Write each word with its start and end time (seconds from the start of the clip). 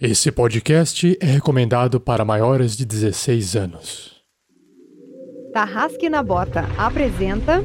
Esse 0.00 0.30
podcast 0.30 1.18
é 1.20 1.26
recomendado 1.26 1.98
para 1.98 2.24
maiores 2.24 2.76
de 2.76 2.84
16 2.86 3.56
anos. 3.56 4.12
Tarrasque 5.52 6.08
na 6.08 6.22
Bota 6.22 6.68
apresenta 6.78 7.64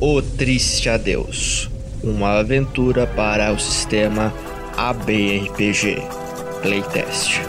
O 0.00 0.22
Triste 0.22 0.88
Adeus 0.88 1.70
uma 2.02 2.38
aventura 2.38 3.06
para 3.06 3.52
o 3.52 3.58
sistema 3.58 4.32
ABRPG 4.78 5.96
Playtest. 6.62 7.42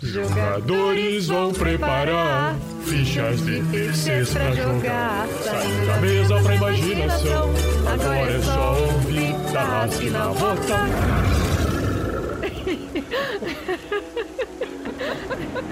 Jogadores 0.00 1.26
vão 1.26 1.52
preparar 1.52 2.56
fichas 2.84 3.44
de 3.44 3.60
terceiros 3.72 4.32
pra 4.32 4.54
jogar. 4.54 5.26
Saindo 5.42 5.86
da 5.86 5.96
mesa 5.96 6.42
pra 6.42 6.54
imaginação. 6.54 7.50
Agora 7.92 8.30
é 8.30 8.40
só 8.40 8.80
ouvir 8.82 9.52
Tarrasque 9.52 10.10
na 10.10 10.28
Bota. 10.28 11.47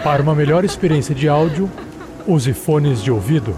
Para 0.02 0.22
uma 0.22 0.34
melhor 0.34 0.64
experiência 0.64 1.14
de 1.14 1.28
áudio, 1.28 1.70
use 2.26 2.52
fones 2.52 3.02
de 3.02 3.10
ouvido. 3.10 3.54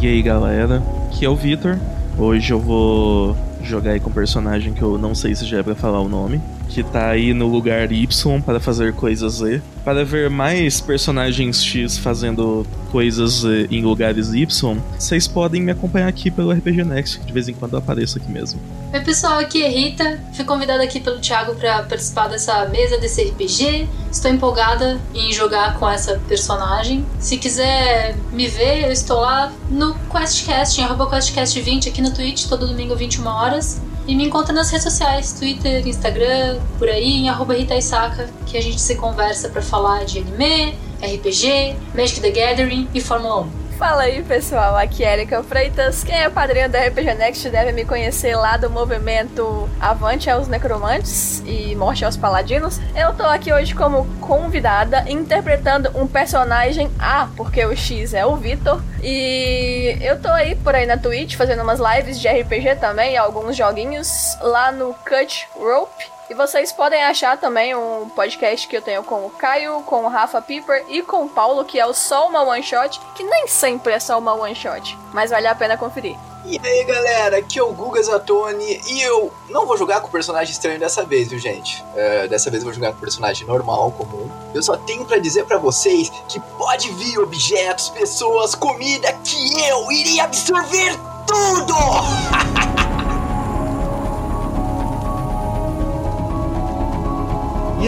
E 0.00 0.06
aí 0.06 0.22
galera, 0.22 0.82
aqui 1.06 1.24
é 1.24 1.28
o 1.28 1.34
Vitor. 1.34 1.76
Hoje 2.16 2.52
eu 2.52 2.60
vou 2.60 3.36
jogar 3.62 3.90
aí 3.90 4.00
com 4.00 4.10
um 4.10 4.12
personagem 4.12 4.72
que 4.72 4.80
eu 4.80 4.96
não 4.96 5.14
sei 5.14 5.34
se 5.34 5.44
já 5.44 5.58
é 5.58 5.62
pra 5.62 5.74
falar 5.74 6.00
o 6.00 6.08
nome, 6.08 6.40
que 6.68 6.82
tá 6.82 7.08
aí 7.08 7.32
no 7.32 7.48
lugar 7.48 7.90
Y 7.90 8.40
para 8.42 8.60
fazer 8.60 8.92
coisas 8.92 9.34
Z. 9.34 9.60
Para 9.84 10.04
ver 10.04 10.28
mais 10.28 10.80
personagens 10.80 11.64
X 11.64 11.96
fazendo 11.98 12.66
coisas 12.90 13.44
em 13.70 13.82
lugares 13.82 14.32
Y, 14.32 14.78
vocês 14.98 15.26
podem 15.26 15.62
me 15.62 15.72
acompanhar 15.72 16.08
aqui 16.08 16.30
pelo 16.30 16.52
RPG 16.52 16.84
Next, 16.84 17.20
que 17.20 17.26
de 17.26 17.32
vez 17.32 17.48
em 17.48 17.54
quando 17.54 17.72
eu 17.72 17.78
apareço 17.78 18.18
aqui 18.18 18.30
mesmo. 18.30 18.60
Oi 18.92 19.00
pessoal, 19.00 19.38
aqui 19.38 19.62
é 19.62 19.68
Rita. 19.68 20.20
Fui 20.34 20.44
convidada 20.44 20.82
aqui 20.82 21.00
pelo 21.00 21.18
Thiago 21.18 21.54
para 21.54 21.82
participar 21.82 22.28
dessa 22.28 22.66
mesa 22.68 22.98
desse 22.98 23.22
RPG. 23.22 23.88
Estou 24.10 24.30
empolgada 24.30 24.98
em 25.14 25.32
jogar 25.32 25.78
com 25.78 25.88
essa 25.88 26.18
personagem. 26.28 27.04
Se 27.18 27.36
quiser 27.36 28.16
me 28.32 28.46
ver, 28.46 28.84
eu 28.84 28.92
estou 28.92 29.20
lá 29.20 29.52
no 29.70 29.94
QuestCast, 30.10 30.80
em 30.80 30.86
QuestCast20 30.86 31.88
aqui 31.88 32.00
no 32.00 32.12
Twitch, 32.12 32.46
todo 32.46 32.66
domingo 32.66 32.96
21 32.96 33.26
horas. 33.26 33.80
E 34.08 34.14
me 34.14 34.24
encontra 34.24 34.54
nas 34.54 34.70
redes 34.70 34.84
sociais, 34.84 35.34
Twitter, 35.34 35.86
Instagram, 35.86 36.58
por 36.78 36.88
aí, 36.88 37.12
em 37.12 37.28
arroba 37.28 37.52
Rita 37.52 37.76
Isaka, 37.76 38.26
que 38.46 38.56
a 38.56 38.62
gente 38.62 38.80
se 38.80 38.94
conversa 38.94 39.50
para 39.50 39.60
falar 39.60 40.06
de 40.06 40.20
anime, 40.20 40.74
RPG, 41.02 41.76
Magic 41.94 42.18
the 42.22 42.30
Gathering 42.30 42.88
e 42.94 43.02
Fórmula 43.02 43.42
1. 43.42 43.67
Fala 43.78 44.02
aí 44.02 44.24
pessoal, 44.24 44.76
aqui 44.76 45.04
é 45.04 45.12
Erika 45.12 45.40
Freitas. 45.40 46.02
Quem 46.02 46.20
é 46.20 46.28
padrinho 46.28 46.68
da 46.68 46.80
RPG 46.80 47.14
Next 47.14 47.48
deve 47.48 47.70
me 47.70 47.84
conhecer 47.84 48.34
lá 48.34 48.56
do 48.56 48.68
movimento 48.68 49.70
Avante 49.80 50.28
aos 50.28 50.48
Necromantes 50.48 51.44
e 51.46 51.76
Morte 51.76 52.04
aos 52.04 52.16
Paladinos. 52.16 52.80
Eu 52.96 53.14
tô 53.14 53.22
aqui 53.22 53.52
hoje 53.52 53.76
como 53.76 54.04
convidada, 54.20 55.08
interpretando 55.08 55.96
um 55.96 56.08
personagem 56.08 56.90
A, 56.98 57.28
porque 57.36 57.64
o 57.64 57.76
X 57.76 58.14
é 58.14 58.26
o 58.26 58.34
Vitor. 58.34 58.82
E 59.00 59.96
eu 60.00 60.20
tô 60.20 60.28
aí 60.28 60.56
por 60.56 60.74
aí 60.74 60.84
na 60.84 60.98
Twitch 60.98 61.36
fazendo 61.36 61.62
umas 61.62 61.78
lives 61.78 62.18
de 62.18 62.26
RPG 62.26 62.80
também, 62.80 63.16
alguns 63.16 63.56
joguinhos 63.56 64.36
lá 64.40 64.72
no 64.72 64.92
Cut 65.08 65.46
Rope. 65.54 66.17
E 66.30 66.34
vocês 66.34 66.70
podem 66.72 67.02
achar 67.02 67.38
também 67.38 67.74
um 67.74 68.06
podcast 68.10 68.68
que 68.68 68.76
eu 68.76 68.82
tenho 68.82 69.02
com 69.02 69.24
o 69.24 69.30
Caio, 69.30 69.82
com 69.86 70.04
o 70.04 70.08
Rafa 70.08 70.42
Piper 70.42 70.84
e 70.86 71.00
com 71.00 71.24
o 71.24 71.28
Paulo, 71.28 71.64
que 71.64 71.80
é 71.80 71.86
o 71.86 71.94
Só 71.94 72.28
Uma 72.28 72.42
One 72.42 72.62
Shot, 72.62 73.00
que 73.14 73.24
nem 73.24 73.48
sempre 73.48 73.94
é 73.94 73.98
só 73.98 74.18
uma 74.18 74.34
One 74.34 74.54
Shot, 74.54 74.98
mas 75.10 75.30
vale 75.30 75.46
a 75.46 75.54
pena 75.54 75.78
conferir. 75.78 76.16
E 76.44 76.60
aí 76.62 76.84
galera, 76.84 77.38
aqui 77.38 77.58
é 77.58 77.62
o 77.62 77.72
Guga 77.72 78.02
Zatoni 78.02 78.80
e 78.88 79.00
eu 79.00 79.32
não 79.48 79.66
vou 79.66 79.78
jogar 79.78 80.02
com 80.02 80.08
personagem 80.10 80.52
estranho 80.52 80.78
dessa 80.78 81.02
vez, 81.02 81.28
viu 81.28 81.38
gente? 81.38 81.82
É, 81.96 82.28
dessa 82.28 82.50
vez 82.50 82.62
eu 82.62 82.66
vou 82.66 82.74
jogar 82.74 82.92
com 82.92 83.00
personagem 83.00 83.46
normal, 83.46 83.90
comum. 83.92 84.30
Eu 84.54 84.62
só 84.62 84.76
tenho 84.76 85.06
para 85.06 85.18
dizer 85.18 85.46
para 85.46 85.56
vocês 85.56 86.10
que 86.28 86.38
pode 86.58 86.90
vir 86.92 87.18
objetos, 87.18 87.88
pessoas, 87.88 88.54
comida 88.54 89.10
que 89.24 89.62
eu 89.66 89.90
iria 89.90 90.24
absorver 90.24 90.94
tudo! 91.26 92.78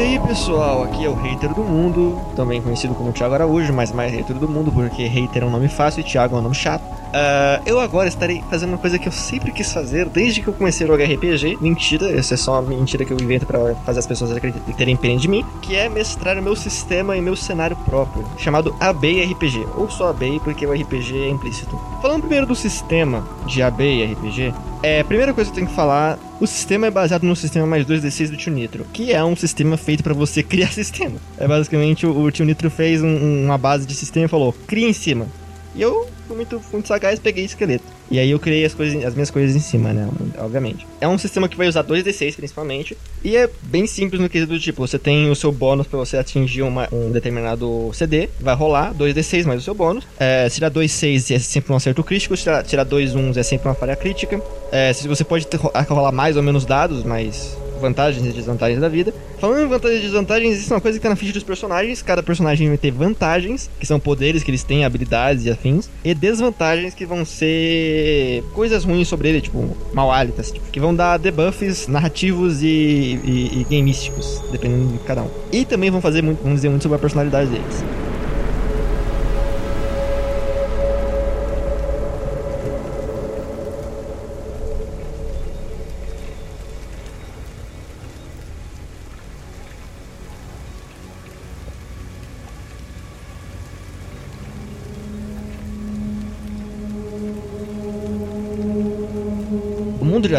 E 0.01 0.03
aí 0.03 0.19
pessoal, 0.19 0.85
aqui 0.85 1.05
é 1.05 1.11
o 1.11 1.15
Hater 1.15 1.53
do 1.53 1.63
Mundo, 1.63 2.19
também 2.35 2.63
conhecido 2.63 2.95
como 2.95 3.13
Thiago 3.13 3.35
Araújo, 3.35 3.71
mas 3.71 3.93
mais 3.93 4.11
Hater 4.11 4.35
do 4.35 4.49
Mundo, 4.49 4.73
porque 4.73 5.05
Hater 5.05 5.43
é 5.43 5.47
um 5.47 5.51
nome 5.51 5.69
fácil 5.69 6.01
e 6.01 6.05
Thiago 6.05 6.37
é 6.37 6.39
um 6.39 6.43
nome 6.43 6.55
chato. 6.55 6.83
Uh, 7.11 7.63
eu 7.67 7.81
agora 7.81 8.09
estarei 8.09 8.43
fazendo 8.49 8.71
uma 8.71 8.79
coisa 8.79 8.99
que 8.99 9.09
eu 9.09 9.13
sempre 9.13 9.51
quis 9.51 9.73
fazer 9.73 10.09
desde 10.09 10.41
que 10.41 10.49
eu 10.49 10.55
comecei 10.55 10.87
a 10.87 10.89
jogar 10.89 11.05
RPG. 11.05 11.59
Mentira, 11.61 12.11
isso 12.13 12.33
é 12.33 12.37
só 12.37 12.53
uma 12.53 12.63
mentira 12.63 13.05
que 13.05 13.13
eu 13.13 13.19
invento 13.21 13.47
para 13.47 13.75
fazer 13.87 13.99
as 13.99 14.07
pessoas 14.07 14.31
terem 14.77 14.97
pena 14.97 15.19
de 15.19 15.29
mim. 15.29 15.45
Que 15.61 15.77
é 15.77 15.89
mestrar 15.89 16.39
o 16.39 16.43
meu 16.43 16.55
sistema 16.55 17.17
e 17.17 17.21
meu 17.21 17.35
cenário 17.35 17.77
próprio, 17.85 18.25
chamado 18.39 18.75
ABI 18.79 19.25
RPG. 19.25 19.67
Ou 19.77 19.91
só 19.91 20.11
ABI 20.11 20.41
porque 20.41 20.65
o 20.67 20.73
RPG 20.73 21.19
é 21.19 21.29
implícito. 21.29 21.79
Falando 22.01 22.21
primeiro 22.21 22.47
do 22.47 22.55
sistema 22.55 23.27
de 23.47 23.63
ABI 23.63 24.05
RPG, 24.15 24.55
é, 24.83 25.01
a 25.01 25.05
primeira 25.05 25.35
coisa 25.35 25.51
que 25.51 25.55
eu 25.55 25.61
tenho 25.61 25.69
que 25.69 25.77
falar, 25.77 26.19
o 26.41 26.47
sistema 26.47 26.87
é 26.87 26.91
baseado 26.91 27.25
no 27.25 27.37
sistema 27.37 27.67
mais 27.67 27.85
2d6 27.85 28.31
do 28.31 28.37
Tio 28.37 28.53
Nitro, 28.53 28.87
que 28.93 29.13
é 29.13 29.23
um 29.23 29.37
sistema 29.37 29.77
feito 29.77 30.03
para 30.03 30.15
você 30.15 30.43
criar 30.45 30.69
sistema. 30.69 31.17
É 31.37 31.47
basicamente 31.47 32.07
o, 32.07 32.19
o 32.19 32.31
Tio 32.31 32.47
Nitro 32.47 32.71
fez 32.71 33.03
um, 33.03 33.45
uma 33.45 33.59
base 33.59 33.87
de 33.87 33.95
sistema 33.95 34.27
e 34.27 34.29
falou: 34.29 34.55
cria 34.67 34.89
em 34.89 34.93
cima. 34.93 35.27
E 35.75 35.83
eu 35.83 36.09
fui 36.27 36.37
muito, 36.37 36.61
muito 36.73 36.89
sagaz, 36.89 37.19
peguei 37.19 37.45
esqueleto. 37.45 37.85
E 38.11 38.19
aí 38.19 38.31
eu 38.31 38.41
criei 38.41 38.65
as, 38.65 38.75
coisas, 38.75 39.05
as 39.05 39.15
minhas 39.15 39.31
coisas 39.31 39.55
em 39.55 39.61
cima, 39.61 39.93
né? 39.93 40.09
Obviamente. 40.39 40.85
É 41.01 41.07
um 41.07 41.17
sistema 41.17 41.49
que 41.49 41.57
vai 41.57 41.69
usar 41.69 41.85
2d6 41.85 42.35
principalmente. 42.35 42.99
E 43.23 43.37
é 43.37 43.49
bem 43.63 43.87
simples 43.87 44.21
no 44.21 44.29
quesito 44.29 44.53
do 44.53 44.59
tipo: 44.59 44.85
você 44.85 44.99
tem 44.99 45.31
o 45.31 45.37
seu 45.37 45.53
bônus 45.53 45.87
para 45.87 45.99
você 45.99 46.17
atingir 46.17 46.63
uma, 46.63 46.89
um 46.93 47.13
determinado 47.13 47.91
CD. 47.95 48.29
Vai 48.41 48.57
rolar 48.57 48.93
2d6 48.95 49.45
mais 49.45 49.61
o 49.61 49.65
seu 49.65 49.75
bônus. 49.75 50.05
É, 50.19 50.49
se 50.49 50.57
tirar 50.57 50.71
2, 50.71 50.91
6 50.91 51.31
é 51.31 51.39
sempre 51.39 51.73
um 51.73 51.77
acerto 51.77 52.03
crítico. 52.03 52.37
Se 52.37 52.43
tirar, 52.43 52.65
tirar 52.65 52.85
2, 52.85 53.15
1 53.15 53.31
é 53.37 53.43
sempre 53.45 53.69
uma 53.69 53.75
falha 53.75 53.95
crítica. 53.95 54.43
É, 54.73 54.93
você 54.93 55.23
pode 55.23 55.47
ter, 55.47 55.57
rolar 55.57 56.11
mais 56.11 56.37
ou 56.37 56.43
menos 56.43 56.65
dados, 56.65 57.05
mas 57.05 57.57
vantagens 57.81 58.25
e 58.27 58.31
desvantagens 58.31 58.81
da 58.81 58.89
vida. 58.89 59.13
Falando 59.39 59.63
em 59.63 59.69
vantagens 59.69 60.01
e 60.01 60.03
desvantagens, 60.03 60.59
isso 60.59 60.73
é 60.73 60.77
uma 60.77 60.81
coisa 60.81 60.99
que 60.99 61.03
tá 61.03 61.09
na 61.09 61.17
ficha 61.17 61.33
dos 61.33 61.43
personagens. 61.43 62.03
Cada 62.03 62.23
personagem 62.23 62.69
vai 62.69 62.79
ter 62.79 62.91
vantagens, 62.91 63.71
que 63.79 63.87
são 63.87 63.99
poderes 63.99 64.43
que 64.43 64.51
eles 64.51 64.63
têm, 64.63 64.85
habilidades 64.85 65.45
e 65.45 65.51
afins, 65.51 65.89
e 66.05 66.15
desvantagens 66.15 66.95
que 66.95 67.07
vão 67.07 67.25
ser 67.25 68.45
coisas 68.53 68.85
ruins 68.85 69.09
sobre 69.09 69.29
ele, 69.29 69.41
tipo 69.41 69.77
mal 69.93 70.13
hálitas, 70.13 70.51
tipo, 70.53 70.71
que 70.71 70.79
vão 70.79 70.95
dar 70.95 71.19
debuffs 71.19 71.89
narrativos 71.89 72.63
e, 72.63 72.67
e, 72.67 73.61
e 73.61 73.67
gameísticos, 73.71 74.43
dependendo 74.53 74.93
de 74.93 74.99
cada 75.01 75.23
um. 75.23 75.31
E 75.53 75.65
também 75.65 75.91
vão 75.91 76.01
fazer 76.01 76.23
muito, 76.23 76.43
vão 76.43 76.55
dizer 76.55 76.69
muito 76.69 76.83
sobre 76.83 76.97
a 76.97 77.01
personalidade 77.01 77.51
deles. 77.51 77.85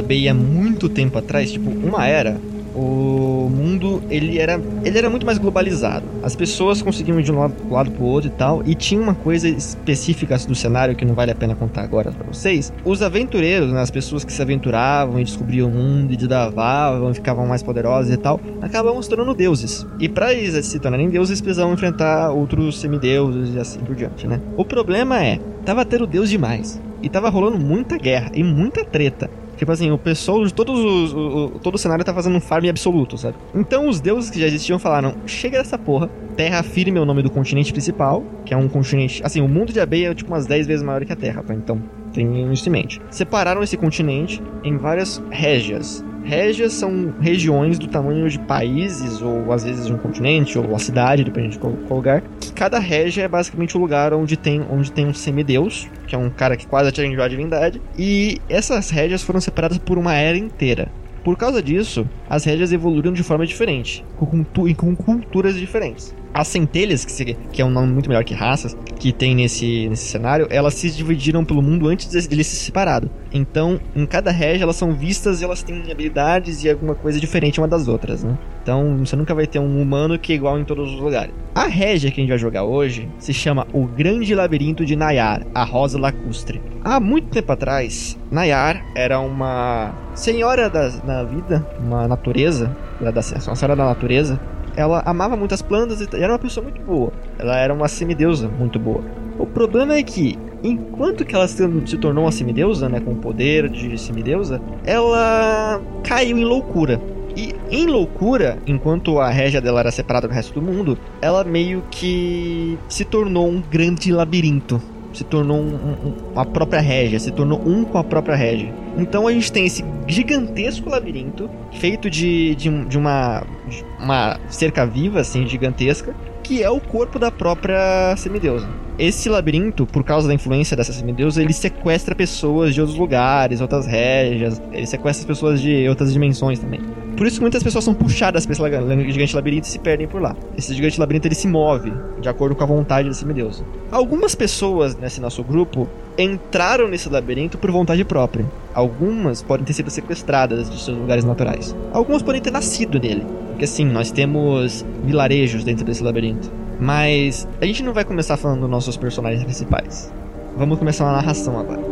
De 0.01 0.05
Abei 0.05 0.27
há 0.27 0.33
muito 0.33 0.89
tempo 0.89 1.17
atrás, 1.17 1.51
tipo, 1.51 1.69
uma 1.69 2.07
era, 2.07 2.39
o 2.73 3.49
mundo 3.49 4.01
ele 4.09 4.39
era, 4.39 4.59
ele 4.83 4.97
era 4.97 5.09
muito 5.09 5.25
mais 5.25 5.37
globalizado. 5.37 6.05
As 6.23 6.35
pessoas 6.35 6.81
conseguiam 6.81 7.19
ir 7.19 7.23
de 7.23 7.31
um 7.31 7.39
lado, 7.39 7.53
lado 7.69 7.91
pro 7.91 8.03
outro 8.05 8.29
e 8.29 8.33
tal, 8.33 8.63
e 8.65 8.73
tinha 8.73 9.01
uma 9.01 9.13
coisa 9.13 9.47
específica 9.47 10.37
do 10.37 10.55
cenário 10.55 10.95
que 10.95 11.05
não 11.05 11.13
vale 11.13 11.31
a 11.31 11.35
pena 11.35 11.55
contar 11.55 11.83
agora 11.83 12.11
para 12.11 12.25
vocês. 12.27 12.73
Os 12.83 13.01
aventureiros, 13.01 13.71
né, 13.71 13.81
as 13.81 13.91
pessoas 13.91 14.23
que 14.23 14.31
se 14.31 14.41
aventuravam 14.41 15.19
e 15.19 15.23
descobriam 15.23 15.67
o 15.67 15.71
mundo 15.71 16.13
e 16.13 16.17
desdavavam 16.17 17.11
e 17.11 17.13
ficavam 17.13 17.45
mais 17.45 17.61
poderosos 17.61 18.11
e 18.11 18.17
tal, 18.17 18.39
acabavam 18.61 19.01
se 19.01 19.09
tornando 19.09 19.33
deuses. 19.33 19.85
E 19.99 20.07
para 20.07 20.33
eles 20.33 20.65
se 20.65 20.79
tornarem 20.79 21.09
deuses, 21.09 21.41
precisavam 21.41 21.73
enfrentar 21.73 22.31
outros 22.31 22.79
semideuses 22.79 23.53
e 23.53 23.59
assim 23.59 23.79
por 23.79 23.95
diante, 23.95 24.27
né? 24.27 24.39
O 24.55 24.63
problema 24.63 25.23
é, 25.23 25.39
tava 25.65 25.85
tendo 25.85 26.07
deus 26.07 26.29
demais. 26.29 26.81
E 27.03 27.09
tava 27.09 27.29
rolando 27.29 27.57
muita 27.57 27.97
guerra 27.97 28.31
e 28.33 28.43
muita 28.43 28.85
treta. 28.85 29.29
Tipo 29.61 29.73
assim, 29.73 29.91
o 29.91 29.97
pessoal 29.99 30.43
de 30.43 30.51
todos 30.51 30.79
os. 30.79 31.13
O, 31.13 31.19
o, 31.19 31.59
todo 31.59 31.75
o 31.75 31.77
cenário 31.77 32.03
tá 32.03 32.11
fazendo 32.11 32.35
um 32.35 32.41
farm 32.41 32.65
absoluto, 32.67 33.15
sabe? 33.15 33.35
Então 33.53 33.87
os 33.87 34.01
deuses 34.01 34.31
que 34.31 34.39
já 34.39 34.47
existiam 34.47 34.79
falaram: 34.79 35.13
chega 35.27 35.59
dessa 35.59 35.77
porra, 35.77 36.09
Terra 36.35 36.63
firme 36.63 36.97
é 36.97 37.01
o 37.01 37.05
nome 37.05 37.21
do 37.21 37.29
continente 37.29 37.71
principal, 37.71 38.23
que 38.43 38.55
é 38.55 38.57
um 38.57 38.67
continente. 38.67 39.21
Assim, 39.23 39.39
o 39.39 39.47
mundo 39.47 39.71
de 39.71 39.79
Abeia 39.79 40.09
é 40.09 40.15
tipo 40.15 40.31
umas 40.31 40.47
10 40.47 40.65
vezes 40.65 40.83
maior 40.83 41.05
que 41.05 41.13
a 41.13 41.15
Terra, 41.15 41.43
tá? 41.43 41.53
Então 41.53 41.79
tem 42.11 42.51
isso 42.51 42.67
em 42.67 42.71
mente. 42.71 42.99
Separaram 43.11 43.61
esse 43.61 43.77
continente 43.77 44.41
em 44.63 44.77
várias 44.77 45.21
régias. 45.29 46.03
Régias 46.23 46.73
são 46.73 47.13
regiões 47.19 47.79
do 47.79 47.87
tamanho 47.87 48.29
de 48.29 48.39
países, 48.39 49.21
ou 49.21 49.51
às 49.51 49.63
vezes 49.63 49.87
de 49.87 49.93
um 49.93 49.97
continente, 49.97 50.57
ou 50.57 50.75
a 50.75 50.79
cidade, 50.79 51.23
dependendo 51.23 51.53
de 51.53 51.59
qual, 51.59 51.73
qual 51.87 51.97
lugar. 51.97 52.23
Que 52.39 52.53
cada 52.53 52.79
régia 52.79 53.23
é 53.23 53.27
basicamente 53.27 53.75
o 53.75 53.79
lugar 53.79 54.13
onde 54.13 54.37
tem, 54.37 54.61
onde 54.69 54.91
tem 54.91 55.07
um 55.07 55.13
semideus, 55.13 55.89
que 56.07 56.15
é 56.15 56.17
um 56.17 56.29
cara 56.29 56.55
que 56.55 56.67
quase 56.67 56.89
atingiu 56.89 57.21
a 57.21 57.27
divindade. 57.27 57.81
E 57.97 58.39
essas 58.47 58.89
régias 58.89 59.23
foram 59.23 59.41
separadas 59.41 59.77
por 59.77 59.97
uma 59.97 60.13
era 60.13 60.37
inteira. 60.37 60.89
Por 61.23 61.37
causa 61.37 61.61
disso, 61.61 62.07
as 62.29 62.45
régias 62.45 62.73
evoluíram 62.73 63.13
de 63.13 63.21
forma 63.21 63.45
diferente, 63.45 64.03
com, 64.17 64.43
com 64.75 64.95
culturas 64.95 65.55
diferentes. 65.55 66.15
As 66.33 66.47
centelhas, 66.47 67.03
que, 67.03 67.11
se- 67.11 67.37
que 67.51 67.61
é 67.61 67.65
um 67.65 67.69
nome 67.69 67.91
muito 67.91 68.07
melhor 68.09 68.23
que 68.23 68.33
raças, 68.33 68.75
que 68.97 69.11
tem 69.11 69.35
nesse, 69.35 69.89
nesse 69.89 70.05
cenário, 70.05 70.47
elas 70.49 70.73
se 70.75 70.89
dividiram 70.91 71.43
pelo 71.43 71.61
mundo 71.61 71.87
antes 71.87 72.09
de 72.09 72.21
de 72.21 72.35
eles 72.35 72.47
se 72.47 72.55
separado. 72.55 73.09
Então, 73.33 73.79
em 73.95 74.05
cada 74.05 74.31
régia, 74.31 74.63
elas 74.63 74.75
são 74.75 74.93
vistas 74.93 75.41
e 75.41 75.43
elas 75.43 75.63
têm 75.63 75.91
habilidades 75.91 76.63
e 76.63 76.69
alguma 76.69 76.93
coisa 76.95 77.19
diferente 77.19 77.59
uma 77.59 77.67
das 77.67 77.87
outras, 77.87 78.23
né? 78.23 78.37
Então, 78.61 78.97
você 78.99 79.15
nunca 79.15 79.33
vai 79.33 79.47
ter 79.47 79.57
um 79.59 79.81
humano 79.81 80.19
que 80.19 80.31
é 80.31 80.35
igual 80.35 80.59
em 80.59 80.63
todos 80.63 80.93
os 80.93 80.99
lugares. 80.99 81.33
A 81.55 81.65
régia 81.67 82.11
que 82.11 82.19
a 82.19 82.23
gente 82.23 82.29
vai 82.29 82.37
jogar 82.37 82.63
hoje 82.63 83.09
se 83.17 83.33
chama 83.33 83.65
O 83.73 83.85
Grande 83.87 84.35
Labirinto 84.35 84.85
de 84.85 84.95
Nayar, 84.95 85.45
a 85.55 85.63
Rosa 85.63 85.97
Lacustre. 85.99 86.61
Há 86.83 86.99
muito 86.99 87.29
tempo 87.29 87.51
atrás, 87.51 88.17
Nayar 88.29 88.85
era 88.95 89.19
uma 89.19 89.93
senhora 90.13 90.69
da, 90.69 90.87
da 90.89 91.23
vida, 91.23 91.65
uma 91.79 92.07
natureza, 92.07 92.75
da, 92.99 93.09
da, 93.11 93.21
uma 93.47 93.55
senhora 93.55 93.75
da 93.75 93.85
natureza. 93.85 94.39
Ela 94.81 95.03
amava 95.05 95.37
muitas 95.37 95.61
plantas 95.61 96.01
e 96.01 96.07
era 96.15 96.33
uma 96.33 96.39
pessoa 96.39 96.63
muito 96.63 96.81
boa. 96.81 97.13
Ela 97.37 97.57
era 97.57 97.73
uma 97.73 97.87
semideusa 97.87 98.47
muito 98.47 98.79
boa. 98.79 99.03
O 99.37 99.45
problema 99.45 99.93
é 99.93 100.03
que, 100.03 100.37
enquanto 100.63 101.23
que 101.23 101.35
ela 101.35 101.47
se, 101.47 101.65
tornou 101.97 102.25
uma 102.25 102.31
semideusa, 102.31 102.89
né, 102.89 102.99
com 102.99 103.11
o 103.11 103.15
poder 103.15 103.69
de 103.69 103.97
semideusa, 103.97 104.59
ela 104.83 105.79
caiu 106.03 106.37
em 106.37 106.43
loucura. 106.43 106.99
E 107.35 107.55
em 107.69 107.85
loucura, 107.85 108.57
enquanto 108.67 109.19
a 109.19 109.29
régia 109.29 109.61
dela 109.61 109.79
era 109.79 109.91
separada 109.91 110.27
do 110.27 110.33
resto 110.33 110.59
do 110.59 110.61
mundo, 110.61 110.97
ela 111.21 111.43
meio 111.43 111.83
que 111.89 112.77
se 112.89 113.05
tornou 113.05 113.47
um 113.47 113.61
grande 113.61 114.11
labirinto. 114.11 114.81
Se 115.13 115.23
tornou 115.25 115.57
um, 115.59 116.13
um, 116.35 116.45
própria 116.45 116.79
régia, 116.79 117.19
se 117.19 117.31
tornou 117.31 117.61
um 117.65 117.83
com 117.83 117.97
a 117.97 118.03
própria 118.03 118.35
régia. 118.35 118.73
Então 118.97 119.27
a 119.27 119.31
gente 119.31 119.51
tem 119.51 119.65
esse 119.65 119.83
gigantesco 120.07 120.89
labirinto, 120.89 121.49
feito 121.73 122.09
de, 122.09 122.55
de, 122.55 122.85
de 122.85 122.97
uma, 122.97 123.43
de 123.67 123.83
uma 124.01 124.39
cerca 124.49 124.85
viva, 124.85 125.19
assim, 125.19 125.47
gigantesca, 125.47 126.15
que 126.43 126.61
é 126.61 126.69
o 126.69 126.79
corpo 126.79 127.19
da 127.19 127.31
própria 127.31 128.15
semideusa. 128.17 128.67
Esse 128.97 129.29
labirinto, 129.29 129.85
por 129.85 130.03
causa 130.03 130.27
da 130.27 130.33
influência 130.33 130.75
dessa 130.75 130.91
semideusa, 130.91 131.41
ele 131.41 131.53
sequestra 131.53 132.13
pessoas 132.13 132.73
de 132.73 132.81
outros 132.81 132.97
lugares, 132.97 133.61
outras 133.61 133.85
régias, 133.85 134.61
ele 134.71 134.85
sequestra 134.85 135.25
pessoas 135.25 135.61
de 135.61 135.87
outras 135.87 136.11
dimensões 136.11 136.59
também. 136.59 136.81
Por 137.15 137.27
isso 137.27 137.41
muitas 137.41 137.61
pessoas 137.61 137.83
são 137.83 137.93
puxadas 137.93 138.45
pra 138.45 138.53
esse 138.53 139.11
gigante 139.11 139.35
labirinto 139.35 139.67
e 139.67 139.69
se 139.69 139.79
perdem 139.79 140.07
por 140.07 140.21
lá. 140.21 140.35
Esse 140.57 140.73
gigante 140.73 140.99
labirinto 140.99 141.27
ele 141.27 141.35
se 141.35 141.47
move 141.47 141.91
de 142.19 142.29
acordo 142.29 142.55
com 142.55 142.63
a 142.63 142.67
vontade 142.67 143.07
da 143.07 143.13
semideusa. 143.13 143.63
Algumas 143.91 144.33
pessoas 144.33 144.95
nesse 144.95 145.21
nosso 145.21 145.43
grupo 145.43 145.87
entraram 146.17 146.87
nesse 146.87 147.09
labirinto 147.09 147.57
por 147.57 147.71
vontade 147.71 148.03
própria. 148.03 148.45
Algumas 148.73 149.41
podem 149.41 149.65
ter 149.65 149.73
sido 149.73 149.89
sequestradas 149.89 150.69
de 150.69 150.81
seus 150.81 150.97
lugares 150.97 151.23
naturais. 151.23 151.75
Algumas 151.93 152.21
podem 152.21 152.41
ter 152.41 152.51
nascido 152.51 152.99
nele. 152.99 153.25
Porque 153.49 153.67
sim, 153.67 153.85
nós 153.85 154.11
temos 154.11 154.85
vilarejos 155.03 155.63
dentro 155.63 155.85
desse 155.85 156.03
labirinto. 156.03 156.51
Mas 156.79 157.47
a 157.61 157.65
gente 157.65 157.83
não 157.83 157.93
vai 157.93 158.03
começar 158.03 158.37
falando 158.37 158.61
dos 158.61 158.69
nossos 158.69 158.97
personagens 158.97 159.43
principais. 159.43 160.11
Vamos 160.57 160.79
começar 160.79 161.05
uma 161.05 161.13
narração 161.13 161.59
agora. 161.59 161.90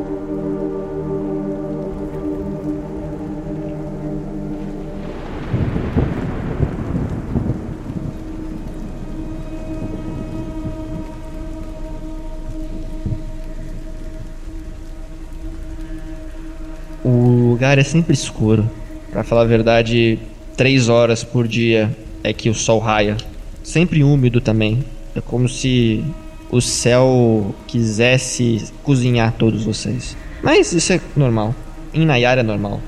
Lugar 17.60 17.78
é 17.78 17.84
sempre 17.84 18.14
escuro. 18.14 18.72
Pra 19.12 19.22
falar 19.22 19.42
a 19.42 19.46
verdade, 19.46 20.18
três 20.56 20.88
horas 20.88 21.26
por 21.26 21.46
dia 21.46 21.92
é 22.24 22.32
que 22.32 22.50
o 22.50 22.54
sol 22.54 22.80
raia. 22.80 23.18
Sempre 23.62 24.02
úmido 24.02 24.40
também. 24.40 24.82
É 25.14 25.20
como 25.20 25.50
se 25.50 26.02
o 26.50 26.62
céu 26.62 27.54
quisesse 27.68 28.64
cozinhar 28.82 29.34
todos 29.38 29.66
vocês. 29.66 30.16
Mas 30.42 30.72
isso 30.72 30.94
é 30.94 31.02
normal. 31.18 31.54
Em 31.94 32.06
Nayar 32.06 32.38
é 32.38 32.44
normal. 32.44 32.80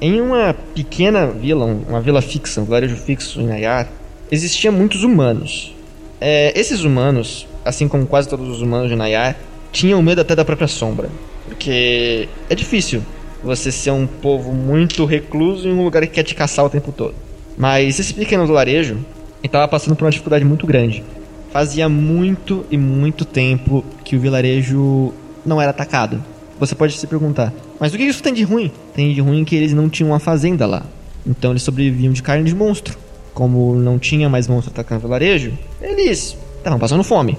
Em 0.00 0.22
uma 0.22 0.54
pequena 0.74 1.26
vila, 1.26 1.66
um- 1.66 1.82
uma 1.86 2.00
vila 2.00 2.22
fixa, 2.22 2.62
um 2.62 2.64
vilarejo 2.64 2.96
fixo 2.96 3.42
em 3.42 3.46
Nayar, 3.46 3.88
existiam 4.30 4.72
muitos 4.72 5.04
humanos. 5.04 5.74
É, 6.18 6.58
esses 6.58 6.82
humanos, 6.82 7.46
assim 7.62 7.86
como 7.88 8.06
quase 8.06 8.26
todos 8.26 8.48
os 8.48 8.62
humanos 8.62 8.88
de 8.88 8.96
Nayar, 8.96 9.36
tinham 9.70 10.00
medo 10.02 10.22
até 10.22 10.34
da 10.34 10.46
própria 10.46 10.66
sombra. 10.68 11.10
Porque 11.46 12.26
é 12.48 12.54
difícil 12.54 13.02
você 13.44 13.70
ser 13.70 13.90
um 13.90 14.06
povo 14.06 14.52
muito 14.52 15.04
recluso 15.04 15.68
em 15.68 15.72
um 15.72 15.84
lugar 15.84 16.02
que 16.06 16.14
quer 16.14 16.22
te 16.22 16.34
caçar 16.34 16.64
o 16.64 16.70
tempo 16.70 16.90
todo. 16.90 17.14
Mas 17.56 18.00
esse 18.00 18.14
pequeno 18.14 18.46
vilarejo 18.46 18.98
estava 19.42 19.68
passando 19.68 19.94
por 19.94 20.04
uma 20.04 20.10
dificuldade 20.10 20.44
muito 20.44 20.66
grande. 20.66 21.04
Fazia 21.52 21.88
muito 21.88 22.64
e 22.70 22.78
muito 22.78 23.24
tempo 23.24 23.84
que 24.02 24.16
o 24.16 24.20
vilarejo 24.20 25.12
não 25.44 25.60
era 25.60 25.70
atacado. 25.70 26.22
Você 26.58 26.74
pode 26.74 26.96
se 26.96 27.06
perguntar, 27.06 27.52
mas 27.78 27.92
o 27.92 27.96
que 27.96 28.04
isso 28.04 28.22
tem 28.22 28.32
de 28.32 28.42
ruim? 28.44 28.72
Tem 28.94 29.12
de 29.12 29.20
ruim 29.20 29.44
que 29.44 29.54
eles 29.54 29.72
não 29.74 29.88
tinham 29.88 30.10
uma 30.10 30.18
fazenda 30.18 30.66
lá. 30.66 30.82
Então 31.26 31.50
eles 31.50 31.62
sobreviviam 31.62 32.12
de 32.12 32.22
carne 32.22 32.44
de 32.44 32.54
monstro. 32.54 32.96
Como 33.34 33.74
não 33.74 33.98
tinha 33.98 34.28
mais 34.28 34.48
monstro 34.48 34.72
atacando 34.72 35.00
o 35.00 35.02
vilarejo, 35.02 35.52
eles 35.82 36.36
estavam 36.56 36.78
passando 36.78 37.04
fome. 37.04 37.36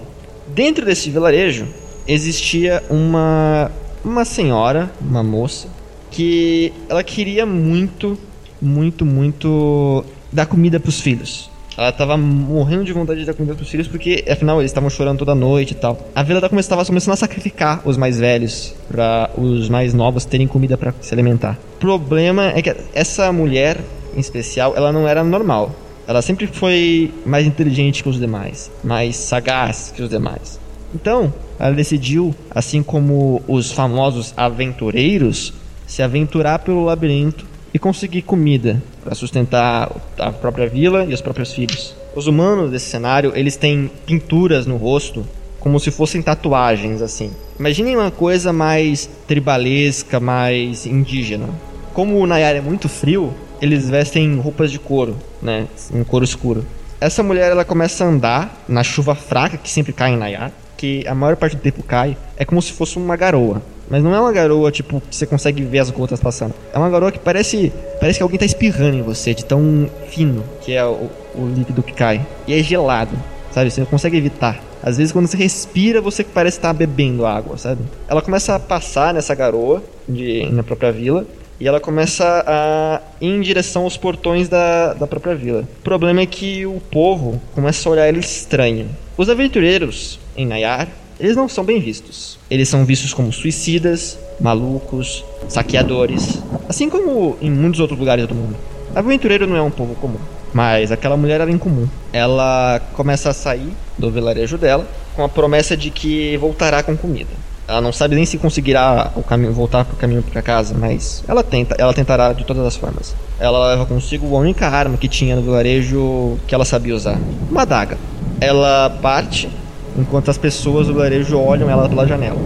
Dentro 0.53 0.85
desse 0.85 1.09
vilarejo 1.09 1.67
existia 2.07 2.83
uma 2.89 3.71
uma 4.03 4.23
senhora, 4.23 4.91
uma 5.01 5.23
moça, 5.23 5.67
que 6.15 6.71
ela 6.87 7.03
queria 7.03 7.45
muito, 7.45 8.17
muito, 8.61 9.05
muito 9.05 10.03
dar 10.31 10.45
comida 10.45 10.79
pros 10.79 11.01
filhos. 11.01 11.49
Ela 11.77 11.91
tava 11.91 12.15
morrendo 12.15 12.85
de 12.85 12.93
vontade 12.93 13.19
de 13.19 13.25
dar 13.25 13.33
comida 13.33 13.53
pros 13.53 13.67
filhos 13.67 13.85
porque, 13.85 14.23
afinal, 14.29 14.61
eles 14.61 14.71
estavam 14.71 14.89
chorando 14.89 15.19
toda 15.19 15.35
noite 15.35 15.71
e 15.71 15.75
tal. 15.75 15.99
A 16.15 16.23
vila 16.23 16.39
tava 16.39 16.49
começando, 16.49 16.69
tava 16.69 16.85
começando 16.85 17.13
a 17.13 17.17
sacrificar 17.17 17.81
os 17.83 17.97
mais 17.97 18.17
velhos 18.17 18.73
para 18.87 19.29
os 19.37 19.67
mais 19.67 19.93
novos 19.93 20.23
terem 20.23 20.47
comida 20.47 20.77
para 20.77 20.93
se 21.01 21.13
alimentar. 21.13 21.59
O 21.75 21.79
problema 21.79 22.45
é 22.55 22.61
que 22.61 22.73
essa 22.93 23.29
mulher, 23.33 23.77
em 24.15 24.19
especial, 24.21 24.73
ela 24.77 24.93
não 24.93 25.05
era 25.05 25.21
normal. 25.21 25.75
Ela 26.07 26.21
sempre 26.21 26.47
foi 26.47 27.11
mais 27.25 27.45
inteligente 27.45 28.03
que 28.03 28.07
os 28.07 28.17
demais, 28.17 28.71
mais 28.81 29.17
sagaz 29.17 29.91
que 29.93 30.01
os 30.01 30.09
demais. 30.09 30.59
Então, 30.93 31.33
ela 31.59 31.73
decidiu, 31.73 32.33
assim 32.51 32.81
como 32.81 33.41
os 33.49 33.71
famosos 33.71 34.33
aventureiros, 34.37 35.51
se 35.87 36.01
aventurar 36.01 36.59
pelo 36.59 36.85
labirinto 36.85 37.45
e 37.73 37.79
conseguir 37.79 38.21
comida 38.21 38.81
para 39.03 39.15
sustentar 39.15 39.91
a 40.17 40.31
própria 40.31 40.67
vila 40.67 41.05
e 41.05 41.13
os 41.13 41.21
próprios 41.21 41.53
filhos. 41.53 41.95
Os 42.15 42.27
humanos 42.27 42.71
desse 42.71 42.85
cenário, 42.85 43.33
eles 43.35 43.57
têm 43.57 43.91
pinturas 44.05 44.65
no 44.65 44.77
rosto 44.77 45.25
como 45.59 45.79
se 45.79 45.89
fossem 45.89 46.21
tatuagens 46.21 47.01
assim. 47.01 47.31
Imaginem 47.59 47.97
uma 47.97 48.11
coisa 48.11 48.53
mais 48.53 49.09
tribalesca, 49.27 50.19
mais 50.19 50.85
indígena. 50.85 51.49
Como 51.91 52.17
o 52.19 52.27
Nayar 52.27 52.55
é 52.55 52.61
muito 52.61 52.87
frio, 52.87 53.33
eles 53.59 53.89
vestem 53.89 54.37
roupas 54.37 54.71
de 54.71 54.77
couro, 54.77 55.17
né, 55.41 55.67
em 55.93 56.03
couro 56.03 56.23
escuro. 56.23 56.65
Essa 57.01 57.23
mulher 57.23 57.51
ela 57.51 57.65
começa 57.65 58.05
a 58.05 58.07
andar 58.07 58.63
na 58.67 58.83
chuva 58.83 59.15
fraca 59.15 59.57
que 59.57 59.69
sempre 59.69 59.91
cai 59.91 60.13
em 60.13 60.17
Nayar, 60.17 60.51
que 60.77 61.07
a 61.07 61.15
maior 61.15 61.35
parte 61.35 61.55
do 61.55 61.61
tempo 61.61 61.83
cai, 61.83 62.17
é 62.37 62.45
como 62.45 62.61
se 62.61 62.71
fosse 62.71 62.97
uma 62.97 63.15
garoa. 63.15 63.61
Mas 63.89 64.03
não 64.03 64.15
é 64.15 64.19
uma 64.19 64.31
garoa, 64.31 64.71
tipo, 64.71 64.99
que 65.01 65.15
você 65.15 65.25
consegue 65.25 65.63
ver 65.63 65.79
as 65.79 65.91
gotas 65.91 66.19
passando. 66.19 66.53
É 66.73 66.77
uma 66.77 66.89
garoa 66.89 67.11
que 67.11 67.19
parece. 67.19 67.71
Parece 67.99 68.19
que 68.19 68.23
alguém 68.23 68.39
tá 68.39 68.45
espirrando 68.45 68.97
em 68.97 69.01
você, 69.01 69.33
de 69.33 69.45
tão 69.45 69.89
fino 70.09 70.43
que 70.61 70.73
é 70.73 70.83
o, 70.83 71.09
o 71.35 71.47
líquido 71.55 71.83
que 71.83 71.93
cai. 71.93 72.25
E 72.47 72.53
é 72.53 72.63
gelado, 72.63 73.15
sabe? 73.51 73.69
Você 73.69 73.81
não 73.81 73.87
consegue 73.87 74.17
evitar. 74.17 74.59
Às 74.81 74.97
vezes, 74.97 75.11
quando 75.11 75.27
você 75.27 75.37
respira, 75.37 76.01
você 76.01 76.23
parece 76.23 76.57
estar 76.57 76.73
bebendo 76.73 77.25
água, 77.25 77.57
sabe? 77.57 77.81
Ela 78.07 78.21
começa 78.21 78.55
a 78.55 78.59
passar 78.59 79.13
nessa 79.13 79.33
garoa 79.35 79.83
de, 80.07 80.47
na 80.51 80.63
própria 80.63 80.91
vila. 80.91 81.25
E 81.59 81.67
ela 81.67 81.79
começa 81.79 82.43
a 82.45 83.01
ir 83.21 83.29
em 83.29 83.39
direção 83.39 83.83
aos 83.83 83.95
portões 83.95 84.49
da, 84.49 84.93
da 84.93 85.07
própria 85.07 85.33
vila. 85.33 85.61
O 85.61 85.83
problema 85.83 86.19
é 86.19 86.25
que 86.25 86.65
o 86.65 86.81
povo 86.91 87.41
começa 87.53 87.87
a 87.87 87.91
olhar 87.91 88.09
ele 88.09 88.19
estranho. 88.19 88.89
Os 89.17 89.29
aventureiros 89.29 90.19
em 90.35 90.45
Nayar, 90.45 90.87
eles 91.19 91.35
não 91.35 91.47
são 91.47 91.63
bem 91.63 91.79
vistos. 91.79 92.37
Eles 92.49 92.67
são 92.67 92.83
vistos 92.83 93.13
como 93.13 93.31
suicidas, 93.31 94.17
malucos, 94.39 95.23
saqueadores, 95.47 96.41
assim 96.67 96.89
como 96.89 97.37
em 97.41 97.49
muitos 97.49 97.79
outros 97.79 97.99
lugares 97.99 98.27
do 98.27 98.35
mundo. 98.35 98.55
Aventureiro 98.93 99.47
não 99.47 99.55
é 99.55 99.61
um 99.61 99.71
povo 99.71 99.95
comum, 99.95 100.19
mas 100.53 100.91
aquela 100.91 101.17
mulher 101.17 101.41
era 101.41 101.51
incomum. 101.51 101.87
Ela 102.11 102.81
começa 102.93 103.29
a 103.29 103.33
sair 103.33 103.71
do 103.97 104.11
vilarejo 104.11 104.57
dela 104.57 104.87
com 105.15 105.23
a 105.23 105.29
promessa 105.29 105.75
de 105.75 105.89
que 105.89 106.37
voltará 106.37 106.83
com 106.83 106.95
comida. 106.97 107.31
Ela 107.67 107.81
não 107.81 107.91
sabe 107.91 108.15
nem 108.15 108.25
se 108.25 108.37
conseguirá 108.37 109.11
o 109.15 109.23
caminho 109.23 109.51
voltar 109.51 109.85
caminho 109.97 110.21
para 110.21 110.41
casa, 110.41 110.75
mas 110.77 111.23
ela 111.27 111.43
tenta, 111.43 111.75
ela 111.79 111.93
tentará 111.93 112.31
de 112.31 112.43
todas 112.43 112.63
as 112.63 112.75
formas. 112.75 113.15
Ela 113.39 113.69
leva 113.69 113.85
consigo 113.85 114.35
a 114.35 114.39
única 114.39 114.67
arma 114.67 114.97
que 114.97 115.07
tinha 115.07 115.35
no 115.35 115.41
vilarejo 115.41 116.37
que 116.47 116.53
ela 116.53 116.63
sabia 116.65 116.95
usar, 116.95 117.17
uma 117.49 117.63
adaga. 117.63 117.97
Ela 118.39 118.89
parte 119.01 119.49
enquanto 119.97 120.29
as 120.29 120.37
pessoas 120.37 120.87
do 120.87 120.93
vilarejo 120.93 121.37
olham 121.37 121.69
ela 121.69 121.87
pela 121.89 122.05
janela. 122.07 122.39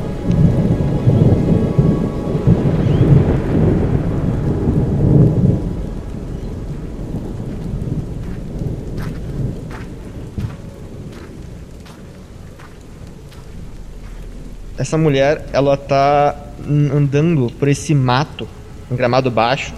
essa 14.89 14.97
mulher, 14.97 15.45
ela 15.53 15.77
tá 15.77 16.35
andando 16.67 17.51
por 17.59 17.67
esse 17.67 17.93
mato, 17.93 18.47
um 18.89 18.95
gramado 18.95 19.29
baixo, 19.29 19.71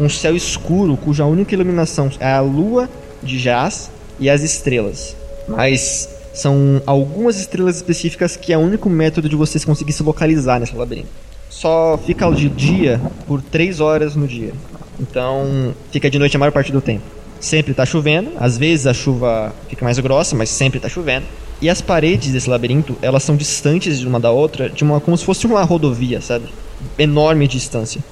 um 0.00 0.08
céu 0.08 0.34
escuro 0.34 0.96
cuja 0.96 1.26
única 1.26 1.54
iluminação 1.54 2.10
é 2.18 2.32
a 2.32 2.40
lua 2.40 2.88
de 3.22 3.38
jazz 3.38 3.90
e 4.18 4.30
as 4.30 4.42
estrelas. 4.42 5.14
Mas 5.46 6.08
são 6.34 6.82
algumas 6.84 7.38
estrelas 7.38 7.76
específicas 7.76 8.36
que 8.36 8.52
é 8.52 8.58
o 8.58 8.60
único 8.60 8.90
método 8.90 9.28
de 9.28 9.36
vocês 9.36 9.64
conseguir 9.64 9.92
se 9.92 10.02
localizar 10.02 10.58
nesse 10.60 10.74
labirinto. 10.74 11.08
Só 11.48 11.98
fica 12.04 12.30
de 12.32 12.48
dia 12.48 13.00
por 13.26 13.40
3 13.40 13.80
horas 13.80 14.16
no 14.16 14.26
dia. 14.26 14.52
Então 14.98 15.72
fica 15.92 16.10
de 16.10 16.18
noite 16.18 16.36
a 16.36 16.38
maior 16.38 16.52
parte 16.52 16.72
do 16.72 16.80
tempo. 16.80 17.04
Sempre 17.38 17.70
está 17.70 17.86
chovendo, 17.86 18.32
às 18.38 18.58
vezes 18.58 18.86
a 18.86 18.94
chuva 18.94 19.54
fica 19.68 19.84
mais 19.84 19.98
grossa, 19.98 20.34
mas 20.34 20.48
sempre 20.50 20.78
está 20.78 20.88
chovendo. 20.88 21.26
E 21.62 21.70
as 21.70 21.80
paredes 21.80 22.32
desse 22.32 22.50
labirinto, 22.50 22.96
elas 23.00 23.22
são 23.22 23.36
distantes 23.36 24.00
de 24.00 24.06
uma 24.06 24.18
da 24.18 24.30
outra, 24.30 24.68
de 24.68 24.82
uma 24.82 25.00
como 25.00 25.16
se 25.16 25.24
fosse 25.24 25.46
uma 25.46 25.62
rodovia, 25.62 26.20
sabe? 26.20 26.46
Enorme 26.98 27.46
distância. 27.46 28.02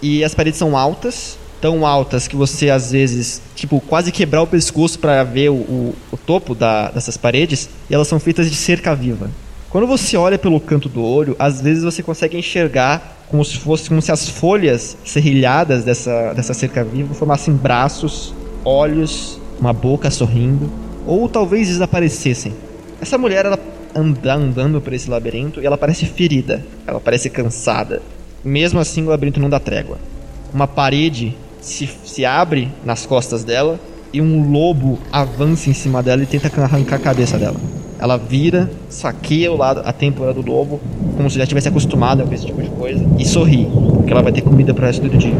E 0.00 0.22
as 0.22 0.34
paredes 0.34 0.58
são 0.58 0.76
altas, 0.76 1.36
tão 1.62 1.86
altas 1.86 2.26
que 2.26 2.34
você 2.34 2.68
às 2.68 2.90
vezes, 2.90 3.40
tipo, 3.54 3.80
quase 3.80 4.10
quebrar 4.10 4.42
o 4.42 4.46
pescoço 4.48 4.98
para 4.98 5.22
ver 5.22 5.48
o, 5.48 5.54
o, 5.54 5.94
o 6.10 6.16
topo 6.16 6.56
da, 6.56 6.90
dessas 6.90 7.16
paredes, 7.16 7.70
e 7.88 7.94
elas 7.94 8.08
são 8.08 8.18
feitas 8.18 8.50
de 8.50 8.56
cerca 8.56 8.96
viva. 8.96 9.30
Quando 9.70 9.86
você 9.86 10.16
olha 10.16 10.36
pelo 10.36 10.60
canto 10.60 10.88
do 10.88 11.02
olho, 11.02 11.36
às 11.38 11.60
vezes 11.60 11.84
você 11.84 12.02
consegue 12.02 12.36
enxergar 12.36 13.24
como 13.28 13.44
se 13.44 13.56
fosse 13.56 13.88
como 13.88 14.02
se 14.02 14.10
as 14.12 14.28
folhas 14.28 14.98
serrilhadas 15.04 15.84
dessa, 15.84 16.34
dessa 16.34 16.52
cerca 16.52 16.84
viva 16.84 17.14
formassem 17.14 17.54
braços, 17.54 18.34
olhos, 18.64 19.40
uma 19.58 19.72
boca 19.72 20.10
sorrindo, 20.10 20.68
ou 21.06 21.28
talvez 21.28 21.68
desaparecessem. 21.68 22.52
Essa 23.00 23.16
mulher, 23.16 23.46
ela 23.46 23.58
anda 23.94 24.34
andando 24.34 24.80
por 24.80 24.92
esse 24.92 25.08
labirinto 25.08 25.60
e 25.60 25.66
ela 25.66 25.78
parece 25.78 26.06
ferida, 26.06 26.64
ela 26.86 27.00
parece 27.00 27.30
cansada. 27.30 28.02
Mesmo 28.44 28.80
assim, 28.80 29.04
o 29.04 29.10
labirinto 29.10 29.38
não 29.40 29.48
dá 29.48 29.60
trégua. 29.60 29.98
Uma 30.52 30.66
parede 30.66 31.34
se, 31.62 31.88
se 32.04 32.24
abre 32.24 32.68
nas 32.84 33.06
costas 33.06 33.44
dela 33.44 33.80
e 34.12 34.20
um 34.20 34.50
lobo 34.50 34.98
avança 35.10 35.70
em 35.70 35.72
cima 35.72 36.02
dela 36.02 36.22
e 36.22 36.26
tenta 36.26 36.50
arrancar 36.60 36.96
a 36.96 36.98
cabeça 36.98 37.38
dela. 37.38 37.56
Ela 37.98 38.16
vira, 38.16 38.68
saqueia 38.90 39.50
o 39.52 39.56
lado, 39.56 39.80
a 39.84 39.92
têmpora 39.92 40.34
do 40.34 40.42
lobo, 40.42 40.80
como 41.16 41.30
se 41.30 41.38
já 41.38 41.46
tivesse 41.46 41.68
acostumada 41.68 42.24
com 42.24 42.34
esse 42.34 42.44
tipo 42.44 42.60
de 42.60 42.68
coisa, 42.68 43.02
e 43.16 43.24
sorri, 43.24 43.68
porque 43.94 44.12
ela 44.12 44.22
vai 44.22 44.32
ter 44.32 44.42
comida 44.42 44.74
pro 44.74 44.84
resto 44.84 45.08
do 45.08 45.16
dia. 45.16 45.34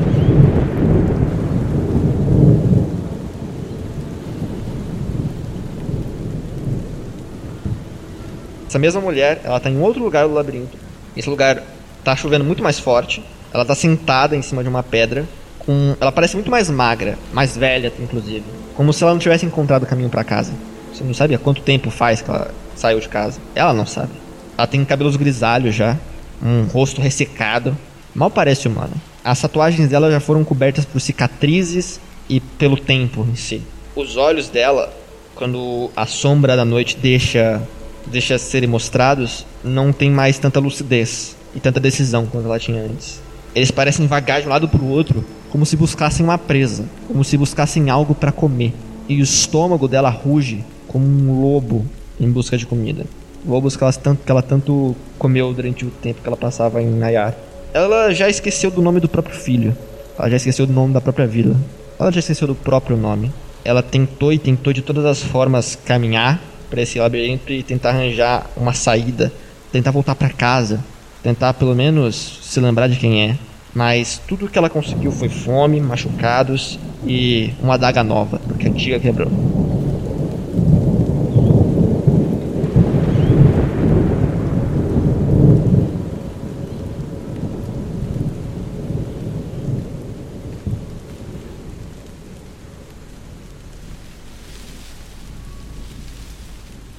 Essa 8.69 8.79
mesma 8.79 9.03
mulher, 9.03 9.41
ela 9.45 9.61
tá 9.61 9.69
em 9.69 9.79
outro 9.79 10.03
lugar 10.03 10.27
do 10.27 10.33
labirinto. 10.33 10.79
Esse 11.15 11.29
lugar 11.29 11.63
tá 12.03 12.17
chovendo 12.17 12.43
muito 12.43 12.63
mais 12.63 12.79
forte. 12.79 13.23
Ela 13.53 13.67
tá 13.67 13.75
sentada 13.75 14.35
em 14.35 14.41
cima 14.41 14.63
de 14.63 14.69
uma 14.71 14.83
pedra. 14.83 15.27
Com... 15.65 15.97
Ela 16.01 16.13
parece 16.13 16.35
muito 16.35 16.51
mais 16.51 16.69
magra, 16.69 17.19
mais 17.33 17.57
velha, 17.57 17.93
inclusive. 18.01 18.45
Como 18.75 18.93
se 18.93 19.03
ela 19.03 19.13
não 19.13 19.19
tivesse 19.19 19.47
encontrado 19.47 19.85
o 19.85 19.87
caminho 19.87 20.09
para 20.09 20.25
casa. 20.25 20.53
Você 20.93 21.05
não 21.05 21.15
sabe 21.15 21.35
há 21.35 21.39
quanto 21.39 21.63
tempo 21.63 21.91
faz 21.91 22.21
que 22.21 22.31
ela 22.31 22.53
saiu 22.75 23.01
de 23.01 23.09
casa. 23.09 23.41
Ela 23.55 23.73
não 23.73 23.87
sabe. 23.87 24.13
Ela 24.57 24.67
tem 24.67 24.85
cabelos 24.85 25.17
grisalhos 25.17 25.75
já, 25.75 25.97
um 26.43 26.65
rosto 26.65 27.01
ressecado. 27.01 27.77
Mal 28.15 28.31
parece 28.31 28.69
humana. 28.69 28.93
As 29.25 29.41
tatuagens 29.41 29.89
dela 29.89 30.11
já 30.11 30.21
foram 30.21 30.45
cobertas 30.45 30.85
por 30.85 31.01
cicatrizes 31.01 32.01
e 32.29 32.41
pelo 32.41 32.77
tempo 32.77 33.27
em 33.31 33.37
si. 33.37 33.63
Os 33.95 34.17
olhos 34.17 34.49
dela, 34.49 34.93
quando 35.35 35.91
a 35.97 36.07
sombra 36.07 36.57
da 36.57 36.65
noite 36.65 36.97
deixa 36.97 37.63
deixa 38.07 38.37
serem 38.37 38.69
mostrados, 38.69 39.47
não 39.63 39.93
tem 39.93 40.11
mais 40.11 40.39
tanta 40.39 40.59
lucidez 40.59 41.37
e 41.55 41.61
tanta 41.61 41.79
decisão 41.79 42.27
quanto 42.27 42.47
ela 42.47 42.59
tinha 42.59 42.83
antes. 42.83 43.22
Eles 43.55 43.71
parecem 43.71 44.07
vagar 44.07 44.41
de 44.41 44.47
um 44.47 44.51
lado 44.51 44.69
para 44.69 44.81
o 44.81 44.89
outro, 44.89 45.25
como 45.51 45.67
se 45.67 45.77
buscassem 45.77 46.25
uma 46.25 46.39
presa, 46.39 46.85
como 47.07 47.23
se 47.23 47.37
buscassem 47.37 47.91
algo 47.91 48.15
para 48.15 48.33
comer. 48.33 48.73
E 49.09 49.21
o 49.21 49.23
estômago 49.23 49.87
dela 49.87 50.09
ruge 50.09 50.65
como 50.89 51.07
um 51.07 51.41
lobo 51.41 51.85
em 52.19 52.31
busca 52.31 52.57
de 52.57 52.67
comida. 52.67 53.05
Lobos 53.47 53.77
que 53.77 53.83
ela, 53.83 53.93
tanto, 53.93 54.25
que 54.25 54.31
ela 54.31 54.43
tanto 54.43 54.97
comeu 55.19 55.53
durante 55.53 55.85
o 55.85 55.91
tempo 55.91 56.23
que 56.23 56.29
ela 56.29 56.37
passava 56.37 56.81
em 56.81 56.87
Nayar. 56.87 57.35
Ela 57.75 58.13
já 58.15 58.29
esqueceu 58.29 58.71
do 58.71 58.81
nome 58.81 59.01
do 59.01 59.09
próprio 59.09 59.35
filho. 59.37 59.77
Ela 60.19 60.31
já 60.31 60.37
esqueceu 60.37 60.67
do 60.67 60.73
nome 60.73 60.95
da 60.95 61.01
própria 61.01 61.27
vila. 61.27 61.57
Ela 61.99 62.13
já 62.13 62.21
esqueceu 62.21 62.47
do 62.47 62.55
próprio 62.55 62.97
nome. 62.97 63.33
Ela 63.65 63.83
tentou 63.83 64.33
e 64.33 64.39
tentou 64.39 64.73
de 64.73 64.83
todas 64.83 65.05
as 65.05 65.23
formas 65.23 65.77
caminhar 65.85 66.41
para 66.71 66.83
esse 66.83 66.99
labirinto 66.99 67.53
e 67.53 67.63
tentar 67.63 67.91
arranjar 67.91 68.47
uma 68.57 68.73
saída, 68.73 69.33
tentar 69.71 69.91
voltar 69.91 70.15
para 70.15 70.31
casa, 70.31 70.83
tentar 71.23 71.55
pelo 71.55 71.75
menos 71.75 72.41
se 72.43 72.61
lembrar 72.61 72.89
de 72.89 72.97
quem 72.97 73.31
é. 73.31 73.37
Mas 73.75 74.21
tudo 74.29 74.49
que 74.49 74.59
ela 74.59 74.69
conseguiu 74.69 75.11
foi 75.11 75.29
fome, 75.29 75.81
machucados 75.81 76.79
e 77.07 77.55
uma 77.63 77.75
adaga 77.75 78.05
nova, 78.05 78.39
porque 78.47 78.67
a 78.67 78.71
antiga 78.71 79.01
quebrou. 79.01 79.31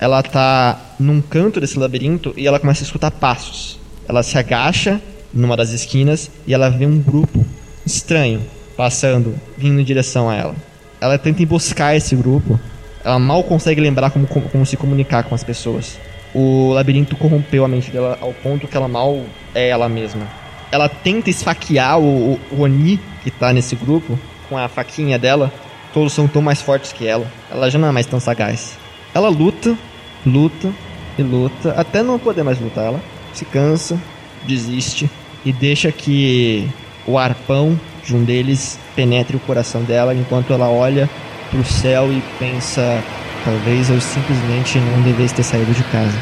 ela 0.04 0.22
tá 0.22 0.96
num 1.00 1.22
canto 1.22 1.62
desse 1.62 1.80
labirinto 1.80 2.34
e 2.36 2.46
ela 2.46 2.60
começa 2.60 2.84
a 2.84 2.86
escutar 2.86 3.10
passos. 3.10 3.83
Ela 4.08 4.24
se 4.24 4.38
agacha 4.38 5.02
numa 5.34 5.58
das 5.58 5.72
esquinas 5.72 6.30
e 6.46 6.54
ela 6.54 6.70
vê 6.70 6.86
um 6.86 7.00
grupo 7.00 7.46
estranho 7.86 8.42
passando, 8.76 9.36
vindo 9.58 9.80
em 9.80 9.84
direção 9.84 10.30
a 10.30 10.36
ela. 10.36 10.56
Ela 11.00 11.18
tenta 11.18 11.44
emboscar 11.44 11.96
esse 11.96 12.16
grupo. 12.16 12.60
Ela 13.04 13.20
mal 13.20 13.44
consegue 13.44 13.82
lembrar 13.82 14.10
como, 14.12 14.28
como, 14.28 14.48
como 14.50 14.66
se 14.66 14.78
comunicar 14.78 15.24
com 15.24 15.36
as 15.36 15.44
pessoas. 15.44 15.98
O 16.34 16.72
labirinto 16.74 17.16
corrompeu 17.16 17.64
a 17.64 17.68
mente 17.68 17.92
dela 17.92 18.18
ao 18.22 18.34
ponto 18.34 18.68
que 18.68 18.76
ela 18.76 18.88
mal 18.88 19.22
é 19.54 19.70
ela 19.70 19.88
mesma. 19.90 20.28
Ela 20.72 20.90
tenta 20.90 21.30
esfaquear 21.30 22.00
o, 22.00 22.40
o, 22.52 22.62
Oni 22.62 23.00
que 23.24 23.30
tá 23.30 23.54
nesse 23.54 23.76
grupo 23.76 24.18
com 24.50 24.58
a 24.58 24.68
faquinha 24.68 25.20
dela. 25.20 25.52
Todos 25.94 26.14
são 26.14 26.28
tão 26.28 26.42
mais 26.42 26.62
fortes 26.62 26.92
que 26.92 27.06
ela. 27.06 27.28
Ela 27.52 27.70
já 27.70 27.78
não 27.78 27.88
é 27.88 27.92
mais 27.92 28.08
tão 28.08 28.20
sagaz. 28.20 28.78
Ela 29.14 29.30
luta, 29.30 29.78
luta 30.26 30.72
e 31.18 31.22
luta 31.22 31.76
até 31.78 32.02
não 32.02 32.18
poder 32.18 32.42
mais 32.42 32.60
lutar. 32.60 32.86
Ela 32.86 33.02
se 33.34 33.46
cansa, 33.46 34.00
desiste 34.46 35.10
e 35.46 35.52
deixa 35.52 35.92
que 35.92 36.68
o 37.06 37.18
arpão 37.18 37.80
de 38.04 38.16
um 38.16 38.24
deles 38.24 38.80
penetre 38.96 39.36
o 39.36 39.40
coração 39.40 39.84
dela 39.84 40.14
enquanto 40.14 40.54
ela 40.54 40.70
olha 40.70 41.10
para 41.50 41.60
o 41.60 41.66
céu 41.66 42.12
e 42.12 42.22
pensa: 42.40 43.04
talvez 43.44 43.90
eu 43.90 44.00
simplesmente 44.00 44.80
não 44.80 45.02
devesse 45.02 45.36
ter 45.36 45.44
saído 45.44 45.74
de 45.74 45.84
casa. 45.86 46.18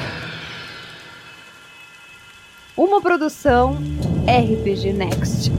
Uma 2.75 3.01
produção 3.01 3.77
RPG 4.25 4.94
Next. 4.94 5.51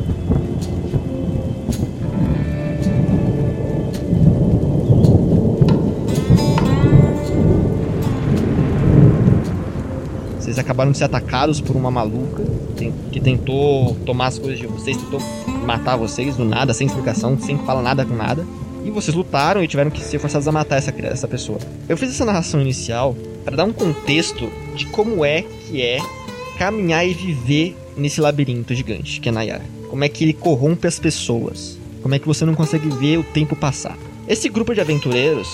Acabaram 10.73 10.91
de 10.91 10.99
ser 10.99 11.05
atacados 11.05 11.61
por 11.61 11.76
uma 11.76 11.91
maluca 11.91 12.43
que 13.12 13.21
tentou 13.21 13.95
tomar 14.07 14.29
as 14.29 14.38
coisas 14.38 14.59
de 14.59 14.67
vocês, 14.67 14.97
tentou 14.97 15.21
matar 15.64 15.97
vocês 15.97 16.35
do 16.37 16.45
nada, 16.45 16.73
sem 16.73 16.87
explicação, 16.87 17.38
sem 17.38 17.59
falar 17.59 17.83
nada 17.83 18.05
com 18.05 18.14
nada. 18.14 18.45
E 18.85 18.91
vocês 18.91 19.14
lutaram 19.14 19.62
e 19.62 19.69
tiveram 19.69 19.91
que 19.91 20.00
ser 20.00 20.19
forçados 20.19 20.49
a 20.49 20.52
matar 20.52 20.76
essa, 20.76 20.93
essa 21.02 21.29
pessoa. 21.29 21.59
Eu 21.88 21.97
fiz 21.97 22.11
essa 22.11 22.25
narração 22.25 22.61
inicial 22.61 23.14
para 23.45 23.55
dar 23.55 23.64
um 23.64 23.73
contexto 23.73 24.50
de 24.75 24.87
como 24.87 25.25
é 25.25 25.43
que 25.43 25.83
é 25.83 25.99
caminhar 26.59 27.07
e 27.07 27.12
viver 27.12 27.76
nesse 27.97 28.21
labirinto 28.21 28.75
gigante 28.75 29.21
que 29.21 29.29
é 29.29 29.33
Nayar. 29.33 29.61
Como 29.88 30.02
é 30.02 30.09
que 30.09 30.25
ele 30.25 30.33
corrompe 30.33 30.88
as 30.88 30.99
pessoas. 30.99 31.79
Como 32.02 32.14
é 32.14 32.19
que 32.19 32.26
você 32.26 32.45
não 32.45 32.55
consegue 32.55 32.88
ver 32.88 33.19
o 33.19 33.23
tempo 33.23 33.55
passar. 33.55 33.97
Esse 34.26 34.49
grupo 34.49 34.75
de 34.75 34.81
aventureiros 34.81 35.49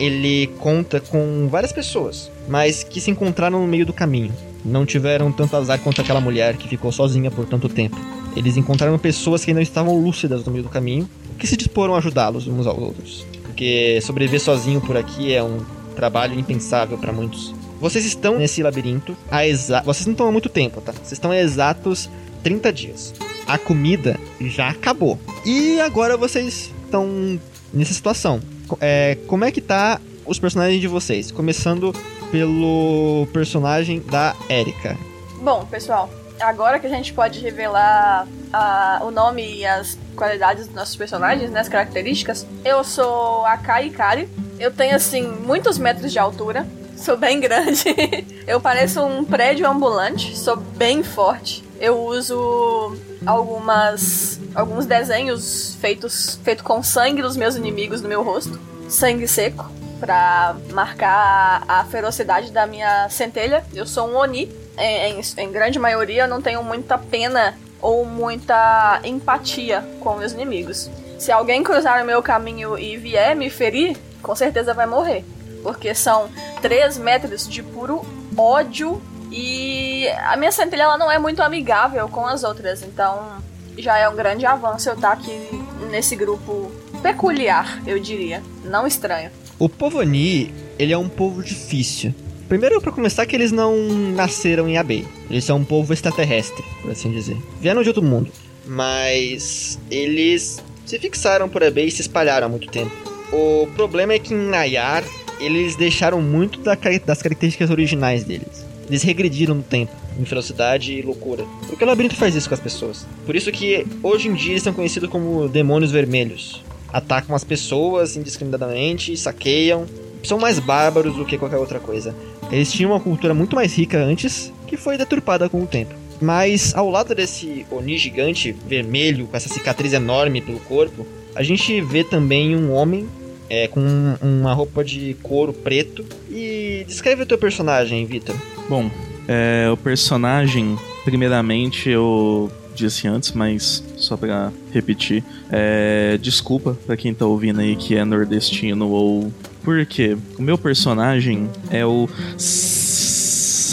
ele 0.00 0.48
conta 0.58 0.98
com 0.98 1.46
várias 1.48 1.72
pessoas, 1.72 2.30
mas 2.48 2.82
que 2.82 3.00
se 3.00 3.10
encontraram 3.10 3.60
no 3.60 3.68
meio 3.68 3.86
do 3.86 3.92
caminho. 3.92 4.32
Não 4.64 4.86
tiveram 4.86 5.32
tanto 5.32 5.56
azar 5.56 5.78
quanto 5.80 6.00
aquela 6.00 6.20
mulher 6.20 6.56
que 6.56 6.68
ficou 6.68 6.92
sozinha 6.92 7.30
por 7.30 7.46
tanto 7.46 7.68
tempo. 7.68 7.96
Eles 8.36 8.56
encontraram 8.56 8.98
pessoas 8.98 9.44
que 9.44 9.52
não 9.52 9.60
estavam 9.60 9.98
lúcidas 9.98 10.44
no 10.44 10.52
meio 10.52 10.64
do 10.64 10.70
caminho, 10.70 11.08
que 11.38 11.46
se 11.46 11.56
disporam 11.56 11.94
a 11.94 11.98
ajudá-los 11.98 12.46
uns 12.46 12.66
aos 12.66 12.78
outros. 12.78 13.26
Porque 13.42 14.00
sobreviver 14.02 14.40
sozinho 14.40 14.80
por 14.80 14.96
aqui 14.96 15.34
é 15.34 15.42
um 15.42 15.58
trabalho 15.94 16.38
impensável 16.38 16.96
para 16.96 17.12
muitos. 17.12 17.54
Vocês 17.80 18.04
estão 18.04 18.38
nesse 18.38 18.62
labirinto 18.62 19.16
há 19.30 19.46
exa... 19.46 19.82
Vocês 19.82 20.06
não 20.06 20.12
estão 20.12 20.28
há 20.28 20.32
muito 20.32 20.48
tempo, 20.48 20.80
tá? 20.80 20.92
Vocês 20.92 21.12
estão 21.12 21.32
há 21.32 21.38
exatos 21.38 22.08
30 22.42 22.72
dias. 22.72 23.14
A 23.46 23.58
comida 23.58 24.18
já 24.40 24.68
acabou. 24.68 25.18
E 25.44 25.80
agora 25.80 26.16
vocês 26.16 26.70
estão 26.84 27.40
nessa 27.72 27.92
situação. 27.92 28.40
É, 28.80 29.18
como 29.26 29.44
é 29.44 29.50
que 29.50 29.60
tá 29.60 30.00
os 30.24 30.38
personagens 30.38 30.80
de 30.80 30.88
vocês? 30.88 31.30
Começando 31.30 31.92
pelo 32.32 33.28
personagem 33.30 34.00
da 34.00 34.34
Erika. 34.48 34.96
Bom, 35.42 35.66
pessoal, 35.66 36.08
agora 36.40 36.78
que 36.78 36.86
a 36.86 36.90
gente 36.90 37.12
pode 37.12 37.38
revelar 37.40 38.26
a, 38.50 39.02
o 39.04 39.10
nome 39.10 39.58
e 39.58 39.66
as 39.66 39.98
qualidades 40.16 40.66
dos 40.66 40.74
nossos 40.74 40.96
personagens, 40.96 41.50
né, 41.50 41.60
as 41.60 41.68
características, 41.68 42.46
eu 42.64 42.82
sou 42.82 43.44
a 43.44 43.58
Kai 43.58 43.90
Kari. 43.90 44.28
Eu 44.58 44.70
tenho, 44.70 44.96
assim, 44.96 45.22
muitos 45.22 45.76
metros 45.76 46.10
de 46.10 46.18
altura. 46.18 46.66
Sou 46.96 47.16
bem 47.16 47.38
grande. 47.38 47.84
eu 48.46 48.60
pareço 48.60 49.02
um 49.02 49.24
prédio 49.24 49.68
ambulante. 49.68 50.36
Sou 50.36 50.56
bem 50.56 51.02
forte. 51.02 51.62
Eu 51.78 51.98
uso 51.98 52.96
algumas 53.26 54.40
alguns 54.54 54.86
desenhos 54.86 55.76
feitos 55.80 56.38
feito 56.44 56.62
com 56.62 56.82
sangue 56.82 57.22
dos 57.22 57.36
meus 57.36 57.56
inimigos 57.56 58.02
no 58.02 58.08
meu 58.08 58.22
rosto, 58.22 58.60
sangue 58.88 59.26
seco, 59.26 59.70
para 60.02 60.56
marcar 60.72 61.62
a 61.68 61.84
ferocidade 61.84 62.50
da 62.50 62.66
minha 62.66 63.08
centelha. 63.08 63.64
Eu 63.72 63.86
sou 63.86 64.08
um 64.08 64.16
oni. 64.16 64.50
Em, 64.76 65.20
em, 65.20 65.20
em 65.36 65.52
grande 65.52 65.78
maioria, 65.78 66.24
eu 66.24 66.28
não 66.28 66.42
tenho 66.42 66.60
muita 66.64 66.98
pena 66.98 67.56
ou 67.80 68.04
muita 68.04 69.00
empatia 69.04 69.86
com 70.00 70.16
meus 70.16 70.32
inimigos. 70.32 70.90
Se 71.20 71.30
alguém 71.30 71.62
cruzar 71.62 72.02
o 72.02 72.06
meu 72.06 72.20
caminho 72.20 72.76
e 72.76 72.96
vier 72.96 73.36
me 73.36 73.48
ferir, 73.48 73.96
com 74.20 74.34
certeza 74.34 74.74
vai 74.74 74.86
morrer. 74.86 75.24
Porque 75.62 75.94
são 75.94 76.28
3 76.60 76.98
metros 76.98 77.46
de 77.46 77.62
puro 77.62 78.04
ódio 78.36 79.00
e 79.30 80.08
a 80.24 80.36
minha 80.36 80.50
centelha 80.50 80.82
ela 80.82 80.98
não 80.98 81.12
é 81.12 81.18
muito 81.18 81.40
amigável 81.42 82.08
com 82.08 82.26
as 82.26 82.42
outras, 82.42 82.82
então 82.82 83.40
já 83.78 83.96
é 83.98 84.08
um 84.08 84.16
grande 84.16 84.44
avanço 84.44 84.88
eu 84.88 84.94
estar 84.94 85.12
aqui 85.12 85.48
nesse 85.90 86.16
grupo 86.16 86.72
peculiar, 87.02 87.80
eu 87.86 88.00
diria, 88.00 88.42
não 88.64 88.84
estranho. 88.84 89.30
O 89.58 89.68
povo 89.68 90.00
Ani, 90.00 90.52
ele 90.78 90.92
é 90.92 90.98
um 90.98 91.08
povo 91.08 91.42
difícil. 91.42 92.14
Primeiro, 92.48 92.80
para 92.80 92.92
começar, 92.92 93.24
que 93.24 93.34
eles 93.34 93.52
não 93.52 93.76
nasceram 94.14 94.68
em 94.68 94.76
Abei. 94.76 95.06
Eles 95.30 95.44
são 95.44 95.58
um 95.58 95.64
povo 95.64 95.92
extraterrestre, 95.92 96.62
por 96.82 96.90
assim 96.90 97.10
dizer. 97.10 97.36
Vieram 97.60 97.82
de 97.82 97.88
outro 97.88 98.02
mundo. 98.02 98.30
Mas 98.66 99.78
eles 99.90 100.62
se 100.84 100.98
fixaram 100.98 101.48
por 101.48 101.64
Abei 101.64 101.86
e 101.86 101.90
se 101.90 102.02
espalharam 102.02 102.46
há 102.46 102.50
muito 102.50 102.68
tempo. 102.68 102.92
O 103.32 103.66
problema 103.74 104.12
é 104.12 104.18
que 104.18 104.34
em 104.34 104.36
Nayar, 104.36 105.04
eles 105.40 105.76
deixaram 105.76 106.20
muito 106.20 106.60
das 106.60 107.22
características 107.22 107.70
originais 107.70 108.24
deles. 108.24 108.66
Eles 108.88 109.02
regrediram 109.02 109.54
no 109.54 109.62
tempo, 109.62 109.92
em 110.18 110.22
velocidade 110.22 110.92
e 110.92 111.02
loucura. 111.02 111.44
Porque 111.66 111.82
o 111.82 111.86
labirinto 111.86 112.16
faz 112.16 112.34
isso 112.34 112.48
com 112.48 112.54
as 112.54 112.60
pessoas. 112.60 113.06
Por 113.24 113.34
isso 113.34 113.50
que 113.50 113.86
hoje 114.02 114.28
em 114.28 114.34
dia 114.34 114.52
eles 114.52 114.62
são 114.62 114.74
conhecidos 114.74 115.08
como 115.08 115.48
demônios 115.48 115.90
vermelhos. 115.90 116.62
Atacam 116.92 117.34
as 117.34 117.44
pessoas 117.44 118.16
indiscriminadamente, 118.16 119.16
saqueiam. 119.16 119.86
São 120.22 120.38
mais 120.38 120.58
bárbaros 120.58 121.16
do 121.16 121.24
que 121.24 121.38
qualquer 121.38 121.56
outra 121.56 121.80
coisa. 121.80 122.14
Eles 122.50 122.70
tinham 122.70 122.92
uma 122.92 123.00
cultura 123.00 123.34
muito 123.34 123.56
mais 123.56 123.76
rica 123.76 123.98
antes, 123.98 124.52
que 124.66 124.76
foi 124.76 124.96
deturpada 124.96 125.48
com 125.48 125.62
o 125.62 125.66
tempo. 125.66 125.94
Mas 126.20 126.74
ao 126.74 126.88
lado 126.88 127.14
desse 127.14 127.66
Oni 127.70 127.98
gigante 127.98 128.52
vermelho, 128.52 129.26
com 129.26 129.36
essa 129.36 129.48
cicatriz 129.48 129.92
enorme 129.92 130.40
pelo 130.40 130.60
corpo, 130.60 131.04
a 131.34 131.42
gente 131.42 131.80
vê 131.80 132.04
também 132.04 132.54
um 132.54 132.72
homem 132.72 133.08
é, 133.50 133.66
com 133.66 133.80
uma 134.22 134.54
roupa 134.54 134.84
de 134.84 135.14
couro 135.22 135.52
preto. 135.52 136.04
E 136.30 136.84
descreve 136.86 137.22
o 137.22 137.26
teu 137.26 137.36
personagem, 137.36 138.06
Vitor. 138.06 138.36
Bom, 138.68 138.90
é, 139.26 139.68
o 139.70 139.76
personagem, 139.76 140.78
primeiramente, 141.04 141.90
eu 141.90 142.50
disse 142.74 143.06
antes, 143.08 143.32
mas 143.32 143.82
só 143.96 144.16
pra 144.16 144.52
repetir. 144.72 145.24
É, 145.50 146.18
desculpa 146.20 146.76
pra 146.86 146.96
quem 146.96 147.12
tá 147.14 147.26
ouvindo 147.26 147.60
aí 147.60 147.76
que 147.76 147.94
é 147.96 148.04
nordestino 148.04 148.88
ou. 148.88 149.32
Por 149.62 149.86
quê? 149.86 150.16
O 150.38 150.42
meu 150.42 150.58
personagem 150.58 151.48
é 151.70 151.86
o 151.86 152.08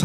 Salazar 0.00 0.04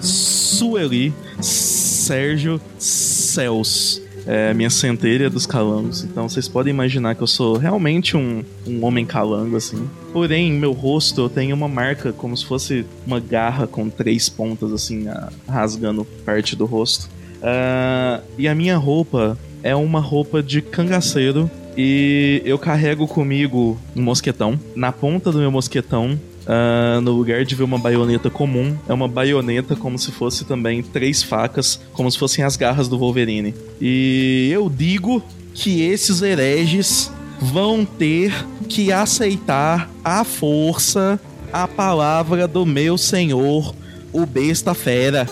Sueli 0.00 1.12
Sérgio 1.40 2.58
Cels 2.78 4.00
é, 4.26 4.52
minha 4.54 4.70
centelha 4.70 5.28
dos 5.30 5.46
calangos. 5.46 6.04
Então 6.04 6.28
vocês 6.28 6.48
podem 6.48 6.72
imaginar 6.72 7.14
que 7.14 7.22
eu 7.22 7.26
sou 7.26 7.56
realmente 7.56 8.16
um, 8.16 8.44
um 8.66 8.84
homem 8.84 9.04
calango, 9.04 9.56
assim. 9.56 9.88
Porém, 10.12 10.52
meu 10.52 10.72
rosto 10.72 11.22
eu 11.22 11.28
tenho 11.28 11.54
uma 11.54 11.68
marca 11.68 12.12
como 12.12 12.36
se 12.36 12.44
fosse 12.44 12.86
uma 13.06 13.20
garra 13.20 13.66
com 13.66 13.88
três 13.88 14.28
pontas, 14.28 14.72
assim, 14.72 15.06
rasgando 15.48 16.04
parte 16.24 16.54
do 16.54 16.64
rosto. 16.64 17.08
Uh, 17.40 18.22
e 18.38 18.46
a 18.46 18.54
minha 18.54 18.76
roupa 18.76 19.36
é 19.62 19.74
uma 19.74 20.00
roupa 20.00 20.42
de 20.42 20.62
cangaceiro. 20.62 21.50
E 21.76 22.42
eu 22.44 22.58
carrego 22.58 23.06
comigo 23.06 23.78
um 23.96 24.02
mosquetão. 24.02 24.58
Na 24.74 24.92
ponta 24.92 25.30
do 25.32 25.38
meu 25.38 25.50
mosquetão 25.50 26.18
Uh, 26.40 27.00
no 27.02 27.12
lugar 27.12 27.44
de 27.44 27.54
ver 27.54 27.62
uma 27.62 27.78
baioneta 27.78 28.28
comum, 28.30 28.74
é 28.88 28.92
uma 28.92 29.06
baioneta 29.06 29.76
como 29.76 29.96
se 29.98 30.10
fosse 30.10 30.44
também 30.44 30.82
três 30.82 31.22
facas, 31.22 31.78
como 31.92 32.10
se 32.10 32.18
fossem 32.18 32.42
as 32.42 32.56
garras 32.56 32.88
do 32.88 32.98
Wolverine. 32.98 33.54
E 33.80 34.48
eu 34.50 34.68
digo 34.68 35.22
que 35.54 35.82
esses 35.82 36.22
hereges 36.22 37.12
vão 37.40 37.84
ter 37.84 38.32
que 38.68 38.90
aceitar 38.90 39.88
à 40.02 40.24
força 40.24 41.20
a 41.52 41.68
palavra 41.68 42.48
do 42.48 42.64
meu 42.64 42.96
senhor, 42.96 43.74
o 44.12 44.26
besta 44.26 44.74
fera. 44.74 45.28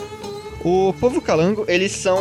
O 0.65 0.93
povo 0.99 1.21
calango, 1.21 1.65
eles 1.69 1.93
são. 1.93 2.19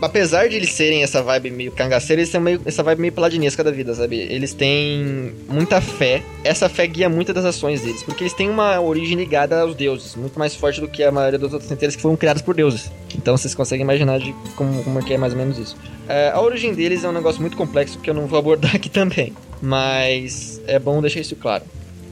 apesar 0.00 0.48
de 0.48 0.54
eles 0.54 0.70
serem 0.70 1.02
essa 1.02 1.20
vibe 1.22 1.50
meio 1.50 1.72
cangaceira, 1.72 2.22
eles 2.22 2.30
são 2.30 2.40
meio, 2.40 2.60
essa 2.64 2.82
vibe 2.82 3.00
meio 3.00 3.12
paladinesca 3.12 3.64
da 3.64 3.72
vida, 3.72 3.92
sabe? 3.92 4.16
Eles 4.16 4.54
têm 4.54 5.34
muita 5.48 5.80
fé. 5.80 6.22
Essa 6.44 6.68
fé 6.68 6.86
guia 6.86 7.08
muitas 7.08 7.34
das 7.34 7.44
ações 7.44 7.80
deles, 7.80 8.02
porque 8.02 8.22
eles 8.22 8.32
têm 8.32 8.48
uma 8.48 8.80
origem 8.80 9.16
ligada 9.16 9.60
aos 9.60 9.74
deuses, 9.74 10.14
muito 10.14 10.38
mais 10.38 10.54
forte 10.54 10.80
do 10.80 10.86
que 10.86 11.02
a 11.02 11.10
maioria 11.10 11.38
das 11.38 11.52
outras 11.52 11.68
centelhas 11.68 11.96
que 11.96 12.02
foram 12.02 12.16
criadas 12.16 12.42
por 12.42 12.54
deuses. 12.54 12.90
Então 13.16 13.36
vocês 13.36 13.54
conseguem 13.54 13.82
imaginar 13.82 14.18
de 14.18 14.32
como, 14.54 14.84
como 14.84 14.98
é 15.00 15.02
que 15.02 15.14
é 15.14 15.18
mais 15.18 15.32
ou 15.32 15.38
menos 15.38 15.58
isso. 15.58 15.76
É, 16.08 16.30
a 16.30 16.40
origem 16.40 16.72
deles 16.72 17.02
é 17.02 17.08
um 17.08 17.12
negócio 17.12 17.40
muito 17.40 17.56
complexo 17.56 17.98
que 17.98 18.08
eu 18.08 18.14
não 18.14 18.26
vou 18.26 18.38
abordar 18.38 18.76
aqui 18.76 18.88
também, 18.90 19.32
mas 19.60 20.60
é 20.66 20.78
bom 20.78 21.00
deixar 21.00 21.20
isso 21.20 21.34
claro. 21.34 21.64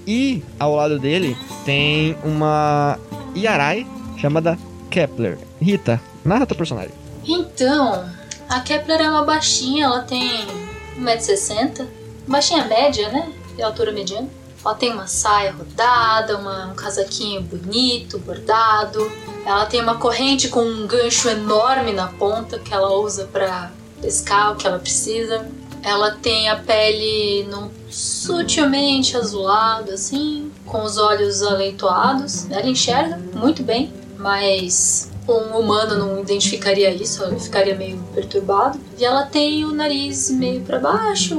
E 0.04 0.42
ao 0.58 0.74
lado 0.74 0.98
dele 0.98 1.36
tem 1.64 2.16
uma 2.24 2.98
Yarai 3.36 3.86
chamada 4.18 4.58
Kepler. 4.92 5.38
Rita, 5.60 5.98
narra 6.22 6.46
teu 6.46 6.54
personagem. 6.54 6.92
Então, 7.24 8.04
a 8.48 8.60
Kepler 8.60 9.00
é 9.00 9.08
uma 9.08 9.24
baixinha, 9.24 9.86
ela 9.86 10.02
tem 10.02 10.46
1,60m. 10.98 11.86
Baixinha 12.28 12.66
média, 12.66 13.08
né? 13.08 13.32
De 13.56 13.62
altura 13.62 13.90
mediana. 13.90 14.28
Ela 14.62 14.74
tem 14.74 14.92
uma 14.92 15.06
saia 15.06 15.50
rodada, 15.52 16.36
uma, 16.36 16.66
um 16.66 16.74
casaquinho 16.74 17.40
bonito, 17.42 18.18
bordado. 18.18 19.10
Ela 19.46 19.64
tem 19.66 19.80
uma 19.80 19.96
corrente 19.96 20.48
com 20.48 20.60
um 20.60 20.86
gancho 20.86 21.28
enorme 21.28 21.92
na 21.92 22.08
ponta 22.08 22.58
que 22.58 22.72
ela 22.72 22.92
usa 22.92 23.24
para 23.32 23.72
pescar 24.00 24.52
o 24.52 24.56
que 24.56 24.66
ela 24.66 24.78
precisa. 24.78 25.48
Ela 25.82 26.12
tem 26.12 26.48
a 26.48 26.56
pele 26.56 27.44
num 27.50 27.70
sutilmente 27.90 29.16
azulado, 29.16 29.90
assim, 29.90 30.52
com 30.64 30.84
os 30.84 30.96
olhos 30.96 31.42
aleitoados. 31.42 32.48
Ela 32.50 32.68
enxerga 32.68 33.18
muito 33.34 33.64
bem 33.64 33.92
mas 34.22 35.10
um 35.28 35.58
humano 35.58 35.98
não 35.98 36.20
identificaria 36.20 36.90
isso, 36.90 37.24
ficaria 37.38 37.74
meio 37.74 37.98
perturbado. 38.14 38.78
E 38.98 39.04
ela 39.04 39.26
tem 39.26 39.64
o 39.64 39.72
nariz 39.72 40.30
meio 40.30 40.60
para 40.62 40.78
baixo, 40.78 41.36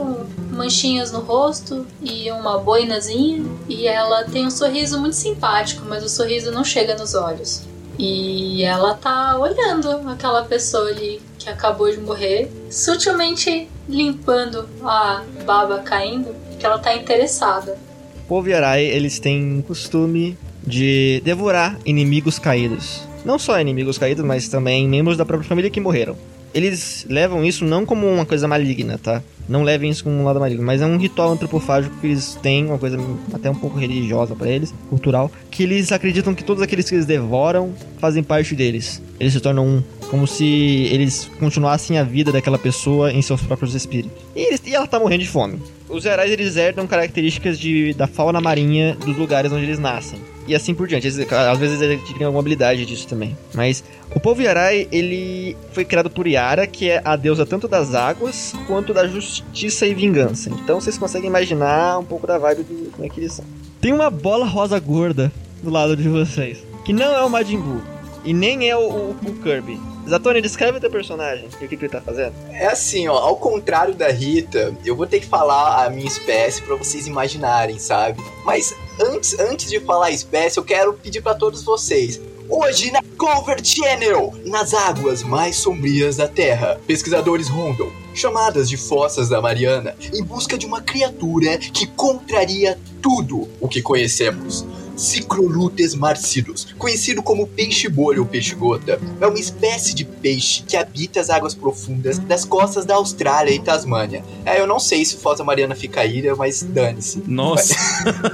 manchinhas 0.51 1.11
no 1.11 1.19
rosto 1.19 1.85
e 2.01 2.29
uma 2.31 2.59
boinazinha. 2.59 3.45
E 3.67 3.87
ela 3.87 4.25
tem 4.25 4.45
um 4.45 4.51
sorriso 4.51 4.99
muito 4.99 5.15
simpático, 5.15 5.85
mas 5.87 6.03
o 6.03 6.09
sorriso 6.09 6.51
não 6.51 6.63
chega 6.63 6.95
nos 6.95 7.15
olhos. 7.15 7.63
E 7.97 8.63
ela 8.63 8.95
tá 8.95 9.37
olhando 9.37 10.09
aquela 10.09 10.43
pessoa 10.43 10.89
ali 10.89 11.21
que 11.37 11.49
acabou 11.49 11.91
de 11.91 11.99
morrer, 11.99 12.51
sutilmente 12.69 13.67
limpando 13.87 14.67
a 14.83 15.23
baba 15.45 15.79
caindo, 15.79 16.35
que 16.59 16.65
ela 16.65 16.79
tá 16.79 16.95
interessada. 16.95 17.77
O 18.25 18.27
povo 18.27 18.49
Yarai, 18.49 18.83
eles 18.85 19.19
têm 19.19 19.61
costume 19.67 20.37
de 20.65 21.21
devorar 21.23 21.77
inimigos 21.85 22.39
caídos. 22.39 23.07
Não 23.25 23.39
só 23.39 23.59
inimigos 23.59 23.97
caídos, 23.97 24.25
mas 24.25 24.47
também 24.49 24.87
membros 24.87 25.17
da 25.17 25.25
própria 25.25 25.47
família 25.47 25.71
que 25.71 25.79
morreram. 25.79 26.15
eles 26.53 27.05
levam 27.09 27.43
isso 27.43 27.65
não 27.65 27.85
como 27.85 28.05
uma 28.05 28.25
coisa 28.25 28.47
maligna, 28.47 28.99
tá? 29.01 29.23
Não 29.49 29.63
levem 29.63 29.89
isso 29.89 30.03
como 30.03 30.15
um 30.15 30.23
lado 30.23 30.39
maligno, 30.39 30.63
mas 30.63 30.81
é 30.81 30.85
um 30.85 30.97
ritual 30.97 31.31
antropofágico 31.31 31.95
que 31.99 32.07
eles 32.07 32.37
têm, 32.41 32.65
uma 32.67 32.77
coisa 32.77 32.97
até 33.33 33.49
um 33.49 33.55
pouco 33.55 33.77
religiosa 33.77 34.35
para 34.35 34.47
eles, 34.47 34.73
cultural, 34.89 35.31
que 35.51 35.63
eles 35.63 35.91
acreditam 35.91 36.33
que 36.33 36.43
todos 36.43 36.61
aqueles 36.63 36.87
que 36.87 36.95
eles 36.95 37.05
devoram 37.05 37.73
fazem 37.97 38.23
parte 38.23 38.55
deles. 38.55 39.01
Eles 39.19 39.33
se 39.33 39.39
tornam 39.39 39.65
um, 39.65 39.83
como 40.09 40.27
se 40.27 40.45
eles 40.91 41.29
continuassem 41.39 41.97
a 41.97 42.03
vida 42.03 42.31
daquela 42.31 42.57
pessoa 42.57 43.11
em 43.11 43.21
seus 43.21 43.41
próprios 43.41 43.73
espíritos. 43.73 44.17
E, 44.35 44.41
eles, 44.47 44.61
e 44.65 44.75
ela 44.75 44.87
tá 44.87 44.99
morrendo 44.99 45.23
de 45.23 45.29
fome. 45.29 45.59
Os 45.93 46.05
heróis 46.05 46.31
eles 46.31 46.57
herdam 46.57 46.87
características 46.87 47.59
de, 47.59 47.93
da 47.93 48.07
fauna 48.07 48.41
marinha 48.41 48.95
dos 48.95 49.15
lugares 49.15 49.51
onde 49.51 49.63
eles 49.63 49.77
nascem. 49.77 50.19
E 50.47 50.55
assim 50.55 50.73
por 50.73 50.87
diante. 50.87 51.07
Às 51.07 51.59
vezes 51.59 51.79
eles 51.81 52.01
têm 52.01 52.25
alguma 52.25 52.39
habilidade 52.39 52.83
disso 52.83 53.07
também. 53.07 53.37
Mas 53.53 53.83
o 54.13 54.19
povo 54.19 54.41
Yarai, 54.41 54.87
ele 54.91 55.55
foi 55.71 55.85
criado 55.85 56.09
por 56.09 56.25
Yara, 56.25 56.65
que 56.65 56.89
é 56.89 56.99
a 57.05 57.15
deusa 57.15 57.45
tanto 57.45 57.67
das 57.67 57.93
águas 57.93 58.55
quanto 58.65 58.91
da 58.91 59.07
justiça 59.07 59.85
e 59.85 59.93
vingança. 59.93 60.49
Então 60.49 60.81
vocês 60.81 60.97
conseguem 60.97 61.29
imaginar 61.29 61.99
um 61.99 62.03
pouco 62.03 62.25
da 62.25 62.39
vibe 62.39 62.63
de 62.63 62.89
como 62.89 63.05
é 63.05 63.09
que 63.09 63.19
eles 63.19 63.33
são. 63.33 63.45
Tem 63.79 63.93
uma 63.93 64.09
bola 64.09 64.47
rosa 64.47 64.79
gorda 64.79 65.31
do 65.61 65.69
lado 65.69 65.95
de 65.95 66.09
vocês. 66.09 66.57
Que 66.83 66.91
não 66.91 67.13
é 67.15 67.21
o 67.21 67.29
Majin 67.29 67.59
Buu. 67.59 67.81
E 68.25 68.33
nem 68.33 68.67
é 68.67 68.75
o, 68.75 68.81
o, 68.81 69.09
o 69.11 69.33
Kirby. 69.43 69.79
Zatoni, 70.07 70.41
descreve 70.41 70.79
teu 70.79 70.89
personagem 70.89 71.45
e 71.45 71.65
o 71.65 71.67
que, 71.67 71.77
que, 71.77 71.85
ele 71.85 71.89
tá 71.89 72.01
fazendo. 72.01 72.33
É 72.51 72.67
assim, 72.67 73.07
ó, 73.07 73.13
ao 73.17 73.37
contrário 73.37 73.95
da 73.95 74.09
Rita, 74.09 74.75
eu 74.85 74.95
vou 74.95 75.07
ter 75.07 75.19
que 75.19 75.25
falar 75.25 75.85
a 75.85 75.89
minha 75.89 76.07
espécie 76.07 76.61
para 76.61 76.75
vocês 76.75 77.07
imaginarem, 77.07 77.79
sabe? 77.79 78.21
Mas 78.43 78.75
antes, 78.99 79.37
antes 79.39 79.69
de 79.69 79.79
falar 79.79 80.07
a 80.07 80.11
espécie, 80.11 80.59
eu 80.59 80.63
quero 80.63 80.93
pedir 80.93 81.21
para 81.21 81.35
todos 81.35 81.63
vocês. 81.63 82.19
Hoje 82.49 82.91
na 82.91 83.01
Cover 83.17 83.63
Channel, 83.63 84.33
nas 84.45 84.73
águas 84.73 85.23
mais 85.23 85.55
sombrias 85.55 86.17
da 86.17 86.27
Terra, 86.27 86.79
pesquisadores 86.85 87.47
rondam, 87.47 87.89
chamadas 88.13 88.69
de 88.69 88.75
fossas 88.75 89.29
da 89.29 89.41
Mariana, 89.41 89.95
em 90.13 90.21
busca 90.21 90.57
de 90.57 90.65
uma 90.65 90.81
criatura 90.81 91.57
que 91.57 91.87
contraria 91.87 92.77
tudo 93.01 93.47
o 93.61 93.67
que 93.67 93.81
conhecemos. 93.81 94.65
Cicrolutes 95.03 95.93
marcidos, 95.93 96.67
conhecido 96.77 97.21
como 97.21 97.45
peixe-bolha 97.45 98.21
ou 98.21 98.25
peixe-gota, 98.25 98.99
é 99.19 99.27
uma 99.27 99.37
espécie 99.37 99.93
de 99.93 100.05
peixe 100.05 100.63
que 100.63 100.77
habita 100.77 101.19
as 101.19 101.29
águas 101.29 101.53
profundas 101.53 102.17
das 102.19 102.45
costas 102.45 102.85
da 102.85 102.95
Austrália 102.95 103.53
e 103.53 103.59
Tasmânia. 103.59 104.23
É, 104.45 104.61
eu 104.61 104.65
não 104.65 104.79
sei 104.79 105.03
se 105.03 105.17
Fossa 105.17 105.43
Mariana 105.43 105.75
fica 105.75 106.05
ilha, 106.05 106.35
mas 106.37 106.63
dane-se. 106.63 107.21
Nossa! 107.27 107.75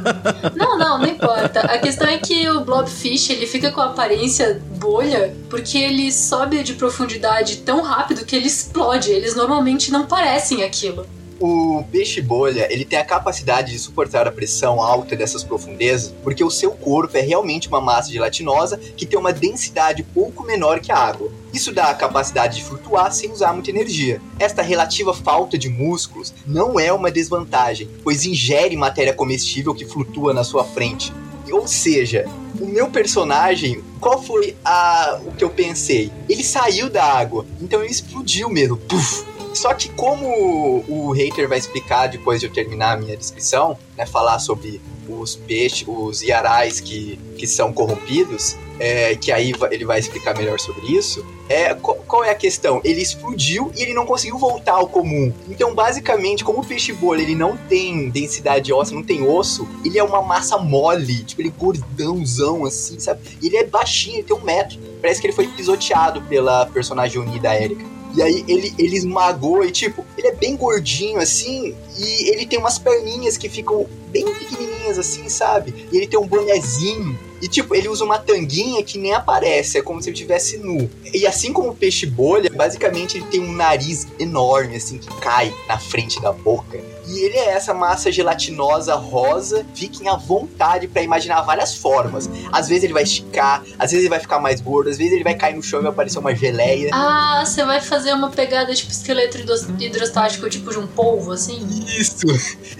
não, 0.55 0.77
não, 0.77 0.99
não 0.99 1.07
importa. 1.07 1.61
A 1.61 1.79
questão 1.79 2.07
é 2.07 2.19
que 2.19 2.47
o 2.49 2.61
blobfish, 2.61 3.31
ele 3.31 3.47
fica 3.47 3.71
com 3.71 3.81
a 3.81 3.85
aparência 3.85 4.61
bolha 4.77 5.35
porque 5.49 5.77
ele 5.77 6.11
sobe 6.11 6.61
de 6.61 6.73
profundidade 6.73 7.57
tão 7.57 7.81
rápido 7.81 8.23
que 8.23 8.35
ele 8.35 8.47
explode. 8.47 9.11
Eles 9.11 9.35
normalmente 9.35 9.91
não 9.91 10.05
parecem 10.05 10.63
aquilo 10.63 11.05
o 11.39 11.83
peixe 11.91 12.21
bolha 12.21 12.67
ele 12.71 12.83
tem 12.83 12.99
a 12.99 13.05
capacidade 13.05 13.71
de 13.71 13.79
suportar 13.79 14.27
a 14.27 14.31
pressão 14.31 14.81
alta 14.81 15.15
dessas 15.15 15.43
profundezas 15.43 16.13
porque 16.23 16.43
o 16.43 16.51
seu 16.51 16.71
corpo 16.71 17.17
é 17.17 17.21
realmente 17.21 17.67
uma 17.67 17.79
massa 17.79 18.11
gelatinosa 18.11 18.77
que 18.77 19.05
tem 19.05 19.17
uma 19.17 19.31
densidade 19.31 20.03
pouco 20.03 20.43
menor 20.43 20.79
que 20.79 20.91
a 20.91 20.97
água. 20.97 21.31
Isso 21.53 21.71
dá 21.71 21.85
a 21.85 21.95
capacidade 21.95 22.57
de 22.57 22.63
flutuar 22.63 23.11
sem 23.11 23.31
usar 23.31 23.53
muita 23.53 23.69
energia. 23.69 24.21
Esta 24.37 24.61
relativa 24.61 25.13
falta 25.13 25.57
de 25.57 25.69
músculos 25.69 26.33
não 26.45 26.79
é 26.79 26.91
uma 26.91 27.09
desvantagem, 27.09 27.89
pois 28.03 28.25
ingere 28.25 28.75
matéria 28.75 29.13
comestível 29.13 29.73
que 29.73 29.85
flutua 29.85 30.33
na 30.33 30.43
sua 30.43 30.63
frente. 30.63 31.11
Ou 31.51 31.67
seja, 31.67 32.27
o 32.59 32.65
meu 32.65 32.89
personagem, 32.89 33.83
qual 33.99 34.21
foi 34.21 34.55
a, 34.63 35.19
o 35.25 35.31
que 35.31 35.43
eu 35.43 35.49
pensei? 35.49 36.11
Ele 36.27 36.43
saiu 36.43 36.89
da 36.89 37.03
água, 37.03 37.45
então 37.59 37.81
ele 37.81 37.91
explodiu 37.91 38.49
mesmo. 38.49 38.77
Puf! 38.77 39.25
Só 39.53 39.73
que 39.73 39.89
como 39.89 40.83
o 40.87 41.11
hater 41.11 41.47
vai 41.47 41.57
explicar 41.57 42.07
depois 42.07 42.39
de 42.39 42.47
eu 42.47 42.51
terminar 42.51 42.93
a 42.93 42.97
minha 42.97 43.17
descrição, 43.17 43.77
né, 43.97 44.05
falar 44.05 44.39
sobre 44.39 44.81
os 45.07 45.35
peixes, 45.35 45.85
os 45.87 46.21
iarais 46.21 46.79
que, 46.79 47.19
que 47.37 47.47
são 47.47 47.73
corrompidos, 47.73 48.55
é, 48.79 49.15
que 49.15 49.31
aí 49.31 49.53
ele 49.71 49.85
vai 49.85 49.99
explicar 49.99 50.35
melhor 50.37 50.59
sobre 50.59 50.87
isso. 50.87 51.25
É, 51.49 51.73
qual, 51.73 51.97
qual, 52.07 52.23
é 52.23 52.29
a 52.29 52.35
questão? 52.35 52.79
Ele 52.83 53.01
explodiu 53.01 53.71
e 53.75 53.81
ele 53.81 53.93
não 53.93 54.05
conseguiu 54.05 54.37
voltar 54.37 54.73
ao 54.73 54.87
comum. 54.87 55.33
Então, 55.49 55.73
basicamente, 55.73 56.43
como 56.43 56.61
o 56.61 56.65
peixe 56.65 56.93
bolha 56.93 57.21
ele 57.21 57.35
não 57.35 57.57
tem 57.57 58.09
densidade 58.09 58.71
óssea, 58.71 58.95
não 58.95 59.03
tem 59.03 59.27
osso, 59.27 59.67
ele 59.83 59.97
é 59.97 60.03
uma 60.03 60.21
massa 60.21 60.57
mole, 60.57 61.23
tipo, 61.23 61.41
ele 61.41 61.49
é 61.49 61.59
gordãozão, 61.59 62.65
assim, 62.65 62.99
sabe? 62.99 63.21
Ele 63.41 63.57
é 63.57 63.65
baixinho, 63.65 64.17
ele 64.17 64.23
tem 64.23 64.35
um 64.35 64.41
metro. 64.41 64.77
Parece 65.01 65.19
que 65.19 65.27
ele 65.27 65.33
foi 65.33 65.47
pisoteado 65.47 66.21
pela 66.23 66.65
personagem 66.67 67.19
unida 67.19 67.59
Erika. 67.59 67.98
E 68.15 68.21
aí 68.21 68.43
ele, 68.47 68.73
ele 68.77 68.97
esmagou 68.97 69.63
e, 69.63 69.71
tipo, 69.71 70.05
ele 70.17 70.27
é 70.27 70.35
bem 70.35 70.55
gordinho 70.55 71.19
assim, 71.19 71.75
e 71.97 72.29
ele 72.31 72.45
tem 72.45 72.57
umas 72.57 72.79
perninhas 72.79 73.37
que 73.37 73.47
ficam 73.47 73.85
bem 74.11 74.25
pequenininhas 74.33 74.97
assim, 74.99 75.27
sabe? 75.29 75.87
E 75.91 75.97
ele 75.97 76.07
tem 76.07 76.19
um 76.19 76.27
bonezinho. 76.27 77.17
E, 77.41 77.47
tipo, 77.47 77.73
ele 77.73 77.87
usa 77.87 78.03
uma 78.03 78.19
tanguinha 78.19 78.83
que 78.83 78.97
nem 78.97 79.13
aparece, 79.13 79.77
é 79.77 79.81
como 79.81 80.01
se 80.01 80.09
ele 80.09 80.15
estivesse 80.15 80.57
nu. 80.57 80.89
E 81.13 81.25
assim 81.25 81.53
como 81.53 81.69
o 81.69 81.75
peixe 81.75 82.05
bolha, 82.05 82.49
basicamente 82.53 83.17
ele 83.17 83.25
tem 83.27 83.39
um 83.39 83.53
nariz 83.53 84.07
enorme, 84.19 84.75
assim, 84.75 84.97
que 84.97 85.07
cai 85.21 85.53
na 85.67 85.79
frente 85.79 86.21
da 86.21 86.33
boca. 86.33 86.77
E 87.07 87.21
ele 87.21 87.37
é 87.37 87.49
essa 87.53 87.73
massa 87.73 88.11
gelatinosa 88.11 88.93
rosa. 88.93 89.65
Fiquem 89.73 90.07
à 90.07 90.15
vontade 90.15 90.87
para 90.87 91.01
imaginar 91.01 91.41
várias 91.41 91.75
formas. 91.75 92.29
Às 92.51 92.67
vezes 92.67 92.83
ele 92.83 92.93
vai 92.93 93.01
esticar, 93.01 93.63
às 93.79 93.89
vezes 93.89 94.05
ele 94.05 94.09
vai 94.09 94.19
ficar 94.19 94.39
mais 94.39 94.61
gordo, 94.61 94.89
às 94.89 94.97
vezes 94.97 95.13
ele 95.13 95.23
vai 95.23 95.33
cair 95.33 95.55
no 95.55 95.63
chão 95.63 95.79
e 95.79 95.83
vai 95.83 95.91
aparecer 95.91 96.19
uma 96.19 96.35
geleia. 96.35 96.91
Ah, 96.93 97.43
você 97.43 97.65
vai 97.65 97.81
fazer 97.81 98.13
uma 98.13 98.29
pegada 98.29 98.75
tipo 98.75 98.91
esqueleto 98.91 99.39
hidrostático, 99.79 100.47
tipo 100.49 100.69
de 100.69 100.77
um 100.77 100.85
polvo, 100.85 101.31
assim? 101.31 101.67
Isso. 101.97 102.27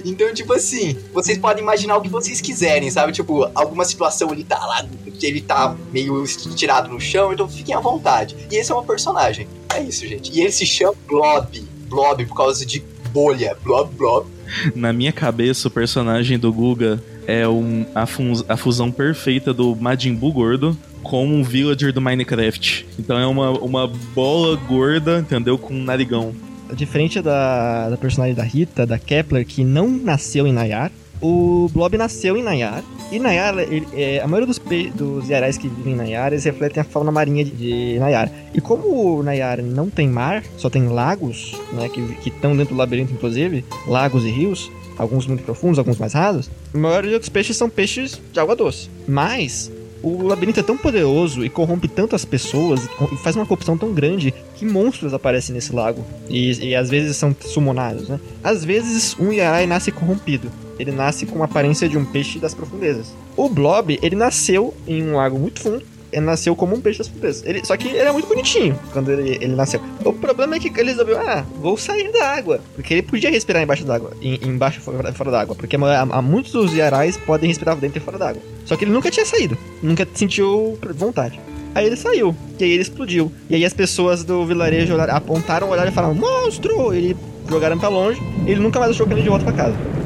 Então, 0.06 0.32
tipo 0.32 0.54
assim, 0.54 0.96
vocês 1.24 1.38
podem 1.38 1.62
imaginar 1.62 1.98
o 1.98 2.02
que 2.02 2.10
vocês 2.10 2.40
quiserem, 2.40 2.90
sabe? 2.90 3.12
Tipo, 3.12 3.50
alguma 3.54 3.84
situação 3.84 4.32
ele 4.32 4.44
tá 4.44 4.58
lá, 4.58 4.86
ele 5.22 5.42
tá 5.42 5.76
meio 5.92 6.24
tirado 6.56 6.90
no 6.90 7.00
chão, 7.00 7.34
então 7.34 7.48
fiquem 7.48 7.76
à 7.76 7.80
vontade. 7.80 8.36
E 8.50 8.56
esse 8.56 8.72
é 8.72 8.76
um 8.76 8.84
personagem. 8.84 9.48
É 9.74 9.82
isso, 9.82 10.08
gente. 10.08 10.32
E 10.32 10.42
ele 10.42 10.52
se 10.52 10.66
chama 10.66 10.96
Blob. 11.08 11.68
Blob 11.90 12.26
por 12.26 12.36
causa 12.36 12.66
de 12.66 12.84
bolha, 13.12 13.58
blob, 13.64 13.94
blob. 13.96 14.28
Na 14.76 14.94
minha 14.94 15.12
cabeça, 15.12 15.68
o 15.68 15.72
personagem 15.72 16.38
do 16.38 16.54
Guga 16.54 17.04
é 17.28 17.48
um, 17.48 17.86
a, 17.94 18.08
a 18.48 18.58
fusão 18.58 18.92
perfeita 18.92 19.54
do 19.54 19.76
Majin 19.76 20.16
Buu 20.16 20.32
gordo 20.32 20.78
com 21.04 21.26
um 21.26 21.44
villager 21.44 21.94
do 21.94 22.02
Minecraft. 22.02 22.86
Então 22.98 23.18
é 23.18 23.26
uma, 23.26 23.52
uma 23.52 23.88
bola 23.88 24.56
gorda, 24.68 25.20
entendeu? 25.20 25.58
Com 25.58 25.74
um 25.74 25.84
narigão. 25.84 26.34
Diferente 26.74 27.22
da, 27.22 27.90
da 27.90 27.98
personagem 27.98 28.36
da 28.36 28.44
Rita, 28.44 28.86
da 28.86 29.00
Kepler, 29.00 29.46
que 29.46 29.64
não 29.64 29.88
nasceu 29.90 30.46
em 30.46 30.54
Nayar, 30.54 30.92
o 31.22 31.70
Blob 31.74 31.98
nasceu 31.98 32.38
em 32.38 32.44
Nayar. 32.44 32.84
E 33.12 33.20
Nayar, 33.20 33.58
ele, 33.58 33.88
é, 33.94 34.22
a 34.22 34.28
maioria 34.28 34.48
dos, 34.48 34.62
dos 34.94 35.30
Yarais 35.30 35.58
que 35.58 35.68
vivem 35.68 35.94
em 35.94 35.96
Nayar, 35.96 36.32
eles 36.32 36.44
refletem 36.44 36.82
a 36.82 36.84
fauna 36.84 37.12
marinha 37.12 37.44
de, 37.44 37.52
de 37.52 38.00
Nayar. 38.00 38.32
E 38.54 38.62
como 38.62 39.22
Nayar 39.24 39.62
não 39.62 39.90
tem 39.90 40.08
mar, 40.08 40.44
só 40.58 40.70
tem 40.70 40.88
lagos, 40.88 41.56
né, 41.74 41.90
que 41.90 42.30
estão 42.30 42.56
dentro 42.56 42.76
do 42.76 42.78
labirinto, 42.78 43.14
inclusive, 43.14 43.66
lagos 43.88 44.26
e 44.26 44.30
rios, 44.30 44.72
alguns 44.98 45.26
muito 45.26 45.44
profundos, 45.44 45.80
alguns 45.80 45.98
mais 45.98 46.14
rasos, 46.14 46.50
a 46.74 46.78
maioria 46.78 47.18
dos 47.18 47.30
peixes 47.30 47.58
são 47.58 47.70
peixes 47.70 48.22
de 48.32 48.40
água 48.40 48.56
doce. 48.56 48.90
Mas 49.08 49.72
o 50.02 50.24
labirinto 50.24 50.60
é 50.60 50.64
tão 50.64 50.78
poderoso 50.78 51.44
e 51.44 51.50
corrompe 51.50 51.88
tanto 51.88 52.16
as 52.16 52.24
pessoas 52.24 52.88
e 53.12 53.18
faz 53.18 53.36
uma 53.36 53.46
corrupção 53.46 53.78
tão 53.78 53.94
grande 53.94 54.34
que 54.56 54.66
monstros 54.66 55.14
aparecem 55.14 55.54
nesse 55.54 55.74
lago 55.74 56.06
e, 56.30 56.70
e 56.70 56.76
às 56.76 56.90
vezes 56.90 57.18
são 57.18 57.36
sumonados, 57.40 58.08
né? 58.08 58.20
Às 58.44 58.64
vezes 58.64 59.16
um 59.20 59.32
Yarai 59.32 59.66
nasce 59.66 59.92
corrompido. 59.92 60.50
Ele 60.80 60.92
nasce 60.92 61.26
com 61.26 61.42
a 61.42 61.46
aparência 61.46 61.88
de 61.90 61.98
um 61.98 62.06
peixe 62.06 62.40
das 62.40 62.56
profundezas. 62.56 63.14
O 63.36 63.50
Blob, 63.50 64.00
ele 64.02 64.16
nasceu 64.16 64.74
em 64.88 65.04
um 65.04 65.18
lago 65.18 65.38
muito 65.38 65.60
fundo 65.60 65.84
ele 66.12 66.26
nasceu 66.26 66.56
como 66.56 66.76
um 66.76 66.82
peixe 66.82 67.00
das 67.00 67.08
profundezas. 67.08 67.46
Ele, 67.46 67.64
só 67.64 67.78
que 67.78 67.88
ele 67.88 67.98
é 67.98 68.12
muito 68.12 68.28
bonitinho 68.28 68.78
quando 68.92 69.12
ele, 69.12 69.38
ele 69.42 69.56
nasceu. 69.56 69.82
O 70.04 70.12
problema 70.12 70.56
é 70.56 70.60
que 70.60 70.68
ele 70.68 70.90
resolveu, 70.90 71.20
ah, 71.20 71.46
vou 71.60 71.78
sair 71.78 72.12
da 72.12 72.34
água. 72.36 72.60
Porque 72.76 72.96
ele 72.96 73.04
podia 73.04 73.30
respirar 73.30 73.62
embaixo 73.62 73.86
d'água, 73.86 74.12
em, 74.22 74.40
embaixo 74.44 74.80
e 74.80 75.14
fora 75.14 75.32
d'água. 75.32 75.56
Porque 75.56 75.76
há, 75.76 76.02
há 76.02 76.22
muitos 76.22 76.52
dos 76.52 76.74
iarais 76.74 77.18
podem 77.18 77.48
respirar 77.48 77.76
dentro 77.76 78.00
e 78.00 78.02
fora 78.02 78.18
d'água. 78.18 78.42
Só 78.66 78.76
que 78.76 78.86
ele 78.86 78.92
nunca 78.92 79.12
tinha 79.12 79.26
saído, 79.26 79.58
nunca 79.82 80.08
sentiu 80.14 80.78
vontade. 80.96 81.40
Aí 81.76 81.86
ele 81.86 81.96
saiu, 81.96 82.36
e 82.60 82.64
aí 82.64 82.72
ele 82.72 82.82
explodiu. 82.82 83.32
E 83.48 83.56
aí 83.56 83.64
as 83.64 83.74
pessoas 83.74 84.24
do 84.24 84.44
vilarejo 84.46 85.00
apontaram 85.00 85.68
o 85.68 85.72
olhar 85.72 85.88
e 85.88 85.92
falaram, 85.92 86.16
monstro! 86.16 86.92
Ele 86.92 87.16
jogaram 87.48 87.78
pra 87.78 87.90
longe, 87.90 88.20
e 88.48 88.52
ele 88.52 88.60
nunca 88.60 88.80
mais 88.80 88.92
achou 88.92 89.06
que 89.06 89.14
ele 89.14 89.22
de 89.22 89.30
volta 89.30 89.46
pra 89.46 89.54
casa. 89.54 89.99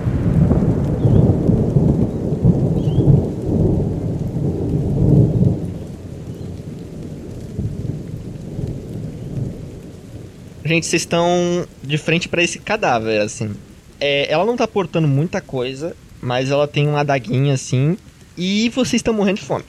Gente, 10.65 10.86
vocês 10.86 11.02
estão 11.02 11.67
de 11.82 11.97
frente 11.97 12.30
para 12.30 12.41
esse 12.41 12.60
cadáver, 12.60 13.21
assim. 13.21 13.54
É, 13.99 14.32
ela 14.32 14.45
não 14.45 14.56
tá 14.56 14.67
portando 14.67 15.08
muita 15.08 15.41
coisa, 15.41 15.95
mas 16.21 16.52
ela 16.52 16.67
tem 16.67 16.88
uma 16.88 17.02
adaguinha, 17.02 17.54
assim, 17.54 17.97
e 18.38 18.69
vocês 18.69 18.95
estão 18.99 19.13
morrendo 19.13 19.39
de 19.39 19.45
fome. 19.45 19.65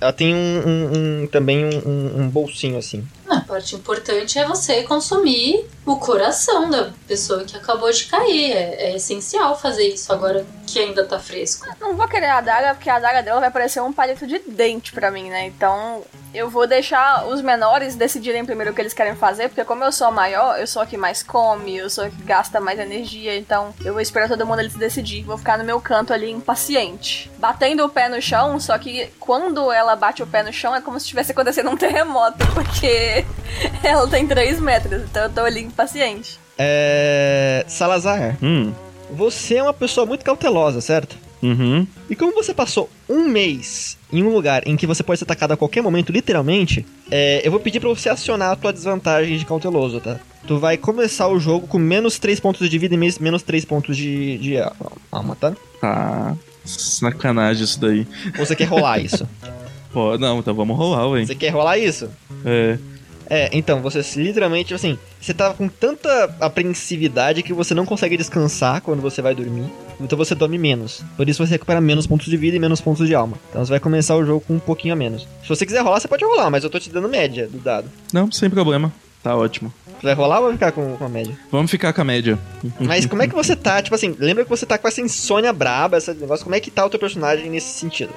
Ela 0.00 0.12
tem 0.12 0.34
um, 0.34 0.38
um, 0.38 1.22
um 1.22 1.26
também 1.26 1.64
um, 1.64 2.22
um, 2.22 2.28
bolsinho, 2.28 2.78
assim. 2.78 3.04
Ah, 3.28 3.40
parte 3.40 3.74
importante 3.74 4.38
é 4.38 4.46
você 4.46 4.82
consumir 4.84 5.66
o 5.92 5.98
coração 5.98 6.70
da 6.70 6.90
pessoa 7.06 7.44
que 7.44 7.56
acabou 7.56 7.90
de 7.90 8.04
cair. 8.04 8.52
É, 8.52 8.90
é 8.90 8.96
essencial 8.96 9.58
fazer 9.58 9.88
isso 9.88 10.12
agora 10.12 10.44
que 10.66 10.78
ainda 10.78 11.04
tá 11.04 11.18
fresco. 11.18 11.66
Não 11.80 11.96
vou 11.96 12.06
querer 12.06 12.26
a 12.26 12.38
adaga, 12.38 12.74
porque 12.74 12.90
a 12.90 12.96
adaga 12.96 13.22
dela 13.22 13.40
vai 13.40 13.50
parecer 13.50 13.80
um 13.80 13.92
palito 13.92 14.26
de 14.26 14.38
dente 14.40 14.92
pra 14.92 15.10
mim, 15.10 15.30
né? 15.30 15.46
Então 15.46 16.02
eu 16.34 16.50
vou 16.50 16.66
deixar 16.66 17.26
os 17.26 17.40
menores 17.40 17.94
decidirem 17.94 18.44
primeiro 18.44 18.70
o 18.70 18.74
que 18.74 18.82
eles 18.82 18.92
querem 18.92 19.16
fazer, 19.16 19.48
porque 19.48 19.64
como 19.64 19.82
eu 19.82 19.90
sou 19.90 20.08
a 20.08 20.10
maior, 20.10 20.58
eu 20.60 20.66
sou 20.66 20.82
a 20.82 20.86
que 20.86 20.96
mais 20.96 21.22
come, 21.22 21.76
eu 21.76 21.88
sou 21.88 22.04
a 22.04 22.10
que 22.10 22.22
gasta 22.22 22.60
mais 22.60 22.78
energia, 22.78 23.36
então 23.36 23.74
eu 23.82 23.92
vou 23.92 24.02
esperar 24.02 24.28
todo 24.28 24.46
mundo 24.46 24.60
eles 24.60 24.74
decidir. 24.74 25.24
Vou 25.24 25.38
ficar 25.38 25.56
no 25.56 25.64
meu 25.64 25.80
canto 25.80 26.12
ali 26.12 26.30
impaciente. 26.30 27.30
Batendo 27.38 27.84
o 27.84 27.88
pé 27.88 28.08
no 28.08 28.20
chão, 28.20 28.60
só 28.60 28.76
que 28.78 29.10
quando 29.18 29.72
ela 29.72 29.96
bate 29.96 30.22
o 30.22 30.26
pé 30.26 30.42
no 30.42 30.52
chão 30.52 30.74
é 30.74 30.80
como 30.80 30.98
se 30.98 31.06
estivesse 31.06 31.32
acontecendo 31.32 31.70
um 31.70 31.76
terremoto, 31.76 32.38
porque 32.52 33.24
ela 33.82 34.06
tem 34.08 34.26
3 34.26 34.60
metros, 34.60 35.02
então 35.04 35.24
eu 35.24 35.30
tô 35.30 35.40
ali 35.40 35.62
impaciente. 35.82 36.38
É. 36.58 37.64
Salazar, 37.68 38.36
Hum. 38.42 38.72
você 39.10 39.56
é 39.56 39.62
uma 39.62 39.72
pessoa 39.72 40.04
muito 40.04 40.24
cautelosa, 40.24 40.80
certo? 40.80 41.16
Uhum. 41.40 41.86
E 42.10 42.16
como 42.16 42.34
você 42.34 42.52
passou 42.52 42.90
um 43.08 43.28
mês 43.28 43.96
em 44.12 44.24
um 44.24 44.28
lugar 44.30 44.66
em 44.66 44.76
que 44.76 44.88
você 44.88 45.04
pode 45.04 45.18
ser 45.20 45.24
atacado 45.24 45.52
a 45.52 45.56
qualquer 45.56 45.80
momento, 45.82 46.10
literalmente, 46.10 46.84
é, 47.08 47.40
eu 47.46 47.50
vou 47.52 47.60
pedir 47.60 47.78
pra 47.78 47.88
você 47.90 48.08
acionar 48.08 48.50
a 48.50 48.56
tua 48.56 48.72
desvantagem 48.72 49.38
de 49.38 49.44
cauteloso, 49.46 50.00
tá? 50.00 50.18
Tu 50.48 50.58
vai 50.58 50.76
começar 50.76 51.28
o 51.28 51.38
jogo 51.38 51.68
com 51.68 51.78
menos 51.78 52.18
3 52.18 52.40
pontos 52.40 52.68
de 52.68 52.76
vida 52.78 52.96
e 52.96 52.98
menos 52.98 53.42
3 53.44 53.64
pontos 53.64 53.96
de, 53.96 54.36
de 54.38 54.54
alma, 55.12 55.36
tá? 55.36 55.52
Tá. 55.80 56.36
Sacanagem 56.64 57.62
isso 57.62 57.80
daí. 57.80 58.04
Ou 58.36 58.44
você 58.44 58.56
quer 58.56 58.64
rolar 58.64 58.98
isso? 58.98 59.26
Pô, 59.92 60.18
não, 60.18 60.40
então 60.40 60.54
vamos 60.54 60.76
rolar, 60.76 61.06
ué. 61.08 61.24
Você 61.24 61.34
quer 61.36 61.50
rolar 61.50 61.78
isso? 61.78 62.10
É. 62.44 62.78
É, 63.30 63.50
então, 63.52 63.82
você 63.82 64.00
literalmente, 64.20 64.72
assim, 64.72 64.98
você 65.20 65.34
tá 65.34 65.52
com 65.52 65.68
tanta 65.68 66.34
apreensividade 66.40 67.42
que 67.42 67.52
você 67.52 67.74
não 67.74 67.84
consegue 67.84 68.16
descansar 68.16 68.80
quando 68.80 69.02
você 69.02 69.20
vai 69.20 69.34
dormir. 69.34 69.70
Então 70.00 70.16
você 70.16 70.34
dorme 70.34 70.56
menos. 70.58 71.02
Por 71.16 71.28
isso 71.28 71.44
você 71.44 71.52
recupera 71.52 71.80
menos 71.80 72.06
pontos 72.06 72.26
de 72.26 72.36
vida 72.36 72.56
e 72.56 72.60
menos 72.60 72.80
pontos 72.80 73.06
de 73.06 73.14
alma. 73.14 73.36
Então 73.50 73.64
você 73.64 73.70
vai 73.70 73.80
começar 73.80 74.14
o 74.16 74.24
jogo 74.24 74.44
com 74.46 74.54
um 74.54 74.58
pouquinho 74.58 74.94
a 74.94 74.96
menos. 74.96 75.26
Se 75.42 75.48
você 75.48 75.66
quiser 75.66 75.82
rolar, 75.82 76.00
você 76.00 76.08
pode 76.08 76.24
rolar, 76.24 76.50
mas 76.50 76.64
eu 76.64 76.70
tô 76.70 76.78
te 76.78 76.88
dando 76.90 77.08
média 77.08 77.48
do 77.48 77.58
dado. 77.58 77.90
Não, 78.12 78.30
sem 78.30 78.48
problema. 78.48 78.92
Tá 79.22 79.36
ótimo. 79.36 79.72
Vai 80.00 80.14
rolar 80.14 80.38
ou 80.38 80.44
vai 80.44 80.52
ficar 80.52 80.70
com, 80.70 80.96
com 80.96 81.04
a 81.04 81.08
média? 81.08 81.36
Vamos 81.50 81.70
ficar 81.70 81.92
com 81.92 82.00
a 82.00 82.04
média. 82.04 82.38
Mas 82.78 83.04
como 83.04 83.22
é 83.22 83.26
que 83.26 83.34
você 83.34 83.56
tá? 83.56 83.82
Tipo 83.82 83.96
assim, 83.96 84.14
lembra 84.18 84.44
que 84.44 84.50
você 84.50 84.64
tá 84.64 84.78
com 84.78 84.86
essa 84.86 85.00
insônia 85.00 85.52
braba, 85.52 85.98
esse 85.98 86.14
negócio. 86.14 86.44
Como 86.44 86.54
é 86.54 86.60
que 86.60 86.70
tá 86.70 86.86
o 86.86 86.90
teu 86.90 87.00
personagem 87.00 87.50
nesse 87.50 87.78
sentido? 87.78 88.12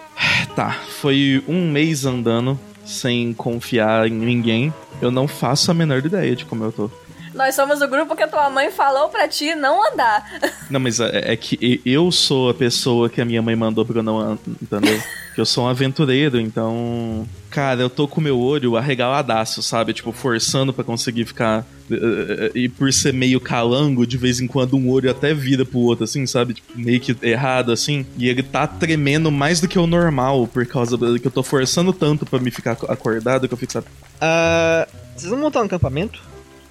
Tá, 0.56 0.78
foi 1.02 1.44
um 1.48 1.70
mês 1.72 2.06
andando 2.06 2.60
sem 2.86 3.34
confiar 3.34 4.08
em 4.08 4.12
ninguém. 4.12 4.72
Eu 5.02 5.10
não 5.10 5.28
faço 5.28 5.72
a 5.72 5.74
menor 5.74 6.06
ideia 6.06 6.36
de 6.36 6.46
como 6.46 6.64
eu 6.64 6.72
tô. 6.72 6.90
Nós 7.34 7.56
somos 7.56 7.82
o 7.82 7.88
grupo 7.88 8.16
que 8.16 8.24
a 8.24 8.28
tua 8.28 8.50
mãe 8.50 8.70
falou 8.72 9.08
pra 9.10 9.28
ti 9.28 9.56
não 9.56 9.92
andar. 9.94 10.30
Não, 10.70 10.80
mas 10.80 11.00
é, 11.00 11.32
é 11.34 11.36
que 11.36 11.82
eu 11.86 12.12
sou 12.12 12.50
a 12.50 12.54
pessoa 12.54 13.10
que 13.10 13.22
a 13.22 13.26
minha 13.26 13.42
mãe 13.42 13.56
mandou 13.56 13.86
pra 13.86 14.00
eu 14.00 14.04
não 14.04 14.20
andar, 14.20 14.40
entendeu? 14.62 15.02
Que 15.34 15.40
eu 15.40 15.46
sou 15.46 15.64
um 15.64 15.68
aventureiro, 15.70 16.40
então. 16.42 17.26
Cara, 17.50 17.82
eu 17.82 17.90
tô 17.90 18.06
com 18.06 18.20
o 18.20 18.24
meu 18.24 18.38
olho 18.38 18.76
arregaladaço, 18.76 19.64
sabe? 19.64 19.94
Tipo, 19.94 20.12
forçando 20.12 20.74
pra 20.74 20.84
conseguir 20.84 21.24
ficar. 21.24 21.66
eh, 21.90 21.96
eh, 21.96 22.52
E 22.54 22.68
por 22.70 22.92
ser 22.92 23.14
meio 23.14 23.40
calango, 23.40 24.06
de 24.06 24.18
vez 24.18 24.42
em 24.42 24.48
quando 24.48 24.76
um 24.76 24.90
olho 24.90 25.10
até 25.10 25.34
vira 25.34 25.64
pro 25.66 25.80
outro, 25.80 26.04
assim, 26.04 26.26
sabe? 26.28 26.56
Tipo, 26.56 26.78
meio 26.78 27.00
que 27.00 27.16
errado, 27.22 27.72
assim. 27.72 28.06
E 28.18 28.28
ele 28.28 28.44
tá 28.44 28.68
tremendo 28.68 29.32
mais 29.32 29.62
do 29.62 29.70
que 29.70 29.80
o 29.80 29.88
normal, 29.88 30.48
por 30.48 30.66
causa 30.66 30.98
do- 30.98 31.18
que 31.18 31.28
eu 31.28 31.32
tô 31.32 31.44
forçando 31.44 31.94
tanto 31.94 32.26
pra 32.26 32.40
me 32.40 32.52
ficar 32.52 32.74
acordado 32.90 33.48
que 33.48 33.54
eu 33.54 33.58
fico, 33.58 33.72
sabe? 33.72 33.88
Ah, 34.20 34.86
vocês 35.16 35.30
vão 35.30 35.40
montar 35.40 35.62
um 35.62 35.66
acampamento? 35.66 36.22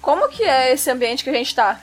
Como 0.01 0.27
que 0.29 0.43
é 0.43 0.73
esse 0.73 0.89
ambiente 0.89 1.23
que 1.23 1.29
a 1.29 1.33
gente 1.33 1.53
tá? 1.53 1.79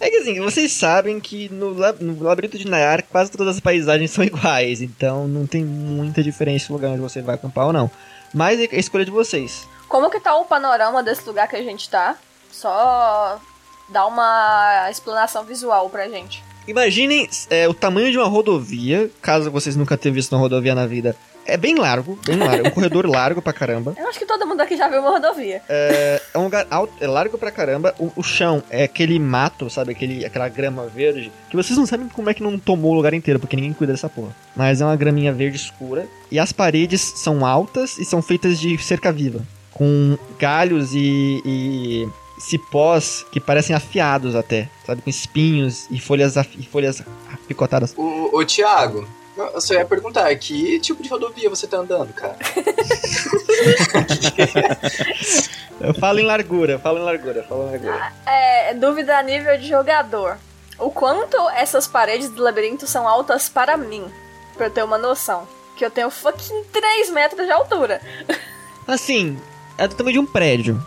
É 0.00 0.08
que 0.08 0.16
assim, 0.16 0.40
vocês 0.40 0.72
sabem 0.72 1.20
que 1.20 1.48
no, 1.50 1.74
lab- 1.74 2.02
no 2.02 2.22
labirinto 2.22 2.56
de 2.58 2.66
Nayar 2.66 3.04
quase 3.04 3.30
todas 3.30 3.54
as 3.56 3.60
paisagens 3.60 4.10
são 4.12 4.24
iguais, 4.24 4.80
então 4.80 5.28
não 5.28 5.46
tem 5.46 5.62
muita 5.64 6.22
diferença 6.22 6.66
no 6.70 6.76
lugar 6.76 6.90
onde 6.92 7.00
você 7.02 7.20
vai 7.20 7.34
acampar 7.34 7.66
ou 7.66 7.72
não. 7.72 7.90
Mas 8.32 8.58
é 8.60 8.68
a 8.74 8.78
escolha 8.78 9.04
de 9.04 9.10
vocês. 9.10 9.68
Como 9.88 10.08
que 10.10 10.20
tá 10.20 10.36
o 10.36 10.44
panorama 10.44 11.02
desse 11.02 11.26
lugar 11.26 11.48
que 11.48 11.56
a 11.56 11.62
gente 11.62 11.88
tá? 11.90 12.16
Só 12.50 13.40
dá 13.88 14.06
uma 14.06 14.88
explanação 14.90 15.44
visual 15.44 15.90
pra 15.90 16.08
gente. 16.08 16.42
Imaginem 16.68 17.28
é, 17.48 17.68
o 17.68 17.74
tamanho 17.74 18.12
de 18.12 18.18
uma 18.18 18.28
rodovia, 18.28 19.10
caso 19.20 19.50
vocês 19.50 19.74
nunca 19.76 19.96
tenham 19.96 20.14
visto 20.14 20.32
uma 20.32 20.38
rodovia 20.40 20.74
na 20.74 20.86
vida. 20.86 21.16
É 21.50 21.56
bem 21.56 21.74
largo, 21.74 22.18
bem 22.24 22.36
largo, 22.36 22.66
é 22.66 22.68
um 22.68 22.72
corredor 22.72 23.06
largo 23.06 23.42
pra 23.42 23.52
caramba. 23.52 23.94
Eu 23.98 24.08
acho 24.08 24.18
que 24.18 24.26
todo 24.26 24.46
mundo 24.46 24.60
aqui 24.60 24.76
já 24.76 24.88
viu 24.88 25.00
uma 25.00 25.10
rodovia. 25.10 25.60
É 25.68 26.20
um 26.36 26.44
lugar 26.44 26.66
alto, 26.70 26.92
é 27.00 27.06
largo 27.06 27.36
pra 27.36 27.50
caramba. 27.50 27.94
O, 27.98 28.12
o 28.16 28.22
chão 28.22 28.62
é 28.70 28.84
aquele 28.84 29.18
mato, 29.18 29.68
sabe? 29.68 29.92
Aquele, 29.92 30.24
aquela 30.24 30.48
grama 30.48 30.86
verde. 30.86 31.32
Que 31.50 31.56
vocês 31.56 31.76
não 31.76 31.86
sabem 31.86 32.08
como 32.08 32.30
é 32.30 32.34
que 32.34 32.42
não 32.42 32.58
tomou 32.58 32.92
o 32.92 32.94
lugar 32.94 33.12
inteiro, 33.14 33.40
porque 33.40 33.56
ninguém 33.56 33.72
cuida 33.72 33.92
dessa 33.92 34.08
porra. 34.08 34.34
Mas 34.54 34.80
é 34.80 34.84
uma 34.84 34.96
graminha 34.96 35.32
verde 35.32 35.56
escura. 35.56 36.06
E 36.30 36.38
as 36.38 36.52
paredes 36.52 37.00
são 37.00 37.44
altas 37.44 37.98
e 37.98 38.04
são 38.04 38.22
feitas 38.22 38.60
de 38.60 38.78
cerca 38.78 39.12
viva. 39.12 39.40
Com 39.72 40.16
galhos 40.38 40.94
e, 40.94 41.42
e 41.44 42.08
cipós 42.38 43.24
que 43.32 43.40
parecem 43.40 43.74
afiados 43.74 44.34
até, 44.34 44.68
sabe? 44.86 45.02
Com 45.02 45.10
espinhos 45.10 45.86
e 45.90 45.98
folhas, 46.00 46.36
e 46.36 46.62
folhas 46.64 47.02
picotadas. 47.48 47.94
Ô, 47.96 48.38
ô 48.38 48.44
Thiago, 48.44 49.06
eu 49.54 49.60
só 49.60 49.74
ia 49.74 49.84
perguntar, 49.84 50.34
que 50.36 50.78
tipo 50.80 51.02
de 51.02 51.08
rodovia 51.08 51.50
você 51.50 51.66
tá 51.66 51.78
andando, 51.78 52.12
cara? 52.12 52.36
Eu 55.80 55.94
falo 55.94 56.18
em 56.18 56.24
largura, 56.24 56.78
falo 56.78 56.98
em 56.98 57.02
largura, 57.02 57.42
falo 57.42 57.62
em 57.62 57.70
largura. 57.70 58.12
É, 58.26 58.74
dúvida 58.74 59.16
a 59.16 59.22
nível 59.22 59.56
de 59.56 59.66
jogador. 59.66 60.36
O 60.78 60.90
quanto 60.90 61.36
essas 61.50 61.86
paredes 61.86 62.28
do 62.28 62.42
labirinto 62.42 62.86
são 62.86 63.08
altas 63.08 63.48
para 63.48 63.78
mim? 63.78 64.04
Pra 64.56 64.66
eu 64.66 64.70
ter 64.70 64.82
uma 64.82 64.98
noção. 64.98 65.48
Que 65.76 65.84
eu 65.84 65.90
tenho 65.90 66.10
fucking 66.10 66.64
3 66.70 67.10
metros 67.10 67.46
de 67.46 67.52
altura. 67.52 68.00
Assim, 68.86 69.40
é 69.78 69.88
do 69.88 69.94
tamanho 69.94 70.14
de 70.14 70.18
um 70.18 70.26
prédio. 70.26 70.82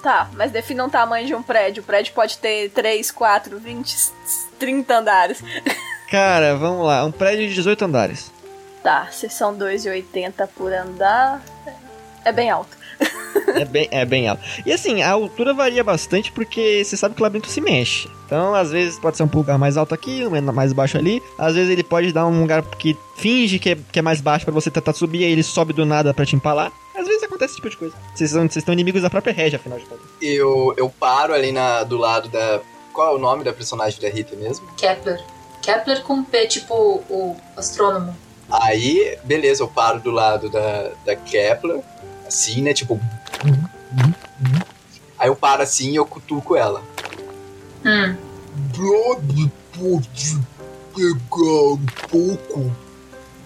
Tá, 0.00 0.30
mas 0.34 0.52
defina 0.52 0.84
um 0.84 0.90
tamanho 0.90 1.26
de 1.26 1.34
um 1.34 1.42
prédio. 1.42 1.82
O 1.82 1.86
prédio 1.86 2.14
pode 2.14 2.38
ter 2.38 2.70
3, 2.70 3.10
4, 3.10 3.58
20, 3.58 3.96
30 4.58 4.96
andares. 4.96 5.42
Cara, 6.10 6.56
vamos 6.56 6.86
lá, 6.86 7.04
um 7.04 7.10
prédio 7.10 7.48
de 7.48 7.54
18 7.54 7.84
andares. 7.84 8.32
Tá, 8.82 9.08
se 9.10 9.28
são 9.28 9.56
2,80 9.56 10.48
por 10.56 10.72
andar. 10.72 11.42
É 12.24 12.32
bem 12.32 12.50
alto. 12.50 12.76
É 13.54 13.64
bem, 13.64 13.88
é 13.90 14.04
bem 14.04 14.28
alto. 14.28 14.42
E 14.64 14.72
assim, 14.72 15.02
a 15.02 15.10
altura 15.10 15.52
varia 15.54 15.82
bastante 15.84 16.32
porque 16.32 16.84
você 16.84 16.96
sabe 16.96 17.14
que 17.14 17.20
o 17.20 17.24
labirinto 17.24 17.48
se 17.48 17.60
mexe. 17.60 18.08
Então, 18.26 18.54
às 18.54 18.70
vezes 18.70 18.98
pode 18.98 19.16
ser 19.16 19.22
um 19.22 19.30
lugar 19.32 19.58
mais 19.58 19.76
alto 19.76 19.94
aqui, 19.94 20.24
um 20.26 20.52
mais 20.52 20.72
baixo 20.72 20.98
ali. 20.98 21.22
Às 21.38 21.54
vezes 21.54 21.70
ele 21.70 21.82
pode 21.82 22.12
dar 22.12 22.26
um 22.26 22.40
lugar 22.40 22.62
que 22.62 22.96
finge 23.16 23.58
que 23.58 23.70
é, 23.70 23.78
que 23.92 23.98
é 23.98 24.02
mais 24.02 24.20
baixo 24.20 24.44
pra 24.44 24.54
você 24.54 24.70
tentar 24.70 24.92
subir, 24.92 25.24
aí 25.24 25.32
ele 25.32 25.42
sobe 25.42 25.72
do 25.72 25.86
nada 25.86 26.12
pra 26.12 26.26
te 26.26 26.34
empalar. 26.34 26.72
Às 26.94 27.06
vezes 27.06 27.22
acontece 27.22 27.52
esse 27.52 27.56
tipo 27.56 27.70
de 27.70 27.76
coisa. 27.76 27.94
Vocês 28.14 28.30
são, 28.30 28.42
vocês 28.42 28.56
estão 28.56 28.72
inimigos 28.72 29.02
da 29.02 29.10
própria 29.10 29.32
régia, 29.32 29.58
afinal 29.58 29.78
de 29.78 29.84
contas. 29.84 30.06
Eu, 30.20 30.74
eu 30.76 30.88
paro 30.88 31.32
ali 31.32 31.52
na, 31.52 31.84
do 31.84 31.96
lado 31.96 32.28
da. 32.28 32.60
Qual 32.92 33.12
é 33.12 33.14
o 33.14 33.18
nome 33.18 33.44
da 33.44 33.52
personagem 33.52 34.00
da 34.00 34.08
Rita 34.08 34.34
mesmo? 34.34 34.66
Kepler. 34.76 35.22
Kepler 35.66 36.02
com 36.02 36.22
P, 36.22 36.46
tipo 36.46 36.74
o 37.10 37.36
astrônomo. 37.56 38.16
Aí, 38.48 39.18
beleza, 39.24 39.64
eu 39.64 39.68
paro 39.68 39.98
do 39.98 40.12
lado 40.12 40.48
da, 40.48 40.92
da 41.04 41.16
Kepler, 41.16 41.80
assim, 42.26 42.62
né? 42.62 42.72
Tipo. 42.72 43.00
Aí 45.18 45.28
eu 45.28 45.34
paro 45.34 45.62
assim 45.62 45.90
e 45.90 45.96
eu 45.96 46.06
cutuco 46.06 46.54
ela. 46.54 46.82
Hum. 47.84 48.16
Pode 48.72 49.50
pegar 50.94 51.42
um 51.42 51.86
pouco. 52.08 52.72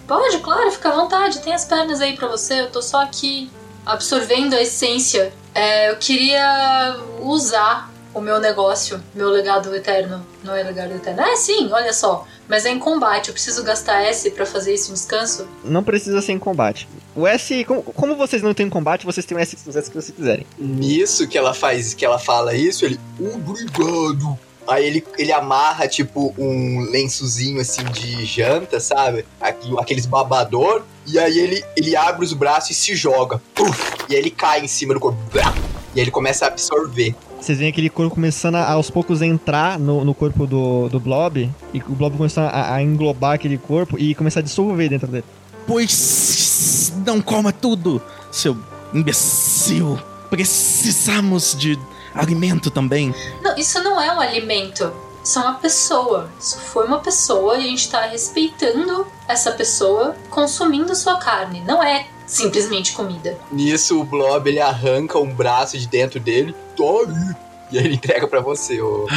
Pode, 0.07 0.37
claro, 0.39 0.71
fica 0.71 0.89
à 0.89 0.95
vontade. 0.95 1.39
Tem 1.39 1.53
as 1.53 1.65
pernas 1.65 2.01
aí 2.01 2.15
pra 2.15 2.27
você. 2.27 2.61
Eu 2.61 2.71
tô 2.71 2.81
só 2.83 3.01
aqui 3.01 3.49
absorvendo 3.83 4.53
a 4.53 4.61
essência. 4.61 5.33
É, 5.55 5.89
eu 5.89 5.97
queria 5.97 6.97
usar 7.21 7.89
o 8.13 8.21
meu 8.21 8.39
negócio, 8.39 9.01
meu 9.13 9.29
legado 9.29 9.73
eterno. 9.75 10.25
Não 10.43 10.55
é 10.55 10.63
legado 10.63 10.93
eterno? 10.93 11.21
É 11.21 11.35
sim, 11.35 11.69
olha 11.71 11.93
só. 11.93 12.25
Mas 12.47 12.65
é 12.65 12.69
em 12.69 12.79
combate. 12.79 13.29
Eu 13.29 13.33
preciso 13.33 13.63
gastar 13.63 14.01
S 14.03 14.29
pra 14.31 14.45
fazer 14.45 14.73
isso 14.73 14.91
em 14.91 14.93
descanso. 14.93 15.47
Não 15.63 15.83
precisa 15.83 16.21
ser 16.21 16.33
em 16.33 16.39
combate. 16.39 16.87
O 17.15 17.25
S, 17.25 17.63
como, 17.65 17.83
como 17.83 18.15
vocês 18.15 18.41
não 18.41 18.53
têm 18.53 18.69
combate, 18.69 19.05
vocês 19.05 19.25
têm 19.25 19.37
o 19.37 19.39
S, 19.39 19.57
os 19.65 19.75
S 19.75 19.89
que 19.89 19.95
vocês 19.95 20.15
quiserem. 20.15 20.45
Nisso 20.57 21.27
que 21.27 21.37
ela 21.37 21.53
faz, 21.53 21.93
que 21.93 22.05
ela 22.05 22.19
fala 22.19 22.53
isso, 22.53 22.85
ele. 22.85 22.99
Obrigado. 23.19 24.37
Aí 24.67 24.85
ele, 24.85 25.05
ele 25.17 25.31
amarra, 25.31 25.87
tipo, 25.87 26.33
um 26.37 26.81
lençozinho 26.91 27.59
assim 27.59 27.83
de 27.85 28.25
janta, 28.25 28.79
sabe? 28.79 29.25
Aqueles 29.39 30.05
babador. 30.05 30.83
E 31.05 31.17
aí 31.17 31.39
ele, 31.39 31.63
ele 31.75 31.95
abre 31.95 32.23
os 32.23 32.33
braços 32.33 32.71
e 32.71 32.73
se 32.73 32.95
joga. 32.95 33.41
Puf! 33.55 33.93
E 34.07 34.13
aí 34.13 34.19
ele 34.19 34.31
cai 34.31 34.63
em 34.63 34.67
cima 34.67 34.93
do 34.93 34.99
corpo. 34.99 35.19
E 35.33 35.39
aí 35.39 36.03
ele 36.05 36.11
começa 36.11 36.45
a 36.45 36.47
absorver. 36.47 37.15
Vocês 37.41 37.57
veem 37.57 37.71
aquele 37.71 37.89
corpo 37.89 38.13
começando 38.13 38.55
a, 38.55 38.71
aos 38.71 38.91
poucos 38.91 39.19
a 39.19 39.25
entrar 39.25 39.79
no, 39.79 40.05
no 40.05 40.13
corpo 40.13 40.45
do, 40.45 40.87
do 40.89 40.99
Blob. 40.99 41.49
E 41.73 41.79
o 41.79 41.95
Blob 41.95 42.15
começando 42.15 42.45
a, 42.45 42.75
a 42.75 42.83
englobar 42.83 43.33
aquele 43.33 43.57
corpo 43.57 43.97
e 43.97 44.13
começar 44.13 44.41
a 44.41 44.43
dissolver 44.43 44.87
dentro 44.87 45.07
dele. 45.07 45.25
Pois 45.65 46.93
não 47.03 47.19
coma 47.19 47.51
tudo, 47.51 47.99
seu 48.31 48.55
imbecil. 48.93 49.99
Precisamos 50.29 51.55
de 51.57 51.79
alimento 52.13 52.69
também. 52.69 53.13
Não, 53.41 53.57
isso 53.57 53.81
não 53.83 53.99
é 53.99 54.13
um 54.13 54.21
alimento. 54.21 54.93
Isso 55.23 55.39
é 55.39 55.41
uma 55.41 55.55
pessoa. 55.55 56.29
Isso 56.39 56.59
foi 56.59 56.85
uma 56.85 56.99
pessoa 56.99 57.57
e 57.57 57.65
a 57.65 57.67
gente 57.67 57.89
tá 57.89 58.05
respeitando 58.05 59.07
essa 59.27 59.51
pessoa 59.51 60.15
consumindo 60.29 60.95
sua 60.95 61.17
carne. 61.17 61.61
Não 61.61 61.81
é 61.81 62.05
simplesmente 62.31 62.93
comida. 62.93 63.37
Nisso, 63.51 63.99
o 63.99 64.03
Blob 64.03 64.47
ele 64.47 64.59
arranca 64.59 65.19
um 65.19 65.31
braço 65.31 65.77
de 65.77 65.87
dentro 65.87 66.19
dele. 66.19 66.55
Aí. 66.79 67.35
E 67.71 67.77
aí 67.77 67.85
ele 67.85 67.95
entrega 67.95 68.27
pra 68.27 68.39
você, 68.39 68.81
ô. 68.81 69.07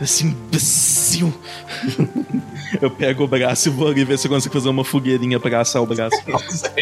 Esse 0.00 0.24
imbecil. 0.24 1.32
Eu 2.80 2.90
pego 2.90 3.24
o 3.24 3.26
braço 3.26 3.68
e 3.68 3.70
vou 3.72 3.88
ali 3.88 4.04
ver 4.04 4.18
se 4.18 4.28
eu 4.28 4.30
consigo 4.30 4.52
fazer 4.52 4.68
uma 4.68 4.84
fogueirinha 4.84 5.40
pra 5.40 5.62
assar 5.62 5.82
o 5.82 5.86
braço. 5.86 6.16
Nossa, 6.28 6.72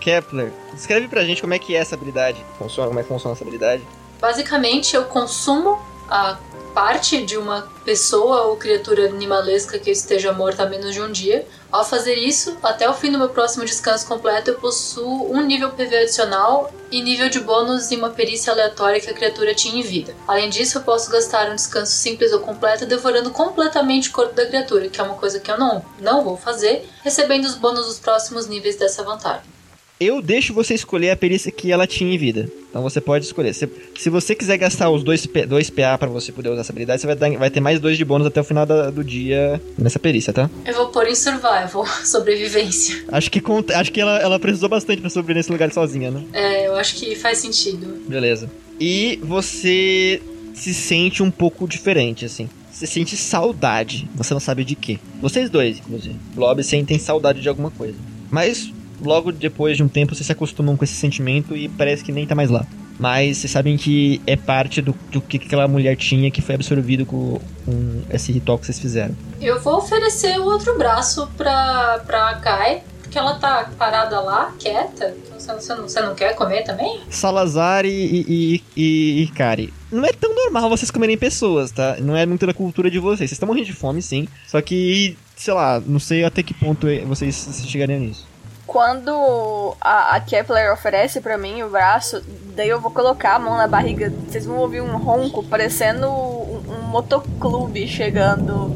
Kepler, 0.00 0.52
descreve 0.72 1.08
pra 1.08 1.24
gente 1.24 1.40
como 1.42 1.52
é 1.52 1.58
que 1.58 1.74
é 1.74 1.78
essa 1.78 1.96
habilidade. 1.96 2.42
Funciona, 2.56 2.88
como 2.88 3.00
é 3.00 3.02
que 3.02 3.08
funciona 3.08 3.34
essa 3.34 3.42
habilidade? 3.42 3.82
Basicamente, 4.20 4.94
eu 4.94 5.04
consumo 5.04 5.78
a 6.10 6.38
parte 6.74 7.24
de 7.24 7.36
uma 7.36 7.68
pessoa 7.84 8.42
ou 8.42 8.56
criatura 8.56 9.06
animalesca 9.06 9.78
que 9.78 9.90
esteja 9.90 10.32
morta 10.32 10.62
há 10.62 10.66
menos 10.66 10.94
de 10.94 11.00
um 11.00 11.10
dia. 11.10 11.46
Ao 11.70 11.84
fazer 11.84 12.14
isso, 12.14 12.56
até 12.62 12.88
o 12.88 12.94
fim 12.94 13.10
do 13.10 13.18
meu 13.18 13.28
próximo 13.28 13.64
descanso 13.64 14.06
completo, 14.06 14.50
eu 14.50 14.58
possuo 14.58 15.32
um 15.32 15.42
nível 15.42 15.70
PV 15.70 15.96
adicional 15.96 16.72
e 16.90 17.02
nível 17.02 17.28
de 17.28 17.40
bônus 17.40 17.90
em 17.90 17.96
uma 17.96 18.10
perícia 18.10 18.52
aleatória 18.52 19.00
que 19.00 19.10
a 19.10 19.14
criatura 19.14 19.54
tinha 19.54 19.80
em 19.80 19.82
vida. 19.82 20.14
Além 20.26 20.48
disso, 20.48 20.78
eu 20.78 20.82
posso 20.82 21.10
gastar 21.10 21.50
um 21.50 21.54
descanso 21.54 21.92
simples 21.92 22.32
ou 22.32 22.40
completo 22.40 22.86
devorando 22.86 23.30
completamente 23.30 24.08
o 24.08 24.12
corpo 24.12 24.34
da 24.34 24.46
criatura, 24.46 24.88
que 24.88 25.00
é 25.00 25.04
uma 25.04 25.14
coisa 25.14 25.38
que 25.38 25.50
eu 25.50 25.58
não, 25.58 25.84
não 26.00 26.24
vou 26.24 26.36
fazer, 26.36 26.88
recebendo 27.02 27.44
os 27.44 27.54
bônus 27.54 27.86
dos 27.86 27.98
próximos 27.98 28.46
níveis 28.46 28.76
dessa 28.76 29.02
vantagem. 29.02 29.59
Eu 30.00 30.22
deixo 30.22 30.54
você 30.54 30.72
escolher 30.72 31.10
a 31.10 31.16
perícia 31.16 31.52
que 31.52 31.70
ela 31.70 31.86
tinha 31.86 32.14
em 32.14 32.16
vida. 32.16 32.48
Então 32.70 32.80
você 32.82 33.02
pode 33.02 33.26
escolher. 33.26 33.52
Se, 33.52 33.68
se 33.98 34.08
você 34.08 34.34
quiser 34.34 34.56
gastar 34.56 34.88
os 34.88 35.04
dois, 35.04 35.26
dois 35.46 35.68
PA 35.68 35.98
pra 35.98 36.08
você 36.08 36.32
poder 36.32 36.48
usar 36.48 36.62
essa 36.62 36.72
habilidade, 36.72 37.02
você 37.02 37.06
vai, 37.06 37.14
dar- 37.16 37.36
vai 37.38 37.50
ter 37.50 37.60
mais 37.60 37.78
dois 37.78 37.98
de 37.98 38.04
bônus 38.04 38.26
até 38.26 38.40
o 38.40 38.44
final 38.44 38.64
da- 38.64 38.88
do 38.90 39.04
dia 39.04 39.60
nessa 39.76 39.98
perícia, 39.98 40.32
tá? 40.32 40.48
Eu 40.64 40.74
vou 40.74 40.86
pôr 40.88 41.06
em 41.06 41.14
survival, 41.14 41.84
sobrevivência. 42.02 43.04
Acho 43.08 43.30
que, 43.30 43.42
acho 43.74 43.92
que 43.92 44.00
ela, 44.00 44.18
ela 44.20 44.38
precisou 44.40 44.70
bastante 44.70 45.02
pra 45.02 45.10
sobreviver 45.10 45.36
nesse 45.36 45.52
lugar 45.52 45.70
sozinha, 45.70 46.10
né? 46.10 46.22
É, 46.32 46.66
eu 46.68 46.76
acho 46.76 46.96
que 46.96 47.14
faz 47.14 47.36
sentido. 47.36 48.02
Beleza. 48.08 48.50
E 48.80 49.18
você 49.22 50.22
se 50.54 50.72
sente 50.72 51.22
um 51.22 51.30
pouco 51.30 51.68
diferente, 51.68 52.24
assim. 52.24 52.48
Você 52.72 52.86
sente 52.86 53.16
saudade. 53.18 54.08
Você 54.14 54.32
não 54.32 54.40
sabe 54.40 54.64
de 54.64 54.74
quê. 54.74 54.98
Vocês 55.20 55.50
dois, 55.50 55.78
inclusive. 55.78 56.16
Blob 56.34 56.62
sentem 56.64 56.98
saudade 56.98 57.42
de 57.42 57.48
alguma 57.50 57.70
coisa. 57.70 57.98
Mas 58.30 58.72
logo 59.02 59.32
depois 59.32 59.76
de 59.76 59.82
um 59.82 59.88
tempo 59.88 60.14
vocês 60.14 60.26
se 60.26 60.32
acostumam 60.32 60.76
com 60.76 60.84
esse 60.84 60.94
sentimento 60.94 61.56
e 61.56 61.68
parece 61.68 62.04
que 62.04 62.12
nem 62.12 62.26
tá 62.26 62.34
mais 62.34 62.50
lá. 62.50 62.66
Mas 62.98 63.38
vocês 63.38 63.50
sabem 63.50 63.78
que 63.78 64.20
é 64.26 64.36
parte 64.36 64.82
do, 64.82 64.94
do 65.10 65.22
que 65.22 65.38
aquela 65.38 65.66
mulher 65.66 65.96
tinha 65.96 66.30
que 66.30 66.42
foi 66.42 66.54
absorvido 66.54 67.06
com, 67.06 67.40
com 67.64 68.02
esse 68.10 68.30
ritual 68.30 68.58
que 68.58 68.66
vocês 68.66 68.78
fizeram. 68.78 69.16
Eu 69.40 69.58
vou 69.60 69.78
oferecer 69.78 70.38
o 70.38 70.44
outro 70.44 70.76
braço 70.76 71.26
pra, 71.34 72.02
pra 72.06 72.34
Kai, 72.34 72.82
porque 73.00 73.16
ela 73.16 73.34
tá 73.36 73.70
parada 73.78 74.20
lá, 74.20 74.52
quieta. 74.58 75.16
Então, 75.16 75.58
Você, 75.58 75.74
não, 75.74 75.82
você 75.82 76.00
não 76.02 76.14
quer 76.14 76.34
comer 76.34 76.62
também? 76.62 77.00
Salazar 77.08 77.86
e, 77.86 77.88
e, 77.88 78.24
e, 78.28 78.62
e, 78.76 79.22
e 79.22 79.26
Kari. 79.28 79.72
Não 79.90 80.04
é 80.04 80.12
tão 80.12 80.34
normal 80.34 80.68
vocês 80.68 80.90
comerem 80.90 81.16
pessoas, 81.16 81.72
tá? 81.72 81.96
Não 82.00 82.14
é 82.14 82.26
muito 82.26 82.46
da 82.46 82.52
cultura 82.52 82.90
de 82.90 82.98
vocês. 82.98 83.30
Vocês 83.30 83.32
estão 83.32 83.46
morrendo 83.46 83.66
de 83.66 83.72
fome, 83.72 84.02
sim. 84.02 84.28
Só 84.46 84.60
que, 84.60 85.16
sei 85.34 85.54
lá, 85.54 85.82
não 85.84 85.98
sei 85.98 86.22
até 86.22 86.42
que 86.42 86.52
ponto 86.52 86.86
vocês 87.06 87.64
chegariam 87.66 87.98
nisso. 87.98 88.28
Quando 88.70 89.74
a, 89.80 90.14
a 90.14 90.20
Kepler 90.20 90.72
oferece 90.72 91.20
pra 91.20 91.36
mim 91.36 91.60
o 91.64 91.70
braço, 91.70 92.22
daí 92.54 92.68
eu 92.68 92.80
vou 92.80 92.92
colocar 92.92 93.34
a 93.34 93.38
mão 93.40 93.56
na 93.56 93.66
barriga. 93.66 94.12
Vocês 94.28 94.46
vão 94.46 94.58
ouvir 94.58 94.80
um 94.80 94.96
ronco 94.96 95.42
parecendo 95.42 96.06
um, 96.08 96.62
um 96.68 96.82
motoclube 96.86 97.88
chegando. 97.88 98.70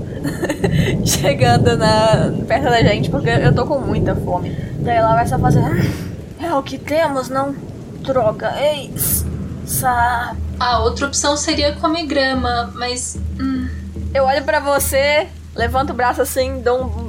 chegando 1.07 1.76
na, 1.76 2.33
perto 2.44 2.64
da 2.64 2.83
gente, 2.83 3.09
porque 3.09 3.30
eu 3.30 3.54
tô 3.54 3.64
com 3.66 3.78
muita 3.78 4.16
fome. 4.16 4.50
Daí 4.80 4.96
ela 4.96 5.14
vai 5.14 5.28
só 5.28 5.38
fazer. 5.38 5.61
"Ah, 5.61 6.44
É 6.46 6.52
o 6.54 6.62
que 6.64 6.76
temos, 6.76 7.28
não? 7.28 7.54
Droga, 8.00 8.52
ei! 8.61 8.92
Sa... 9.64 10.35
A 10.59 10.78
outra 10.80 11.07
opção 11.07 11.37
seria 11.37 11.72
comer 11.76 12.04
grama, 12.07 12.68
mas. 12.74 13.16
Hum, 13.40 13.68
Eu 14.12 14.24
olho 14.24 14.42
pra 14.42 14.59
você, 14.59 15.28
levanto 15.54 15.90
o 15.90 15.94
braço 15.94 16.20
assim, 16.20 16.61
dou 16.62 16.83
um. 16.85 17.03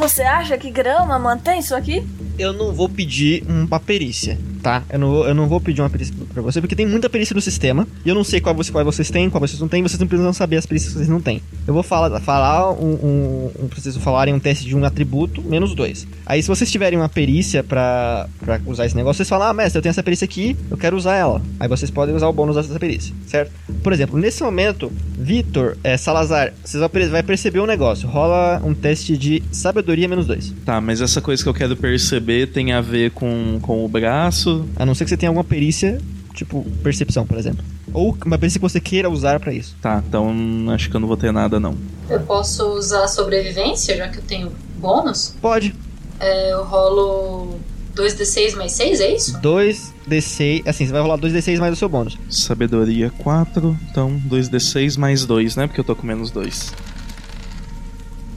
Você 0.00 0.22
acha 0.22 0.56
que 0.56 0.70
grama 0.70 1.18
mantém 1.18 1.60
isso 1.60 1.74
aqui? 1.74 2.02
Eu 2.38 2.54
não 2.54 2.72
vou 2.72 2.88
pedir 2.88 3.44
uma 3.46 3.78
perícia, 3.78 4.38
tá? 4.62 4.82
Eu 4.90 4.98
não 4.98 5.24
eu 5.24 5.34
não 5.34 5.48
vou 5.48 5.60
pedir 5.60 5.80
uma 5.80 5.90
perícia 5.90 6.14
pra 6.32 6.42
você, 6.42 6.60
porque 6.60 6.76
tem 6.76 6.86
muita 6.86 7.08
perícia 7.08 7.34
no 7.34 7.40
sistema. 7.40 7.86
E 8.04 8.08
eu 8.08 8.14
não 8.14 8.24
sei 8.24 8.40
qual, 8.40 8.54
você, 8.54 8.70
qual 8.70 8.84
vocês 8.84 9.10
têm, 9.10 9.28
qual 9.28 9.40
vocês 9.40 9.60
não 9.60 9.68
têm. 9.68 9.82
Vocês 9.82 9.98
não 9.98 10.06
precisam 10.06 10.32
saber 10.32 10.56
as 10.56 10.66
perícias 10.66 10.92
que 10.92 10.98
vocês 10.98 11.08
não 11.08 11.20
têm. 11.20 11.42
Eu 11.66 11.74
vou 11.74 11.82
falar, 11.82 12.20
falar 12.20 12.72
um, 12.72 12.92
um, 12.92 13.50
um 13.64 13.68
vocês 13.68 13.96
falarem 13.96 14.34
um 14.34 14.40
teste 14.40 14.64
de 14.66 14.76
um 14.76 14.84
atributo, 14.84 15.42
menos 15.42 15.74
dois. 15.74 16.06
Aí, 16.26 16.42
se 16.42 16.48
vocês 16.48 16.70
tiverem 16.70 16.98
uma 16.98 17.08
perícia 17.08 17.62
pra, 17.62 18.28
pra 18.38 18.60
usar 18.66 18.86
esse 18.86 18.96
negócio, 18.96 19.18
vocês 19.18 19.28
falam, 19.28 19.48
ah, 19.48 19.54
mestre, 19.54 19.78
eu 19.78 19.82
tenho 19.82 19.90
essa 19.90 20.02
perícia 20.02 20.24
aqui, 20.24 20.56
eu 20.70 20.76
quero 20.76 20.96
usar 20.96 21.16
ela. 21.16 21.40
Aí 21.58 21.68
vocês 21.68 21.90
podem 21.90 22.14
usar 22.14 22.28
o 22.28 22.32
bônus 22.32 22.56
dessa 22.56 22.78
perícia, 22.78 23.14
certo? 23.26 23.52
Por 23.82 23.92
exemplo, 23.92 24.18
nesse 24.18 24.42
momento, 24.42 24.92
Vitor, 25.18 25.76
é, 25.82 25.96
Salazar, 25.96 26.52
vocês 26.64 27.10
vai 27.10 27.22
perceber 27.22 27.60
um 27.60 27.66
negócio. 27.66 28.08
Rola 28.08 28.60
um 28.64 28.74
teste 28.74 29.16
de 29.16 29.42
sabedoria 29.52 30.08
menos 30.08 30.26
dois. 30.26 30.52
Tá, 30.64 30.80
mas 30.80 31.00
essa 31.00 31.20
coisa 31.20 31.42
que 31.42 31.48
eu 31.48 31.54
quero 31.54 31.76
perceber 31.76 32.48
tem 32.48 32.72
a 32.72 32.80
ver 32.80 33.10
com, 33.12 33.58
com 33.60 33.84
o 33.84 33.88
braço. 33.88 34.49
A 34.76 34.86
não 34.86 34.94
ser 34.94 35.04
que 35.04 35.10
você 35.10 35.16
tenha 35.16 35.30
alguma 35.30 35.44
perícia, 35.44 35.98
tipo 36.34 36.64
percepção, 36.82 37.26
por 37.26 37.38
exemplo. 37.38 37.64
Ou 37.92 38.16
uma 38.24 38.38
perícia 38.38 38.58
que 38.58 38.62
você 38.62 38.80
queira 38.80 39.10
usar 39.10 39.40
pra 39.40 39.52
isso. 39.52 39.76
Tá, 39.80 40.02
então 40.06 40.32
acho 40.70 40.88
que 40.88 40.96
eu 40.96 41.00
não 41.00 41.08
vou 41.08 41.16
ter 41.16 41.32
nada 41.32 41.58
não. 41.58 41.76
eu 42.08 42.20
posso 42.20 42.64
usar 42.74 43.08
sobrevivência, 43.08 43.96
já 43.96 44.08
que 44.08 44.18
eu 44.18 44.22
tenho 44.22 44.52
bônus. 44.78 45.34
Pode. 45.40 45.74
É, 46.20 46.52
eu 46.52 46.64
rolo 46.64 47.58
2d6 47.96 48.56
mais 48.56 48.72
6, 48.72 49.00
é 49.00 49.14
isso? 49.14 49.40
2d6. 49.40 50.66
Assim, 50.66 50.86
você 50.86 50.92
vai 50.92 51.00
rolar 51.02 51.18
2d6 51.18 51.58
mais 51.58 51.72
o 51.72 51.76
seu 51.76 51.88
bônus. 51.88 52.18
Sabedoria 52.28 53.10
4, 53.18 53.76
então 53.90 54.20
2d6 54.28 54.98
mais 54.98 55.24
2, 55.24 55.56
né? 55.56 55.66
Porque 55.66 55.80
eu 55.80 55.84
tô 55.84 55.96
com 55.96 56.06
menos 56.06 56.30
2. 56.30 56.72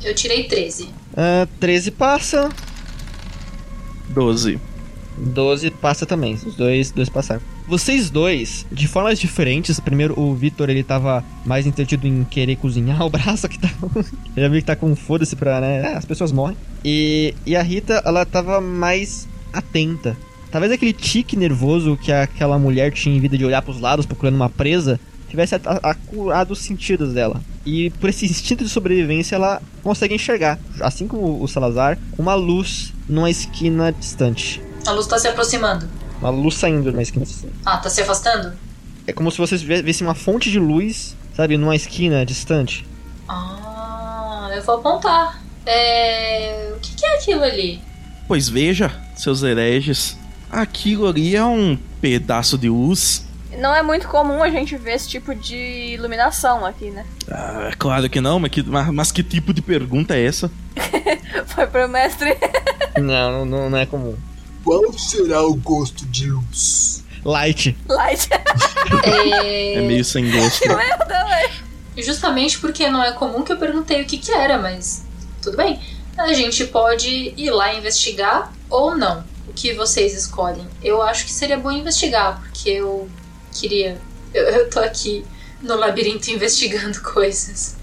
Eu 0.04 0.16
tirei 0.16 0.44
13. 0.44 0.90
Ah, 1.16 1.48
13 1.60 1.92
passa. 1.92 2.50
12. 4.10 4.60
12 5.18 5.72
passa 5.72 6.06
também. 6.06 6.34
Os 6.34 6.56
dois, 6.56 6.92
dois 6.92 7.10
passaram. 7.10 7.42
Vocês 7.68 8.10
dois, 8.10 8.66
de 8.72 8.88
formas 8.88 9.20
diferentes. 9.20 9.80
Primeiro, 9.80 10.20
o 10.20 10.34
Vitor 10.36 10.70
ele 10.70 10.84
tava 10.84 11.24
mais 11.46 11.66
entretido 11.66 12.08
em 12.08 12.24
querer 12.24 12.56
cozinhar 12.56 13.02
o 13.04 13.10
braço 13.10 13.48
que 13.48 13.60
tá. 13.60 13.70
Ele 14.36 14.46
já 14.46 14.48
viu 14.48 14.60
que 14.60 14.66
tá 14.66 14.76
com 14.76 14.96
foda-se 14.96 15.36
pra, 15.36 15.62
né? 15.62 15.94
é, 15.94 15.96
as 15.96 16.06
pessoas 16.06 16.32
morrem. 16.32 16.58
E, 16.84 17.34
e 17.46 17.56
a 17.56 17.62
Rita, 17.62 18.02
ela 18.06 18.26
tava 18.26 18.60
mais 18.60 19.28
atenta. 19.52 20.18
Talvez 20.52 20.72
aquele 20.72 20.94
tique 20.94 21.36
nervoso 21.36 21.98
que 21.98 22.12
aquela 22.12 22.60
mulher 22.60 22.92
tinha 22.92 23.16
em 23.16 23.20
vida 23.20 23.38
de 23.38 23.46
olhar 23.46 23.62
pros 23.62 23.80
lados 23.80 24.06
procurando 24.06 24.36
uma 24.36 24.50
presa 24.50 25.00
tivesse 25.34 25.56
acurado 25.82 26.52
os 26.52 26.60
sentidos 26.60 27.14
dela. 27.14 27.42
E 27.66 27.90
por 27.92 28.10
esse 28.10 28.26
instinto 28.26 28.64
de 28.64 28.70
sobrevivência, 28.70 29.36
ela 29.36 29.62
consegue 29.82 30.14
enxergar, 30.14 30.60
assim 30.80 31.08
como 31.08 31.42
o 31.42 31.48
Salazar, 31.48 31.98
uma 32.18 32.36
luz 32.36 32.94
numa 33.10 33.32
esquina 33.32 33.92
distante. 33.92 34.62
A 34.86 34.92
luz 34.92 35.08
tá 35.08 35.18
se 35.18 35.28
aproximando. 35.28 35.88
Uma 36.20 36.30
luz 36.30 36.56
saindo 36.56 36.92
numa 36.92 37.02
esquina 37.02 37.26
distante. 37.26 37.54
Ah, 37.66 37.78
tá 37.78 37.90
se 37.90 38.02
afastando? 38.02 38.54
É 39.06 39.14
como 39.14 39.32
se 39.32 39.38
vocês 39.38 39.62
vissem 39.62 40.08
uma 40.08 40.16
fonte 40.16 40.50
de 40.50 40.60
luz, 40.60 41.16
sabe, 41.36 41.58
numa 41.58 41.76
esquina 41.76 42.26
distante. 42.26 42.86
Ah, 43.28 44.50
eu 44.54 44.62
vou 44.64 44.76
apontar. 44.76 45.42
É. 45.66 46.74
O 46.76 46.80
que, 46.80 46.96
que 46.96 47.06
é 47.06 47.16
aquilo 47.18 47.44
ali? 47.44 47.82
Pois 48.28 48.48
veja, 48.50 48.92
seus 49.16 49.44
hereges. 49.44 50.18
Aquilo 50.52 51.08
ali 51.08 51.36
é 51.36 51.44
um 51.44 51.78
pedaço 52.00 52.58
de 52.58 52.70
luz. 52.70 53.26
Não 53.58 53.76
é 53.76 53.84
muito 53.84 54.08
comum 54.08 54.42
a 54.42 54.50
gente 54.50 54.76
ver 54.78 54.94
esse 54.94 55.08
tipo 55.08 55.34
de 55.36 55.56
iluminação 55.94 56.66
aqui, 56.66 56.90
né? 56.90 57.06
Ah, 57.30 57.72
claro 57.78 58.10
que 58.10 58.20
não, 58.20 58.40
mas 58.40 58.52
que, 58.52 58.64
mas, 58.64 58.88
mas 58.90 59.12
que 59.12 59.24
tipo 59.24 59.54
de 59.54 59.62
pergunta 59.62 60.16
é 60.16 60.26
essa? 60.26 60.52
Foi 61.48 61.68
pro 61.68 61.88
mestre. 61.88 62.36
Não, 62.98 63.46
não, 63.46 63.70
não 63.70 63.78
é 63.78 63.86
comum. 63.86 64.16
Qual 64.64 64.94
será 64.98 65.42
o 65.44 65.56
gosto 65.56 66.06
de 66.06 66.30
luz? 66.30 67.04
Light. 67.26 67.78
Light. 67.88 68.30
É. 69.04 69.76
É 69.76 69.82
meio 69.82 70.04
sem 70.04 70.30
gosto. 70.30 70.68
Merda, 70.68 71.26
velho. 71.26 71.54
Justamente 71.98 72.60
porque 72.60 72.90
não 72.90 73.04
é 73.04 73.12
comum 73.12 73.44
que 73.44 73.52
eu 73.52 73.58
perguntei 73.58 74.02
o 74.02 74.06
que, 74.06 74.18
que 74.18 74.32
era, 74.32 74.58
mas 74.58 75.06
tudo 75.42 75.58
bem. 75.58 75.80
A 76.18 76.34
gente 76.34 76.66
pode 76.66 77.34
ir 77.38 77.52
lá 77.52 77.74
investigar 77.74 78.54
ou 78.70 78.96
não. 78.96 79.24
O 79.48 79.54
que 79.54 79.74
vocês 79.74 80.14
escolhem? 80.14 80.68
Eu 80.82 81.02
acho 81.02 81.26
que 81.26 81.32
seria 81.32 81.58
bom 81.58 81.72
investigar, 81.72 82.42
porque 82.42 82.70
eu 82.70 83.10
queria. 83.52 84.00
Eu, 84.34 84.44
eu 84.44 84.70
tô 84.70 84.80
aqui 84.80 85.26
no 85.62 85.76
labirinto 85.76 86.32
investigando 86.32 87.02
coisas. 87.04 87.76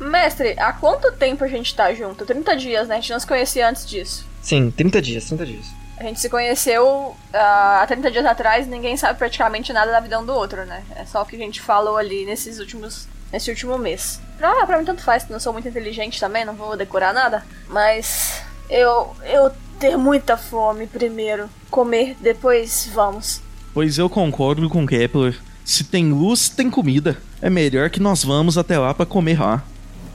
Mestre, 0.00 0.54
há 0.58 0.72
quanto 0.72 1.12
tempo 1.12 1.44
a 1.44 1.48
gente 1.48 1.74
tá 1.74 1.92
junto? 1.94 2.26
30 2.26 2.56
dias, 2.56 2.88
né? 2.88 2.96
A 2.96 3.00
gente 3.00 3.12
não 3.12 3.20
se 3.20 3.26
conhecia 3.26 3.68
antes 3.68 3.86
disso. 3.86 4.26
Sim, 4.42 4.70
30 4.70 5.00
dias, 5.00 5.24
30 5.26 5.46
dias. 5.46 5.83
A 5.96 6.02
gente 6.02 6.20
se 6.20 6.28
conheceu 6.28 7.16
ah, 7.32 7.80
há 7.82 7.86
30 7.86 8.10
dias 8.10 8.26
atrás, 8.26 8.66
ninguém 8.66 8.96
sabe 8.96 9.18
praticamente 9.18 9.72
nada 9.72 9.92
da 9.92 10.00
vida 10.00 10.18
um 10.18 10.26
do 10.26 10.34
outro, 10.34 10.64
né? 10.64 10.82
É 10.96 11.04
só 11.04 11.22
o 11.22 11.26
que 11.26 11.36
a 11.36 11.38
gente 11.38 11.60
falou 11.60 11.96
ali 11.96 12.24
nesses 12.26 12.58
últimos. 12.58 13.06
nesse 13.32 13.50
último 13.50 13.78
mês. 13.78 14.20
Pra, 14.38 14.66
pra 14.66 14.78
mim 14.78 14.84
tanto 14.84 15.02
faz, 15.02 15.28
não 15.28 15.38
sou 15.38 15.52
muito 15.52 15.68
inteligente 15.68 16.18
também, 16.18 16.44
não 16.44 16.54
vou 16.54 16.76
decorar 16.76 17.12
nada. 17.12 17.44
Mas 17.68 18.42
eu. 18.68 19.14
eu 19.24 19.52
ter 19.78 19.96
muita 19.96 20.36
fome 20.36 20.86
primeiro. 20.86 21.48
Comer, 21.70 22.16
depois 22.20 22.88
vamos. 22.92 23.42
Pois 23.72 23.98
eu 23.98 24.08
concordo 24.08 24.68
com 24.70 24.86
Kepler. 24.86 25.38
Se 25.64 25.84
tem 25.84 26.12
luz, 26.12 26.48
tem 26.48 26.70
comida. 26.70 27.18
É 27.42 27.50
melhor 27.50 27.90
que 27.90 28.00
nós 28.00 28.24
vamos 28.24 28.56
até 28.56 28.78
lá 28.78 28.94
pra 28.94 29.06
comer 29.06 29.40
lá. 29.40 29.62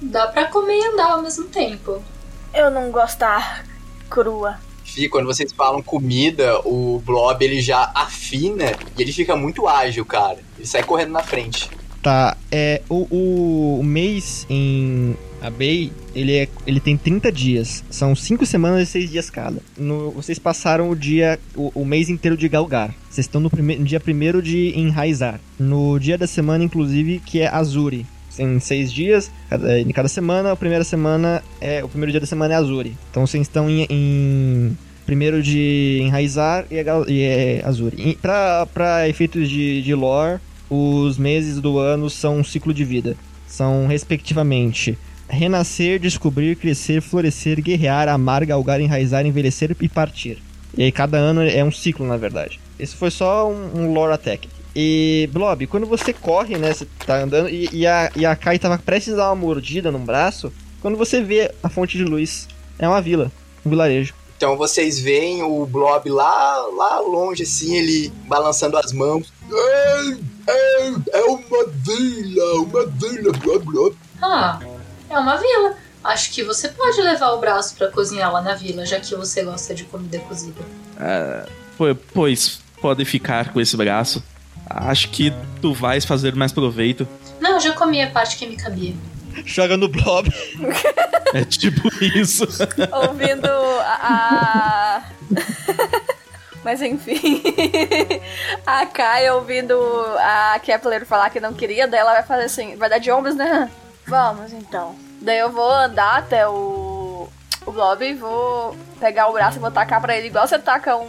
Dá 0.02 0.28
pra 0.28 0.46
comer 0.46 0.80
e 0.80 0.88
andar 0.88 1.12
ao 1.12 1.22
mesmo 1.22 1.46
tempo. 1.48 2.02
Eu 2.54 2.72
não 2.72 2.90
gosto 2.92 3.20
da 3.20 3.62
crua. 4.10 4.58
Quando 5.10 5.26
vocês 5.26 5.52
falam 5.52 5.82
comida, 5.82 6.60
o 6.66 7.02
Blob 7.06 7.44
ele 7.44 7.62
já 7.62 7.92
afina 7.94 8.72
e 8.98 9.02
ele 9.02 9.12
fica 9.12 9.36
muito 9.36 9.68
ágil, 9.68 10.06
cara. 10.06 10.40
Ele 10.58 10.68
sai 10.68 10.84
correndo 10.84 11.12
na 11.12 11.24
frente. 11.24 11.70
Tá, 12.02 12.38
é. 12.52 12.82
O, 12.90 13.80
o, 13.80 13.84
mês 13.84 14.46
em 14.50 15.16
Abei, 15.42 15.92
ele, 16.16 16.36
é, 16.38 16.48
ele 16.66 16.80
tem 16.80 16.98
30 16.98 17.32
dias. 17.32 17.84
São 17.90 18.16
5 18.16 18.46
semanas 18.46 18.88
e 18.88 18.92
6 18.92 19.10
dias 19.10 19.30
cada. 19.30 19.62
No- 19.78 20.12
vocês 20.12 20.40
passaram 20.40 20.90
o 20.90 20.96
dia. 20.96 21.40
O, 21.56 21.72
o 21.82 21.86
mês 21.86 22.10
inteiro 22.10 22.38
de 22.38 22.48
Galgar. 22.48 22.94
Vocês 23.10 23.26
estão 23.26 23.42
no, 23.42 23.50
prime, 23.50 23.76
no 23.78 23.86
dia 23.86 24.02
1 24.06 24.42
de 24.42 24.74
Enraizar. 24.80 25.40
No 25.58 26.00
dia 26.00 26.18
da 26.18 26.28
semana, 26.28 26.64
inclusive, 26.64 27.20
que 27.20 27.42
é 27.42 27.48
Azuri. 27.48 28.06
Tem 28.40 28.58
seis 28.58 28.94
dias, 28.94 29.30
cada, 29.50 29.82
em 29.82 29.90
cada 29.90 30.08
semana, 30.08 30.54
a 30.54 30.56
primeira 30.56 30.86
semana 30.86 31.44
é. 31.60 31.84
O 31.84 31.90
primeiro 31.90 32.10
dia 32.10 32.22
da 32.22 32.26
semana 32.26 32.54
é 32.54 32.58
Azuri. 32.58 32.96
Então 33.12 33.28
vocês 33.28 33.42
estão 33.42 33.70
em. 33.70 33.86
em 33.90 34.78
primeiro 35.06 35.44
de 35.44 36.00
Enraizar 36.04 36.66
e 36.72 36.78
é, 36.78 36.86
e 37.10 37.22
é 37.22 37.62
Azuri. 37.66 38.18
Pra 38.22 39.10
efeitos 39.10 39.50
de, 39.50 39.82
de 39.82 39.94
lore, 39.94 40.40
os 40.70 41.18
meses 41.18 41.60
do 41.60 41.80
ano 41.80 42.10
são 42.10 42.38
um 42.38 42.44
ciclo 42.46 42.74
de 42.74 42.86
vida. 42.86 43.18
São, 43.46 43.88
respectivamente, 43.88 44.98
renascer, 45.28 46.00
descobrir, 46.00 46.56
crescer, 46.56 47.02
florescer, 47.02 47.62
guerrear, 47.62 48.08
amar, 48.08 48.46
galgar, 48.46 48.80
enraizar, 48.80 49.26
envelhecer 49.26 49.76
e 49.82 49.90
partir. 49.90 50.38
E 50.78 50.84
aí 50.84 50.94
cada 50.94 51.18
ano 51.18 51.42
é 51.42 51.62
um 51.62 51.72
ciclo, 51.72 52.08
na 52.08 52.16
verdade. 52.16 52.58
Esse 52.80 52.96
foi 52.96 53.12
só 53.12 53.50
um, 53.50 53.82
um 53.82 53.94
lore 53.94 54.14
attack. 54.14 54.48
E, 54.76 55.28
Blob, 55.34 55.68
quando 55.68 55.86
você 55.86 56.14
corre, 56.14 56.58
né, 56.58 56.74
você 56.74 56.88
tá 57.06 57.18
andando, 57.22 57.50
e, 57.50 57.68
e 57.74 57.86
a, 57.88 58.12
e 58.16 58.26
a 58.26 58.36
Kai 58.36 58.58
tava 58.60 58.78
prestes 58.78 59.14
a 59.14 59.18
dar 59.18 59.30
uma 59.30 59.36
mordida 59.36 59.92
num 59.92 60.06
braço, 60.06 60.54
quando 60.82 60.96
você 60.98 61.22
vê 61.22 61.52
a 61.62 61.68
fonte 61.70 61.98
de 61.98 62.04
luz, 62.06 62.48
é 62.78 62.88
uma 62.88 63.02
vila, 63.02 63.32
um 63.66 63.70
vilarejo. 63.70 64.14
Então 64.38 64.56
vocês 64.56 65.00
veem 65.00 65.44
o 65.44 65.66
Blob 65.66 66.10
lá, 66.10 66.66
lá 66.78 67.00
longe, 67.00 67.44
assim, 67.44 67.76
ele 67.76 68.10
balançando 68.26 68.78
as 68.78 68.94
mãos. 68.94 69.34
É, 69.52 70.18
é, 70.48 70.88
é 71.14 71.24
uma 71.26 71.66
vila, 71.68 72.54
uma 72.62 72.86
vila, 72.86 73.34
Blob, 73.34 73.66
Blob. 73.66 73.96
Ah, 74.22 74.60
é 75.10 75.20
uma 75.20 75.36
vila. 75.36 75.76
Acho 76.02 76.32
que 76.32 76.44
você 76.44 76.70
pode 76.70 77.02
levar 77.02 77.32
o 77.34 77.40
braço 77.40 77.76
pra 77.76 77.90
cozinhar 77.92 78.32
lá 78.32 78.42
na 78.42 78.56
vila, 78.56 78.86
já 78.86 78.98
que 79.02 79.14
você 79.14 79.44
gosta 79.44 79.76
de 79.76 79.84
comida 79.84 80.20
cozida. 80.20 80.62
Ah, 80.98 81.46
po- 81.78 81.96
pois 82.14 82.62
pode 82.82 83.04
ficar 83.06 83.52
com 83.54 83.60
esse 83.62 83.76
braço. 83.78 84.24
Acho 84.70 85.10
que 85.10 85.34
tu 85.62 85.74
vais 85.74 86.06
fazer 86.06 86.36
mais 86.36 86.52
proveito. 86.52 87.08
Não, 87.40 87.52
eu 87.54 87.60
já 87.60 87.74
comi 87.74 88.02
a 88.02 88.10
parte 88.10 88.38
que 88.38 88.46
me 88.46 88.56
cabia. 88.56 88.94
Joga 89.46 89.78
no 89.78 89.88
Blob. 89.88 90.30
É 91.32 91.46
tipo 91.46 91.88
isso. 92.04 92.44
Ouvindo 92.92 93.46
a. 93.82 95.04
a- 95.04 95.04
Mas 96.64 96.82
enfim. 96.82 97.42
a 98.66 98.86
Kai 98.88 99.30
ouvindo 99.30 99.76
a 100.20 100.60
Kepler 100.60 101.06
falar 101.06 101.30
que 101.30 101.40
não 101.40 101.54
queria, 101.54 101.88
daí 101.88 102.00
ela 102.00 102.14
vai 102.14 102.24
fazer 102.24 102.46
assim, 102.46 102.76
vai 102.78 102.90
dar 102.90 102.98
de 102.98 103.12
ombros, 103.12 103.36
né? 103.36 103.70
Vamos 104.08 104.52
então. 104.54 104.96
Daí 105.22 105.38
eu 105.38 105.52
vou 105.52 105.72
andar 105.72 106.18
até 106.18 106.48
o. 106.48 107.30
o 107.66 107.72
Blob 107.72 108.04
e 108.04 108.16
vou 108.16 108.76
pegar 109.00 109.28
o 109.28 109.34
braço 109.34 109.58
e 109.58 109.62
vou 109.62 109.70
tacar 109.72 110.02
pra 110.02 110.18
ele, 110.18 110.28
igual 110.28 110.48
você 110.48 110.58
taca 110.58 110.98
um, 110.98 111.08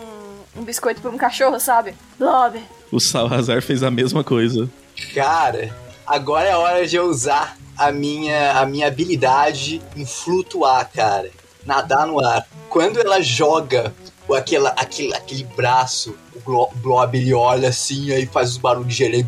um 0.56 0.62
biscoito 0.62 1.00
pra 1.00 1.10
um 1.10 1.16
cachorro, 1.16 1.58
sabe? 1.60 1.94
Blob. 2.18 2.60
O 2.90 2.98
Salazar 3.00 3.62
fez 3.62 3.82
a 3.82 3.90
mesma 3.90 4.24
coisa. 4.24 4.68
Cara, 5.14 5.74
agora 6.06 6.48
é 6.48 6.56
hora 6.56 6.86
de 6.86 6.96
eu 6.96 7.04
usar 7.04 7.56
a 7.76 7.90
minha, 7.92 8.52
a 8.58 8.66
minha 8.66 8.86
habilidade 8.88 9.80
em 9.96 10.04
flutuar, 10.04 10.90
cara. 10.92 11.30
Nadar 11.64 12.06
no 12.06 12.24
ar. 12.24 12.46
Quando 12.68 12.98
ela 13.00 13.20
joga 13.20 13.94
o- 14.28 14.34
aquela, 14.34 14.70
aquele, 14.70 15.14
aquele 15.14 15.44
braço, 15.44 16.14
o 16.34 16.68
Blob 16.76 17.16
ele 17.16 17.32
olha 17.34 17.68
assim, 17.68 18.12
aí 18.12 18.26
faz 18.26 18.50
os 18.50 18.56
barulhos 18.56 18.88
de 18.88 18.94
gelo 18.94 19.14
aí, 19.14 19.26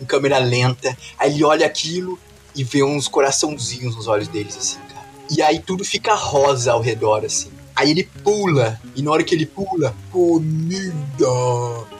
em 0.00 0.04
câmera 0.04 0.38
lenta. 0.38 0.96
Aí 1.18 1.32
ele 1.34 1.44
olha 1.44 1.66
aquilo 1.66 2.18
e 2.54 2.64
vê 2.64 2.82
uns 2.82 3.06
coraçãozinhos 3.08 3.94
nos 3.96 4.06
olhos 4.08 4.28
deles, 4.28 4.56
assim, 4.56 4.78
cara. 4.92 5.06
E 5.30 5.42
aí 5.42 5.58
tudo 5.60 5.84
fica 5.84 6.14
rosa 6.14 6.72
ao 6.72 6.80
redor, 6.80 7.24
assim. 7.24 7.50
Aí 7.78 7.92
ele 7.92 8.02
pula, 8.24 8.80
e 8.96 9.02
na 9.02 9.12
hora 9.12 9.22
que 9.22 9.32
ele 9.32 9.46
pula, 9.46 9.94
comida! 10.10 11.28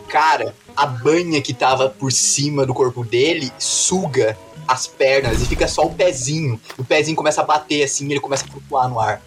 Cara, 0.08 0.52
a 0.76 0.84
banha 0.84 1.40
que 1.40 1.54
tava 1.54 1.88
por 1.88 2.10
cima 2.10 2.66
do 2.66 2.74
corpo 2.74 3.04
dele 3.04 3.52
suga 3.60 4.36
as 4.66 4.88
pernas 4.88 5.40
e 5.40 5.46
fica 5.46 5.68
só 5.68 5.86
o 5.86 5.94
pezinho. 5.94 6.60
O 6.76 6.84
pezinho 6.84 7.16
começa 7.16 7.42
a 7.42 7.44
bater 7.44 7.84
assim 7.84 8.10
ele 8.10 8.18
começa 8.18 8.44
a 8.44 8.48
flutuar 8.48 8.88
no 8.88 8.98
ar. 8.98 9.22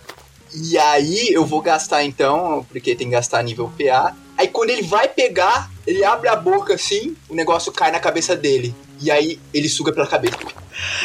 E 0.54 0.78
aí 0.78 1.30
eu 1.32 1.46
vou 1.46 1.62
gastar 1.62 2.04
então, 2.04 2.66
porque 2.68 2.98
tem 2.98 3.08
que 3.08 3.14
gastar 3.14 3.42
nível 3.44 3.72
PA. 3.78 4.14
Aí 4.42 4.48
quando 4.48 4.72
ele 4.72 4.82
vai 4.82 5.08
pegar, 5.08 5.70
ele 5.86 6.04
abre 6.04 6.28
a 6.28 6.36
boca 6.36 6.74
assim, 6.74 7.16
o 7.30 7.36
negócio 7.36 7.72
cai 7.72 7.92
na 7.92 8.00
cabeça 8.00 8.36
dele. 8.36 8.74
E 9.00 9.12
aí 9.12 9.40
ele 9.54 9.70
suga 9.70 9.94
pela 9.94 10.08
cabeça. 10.08 10.36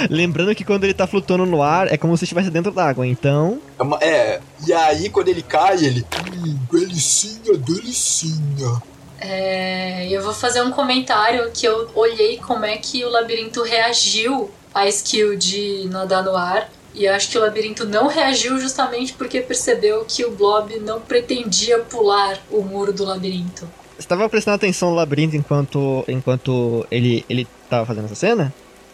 Lembrando 0.08 0.54
que 0.54 0.64
quando 0.64 0.84
ele 0.84 0.94
tá 0.94 1.06
flutuando 1.06 1.44
no 1.44 1.62
ar, 1.62 1.92
é 1.92 1.98
como 1.98 2.16
se 2.16 2.24
estivesse 2.24 2.48
dentro 2.50 2.72
d'água, 2.72 3.06
então. 3.06 3.60
É, 3.78 3.82
uma- 3.82 3.98
é, 4.00 4.40
e 4.66 4.72
aí 4.72 5.10
quando 5.10 5.28
ele 5.28 5.42
cai, 5.42 5.84
ele. 5.84 6.02
Hum, 6.34 6.56
delicinha, 6.72 7.58
delicinha. 7.58 8.80
É, 9.20 10.08
eu 10.10 10.22
vou 10.22 10.32
fazer 10.32 10.62
um 10.62 10.70
comentário 10.70 11.50
que 11.52 11.66
eu 11.66 11.90
olhei 11.94 12.38
como 12.38 12.64
é 12.64 12.78
que 12.78 13.04
o 13.04 13.10
labirinto 13.10 13.62
reagiu 13.62 14.50
à 14.74 14.86
skill 14.88 15.36
de 15.36 15.86
nadar 15.90 16.22
no 16.24 16.34
ar. 16.34 16.70
E 16.96 17.06
acho 17.06 17.30
que 17.30 17.36
o 17.36 17.40
labirinto 17.42 17.84
não 17.84 18.06
reagiu 18.08 18.58
justamente 18.58 19.12
porque 19.12 19.40
percebeu 19.42 20.04
que 20.08 20.24
o 20.24 20.30
Blob 20.30 20.78
não 20.80 20.98
pretendia 20.98 21.78
pular 21.80 22.38
o 22.50 22.62
muro 22.62 22.90
do 22.92 23.04
labirinto. 23.04 23.68
Você 23.98 24.08
tava 24.08 24.26
prestando 24.30 24.54
atenção 24.56 24.90
no 24.90 24.96
labirinto 24.96 25.36
enquanto, 25.36 26.04
enquanto 26.08 26.86
ele, 26.90 27.24
ele 27.28 27.46
tava 27.68 27.84
fazendo 27.84 28.06
essa 28.06 28.14
cena? 28.14 28.52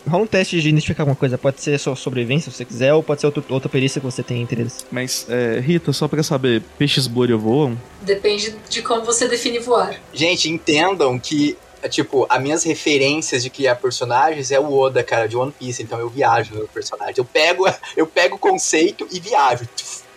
Rola 0.09 0.25
um 0.25 0.27
teste 0.27 0.61
de 0.61 0.69
identificar 0.69 1.05
alguma 1.05 1.15
coisa. 1.15 1.39
Pode 1.39 1.61
ser 1.61 1.79
sua 1.79 1.95
sobrevivência, 1.95 2.51
se 2.51 2.57
você 2.57 2.65
quiser, 2.65 2.93
ou 2.93 3.05
pode 3.05 3.21
ser 3.21 3.29
outro- 3.29 3.45
outra 3.49 3.69
perícia 3.69 4.01
que 4.01 4.05
você 4.05 4.21
tem 4.21 4.43
interesse. 4.43 4.85
Mas, 4.91 5.25
é, 5.29 5.61
Rita, 5.61 5.93
só 5.93 6.09
pra 6.09 6.25
saber, 6.25 6.61
peixes 6.77 7.07
bolha 7.07 7.37
voam? 7.37 7.79
Depende 8.01 8.53
de 8.69 8.83
como 8.83 9.05
você 9.05 9.29
define 9.29 9.61
voar. 9.61 9.95
Gente, 10.13 10.49
entendam 10.51 11.21
que, 11.21 11.57
tipo, 11.89 12.27
as 12.29 12.41
minhas 12.41 12.65
referências 12.65 13.43
de 13.43 13.51
criar 13.51 13.77
personagens 13.77 14.51
é 14.51 14.59
o 14.59 14.73
Oda, 14.73 15.03
cara, 15.03 15.27
de 15.27 15.37
One 15.37 15.53
Piece. 15.53 15.83
Então 15.83 15.99
eu 15.99 16.09
viajo 16.09 16.55
no 16.55 16.69
personagem. 16.69 17.15
Eu 17.19 17.25
pego, 17.25 17.67
eu 17.97 18.07
pego 18.07 18.37
o 18.37 18.39
conceito 18.39 19.07
e 19.11 19.21
viajo. 19.21 19.69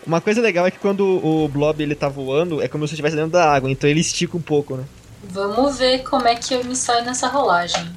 Uma 0.06 0.22
coisa 0.22 0.40
legal 0.40 0.68
é 0.68 0.72
que 0.72 0.78
quando 0.78 1.04
o 1.04 1.48
Blob 1.48 1.82
ele 1.82 1.96
tá 1.96 2.08
voando, 2.08 2.62
é 2.62 2.68
como 2.68 2.88
se 2.88 2.94
estivesse 2.94 3.16
dentro 3.16 3.32
da 3.32 3.52
água, 3.52 3.72
então 3.72 3.90
ele 3.90 4.02
estica 4.02 4.38
um 4.38 4.42
pouco, 4.42 4.76
né? 4.76 4.84
Vamos 5.24 5.80
ver 5.80 6.04
como 6.04 6.28
é 6.28 6.36
que 6.36 6.54
eu 6.54 6.64
me 6.64 6.76
saio 6.76 7.04
nessa 7.04 7.28
rolagem. 7.28 7.90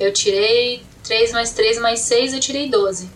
Eu 0.00 0.10
tirei 0.12 0.82
3 1.04 1.32
mais 1.32 1.50
3 1.50 1.78
mais 1.78 2.00
6, 2.00 2.32
eu 2.32 2.40
tirei 2.40 2.70
12. 2.70 3.10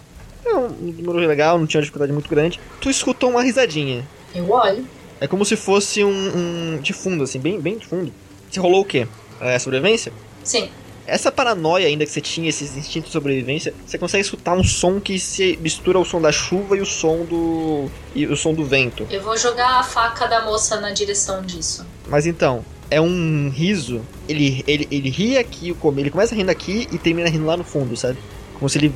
É 0.45 0.55
um 0.55 0.69
número 0.69 1.27
legal, 1.27 1.59
não 1.59 1.67
tinha 1.67 1.79
uma 1.79 1.83
dificuldade 1.83 2.13
muito 2.13 2.29
grande. 2.29 2.61
Tu 2.81 2.91
escutou 2.91 3.31
uma 3.31 3.43
risadinha. 3.43 4.07
Eu 4.35 4.51
olho. 4.51 4.87
É 5.19 5.27
como 5.27 5.45
se 5.45 5.57
fosse 5.57 6.05
um, 6.05 6.11
um 6.11 6.79
de 6.81 6.93
fundo, 6.93 7.25
assim, 7.25 7.41
bem, 7.41 7.59
bem 7.59 7.79
de 7.79 7.87
fundo. 7.87 8.13
Você 8.51 8.61
rolou 8.61 8.83
o 8.83 8.85
quê? 8.85 9.09
É 9.41 9.59
sobrevivência? 9.59 10.13
Sim. 10.43 10.71
Essa 11.07 11.31
paranoia 11.31 11.87
ainda 11.87 12.05
que 12.05 12.11
você 12.11 12.21
tinha, 12.21 12.49
esses 12.49 12.77
instintos 12.77 13.11
de 13.11 13.13
sobrevivência, 13.13 13.73
você 13.87 13.97
consegue 13.97 14.25
escutar 14.25 14.55
um 14.55 14.65
som 14.65 15.01
que 15.01 15.21
se 15.21 15.57
mistura 15.63 15.99
o 16.01 16.05
som 16.05 16.21
da 16.21 16.33
chuva 16.33 16.77
e 16.77 16.81
o 16.81 16.87
som 16.87 17.25
do. 17.25 17.89
e 18.15 18.27
o 18.27 18.37
som 18.37 18.53
do 18.53 18.65
vento. 18.65 19.07
Eu 19.09 19.23
vou 19.23 19.37
jogar 19.37 19.79
a 19.79 19.83
faca 19.85 20.27
da 20.27 20.45
moça 20.45 20.81
na 20.81 20.91
direção 20.91 21.43
disso. 21.43 21.87
Mas 22.09 22.27
então, 22.27 22.65
é 22.91 23.01
um 23.01 23.51
riso. 23.55 24.03
Ele, 24.29 24.65
ele, 24.67 24.89
ele 24.91 25.09
ri 25.09 25.39
aqui, 25.39 25.77
ele 25.97 26.11
começa 26.11 26.35
rindo 26.35 26.51
aqui 26.51 26.89
e 26.91 26.99
termina 26.99 27.29
rindo 27.29 27.47
lá 27.47 27.57
no 27.57 27.65
fundo, 27.65 27.97
sabe? 27.97 28.19
Como 28.55 28.69
se 28.69 28.79
ele 28.79 28.93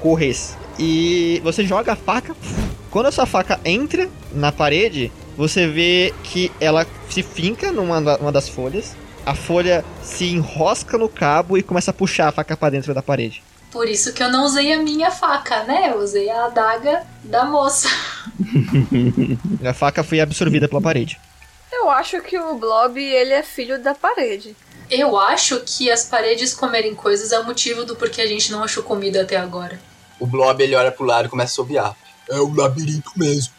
corresse. 0.00 0.54
E 0.78 1.40
você 1.42 1.64
joga 1.64 1.92
a 1.92 1.96
faca. 1.96 2.34
Quando 2.90 3.06
a 3.06 3.12
sua 3.12 3.26
faca 3.26 3.60
entra 3.64 4.08
na 4.32 4.50
parede, 4.50 5.12
você 5.36 5.66
vê 5.66 6.12
que 6.24 6.50
ela 6.60 6.86
se 7.08 7.22
finca 7.22 7.70
numa 7.70 7.98
uma 8.16 8.32
das 8.32 8.48
folhas. 8.48 8.96
A 9.30 9.34
folha 9.34 9.84
se 10.02 10.24
enrosca 10.24 10.98
no 10.98 11.08
cabo 11.08 11.56
e 11.56 11.62
começa 11.62 11.92
a 11.92 11.94
puxar 11.94 12.26
a 12.26 12.32
faca 12.32 12.56
pra 12.56 12.68
dentro 12.68 12.92
da 12.92 13.00
parede. 13.00 13.44
Por 13.70 13.88
isso 13.88 14.12
que 14.12 14.20
eu 14.20 14.28
não 14.28 14.44
usei 14.44 14.72
a 14.72 14.82
minha 14.82 15.08
faca, 15.08 15.62
né? 15.62 15.92
Eu 15.92 15.98
usei 15.98 16.28
a 16.28 16.46
adaga 16.46 17.06
da 17.22 17.44
moça. 17.44 17.88
A 19.64 19.72
faca 19.72 20.02
foi 20.02 20.18
absorvida 20.18 20.66
pela 20.66 20.82
parede. 20.82 21.20
Eu 21.70 21.88
acho 21.88 22.20
que 22.22 22.36
o 22.36 22.56
Blob, 22.56 23.00
ele 23.00 23.32
é 23.32 23.44
filho 23.44 23.80
da 23.80 23.94
parede. 23.94 24.56
Eu 24.90 25.16
acho 25.16 25.60
que 25.60 25.88
as 25.88 26.02
paredes 26.02 26.52
comerem 26.52 26.96
coisas 26.96 27.30
é 27.30 27.38
o 27.38 27.44
motivo 27.44 27.84
do 27.84 27.94
porquê 27.94 28.22
a 28.22 28.26
gente 28.26 28.50
não 28.50 28.64
achou 28.64 28.82
comida 28.82 29.22
até 29.22 29.36
agora. 29.36 29.78
O 30.18 30.26
Blob 30.26 30.60
ele 30.60 30.74
olha 30.74 30.90
pro 30.90 31.04
lado 31.04 31.26
e 31.26 31.30
começa 31.30 31.52
a 31.52 31.54
sobear. 31.54 31.96
É 32.28 32.40
o 32.40 32.52
labirinto 32.52 33.12
mesmo. 33.14 33.54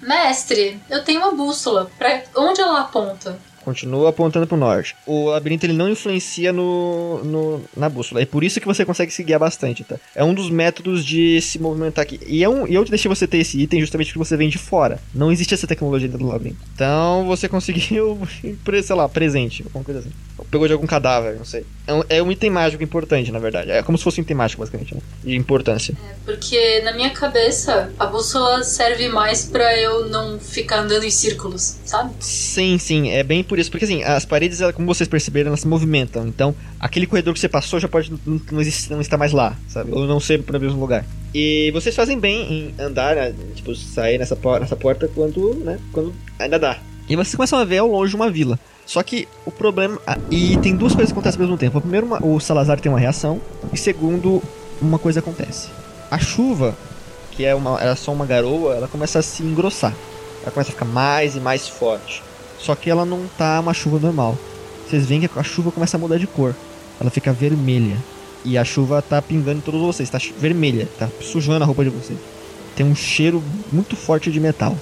Mestre, 0.00 0.80
eu 0.88 1.02
tenho 1.02 1.20
uma 1.20 1.32
bússola. 1.32 1.90
Pra 1.98 2.22
onde 2.36 2.60
ela 2.60 2.82
aponta? 2.82 3.49
Continua 3.64 4.08
apontando 4.10 4.46
pro 4.46 4.56
norte. 4.56 4.96
O 5.06 5.26
labirinto 5.30 5.66
ele 5.66 5.72
não 5.72 5.88
influencia 5.88 6.52
no, 6.52 7.22
no- 7.24 7.62
na 7.76 7.88
bússola. 7.88 8.20
É 8.22 8.26
por 8.26 8.42
isso 8.44 8.60
que 8.60 8.66
você 8.66 8.84
consegue 8.84 9.12
se 9.12 9.22
guiar 9.22 9.38
bastante, 9.40 9.84
tá? 9.84 9.96
É 10.14 10.24
um 10.24 10.32
dos 10.34 10.50
métodos 10.50 11.04
de 11.04 11.40
se 11.40 11.58
movimentar 11.58 12.02
aqui. 12.02 12.18
E, 12.26 12.42
é 12.42 12.48
um, 12.48 12.66
e 12.66 12.74
eu 12.74 12.84
deixei 12.84 13.08
você 13.08 13.26
ter 13.26 13.38
esse 13.38 13.58
item 13.60 13.80
justamente 13.80 14.08
porque 14.12 14.18
você 14.26 14.36
vem 14.36 14.48
de 14.48 14.58
fora. 14.58 14.98
Não 15.14 15.30
existe 15.30 15.54
essa 15.54 15.66
tecnologia 15.66 16.08
dentro 16.08 16.24
do 16.26 16.30
labirinto. 16.32 16.58
Então 16.74 17.24
você 17.26 17.48
conseguiu, 17.48 18.18
sei 18.82 18.96
lá, 18.96 19.08
presente, 19.08 19.62
alguma 19.62 19.84
coisa 19.84 20.00
assim. 20.00 20.10
Pegou 20.50 20.66
de 20.66 20.72
algum 20.72 20.86
cadáver, 20.86 21.36
não 21.36 21.44
sei. 21.44 21.64
É 21.86 21.94
um, 21.94 22.02
é 22.08 22.22
um 22.22 22.32
item 22.32 22.50
mágico 22.50 22.82
importante, 22.82 23.30
na 23.30 23.38
verdade. 23.38 23.70
É 23.70 23.82
como 23.82 23.96
se 23.98 24.02
fosse 24.04 24.20
um 24.20 24.22
item 24.22 24.36
mágico, 24.36 24.60
basicamente, 24.60 24.94
né? 24.94 25.00
De 25.22 25.36
importância. 25.36 25.94
Porque 26.24 26.80
na 26.80 26.92
minha 26.92 27.10
cabeça, 27.10 27.92
a 27.98 28.06
bússola 28.06 28.64
serve 28.64 29.08
mais 29.08 29.44
pra 29.44 29.76
eu 29.78 30.08
não 30.08 30.38
ficar 30.40 30.80
andando 30.80 31.04
em 31.04 31.10
círculos, 31.10 31.76
sabe? 31.84 32.12
Sim, 32.20 32.78
sim, 32.78 33.10
é 33.10 33.22
bem 33.22 33.40
por 33.50 33.58
isso. 33.58 33.70
Porque 33.70 33.84
assim, 33.84 34.02
as 34.02 34.24
paredes, 34.24 34.60
como 34.74 34.86
vocês 34.86 35.06
perceberam, 35.08 35.48
elas 35.48 35.60
se 35.60 35.68
movimentam. 35.68 36.26
Então, 36.26 36.54
aquele 36.78 37.06
corredor 37.06 37.34
que 37.34 37.40
você 37.40 37.48
passou 37.48 37.78
já 37.78 37.86
pode 37.88 38.10
não, 38.10 38.18
não, 38.24 38.40
não 38.90 39.00
estar 39.00 39.18
mais 39.18 39.32
lá, 39.32 39.54
sabe? 39.68 39.90
Ou 39.92 40.06
não 40.06 40.18
ser 40.18 40.42
para 40.42 40.56
o 40.56 40.60
mesmo 40.60 40.80
lugar. 40.80 41.04
E 41.34 41.70
vocês 41.72 41.94
fazem 41.94 42.18
bem 42.18 42.72
em 42.78 42.82
andar, 42.82 43.14
né? 43.16 43.34
tipo, 43.54 43.74
sair 43.74 44.16
nessa, 44.18 44.36
nessa 44.60 44.74
porta 44.76 45.06
quando, 45.14 45.54
né? 45.56 45.78
Quando 45.92 46.14
ainda 46.38 46.58
dá. 46.58 46.78
E 47.08 47.14
vocês 47.16 47.34
começam 47.34 47.58
a 47.58 47.64
ver 47.64 47.78
ao 47.78 47.88
longe 47.88 48.14
uma 48.16 48.30
vila. 48.30 48.58
Só 48.86 49.02
que 49.02 49.28
o 49.44 49.50
problema. 49.50 49.98
ah, 50.06 50.16
E 50.30 50.56
tem 50.58 50.74
duas 50.74 50.92
coisas 50.94 51.10
que 51.12 51.18
acontecem 51.18 51.38
ao 51.40 51.46
mesmo 51.46 51.58
tempo. 51.58 51.80
Primeiro, 51.80 52.06
uma- 52.06 52.24
o 52.24 52.40
Salazar 52.40 52.80
tem 52.80 52.90
uma 52.90 52.98
reação. 52.98 53.40
E 53.72 53.76
segundo, 53.76 54.42
uma 54.80 54.98
coisa 54.98 55.20
acontece. 55.20 55.68
A 56.10 56.18
chuva, 56.18 56.76
que 57.32 57.44
é 57.44 57.54
uma, 57.54 57.80
era 57.80 57.94
só 57.94 58.12
uma 58.12 58.26
garoa, 58.26 58.74
ela 58.74 58.88
começa 58.88 59.18
a 59.18 59.22
se 59.22 59.42
engrossar. 59.42 59.94
Ela 60.42 60.50
começa 60.50 60.70
a 60.70 60.72
ficar 60.72 60.84
mais 60.86 61.36
e 61.36 61.40
mais 61.40 61.68
forte. 61.68 62.22
Só 62.60 62.74
que 62.74 62.90
ela 62.90 63.04
não 63.04 63.26
tá 63.38 63.58
uma 63.60 63.72
chuva 63.74 63.98
normal. 63.98 64.36
Vocês 64.88 65.06
veem 65.06 65.20
que 65.20 65.38
a 65.38 65.42
chuva 65.42 65.70
começa 65.70 65.96
a 65.96 66.00
mudar 66.00 66.18
de 66.18 66.26
cor. 66.26 66.54
Ela 67.00 67.10
fica 67.10 67.32
vermelha. 67.32 67.96
E 68.44 68.56
a 68.58 68.64
chuva 68.64 69.00
tá 69.02 69.20
pingando 69.22 69.58
em 69.58 69.62
todos 69.62 69.80
vocês. 69.80 70.10
Tá 70.10 70.18
vermelha. 70.38 70.88
Tá 70.98 71.08
sujando 71.20 71.62
a 71.62 71.66
roupa 71.66 71.84
de 71.84 71.90
vocês. 71.90 72.18
Tem 72.76 72.84
um 72.86 72.94
cheiro 72.94 73.42
muito 73.72 73.96
forte 73.96 74.30
de 74.30 74.40
metal. 74.40 74.76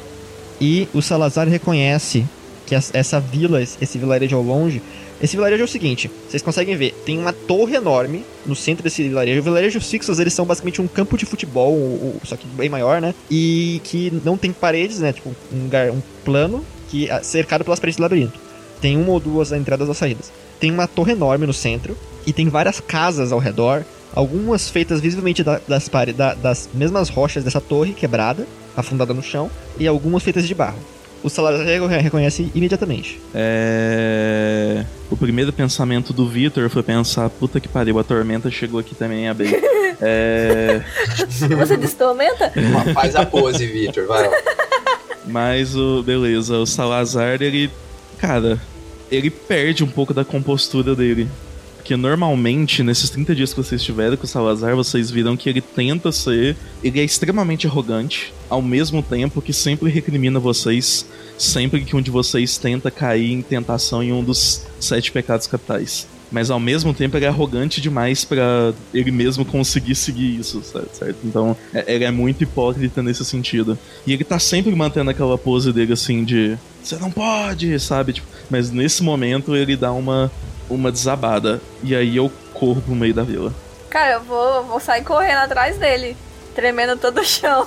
E 0.60 0.88
o 0.92 1.00
Salazar 1.00 1.46
reconhece 1.48 2.24
que 2.66 2.74
essa 2.74 3.18
vila, 3.20 3.62
esse 3.62 3.96
vilarejo 3.98 4.36
ao 4.36 4.42
longe. 4.42 4.82
Esse 5.22 5.36
vilarejo 5.36 5.62
é 5.62 5.64
o 5.64 5.68
seguinte: 5.68 6.10
vocês 6.28 6.42
conseguem 6.42 6.76
ver, 6.76 6.92
tem 7.04 7.18
uma 7.18 7.32
torre 7.32 7.74
enorme 7.76 8.24
no 8.46 8.54
centro 8.54 8.82
desse 8.84 9.02
vilarejo. 9.02 9.42
Vilarejos 9.42 9.88
fixos, 9.90 10.18
eles 10.20 10.32
são 10.34 10.44
basicamente 10.44 10.80
um 10.80 10.86
campo 10.86 11.16
de 11.16 11.26
futebol, 11.26 11.72
o- 11.72 12.20
o- 12.22 12.26
só 12.26 12.36
que 12.36 12.46
bem 12.46 12.68
maior, 12.68 13.00
né? 13.00 13.14
E 13.30 13.80
que 13.84 14.12
não 14.24 14.36
tem 14.36 14.52
paredes, 14.52 14.98
né? 15.00 15.12
Tipo, 15.12 15.34
um 15.52 15.62
lugar, 15.64 15.90
um 15.90 16.00
plano 16.24 16.64
que 16.89 17.09
é 17.11 17.22
cercado 17.22 17.64
pelas 17.64 17.78
paredes 17.80 17.97
do 17.97 18.03
labirinto. 18.03 18.39
Tem 18.80 18.97
uma 18.97 19.11
ou 19.12 19.20
duas 19.20 19.53
entradas 19.53 19.89
ou 19.89 19.95
saídas. 19.95 20.30
Tem 20.61 20.70
uma 20.70 20.86
torre 20.86 21.12
enorme 21.12 21.47
no 21.47 21.53
centro 21.53 21.97
e 22.26 22.32
tem 22.32 22.49
várias 22.49 22.80
casas 22.80 23.32
ao 23.32 23.39
redor, 23.39 23.84
algumas 24.14 24.68
feitas 24.70 25.01
visivelmente 25.01 25.43
da- 25.45 25.61
das, 25.66 25.89
pare- 25.89 26.12
da- 26.12 26.34
das 26.34 26.68
mesmas 26.74 27.09
rochas 27.09 27.45
dessa 27.45 27.61
torre 27.61 27.93
quebrada, 27.93 28.47
afundada 28.76 29.12
no 29.14 29.22
chão, 29.22 29.51
e 29.78 29.86
algumas 29.86 30.22
feitas 30.22 30.47
de 30.47 30.55
barro. 30.55 30.78
O 31.22 31.28
Salazar 31.28 31.66
reconhe- 31.66 31.99
reconhece 31.99 32.49
imediatamente. 32.55 33.20
É... 33.34 34.84
O 35.11 35.16
primeiro 35.16 35.53
pensamento 35.53 36.12
do 36.12 36.28
Victor 36.28 36.68
foi 36.70 36.82
pensar, 36.82 37.28
puta 37.28 37.59
que 37.59 37.66
pariu, 37.68 37.99
a 37.99 38.05
tormenta 38.05 38.49
chegou 38.51 38.78
aqui 38.78 38.95
também, 38.95 39.28
a 39.28 39.34
bem. 39.34 39.49
É... 40.01 40.80
Você 41.28 41.76
disse 41.76 41.97
tormenta? 41.97 42.53
Uma- 42.55 42.95
Faz 42.95 43.16
a 43.16 43.26
pose, 43.26 43.66
Victor, 43.66 44.07
vai 44.07 44.28
lá. 44.28 44.36
Mas 45.28 45.76
o. 45.76 46.02
Beleza, 46.02 46.56
o 46.58 46.66
Salazar, 46.66 47.42
ele. 47.42 47.70
Cara, 48.18 48.60
ele 49.10 49.30
perde 49.30 49.84
um 49.84 49.88
pouco 49.88 50.12
da 50.12 50.24
compostura 50.24 50.94
dele. 50.94 51.28
Porque 51.76 51.96
normalmente, 51.96 52.82
nesses 52.82 53.08
30 53.08 53.34
dias 53.34 53.54
que 53.54 53.62
vocês 53.62 53.82
tiveram 53.82 54.16
com 54.16 54.24
o 54.24 54.28
Salazar, 54.28 54.76
vocês 54.76 55.10
viram 55.10 55.36
que 55.36 55.48
ele 55.48 55.62
tenta 55.62 56.12
ser. 56.12 56.56
Ele 56.82 57.00
é 57.00 57.04
extremamente 57.04 57.66
arrogante, 57.66 58.32
ao 58.50 58.60
mesmo 58.60 59.02
tempo 59.02 59.40
que 59.40 59.52
sempre 59.52 59.90
recrimina 59.90 60.38
vocês, 60.38 61.06
sempre 61.38 61.82
que 61.82 61.96
um 61.96 62.02
de 62.02 62.10
vocês 62.10 62.58
tenta 62.58 62.90
cair 62.90 63.32
em 63.32 63.40
tentação 63.40 64.02
em 64.02 64.12
um 64.12 64.22
dos 64.22 64.66
sete 64.78 65.10
pecados 65.10 65.46
capitais. 65.46 66.06
Mas 66.30 66.50
ao 66.50 66.60
mesmo 66.60 66.92
tempo 66.92 67.16
ele 67.16 67.24
é 67.24 67.28
arrogante 67.28 67.80
demais 67.80 68.24
pra 68.24 68.72
ele 68.92 69.10
mesmo 69.10 69.44
conseguir 69.44 69.94
seguir 69.94 70.38
isso, 70.38 70.62
certo? 70.62 70.94
certo? 70.94 71.16
Então 71.24 71.56
é- 71.72 71.94
ele 71.94 72.04
é 72.04 72.10
muito 72.10 72.42
hipócrita 72.44 73.02
nesse 73.02 73.24
sentido. 73.24 73.78
E 74.06 74.12
ele 74.12 74.24
tá 74.24 74.38
sempre 74.38 74.74
mantendo 74.74 75.10
aquela 75.10 75.38
pose 75.38 75.72
dele 75.72 75.92
assim 75.94 76.24
de. 76.24 76.56
Você 76.82 76.96
não 76.96 77.10
pode, 77.10 77.78
sabe? 77.80 78.12
Tipo, 78.14 78.26
mas 78.50 78.70
nesse 78.70 79.02
momento 79.02 79.56
ele 79.56 79.76
dá 79.76 79.92
uma, 79.92 80.30
uma 80.68 80.92
desabada. 80.92 81.60
E 81.82 81.94
aí 81.94 82.16
eu 82.16 82.30
corro 82.52 82.80
pro 82.82 82.94
meio 82.94 83.14
da 83.14 83.22
vila. 83.22 83.54
Cara, 83.90 84.14
eu 84.14 84.22
vou, 84.22 84.64
vou 84.64 84.80
sair 84.80 85.02
correndo 85.02 85.38
atrás 85.38 85.78
dele, 85.78 86.14
tremendo 86.54 86.96
todo 86.96 87.20
o 87.20 87.24
chão. 87.24 87.66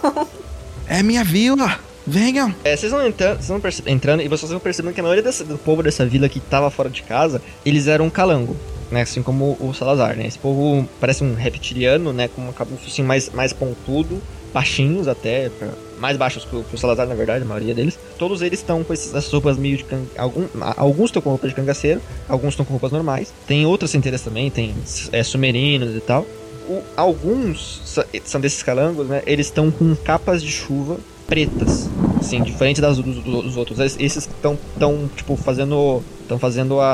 É 0.88 1.02
minha 1.02 1.24
vila! 1.24 1.80
Venham! 2.12 2.54
É, 2.66 2.76
vocês 2.76 2.92
vão 2.92 3.08
entrando, 3.08 3.38
vocês 3.42 3.48
vão 3.48 3.62
entrando 3.94 4.22
e 4.22 4.28
vocês 4.28 4.52
vão 4.52 4.60
percebendo 4.60 4.94
que 4.94 5.00
a 5.00 5.04
maioria 5.04 5.24
dessa- 5.24 5.46
do 5.46 5.58
povo 5.58 5.82
dessa 5.82 6.06
vila 6.06 6.28
que 6.28 6.42
tava 6.42 6.70
fora 6.70 6.90
de 6.90 7.02
casa, 7.04 7.42
eles 7.66 7.88
eram 7.88 8.10
calango, 8.10 8.54
né? 8.92 9.04
Assim 9.04 9.24
como 9.24 9.56
o 9.62 9.74
Salazar, 9.74 10.18
né? 10.18 10.28
Esse 10.28 10.38
povo 10.38 10.86
parece 11.00 11.24
um 11.24 11.34
reptiliano, 11.36 12.12
né? 12.12 12.28
Com 12.28 12.42
um 12.42 12.52
cabuço 12.52 12.84
assim 12.86 13.02
mais, 13.02 13.30
mais 13.30 13.54
pontudo, 13.54 14.22
baixinhos 14.54 15.08
até, 15.08 15.48
pra- 15.52 15.70
mais 16.02 16.18
baixos 16.18 16.44
que 16.44 16.54
o, 16.54 16.64
que 16.66 16.76
o 16.76 16.78
Salazar, 16.78 17.08
na 17.08 17.16
verdade, 17.16 17.46
a 17.46 17.48
maioria 17.48 17.74
deles. 17.74 17.98
Todos 18.20 18.42
eles 18.42 18.60
estão 18.60 18.84
com 18.84 18.92
essas 18.92 19.32
roupas 19.32 19.56
meio 19.58 19.78
de 19.78 19.86
can... 19.86 20.02
algum, 20.18 20.48
Alguns 20.76 21.06
estão 21.06 21.22
com 21.22 21.30
roupa 21.30 21.48
de 21.48 21.56
cangaceiro, 21.56 22.02
alguns 22.28 22.50
estão 22.50 22.66
com 22.66 22.74
roupas 22.74 22.92
normais. 22.92 23.32
Tem 23.48 23.66
outras 23.66 23.90
centelhas 23.90 24.20
também, 24.22 24.52
tem 24.52 24.76
é, 25.14 25.24
sumerinos 25.24 25.96
e 25.96 26.02
tal. 26.02 26.28
O- 26.68 26.82
alguns 26.98 27.82
são 28.26 28.42
desses 28.42 28.62
calangos, 28.62 29.08
né? 29.08 29.22
Eles 29.26 29.48
estão 29.48 29.72
com 29.72 29.96
capas 29.96 30.44
de 30.44 30.52
chuva 30.52 30.98
pretas, 31.32 31.90
assim, 32.20 32.44
diferente 32.44 32.82
das 32.82 32.98
dos, 32.98 33.24
dos 33.24 33.56
outros. 33.56 33.80
Es- 33.80 33.96
Esses 33.98 34.26
estão 34.28 34.58
tão 34.78 35.10
tipo 35.16 35.38
fazendo 35.38 36.04
estão 36.24 36.38
fazendo 36.38 36.80
a, 36.82 36.94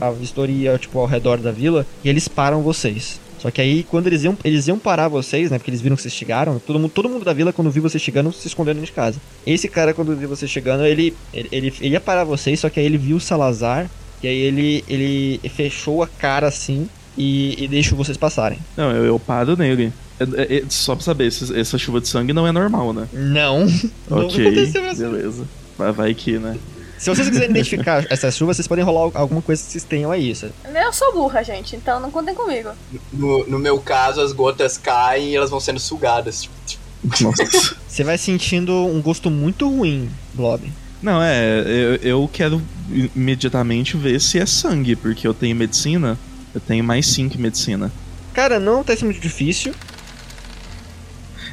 a, 0.00 0.08
a- 0.08 0.10
vistoria 0.10 0.78
tipo 0.78 0.98
ao 0.98 1.04
redor 1.06 1.36
da 1.36 1.52
vila 1.52 1.86
e 2.02 2.08
eles 2.08 2.26
param 2.26 2.62
vocês. 2.62 3.20
Só 3.38 3.50
que 3.50 3.60
aí 3.60 3.82
quando 3.82 4.06
eles 4.06 4.24
iam 4.24 4.34
eles 4.42 4.66
iam 4.68 4.78
parar 4.78 5.08
vocês, 5.08 5.50
né? 5.50 5.58
Porque 5.58 5.70
eles 5.70 5.82
viram 5.82 5.96
que 5.96 6.00
vocês 6.02 6.14
chegaram. 6.14 6.58
Todo 6.66 6.78
mundo 6.78 6.90
todo 6.90 7.10
mundo 7.10 7.26
da 7.26 7.34
vila 7.34 7.52
quando 7.52 7.70
viu 7.70 7.82
vocês 7.82 8.02
chegando 8.02 8.32
se 8.32 8.48
escondeu 8.48 8.72
dentro 8.72 8.86
de 8.86 8.92
casa. 8.92 9.18
Esse 9.46 9.68
cara 9.68 9.92
quando 9.92 10.16
viu 10.16 10.28
vocês 10.30 10.50
chegando 10.50 10.86
ele 10.86 11.14
ele, 11.34 11.48
ele, 11.52 11.74
ele 11.80 11.90
ia 11.90 12.00
parar 12.00 12.24
vocês, 12.24 12.58
só 12.60 12.70
que 12.70 12.80
aí 12.80 12.86
ele 12.86 12.96
viu 12.96 13.16
o 13.18 13.20
Salazar 13.20 13.90
e 14.22 14.26
aí 14.28 14.38
ele 14.38 14.82
ele 14.88 15.40
fechou 15.50 16.02
a 16.02 16.06
cara 16.08 16.46
assim 16.48 16.88
e, 17.18 17.62
e 17.62 17.68
deixou 17.68 17.98
vocês 17.98 18.16
passarem. 18.16 18.58
Não, 18.78 18.90
eu, 18.92 19.04
eu 19.04 19.18
paro 19.18 19.54
nele. 19.58 19.92
É- 20.20 20.42
é- 20.42 20.56
é- 20.58 20.64
só 20.68 20.94
pra 20.94 21.04
saber, 21.04 21.26
esse- 21.26 21.58
essa 21.58 21.76
chuva 21.76 22.00
de 22.00 22.08
sangue 22.08 22.32
não 22.32 22.46
é 22.46 22.52
normal, 22.52 22.92
né? 22.92 23.08
Não. 23.12 23.66
Não 24.08 24.26
ok, 24.26 24.46
aconteceu 24.46 24.88
assim. 24.88 25.00
beleza. 25.02 25.44
Vai, 25.76 25.92
vai 25.92 26.14
que, 26.14 26.38
né? 26.38 26.56
Se 26.98 27.10
vocês 27.10 27.28
quiserem 27.28 27.50
identificar 27.50 28.06
essas 28.10 28.36
chuvas, 28.36 28.56
vocês 28.56 28.68
podem 28.68 28.84
rolar 28.84 29.10
alguma 29.14 29.42
coisa 29.42 29.62
que 29.62 29.70
vocês 29.72 29.82
tenham 29.84 30.10
aí. 30.12 30.30
Isso. 30.30 30.46
Eu 30.64 30.92
sou 30.92 31.12
burra, 31.12 31.42
gente, 31.42 31.74
então 31.76 31.98
não 32.00 32.10
contem 32.10 32.34
comigo. 32.34 32.70
No, 33.12 33.44
no 33.46 33.58
meu 33.58 33.78
caso, 33.78 34.20
as 34.20 34.32
gotas 34.32 34.78
caem 34.78 35.30
e 35.30 35.36
elas 35.36 35.50
vão 35.50 35.58
sendo 35.60 35.80
sugadas. 35.80 36.48
Nossa. 37.20 37.76
Você 37.88 38.04
vai 38.04 38.16
sentindo 38.16 38.72
um 38.72 39.02
gosto 39.02 39.30
muito 39.30 39.68
ruim, 39.68 40.08
Blob. 40.32 40.72
Não, 41.02 41.20
é, 41.22 41.60
eu, 41.66 41.96
eu 41.96 42.30
quero 42.32 42.62
imediatamente 43.14 43.96
ver 43.96 44.20
se 44.20 44.38
é 44.38 44.46
sangue, 44.46 44.96
porque 44.96 45.26
eu 45.26 45.34
tenho 45.34 45.54
medicina, 45.54 46.18
eu 46.54 46.60
tenho 46.60 46.82
mais 46.84 47.06
5 47.08 47.36
em 47.36 47.40
medicina. 47.40 47.92
Cara, 48.32 48.58
não 48.58 48.82
tá 48.82 48.94
sendo 48.94 49.06
muito 49.06 49.20
difícil. 49.20 49.74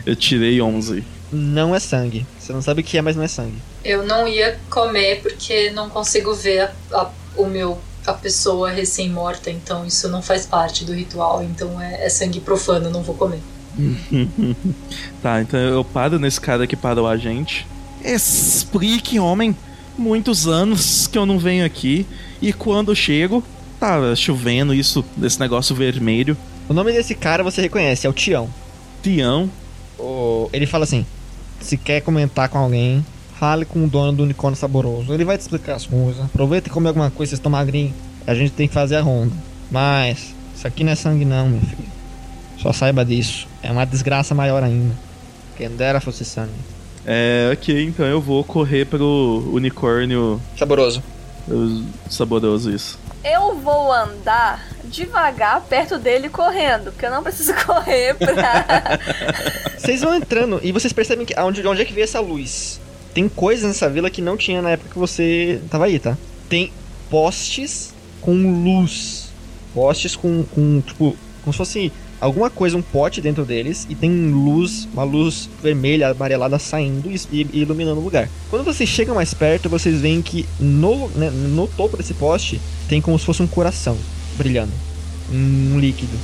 Eu 0.06 0.16
tirei 0.16 0.62
11. 0.62 1.04
Não 1.32 1.74
é 1.74 1.80
sangue. 1.80 2.26
Você 2.40 2.52
não 2.52 2.62
sabe 2.62 2.82
o 2.82 2.84
que 2.84 2.98
é, 2.98 3.02
mas 3.02 3.16
não 3.16 3.24
é 3.24 3.28
sangue. 3.28 3.58
Eu 3.84 4.06
não 4.06 4.28
ia 4.28 4.60
comer 4.70 5.22
porque 5.22 5.72
não 5.72 5.90
consigo 5.90 6.34
ver 6.36 6.60
a, 6.62 6.72
a- 6.94 7.10
o 7.36 7.46
meu 7.46 7.80
a 8.06 8.14
pessoa 8.14 8.72
recém-morta, 8.72 9.52
então 9.52 9.86
isso 9.86 10.10
não 10.10 10.24
faz 10.24 10.46
parte 10.48 10.84
do 10.84 10.92
ritual, 10.92 11.44
então 11.44 11.80
é, 11.80 12.06
é 12.06 12.10
sangue 12.10 12.40
profano, 12.40 12.90
não 12.90 13.04
vou 13.04 13.14
comer. 13.16 13.40
tá, 15.22 15.42
então 15.42 15.60
eu 15.60 15.84
paro 15.84 16.20
nesse 16.20 16.40
cara 16.42 16.66
que 16.68 16.76
parou 16.76 17.08
a 17.08 17.16
gente. 17.18 17.66
Explique, 18.04 19.20
homem. 19.20 19.56
Muitos 19.98 20.48
anos 20.48 21.06
que 21.08 21.18
eu 21.18 21.26
não 21.26 21.38
venho 21.38 21.66
aqui. 21.66 22.06
E 22.42 22.52
quando 22.52 22.96
chego, 22.96 23.44
tá 23.80 24.16
chovendo 24.16 24.74
isso, 24.74 25.06
desse 25.16 25.40
negócio 25.40 25.76
vermelho. 25.76 26.36
O 26.68 26.74
nome 26.74 26.92
desse 26.92 27.14
cara 27.14 27.44
você 27.44 27.62
reconhece, 27.62 28.08
é 28.08 28.10
o 28.10 28.14
Tião. 28.14 28.50
Tião. 29.04 29.50
O- 30.02 30.50
Ele 30.52 30.66
fala 30.66 30.84
assim: 30.84 31.06
se 31.60 31.78
quer 31.78 32.02
comentar 32.02 32.50
com 32.50 32.58
alguém, 32.58 33.06
fale 33.40 33.66
com 33.66 33.84
o 33.84 33.88
dono 33.88 34.12
do 34.14 34.24
unicórnio 34.24 34.58
saboroso. 34.60 35.14
Ele 35.14 35.24
vai 35.26 35.38
te 35.38 35.42
explicar 35.42 35.76
as 35.76 35.86
coisas. 35.86 36.24
Aproveita 36.26 36.68
e 36.70 36.72
come 36.72 36.88
alguma 36.88 37.10
coisa, 37.12 37.30
vocês 37.32 37.40
estão 37.40 37.52
magrinhos. 37.52 37.94
A 38.26 38.34
gente 38.36 38.52
tem 38.52 38.68
que 38.68 38.74
fazer 38.74 38.96
a 38.98 39.02
ronda. 39.02 39.34
Mas, 39.70 40.34
isso 40.56 40.68
aqui 40.68 40.84
não 40.84 40.92
é 40.92 40.96
sangue 40.96 41.26
não, 41.26 41.48
meu 41.50 41.62
filho. 41.62 41.86
Só 42.60 42.72
saiba 42.74 43.04
disso. 43.06 43.48
É 43.64 43.72
uma 43.72 43.86
desgraça 43.86 44.36
maior 44.36 44.62
ainda. 44.64 44.94
Quem 45.58 45.70
dera 45.70 46.00
fosse 46.02 46.24
sangue. 46.26 46.52
É, 47.06 47.50
ok, 47.54 47.84
então 47.86 48.06
eu 48.06 48.22
vou 48.22 48.44
correr 48.44 48.86
pro 48.86 49.50
unicórnio 49.52 50.40
Saboroso. 50.58 51.02
saboroso 52.10 52.70
isso. 52.72 53.00
Eu 53.24 53.56
vou 53.56 53.92
andar 53.92 54.68
devagar 54.86 55.62
perto 55.62 55.98
dele 55.98 56.28
correndo, 56.28 56.92
porque 56.92 57.06
eu 57.06 57.12
não 57.12 57.24
preciso 57.24 57.54
correr 57.66 58.16
pra. 58.16 59.00
Vocês 59.78 60.02
vão 60.02 60.16
entrando 60.16 60.60
e 60.64 60.72
vocês 60.72 60.92
percebem 60.92 61.26
que 61.26 61.40
onde, 61.40 61.62
de 61.62 61.68
onde 61.68 61.82
é 61.82 61.86
que 61.86 61.94
veio 61.94 62.04
essa 62.04 62.20
luz. 62.20 62.80
Tem 63.14 63.28
coisas 63.28 63.68
nessa 63.68 63.90
vila 63.90 64.10
que 64.10 64.22
não 64.22 64.38
tinha 64.38 64.62
na 64.62 64.72
época 64.72 64.92
que 64.92 65.00
você 65.00 65.62
tava 65.70 65.86
aí, 65.86 66.00
tá? 66.00 66.18
Tem 66.50 66.72
postes 67.10 67.94
com 68.22 68.34
luz. 68.64 69.30
Postes 69.74 70.16
com, 70.16 70.44
com 70.44 70.82
tipo, 70.82 71.16
como 71.44 71.54
se 71.54 71.58
fosse 71.58 71.92
alguma 72.22 72.50
coisa, 72.50 72.78
um 72.78 72.82
pote 72.82 73.20
dentro 73.20 73.44
deles 73.44 73.86
e 73.90 73.96
tem 73.96 74.30
luz, 74.32 74.88
uma 74.94 75.04
luz 75.04 75.50
vermelha, 75.62 76.10
amarelada 76.10 76.58
saindo 76.60 77.10
e, 77.12 77.48
iluminando 77.52 78.00
o 78.00 78.04
lugar. 78.04 78.30
Quando 78.50 78.64
vocês 78.64 78.88
chegam 78.88 79.16
mais 79.16 79.34
perto, 79.34 79.68
vocês 79.68 80.00
veem 80.00 80.22
que 80.22 80.48
no, 80.60 81.10
né, 81.10 81.30
no 81.32 81.68
topo 81.68 81.98
desse 81.98 82.14
poste 82.14 82.62
tem 82.88 83.02
como 83.02 83.18
se 83.20 83.26
fosse 83.26 83.42
um 83.42 83.48
coração 83.48 83.98
brilhando. 84.38 84.72
Um 85.32 85.80
líquido. 85.80 86.18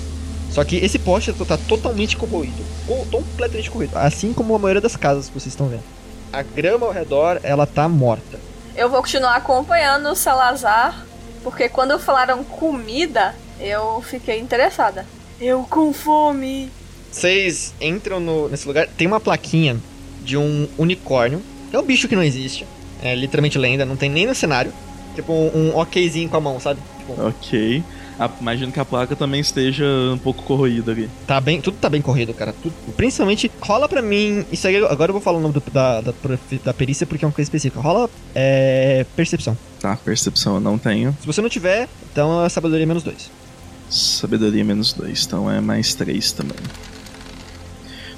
Só 0.51 0.63
que 0.63 0.77
esse 0.77 0.97
poste 0.99 1.33
tá 1.33 1.57
totalmente 1.57 2.15
corroído. 2.15 2.63
co- 2.85 3.05
Completamente 3.11 3.69
corroído. 3.69 3.97
Assim 3.97 4.33
como 4.33 4.55
a 4.55 4.59
maioria 4.59 4.81
das 4.81 4.95
casas 4.95 5.27
que 5.27 5.33
vocês 5.33 5.53
estão 5.53 5.67
vendo. 5.67 5.83
A 6.31 6.41
grama 6.41 6.85
ao 6.85 6.91
redor, 6.91 7.39
ela 7.43 7.65
tá 7.65 7.87
morta. 7.89 8.39
Eu 8.75 8.89
vou 8.89 9.01
continuar 9.01 9.35
acompanhando 9.35 10.09
o 10.09 10.15
Salazar, 10.15 11.05
porque 11.43 11.67
quando 11.69 11.97
falaram 11.99 12.43
comida, 12.43 13.33
eu 13.59 14.01
fiquei 14.01 14.39
interessada. 14.39 15.05
Eu 15.39 15.63
com 15.69 15.93
fome. 15.93 16.69
Vocês 17.11 17.73
entram 17.79 18.19
no- 18.19 18.49
nesse 18.49 18.67
lugar, 18.67 18.87
tem 18.87 19.07
uma 19.07 19.19
plaquinha 19.19 19.77
de 20.23 20.37
um 20.37 20.67
unicórnio. 20.77 21.41
É 21.71 21.79
um 21.79 21.83
bicho 21.83 22.07
que 22.07 22.15
não 22.15 22.23
existe. 22.23 22.65
É 23.01 23.13
literalmente 23.15 23.57
lenda, 23.57 23.85
não 23.85 23.95
tem 23.95 24.09
nem 24.09 24.25
no 24.25 24.33
cenário. 24.35 24.73
Tipo 25.15 25.31
um, 25.33 25.69
um 25.71 25.77
okzinho 25.77 26.29
com 26.29 26.37
a 26.37 26.41
mão, 26.41 26.59
sabe? 26.59 26.79
Tipo, 26.99 27.21
Ok. 27.27 27.83
Ah, 28.19 28.31
imagino 28.41 28.71
que 28.71 28.79
a 28.79 28.85
placa 28.85 29.15
também 29.15 29.39
esteja 29.39 29.85
um 30.11 30.17
pouco 30.17 30.41
corroída 30.41 30.91
ali. 30.91 31.07
Tá 31.27 31.39
bem, 31.39 31.61
tudo 31.61 31.77
tá 31.79 31.87
bem 31.87 32.01
corrido, 32.01 32.33
cara. 32.33 32.51
Tudo, 32.63 32.73
principalmente, 32.95 33.51
rola 33.61 33.87
pra 33.87 34.01
mim. 34.01 34.43
Isso 34.51 34.67
aí, 34.67 34.75
agora 34.77 35.11
eu 35.11 35.13
vou 35.13 35.21
falar 35.21 35.37
o 35.37 35.41
nome 35.41 35.53
do- 35.53 35.63
da, 35.71 36.01
da, 36.01 36.13
da 36.65 36.73
perícia 36.73 37.05
porque 37.05 37.23
é 37.23 37.27
uma 37.27 37.31
coisa 37.33 37.47
específica. 37.47 37.79
Rola 37.79 38.09
é, 38.33 39.05
percepção. 39.15 39.55
Tá, 39.79 39.95
percepção 40.03 40.55
eu 40.55 40.59
não 40.59 40.79
tenho. 40.79 41.15
Se 41.21 41.27
você 41.27 41.43
não 41.43 41.49
tiver, 41.49 41.87
então 42.11 42.43
é 42.43 42.49
sabedoria 42.49 42.87
menos 42.87 43.03
dois. 43.03 43.29
Sabedoria 43.89 44.63
menos 44.65 44.93
2, 44.93 45.25
então 45.25 45.49
é 45.49 45.61
mais 45.61 45.93
3 45.95 46.31
também. 46.33 46.57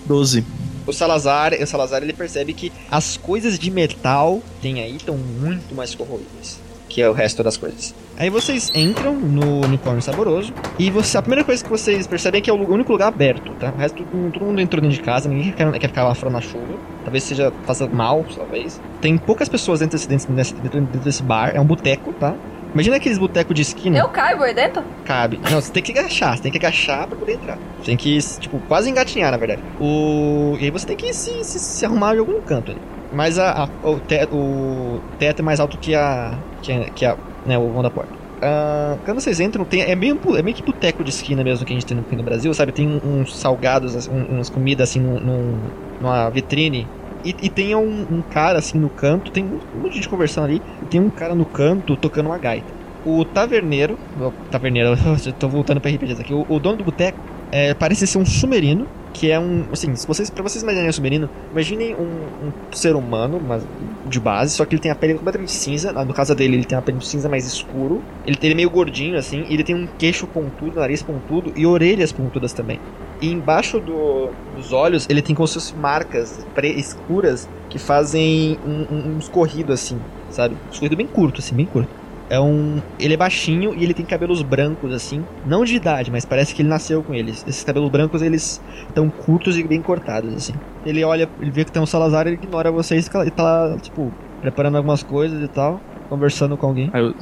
12. 0.06 0.44
O 0.88 0.94
Salazar, 0.94 1.54
o 1.54 1.68
Salazar 1.68 2.02
ele 2.02 2.14
percebe 2.14 2.54
que 2.54 2.72
as 2.90 3.16
coisas 3.18 3.60
de 3.60 3.70
metal 3.70 4.42
tem 4.62 4.82
aí 4.82 4.96
estão 4.96 5.16
muito 5.18 5.76
mais 5.76 5.94
corroídas 5.94 6.60
que 6.90 7.04
é 7.04 7.08
o 7.08 7.14
resto 7.14 7.44
das 7.44 7.56
coisas. 7.56 7.94
Aí 8.18 8.32
vocês 8.32 8.72
entram 8.74 9.14
no 9.14 9.62
unicórnio 9.64 10.02
saboroso 10.02 10.52
e 10.80 10.90
você, 10.90 11.20
a 11.20 11.22
primeira 11.22 11.44
coisa 11.44 11.64
que 11.64 11.70
vocês 11.70 12.08
percebem 12.08 12.40
é 12.40 12.42
que 12.42 12.50
é 12.50 12.54
o 12.54 12.56
único 12.68 12.92
lugar 12.92 13.10
aberto, 13.10 13.52
tá? 13.60 13.72
O 13.72 13.78
resto 13.78 14.04
todo 14.34 14.44
mundo 14.44 14.60
entrou 14.60 14.82
dentro 14.82 14.98
de 14.98 15.00
casa, 15.04 15.30
ninguém 15.30 15.52
quer, 15.52 15.72
quer 15.74 15.88
ficar 15.88 16.04
lá 16.04 16.16
fora 16.16 16.32
na 16.32 16.42
chuva. 16.42 16.80
Talvez 17.04 17.24
seja 17.26 17.54
faça 17.64 17.86
mal, 17.88 18.26
talvez. 18.36 18.82
Tem 19.02 19.20
poucas 19.20 19.48
pessoas 19.48 19.82
dentro 19.82 20.00
desse, 20.00 20.08
dentro, 20.10 20.34
desse- 20.34 20.54
dentro 20.56 20.82
desse 21.02 21.22
bar, 21.22 21.52
é 21.54 21.62
um 21.62 21.66
boteco, 21.66 22.12
tá? 22.14 22.36
Imagina 22.74 22.98
aqueles 22.98 23.18
botecos 23.18 23.56
de 23.56 23.62
esquina. 23.62 23.98
Eu 23.98 24.10
caibo 24.10 24.44
aí 24.44 24.54
dentro? 24.54 24.84
Cabe. 25.04 25.40
Não, 25.50 25.60
você 25.62 25.72
tem 25.72 25.82
que 25.82 25.98
agachar, 25.98 26.36
você 26.38 26.44
tem 26.44 26.52
que 26.52 26.58
agachar 26.58 27.08
pra 27.08 27.18
poder 27.18 27.34
entrar. 27.34 27.58
Você 27.80 27.86
tem 27.86 27.98
que, 27.98 28.18
tipo, 28.40 28.60
quase 28.68 28.90
engatinhar, 28.90 29.32
na 29.32 29.38
verdade. 29.38 29.62
O... 29.80 30.56
E 30.60 30.66
aí 30.66 30.72
você 30.72 30.86
tem 30.86 30.96
que 30.98 31.12
se, 31.14 31.44
se, 31.46 31.60
se 31.60 31.86
arrumar 31.86 32.16
em 32.16 32.20
algum 32.20 32.42
canto 32.42 32.72
ali. 32.72 32.82
Mas 33.12 33.40
a, 33.40 33.64
a- 33.64 33.70
o, 33.90 34.00
te, 34.00 34.28
o 34.32 35.00
teto 35.18 35.40
é 35.40 35.44
mais 35.44 35.60
alto 35.60 35.78
que 35.80 35.96
a. 35.96 36.40
que 36.62 36.72
a, 36.72 36.90
que 36.92 37.06
a 37.06 37.18
né, 37.46 37.58
o 37.58 37.72
vão 37.72 37.82
da 37.82 37.90
porta. 37.90 38.12
Ah, 38.42 38.98
quando 39.04 39.20
vocês 39.20 39.40
entram, 39.40 39.66
tem, 39.66 39.82
é, 39.82 39.96
meio, 39.96 40.20
é 40.38 40.44
meio 40.44 40.56
que 40.56 40.64
boteco 40.64 41.04
de 41.04 41.10
esquina 41.10 41.44
mesmo 41.44 41.66
que 41.66 41.74
a 41.74 41.76
gente 41.76 41.86
tem 41.86 41.98
aqui 41.98 42.16
no 42.16 42.24
Brasil, 42.24 42.54
sabe? 42.54 42.72
Tem 42.72 42.88
uns 43.04 43.38
salgados, 43.40 43.96
assim, 43.96 44.12
um- 44.12 44.36
umas 44.36 44.50
comidas 44.50 44.90
assim 44.90 45.00
num- 45.00 45.72
numa 46.00 46.30
vitrine. 46.30 46.88
E, 47.24 47.36
e 47.42 47.50
tem 47.50 47.76
um, 47.76 48.08
um 48.10 48.22
cara 48.24 48.60
assim 48.60 48.80
no 48.80 48.90
canto, 48.90 49.32
tem 49.32 49.46
um 49.46 49.60
monte 49.74 49.92
de 49.92 49.96
gente 49.98 50.10
conversando 50.10 50.46
ali, 50.46 50.62
e 50.82 50.88
tem 50.88 51.00
um 51.02 51.10
cara 51.10 51.36
no 51.36 51.46
canto 51.46 51.98
tocando 51.98 52.28
uma 52.28 52.40
gaita. 52.40 52.74
O 53.04 53.26
taverneiro, 53.26 53.98
o 54.16 54.32
taverneiro, 54.50 54.90
eu 55.26 55.34
tô 55.34 55.50
voltando 55.50 55.82
pra 55.82 55.92
RPGs 55.92 56.22
aqui, 56.22 56.34
o, 56.34 56.46
o 56.48 56.60
dono 56.60 56.78
do 56.78 56.84
boteco 56.84 57.20
é, 57.52 57.74
parece 57.74 58.08
ser 58.08 58.18
um 58.18 58.26
sumerino, 58.26 58.88
que 59.14 59.32
é 59.32 59.40
um, 59.40 59.66
assim, 59.72 59.96
se 59.96 60.06
vocês, 60.08 60.30
pra 60.30 60.44
vocês 60.44 60.62
imaginarem 60.62 60.90
um 60.90 60.94
sumerino, 60.94 61.30
imaginem 61.52 61.96
um, 61.96 62.48
um 62.48 62.52
ser 62.72 62.96
humano, 62.96 63.40
mas 63.46 63.64
de 64.06 64.20
base, 64.20 64.54
só 64.54 64.66
que 64.66 64.76
ele 64.76 64.82
tem 64.82 64.92
a 64.92 64.96
pele 64.96 65.16
completamente 65.16 65.52
cinza, 65.52 65.92
no 65.92 66.14
caso 66.14 66.34
dele 66.36 66.56
ele 66.56 66.66
tem 66.66 66.78
a 66.78 66.82
pele 66.82 67.00
cinza 67.02 67.28
mais 67.28 67.46
escuro, 67.46 68.02
ele, 68.26 68.38
ele 68.42 68.54
é 68.54 68.56
meio 68.56 68.70
gordinho 68.70 69.18
assim, 69.18 69.46
ele 69.50 69.64
tem 69.64 69.76
um 69.76 69.88
queixo 69.98 70.28
pontudo, 70.28 70.80
nariz 70.80 71.02
pontudo 71.02 71.52
e 71.56 71.66
orelhas 71.66 72.12
pontudas 72.12 72.54
também. 72.54 72.80
E 73.22 73.30
embaixo 73.30 73.80
do- 73.80 74.30
dos 74.56 74.72
olhos 74.72 75.06
ele 75.10 75.22
tem 75.22 75.36
como 75.36 75.48
se 75.48 75.56
fossem 75.56 75.78
marcas 75.78 76.40
escuras 76.76 77.50
que 77.70 77.78
fazem 77.78 78.58
um, 78.66 78.86
um, 78.94 79.16
um 79.16 79.18
escorrido 79.20 79.74
assim, 79.74 80.00
sabe? 80.30 80.56
Um 80.68 80.72
escorrido 80.72 80.96
bem 80.96 81.08
curto, 81.08 81.40
assim, 81.40 81.56
bem 81.56 81.66
curto. 81.66 81.90
É 82.30 82.40
um. 82.40 82.82
Ele 83.00 83.16
é 83.16 83.18
baixinho 83.18 83.74
e 83.76 83.84
ele 83.84 83.94
tem 83.94 84.06
cabelos 84.06 84.42
brancos, 84.44 84.94
assim. 84.94 85.26
Não 85.46 85.66
de 85.66 85.76
idade, 85.76 86.12
mas 86.12 86.26
parece 86.26 86.54
que 86.54 86.62
ele 86.62 86.70
nasceu 86.70 87.02
com 87.02 87.14
eles. 87.14 87.44
Esses 87.48 87.64
cabelos 87.64 87.90
brancos, 87.90 88.22
eles 88.22 88.62
estão 88.88 89.10
curtos 89.10 89.58
e 89.58 89.64
bem 89.64 89.82
cortados, 89.82 90.34
assim. 90.34 90.54
Ele 90.86 91.04
olha, 91.04 91.28
ele 91.42 91.50
vê 91.50 91.66
que 91.66 91.72
tem 91.72 91.82
um 91.82 91.88
Salazar, 91.88 92.28
ele 92.28 92.36
ignora 92.36 92.72
vocês 92.72 93.08
e 93.08 93.32
tá 93.32 93.44
lá, 93.44 93.78
tipo, 93.78 94.14
preparando 94.42 94.78
algumas 94.78 95.02
coisas 95.02 95.42
e 95.44 95.48
tal, 95.48 95.82
conversando 96.08 96.56
com 96.56 96.68
alguém. 96.68 96.92
Ah, 96.94 97.00
eu, 97.00 97.16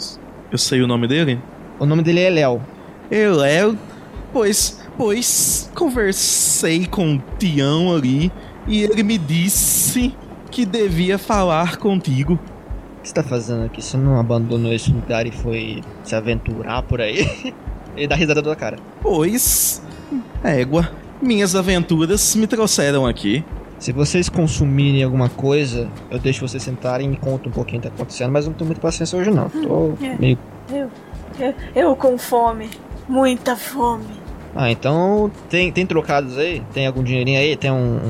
eu 0.51 0.57
sei 0.57 0.81
o 0.81 0.87
nome 0.87 1.07
dele? 1.07 1.41
O 1.79 1.85
nome 1.85 2.03
dele 2.03 2.19
é 2.19 2.29
Léo. 2.29 2.61
Eu, 3.09 3.37
Léo. 3.37 3.77
Pois, 4.33 4.83
pois, 4.97 5.71
conversei 5.73 6.85
com 6.85 7.15
o 7.15 7.23
Tião 7.39 7.95
ali 7.95 8.29
e 8.67 8.83
ele 8.83 9.01
me 9.03 9.17
disse 9.17 10.13
que 10.51 10.65
devia 10.65 11.17
falar 11.17 11.77
contigo. 11.77 12.37
O 13.07 13.09
que 13.09 13.13
você 13.13 13.23
tá 13.23 13.23
fazendo 13.23 13.63
aqui? 13.63 13.81
Você 13.81 13.95
não 13.95 14.19
abandonou 14.19 14.73
esse 14.73 14.91
lugar 14.91 15.25
e 15.25 15.31
foi 15.31 15.81
se 16.03 16.13
aventurar 16.13 16.81
por 16.83 16.99
aí? 16.99 17.53
ele 17.95 18.05
dá 18.05 18.17
risada 18.17 18.41
da 18.41 18.53
cara. 18.53 18.75
Pois, 19.01 19.81
égua, 20.43 20.91
minhas 21.21 21.55
aventuras 21.55 22.35
me 22.35 22.45
trouxeram 22.45 23.05
aqui. 23.05 23.45
Se 23.79 23.93
vocês 23.93 24.27
consumirem 24.27 25.03
alguma 25.03 25.29
coisa, 25.29 25.87
eu 26.11 26.19
deixo 26.19 26.45
vocês 26.45 26.61
sentarem 26.61 27.07
e 27.07 27.09
me 27.11 27.15
conto 27.15 27.47
um 27.47 27.51
pouquinho 27.53 27.79
o 27.79 27.81
que 27.83 27.87
tá 27.87 27.95
acontecendo, 27.95 28.29
mas 28.29 28.43
eu 28.43 28.49
não 28.49 28.57
tenho 28.57 28.67
muita 28.67 28.81
paciência 28.81 29.17
hoje 29.17 29.31
não. 29.31 29.49
Tô 29.49 29.93
meio. 30.19 30.37
Eu, 30.69 30.91
eu, 31.39 31.55
eu 31.73 31.95
com 31.95 32.17
fome. 32.17 32.69
Muita 33.07 33.55
fome. 33.55 34.03
Ah, 34.53 34.69
então 34.69 35.31
tem, 35.49 35.71
tem 35.71 35.85
trocados 35.85 36.37
aí? 36.37 36.61
Tem 36.73 36.85
algum 36.85 37.01
dinheirinho 37.01 37.39
aí? 37.39 37.55
Tem 37.55 37.71
um. 37.71 38.01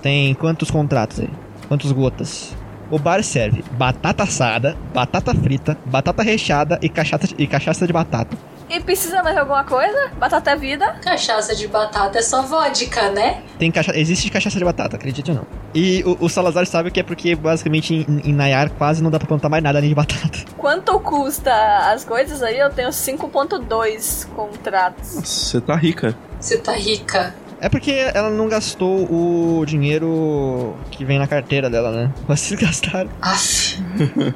Tem 0.00 0.32
quantos 0.32 0.70
contratos 0.70 1.20
aí? 1.20 1.28
Quantas 1.68 1.92
gotas? 1.92 2.56
O 2.90 2.98
bar 2.98 3.22
serve 3.22 3.64
batata 3.72 4.22
assada, 4.22 4.76
batata 4.94 5.34
frita, 5.34 5.76
batata 5.84 6.22
recheada 6.22 6.78
e 6.80 6.88
cachaça, 6.88 7.26
e 7.36 7.46
cachaça 7.46 7.86
de 7.86 7.92
batata. 7.92 8.36
E 8.68 8.80
precisa 8.80 9.22
mais 9.22 9.34
de 9.34 9.40
alguma 9.40 9.64
coisa? 9.64 10.10
Batata 10.18 10.50
é 10.50 10.56
vida? 10.56 10.96
Cachaça 11.00 11.54
de 11.54 11.68
batata 11.68 12.18
é 12.18 12.22
só 12.22 12.42
vodka, 12.42 13.10
né? 13.10 13.42
Tem 13.58 13.70
cacha... 13.70 13.96
Existe 13.96 14.28
cachaça 14.28 14.58
de 14.58 14.64
batata, 14.64 14.96
acredite 14.96 15.30
ou 15.30 15.36
não. 15.36 15.46
E 15.74 16.02
o, 16.04 16.24
o 16.24 16.28
Salazar 16.28 16.66
sabe 16.66 16.90
que 16.90 16.98
é 16.98 17.02
porque 17.02 17.34
basicamente 17.36 17.94
em, 17.94 18.30
em 18.30 18.32
Nayar 18.32 18.70
quase 18.70 19.02
não 19.02 19.10
dá 19.10 19.18
pra 19.18 19.28
plantar 19.28 19.48
mais 19.48 19.62
nada 19.62 19.78
além 19.78 19.88
de 19.88 19.94
batata. 19.94 20.38
Quanto 20.58 20.98
custa 20.98 21.52
as 21.92 22.04
coisas 22.04 22.42
aí? 22.42 22.58
Eu 22.58 22.70
tenho 22.70 22.88
5.2 22.88 24.26
contratos. 24.34 25.08
Você 25.08 25.60
tá 25.60 25.76
rica. 25.76 26.16
Você 26.40 26.58
tá 26.58 26.72
rica. 26.72 27.34
É 27.60 27.68
porque 27.68 27.92
ela 28.12 28.30
não 28.30 28.48
gastou 28.48 29.10
o 29.10 29.64
dinheiro 29.64 30.76
que 30.90 31.04
vem 31.04 31.18
na 31.18 31.26
carteira 31.26 31.70
dela, 31.70 31.90
né? 31.90 32.12
Vocês 32.28 32.60
gastaram. 32.60 33.10
Aff. 33.22 33.82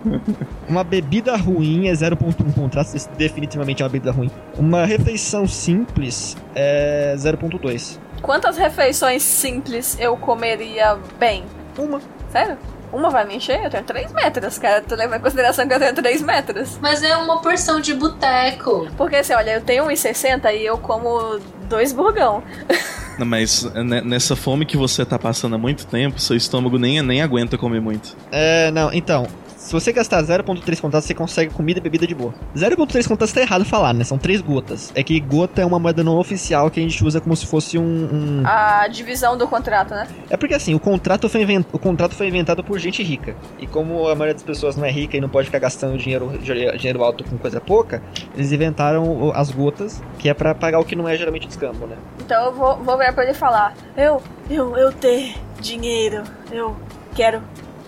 Uma 0.68 0.82
bebida 0.82 1.36
ruim 1.36 1.88
é 1.88 1.92
0.1 1.92 2.54
contratos, 2.54 2.94
isso 2.94 3.08
definitivamente 3.16 3.82
é 3.82 3.84
uma 3.84 3.90
bebida 3.90 4.10
ruim. 4.12 4.30
Uma 4.56 4.84
refeição 4.84 5.46
simples 5.46 6.36
é 6.54 7.14
0.2. 7.16 7.98
Quantas 8.22 8.56
refeições 8.56 9.22
simples 9.22 9.96
eu 9.98 10.16
comeria 10.16 10.98
bem? 11.18 11.44
Uma. 11.78 12.00
Sério? 12.30 12.56
Uma 12.92 13.08
vai 13.08 13.24
me 13.24 13.36
encher? 13.36 13.64
Eu 13.64 13.70
tenho 13.70 13.84
3 13.84 14.12
metros, 14.12 14.58
cara. 14.58 14.82
Tu 14.82 14.94
leva 14.94 15.16
em 15.16 15.20
consideração 15.20 15.66
que 15.66 15.74
eu 15.74 15.78
tenho 15.78 15.94
3 15.94 16.22
metros. 16.22 16.78
Mas 16.82 17.02
é 17.02 17.16
uma 17.16 17.40
porção 17.40 17.80
de 17.80 17.94
boteco. 17.94 18.88
Porque 18.96 19.16
assim, 19.16 19.32
olha, 19.32 19.52
eu 19.52 19.60
tenho 19.60 19.84
1,60 19.84 20.52
e 20.54 20.66
eu 20.66 20.76
como 20.78 21.38
dois 21.68 21.92
burgão. 21.92 22.42
Não, 23.18 23.26
mas 23.26 23.64
né, 23.74 24.00
nessa 24.00 24.34
fome 24.34 24.64
que 24.64 24.76
você 24.76 25.04
tá 25.04 25.18
passando 25.18 25.54
há 25.54 25.58
muito 25.58 25.86
tempo, 25.86 26.20
seu 26.20 26.36
estômago 26.36 26.78
nem, 26.78 27.02
nem 27.02 27.20
aguenta 27.22 27.58
comer 27.58 27.80
muito. 27.80 28.16
É, 28.30 28.70
não, 28.70 28.92
então. 28.92 29.26
Se 29.60 29.74
você 29.74 29.92
gastar 29.92 30.22
0.3 30.22 30.80
contatos, 30.80 31.06
você 31.06 31.14
consegue 31.14 31.52
comida 31.52 31.78
e 31.78 31.82
bebida 31.82 32.06
de 32.06 32.14
boa. 32.14 32.32
0.3 32.56 33.06
contatos 33.06 33.30
tá 33.34 33.42
errado 33.42 33.62
falar, 33.62 33.92
né? 33.92 34.04
São 34.04 34.16
3 34.16 34.40
gotas. 34.40 34.90
É 34.94 35.02
que 35.02 35.20
gota 35.20 35.60
é 35.60 35.66
uma 35.66 35.78
moeda 35.78 36.02
não 36.02 36.16
oficial 36.18 36.70
que 36.70 36.80
a 36.80 36.82
gente 36.82 37.04
usa 37.04 37.20
como 37.20 37.36
se 37.36 37.46
fosse 37.46 37.76
um. 37.78 37.82
um- 37.82 38.42
A 38.46 38.88
divisão 38.88 39.36
do 39.36 39.46
contrato, 39.46 39.90
né? 39.90 40.08
É 40.30 40.36
porque 40.38 40.54
assim, 40.54 40.74
o 40.74 40.80
contrato, 40.80 41.28
foi 41.28 41.42
invent... 41.42 41.66
o 41.74 41.78
contrato 41.78 42.14
foi 42.14 42.26
inventado 42.28 42.64
por 42.64 42.78
gente 42.78 43.02
rica. 43.02 43.36
E 43.58 43.66
como 43.66 44.08
a 44.08 44.14
maioria 44.14 44.32
das 44.32 44.42
pessoas 44.42 44.76
não 44.76 44.84
é 44.86 44.90
rica 44.90 45.18
e 45.18 45.20
não 45.20 45.28
pode 45.28 45.46
ficar 45.46 45.58
gastando 45.58 45.98
dinheiro, 45.98 46.32
dinheiro 46.38 47.04
alto 47.04 47.22
com 47.22 47.36
coisa 47.36 47.60
pouca, 47.60 48.02
eles 48.34 48.50
inventaram 48.52 49.30
as 49.34 49.50
gotas, 49.50 50.02
que 50.18 50.30
é 50.30 50.32
pra 50.34 50.54
pagar 50.54 50.78
o 50.80 50.84
que 50.86 50.96
não 50.96 51.06
é 51.06 51.14
geralmente 51.18 51.46
descambo, 51.46 51.86
né? 51.86 51.96
Então 52.18 52.46
eu 52.46 52.54
vou, 52.54 52.76
vou 52.78 52.96
virar 52.96 53.12
pra 53.12 53.24
ele 53.24 53.34
falar: 53.34 53.74
Eu, 53.94 54.22
eu, 54.48 54.74
eu 54.78 54.90
ter 54.90 55.34
dinheiro, 55.60 56.24
eu 56.50 56.74
quero. 57.14 57.42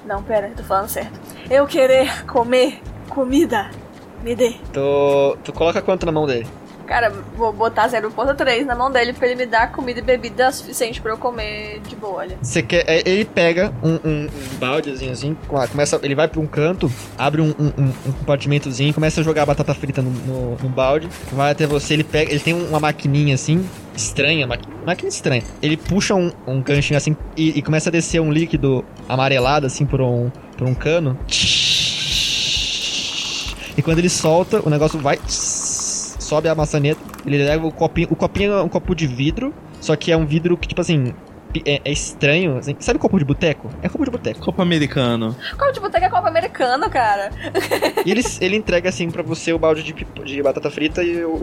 Não, 0.07 0.23
pera, 0.23 0.49
eu 0.49 0.55
tô 0.55 0.63
falando 0.65 0.89
certo. 0.89 1.19
Eu 1.51 1.67
querer 1.67 2.25
comer 2.27 2.81
comida. 3.09 3.71
Me 4.23 4.35
dê. 4.35 4.55
Tu, 4.73 5.37
tu 5.45 5.53
coloca 5.53 5.83
quanto 5.83 6.07
na 6.07 6.13
mão 6.13 6.27
dele? 6.27 6.47
Cara, 6.87 7.11
vou 7.37 7.53
botar 7.53 7.89
0.3 7.89 8.65
na 8.65 8.75
mão 8.75 8.91
dele 8.91 9.13
pra 9.13 9.27
ele 9.27 9.37
me 9.37 9.47
dar 9.47 9.71
comida 9.73 10.01
e 10.01 10.03
bebida 10.03 10.51
suficiente 10.53 11.01
pra 11.01 11.13
eu 11.13 11.17
comer 11.17 11.81
de 11.89 11.97
boa, 11.97 12.17
olha. 12.19 12.37
Você 12.43 12.63
quer. 12.63 12.85
é, 12.89 13.03
Ele 13.09 13.25
pega 13.25 13.73
um, 13.83 13.95
um, 14.05 14.25
um 14.27 14.57
baldezinho 14.59 15.13
assim, 15.13 15.37
com- 15.49 15.67
começa, 15.69 15.99
ele 16.03 16.15
vai 16.15 16.29
pra 16.29 16.41
um 16.41 16.47
canto, 16.47 16.91
abre 17.17 17.41
um, 17.41 17.55
um, 17.59 17.73
um- 17.79 17.93
um 18.07 18.13
compartimentozinho, 18.13 18.93
começa 18.93 19.21
a 19.21 19.25
jogar 19.25 19.47
batata 19.47 19.73
frita 19.75 20.03
no, 20.03 20.11
no, 20.11 20.57
no 20.57 20.69
balde, 20.69 21.09
vai 21.33 21.53
até 21.53 21.67
você, 21.67 21.95
ele 21.95 22.05
pega. 22.05 22.31
Ele 22.31 22.41
tem 22.41 22.53
uma 22.53 22.79
maquininha 22.81 23.35
assim, 23.37 23.67
estranha, 23.95 24.47
maqui- 24.47 24.69
máquina 24.87 25.09
estranha. 25.09 25.43
Ele 25.63 25.77
puxa 25.77 26.15
um, 26.15 26.31
um 26.47 26.63
ganchinho 26.63 26.97
assim 26.97 27.17
e, 27.37 27.59
e 27.59 27.63
começa 27.63 27.89
a 27.89 27.93
descer 27.93 28.21
um 28.21 28.33
líquido 28.33 28.85
amarelado 29.09 29.67
assim 29.67 29.85
por 29.87 30.01
um, 30.01 30.31
por 30.57 30.67
um 30.67 30.75
cano. 30.75 31.19
E 33.77 33.83
quando 33.83 33.99
ele 33.99 34.09
solta, 34.09 34.61
o 34.65 34.71
negócio 34.71 34.99
vai. 34.99 35.19
Sobe 35.27 36.49
a 36.49 36.55
maçaneta. 36.55 37.01
Ele 37.27 37.39
leva 37.39 37.67
o 37.67 37.73
copinho. 37.73 38.09
O 38.11 38.17
copinho 38.17 38.53
é 38.53 38.63
um 38.63 38.69
copo 38.69 38.95
de 38.95 39.07
vidro. 39.07 39.53
Só 39.81 39.97
que 39.97 40.13
é 40.13 40.17
um 40.17 40.27
vidro 40.27 40.57
que, 40.57 40.69
tipo 40.69 40.81
assim. 40.81 41.15
É, 41.67 41.81
é 41.85 41.93
estranho. 41.93 42.57
assim. 42.59 42.75
Sabe 42.81 42.99
copo 42.99 43.19
de 43.19 43.25
boteco? 43.25 43.71
É 43.83 43.89
copo 43.89 44.05
de 44.05 44.11
boteco. 44.11 44.41
Copo 44.41 44.63
americano. 44.63 45.37
Copo 45.59 45.73
de 45.73 45.81
boteca 45.81 46.07
é 46.07 46.09
copo 46.11 46.27
americano, 46.27 46.89
cara. 46.91 47.31
E 48.05 48.11
ele, 48.11 48.23
ele 48.41 48.57
entrega 48.57 48.89
assim 48.89 49.11
pra 49.11 49.23
você 49.23 49.53
o 49.53 49.59
balde 49.59 49.83
de, 49.83 49.93
de 50.25 50.43
batata 50.43 50.71
frita 50.71 51.03
e 51.03 51.23
o, 51.25 51.31
o- 51.31 51.35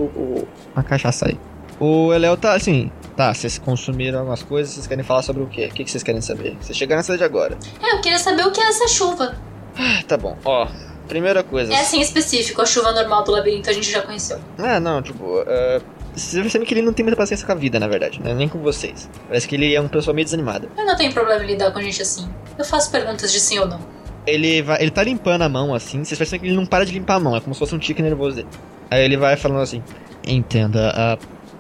o- 0.43 0.47
a 0.76 0.82
cachaça 0.84 1.28
aí. 1.28 1.38
O 1.80 2.13
Eléo 2.13 2.36
tá 2.36 2.53
assim. 2.53 2.91
Tá, 3.15 3.34
vocês 3.34 3.57
consumiram 3.57 4.19
algumas 4.19 4.43
coisas, 4.43 4.73
vocês 4.73 4.88
querem 4.88 5.03
falar 5.03 5.21
sobre 5.21 5.43
o 5.43 5.47
quê? 5.47 5.67
O 5.69 5.73
que 5.73 5.84
que 5.84 5.91
vocês 5.91 6.03
querem 6.03 6.21
saber? 6.21 6.55
Vocês 6.59 6.77
chegaram 6.77 6.99
na 6.99 7.03
cidade 7.03 7.23
agora. 7.23 7.57
É, 7.82 7.93
eu 7.93 8.01
queria 8.01 8.17
saber 8.17 8.45
o 8.45 8.51
que 8.51 8.61
é 8.61 8.65
essa 8.65 8.88
chuva. 8.88 9.36
Ah, 9.77 10.01
tá 10.07 10.17
bom. 10.17 10.38
Ó, 10.45 10.67
primeira 11.07 11.43
coisa. 11.43 11.73
É 11.73 11.82
assim 11.82 11.99
específico, 11.99 12.61
a 12.61 12.65
chuva 12.65 12.91
normal 12.91 13.23
do 13.23 13.32
labirinto 13.32 13.69
a 13.69 13.73
gente 13.73 13.91
já 13.91 14.01
conheceu. 14.01 14.39
Ah, 14.57 14.80
não, 14.80 15.01
tipo, 15.01 15.23
uh, 15.23 15.82
você 16.15 16.41
percebe 16.41 16.65
que 16.65 16.73
ele 16.73 16.82
não 16.82 16.93
tem 16.93 17.03
muita 17.03 17.17
paciência 17.17 17.45
com 17.45 17.51
a 17.51 17.55
vida, 17.55 17.80
na 17.80 17.88
verdade, 17.88 18.21
né? 18.21 18.34
Nem 18.34 18.47
com 18.47 18.59
vocês. 18.59 19.09
Parece 19.27 19.47
que 19.47 19.55
ele 19.55 19.73
é 19.73 19.80
uma 19.80 19.89
pessoa 19.89 20.13
meio 20.13 20.25
desanimada. 20.25 20.69
Eu 20.77 20.86
não 20.86 20.95
tenho 20.95 21.13
problema 21.13 21.43
em 21.43 21.47
lidar 21.47 21.71
com 21.71 21.82
gente 21.82 22.01
assim. 22.01 22.30
Eu 22.57 22.65
faço 22.65 22.91
perguntas 22.91 23.32
de 23.32 23.39
sim 23.39 23.59
ou 23.59 23.67
não. 23.67 23.80
Ele 24.25 24.61
vai, 24.61 24.82
ele 24.82 24.91
tá 24.91 25.03
limpando 25.03 25.41
a 25.41 25.49
mão 25.49 25.73
assim, 25.73 26.03
vocês 26.03 26.17
percebem 26.17 26.41
que 26.41 26.47
ele 26.47 26.55
não 26.55 26.65
para 26.65 26.86
de 26.86 26.91
limpar 26.91 27.15
a 27.15 27.19
mão, 27.19 27.36
é 27.36 27.41
como 27.41 27.53
se 27.53 27.59
fosse 27.59 27.73
um 27.73 27.80
tique 27.80 28.01
nervoso 28.01 28.38
dele. 28.38 28.49
Aí 28.91 29.03
ele 29.03 29.17
vai 29.17 29.36
falando 29.36 29.61
assim: 29.61 29.82
Entenda, 30.27 30.91
há 30.95 31.17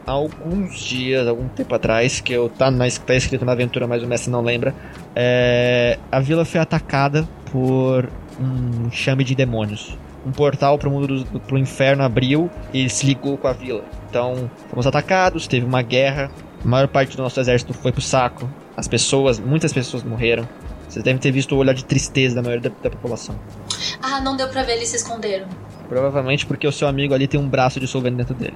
alguns 0.09 0.79
dias, 0.79 1.27
algum 1.27 1.47
tempo 1.47 1.73
atrás, 1.73 2.19
que 2.19 2.33
eu 2.33 2.49
tá, 2.49 2.69
na, 2.69 2.85
tá 2.89 3.15
escrito 3.15 3.45
na 3.45 3.51
aventura, 3.51 3.87
mas 3.87 4.03
o 4.03 4.07
mestre 4.07 4.31
não 4.31 4.41
lembra, 4.41 4.73
é, 5.15 5.97
a 6.11 6.19
vila 6.19 6.45
foi 6.45 6.59
atacada 6.59 7.27
por 7.51 8.09
um 8.39 8.91
chame 8.91 9.23
de 9.23 9.35
demônios. 9.35 9.97
Um 10.25 10.31
portal 10.31 10.77
pro 10.77 10.91
mundo 10.91 11.23
do, 11.23 11.39
pro 11.39 11.57
inferno 11.57 12.03
abriu 12.03 12.49
e 12.73 12.89
se 12.89 13.05
ligou 13.05 13.37
com 13.37 13.47
a 13.47 13.53
vila. 13.53 13.83
Então, 14.09 14.49
fomos 14.69 14.85
atacados, 14.85 15.47
teve 15.47 15.65
uma 15.65 15.81
guerra, 15.81 16.29
a 16.63 16.67
maior 16.67 16.87
parte 16.87 17.15
do 17.15 17.23
nosso 17.23 17.39
exército 17.39 17.73
foi 17.73 17.91
pro 17.91 18.01
saco. 18.01 18.49
As 18.75 18.87
pessoas, 18.87 19.39
muitas 19.39 19.71
pessoas 19.71 20.03
morreram. 20.03 20.47
Vocês 20.87 21.03
devem 21.03 21.19
ter 21.19 21.31
visto 21.31 21.55
o 21.55 21.57
olhar 21.57 21.73
de 21.73 21.85
tristeza 21.85 22.35
da 22.35 22.41
maioria 22.41 22.69
da, 22.69 22.75
da 22.83 22.89
população. 22.89 23.35
Ah, 24.01 24.19
não 24.21 24.35
deu 24.35 24.47
pra 24.49 24.63
ver, 24.63 24.73
eles 24.73 24.89
se 24.89 24.97
esconderam. 24.97 25.47
Provavelmente 25.87 26.45
porque 26.45 26.67
o 26.67 26.71
seu 26.71 26.87
amigo 26.87 27.13
ali 27.13 27.27
tem 27.27 27.39
um 27.39 27.47
braço 27.47 27.79
dissolvendo 27.79 28.17
dentro 28.17 28.33
dele. 28.33 28.55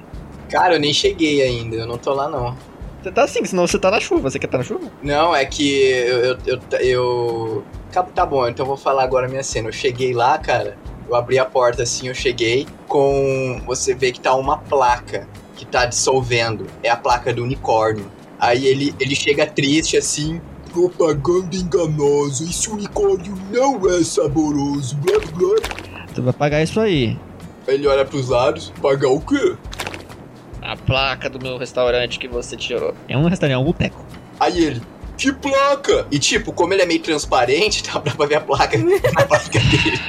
Cara, 0.54 0.74
eu 0.76 0.80
nem 0.80 0.92
cheguei 0.92 1.42
ainda, 1.42 1.74
eu 1.74 1.84
não 1.86 1.98
tô 1.98 2.14
lá 2.14 2.28
não. 2.28 2.56
Você 3.02 3.10
tá 3.10 3.24
assim, 3.24 3.44
senão 3.44 3.66
você 3.66 3.76
tá 3.76 3.90
na 3.90 3.98
chuva. 3.98 4.30
Você 4.30 4.38
quer 4.38 4.46
estar 4.46 4.58
na 4.58 4.62
chuva? 4.62 4.88
Não, 5.02 5.34
é 5.34 5.44
que 5.44 5.82
eu. 5.82 6.18
eu, 6.18 6.38
eu, 6.46 6.60
eu- 6.80 7.64
Tá, 7.92 8.02
tá 8.04 8.24
bom, 8.24 8.48
então 8.48 8.62
eu 8.64 8.68
vou 8.68 8.76
falar 8.76 9.02
agora 9.02 9.26
a 9.26 9.28
minha 9.28 9.42
cena. 9.42 9.68
Eu 9.68 9.72
cheguei 9.72 10.12
lá, 10.12 10.38
cara, 10.38 10.76
eu 11.08 11.14
abri 11.16 11.40
a 11.40 11.44
porta 11.44 11.82
assim, 11.82 12.06
eu 12.06 12.14
cheguei 12.14 12.68
com. 12.86 13.60
Você 13.66 13.94
vê 13.94 14.12
que 14.12 14.20
tá 14.20 14.32
uma 14.36 14.56
placa 14.58 15.28
que 15.56 15.66
tá 15.66 15.86
dissolvendo. 15.86 16.66
É 16.84 16.88
a 16.90 16.96
placa 16.96 17.32
do 17.32 17.42
unicórnio. 17.42 18.06
Aí 18.38 18.64
ele, 18.66 18.94
ele 19.00 19.16
chega 19.16 19.46
triste 19.46 19.96
assim. 19.96 20.40
Propaganda 20.72 21.56
enganosa, 21.56 22.44
esse 22.44 22.70
unicórnio 22.70 23.34
não 23.50 23.88
é 23.92 24.04
saboroso, 24.04 24.96
blá 24.98 25.18
blá. 25.18 26.04
Tu 26.14 26.22
vai 26.22 26.32
pagar 26.32 26.62
isso. 26.62 26.78
Aí 26.80 27.16
Ele 27.66 27.86
olha 27.88 28.04
pros 28.04 28.28
lados, 28.28 28.72
pagar 28.80 29.08
o 29.08 29.20
quê? 29.20 29.56
A 30.64 30.76
placa 30.76 31.28
do 31.28 31.38
meu 31.38 31.58
restaurante 31.58 32.18
que 32.18 32.26
você 32.26 32.56
tirou. 32.56 32.94
É 33.08 33.16
um 33.16 33.26
restaurante, 33.28 33.54
é 33.54 33.58
um 33.58 33.64
boteco. 33.64 34.04
Aí 34.40 34.64
ele, 34.64 34.82
que 35.16 35.32
placa? 35.32 36.06
E 36.10 36.18
tipo, 36.18 36.52
como 36.52 36.72
ele 36.72 36.82
é 36.82 36.86
meio 36.86 37.00
transparente, 37.00 37.82
dá 37.92 38.00
pra 38.00 38.26
ver 38.26 38.36
a 38.36 38.40
placa 38.40 38.76
na 39.14 39.24
placa 39.26 39.50
dele. 39.50 40.00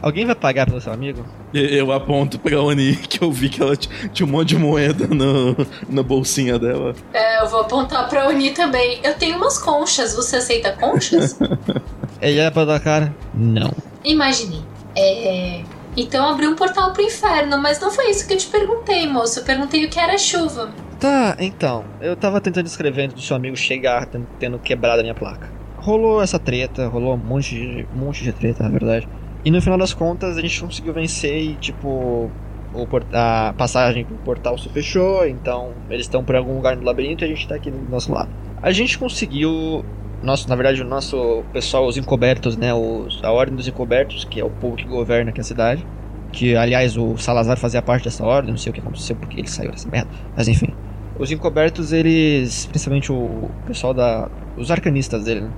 Alguém 0.00 0.24
vai 0.24 0.36
pagar 0.36 0.66
pelo 0.66 0.80
seu 0.80 0.92
amigo? 0.92 1.26
Eu 1.52 1.90
aponto 1.90 2.38
pra 2.38 2.60
Oni 2.60 2.94
que 2.94 3.24
eu 3.24 3.32
vi 3.32 3.48
que 3.48 3.60
ela 3.60 3.74
tinha 3.76 4.24
um 4.24 4.30
monte 4.30 4.50
de 4.50 4.56
moeda 4.56 5.08
no, 5.08 5.56
na 5.88 6.02
bolsinha 6.02 6.58
dela. 6.58 6.94
É, 7.12 7.40
eu 7.42 7.48
vou 7.48 7.62
apontar 7.62 8.08
pra 8.08 8.28
Uni 8.28 8.52
também. 8.52 9.00
Eu 9.02 9.14
tenho 9.14 9.36
umas 9.36 9.58
conchas, 9.58 10.14
você 10.14 10.36
aceita 10.36 10.70
conchas? 10.72 11.36
Ele 12.22 12.38
olha 12.40 12.52
pra 12.52 12.64
tua 12.64 12.78
cara. 12.78 13.12
Não. 13.34 13.72
Imaginei. 14.04 14.62
É. 14.94 15.62
Então 15.96 16.28
abri 16.28 16.46
um 16.46 16.54
portal 16.54 16.92
pro 16.92 17.02
inferno, 17.02 17.60
mas 17.60 17.80
não 17.80 17.90
foi 17.90 18.10
isso 18.10 18.26
que 18.26 18.34
eu 18.34 18.38
te 18.38 18.46
perguntei, 18.48 19.06
moço. 19.06 19.40
Eu 19.40 19.44
perguntei 19.44 19.84
o 19.84 19.90
que 19.90 19.98
era 19.98 20.18
chuva. 20.18 20.72
Tá, 20.98 21.36
então. 21.40 21.84
Eu 22.00 22.16
tava 22.16 22.40
tentando 22.40 22.66
escrever 22.66 23.02
antes 23.04 23.14
do 23.14 23.22
seu 23.22 23.36
amigo 23.36 23.56
chegar, 23.56 24.06
ten- 24.06 24.26
tendo 24.38 24.58
quebrado 24.58 25.00
a 25.00 25.02
minha 25.02 25.14
placa. 25.14 25.48
Rolou 25.76 26.22
essa 26.22 26.38
treta, 26.38 26.88
rolou 26.88 27.14
um 27.14 27.18
monte 27.18 27.54
de, 27.54 27.86
um 27.94 27.98
monte 28.00 28.22
de 28.24 28.32
treta, 28.32 28.62
na 28.64 28.70
verdade. 28.70 29.08
E 29.44 29.50
no 29.50 29.60
final 29.62 29.78
das 29.78 29.94
contas 29.94 30.36
a 30.36 30.40
gente 30.40 30.60
conseguiu 30.60 30.92
vencer 30.92 31.40
e, 31.40 31.56
tipo, 31.56 32.30
o 32.72 32.86
a 33.12 33.54
passagem 33.56 34.04
pro 34.04 34.16
portal 34.18 34.58
se 34.58 34.68
fechou, 34.68 35.26
então 35.26 35.72
eles 35.88 36.06
estão 36.06 36.24
por 36.24 36.34
algum 36.36 36.56
lugar 36.56 36.76
no 36.76 36.82
labirinto 36.84 37.24
e 37.24 37.26
a 37.26 37.28
gente 37.28 37.46
tá 37.46 37.54
aqui 37.54 37.70
do 37.70 37.78
nosso 37.90 38.12
lado. 38.12 38.28
A 38.62 38.72
gente 38.72 38.98
conseguiu. 38.98 39.84
Nosso, 40.26 40.48
na 40.48 40.56
verdade, 40.56 40.82
o 40.82 40.84
nosso 40.84 41.44
pessoal, 41.52 41.86
os 41.86 41.96
encobertos, 41.96 42.56
né? 42.56 42.74
Os, 42.74 43.22
a 43.22 43.30
Ordem 43.30 43.54
dos 43.54 43.68
Encobertos, 43.68 44.24
que 44.24 44.40
é 44.40 44.44
o 44.44 44.50
povo 44.50 44.74
que 44.74 44.84
governa 44.84 45.30
aqui 45.30 45.40
a 45.40 45.44
cidade. 45.44 45.86
Que, 46.32 46.56
aliás, 46.56 46.96
o 46.96 47.16
Salazar 47.16 47.56
fazia 47.56 47.80
parte 47.80 48.06
dessa 48.06 48.24
ordem, 48.24 48.50
não 48.50 48.58
sei 48.58 48.70
o 48.70 48.74
que 48.74 48.80
aconteceu 48.80 49.14
porque 49.14 49.38
ele 49.38 49.46
saiu 49.46 49.70
dessa 49.70 49.88
merda. 49.88 50.10
Mas 50.36 50.48
enfim. 50.48 50.74
Os 51.16 51.30
encobertos, 51.30 51.92
eles. 51.92 52.66
Principalmente 52.66 53.12
o 53.12 53.48
pessoal 53.68 53.94
da. 53.94 54.28
Os 54.56 54.68
arcanistas 54.68 55.22
dele, 55.22 55.42
né? 55.42 55.50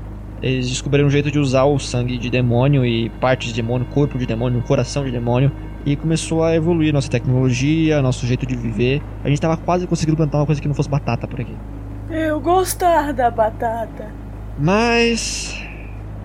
Eles 0.43 0.69
descobriram 0.69 1.09
um 1.09 1.11
jeito 1.11 1.31
de 1.31 1.39
usar 1.39 1.65
o 1.65 1.79
sangue 1.79 2.19
de 2.19 2.29
demônio 2.29 2.85
e 2.85 3.09
partes 3.09 3.49
de 3.49 3.55
demônio, 3.55 3.87
corpo 3.87 4.19
de 4.19 4.27
demônio, 4.27 4.61
coração 4.65 5.03
de 5.03 5.11
demônio. 5.11 5.51
E 5.87 5.97
começou 5.97 6.45
a 6.45 6.55
evoluir 6.55 6.93
nossa 6.93 7.09
tecnologia, 7.09 8.03
nosso 8.03 8.27
jeito 8.27 8.45
de 8.45 8.55
viver. 8.55 9.01
A 9.25 9.31
gente 9.31 9.41
tava 9.41 9.57
quase 9.57 9.87
conseguindo 9.87 10.19
plantar 10.19 10.37
uma 10.37 10.47
coisa 10.47 10.61
que 10.61 10.69
não 10.69 10.75
fosse 10.75 10.91
batata 10.91 11.27
por 11.27 11.41
aqui. 11.41 11.57
Eu 12.11 12.39
gostar 12.39 13.15
da 13.15 13.31
batata. 13.31 14.18
Mas. 14.59 15.57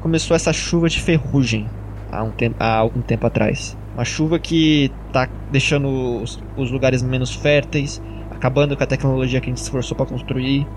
Começou 0.02 0.36
essa 0.36 0.52
chuva 0.52 0.90
de 0.90 1.00
ferrugem 1.00 1.70
há, 2.12 2.24
um 2.24 2.32
tempo, 2.32 2.58
há 2.60 2.76
algum 2.76 3.02
tempo 3.02 3.26
atrás. 3.26 3.78
Uma 3.94 4.04
chuva 4.04 4.38
que 4.38 4.92
tá 5.14 5.30
deixando 5.52 6.22
os, 6.22 6.40
os 6.58 6.72
lugares 6.72 7.02
menos 7.02 7.34
férteis, 7.34 8.02
acabando 8.30 8.76
com 8.76 8.84
a 8.84 8.88
tecnologia 8.88 9.40
que 9.40 9.46
a 9.46 9.50
gente 9.50 9.60
se 9.60 9.66
esforçou 9.66 9.96
pra 9.96 10.06
construir. 10.06 10.68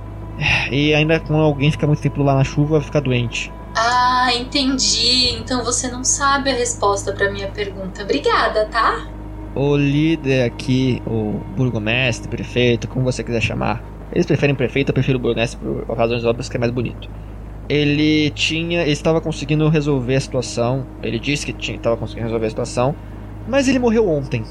E 0.71 0.95
ainda 0.95 1.19
quando 1.19 1.43
alguém 1.43 1.71
fica 1.73 1.87
muito 1.87 2.01
tempo 2.01 2.23
lá 2.23 2.35
na 2.35 2.45
chuva, 2.45 2.81
fica 2.81 3.01
doente. 3.01 3.53
Ah, 3.75 4.29
entendi. 4.35 5.31
Então 5.41 5.65
você 5.65 5.89
não 5.91 6.05
sabe 6.05 6.51
a 6.51 6.55
resposta 6.55 7.13
pra 7.13 7.31
minha 7.31 7.49
pergunta. 7.49 8.03
Obrigada, 8.03 8.67
tá? 8.67 9.09
O 9.55 9.77
líder 9.77 10.45
aqui, 10.45 11.03
o 11.07 11.41
burgomestre, 11.57 12.29
prefeito, 12.29 12.87
como 12.87 13.05
você 13.05 13.25
quiser 13.25 13.41
chamar. 13.41 13.83
Eles 14.13 14.27
preferem 14.27 14.55
prefeito, 14.55 14.91
eu 14.91 14.95
prefiro 14.95 15.19
burgomestre 15.19 15.59
por 15.59 15.97
razões 15.97 16.25
óbvias 16.25 16.49
que 16.49 16.57
é 16.57 16.61
mais 16.61 16.73
bonito. 16.73 17.09
Ele 17.69 18.31
tinha, 18.31 18.83
ele 18.83 18.93
estava 18.93 19.21
conseguindo 19.21 19.69
resolver 19.69 20.15
a 20.15 20.21
situação. 20.21 20.87
Ele 21.03 21.19
disse 21.19 21.45
que 21.45 21.53
tinha, 21.53 21.77
estava 21.77 21.97
conseguindo 21.97 22.27
resolver 22.27 22.47
a 22.47 22.51
situação, 22.51 22.95
mas 23.49 23.69
ele 23.69 23.79
morreu 23.79 24.09
ontem 24.09 24.45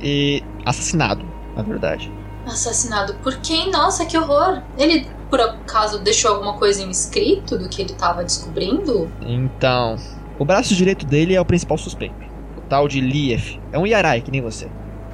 e 0.00 0.42
assassinado, 0.64 1.24
na 1.54 1.62
verdade. 1.62 2.10
Assassinado 2.46 3.14
por 3.22 3.36
quem? 3.36 3.70
Nossa, 3.70 4.04
que 4.04 4.18
horror! 4.18 4.62
Ele, 4.76 5.06
por 5.30 5.40
acaso, 5.40 6.02
deixou 6.02 6.32
alguma 6.32 6.54
coisa 6.54 6.82
em 6.82 6.90
escrito 6.90 7.56
do 7.56 7.68
que 7.68 7.82
ele 7.82 7.92
tava 7.94 8.24
descobrindo? 8.24 9.10
Então, 9.20 9.96
o 10.38 10.44
braço 10.44 10.74
direito 10.74 11.06
dele 11.06 11.34
é 11.34 11.40
o 11.40 11.44
principal 11.44 11.78
suspeito. 11.78 12.14
O 12.56 12.60
tal 12.62 12.88
de 12.88 13.00
Lief. 13.00 13.58
É 13.70 13.78
um 13.78 13.86
Yarai, 13.86 14.22
que 14.22 14.30
nem 14.30 14.40
você. 14.40 14.68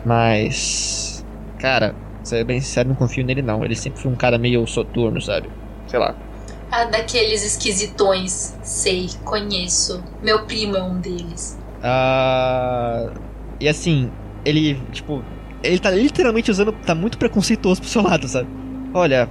Mas. 0.05 1.25
Cara, 1.59 1.95
ser 2.23 2.45
bem 2.45 2.61
sincero, 2.61 2.89
não 2.89 2.97
confio 2.97 3.25
nele 3.25 3.43
não. 3.43 3.65
Ele 3.65 3.75
sempre 3.75 4.01
foi 4.01 4.11
um 4.11 4.17
cara 4.17 4.39
meio 4.39 4.67
soturno, 4.67 5.21
sabe? 5.21 5.51
Sei 5.87 5.99
lá. 5.99 6.15
Ah, 6.71 6.85
daqueles 6.85 7.45
esquisitões. 7.45 8.57
Sei, 8.63 9.09
conheço. 9.25 10.03
Meu 10.23 10.45
primo 10.45 10.77
é 10.77 10.83
um 10.83 11.01
deles. 11.01 11.59
Ah. 11.83 13.11
E 13.61 13.69
assim, 13.69 14.11
ele, 14.45 14.81
tipo. 14.93 15.25
Ele 15.63 15.79
tá 15.79 15.91
literalmente 15.91 16.51
usando. 16.51 16.73
Tá 16.73 16.95
muito 16.95 17.19
preconceituoso 17.19 17.81
pro 17.81 17.91
seu 17.91 18.03
lado, 18.03 18.29
sabe? 18.29 18.49
Olha, 18.95 19.29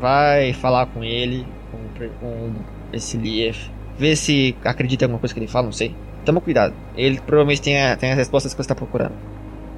vai 0.00 0.52
falar 0.52 0.86
com 0.86 1.02
ele, 1.02 1.46
com, 1.70 2.08
com 2.20 2.52
esse 2.92 3.16
Lief. 3.16 3.68
Vê 3.98 4.16
se 4.16 4.56
acredita 4.64 5.04
em 5.04 5.06
alguma 5.06 5.20
coisa 5.20 5.32
que 5.32 5.40
ele 5.40 5.46
fala, 5.46 5.66
não 5.66 5.72
sei. 5.72 5.94
Toma 6.24 6.40
cuidado. 6.40 6.74
Ele 6.96 7.20
provavelmente 7.20 7.62
tem, 7.62 7.82
a, 7.82 7.96
tem 7.96 8.10
as 8.10 8.16
respostas 8.16 8.52
que 8.52 8.62
você 8.62 8.68
tá 8.68 8.74
procurando. 8.74 9.14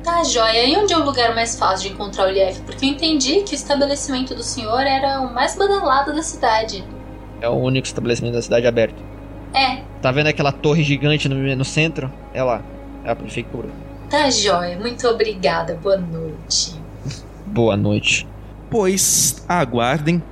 Tá, 0.07 0.23
joia. 0.23 0.65
E 0.65 0.77
onde 0.77 0.93
é 0.93 0.97
o 0.97 1.05
lugar 1.05 1.35
mais 1.35 1.59
fácil 1.59 1.89
de 1.89 1.95
encontrar 1.95 2.29
o 2.29 2.31
Lief? 2.31 2.61
Porque 2.61 2.87
eu 2.87 2.91
entendi 2.91 3.43
que 3.43 3.53
o 3.53 3.57
estabelecimento 3.57 4.37
do 4.37 4.43
senhor 4.43 4.81
era 4.83 5.21
o 5.21 5.35
mais 5.35 5.57
badalado 5.57 6.15
da 6.15 6.23
cidade. 6.23 6.85
É 7.41 7.49
o 7.49 7.55
único 7.55 7.87
estabelecimento 7.89 8.35
da 8.35 8.41
cidade 8.43 8.67
aberto. 8.69 9.03
É, 9.53 9.83
Tá 10.01 10.13
vendo 10.13 10.29
aquela 10.29 10.53
torre 10.53 10.85
gigante 10.85 11.29
no, 11.29 11.57
no 11.57 11.65
centro? 11.65 12.09
É 12.33 12.41
lá. 12.41 12.63
É 13.05 13.11
a 13.11 13.17
prefeitura. 13.17 13.69
tá, 14.09 14.31
joia. 14.31 14.79
Muito 14.79 15.07
obrigada. 15.09 15.75
Boa 15.83 15.97
noite. 15.97 16.77
Boa 17.45 17.77
noite. 17.77 18.29
Pois 18.71 19.45
aguardem. 19.49 20.23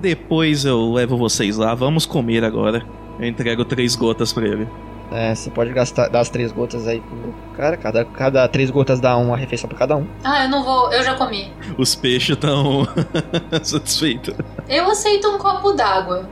Depois 0.00 0.64
eu 0.64 0.92
levo 0.92 1.16
vocês 1.16 1.56
lá. 1.56 1.74
Vamos 1.74 2.06
comer 2.06 2.44
agora. 2.44 2.84
Eu 3.18 3.26
entrego 3.26 3.64
três 3.64 3.96
gotas 3.96 4.32
pra 4.32 4.46
ele. 4.46 4.68
É, 5.16 5.32
você 5.32 5.48
pode 5.48 5.70
gastar 5.72 6.08
dar 6.08 6.18
as 6.20 6.28
três 6.28 6.50
gotas 6.50 6.88
aí 6.88 7.00
pro 7.00 7.32
cara. 7.56 7.76
Cada, 7.76 8.04
cada 8.04 8.48
três 8.48 8.68
gotas 8.68 8.98
dá 8.98 9.16
uma 9.16 9.36
refeição 9.36 9.68
pra 9.68 9.78
cada 9.78 9.96
um. 9.96 10.06
Ah, 10.24 10.42
eu 10.44 10.48
não 10.50 10.64
vou. 10.64 10.92
Eu 10.92 11.04
já 11.04 11.14
comi. 11.14 11.52
Os 11.78 11.94
peixes 11.94 12.30
estão 12.36 12.84
satisfeitos. 13.62 14.34
Eu 14.68 14.90
aceito 14.90 15.28
um 15.28 15.38
copo 15.38 15.72
d'água. 15.72 16.28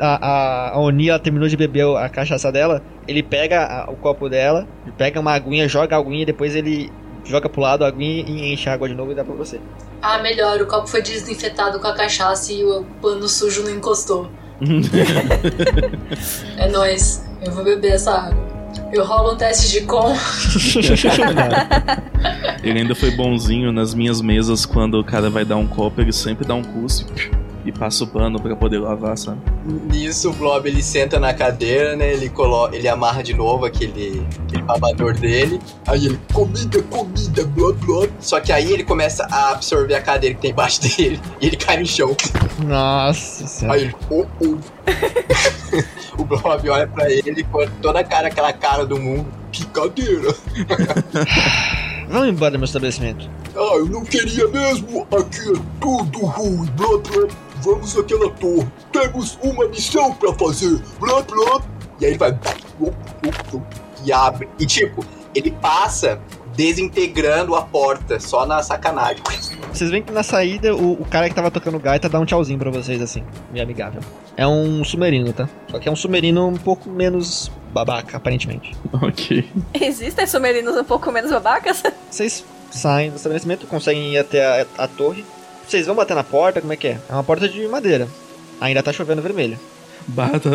A, 0.00 0.26
a, 0.26 0.70
a 0.70 0.78
Oni, 0.80 1.10
ela 1.10 1.18
terminou 1.18 1.46
de 1.46 1.56
beber 1.58 1.86
a 1.96 2.08
cachaça 2.08 2.50
dela. 2.50 2.82
Ele 3.06 3.22
pega 3.22 3.64
a- 3.66 3.90
o 3.90 3.96
copo 3.96 4.28
dela, 4.30 4.66
pega 4.96 5.20
uma 5.20 5.32
aguinha, 5.34 5.68
joga 5.68 5.94
a 5.94 5.98
aguinha, 5.98 6.24
depois 6.24 6.56
ele 6.56 6.90
joga 7.24 7.48
pro 7.50 7.60
lado 7.60 7.84
a 7.84 7.88
aguinha 7.88 8.24
e 8.26 8.52
enche 8.52 8.68
a 8.68 8.72
água 8.72 8.88
de 8.88 8.94
novo 8.94 9.12
e 9.12 9.14
dá 9.14 9.22
pra 9.22 9.34
você. 9.34 9.60
Ah, 10.00 10.18
melhor. 10.22 10.58
O 10.62 10.66
copo 10.66 10.86
foi 10.86 11.02
desinfetado 11.02 11.78
com 11.78 11.86
a 11.86 11.94
cachaça 11.94 12.50
e 12.52 12.64
o 12.64 12.82
pano 13.02 13.28
sujo 13.28 13.62
não 13.62 13.70
encostou. 13.70 14.30
É 16.56 16.68
nóis. 16.68 17.24
Eu 17.44 17.52
vou 17.52 17.64
beber 17.64 17.92
essa 17.92 18.12
água. 18.12 18.42
Eu 18.92 19.04
rolo 19.04 19.32
um 19.32 19.36
teste 19.36 19.70
de 19.70 19.80
com. 19.86 20.14
Ele 22.62 22.80
ainda 22.80 22.94
foi 22.94 23.10
bonzinho 23.10 23.72
nas 23.72 23.94
minhas 23.94 24.20
mesas 24.20 24.64
quando 24.64 25.00
o 25.00 25.04
cara 25.04 25.28
vai 25.28 25.44
dar 25.44 25.56
um 25.56 25.66
copo, 25.66 26.00
ele 26.00 26.12
sempre 26.12 26.46
dá 26.46 26.54
um 26.54 26.62
cuspe 26.62 27.41
e 27.64 27.72
passa 27.72 28.04
o 28.04 28.06
pano 28.06 28.40
pra 28.40 28.56
poder 28.56 28.78
lavar, 28.78 29.16
sabe? 29.16 29.40
Nisso, 29.64 30.30
o 30.30 30.32
Blob 30.32 30.66
ele 30.68 30.82
senta 30.82 31.18
na 31.20 31.32
cadeira, 31.32 31.94
né? 31.94 32.12
Ele, 32.12 32.28
colo 32.28 32.68
ele 32.72 32.88
amarra 32.88 33.22
de 33.22 33.32
novo 33.34 33.64
aquele, 33.64 34.26
aquele 34.46 34.62
babador 34.62 35.14
dele. 35.14 35.60
Aí 35.86 36.06
ele, 36.06 36.20
comida, 36.32 36.82
comida, 36.84 37.44
blá 37.44 37.72
blá. 37.72 38.08
Só 38.20 38.40
que 38.40 38.52
aí 38.52 38.72
ele 38.72 38.82
começa 38.82 39.26
a 39.30 39.52
absorver 39.52 39.94
a 39.94 40.02
cadeira 40.02 40.34
que 40.34 40.40
tem 40.40 40.50
embaixo 40.50 40.80
dele 40.96 41.20
e 41.40 41.46
ele 41.46 41.56
cai 41.56 41.78
no 41.78 41.86
chão. 41.86 42.16
Nossa 42.64 43.46
senhora. 43.46 43.78
Aí 43.78 43.84
ele, 43.84 43.94
oh, 44.10 44.26
oh. 44.40 46.18
o 46.20 46.24
Blob 46.24 46.68
olha 46.68 46.86
pra 46.86 47.10
ele 47.10 47.44
com 47.44 47.66
toda 47.80 48.00
a 48.00 48.04
cara, 48.04 48.28
aquela 48.28 48.52
cara 48.52 48.84
do 48.84 48.98
mundo. 48.98 49.26
Que 49.52 49.66
cadeira! 49.66 50.34
Vamos 52.08 52.28
embora 52.28 52.52
do 52.52 52.58
meu 52.58 52.64
estabelecimento. 52.64 53.30
Ah, 53.54 53.76
eu 53.76 53.86
não 53.86 54.04
queria 54.04 54.48
mesmo! 54.48 55.06
Aqui 55.10 55.52
é 55.52 55.60
tudo 55.80 56.18
ruim, 56.26 56.66
blá 56.76 56.98
blá. 56.98 57.51
Vamos 57.62 57.96
àquela 57.96 58.30
torre. 58.30 58.68
Temos 58.92 59.38
uma 59.42 59.68
missão 59.68 60.14
pra 60.14 60.32
fazer, 60.34 60.80
blá 60.98 61.22
blá. 61.22 61.62
E 62.00 62.06
aí 62.06 62.10
ele 62.12 62.18
vai. 62.18 62.38
E 64.04 64.12
abre. 64.12 64.48
E 64.58 64.66
tipo, 64.66 65.04
ele 65.34 65.50
passa 65.50 66.20
desintegrando 66.56 67.54
a 67.54 67.62
porta, 67.62 68.20
só 68.20 68.44
na 68.44 68.62
sacanagem. 68.62 69.22
Vocês 69.72 69.90
veem 69.90 70.02
que 70.02 70.12
na 70.12 70.22
saída 70.22 70.74
o, 70.74 70.92
o 70.92 71.04
cara 71.04 71.28
que 71.28 71.34
tava 71.34 71.50
tocando 71.50 71.78
gaita 71.78 72.08
dá 72.08 72.20
um 72.20 72.26
tchauzinho 72.26 72.58
pra 72.58 72.70
vocês, 72.70 73.00
assim, 73.00 73.24
meio 73.50 73.64
amigável. 73.64 74.02
É 74.36 74.46
um 74.46 74.84
sumerino, 74.84 75.32
tá? 75.32 75.48
Só 75.70 75.78
que 75.78 75.88
é 75.88 75.92
um 75.92 75.96
sumerino 75.96 76.46
um 76.46 76.56
pouco 76.56 76.90
menos 76.90 77.50
babaca, 77.72 78.16
aparentemente. 78.16 78.76
Ok. 79.00 79.48
Existem 79.74 80.26
submarinos 80.26 80.76
um 80.76 80.84
pouco 80.84 81.10
menos 81.10 81.30
babacas? 81.30 81.82
Vocês 82.10 82.44
saem 82.70 83.10
do 83.10 83.16
estabelecimento, 83.16 83.66
conseguem 83.66 84.12
ir 84.12 84.18
até 84.18 84.62
a, 84.62 84.66
a 84.78 84.88
torre. 84.88 85.24
Vocês 85.72 85.86
vão 85.86 85.96
bater 85.96 86.14
na 86.14 86.22
porta, 86.22 86.60
como 86.60 86.74
é 86.74 86.76
que 86.76 86.88
é? 86.88 86.98
É 87.08 87.12
uma 87.14 87.24
porta 87.24 87.48
de 87.48 87.66
madeira. 87.66 88.06
Ainda 88.60 88.82
tá 88.82 88.92
chovendo 88.92 89.22
vermelho. 89.22 89.58
Bata, 90.06 90.50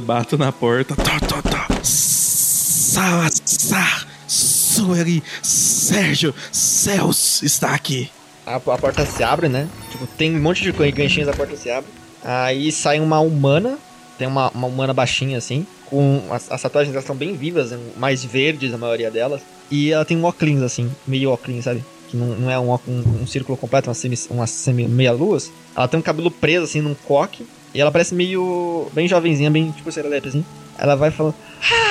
bato 0.00 0.38
na 0.38 0.52
porta. 0.52 0.94
Tó, 0.94 1.18
tó, 1.26 1.42
tó. 1.42 1.58
Salazar, 1.82 4.06
Sueli, 4.28 5.24
Sérgio, 5.42 6.32
Céus 6.52 7.42
está 7.42 7.74
aqui. 7.74 8.08
A, 8.46 8.54
a 8.54 8.60
porta 8.60 9.04
se 9.04 9.24
abre, 9.24 9.48
né? 9.48 9.68
Tipo, 9.90 10.06
tem 10.06 10.36
um 10.36 10.40
monte 10.40 10.62
de 10.62 10.70
gan- 10.70 10.88
ganchinhos, 10.92 11.28
a 11.28 11.32
porta 11.32 11.56
se 11.56 11.68
abre. 11.68 11.90
Aí 12.22 12.70
sai 12.70 13.00
uma 13.00 13.18
humana, 13.18 13.76
tem 14.16 14.28
uma, 14.28 14.50
uma 14.50 14.68
humana 14.68 14.94
baixinha 14.94 15.36
assim, 15.36 15.66
com 15.86 16.22
as, 16.30 16.48
as 16.48 16.62
tatuagens 16.62 16.94
elas 16.94 17.02
estão 17.02 17.16
bem 17.16 17.34
vivas, 17.34 17.72
né? 17.72 17.78
mais 17.96 18.24
verdes 18.24 18.72
a 18.72 18.78
maioria 18.78 19.10
delas. 19.10 19.42
E 19.68 19.90
ela 19.90 20.04
tem 20.04 20.16
um 20.16 20.22
óculos 20.22 20.62
assim, 20.62 20.88
meio 21.08 21.30
óculos, 21.30 21.64
sabe? 21.64 21.82
Que 22.14 22.16
não, 22.16 22.26
não 22.36 22.50
é 22.50 22.58
um, 22.58 22.72
um, 22.86 23.22
um 23.22 23.26
círculo 23.26 23.58
completo, 23.58 23.88
uma, 23.90 23.94
semi, 23.94 24.16
uma 24.30 24.46
semi, 24.46 24.86
meia 24.86 25.10
luz. 25.10 25.50
Ela 25.76 25.88
tem 25.88 25.98
um 25.98 26.02
cabelo 26.02 26.30
preso 26.30 26.64
assim 26.64 26.80
num 26.80 26.94
coque. 26.94 27.44
E 27.74 27.80
ela 27.80 27.90
parece 27.90 28.14
meio. 28.14 28.86
bem 28.92 29.08
jovenzinha, 29.08 29.50
bem 29.50 29.72
tipo 29.72 29.90
serelepe 29.90 30.28
assim. 30.28 30.44
Ela 30.78 30.94
vai 30.94 31.10
falando: 31.10 31.34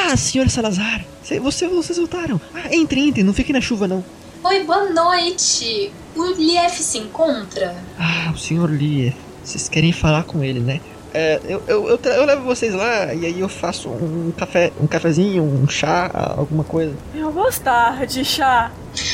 Ah, 0.09 0.15
senhor 0.15 0.49
Salazar, 0.49 1.05
cê- 1.21 1.41
você, 1.41 1.67
vocês 1.67 1.97
voltaram. 1.97 2.39
Ah, 2.55 2.73
entre, 2.73 3.01
entre, 3.01 3.21
não 3.21 3.33
fiquem 3.33 3.51
na 3.53 3.59
chuva 3.59 3.85
não. 3.85 4.03
Oi, 4.45 4.63
boa 4.63 4.89
noite. 4.89 5.91
O 6.15 6.25
Lief 6.37 6.79
se 6.79 6.99
encontra? 6.99 7.75
Ah, 7.99 8.31
o 8.33 8.37
senhor 8.37 8.69
Lee, 8.69 9.13
vocês 9.43 9.67
querem 9.67 9.91
falar 9.91 10.23
com 10.23 10.41
ele, 10.43 10.59
né? 10.61 10.79
É, 11.13 11.39
eu, 11.47 11.61
eu, 11.67 11.87
eu, 11.89 11.99
eu 12.11 12.25
levo 12.25 12.43
vocês 12.43 12.73
lá 12.73 13.13
e 13.13 13.25
aí 13.25 13.39
eu 13.39 13.47
faço 13.47 13.87
um 13.89 14.31
café, 14.35 14.71
um 14.81 14.87
cafezinho, 14.87 15.43
um 15.43 15.67
chá, 15.67 16.09
alguma 16.37 16.63
coisa. 16.63 16.93
Eu 17.13 17.31
gostar 17.31 18.05
de 18.07 18.25
chá. 18.25 18.71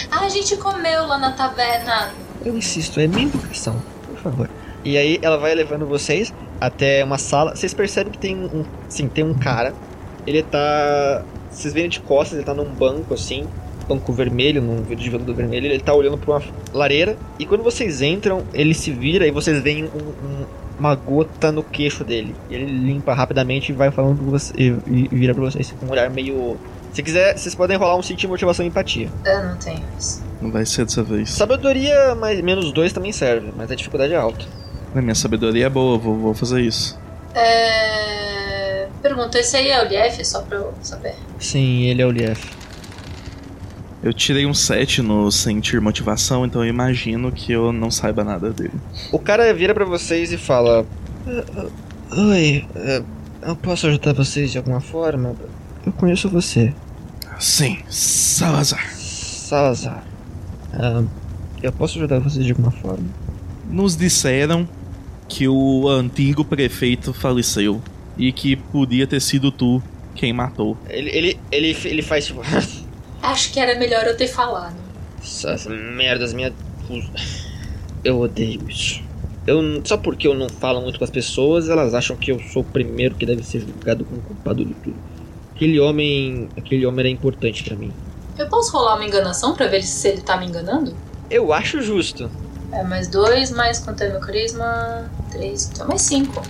Ah, 0.09 0.21
a 0.25 0.29
gente 0.29 0.55
comeu 0.57 1.05
lá 1.05 1.17
na 1.17 1.31
taverna. 1.33 2.11
Eu 2.45 2.55
insisto, 2.57 2.99
é 3.01 3.07
minha 3.07 3.23
educação, 3.27 3.75
por 4.07 4.17
favor. 4.17 4.49
E 4.85 4.97
aí 4.97 5.19
ela 5.21 5.37
vai 5.37 5.53
levando 5.53 5.85
vocês 5.85 6.33
até 6.61 7.03
uma 7.03 7.17
sala. 7.17 7.53
Vocês 7.53 7.73
percebem 7.73 8.13
que 8.13 8.17
tem 8.17 8.35
um, 8.37 8.63
sim, 8.87 9.09
tem 9.09 9.25
um 9.25 9.33
cara. 9.33 9.73
Ele 10.25 10.41
tá, 10.41 11.23
vocês 11.51 11.73
veem 11.73 11.89
de 11.89 11.99
costas, 11.99 12.37
ele 12.37 12.45
tá 12.45 12.53
num 12.53 12.63
banco 12.73 13.13
assim, 13.13 13.45
banco 13.89 14.13
vermelho, 14.13 14.61
num 14.61 14.77
vidro 14.83 15.03
de 15.03 15.09
veludo 15.09 15.33
vermelho. 15.35 15.65
Ele 15.65 15.79
tá 15.79 15.93
olhando 15.93 16.17
pra 16.17 16.35
uma 16.37 16.43
lareira 16.73 17.17
e 17.37 17.45
quando 17.45 17.61
vocês 17.61 18.01
entram, 18.01 18.43
ele 18.53 18.73
se 18.73 18.89
vira 18.89 19.27
e 19.27 19.31
vocês 19.31 19.61
veem 19.61 19.83
um- 19.83 19.87
um- 19.97 20.45
uma 20.79 20.95
gota 20.95 21.51
no 21.51 21.61
queixo 21.61 22.03
dele. 22.03 22.35
E 22.49 22.55
ele 22.55 22.65
limpa 22.65 23.13
rapidamente 23.13 23.71
e 23.71 23.75
vai 23.75 23.91
falando 23.91 24.17
com 24.17 24.31
você, 24.31 24.53
e, 24.57 24.75
e 24.87 25.07
vira 25.11 25.33
pra 25.33 25.43
vocês 25.43 25.71
com 25.71 25.85
um 25.85 25.91
olhar 25.91 26.09
meio. 26.09 26.57
Se 26.93 27.03
quiser, 27.03 27.37
vocês 27.37 27.53
podem 27.53 27.77
rolar 27.77 27.95
um 27.95 28.01
sentir 28.01 28.27
motivação 28.27 28.65
e 28.65 28.69
empatia. 28.69 29.09
Eu 29.25 29.43
não 29.43 29.57
tenho 29.57 29.83
isso. 29.97 30.23
Não 30.41 30.51
vai 30.51 30.65
ser 30.65 30.85
dessa 30.85 31.03
vez. 31.03 31.29
Sabedoria 31.29 32.15
mais 32.15 32.41
menos 32.41 32.71
dois 32.71 32.93
também 32.93 33.11
serve, 33.11 33.51
mas 33.55 33.69
a 33.69 33.75
dificuldade 33.75 34.13
é 34.13 34.17
alta. 34.17 34.45
A 34.95 35.01
minha 35.01 35.13
sabedoria 35.13 35.67
é 35.67 35.69
boa, 35.69 35.97
vou, 35.97 36.15
vou 36.15 36.33
fazer 36.33 36.61
isso. 36.61 36.97
É... 37.35 38.87
Pergunta, 39.01 39.37
esse 39.39 39.55
aí 39.55 39.69
é 39.69 39.83
o 39.83 39.87
Lief? 39.87 40.25
Só 40.25 40.41
pra 40.41 40.57
eu 40.57 40.73
saber. 40.81 41.13
Sim, 41.37 41.83
ele 41.83 42.01
é 42.01 42.05
o 42.05 42.11
Lief. 42.11 42.58
Eu 44.01 44.13
tirei 44.13 44.45
um 44.45 44.53
7 44.53 45.01
no 45.01 45.29
sentir 45.31 45.81
motivação, 45.81 46.45
então 46.45 46.63
eu 46.63 46.69
imagino 46.69 47.31
que 47.31 47.51
eu 47.51 47.73
não 47.73 47.91
saiba 47.91 48.23
nada 48.23 48.51
dele. 48.51 48.73
O 49.11 49.19
cara 49.19 49.53
vira 49.53 49.73
pra 49.73 49.85
vocês 49.85 50.31
e 50.31 50.37
fala: 50.37 50.85
"Ah, 51.27 51.43
ah, 51.57 52.21
Oi, 52.29 52.65
ah, 52.75 53.03
eu 53.41 53.55
posso 53.55 53.87
ajudar 53.87 54.13
vocês 54.13 54.51
de 54.51 54.57
alguma 54.57 54.79
forma? 54.79 55.35
Eu 55.85 55.91
conheço 55.91 56.29
você, 56.29 56.73
Sim, 57.39 57.79
Salazar. 57.89 58.85
Salazar. 58.95 60.03
Eu 61.63 61.71
posso 61.71 61.97
ajudar 61.97 62.19
vocês 62.19 62.43
de 62.45 62.51
alguma 62.51 62.71
forma? 62.71 63.05
Nos 63.69 63.95
disseram 63.95 64.67
que 65.27 65.47
o 65.47 65.87
antigo 65.87 66.43
prefeito 66.43 67.13
faleceu 67.13 67.81
e 68.17 68.33
que 68.33 68.57
podia 68.57 69.07
ter 69.07 69.21
sido 69.21 69.51
tu 69.51 69.81
quem 70.15 70.33
matou. 70.33 70.77
Ele, 70.89 71.09
ele, 71.11 71.39
ele, 71.49 71.77
ele 71.85 72.01
faz 72.01 72.25
tipo: 72.25 72.41
Acho 73.21 73.51
que 73.51 73.59
era 73.59 73.77
melhor 73.77 74.05
eu 74.05 74.15
ter 74.15 74.27
falado. 74.27 74.75
Essas 75.21 75.67
merdas, 75.67 76.33
minha. 76.33 76.53
Eu 78.03 78.19
odeio 78.19 78.67
isso. 78.69 79.01
Eu, 79.45 79.81
só 79.83 79.97
porque 79.97 80.27
eu 80.27 80.33
não 80.33 80.47
falo 80.47 80.81
muito 80.81 80.99
com 80.99 81.03
as 81.03 81.09
pessoas, 81.09 81.69
elas 81.69 81.93
acham 81.93 82.15
que 82.15 82.31
eu 82.31 82.39
sou 82.39 82.61
o 82.61 82.65
primeiro 82.65 83.15
que 83.15 83.25
deve 83.25 83.43
ser 83.43 83.61
julgado 83.61 84.05
como 84.05 84.21
culpado 84.21 84.63
de 84.63 84.73
tudo. 84.75 84.95
Aquele 85.55 85.79
homem, 85.79 86.47
aquele 86.55 86.85
homem 86.85 86.99
era 86.99 87.09
importante 87.09 87.63
pra 87.63 87.75
mim. 87.75 87.91
Eu 88.37 88.47
posso 88.47 88.71
rolar 88.71 88.95
uma 88.95 89.05
enganação 89.05 89.53
pra 89.55 89.67
ver 89.67 89.83
se 89.83 90.07
ele 90.07 90.21
tá 90.21 90.37
me 90.37 90.45
enganando? 90.45 90.95
Eu 91.29 91.51
acho 91.51 91.81
justo. 91.81 92.29
É, 92.71 92.83
mais 92.83 93.07
dois, 93.07 93.51
mais 93.51 93.79
quanto 93.79 94.01
é 94.01 94.09
meu 94.09 94.19
carisma? 94.19 95.09
Três, 95.31 95.69
então 95.73 95.87
mais 95.87 96.01
cinco. 96.01 96.41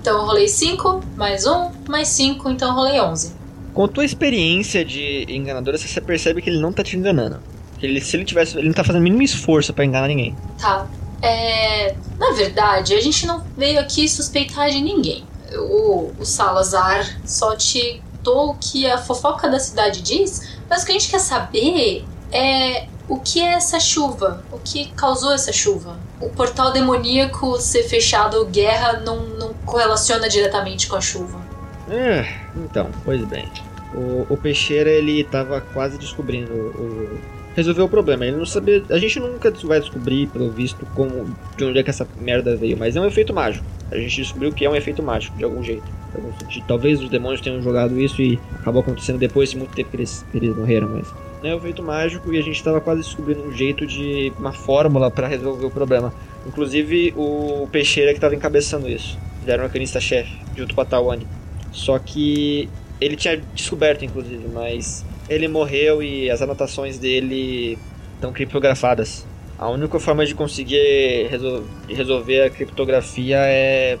Então 0.00 0.18
eu 0.20 0.24
rolei 0.24 0.48
cinco, 0.48 1.02
mais 1.16 1.46
um, 1.46 1.70
mais 1.88 2.08
cinco, 2.08 2.48
então 2.48 2.68
eu 2.68 2.74
rolei 2.74 3.00
onze. 3.00 3.34
Com 3.78 3.84
a 3.84 3.88
tua 3.88 4.04
experiência 4.04 4.84
de 4.84 5.24
enganadora, 5.28 5.78
você 5.78 6.00
percebe 6.00 6.42
que 6.42 6.50
ele 6.50 6.60
não 6.60 6.72
tá 6.72 6.82
te 6.82 6.96
enganando. 6.96 7.38
Ele, 7.80 8.00
se 8.00 8.16
ele 8.16 8.24
tivesse, 8.24 8.58
ele 8.58 8.66
não 8.66 8.74
tá 8.74 8.82
fazendo 8.82 8.98
o 9.00 9.04
mínimo 9.04 9.22
esforço 9.22 9.72
pra 9.72 9.84
enganar 9.84 10.08
ninguém. 10.08 10.34
Tá. 10.60 10.84
É. 11.22 11.94
Na 12.18 12.32
verdade, 12.32 12.92
a 12.94 13.00
gente 13.00 13.24
não 13.24 13.40
veio 13.56 13.78
aqui 13.78 14.08
suspeitar 14.08 14.68
de 14.68 14.82
ninguém. 14.82 15.22
O, 15.54 16.10
o 16.18 16.24
Salazar 16.24 17.20
só 17.24 17.54
te 17.54 18.02
contou 18.16 18.50
o 18.50 18.54
que 18.56 18.84
a 18.90 18.98
fofoca 18.98 19.48
da 19.48 19.60
cidade 19.60 20.02
diz, 20.02 20.58
mas 20.68 20.82
o 20.82 20.86
que 20.86 20.90
a 20.90 20.94
gente 20.98 21.08
quer 21.08 21.20
saber 21.20 22.04
é 22.32 22.88
o 23.08 23.20
que 23.20 23.40
é 23.40 23.52
essa 23.52 23.78
chuva? 23.78 24.44
O 24.50 24.58
que 24.58 24.90
causou 24.96 25.32
essa 25.32 25.52
chuva? 25.52 25.96
O 26.20 26.28
portal 26.30 26.72
demoníaco 26.72 27.60
ser 27.60 27.84
fechado, 27.84 28.44
guerra, 28.46 28.94
não, 29.06 29.20
não 29.20 29.54
correlaciona 29.64 30.28
diretamente 30.28 30.88
com 30.88 30.96
a 30.96 31.00
chuva. 31.00 31.46
É, 31.88 32.26
então, 32.56 32.90
pois 33.04 33.24
bem. 33.24 33.48
O, 33.94 34.26
o 34.28 34.36
Peixeira, 34.36 34.90
ele 34.90 35.24
tava 35.24 35.60
quase 35.60 35.98
descobrindo 35.98 36.52
o, 36.52 37.18
resolver 37.58 37.82
o 37.82 37.88
problema. 37.88 38.24
Ele 38.24 38.36
não 38.36 38.46
sabia. 38.46 38.82
A 38.88 38.98
gente 38.98 39.18
nunca 39.18 39.50
vai 39.64 39.80
descobrir, 39.80 40.28
pelo 40.28 40.50
visto, 40.50 40.86
como 40.94 41.26
de 41.56 41.64
onde 41.64 41.78
é 41.78 41.82
que 41.82 41.90
essa 41.90 42.06
merda 42.20 42.56
veio, 42.56 42.76
mas 42.76 42.94
é 42.96 43.00
um 43.00 43.06
efeito 43.06 43.34
mágico. 43.34 43.64
A 43.90 43.96
gente 43.96 44.16
descobriu 44.16 44.52
que 44.52 44.64
é 44.64 44.70
um 44.70 44.76
efeito 44.76 45.02
mágico, 45.02 45.36
de 45.36 45.44
algum 45.44 45.62
jeito. 45.62 45.98
Sentido. 46.40 46.64
Talvez 46.66 47.02
os 47.02 47.10
demônios 47.10 47.40
tenham 47.40 47.60
jogado 47.60 48.00
isso 48.00 48.20
e 48.22 48.38
acabou 48.60 48.80
acontecendo 48.80 49.18
depois 49.18 49.50
de 49.50 49.58
muito 49.58 49.74
tempo 49.74 49.90
que 49.90 49.96
eles, 49.96 50.24
que 50.30 50.38
eles 50.38 50.56
morreram, 50.56 50.88
mas. 50.88 51.12
É 51.42 51.54
um 51.54 51.58
efeito 51.58 51.82
mágico 51.82 52.32
e 52.32 52.38
a 52.38 52.42
gente 52.42 52.62
tava 52.64 52.80
quase 52.80 53.02
descobrindo 53.02 53.42
um 53.42 53.52
jeito 53.52 53.86
de. 53.86 54.32
uma 54.38 54.52
fórmula 54.52 55.10
para 55.10 55.26
resolver 55.26 55.66
o 55.66 55.70
problema. 55.70 56.12
Inclusive 56.46 57.12
o 57.16 57.68
Peixeira 57.70 58.14
que 58.14 58.20
tava 58.20 58.34
encabeçando 58.34 58.88
isso. 58.88 59.18
Ele 59.42 59.52
era 59.52 59.62
um 59.62 59.66
arcanista-chefe, 59.66 60.32
junto 60.56 60.74
com 60.74 60.80
a 60.80 60.84
Tawane. 60.84 61.26
Só 61.72 61.98
que 61.98 62.68
ele 63.00 63.16
tinha 63.16 63.36
descoberto, 63.54 64.04
inclusive, 64.04 64.48
mas 64.52 65.04
ele 65.28 65.48
morreu 65.48 66.02
e 66.02 66.30
as 66.30 66.42
anotações 66.42 66.98
dele 66.98 67.78
estão 68.14 68.32
criptografadas. 68.32 69.26
A 69.58 69.68
única 69.68 69.98
forma 69.98 70.24
de 70.24 70.34
conseguir 70.34 71.26
resol 71.28 71.64
resolver 71.88 72.42
a 72.42 72.50
criptografia 72.50 73.38
é 73.38 73.98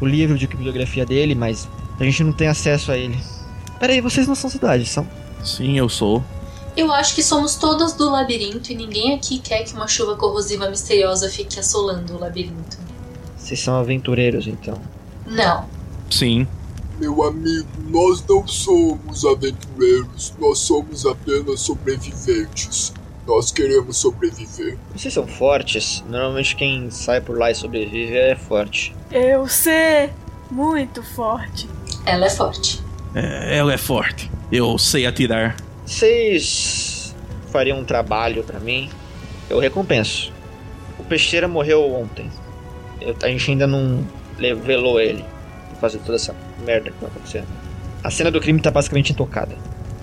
o 0.00 0.06
livro 0.06 0.38
de 0.38 0.46
criptografia 0.46 1.04
dele, 1.04 1.34
mas 1.34 1.68
a 1.98 2.04
gente 2.04 2.22
não 2.22 2.32
tem 2.32 2.48
acesso 2.48 2.92
a 2.92 2.96
ele. 2.96 3.18
Peraí, 3.78 4.00
vocês 4.00 4.26
não 4.26 4.34
são 4.34 4.48
cidade, 4.48 4.86
são? 4.86 5.06
Sim, 5.42 5.76
eu 5.76 5.88
sou. 5.88 6.22
Eu 6.76 6.92
acho 6.92 7.14
que 7.14 7.22
somos 7.22 7.54
todos 7.56 7.92
do 7.92 8.10
labirinto 8.10 8.72
e 8.72 8.74
ninguém 8.74 9.14
aqui 9.14 9.38
quer 9.38 9.62
que 9.62 9.74
uma 9.74 9.86
chuva 9.86 10.16
corrosiva 10.16 10.68
misteriosa 10.68 11.28
fique 11.28 11.58
assolando 11.58 12.14
o 12.14 12.18
labirinto. 12.18 12.78
Vocês 13.36 13.60
são 13.60 13.76
aventureiros, 13.76 14.46
então. 14.46 14.80
Não. 15.26 15.68
Sim. 16.10 16.46
Meu 16.98 17.22
amigo, 17.24 17.66
nós 17.88 18.24
não 18.28 18.46
somos 18.46 19.24
aventureiros, 19.24 20.32
nós 20.38 20.58
somos 20.58 21.04
apenas 21.04 21.60
sobreviventes. 21.60 22.92
Nós 23.26 23.50
queremos 23.50 23.96
sobreviver. 23.96 24.76
Vocês 24.94 25.12
são 25.14 25.26
fortes. 25.26 26.04
Normalmente 26.08 26.54
quem 26.56 26.90
sai 26.90 27.20
por 27.20 27.38
lá 27.38 27.50
e 27.50 27.54
sobrevive 27.54 28.14
é 28.16 28.36
forte. 28.36 28.94
Eu 29.10 29.48
sei, 29.48 30.10
muito 30.50 31.02
forte. 31.02 31.68
Ela 32.04 32.26
é 32.26 32.30
forte. 32.30 32.82
É, 33.14 33.56
ela 33.58 33.72
é 33.72 33.78
forte. 33.78 34.30
Eu 34.52 34.76
sei 34.78 35.06
atirar. 35.06 35.56
Vocês 35.86 37.14
fariam 37.50 37.78
um 37.80 37.84
trabalho 37.84 38.44
pra 38.44 38.60
mim? 38.60 38.90
Eu 39.48 39.58
recompenso. 39.58 40.30
O 40.98 41.04
Peixeira 41.04 41.48
morreu 41.48 41.92
ontem. 41.94 42.30
Eu- 43.00 43.16
a 43.22 43.28
gente 43.28 43.50
ainda 43.50 43.66
não 43.66 44.06
velou 44.38 45.00
ele. 45.00 45.24
Pra 45.70 45.76
fazer 45.80 45.98
toda 46.00 46.16
essa 46.16 46.34
merda 46.64 46.90
que 46.90 46.98
tá 46.98 47.06
acontecendo. 47.06 47.46
A 48.02 48.10
cena 48.10 48.30
do 48.30 48.40
crime 48.40 48.60
tá 48.60 48.70
basicamente 48.70 49.12
intocada. 49.12 49.54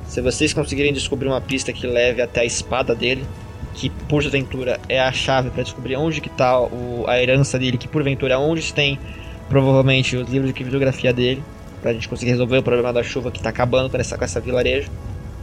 Se 0.08 0.22
vocês 0.22 0.54
conseguirem 0.54 0.94
descobrir 0.94 1.28
uma 1.28 1.42
pista 1.42 1.72
que 1.72 1.86
leve 1.88 2.22
até 2.22 2.42
a 2.42 2.46
espada 2.46 2.94
dele, 2.96 3.26
que 3.74 3.90
porventura 3.90 4.80
é 4.90 5.00
a 5.00 5.12
chave 5.12 5.50
pra 5.50 5.64
descobrir 5.64 5.96
onde 5.96 6.20
que 6.20 6.30
tá 6.30 6.60
o- 6.60 7.06
a 7.08 7.22
herança 7.22 7.58
dele, 7.58 7.78
que 7.78 7.88
porventura 7.88 8.34
é 8.34 8.38
onde 8.38 8.74
tem 8.74 9.00
provavelmente 9.48 10.16
os 10.18 10.30
livros 10.30 10.48
de 10.50 10.54
criptografia 10.54 11.14
dele, 11.14 11.44
pra 11.82 11.94
gente 11.94 12.08
conseguir 12.10 12.32
resolver 12.32 12.58
o 12.58 12.64
problema 12.64 12.92
da 12.92 13.04
chuva 13.04 13.32
que 13.32 13.42
tá 13.42 13.50
acabando 13.50 13.90
com 13.90 13.98
essa, 13.98 14.18
com 14.18 14.24
essa 14.24 14.40
vilarejo, 14.40 14.90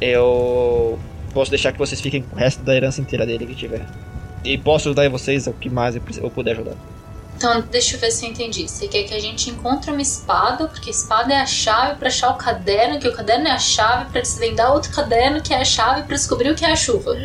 eu 0.01 0.99
posso 1.33 1.51
deixar 1.51 1.73
que 1.73 1.79
vocês 1.79 2.01
fiquem 2.01 2.23
com 2.23 2.37
o 2.37 2.39
resto 2.39 2.63
da 2.63 2.75
herança 2.75 3.01
inteira 3.01 3.27
dele 3.27 3.47
que 3.47 3.55
tiver. 3.55 3.85
E 4.45 4.57
posso 4.57 4.89
ajudar 4.89 5.09
vocês 5.09 5.47
o 5.47 5.53
que 5.53 5.69
mais 5.69 5.97
eu 5.97 6.31
puder 6.31 6.53
ajudar. 6.53 6.75
Então, 7.39 7.61
deixa 7.71 7.95
eu 7.95 8.01
ver 8.01 8.11
se 8.11 8.27
eu 8.27 8.31
entendi. 8.33 8.67
Você 8.69 8.89
quer 8.89 9.05
que 9.05 9.15
a 9.15 9.21
gente 9.21 9.49
encontre 9.49 9.93
uma 9.93 10.03
espada, 10.03 10.67
porque 10.67 10.91
a 10.91 10.93
espada 10.93 11.33
é 11.33 11.37
a 11.41 11.47
chave 11.47 11.95
pra 11.95 12.09
achar 12.09 12.31
o 12.31 12.35
caderno, 12.35 12.99
que 12.99 13.07
o 13.07 13.15
caderno 13.15 13.47
é 13.47 13.53
a 13.53 13.59
chave 13.61 14.07
pra 14.11 14.21
desvendar 14.21 14.73
outro 14.73 14.91
caderno, 14.93 15.41
que 15.41 15.55
é 15.55 15.61
a 15.61 15.65
chave 15.65 16.03
pra 16.03 16.17
descobrir 16.17 16.51
o 16.51 16.57
que 16.57 16.65
é 16.65 16.73
a 16.73 16.77
chuva. 16.77 17.17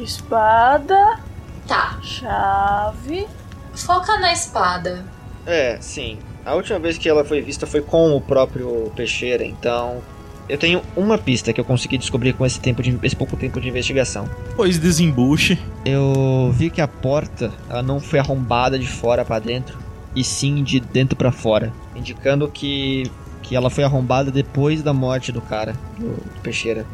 Espada, 0.00 1.18
Tá, 1.66 1.98
chave. 2.02 3.26
foca 3.74 4.16
na 4.18 4.32
espada. 4.32 5.04
É, 5.44 5.76
sim. 5.80 6.20
A 6.46 6.54
última 6.54 6.78
vez 6.78 6.96
que 6.96 7.08
ela 7.08 7.24
foi 7.24 7.40
vista 7.40 7.66
foi 7.66 7.82
com 7.82 8.16
o 8.16 8.20
próprio 8.20 8.92
Peixeira, 8.94 9.44
então 9.44 10.00
eu 10.48 10.56
tenho 10.56 10.82
uma 10.96 11.18
pista 11.18 11.52
que 11.52 11.60
eu 11.60 11.64
consegui 11.64 11.98
descobrir 11.98 12.32
com 12.32 12.44
esse 12.44 12.58
tempo 12.60 12.82
de 12.82 12.98
esse 13.02 13.16
pouco 13.16 13.36
tempo 13.36 13.60
de 13.60 13.68
investigação. 13.68 14.28
Pois 14.56 14.78
desembuche. 14.78 15.58
Eu 15.84 16.52
vi 16.54 16.70
que 16.70 16.80
a 16.80 16.88
porta 16.88 17.52
ela 17.68 17.82
não 17.82 18.00
foi 18.00 18.18
arrombada 18.18 18.78
de 18.78 18.86
fora 18.86 19.24
pra 19.24 19.38
dentro, 19.38 19.78
e 20.14 20.24
sim 20.24 20.62
de 20.62 20.80
dentro 20.80 21.16
pra 21.16 21.30
fora, 21.30 21.72
indicando 21.94 22.48
que 22.48 23.10
que 23.42 23.56
ela 23.56 23.70
foi 23.70 23.82
arrombada 23.82 24.30
depois 24.30 24.82
da 24.82 24.92
morte 24.92 25.32
do 25.32 25.40
cara, 25.40 25.74
do, 25.98 26.08
do 26.08 26.40
Peixeira. 26.42 26.84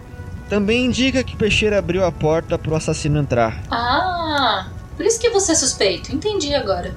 Também 0.49 0.85
indica 0.85 1.25
que 1.25 1.35
Peixeira 1.35 1.79
abriu 1.79 2.05
a 2.05 2.13
porta 2.13 2.57
pro 2.57 2.77
assassino 2.77 3.19
entrar. 3.19 3.61
Ah, 3.71 4.69
por 4.97 5.05
isso 5.05 5.19
que 5.19 5.31
você 5.31 5.53
é 5.53 5.55
suspeito. 5.55 6.15
Entendi 6.15 6.55
agora. 6.55 6.95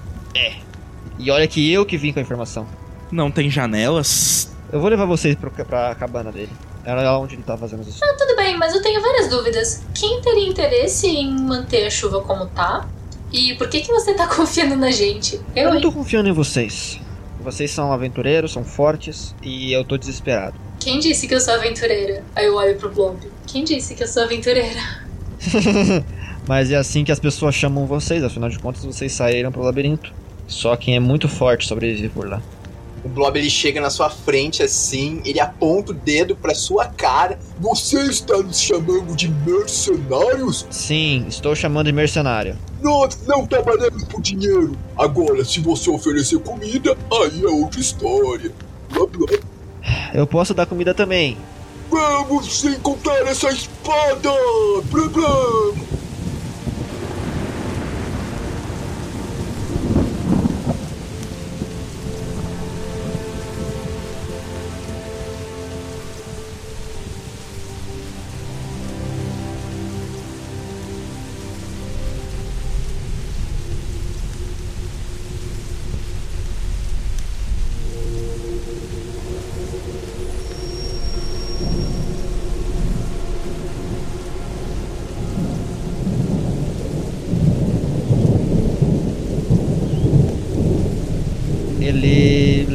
E 1.17 1.31
olha 1.31 1.47
que 1.47 1.71
eu 1.71 1.85
que 1.85 1.97
vim 1.97 2.13
com 2.13 2.19
a 2.19 2.21
informação. 2.21 2.67
Não 3.11 3.31
tem 3.31 3.49
janelas? 3.49 4.55
Eu 4.71 4.79
vou 4.79 4.89
levar 4.89 5.05
vocês 5.05 5.35
pro, 5.35 5.49
pra 5.51 5.95
cabana 5.95 6.31
dele. 6.31 6.51
Era 6.83 7.01
lá 7.01 7.19
onde 7.19 7.35
ele 7.35 7.43
tava 7.43 7.59
fazendo 7.59 7.87
isso. 7.87 7.99
Ah, 8.03 8.15
tudo 8.17 8.35
bem, 8.35 8.57
mas 8.57 8.73
eu 8.73 8.81
tenho 8.81 9.01
várias 9.01 9.29
dúvidas. 9.29 9.83
Quem 9.93 10.21
teria 10.21 10.47
interesse 10.47 11.07
em 11.07 11.37
manter 11.39 11.85
a 11.85 11.89
chuva 11.89 12.21
como 12.21 12.47
tá? 12.47 12.87
E 13.31 13.55
por 13.55 13.67
que, 13.69 13.81
que 13.81 13.91
você 13.91 14.13
tá 14.13 14.27
confiando 14.33 14.75
na 14.75 14.91
gente? 14.91 15.35
Eu 15.55 15.63
Eu, 15.63 15.69
não 15.69 15.75
hein? 15.77 15.81
tô 15.81 15.91
confiando 15.91 16.29
em 16.29 16.33
vocês. 16.33 16.99
Vocês 17.41 17.71
são 17.71 17.91
aventureiros, 17.93 18.51
são 18.51 18.63
fortes 18.63 19.33
e 19.41 19.71
eu 19.71 19.83
tô 19.83 19.97
desesperado. 19.97 20.55
Quem 20.79 20.99
disse 20.99 21.27
que 21.27 21.35
eu 21.35 21.39
sou 21.41 21.53
aventureira? 21.53 22.23
Aí 22.35 22.45
eu 22.45 22.55
olho 22.55 22.75
pro 22.77 22.89
Blob. 22.89 23.17
Quem 23.45 23.63
disse 23.63 23.95
que 23.95 24.03
eu 24.03 24.07
sou 24.07 24.23
aventureira? 24.23 24.79
Mas 26.47 26.71
é 26.71 26.75
assim 26.75 27.03
que 27.03 27.11
as 27.11 27.19
pessoas 27.19 27.55
chamam 27.55 27.85
vocês, 27.85 28.23
afinal 28.23 28.49
de 28.49 28.59
contas 28.59 28.83
vocês 28.85 29.11
saíram 29.11 29.51
pro 29.51 29.61
labirinto. 29.63 30.13
Só 30.47 30.75
quem 30.77 30.95
é 30.95 30.99
muito 30.99 31.27
forte 31.27 31.67
sobrevive 31.67 32.09
por 32.09 32.29
lá. 32.29 32.41
O 33.07 33.09
Blob 33.09 33.39
ele 33.39 33.49
chega 33.49 33.79
na 33.79 33.89
sua 33.89 34.09
frente 34.09 34.61
assim, 34.61 35.21
ele 35.23 35.39
aponta 35.39 35.93
o 35.93 35.95
dedo 35.95 36.35
pra 36.35 36.53
sua 36.53 36.87
cara. 36.87 37.39
Você 37.57 38.01
está 38.01 38.35
nos 38.39 38.59
chamando 38.59 39.15
de 39.15 39.29
mercenários? 39.29 40.67
Sim, 40.69 41.23
estou 41.29 41.55
chamando 41.55 41.85
de 41.85 41.93
mercenário. 41.93 42.57
Nós 42.81 43.17
não 43.25 43.47
trabalhamos 43.47 44.03
por 44.03 44.21
dinheiro. 44.21 44.77
Agora, 44.97 45.45
se 45.45 45.61
você 45.61 45.89
oferecer 45.89 46.37
comida, 46.39 46.97
aí 47.09 47.45
é 47.45 47.47
outra 47.47 47.79
história. 47.79 48.51
Blá 48.91 49.05
blá. 49.05 49.39
Eu 50.13 50.27
posso 50.27 50.53
dar 50.53 50.65
comida 50.65 50.93
também. 50.93 51.37
Vamos 51.89 52.65
encontrar 52.65 53.25
essa 53.25 53.49
espada! 53.49 54.31
Blá 54.91 55.07
blá. 55.07 55.96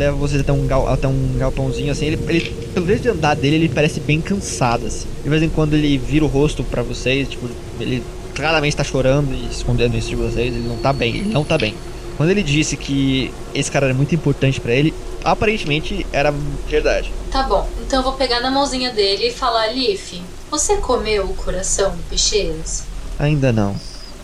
Leva 0.03 0.17
vocês 0.17 0.41
até 0.41 0.53
um, 0.53 0.67
gal, 0.67 0.89
até 0.89 1.07
um 1.07 1.37
galpãozinho 1.39 1.93
assim. 1.93 2.07
Ele, 2.07 2.19
ele, 2.29 2.41
pelo 2.75 2.87
jeito 2.87 3.03
de 3.03 3.09
andar 3.09 3.35
dele, 3.35 3.57
ele 3.57 3.69
parece 3.69 4.01
bem 4.01 4.21
cansado 4.21 4.87
assim. 4.87 5.07
De 5.23 5.29
vez 5.29 5.43
em 5.43 5.49
quando 5.49 5.75
ele 5.75 5.97
vira 5.99 6.25
o 6.25 6.29
rosto 6.29 6.65
pra 6.65 6.83
vocês, 6.83 7.29
tipo, 7.29 7.49
ele 7.81 8.03
claramente 8.35 8.77
tá 8.77 8.85
chorando 8.85 9.33
e 9.33 9.47
escondendo 9.51 9.97
isso 9.97 10.09
de 10.09 10.17
vocês. 10.17 10.55
Ele 10.55 10.67
não 10.67 10.77
tá 10.77 10.93
bem, 10.93 11.17
ele 11.17 11.29
não 11.29 11.45
tá 11.45 11.57
bem. 11.57 11.75
Quando 12.17 12.31
ele 12.31 12.43
disse 12.43 12.77
que 12.77 13.33
esse 13.55 13.71
cara 13.71 13.87
era 13.87 13.95
muito 13.95 14.15
importante 14.15 14.61
pra 14.61 14.73
ele, 14.73 14.93
aparentemente 15.25 16.07
era 16.13 16.33
verdade. 16.69 17.13
Tá 17.31 17.43
bom, 17.45 17.67
então 17.87 18.01
eu 18.01 18.05
vou 18.05 18.13
pegar 18.13 18.41
na 18.41 18.51
mãozinha 18.51 18.93
dele 18.93 19.29
e 19.29 19.33
falar: 19.33 19.73
Leaf, 19.73 20.21
você 20.51 20.77
comeu 20.77 21.25
o 21.25 21.35
coração 21.35 21.91
do 21.91 22.03
Peixeiras? 22.09 22.85
Ainda 23.19 23.53
não. 23.53 23.75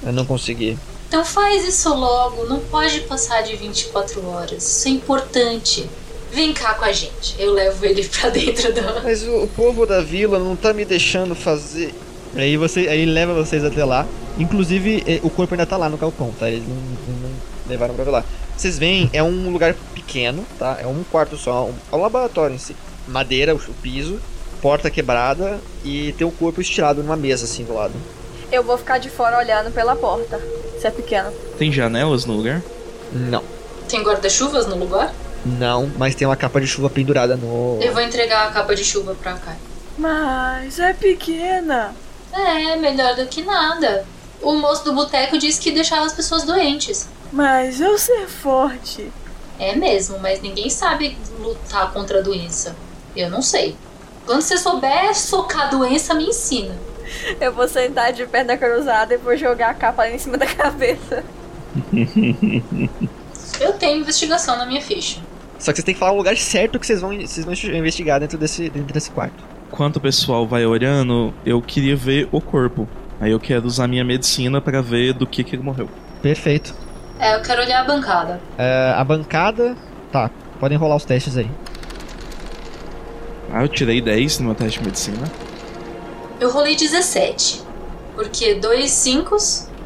Eu 0.05 0.13
não 0.13 0.25
consegui. 0.25 0.77
Então 1.09 1.25
faz 1.25 1.67
isso 1.67 1.93
logo, 1.95 2.45
não 2.45 2.61
pode 2.61 3.01
passar 3.01 3.43
de 3.43 3.57
24 3.57 4.27
horas. 4.29 4.63
Isso 4.63 4.89
é 4.89 4.91
importante. 4.91 5.89
Vem 6.31 6.53
cá 6.53 6.75
com 6.75 6.85
a 6.85 6.93
gente. 6.93 7.35
Eu 7.39 7.53
levo 7.55 7.85
ele 7.87 8.05
pra 8.07 8.29
dentro 8.29 8.73
do. 8.75 9.03
Mas 9.03 9.27
o, 9.27 9.49
povo 9.57 9.87
da 9.87 10.03
vila 10.03 10.39
não 10.39 10.55
tá 10.55 10.75
me 10.75 10.85
deixando 10.85 11.35
fazer. 11.35 11.95
Aí 12.37 12.59
você, 12.59 12.81
aí 12.81 13.01
ele 13.01 13.13
leva 13.13 13.33
vocês 13.33 13.65
até 13.65 13.83
lá. 13.85 14.07
Inclusive, 14.39 15.03
eh, 15.07 15.21
o 15.23 15.31
corpo 15.31 15.55
ainda 15.55 15.65
tá 15.65 15.79
lá 15.79 15.89
no 15.89 15.97
galpão, 15.97 16.33
tá? 16.39 16.49
Eles 16.49 16.69
não, 16.69 16.77
não 16.77 17.31
levaram 17.67 17.95
pra 17.95 18.11
lá. 18.11 18.25
Vocês 18.55 18.79
veem, 18.79 19.09
é 19.13 19.23
um 19.23 19.51
lugar 19.51 19.75
pequeno, 19.95 20.45
tá? 20.59 20.79
É 20.81 20.87
um 20.87 21.03
quarto 21.11 21.37
só, 21.37 21.65
um, 21.65 21.75
é 21.91 21.97
um 21.97 22.01
laboratório 22.03 22.55
em 22.55 22.59
si. 22.59 22.77
Madeira, 23.07 23.55
o 23.55 23.59
piso, 23.59 24.21
porta 24.61 24.91
quebrada 24.91 25.59
e 25.85 26.13
tem 26.19 26.27
o 26.27 26.31
corpo 26.31 26.61
estirado 26.61 27.03
numa 27.03 27.17
mesa 27.17 27.45
assim 27.45 27.65
do 27.65 27.75
lado. 27.75 27.95
Eu 28.51 28.63
vou 28.63 28.79
ficar 28.79 28.99
de 28.99 29.11
fora 29.11 29.39
olhando 29.39 29.71
pela 29.73 29.95
porta. 29.95 30.41
Se 30.81 30.87
é 30.87 30.91
pequeno. 30.91 31.31
Tem 31.59 31.71
janelas 31.73 32.25
no 32.25 32.35
lugar? 32.35 32.63
Não. 33.13 33.43
Tem 33.89 34.03
guarda-chuvas 34.03 34.67
no 34.67 34.77
lugar? 34.77 35.13
Não, 35.45 35.91
mas 35.97 36.15
tem 36.15 36.27
uma 36.27 36.37
capa 36.37 36.61
de 36.61 36.67
chuva 36.67 36.91
pendurada 36.91 37.37
no. 37.37 37.79
Eu 37.81 37.93
vou 37.93 38.03
entregar 38.03 38.49
a 38.49 38.51
capa 38.51 38.75
de 38.75 38.85
chuva 38.85 39.15
pra 39.15 39.35
cá. 39.35 39.57
Mas 39.97 40.79
é 40.79 40.93
pequena. 40.93 41.95
É, 42.33 42.77
melhor 42.77 43.17
do 43.17 43.27
que 43.27 43.43
nada. 43.43 44.05
O 44.41 44.55
moço 44.55 44.85
do 44.85 44.93
boteco 44.93 45.39
disse 45.39 45.61
que 45.61 45.73
deixava 45.73 46.07
as 46.07 46.13
pessoas 46.13 46.45
doentes. 46.45 47.09
Mas 47.33 47.81
eu 47.81 47.99
ser 47.99 48.27
forte. 48.27 49.11
É 49.59 49.75
mesmo, 49.75 50.19
mas 50.21 50.41
ninguém 50.41 50.71
sabe 50.71 51.17
lutar 51.41 51.93
contra 51.93 52.21
a 52.21 52.23
doença. 52.23 52.77
Eu 53.17 53.29
não 53.29 53.43
sei. 53.43 53.77
Quando 54.25 54.43
você 54.43 54.57
souber 54.57 55.15
socar 55.15 55.63
a 55.63 55.71
doença, 55.71 56.15
me 56.15 56.27
ensina. 56.27 56.77
Eu 57.41 57.53
vou 57.53 57.69
sentar 57.69 58.13
de 58.13 58.27
perna 58.27 58.57
cruzada 58.57 59.15
e 59.15 59.17
vou 59.19 59.37
jogar 59.37 59.71
a 59.71 59.75
capa 59.75 60.09
em 60.09 60.19
cima 60.19 60.37
da 60.37 60.47
cabeça. 60.47 61.25
Eu 63.61 63.73
tenho 63.75 64.01
investigação 64.01 64.57
na 64.57 64.67
minha 64.67 64.81
ficha. 64.81 65.21
Só 65.59 65.73
que 65.73 65.77
vocês 65.77 65.85
têm 65.85 65.95
que 65.95 65.99
falar 65.99 66.13
o 66.13 66.17
lugar 66.17 66.37
certo 66.37 66.79
que 66.79 66.87
vocês 66.87 67.01
vão, 67.01 67.11
vocês 67.19 67.45
vão 67.45 67.55
investigar 67.75 68.21
dentro 68.21 68.39
desse, 68.39 68.71
dentro 68.71 68.95
desse 68.95 69.11
quarto. 69.11 69.43
Enquanto 69.71 69.97
o 69.97 70.01
pessoal 70.01 70.47
vai 70.47 70.65
olhando, 70.65 71.35
eu 71.45 71.61
queria 71.61 71.97
ver 71.97 72.29
o 72.31 72.41
corpo. 72.41 72.89
Aí 73.21 73.33
eu 73.33 73.41
quero 73.41 73.67
usar 73.67 73.89
minha 73.89 74.05
medicina 74.05 74.61
pra 74.61 74.81
ver 74.81 75.13
do 75.13 75.27
que, 75.27 75.43
que 75.43 75.57
ele 75.57 75.63
morreu. 75.63 75.89
Perfeito. 76.23 76.73
É, 77.19 77.35
eu 77.35 77.43
quero 77.43 77.63
olhar 77.63 77.81
a 77.81 77.85
bancada. 77.85 78.41
É, 78.57 78.95
a 78.97 79.03
bancada. 79.03 79.77
Tá, 80.13 80.31
podem 80.61 80.79
rolar 80.79 80.97
os 80.97 81.05
testes 81.05 81.37
aí. 81.37 81.51
Ah, 83.53 83.63
eu 83.63 83.69
tirei 83.69 84.01
10 84.01 84.39
no 84.39 84.47
meu 84.47 84.55
teste 84.55 84.79
de 84.79 84.85
medicina. 84.87 85.27
Eu 86.41 86.51
rolei 86.51 86.77
17. 86.77 87.63
Porque 88.15 88.55
dois 88.55 88.91
5 88.91 89.37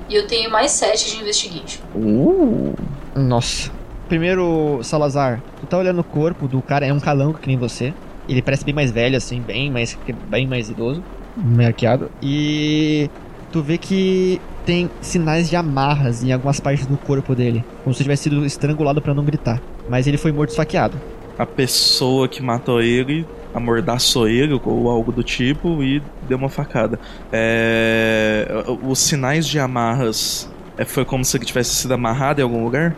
e 0.08 0.14
eu 0.14 0.26
tenho 0.26 0.50
mais 0.50 0.70
7 0.72 1.10
de 1.10 1.20
investigation. 1.20 1.80
Uh! 1.94 2.74
Nossa. 3.14 3.70
Primeiro, 4.08 4.80
Salazar, 4.82 5.42
tu 5.60 5.66
tá 5.66 5.78
olhando 5.78 6.00
o 6.00 6.04
corpo 6.04 6.46
do 6.46 6.60
cara, 6.60 6.86
é 6.86 6.92
um 6.92 7.00
calango 7.00 7.38
que 7.38 7.48
nem 7.48 7.56
você. 7.56 7.94
Ele 8.28 8.42
parece 8.42 8.64
bem 8.64 8.74
mais 8.74 8.90
velho, 8.90 9.16
assim, 9.16 9.40
bem 9.40 9.70
mais, 9.70 9.96
bem 10.28 10.46
mais 10.46 10.68
idoso, 10.68 11.02
marqueado. 11.36 12.10
E 12.22 13.08
tu 13.50 13.62
vê 13.62 13.78
que 13.78 14.40
tem 14.66 14.90
sinais 15.00 15.48
de 15.48 15.56
amarras 15.56 16.22
em 16.22 16.32
algumas 16.32 16.60
partes 16.60 16.86
do 16.86 16.96
corpo 16.96 17.34
dele, 17.34 17.64
como 17.82 17.94
se 17.94 18.02
tivesse 18.02 18.24
sido 18.24 18.44
estrangulado 18.44 19.00
para 19.00 19.14
não 19.14 19.24
gritar. 19.24 19.60
Mas 19.88 20.06
ele 20.06 20.18
foi 20.18 20.30
morto 20.30 20.50
esfaqueado. 20.50 21.00
A 21.38 21.46
pessoa 21.46 22.28
que 22.28 22.42
matou 22.42 22.82
ele 22.82 23.26
amordaçou 23.54 24.28
ele 24.28 24.58
ou 24.64 24.88
algo 24.88 25.12
do 25.12 25.22
tipo 25.22 25.82
e 25.82 26.02
deu 26.28 26.38
uma 26.38 26.48
facada. 26.48 26.98
É... 27.32 28.46
Os 28.82 28.98
sinais 28.98 29.46
de 29.46 29.58
amarras 29.58 30.50
é, 30.76 30.84
foi 30.84 31.04
como 31.04 31.24
se 31.24 31.36
ele 31.36 31.44
tivesse 31.44 31.74
sido 31.74 31.92
amarrado 31.92 32.40
em 32.40 32.42
algum 32.42 32.64
lugar? 32.64 32.94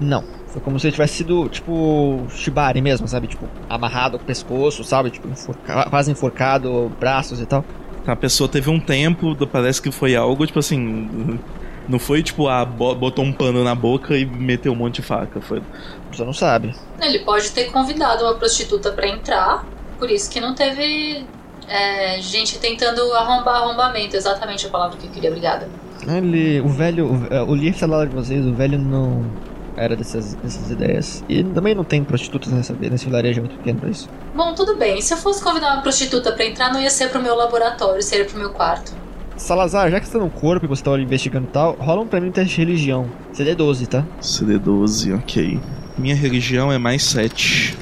Não. 0.00 0.22
Foi 0.48 0.62
como 0.62 0.78
se 0.78 0.86
ele 0.86 0.92
tivesse 0.92 1.14
sido, 1.14 1.48
tipo, 1.48 2.24
shibari 2.30 2.80
mesmo, 2.80 3.06
sabe? 3.06 3.26
Tipo, 3.26 3.46
amarrado 3.68 4.16
ao 4.16 4.22
pescoço, 4.22 4.82
sabe? 4.84 5.10
Tipo, 5.10 5.28
enforca... 5.28 5.90
quase 5.90 6.10
enforcado, 6.10 6.90
braços 6.98 7.40
e 7.40 7.46
tal. 7.46 7.64
A 8.06 8.16
pessoa 8.16 8.48
teve 8.48 8.70
um 8.70 8.78
tempo, 8.78 9.36
parece 9.46 9.82
que 9.82 9.90
foi 9.90 10.14
algo, 10.14 10.46
tipo 10.46 10.58
assim. 10.58 11.38
Não 11.88 11.98
foi 11.98 12.22
tipo, 12.22 12.48
ah, 12.48 12.64
botou 12.64 13.24
um 13.24 13.32
pano 13.32 13.62
na 13.62 13.74
boca 13.74 14.16
e 14.16 14.24
meteu 14.24 14.72
um 14.72 14.76
monte 14.76 14.96
de 14.96 15.02
faca. 15.02 15.40
Foi. 15.40 15.62
Você 16.10 16.24
não 16.24 16.32
sabe. 16.32 16.74
Ele 17.00 17.18
pode 17.20 17.50
ter 17.50 17.64
convidado 17.66 18.24
uma 18.24 18.34
prostituta 18.34 18.90
para 18.92 19.08
entrar, 19.08 19.64
por 19.98 20.10
isso 20.10 20.30
que 20.30 20.40
não 20.40 20.54
teve 20.54 21.24
é, 21.68 22.20
gente 22.20 22.58
tentando 22.58 23.12
arrombar 23.14 23.62
arrombamento, 23.62 24.16
exatamente 24.16 24.66
a 24.66 24.70
palavra 24.70 24.96
que 24.96 25.06
eu 25.06 25.10
queria, 25.10 25.30
obrigada. 25.30 25.68
Ele, 26.06 26.60
o 26.60 26.68
velho, 26.68 27.06
o, 27.06 27.50
o 27.50 27.54
Leaf 27.54 27.82
lá 27.82 28.04
de 28.04 28.14
vocês, 28.14 28.46
o 28.46 28.52
velho 28.52 28.78
não 28.78 29.24
era 29.76 29.94
dessas, 29.94 30.34
dessas 30.34 30.70
ideias. 30.70 31.24
E 31.28 31.42
também 31.44 31.74
não 31.74 31.84
tem 31.84 32.02
prostitutas 32.02 32.52
nessa, 32.52 32.72
nesse 32.74 33.04
vilarejo 33.04 33.40
muito 33.40 33.56
pequeno 33.56 33.80
pra 33.80 33.90
isso. 33.90 34.08
Bom, 34.34 34.54
tudo 34.54 34.76
bem. 34.76 35.00
Se 35.00 35.12
eu 35.14 35.18
fosse 35.18 35.42
convidar 35.42 35.74
uma 35.74 35.82
prostituta 35.82 36.32
para 36.32 36.44
entrar, 36.44 36.72
não 36.72 36.80
ia 36.80 36.90
ser 36.90 37.10
pro 37.10 37.20
meu 37.20 37.34
laboratório, 37.34 38.02
seria 38.02 38.24
pro 38.24 38.38
meu 38.38 38.50
quarto. 38.50 38.92
Salazar, 39.36 39.90
já 39.90 40.00
que 40.00 40.06
você 40.06 40.12
tá 40.12 40.18
no 40.18 40.30
corpo 40.30 40.64
e 40.64 40.68
você 40.68 40.82
tá 40.82 40.98
investigando 40.98 41.46
e 41.46 41.50
tal, 41.50 41.74
rola 41.74 42.00
um 42.00 42.06
pra 42.06 42.20
mim 42.20 42.28
um 42.28 42.32
teste 42.32 42.54
de 42.54 42.60
religião. 42.62 43.06
CD12, 43.34 43.86
tá? 43.86 44.04
CD12, 44.20 45.14
ok. 45.14 45.60
Minha 45.98 46.16
religião 46.16 46.72
é 46.72 46.78
mais 46.78 47.02
7. 47.04 47.76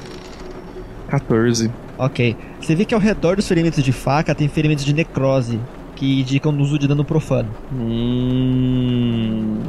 14. 1.07 1.71
Ok. 1.97 2.35
Você 2.59 2.75
vê 2.75 2.85
que 2.85 2.93
ao 2.93 2.99
redor 2.99 3.35
dos 3.35 3.47
ferimentos 3.47 3.83
de 3.83 3.91
faca 3.91 4.35
tem 4.35 4.47
ferimentos 4.47 4.83
de 4.83 4.93
necrose, 4.93 5.59
que 5.95 6.21
indicam 6.21 6.51
o 6.51 6.61
uso 6.61 6.77
de 6.77 6.87
dano 6.87 7.05
profano. 7.05 7.49
Hum... 7.73 9.59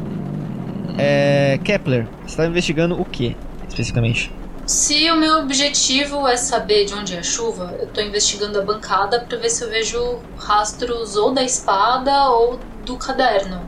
É. 0.98 1.58
Kepler, 1.62 2.06
você 2.26 2.36
tá 2.36 2.46
investigando 2.46 3.00
o 3.00 3.04
que, 3.04 3.36
especificamente? 3.68 4.32
Se 4.66 5.08
o 5.10 5.16
meu 5.16 5.38
objetivo 5.38 6.26
é 6.26 6.36
saber 6.36 6.86
de 6.86 6.94
onde 6.94 7.14
é 7.14 7.20
a 7.20 7.22
chuva, 7.22 7.76
eu 7.78 7.86
tô 7.86 8.00
investigando 8.00 8.58
a 8.58 8.62
bancada 8.62 9.20
pra 9.20 9.38
ver 9.38 9.48
se 9.48 9.62
eu 9.62 9.70
vejo 9.70 10.18
rastros 10.36 11.16
ou 11.16 11.32
da 11.32 11.44
espada 11.44 12.30
ou 12.30 12.58
do 12.84 12.96
caderno. 12.96 13.60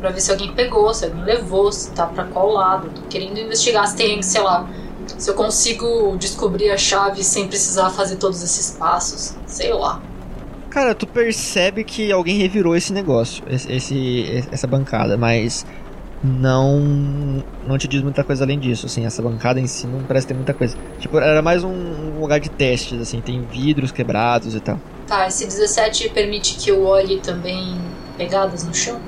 Pra 0.00 0.10
ver 0.10 0.20
se 0.20 0.30
alguém 0.30 0.52
pegou, 0.52 0.94
se 0.94 1.06
alguém 1.06 1.24
levou, 1.24 1.72
se 1.72 1.90
tá 1.90 2.06
pra 2.06 2.24
qual 2.24 2.52
lado. 2.52 2.90
Tô 2.90 3.02
querendo 3.08 3.38
investigar 3.38 3.88
se 3.88 3.96
tem, 3.96 4.22
sei 4.22 4.40
lá, 4.40 4.68
se 5.18 5.30
eu 5.30 5.34
consigo 5.34 6.16
descobrir 6.16 6.70
a 6.70 6.76
chave 6.76 7.22
sem 7.22 7.46
precisar 7.48 7.90
fazer 7.90 8.16
todos 8.16 8.42
esses 8.42 8.76
passos. 8.76 9.34
Sei 9.46 9.72
lá. 9.72 10.00
Cara, 10.70 10.94
tu 10.94 11.06
percebe 11.06 11.84
que 11.84 12.12
alguém 12.12 12.36
revirou 12.36 12.76
esse 12.76 12.92
negócio, 12.92 13.42
esse, 13.48 14.44
essa 14.52 14.66
bancada, 14.66 15.16
mas 15.16 15.64
não 16.22 17.42
não 17.66 17.78
te 17.78 17.86
diz 17.86 18.02
muita 18.02 18.24
coisa 18.24 18.44
além 18.44 18.58
disso, 18.58 18.86
assim, 18.86 19.04
essa 19.04 19.22
bancada 19.22 19.60
em 19.60 19.66
si 19.66 19.86
não 19.86 20.02
parece 20.02 20.26
ter 20.26 20.34
muita 20.34 20.52
coisa. 20.52 20.76
Tipo, 20.98 21.18
era 21.18 21.42
mais 21.42 21.64
um, 21.64 21.70
um 21.70 22.20
lugar 22.20 22.40
de 22.40 22.50
testes, 22.50 23.00
assim, 23.00 23.20
tem 23.20 23.42
vidros 23.42 23.90
quebrados 23.92 24.54
e 24.54 24.60
tal. 24.60 24.78
Tá, 25.06 25.26
esse 25.26 25.46
17 25.46 26.10
permite 26.10 26.56
que 26.56 26.70
eu 26.70 26.84
olhe 26.84 27.20
também 27.20 27.76
pegadas 28.16 28.64
no 28.64 28.74
chão? 28.74 29.00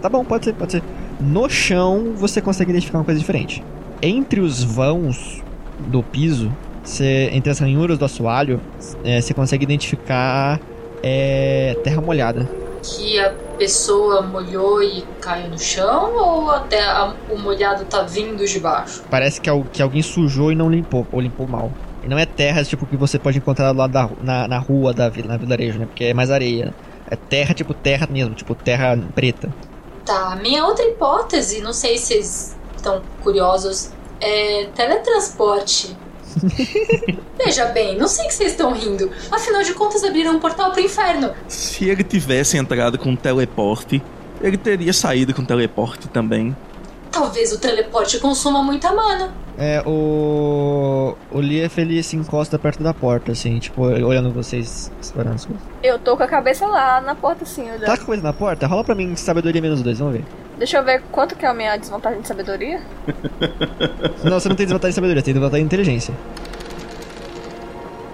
Tá 0.00 0.08
bom, 0.08 0.24
pode 0.24 0.46
ser, 0.46 0.54
pode 0.54 0.72
ser. 0.72 0.82
No 1.20 1.48
chão 1.48 2.14
você 2.16 2.40
consegue 2.40 2.70
identificar 2.70 2.98
uma 2.98 3.04
coisa 3.04 3.20
diferente. 3.20 3.62
Entre 4.06 4.38
os 4.38 4.62
vãos 4.62 5.42
do 5.78 6.02
piso, 6.02 6.54
você, 6.82 7.30
entre 7.32 7.50
as 7.50 7.58
ranhuras 7.58 7.96
do 7.96 8.04
assoalho, 8.04 8.60
é, 9.02 9.18
você 9.18 9.32
consegue 9.32 9.64
identificar 9.64 10.60
é, 11.02 11.74
terra 11.82 12.02
molhada. 12.02 12.46
Que 12.82 13.18
a 13.18 13.30
pessoa 13.56 14.20
molhou 14.20 14.82
e 14.82 15.02
caiu 15.22 15.48
no 15.48 15.58
chão 15.58 16.14
ou 16.16 16.50
até 16.50 16.84
a, 16.84 17.14
o 17.30 17.38
molhado 17.38 17.86
tá 17.86 18.02
vindo 18.02 18.46
de 18.46 18.60
baixo? 18.60 19.02
Parece 19.10 19.40
que, 19.40 19.50
que 19.72 19.80
alguém 19.80 20.02
sujou 20.02 20.52
e 20.52 20.54
não 20.54 20.68
limpou, 20.68 21.06
ou 21.10 21.18
limpou 21.18 21.48
mal. 21.48 21.72
E 22.02 22.06
não 22.06 22.18
é 22.18 22.26
terra 22.26 22.62
tipo 22.62 22.84
que 22.84 22.98
você 22.98 23.18
pode 23.18 23.38
encontrar 23.38 23.74
lá 23.74 23.86
da, 23.86 24.10
na, 24.22 24.46
na 24.46 24.58
rua 24.58 24.92
da 24.92 25.08
vila, 25.08 25.28
na 25.28 25.38
vilarejo, 25.38 25.78
né? 25.78 25.86
Porque 25.86 26.04
é 26.04 26.12
mais 26.12 26.30
areia. 26.30 26.74
É 27.10 27.16
terra 27.16 27.54
tipo 27.54 27.72
terra 27.72 28.06
mesmo, 28.10 28.34
tipo 28.34 28.54
terra 28.54 28.98
preta. 29.14 29.48
Tá, 30.04 30.36
minha 30.42 30.66
outra 30.66 30.84
hipótese, 30.84 31.62
não 31.62 31.72
sei 31.72 31.96
se 31.96 32.12
estão 32.84 33.02
curiosos, 33.22 33.90
é 34.20 34.66
teletransporte. 34.74 35.96
Veja 37.38 37.66
bem, 37.66 37.96
não 37.96 38.06
sei 38.06 38.26
que 38.26 38.34
vocês 38.34 38.52
estão 38.52 38.72
rindo. 38.72 39.10
Afinal 39.30 39.62
de 39.62 39.72
contas, 39.72 40.04
abriram 40.04 40.36
um 40.36 40.40
portal 40.40 40.70
pro 40.72 40.80
inferno. 40.80 41.32
Se 41.48 41.88
ele 41.88 42.04
tivesse 42.04 42.56
entrado 42.56 42.98
com 42.98 43.16
teleporte, 43.16 44.02
ele 44.40 44.56
teria 44.56 44.92
saído 44.92 45.32
com 45.32 45.44
teleporte 45.44 46.08
também. 46.08 46.54
Talvez 47.14 47.52
o 47.52 47.60
teleporte 47.60 48.18
consuma 48.18 48.60
muita 48.60 48.92
mana. 48.92 49.32
É, 49.56 49.80
o. 49.86 51.16
O 51.30 51.40
Lief 51.40 51.78
ele 51.78 52.02
se 52.02 52.16
encosta 52.16 52.58
perto 52.58 52.82
da 52.82 52.92
porta, 52.92 53.30
assim, 53.30 53.56
tipo, 53.60 53.82
olhando 53.82 54.32
vocês 54.32 54.90
separando 55.00 55.36
as 55.36 55.44
coisas. 55.44 55.62
Eu 55.80 55.96
tô 55.96 56.16
com 56.16 56.24
a 56.24 56.26
cabeça 56.26 56.66
lá 56.66 57.00
na 57.00 57.14
porta, 57.14 57.44
assim, 57.44 57.62
olhando. 57.62 57.84
Tá 57.84 57.96
com 57.96 58.04
coisa 58.04 58.20
na 58.20 58.32
porta? 58.32 58.66
Rola 58.66 58.82
pra 58.82 58.96
mim 58.96 59.14
sabedoria 59.14 59.62
menos 59.62 59.80
dois, 59.80 60.00
vamos 60.00 60.14
ver. 60.14 60.24
Deixa 60.58 60.78
eu 60.78 60.84
ver 60.84 61.02
quanto 61.12 61.36
que 61.36 61.46
é 61.46 61.48
a 61.48 61.54
minha 61.54 61.76
desvantagem 61.76 62.20
de 62.20 62.26
sabedoria. 62.26 62.82
Não, 64.24 64.40
você 64.40 64.48
não 64.48 64.56
tem 64.56 64.66
desvantagem 64.66 64.90
de 64.90 64.94
sabedoria, 64.94 65.20
você 65.20 65.24
tem 65.24 65.34
desvantagem 65.34 65.66
de 65.66 65.66
inteligência. 65.66 66.14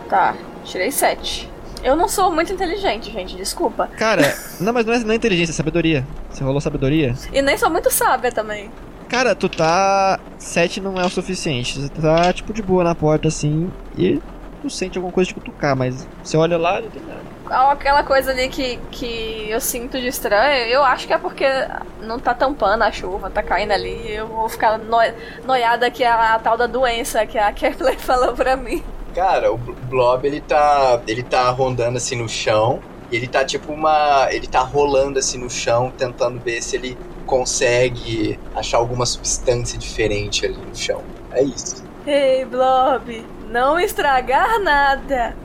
Tá, 0.09 0.35
tirei 0.65 0.91
7. 0.91 1.49
Eu 1.83 1.97
não 1.97 2.09
sou 2.09 2.31
muito 2.33 2.53
inteligente, 2.53 3.11
gente, 3.11 3.37
desculpa. 3.37 3.89
Cara, 3.97 4.37
não, 4.61 4.73
mas 4.73 4.85
não 4.85 4.93
é, 4.93 4.99
não 4.99 5.13
é 5.13 5.15
inteligência, 5.15 5.53
é 5.53 5.55
sabedoria. 5.55 6.07
Você 6.31 6.45
rolou 6.45 6.61
sabedoria? 6.61 7.15
E 7.33 7.41
nem 7.41 7.57
sou 7.57 7.71
muito 7.71 7.91
sábia 7.91 8.31
também. 8.31 8.71
Cara, 9.11 9.35
tu 9.35 9.49
tá. 9.49 10.19
7 10.39 10.81
não 10.81 10.99
é 10.99 11.05
o 11.05 11.11
suficiente. 11.11 11.79
Você 11.81 11.89
tá, 11.89 12.33
tipo, 12.33 12.53
de 12.53 12.63
boa 12.63 12.83
na 12.85 12.95
porta 12.95 13.29
assim 13.29 13.71
e 13.99 14.21
tu 14.63 14.71
sente 14.71 14.97
alguma 14.97 15.13
coisa 15.13 15.29
de 15.29 15.35
cutucar, 15.35 15.75
mas 15.77 16.07
você 16.23 16.37
olha 16.37 16.57
lá 16.57 16.79
e 16.81 16.85
não 16.85 16.91
tem 16.91 17.03
nada. 17.03 17.21
Aquela 17.73 18.05
coisa 18.05 18.31
ali 18.31 18.49
que, 18.49 18.79
que 18.93 19.47
eu 19.51 19.61
sinto 19.61 19.99
de 20.01 20.07
estranho, 20.07 20.69
eu 20.69 20.85
acho 20.85 21.05
que 21.09 21.13
é 21.13 21.19
porque 21.19 21.45
não 22.01 22.21
tá 22.21 22.33
tampando 22.33 22.83
a 22.83 22.93
chuva, 22.93 23.29
tá 23.29 23.43
caindo 23.43 23.73
ali. 23.73 24.13
Eu 24.15 24.29
vou 24.29 24.49
ficar 24.49 24.79
noi, 24.79 25.13
noiada 25.45 25.91
que 25.91 26.05
é 26.05 26.09
a 26.11 26.39
tal 26.39 26.57
da 26.57 26.69
doença 26.69 27.27
que 27.27 27.37
a 27.37 27.51
Kepler 27.53 27.99
falou 27.99 28.33
pra 28.35 28.57
mim. 28.57 28.85
Cara, 29.15 29.51
o 29.53 29.59
Bl- 29.59 29.73
Blob 29.89 30.25
ele 30.25 30.41
tá. 30.41 31.01
ele 31.09 31.25
tá 31.25 31.51
rondando 31.51 31.97
assim 31.97 32.15
no 32.15 32.29
chão. 32.29 32.79
E 33.11 33.17
ele 33.17 33.27
tá 33.27 33.45
tipo 33.45 33.73
uma. 33.73 34.29
ele 34.31 34.47
tá 34.47 34.61
rolando 34.61 35.19
assim 35.19 35.37
no 35.39 35.51
chão, 35.51 35.91
tentando 35.99 36.39
ver 36.39 36.63
se 36.63 36.77
ele 36.77 36.97
consegue 37.31 38.39
achar 38.55 38.79
alguma 38.79 39.07
substância 39.07 39.79
diferente 39.79 40.45
ali 40.45 40.57
no 40.57 40.75
chão. 40.77 41.01
É 41.33 41.43
isso. 41.43 41.85
Ei, 42.07 42.45
Blob, 42.45 43.25
não 43.49 43.79
estragar 43.79 44.59
nada. 44.61 45.37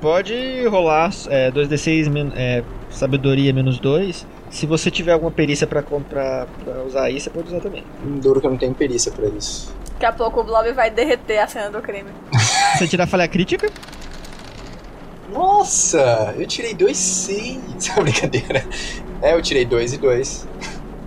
Pode 0.00 0.64
rolar 0.68 1.10
é, 1.28 1.50
2d6 1.50 2.08
men- 2.08 2.32
é, 2.36 2.62
sabedoria 2.90 3.52
menos 3.52 3.78
2. 3.80 4.24
Se 4.50 4.64
você 4.66 4.88
tiver 4.90 5.12
alguma 5.12 5.32
perícia 5.32 5.66
pra, 5.66 5.82
comprar, 5.82 6.46
pra 6.64 6.82
usar 6.84 7.04
aí, 7.04 7.18
você 7.20 7.28
pode 7.28 7.48
usar 7.48 7.60
também. 7.60 7.82
Duro 8.22 8.40
que 8.40 8.46
eu 8.46 8.50
não 8.50 8.58
tenho 8.58 8.72
perícia 8.74 9.10
pra 9.10 9.26
isso. 9.26 9.74
Daqui 9.94 10.06
a 10.06 10.12
pouco 10.12 10.40
o 10.40 10.44
Blob 10.44 10.70
vai 10.72 10.90
derreter 10.90 11.38
a 11.40 11.48
cena 11.48 11.70
do 11.70 11.80
crime. 11.82 12.10
Você 12.78 12.86
tirar 12.86 13.06
falha 13.06 13.26
crítica, 13.26 13.68
Nossa, 15.32 16.34
eu 16.38 16.46
tirei 16.46 16.74
dois 16.74 16.96
seis. 16.98 17.58
Brincadeira. 17.98 18.64
É, 19.22 19.34
eu 19.34 19.42
tirei 19.42 19.64
dois 19.64 19.92
e 19.94 19.98
dois. 19.98 20.46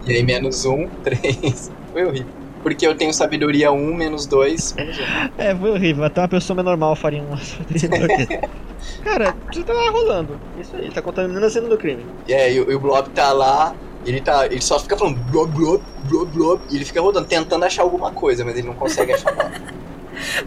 E 0.06 0.14
aí 0.16 0.24
menos 0.24 0.66
um, 0.66 0.88
três. 1.04 1.72
Foi 1.92 2.06
horrível. 2.06 2.40
Porque 2.62 2.86
eu 2.86 2.94
tenho 2.94 3.14
sabedoria 3.14 3.72
1, 3.72 3.94
menos 3.96 4.26
2, 4.26 4.74
menos 4.74 4.98
1. 4.98 5.02
é, 5.38 5.56
foi 5.56 5.72
horrível. 5.72 6.04
Até 6.04 6.22
uma 6.22 6.28
pessoa 6.28 6.56
mais 6.56 6.66
normal 6.66 6.96
faria 6.96 7.24
sabedoria. 7.78 8.42
Cara, 9.04 9.34
você 9.52 9.64
tá 9.64 9.74
rolando. 9.92 10.40
Isso 10.60 10.76
aí, 10.76 10.90
tá 10.92 11.02
contaminando 11.02 11.46
a 11.46 11.50
cena 11.50 11.70
do 11.70 11.78
crime. 11.78 12.06
E 12.28 12.34
aí, 12.34 12.58
e 12.58 12.60
o 12.76 12.80
Blob 12.80 13.10
tá 13.12 13.32
lá, 13.32 13.74
ele 14.06 14.20
tá. 14.20 14.46
Ele 14.46 14.62
só 14.62 14.78
fica 14.78 14.98
falando 14.98 15.18
blob, 15.32 15.52
blob, 15.54 15.82
blob, 16.10 16.32
blob. 16.34 16.62
E 16.70 16.76
ele 16.76 16.84
fica 16.86 17.00
rodando, 17.02 17.28
tentando 17.28 17.64
achar 17.64 17.84
alguma 17.84 18.12
coisa, 18.12 18.44
mas 18.44 18.58
ele 18.58 18.68
não 18.68 18.76
consegue 18.76 19.14
achar 19.14 19.34
nada. 19.36 19.52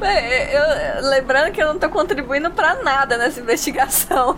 É, 0.02 0.54
Eu, 0.54 1.08
lembrando 1.08 1.50
que 1.50 1.62
eu 1.62 1.66
não 1.68 1.78
tô 1.78 1.88
contribuindo 1.88 2.50
pra 2.50 2.82
nada 2.82 3.16
nessa 3.16 3.40
investigação. 3.40 4.36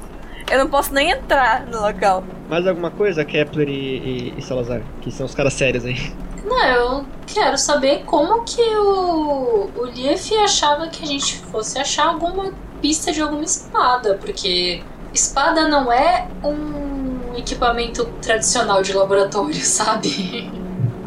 Eu 0.50 0.58
não 0.58 0.68
posso 0.68 0.92
nem 0.92 1.10
entrar 1.10 1.66
no 1.66 1.80
local. 1.80 2.22
Mais 2.48 2.66
alguma 2.66 2.90
coisa, 2.90 3.24
Kepler 3.24 3.68
e, 3.68 3.72
e- 3.72 4.34
e 4.36 4.42
Salazar? 4.42 4.82
Que 5.00 5.10
são 5.10 5.24
os 5.26 5.34
caras 5.34 5.54
sérios 5.54 5.84
aí. 5.84 5.96
Não, 6.44 6.64
eu 6.66 7.06
quero 7.26 7.56
saber 7.56 8.02
como 8.04 8.44
que 8.44 8.60
o, 8.60 9.70
o 9.76 9.84
Lief 9.86 10.30
achava 10.42 10.88
que 10.88 11.02
a 11.02 11.06
gente 11.06 11.38
fosse 11.46 11.78
achar 11.78 12.08
alguma 12.08 12.52
pista 12.82 13.10
de 13.10 13.22
alguma 13.22 13.42
espada, 13.44 14.18
porque 14.20 14.82
espada 15.14 15.66
não 15.66 15.90
é 15.90 16.28
um 16.44 17.34
equipamento 17.36 18.04
tradicional 18.20 18.82
de 18.82 18.92
laboratório, 18.92 19.54
sabe? 19.64 20.50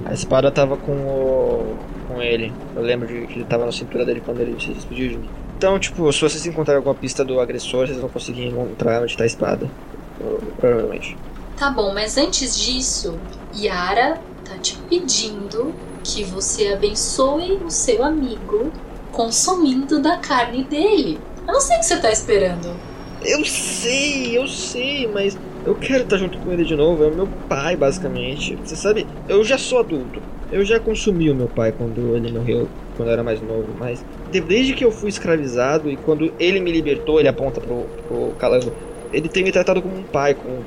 A 0.06 0.14
espada 0.14 0.50
tava 0.52 0.76
com 0.78 0.92
o. 0.94 1.78
com 2.08 2.22
ele. 2.22 2.52
Eu 2.76 2.82
lembro 2.82 3.08
de 3.08 3.28
que 3.28 3.34
ele 3.36 3.46
tava 3.46 3.66
na 3.66 3.72
cintura 3.72 4.04
dele 4.06 4.22
quando 4.26 4.40
ele 4.40 4.60
se 4.60 4.74
despediu 4.74 5.10
de 5.10 5.18
mim. 5.18 5.30
Então, 5.58 5.80
tipo, 5.80 6.12
se 6.14 6.22
vocês 6.22 6.46
encontrarem 6.46 6.78
alguma 6.78 6.98
pista 6.98 7.26
do 7.26 7.40
agressor, 7.40 7.88
vocês 7.88 8.00
vão 8.00 8.10
conseguir 8.12 8.46
encontrar 8.46 9.02
onde 9.02 9.16
tá 9.18 9.24
a 9.24 9.28
espada. 9.28 9.76
Pro- 10.16 10.54
Provavelmente. 10.56 11.20
Tá 11.56 11.72
bom, 11.72 11.94
mas 11.94 12.18
antes 12.18 12.56
disso, 12.56 13.28
Yara 13.54 14.24
tá 14.44 14.60
te 14.60 14.86
pedindo 14.88 15.84
que 16.04 16.24
você 16.24 16.68
abençoe 16.68 17.64
o 17.64 17.70
seu 17.72 18.04
amigo 18.04 18.80
consumindo 19.10 20.00
da 20.02 20.20
carne 20.20 20.68
dele. 20.68 21.28
Eu 21.48 21.54
não 21.54 21.62
sei 21.62 21.78
o 21.78 21.80
que 21.80 21.86
você 21.88 22.00
tá 22.00 22.12
esperando. 22.12 22.88
Eu 23.20 23.44
sei, 23.46 24.38
eu 24.38 24.48
sei, 24.48 25.08
mas 25.12 25.36
eu 25.66 25.78
quero 25.78 26.04
estar 26.04 26.18
junto 26.18 26.40
com 26.40 26.52
ele 26.52 26.64
de 26.64 26.76
novo. 26.76 27.04
É 27.04 27.08
o 27.08 27.16
meu 27.16 27.36
pai, 27.48 27.76
basicamente. 27.76 28.56
Você 28.64 28.76
sabe, 28.76 29.12
eu 29.28 29.44
já 29.44 29.58
sou 29.58 29.80
adulto. 29.80 30.24
Eu 30.50 30.64
já 30.64 30.80
consumi 30.80 31.30
o 31.32 31.36
meu 31.36 31.50
pai 31.52 31.74
quando 31.74 32.16
ele 32.16 32.30
morreu, 32.32 32.74
quando 32.96 33.10
eu 33.10 33.14
era 33.14 33.24
mais 33.24 33.42
novo. 33.42 33.74
Mas 33.76 34.06
desde 34.32 34.74
que 34.74 34.84
eu 34.84 34.92
fui 34.92 35.10
escravizado 35.10 35.90
e 35.90 35.96
quando 35.98 36.32
ele 36.40 36.60
me 36.60 36.72
libertou, 36.72 37.20
ele 37.20 37.28
aponta 37.30 37.60
pro, 37.62 37.86
pro 38.08 38.34
calango. 38.40 38.72
Ele 39.14 39.30
tem 39.30 39.44
me 39.44 39.52
tratado 39.52 39.82
como 39.82 39.98
um 39.98 40.04
pai, 40.04 40.34
com, 40.34 40.60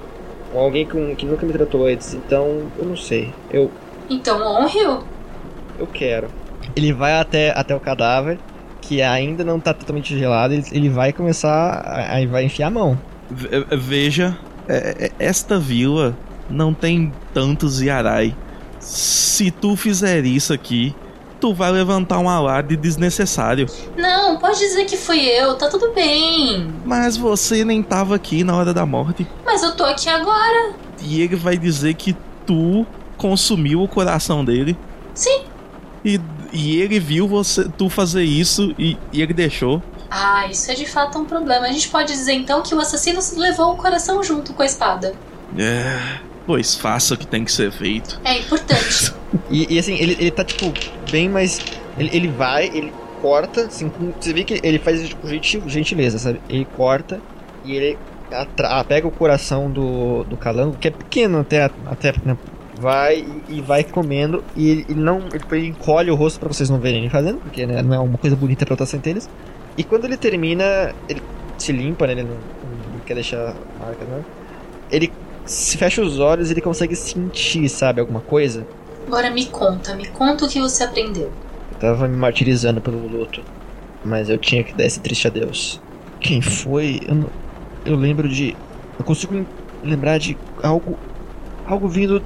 com 0.52 0.58
alguém 0.58 0.86
com, 0.86 1.14
que 1.14 1.26
nunca 1.26 1.44
me 1.46 1.52
tratou 1.52 1.86
antes. 1.86 2.14
Então, 2.14 2.62
eu 2.78 2.84
não 2.86 2.96
sei. 2.96 3.32
Eu, 3.50 3.70
Então 4.08 4.40
honre-o. 4.40 5.02
eu 5.78 5.86
quero. 5.86 6.28
Ele 6.74 6.92
vai 6.92 7.12
até, 7.18 7.50
até 7.50 7.74
o 7.74 7.80
cadáver, 7.80 8.38
que 8.80 9.02
ainda 9.02 9.44
não 9.44 9.60
tá 9.60 9.74
totalmente 9.74 10.16
gelado. 10.18 10.54
Ele, 10.54 10.64
ele 10.72 10.88
vai 10.88 11.12
começar. 11.12 11.82
Aí 12.10 12.26
vai 12.26 12.44
enfiar 12.44 12.68
a 12.68 12.70
mão. 12.70 12.98
Ve- 13.30 13.64
Veja, 13.76 14.38
é- 14.68 15.06
é- 15.06 15.10
esta 15.18 15.58
vila 15.58 16.16
não 16.48 16.72
tem 16.72 17.12
tantos 17.34 17.80
Yarai. 17.82 18.34
Se 18.78 19.50
tu 19.50 19.76
fizer 19.76 20.24
isso 20.24 20.52
aqui, 20.54 20.94
tu 21.40 21.54
vai 21.54 21.72
levantar 21.72 22.18
um 22.18 22.28
alarde 22.28 22.76
desnecessário. 22.76 23.66
Não, 23.96 24.38
pode 24.38 24.58
dizer 24.58 24.84
que 24.84 24.96
fui 24.96 25.20
eu, 25.20 25.56
tá 25.56 25.68
tudo 25.68 25.92
bem. 25.92 26.72
Mas 26.84 27.16
você 27.16 27.64
nem 27.64 27.82
tava 27.82 28.14
aqui 28.14 28.44
na 28.44 28.54
hora 28.54 28.74
da 28.74 28.84
morte. 28.84 29.26
Mas 29.44 29.62
eu 29.62 29.74
tô 29.74 29.84
aqui 29.84 30.08
agora. 30.08 30.74
E 31.02 31.22
ele 31.22 31.36
vai 31.36 31.56
dizer 31.56 31.94
que 31.94 32.14
tu 32.46 32.86
consumiu 33.16 33.82
o 33.82 33.88
coração 33.88 34.44
dele. 34.44 34.76
Sim. 35.14 35.44
E, 36.04 36.20
e 36.52 36.80
ele 36.80 37.00
viu 37.00 37.26
você 37.26 37.68
tu 37.68 37.88
fazer 37.88 38.22
isso 38.22 38.74
e, 38.78 38.96
e 39.12 39.22
ele 39.22 39.32
deixou. 39.32 39.82
Ah, 40.10 40.46
isso 40.46 40.70
é 40.70 40.74
de 40.74 40.86
fato 40.86 41.18
um 41.18 41.24
problema. 41.24 41.66
A 41.66 41.72
gente 41.72 41.88
pode 41.88 42.12
dizer 42.12 42.32
então 42.32 42.62
que 42.62 42.74
o 42.74 42.80
assassino 42.80 43.20
levou 43.36 43.72
o 43.72 43.76
coração 43.76 44.22
junto 44.22 44.52
com 44.52 44.62
a 44.62 44.66
espada. 44.66 45.14
É, 45.56 46.20
pois 46.46 46.74
faça 46.74 47.14
o 47.14 47.16
que 47.16 47.26
tem 47.26 47.44
que 47.44 47.52
ser 47.52 47.70
feito. 47.72 48.20
É 48.24 48.38
importante. 48.38 49.12
E, 49.48 49.74
e, 49.74 49.78
assim, 49.78 49.94
ele, 49.94 50.16
ele 50.18 50.30
tá 50.32 50.44
tipo 50.44 50.72
bem 51.10 51.28
mais. 51.28 51.60
Ele, 51.96 52.10
ele 52.12 52.28
vai, 52.28 52.66
ele 52.66 52.92
corta, 53.22 53.62
assim, 53.66 53.88
com- 53.88 54.12
você 54.20 54.32
vê 54.32 54.42
que 54.42 54.60
ele 54.62 54.78
faz 54.80 55.00
isso 55.00 55.14
com 55.16 55.28
gentil- 55.28 55.62
gentileza, 55.68 56.18
sabe? 56.18 56.40
Ele 56.48 56.64
corta 56.76 57.20
e 57.64 57.74
ele 57.76 57.98
atra- 58.32 58.82
pega 58.84 59.06
o 59.06 59.10
coração 59.10 59.70
do, 59.70 60.24
do 60.24 60.36
calango, 60.36 60.76
que 60.80 60.88
é 60.88 60.90
pequeno 60.90 61.38
até, 61.40 61.70
até 61.86 62.12
né? 62.24 62.36
vai 62.80 63.24
e, 63.48 63.58
e 63.58 63.60
vai 63.60 63.84
comendo 63.84 64.42
e 64.56 64.68
ele, 64.68 64.86
ele 64.88 65.00
não. 65.00 65.18
Ele, 65.18 65.38
tipo, 65.38 65.54
ele 65.54 65.68
encolhe 65.68 66.10
o 66.10 66.16
rosto 66.16 66.40
pra 66.40 66.48
vocês 66.48 66.68
não 66.68 66.80
verem 66.80 67.02
ele 67.02 67.10
fazendo, 67.10 67.38
porque 67.38 67.64
né, 67.66 67.82
não 67.82 67.94
é 67.94 67.98
uma 68.00 68.18
coisa 68.18 68.34
bonita 68.34 68.64
pra 68.66 68.74
estar 68.74 68.86
sem 68.86 69.00
eles. 69.04 69.28
E 69.76 69.84
quando 69.84 70.06
ele 70.06 70.16
termina, 70.16 70.92
ele 71.08 71.22
se 71.56 71.70
limpa, 71.70 72.06
né? 72.06 72.14
Ele 72.14 72.22
não, 72.24 72.30
não 72.94 73.00
quer 73.06 73.14
deixar 73.14 73.54
marca, 73.78 74.04
né? 74.04 74.22
Ele 74.90 75.12
se 75.50 75.76
fecha 75.76 76.00
os 76.02 76.18
olhos 76.18 76.50
ele 76.50 76.60
consegue 76.60 76.94
sentir, 76.94 77.68
sabe, 77.68 78.00
alguma 78.00 78.20
coisa. 78.20 78.66
Agora 79.06 79.30
me 79.30 79.46
conta, 79.46 79.94
me 79.94 80.06
conta 80.08 80.44
o 80.44 80.48
que 80.48 80.60
você 80.60 80.84
aprendeu. 80.84 81.32
Eu 81.72 81.78
tava 81.78 82.06
me 82.06 82.16
martirizando 82.16 82.80
pelo 82.80 83.06
luto, 83.08 83.42
mas 84.04 84.28
eu 84.30 84.38
tinha 84.38 84.62
que 84.62 84.72
dar 84.74 84.84
esse 84.84 85.00
triste 85.00 85.26
adeus. 85.26 85.80
Quem 86.20 86.40
foi? 86.40 87.00
Eu, 87.08 87.14
não- 87.14 87.30
eu 87.84 87.96
lembro 87.96 88.28
de. 88.28 88.56
Eu 88.98 89.04
consigo 89.04 89.34
lem- 89.34 89.46
lembrar 89.82 90.18
de 90.18 90.36
algo. 90.62 90.98
Algo 91.66 91.88
vindo 91.88 92.22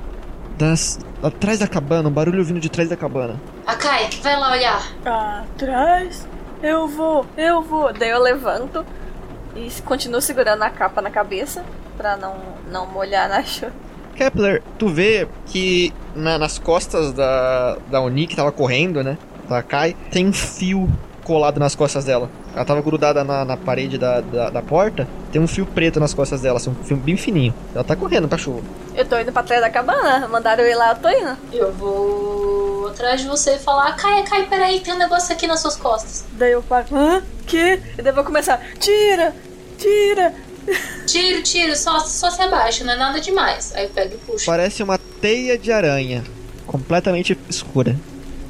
das. 0.59 0.98
atrás 1.22 1.59
da 1.60 1.66
cabana, 1.68 2.09
um 2.09 2.12
barulho 2.12 2.44
vindo 2.44 2.60
de 2.60 2.68
trás 2.68 2.88
da 2.88 2.96
cabana. 2.96 3.40
Akai, 3.66 4.09
vai 4.22 4.38
lá 4.38 4.52
olhar. 4.52 4.92
Atrás, 5.05 6.26
eu 6.62 6.86
vou, 6.88 7.24
eu 7.36 7.62
vou. 7.62 7.92
Daí 7.92 8.10
eu 8.10 8.20
levanto 8.22 8.84
e 9.56 9.70
continuo 9.82 10.20
segurando 10.20 10.62
a 10.62 10.70
capa 10.70 11.01
na 11.01 11.10
cabeça 11.10 11.64
pra 11.96 12.16
não, 12.16 12.34
não 12.70 12.86
molhar 12.86 13.28
na 13.28 13.42
chuva. 13.44 13.72
Kepler, 14.16 14.62
tu 14.78 14.88
vê 14.88 15.26
que 15.46 15.92
na- 16.14 16.38
nas 16.38 16.58
costas 16.58 17.12
da, 17.12 17.76
da 17.90 18.00
Oni, 18.00 18.26
que 18.26 18.36
tava 18.36 18.52
correndo, 18.52 19.02
né? 19.02 19.18
Da 19.48 19.62
Kai, 19.62 19.96
tem 20.10 20.28
um 20.28 20.32
fio 20.32 20.88
colado 21.24 21.58
nas 21.58 21.74
costas 21.74 22.04
dela. 22.04 22.30
ela 22.54 22.64
tava 22.64 22.80
grudada 22.82 23.24
na, 23.24 23.44
na 23.44 23.56
parede 23.56 23.96
da, 23.98 24.20
da, 24.20 24.50
da 24.50 24.62
porta, 24.62 25.08
tem 25.32 25.40
um 25.40 25.48
fio 25.48 25.64
preto 25.66 25.98
nas 25.98 26.14
costas 26.14 26.42
dela, 26.42 26.58
assim, 26.58 26.70
um 26.70 26.84
fio 26.84 26.96
bem 26.96 27.16
fininho. 27.16 27.52
Ela 27.74 27.82
tá 27.82 27.96
correndo 27.96 28.28
pra 28.28 28.38
chuva. 28.38 28.60
Eu 28.94 29.04
tô 29.04 29.18
indo 29.18 29.32
pra 29.32 29.42
trás 29.42 29.60
da 29.60 29.68
cabana. 29.70 30.28
Mandaram 30.28 30.62
eu 30.62 30.70
ir 30.70 30.74
lá, 30.76 30.90
eu 30.90 30.96
tô 30.96 31.08
indo. 31.08 31.36
Eu 31.52 31.72
vou 31.72 32.88
atrás 32.88 33.20
de 33.22 33.26
você 33.26 33.54
e 33.56 33.58
falar: 33.58 33.96
Caia, 33.96 34.22
Caia, 34.22 34.46
peraí, 34.46 34.78
tem 34.80 34.94
um 34.94 34.98
negócio 34.98 35.34
aqui 35.34 35.46
nas 35.46 35.60
suas 35.60 35.76
costas. 35.76 36.24
Daí 36.32 36.52
eu 36.52 36.62
paro. 36.62 36.86
Hã? 36.92 37.22
Que? 37.46 37.80
E 37.98 38.02
daí 38.02 38.08
eu 38.12 38.14
vou 38.14 38.22
começar. 38.24 38.60
Tira! 38.78 39.34
Tira! 39.78 40.32
Tiro, 41.07 41.43
tiro, 41.43 41.77
só, 41.77 42.01
só 42.01 42.31
se 42.31 42.41
abaixa, 42.43 42.85
não 42.85 42.93
é 42.93 42.97
nada 42.97 43.20
demais. 43.20 43.73
Aí 43.74 43.85
eu 43.85 43.91
pego 43.91 44.15
e 44.15 44.19
puxo. 44.19 44.47
Parece 44.47 44.82
uma 44.82 44.99
teia 45.20 45.57
de 45.59 45.70
aranha, 45.70 46.24
completamente 46.66 47.36
escura. 47.49 47.95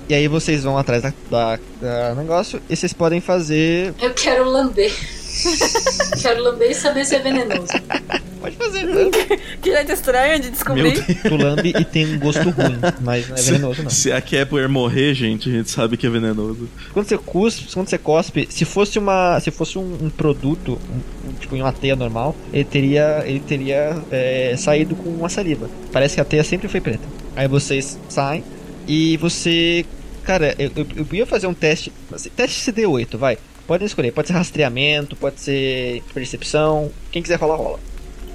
E 0.08 0.14
aí 0.14 0.28
vocês 0.28 0.62
vão 0.64 0.76
atrás 0.76 1.02
da, 1.02 1.12
da- 1.30 1.58
da 1.80 2.14
negócio 2.14 2.60
e 2.68 2.76
vocês 2.76 2.92
podem 2.92 3.20
fazer. 3.20 3.94
Eu 4.00 4.12
quero 4.14 4.44
lamber. 4.48 4.92
quero 6.22 6.42
lamber 6.42 6.70
e 6.70 6.74
saber 6.74 7.04
se 7.04 7.16
é 7.16 7.18
venenoso. 7.20 7.68
Pode 8.40 8.56
fazer, 8.56 8.84
né? 8.84 9.10
Que 9.62 9.72
jeito 9.72 9.92
estranho 9.92 10.38
de 10.38 10.50
descobrir. 10.50 11.02
Tu 11.22 11.34
lambe 11.36 11.70
e 11.70 11.84
tem 11.84 12.04
um 12.14 12.18
gosto 12.18 12.50
ruim, 12.50 12.78
mas 13.00 13.26
não 13.28 13.36
é 13.36 13.40
venenoso 13.40 13.82
não. 13.82 13.90
Se 13.90 14.12
a 14.12 14.20
Kepler 14.20 14.68
morrer, 14.68 15.14
gente, 15.14 15.48
a 15.48 15.52
gente 15.52 15.70
sabe 15.70 15.96
que 15.96 16.06
é 16.06 16.10
venenoso. 16.10 16.68
Quando 16.92 17.06
você 17.08 17.16
cuspe, 17.16 17.72
quando 17.72 17.88
você 17.88 17.96
cospe, 17.96 18.46
se 18.50 18.66
fosse 18.66 18.98
uma, 18.98 19.40
se 19.40 19.50
fosse 19.50 19.78
um, 19.78 19.96
um 20.02 20.10
produto, 20.10 20.78
um- 20.90 21.30
um- 21.30 21.32
tipo 21.40 21.56
em 21.56 21.62
uma 21.62 21.72
teia 21.72 21.96
normal, 21.96 22.36
ele 22.52 22.64
teria, 22.64 23.22
ele 23.24 23.40
teria 23.40 23.96
é, 24.10 24.54
saído 24.58 24.94
com 24.94 25.08
uma 25.08 25.30
saliva. 25.30 25.70
Parece 25.90 26.16
que 26.16 26.20
a 26.20 26.24
teia 26.24 26.44
sempre 26.44 26.68
foi 26.68 26.82
preta. 26.82 27.08
Aí 27.34 27.48
vocês 27.48 27.98
saem 28.10 28.44
e 28.86 29.16
você, 29.16 29.86
cara, 30.22 30.54
eu, 30.58 30.70
eu, 30.76 30.86
eu 30.96 31.06
ia 31.12 31.24
fazer 31.24 31.46
um 31.46 31.54
teste, 31.54 31.90
assim, 32.12 32.28
teste 32.28 32.70
CD8, 32.70 33.16
vai. 33.16 33.38
Podem 33.66 33.86
escolher, 33.86 34.12
pode 34.12 34.28
ser 34.28 34.34
rastreamento, 34.34 35.16
pode 35.16 35.40
ser 35.40 36.02
percepção, 36.12 36.90
quem 37.10 37.22
quiser 37.22 37.38
rolar 37.38 37.56
rola. 37.56 37.80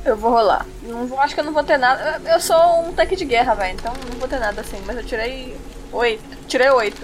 Eu 0.04 0.16
vou 0.18 0.32
rolar. 0.32 0.66
Não 0.84 1.06
vou, 1.06 1.20
acho 1.20 1.36
que 1.36 1.42
eu 1.42 1.44
não 1.44 1.54
vou 1.54 1.64
ter 1.64 1.78
nada. 1.78 2.20
Eu 2.26 2.40
eu 2.40 2.42
sou 2.42 2.88
um 2.88 2.94
tanque 2.94 3.18
de 3.18 3.26
guerra, 3.26 3.54
velho. 3.54 3.78
Então 3.78 3.94
não 3.94 4.18
vou 4.18 4.28
ter 4.28 4.40
nada 4.40 4.62
assim. 4.62 4.82
Mas 4.86 4.96
eu 4.96 5.04
tirei 5.04 5.56
oito. 5.92 6.38
Tirei 6.48 6.70
oito. 6.70 7.02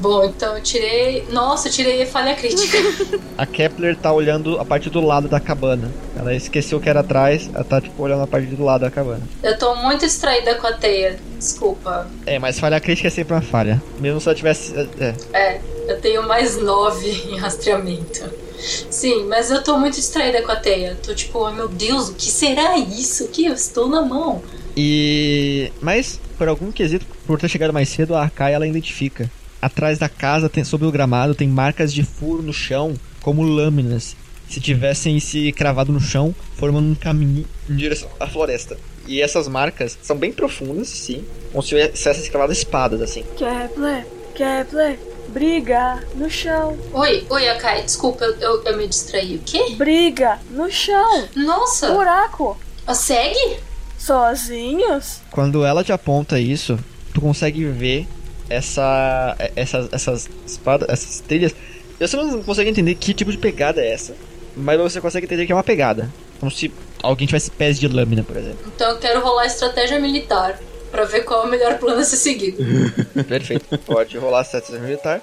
Bom, 0.00 0.24
então 0.24 0.56
eu 0.56 0.62
tirei. 0.62 1.24
Nossa, 1.30 1.68
eu 1.68 1.72
tirei 1.72 2.04
falha 2.06 2.34
crítica. 2.34 2.78
A 3.36 3.46
Kepler 3.46 3.96
tá 3.96 4.12
olhando 4.12 4.58
a 4.58 4.64
parte 4.64 4.88
do 4.90 5.00
lado 5.00 5.28
da 5.28 5.40
cabana. 5.40 5.90
Ela 6.16 6.34
esqueceu 6.34 6.80
que 6.80 6.88
era 6.88 7.00
atrás, 7.00 7.50
ela 7.54 7.64
tá 7.64 7.80
tipo 7.80 8.02
olhando 8.02 8.22
a 8.22 8.26
parte 8.26 8.46
do 8.46 8.64
lado 8.64 8.82
da 8.82 8.90
cabana. 8.90 9.22
Eu 9.42 9.58
tô 9.58 9.74
muito 9.76 10.00
distraída 10.00 10.54
com 10.56 10.66
a 10.66 10.72
teia. 10.72 11.18
Desculpa. 11.38 12.06
É, 12.24 12.38
mas 12.38 12.58
falha 12.58 12.80
crítica 12.80 13.08
é 13.08 13.10
sempre 13.10 13.34
uma 13.34 13.42
falha. 13.42 13.82
Mesmo 14.00 14.20
se 14.20 14.28
ela 14.28 14.36
tivesse. 14.36 14.74
É, 14.98 15.14
É, 15.32 15.60
eu 15.88 16.00
tenho 16.00 16.26
mais 16.26 16.56
nove 16.56 17.10
em 17.30 17.36
rastreamento. 17.36 18.46
Sim, 18.90 19.26
mas 19.26 19.50
eu 19.50 19.62
tô 19.62 19.78
muito 19.78 19.94
distraída 19.96 20.42
com 20.42 20.50
a 20.50 20.56
teia. 20.56 20.96
Tô 21.02 21.14
tipo, 21.14 21.38
oh, 21.38 21.50
meu 21.52 21.68
Deus, 21.68 22.08
o 22.08 22.14
que 22.14 22.30
será 22.30 22.78
isso 22.78 23.28
que 23.28 23.44
eu 23.44 23.52
estou 23.52 23.88
na 23.88 24.02
mão? 24.02 24.42
E. 24.76 25.70
Mas, 25.80 26.18
por 26.38 26.48
algum 26.48 26.72
quesito, 26.72 27.06
por 27.26 27.38
ter 27.38 27.48
chegado 27.48 27.72
mais 27.72 27.88
cedo, 27.88 28.14
a 28.14 28.28
Kai 28.28 28.54
ela 28.54 28.66
identifica. 28.66 29.30
Atrás 29.66 29.98
da 29.98 30.08
casa, 30.08 30.48
tem, 30.48 30.62
sobre 30.62 30.86
o 30.86 30.92
gramado, 30.92 31.34
tem 31.34 31.48
marcas 31.48 31.92
de 31.92 32.04
furo 32.04 32.40
no 32.40 32.52
chão, 32.52 32.94
como 33.20 33.42
lâminas. 33.42 34.14
Se 34.48 34.60
tivessem 34.60 35.18
se 35.18 35.50
cravado 35.50 35.92
no 35.92 35.98
chão, 35.98 36.32
formando 36.54 36.88
um 36.88 36.94
caminho 36.94 37.44
em 37.68 37.74
direção 37.74 38.08
à 38.20 38.28
floresta. 38.28 38.78
E 39.08 39.20
essas 39.20 39.48
marcas 39.48 39.98
são 40.00 40.16
bem 40.16 40.30
profundas, 40.30 40.86
sim. 40.86 41.24
Como 41.50 41.64
se 41.64 41.70
tivessem 41.70 42.30
cravado 42.30 42.52
espadas, 42.52 43.02
assim. 43.02 43.24
Kepler, 43.36 44.06
Kepler, 44.36 45.00
briga 45.30 46.00
no 46.14 46.30
chão. 46.30 46.78
Oi, 46.92 47.26
oi, 47.28 47.48
Akai, 47.48 47.82
desculpa, 47.82 48.24
eu, 48.24 48.36
eu, 48.36 48.62
eu 48.62 48.76
me 48.76 48.86
distraí. 48.86 49.34
O 49.34 49.40
quê? 49.40 49.74
Briga 49.76 50.38
no 50.52 50.70
chão. 50.70 51.26
Nossa! 51.34 51.90
Buraco. 51.92 52.56
Ah, 52.86 52.94
Segue? 52.94 53.56
Sozinhos? 53.98 55.22
Quando 55.32 55.64
ela 55.64 55.82
te 55.82 55.90
aponta 55.90 56.38
isso, 56.38 56.78
tu 57.12 57.20
consegue 57.20 57.64
ver 57.64 58.06
essa, 58.48 59.36
essas, 59.54 59.88
essas 59.92 60.28
espadas, 60.46 60.88
essas 60.88 61.20
trilhas. 61.20 61.54
Você 61.98 62.16
não 62.16 62.42
consegue 62.42 62.70
entender 62.70 62.94
que 62.94 63.14
tipo 63.14 63.30
de 63.30 63.38
pegada 63.38 63.80
é 63.80 63.92
essa, 63.92 64.14
mas 64.56 64.78
você 64.78 65.00
consegue 65.00 65.26
entender 65.26 65.46
que 65.46 65.52
é 65.52 65.54
uma 65.54 65.64
pegada. 65.64 66.10
Como 66.38 66.50
se 66.50 66.72
alguém 67.02 67.26
tivesse 67.26 67.50
pés 67.50 67.78
de 67.78 67.88
lâmina, 67.88 68.22
por 68.22 68.36
exemplo. 68.36 68.58
Então 68.74 68.90
eu 68.90 68.98
quero 68.98 69.20
rolar 69.20 69.46
estratégia 69.46 69.98
militar. 69.98 70.58
Pra 70.90 71.04
ver 71.04 71.24
qual 71.24 71.42
é 71.42 71.46
o 71.46 71.50
melhor 71.50 71.78
plano 71.78 72.00
a 72.00 72.04
ser 72.04 72.16
seguido. 72.16 72.58
Perfeito. 73.28 73.76
Pode 73.78 74.16
rolar 74.16 74.38
a 74.38 74.42
estratégia 74.42 74.80
militar. 74.80 75.20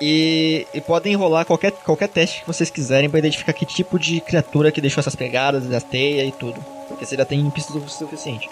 E, 0.00 0.66
e 0.74 0.80
podem 0.80 1.16
rolar 1.16 1.44
qualquer, 1.44 1.72
qualquer 1.72 2.08
teste 2.08 2.40
que 2.40 2.46
vocês 2.46 2.68
quiserem 2.68 3.08
pra 3.08 3.18
identificar 3.18 3.52
que 3.54 3.64
tipo 3.64 3.98
de 3.98 4.20
criatura 4.20 4.70
que 4.70 4.80
deixou 4.80 5.00
essas 5.00 5.16
pegadas, 5.16 5.72
a 5.72 5.80
teia 5.80 6.24
e 6.24 6.32
tudo. 6.32 6.62
Porque 6.88 7.06
você 7.06 7.16
já 7.16 7.24
tem 7.24 7.48
pistas 7.50 7.74
o 7.74 7.88
suficiente. 7.88 8.48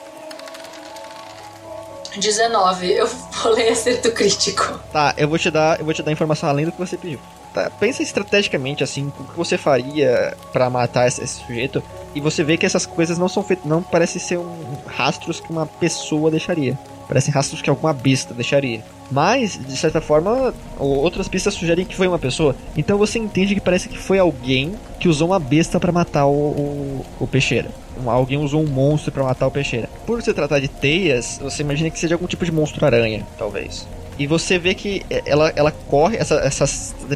19. 2.18 2.92
Eu 2.92 3.08
rolei 3.34 3.68
acerto 3.68 4.12
crítico. 4.12 4.80
Tá, 4.92 5.14
eu 5.16 5.28
vou 5.28 5.38
te 5.38 5.50
dar, 5.50 5.78
eu 5.78 5.84
vou 5.84 5.94
te 5.94 6.02
dar 6.02 6.12
informação 6.12 6.48
além 6.48 6.64
do 6.64 6.72
que 6.72 6.78
você 6.78 6.96
pediu. 6.96 7.18
Tá, 7.52 7.70
pensa 7.70 8.02
estrategicamente 8.02 8.82
assim, 8.82 9.12
o 9.18 9.24
que 9.24 9.36
você 9.36 9.56
faria 9.56 10.36
pra 10.52 10.68
matar 10.68 11.06
esse, 11.06 11.22
esse 11.22 11.40
sujeito 11.40 11.82
e 12.14 12.20
você 12.20 12.42
vê 12.42 12.56
que 12.56 12.66
essas 12.66 12.84
coisas 12.84 13.16
não 13.16 13.28
são 13.28 13.42
feitas, 13.42 13.64
não 13.64 13.82
parecem 13.82 14.20
ser 14.20 14.38
um, 14.38 14.76
rastros 14.86 15.40
que 15.40 15.50
uma 15.50 15.66
pessoa 15.66 16.30
deixaria. 16.30 16.78
Parecem 17.06 17.32
rastros 17.32 17.60
que 17.60 17.70
alguma 17.70 17.92
besta 17.92 18.34
deixaria. 18.34 18.82
Mas, 19.10 19.58
de 19.64 19.76
certa 19.76 20.00
forma, 20.00 20.54
outras 20.78 21.28
pistas 21.28 21.54
sugerem 21.54 21.84
que 21.84 21.94
foi 21.94 22.08
uma 22.08 22.18
pessoa. 22.18 22.56
Então 22.76 22.96
você 22.98 23.18
entende 23.18 23.54
que 23.54 23.60
parece 23.60 23.88
que 23.88 23.98
foi 23.98 24.18
alguém 24.18 24.72
que 24.98 25.08
usou 25.08 25.28
uma 25.28 25.38
besta 25.38 25.78
pra 25.78 25.92
matar 25.92 26.26
o, 26.26 26.30
o, 26.32 27.06
o 27.20 27.26
peixeira. 27.26 27.70
Um- 28.02 28.10
Alguém 28.10 28.38
usou 28.38 28.62
um 28.62 28.66
monstro 28.66 29.12
pra 29.12 29.22
matar 29.22 29.46
o 29.46 29.50
peixeira. 29.50 29.88
Por 30.06 30.22
se 30.22 30.32
tratar 30.32 30.58
de 30.58 30.68
teias, 30.68 31.38
você 31.42 31.62
imagina 31.62 31.90
que 31.90 31.98
seja 31.98 32.14
algum 32.14 32.26
tipo 32.26 32.44
de 32.44 32.50
monstro-aranha, 32.52 33.24
talvez. 33.38 33.86
E 34.18 34.26
você 34.26 34.58
vê 34.58 34.74
que 34.74 35.04
ela, 35.26 35.52
ela 35.56 35.70
corre, 35.72 36.16
essa, 36.16 36.36
essa, 36.36 36.64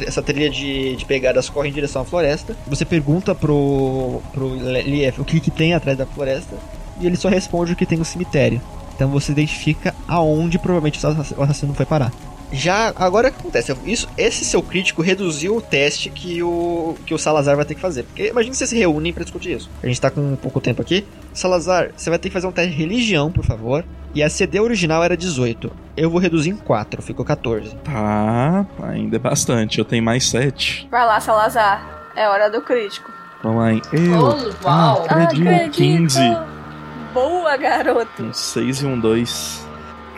essa 0.07 0.21
trilha 0.23 0.51
de, 0.51 0.97
de 0.97 1.05
pegadas 1.05 1.49
corre 1.49 1.69
em 1.69 1.73
direção 1.73 2.03
à 2.03 2.05
floresta. 2.05 2.57
Você 2.67 2.85
pergunta 2.85 3.35
pro, 3.35 4.21
pro 4.33 4.55
Lief 4.55 5.19
o 5.21 5.25
que, 5.25 5.41
que 5.41 5.51
tem 5.51 5.75
atrás 5.75 5.97
da 5.97 6.05
floresta. 6.07 6.57
E 7.01 7.07
ele 7.07 7.17
só 7.17 7.29
responde 7.29 7.77
que 7.77 7.87
tem 7.87 7.97
no 7.97 8.05
cemitério. 8.05 8.61
Então 8.99 9.09
você 9.11 9.31
identifica 9.31 9.95
aonde 10.09 10.59
provavelmente 10.59 10.99
o 11.05 11.09
assass- 11.09 11.33
o 11.39 11.41
assassino 11.43 11.73
foi 11.73 11.87
parar. 11.87 12.11
Já 12.51 12.93
agora 12.97 13.29
o 13.29 13.33
que 13.33 13.39
acontece? 13.39 13.77
Isso, 13.85 14.09
esse 14.19 14.45
seu 14.45 14.61
crítico 14.61 15.03
reduziu 15.03 15.55
o 15.57 15.61
teste 15.61 16.11
que 16.11 16.43
o, 16.43 16.97
que 17.07 17.15
o 17.15 17.19
Salazar 17.19 17.55
vai 17.55 17.65
ter 17.65 17.75
que 17.77 17.81
fazer. 17.81 18.03
Porque 18.05 18.27
imagina 18.29 18.51
que 18.53 18.57
vocês 18.57 18.71
se 18.71 18.77
reúnem 18.77 19.13
pra 19.13 19.23
discutir 19.23 19.53
isso. 19.57 19.71
A 19.83 19.87
gente 19.87 20.01
tá 20.01 20.11
com 20.11 20.35
pouco 20.35 20.59
tempo 20.61 20.83
aqui. 20.83 21.07
Salazar, 21.33 21.91
você 21.97 22.11
vai 22.11 22.19
ter 22.19 22.29
que 22.29 22.33
fazer 22.33 22.49
um 22.49 22.53
teste 22.53 22.73
de 22.73 22.77
religião, 22.79 23.31
por 23.31 23.45
favor. 23.45 23.85
E 24.15 24.23
a 24.23 24.29
CD 24.31 24.59
original 24.59 25.05
era 25.05 25.17
18. 25.17 25.71
Eu 25.97 26.11
vou 26.11 26.19
reduzir 26.19 26.51
em 26.51 26.57
4, 26.57 27.01
ficou 27.03 27.25
14. 27.25 27.77
Tá, 27.85 28.67
ainda 28.83 29.15
é 29.17 29.19
bastante. 29.19 29.79
Eu 29.79 29.85
tenho 29.85 30.03
mais 30.03 30.27
7. 30.29 30.89
Vai 30.91 31.05
lá, 31.07 31.21
Salazar. 31.21 32.11
É 32.17 32.27
hora 32.29 32.51
do 32.51 32.63
crítico. 32.63 33.13
Vamos 33.43 33.59
lá, 33.61 33.73
hein? 33.75 33.83
Eu 33.93 34.25
Oh, 34.65 34.67
uau. 34.67 35.05
acredito. 35.07 35.71
15. 35.73 36.19
Boa, 37.13 37.57
garoto. 37.57 38.23
Um 38.23 38.33
6 38.33 38.83
e 38.83 38.87
um 38.87 38.99
2. 38.99 39.67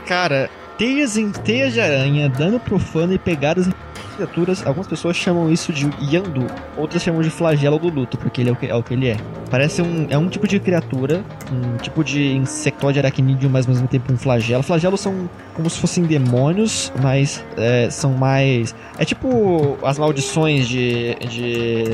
Cara, 0.06 0.50
teias 0.76 1.16
em 1.16 1.30
teias 1.30 1.72
de 1.72 1.80
aranha, 1.80 2.28
dano 2.28 2.58
profano 2.58 3.12
e 3.12 3.18
pegadas 3.18 3.68
em 3.68 3.72
criaturas, 4.16 4.66
algumas 4.66 4.86
pessoas 4.86 5.16
chamam 5.16 5.50
isso 5.50 5.72
de 5.72 5.88
Yandu, 6.02 6.46
outras 6.76 7.02
chamam 7.02 7.22
de 7.22 7.30
flagelo 7.30 7.78
do 7.78 7.88
luto, 7.88 8.18
porque 8.18 8.40
ele 8.42 8.50
é 8.50 8.52
o 8.52 8.56
que, 8.56 8.66
é 8.66 8.74
o 8.74 8.82
que 8.82 8.92
ele 8.92 9.08
é. 9.08 9.16
Parece 9.50 9.80
um. 9.80 10.06
É 10.10 10.18
um 10.18 10.28
tipo 10.28 10.46
de 10.46 10.58
criatura, 10.60 11.24
um 11.50 11.76
tipo 11.78 12.04
de 12.04 12.32
insectóide 12.36 12.98
aracnídeo, 12.98 13.48
mas 13.48 13.66
ao 13.66 13.72
mesmo 13.72 13.88
tempo 13.88 14.12
um 14.12 14.16
flagelo. 14.18 14.62
Flagelos 14.62 15.00
são 15.00 15.28
como 15.54 15.70
se 15.70 15.78
fossem 15.78 16.04
demônios, 16.04 16.92
mas 17.02 17.42
é, 17.56 17.88
são 17.90 18.12
mais. 18.12 18.74
É 18.98 19.04
tipo 19.04 19.78
as 19.82 19.98
maldições 19.98 20.68
de. 20.68 21.14
de. 21.16 21.84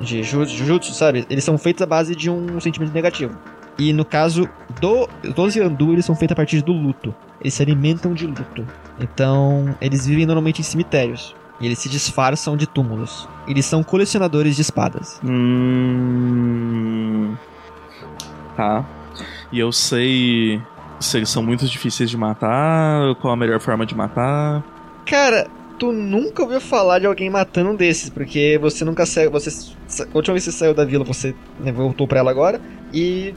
de 0.00 0.22
Ju- 0.22 0.46
Jujutsu, 0.46 0.92
sabe? 0.94 1.26
Eles 1.28 1.42
são 1.42 1.58
feitos 1.58 1.82
à 1.82 1.86
base 1.86 2.14
de 2.14 2.30
um 2.30 2.60
sentimento 2.60 2.92
negativo. 2.94 3.36
E 3.78 3.92
no 3.92 4.04
caso 4.04 4.48
do, 4.80 5.08
dos 5.34 5.56
Yandu, 5.56 5.92
eles 5.92 6.04
são 6.04 6.14
feitos 6.14 6.32
a 6.32 6.36
partir 6.36 6.62
do 6.62 6.72
luto. 6.72 7.14
Eles 7.40 7.54
se 7.54 7.62
alimentam 7.62 8.14
de 8.14 8.26
luto. 8.26 8.66
Então, 9.00 9.74
eles 9.80 10.06
vivem 10.06 10.26
normalmente 10.26 10.60
em 10.60 10.64
cemitérios. 10.64 11.34
E 11.60 11.66
eles 11.66 11.78
se 11.78 11.88
disfarçam 11.88 12.56
de 12.56 12.66
túmulos. 12.66 13.28
Eles 13.46 13.64
são 13.64 13.82
colecionadores 13.82 14.56
de 14.56 14.62
espadas. 14.62 15.20
Hum. 15.24 16.56
Tá. 18.56 18.84
E 19.50 19.58
eu 19.58 19.72
sei 19.72 20.60
se 20.98 21.16
eles 21.16 21.28
são 21.28 21.42
muito 21.42 21.66
difíceis 21.66 22.10
de 22.10 22.16
matar, 22.16 23.14
qual 23.16 23.32
a 23.32 23.36
melhor 23.36 23.60
forma 23.60 23.84
de 23.86 23.94
matar. 23.94 24.62
Cara, 25.04 25.48
tu 25.78 25.92
nunca 25.92 26.42
ouviu 26.42 26.60
falar 26.60 26.98
de 26.98 27.06
alguém 27.06 27.28
matando 27.30 27.70
um 27.70 27.74
desses, 27.76 28.08
porque 28.10 28.58
você 28.60 28.84
nunca 28.84 29.04
saiu. 29.06 29.30
Você, 29.30 29.72
a 30.00 30.06
última 30.16 30.34
vez 30.34 30.44
que 30.44 30.50
você 30.52 30.58
saiu 30.58 30.74
da 30.74 30.84
vila, 30.84 31.04
você 31.04 31.34
né, 31.60 31.72
voltou 31.72 32.06
pra 32.06 32.20
ela 32.20 32.30
agora. 32.30 32.60
E, 32.92 33.34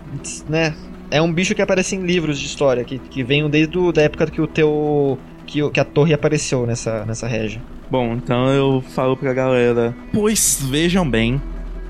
né, 0.50 0.74
é 1.12 1.22
um 1.22 1.32
bicho 1.32 1.56
que 1.56 1.62
aparece 1.62 1.96
em 1.96 2.06
livros 2.06 2.40
de 2.40 2.46
história, 2.46 2.84
que, 2.84 3.00
que 3.00 3.24
vem 3.24 3.50
desde 3.50 3.78
a 3.78 3.92
da 3.92 4.02
época 4.02 4.28
que 4.28 4.42
o 4.42 4.48
teu 4.48 5.18
que, 5.46 5.62
o- 5.64 5.70
que 5.70 5.80
a 5.80 5.86
torre 5.86 6.14
apareceu 6.14 6.66
nessa, 6.66 7.06
nessa 7.06 7.28
região. 7.28 7.62
Bom, 7.90 8.14
então 8.14 8.48
eu 8.50 8.84
falo 8.96 9.16
pra 9.16 9.34
galera: 9.34 9.96
Pois 10.12 10.60
vejam 10.62 11.08
bem, 11.10 11.42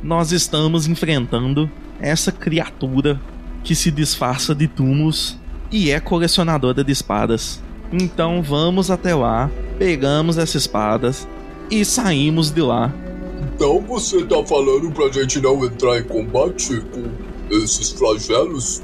nós 0.04 0.32
estamos 0.32 0.88
enfrentando 0.88 1.70
essa 2.00 2.32
criatura 2.32 3.20
que 3.64 3.74
se 3.74 3.90
disfarça 3.90 4.54
de 4.54 4.68
túmulos 4.68 5.40
e 5.72 5.90
é 5.90 6.00
colecionadora 6.00 6.84
de 6.84 6.92
espadas. 6.92 7.64
Então 7.92 8.42
vamos 8.42 8.90
até 8.90 9.14
lá, 9.16 9.50
pegamos 9.78 10.38
essas 10.38 10.64
espadas 10.64 11.28
e 11.70 11.86
saímos 11.86 12.52
de 12.52 12.62
lá. 12.62 12.92
Então 13.54 13.82
você 13.82 14.24
tá 14.26 14.44
falando 14.46 14.92
pra 14.92 15.10
gente 15.10 15.40
não 15.40 15.64
entrar 15.64 16.00
em 16.00 16.04
combate 16.04 16.82
com 16.82 17.04
esses 17.50 17.92
flagelos? 17.92 18.82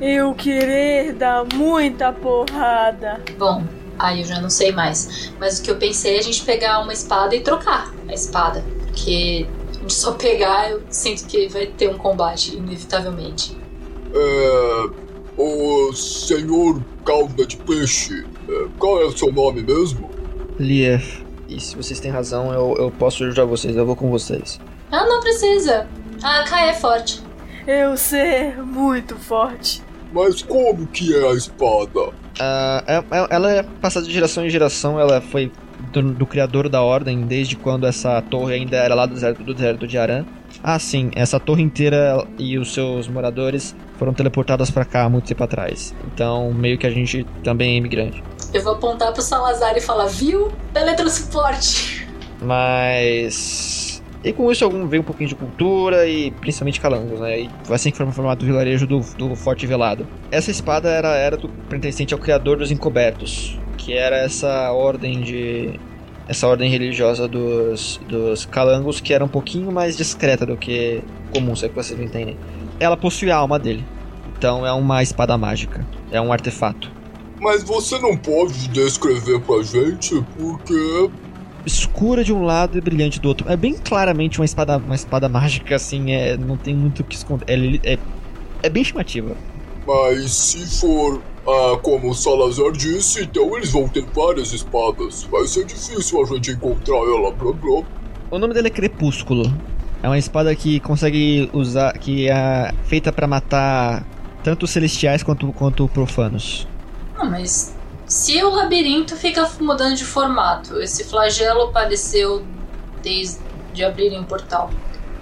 Eu 0.00 0.34
querer 0.34 1.12
dar 1.12 1.44
muita 1.54 2.12
porrada. 2.12 3.20
Bom, 3.38 3.64
aí 3.98 4.20
eu 4.20 4.26
já 4.26 4.40
não 4.40 4.50
sei 4.50 4.72
mais. 4.72 5.32
Mas 5.38 5.58
o 5.58 5.62
que 5.62 5.70
eu 5.70 5.76
pensei 5.76 6.16
é 6.16 6.18
a 6.18 6.22
gente 6.22 6.42
pegar 6.42 6.80
uma 6.80 6.92
espada 6.92 7.36
e 7.36 7.40
trocar 7.40 7.92
a 8.08 8.14
espada. 8.14 8.64
Porque 8.86 9.46
a 9.70 9.78
gente 9.80 9.94
só 9.94 10.12
pegar, 10.12 10.70
eu 10.70 10.82
sinto 10.88 11.26
que 11.26 11.48
vai 11.48 11.66
ter 11.66 11.88
um 11.88 11.98
combate, 11.98 12.56
inevitavelmente. 12.56 13.56
É. 14.14 15.05
O 15.36 15.92
senhor 15.92 16.80
Calda 17.04 17.46
de 17.46 17.56
Peixe, 17.58 18.24
é, 18.48 18.66
qual 18.78 19.00
é 19.00 19.04
o 19.04 19.16
seu 19.16 19.30
nome 19.32 19.62
mesmo? 19.62 20.10
Lief, 20.58 21.20
e 21.48 21.60
se 21.60 21.76
vocês 21.76 22.00
têm 22.00 22.10
razão, 22.10 22.52
eu, 22.52 22.74
eu 22.78 22.90
posso 22.90 23.22
ajudar 23.24 23.44
vocês, 23.44 23.76
eu 23.76 23.84
vou 23.84 23.94
com 23.96 24.10
vocês. 24.10 24.58
Ah, 24.90 25.04
não 25.06 25.20
precisa. 25.20 25.86
A 26.22 26.42
Kai 26.44 26.70
é 26.70 26.72
forte. 26.74 27.22
Eu 27.66 27.96
ser 27.96 28.62
muito 28.62 29.16
forte. 29.16 29.82
Mas 30.12 30.40
como 30.40 30.86
que 30.86 31.14
é 31.14 31.28
a 31.28 31.34
espada? 31.34 32.10
Ah, 32.40 32.82
é- 32.86 32.96
é- 33.16 33.26
ela 33.30 33.52
é 33.52 33.62
passada 33.62 34.06
de 34.06 34.12
geração 34.12 34.46
em 34.46 34.50
geração, 34.50 34.98
ela 34.98 35.20
foi 35.20 35.52
do, 35.92 36.00
do 36.02 36.24
criador 36.26 36.68
da 36.70 36.80
ordem 36.82 37.22
desde 37.22 37.56
quando 37.56 37.86
essa 37.86 38.22
torre 38.22 38.54
ainda 38.54 38.76
era 38.76 38.94
lá 38.94 39.04
do 39.04 39.14
deserto, 39.14 39.42
do 39.42 39.52
deserto 39.52 39.86
de 39.86 39.98
Aran. 39.98 40.24
Ah, 40.62 40.78
sim, 40.78 41.10
essa 41.14 41.38
torre 41.38 41.62
inteira 41.62 42.26
e 42.38 42.58
os 42.58 42.72
seus 42.74 43.08
moradores 43.08 43.74
foram 43.98 44.12
teleportados 44.12 44.70
pra 44.70 44.84
cá 44.84 45.04
há 45.04 45.08
muito 45.08 45.26
tempo 45.26 45.42
atrás. 45.44 45.94
Então, 46.12 46.52
meio 46.52 46.78
que 46.78 46.86
a 46.86 46.90
gente 46.90 47.24
também 47.42 47.74
é 47.74 47.76
imigrante. 47.76 48.22
Eu 48.52 48.62
vou 48.62 48.74
apontar 48.74 49.12
pro 49.12 49.22
Salazar 49.22 49.76
e 49.76 49.80
falar, 49.80 50.06
viu? 50.06 50.50
Teletransporte. 50.72 52.06
Mas. 52.40 54.02
E 54.24 54.32
com 54.32 54.50
isso 54.50 54.64
algum 54.64 54.86
veio 54.88 55.02
um 55.02 55.04
pouquinho 55.04 55.28
de 55.28 55.34
cultura 55.34 56.06
e 56.08 56.32
principalmente 56.32 56.80
calangos, 56.80 57.20
né? 57.20 57.40
E 57.40 57.50
foi 57.64 57.76
assim 57.76 57.90
que 57.90 57.96
foi 57.96 58.10
formado 58.10 58.42
o 58.42 58.46
vilarejo 58.46 58.86
do, 58.86 59.00
do 59.16 59.36
Forte 59.36 59.66
Velado. 59.66 60.06
Essa 60.30 60.50
espada 60.50 60.88
era, 60.88 61.14
era 61.16 61.36
do 61.36 61.48
pertencente 61.48 62.12
ao 62.12 62.18
criador 62.18 62.58
dos 62.58 62.70
encobertos, 62.72 63.58
que 63.78 63.92
era 63.92 64.16
essa 64.16 64.72
ordem 64.72 65.20
de. 65.20 65.78
Essa 66.28 66.48
ordem 66.48 66.70
religiosa 66.70 67.28
dos, 67.28 68.00
dos 68.08 68.44
calangos 68.46 69.00
que 69.00 69.14
era 69.14 69.24
um 69.24 69.28
pouquinho 69.28 69.70
mais 69.70 69.96
discreta 69.96 70.44
do 70.44 70.56
que 70.56 71.02
comum, 71.32 71.54
se 71.54 71.66
é 71.66 71.68
que 71.68 71.74
vocês 71.74 71.98
me 71.98 72.06
entendem. 72.06 72.36
Ela 72.80 72.96
possui 72.96 73.30
a 73.30 73.36
alma 73.36 73.58
dele. 73.58 73.84
Então 74.36 74.66
é 74.66 74.72
uma 74.72 75.02
espada 75.02 75.36
mágica. 75.38 75.86
É 76.10 76.20
um 76.20 76.32
artefato. 76.32 76.90
Mas 77.40 77.62
você 77.62 77.98
não 77.98 78.16
pode 78.16 78.68
descrever 78.68 79.40
pra 79.40 79.62
gente 79.62 80.22
porque. 80.38 81.10
escura 81.64 82.24
de 82.24 82.32
um 82.32 82.42
lado 82.42 82.78
e 82.78 82.80
brilhante 82.80 83.20
do 83.20 83.28
outro. 83.28 83.50
É 83.50 83.56
bem 83.56 83.74
claramente 83.74 84.40
uma 84.40 84.44
espada, 84.44 84.78
uma 84.78 84.94
espada 84.94 85.28
mágica, 85.28 85.76
assim, 85.76 86.12
é, 86.12 86.36
não 86.36 86.56
tem 86.56 86.74
muito 86.74 87.00
o 87.00 87.04
que 87.04 87.14
esconder. 87.14 87.44
É, 87.48 87.94
é, 87.94 87.98
é 88.62 88.68
bem 88.68 88.82
chamativa. 88.82 89.36
Mas 89.86 90.32
se 90.32 90.80
for 90.80 91.22
ah, 91.46 91.78
como 91.82 92.10
o 92.10 92.14
Salazar 92.14 92.72
disse, 92.72 93.22
então 93.22 93.56
eles 93.56 93.70
vão 93.70 93.88
ter 93.88 94.04
várias 94.14 94.52
espadas. 94.52 95.24
Vai 95.24 95.46
ser 95.46 95.64
difícil 95.64 96.22
a 96.22 96.26
gente 96.26 96.50
encontrar 96.50 96.96
ela, 96.96 97.30
blá 97.32 97.52
blá. 97.52 97.82
O 98.30 98.38
nome 98.38 98.54
dele 98.54 98.68
é 98.68 98.70
Crepúsculo. 98.70 99.52
É 100.02 100.08
uma 100.08 100.18
espada 100.18 100.54
que 100.54 100.80
consegue 100.80 101.48
usar, 101.52 101.96
que 101.98 102.28
é 102.28 102.72
feita 102.84 103.12
pra 103.12 103.26
matar 103.26 104.04
tanto 104.42 104.66
celestiais 104.66 105.22
quanto, 105.22 105.52
quanto 105.52 105.88
profanos. 105.88 106.68
Não, 107.16 107.30
mas 107.30 107.74
se 108.06 108.42
o 108.42 108.50
labirinto 108.50 109.16
fica 109.16 109.48
mudando 109.60 109.96
de 109.96 110.04
formato, 110.04 110.80
esse 110.80 111.04
flagelo 111.04 111.62
apareceu 111.62 112.44
desde 113.02 113.84
abrirem 113.84 114.20
o 114.20 114.24
portal. 114.24 114.70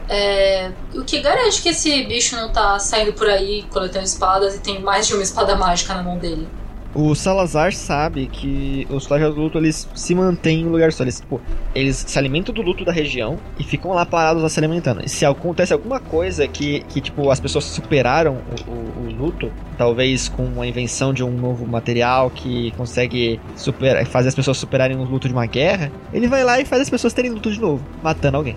É, 0.08 0.70
o 0.94 1.02
que 1.02 1.20
garante 1.20 1.62
que 1.62 1.70
esse 1.70 2.02
bicho 2.04 2.36
não 2.36 2.52
tá 2.52 2.78
saindo 2.78 3.12
por 3.14 3.28
aí 3.28 3.64
coletando 3.70 4.04
espadas 4.04 4.54
e 4.54 4.60
tem 4.60 4.80
mais 4.80 5.06
de 5.06 5.14
uma 5.14 5.22
espada 5.22 5.56
mágica 5.56 5.94
na 5.94 6.02
mão 6.02 6.18
dele? 6.18 6.46
O 6.94 7.12
Salazar 7.16 7.72
sabe 7.72 8.28
que 8.28 8.86
os 8.88 9.04
flagelos 9.06 9.34
do 9.34 9.40
luto 9.40 9.58
eles 9.58 9.88
se 9.96 10.14
mantêm 10.14 10.60
em 10.60 10.66
um 10.66 10.70
lugar 10.70 10.92
só. 10.92 11.02
Eles, 11.02 11.18
tipo, 11.18 11.40
eles 11.74 11.96
se 12.06 12.16
alimentam 12.16 12.54
do 12.54 12.62
luto 12.62 12.84
da 12.84 12.92
região 12.92 13.36
e 13.58 13.64
ficam 13.64 13.90
lá 13.92 14.06
parados 14.06 14.40
lá 14.40 14.48
se 14.48 14.60
alimentando. 14.60 15.04
E 15.04 15.08
se 15.08 15.24
acontece 15.26 15.72
alguma 15.72 15.98
coisa 15.98 16.46
que, 16.46 16.84
que 16.90 17.00
tipo, 17.00 17.30
as 17.30 17.40
pessoas 17.40 17.64
superaram 17.64 18.36
o, 18.68 18.70
o- 18.70 19.06
o 19.08 19.12
luto, 19.12 19.50
talvez 19.76 20.28
com 20.28 20.62
a 20.62 20.66
invenção 20.68 21.12
de 21.12 21.24
um 21.24 21.32
novo 21.32 21.66
material 21.66 22.30
que 22.30 22.70
consegue 22.76 23.40
superar, 23.56 24.06
fazer 24.06 24.28
as 24.28 24.34
pessoas 24.36 24.56
superarem 24.56 24.96
o 24.96 25.02
luto 25.02 25.26
de 25.26 25.34
uma 25.34 25.46
guerra, 25.46 25.90
ele 26.12 26.28
vai 26.28 26.44
lá 26.44 26.60
e 26.60 26.64
faz 26.64 26.82
as 26.82 26.90
pessoas 26.90 27.12
terem 27.12 27.32
luto 27.32 27.50
de 27.50 27.60
novo, 27.60 27.84
matando 28.04 28.36
alguém. 28.36 28.56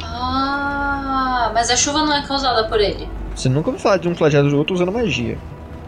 Ah, 0.00 0.53
mas 1.52 1.70
a 1.70 1.76
chuva 1.76 2.02
não 2.04 2.14
é 2.14 2.22
causada 2.26 2.68
por 2.68 2.80
ele. 2.80 3.08
Você 3.34 3.48
nunca 3.48 3.68
ouviu 3.70 3.82
falar 3.82 3.96
de 3.98 4.08
um 4.08 4.14
flagelo 4.14 4.48
do 4.50 4.56
luto 4.56 4.74
usando 4.74 4.92
magia. 4.92 5.36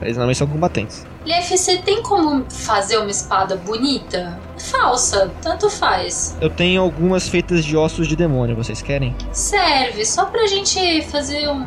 Eles 0.03 0.17
normalmente 0.17 0.37
são 0.37 0.47
combatentes. 0.47 1.07
Lief, 1.25 1.49
você 1.51 1.79
tem 1.79 2.03
como 2.03 2.45
fazer 2.51 2.99
uma 2.99 3.11
espada 3.11 3.57
bonita? 3.57 4.39
Falsa, 4.59 5.31
tanto 5.41 5.71
faz. 5.71 6.37
Eu 6.41 6.51
tenho 6.51 6.83
algumas 6.83 7.29
feitas 7.29 7.65
de 7.65 7.77
ossos 7.77 8.07
de 8.07 8.15
demônio, 8.15 8.55
vocês 8.55 8.83
querem? 8.83 9.15
Serve, 9.33 10.05
só 10.05 10.27
pra 10.27 10.47
gente 10.47 11.01
fazer 11.03 11.49
um, 11.49 11.65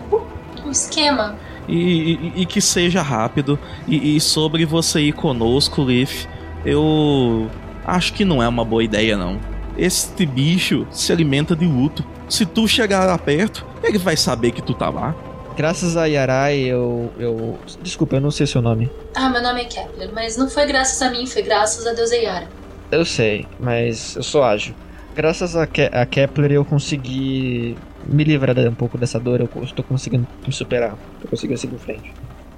um 0.65 0.69
esquema. 0.69 1.35
E, 1.67 1.75
e- 1.75 2.41
e 2.41 2.45
que 2.45 2.61
seja 2.61 3.01
rápido. 3.01 3.57
E, 3.87 4.15
e 4.15 4.21
sobre 4.21 4.63
você 4.63 5.01
ir 5.01 5.13
conosco, 5.13 5.81
Leaf, 5.81 6.25
eu 6.63 7.49
acho 7.85 8.13
que 8.13 8.23
não 8.23 8.43
é 8.43 8.47
uma 8.47 8.63
boa 8.65 8.83
ideia, 8.83 9.17
não. 9.17 9.39
Este 9.79 10.25
bicho 10.25 10.85
se 10.91 11.11
alimenta 11.11 11.55
de 11.55 11.65
luto. 11.65 12.03
Se 12.27 12.45
tu 12.45 12.67
chegar 12.67 13.05
lá 13.05 13.17
perto, 13.17 13.65
ele 13.83 13.97
vai 13.97 14.17
saber 14.17 14.51
que 14.51 14.61
tu 14.61 14.73
tá 14.73 14.89
lá. 14.89 15.15
Graças 15.55 15.97
a 15.97 16.05
Yarai, 16.05 16.57
eu. 16.59 17.11
eu. 17.17 17.57
Desculpa, 17.81 18.15
eu 18.17 18.21
não 18.21 18.31
sei 18.31 18.45
seu 18.47 18.61
nome. 18.61 18.89
Ah, 19.15 19.29
meu 19.29 19.41
nome 19.41 19.61
é 19.61 19.65
Kepler, 19.65 20.09
mas 20.13 20.37
não 20.37 20.49
foi 20.49 20.65
graças 20.65 21.01
a 21.01 21.09
mim, 21.09 21.25
foi 21.25 21.41
graças 21.41 21.85
a 21.87 21.93
Deus 21.93 22.11
Yara. 22.11 22.47
Eu 22.91 23.03
sei, 23.05 23.45
mas 23.59 24.15
eu 24.15 24.23
sou 24.23 24.43
ágil. 24.43 24.73
Graças 25.15 25.55
a, 25.55 25.67
Ke 25.67 25.89
a 25.91 26.05
Kepler 26.05 26.51
eu 26.51 26.63
consegui 26.63 27.75
me 28.05 28.23
livrar 28.23 28.57
um 28.59 28.73
pouco 28.73 28.97
dessa 28.97 29.19
dor, 29.19 29.39
eu 29.41 29.63
estou 29.63 29.83
conseguindo 29.83 30.25
me 30.45 30.53
superar. 30.53 30.95
Tô 31.21 31.27
conseguindo 31.27 31.59
seguir 31.59 31.75
em 31.75 31.79
frente. 31.79 32.13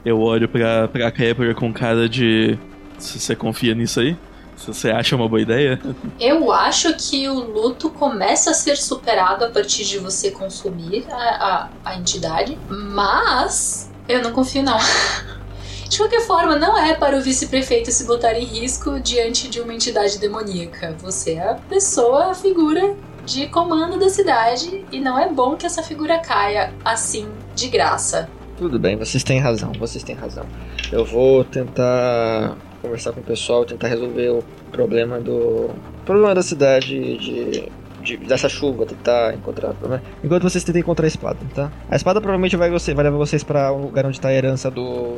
Eu 0.06 0.20
olho 0.20 0.48
pra, 0.48 0.88
pra 0.88 1.12
Kepler 1.12 1.56
com 1.56 1.72
cara 1.74 2.08
de. 2.08 2.58
"C- 3.00 3.20
Você 3.20 3.36
confia 3.36 3.74
nisso 3.74 4.00
aí? 4.00 4.16
Você 4.68 4.90
acha 4.90 5.16
uma 5.16 5.28
boa 5.28 5.42
ideia? 5.42 5.80
Eu 6.20 6.52
acho 6.52 6.94
que 6.96 7.28
o 7.28 7.40
luto 7.40 7.90
começa 7.90 8.52
a 8.52 8.54
ser 8.54 8.78
superado 8.78 9.46
a 9.46 9.50
partir 9.50 9.86
de 9.86 9.98
você 9.98 10.32
consumir 10.32 11.06
a, 11.10 11.16
a, 11.16 11.70
a 11.92 11.96
entidade, 11.98 12.58
mas 12.70 13.92
eu 14.08 14.22
não 14.22 14.32
confio 14.32 14.64
não. 14.64 14.78
De 15.90 15.98
qualquer 15.98 16.22
forma, 16.22 16.56
não 16.56 16.78
é 16.78 16.94
para 16.94 17.18
o 17.18 17.22
vice-prefeito 17.22 17.92
se 17.92 18.06
botar 18.06 18.34
em 18.34 18.46
risco 18.46 18.98
diante 19.02 19.50
de 19.50 19.60
uma 19.60 19.74
entidade 19.74 20.18
demoníaca. 20.20 20.96
Você 21.00 21.34
é 21.34 21.50
a 21.50 21.56
pessoa, 21.56 22.32
a 22.32 22.34
figura 22.34 22.96
de 23.26 23.48
comando 23.48 24.00
da 24.00 24.10
cidade 24.10 24.86
e 24.90 25.02
não 25.02 25.20
é 25.20 25.28
bom 25.28 25.58
que 25.58 25.66
essa 25.66 25.84
figura 25.84 26.18
caia 26.20 26.74
assim 26.86 27.28
de 27.54 27.68
graça. 27.68 28.30
Tudo 28.58 28.80
bem, 28.80 28.96
vocês 28.96 29.22
têm 29.22 29.40
razão, 29.40 29.74
vocês 29.74 30.02
têm 30.02 30.16
razão. 30.16 30.46
Eu 30.94 31.04
vou 31.04 31.44
tentar 31.44 32.56
conversar 32.82 33.12
com 33.14 33.20
o 33.20 33.24
pessoal, 33.24 33.64
tentar 33.66 33.88
resolver 33.88 34.30
o 34.30 34.44
problema 34.72 35.20
do. 35.20 35.70
problema 36.06 36.34
da 36.36 36.42
cidade 36.42 37.18
de. 37.18 37.70
de- 38.02 38.18
dessa 38.26 38.50
chuva, 38.50 38.86
tentar 38.86 39.34
encontrar. 39.36 39.76
Né? 39.84 40.02
Enquanto 40.24 40.42
vocês 40.44 40.64
tentam 40.64 40.82
encontrar 40.82 41.06
a 41.06 41.08
espada, 41.08 41.38
tá? 41.54 41.72
A 41.90 41.96
espada 41.96 42.20
provavelmente 42.20 42.58
vai, 42.58 42.70
você, 42.72 42.94
vai 42.96 43.04
levar 43.04 43.18
vocês 43.18 43.44
pra 43.44 43.72
um 43.72 43.84
lugar 43.84 44.06
onde 44.08 44.20
tá 44.20 44.30
a 44.30 44.34
herança 44.34 44.72
do. 44.72 45.18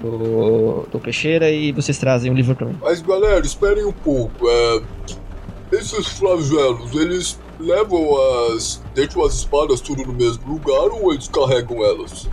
do. 0.00 0.98
peixeira 1.00 1.48
e 1.50 1.70
vocês 1.72 1.96
trazem 1.98 2.30
um 2.30 2.34
livro 2.34 2.54
pra 2.56 2.66
mim. 2.66 2.76
Mas 2.80 3.00
galera, 3.00 3.44
esperem 3.44 3.84
um 3.84 3.92
pouco. 3.92 4.48
É, 4.48 4.82
esses 5.72 6.08
flagelos, 6.08 6.92
eles 6.94 7.38
levam 7.60 8.16
as. 8.52 8.82
deixam 8.94 9.24
as 9.24 9.34
espadas 9.34 9.80
tudo 9.80 10.02
no 10.04 10.12
mesmo 10.12 10.44
lugar 10.54 10.88
ou 10.90 11.12
eles 11.12 11.28
carregam 11.28 11.84
elas? 11.84 12.28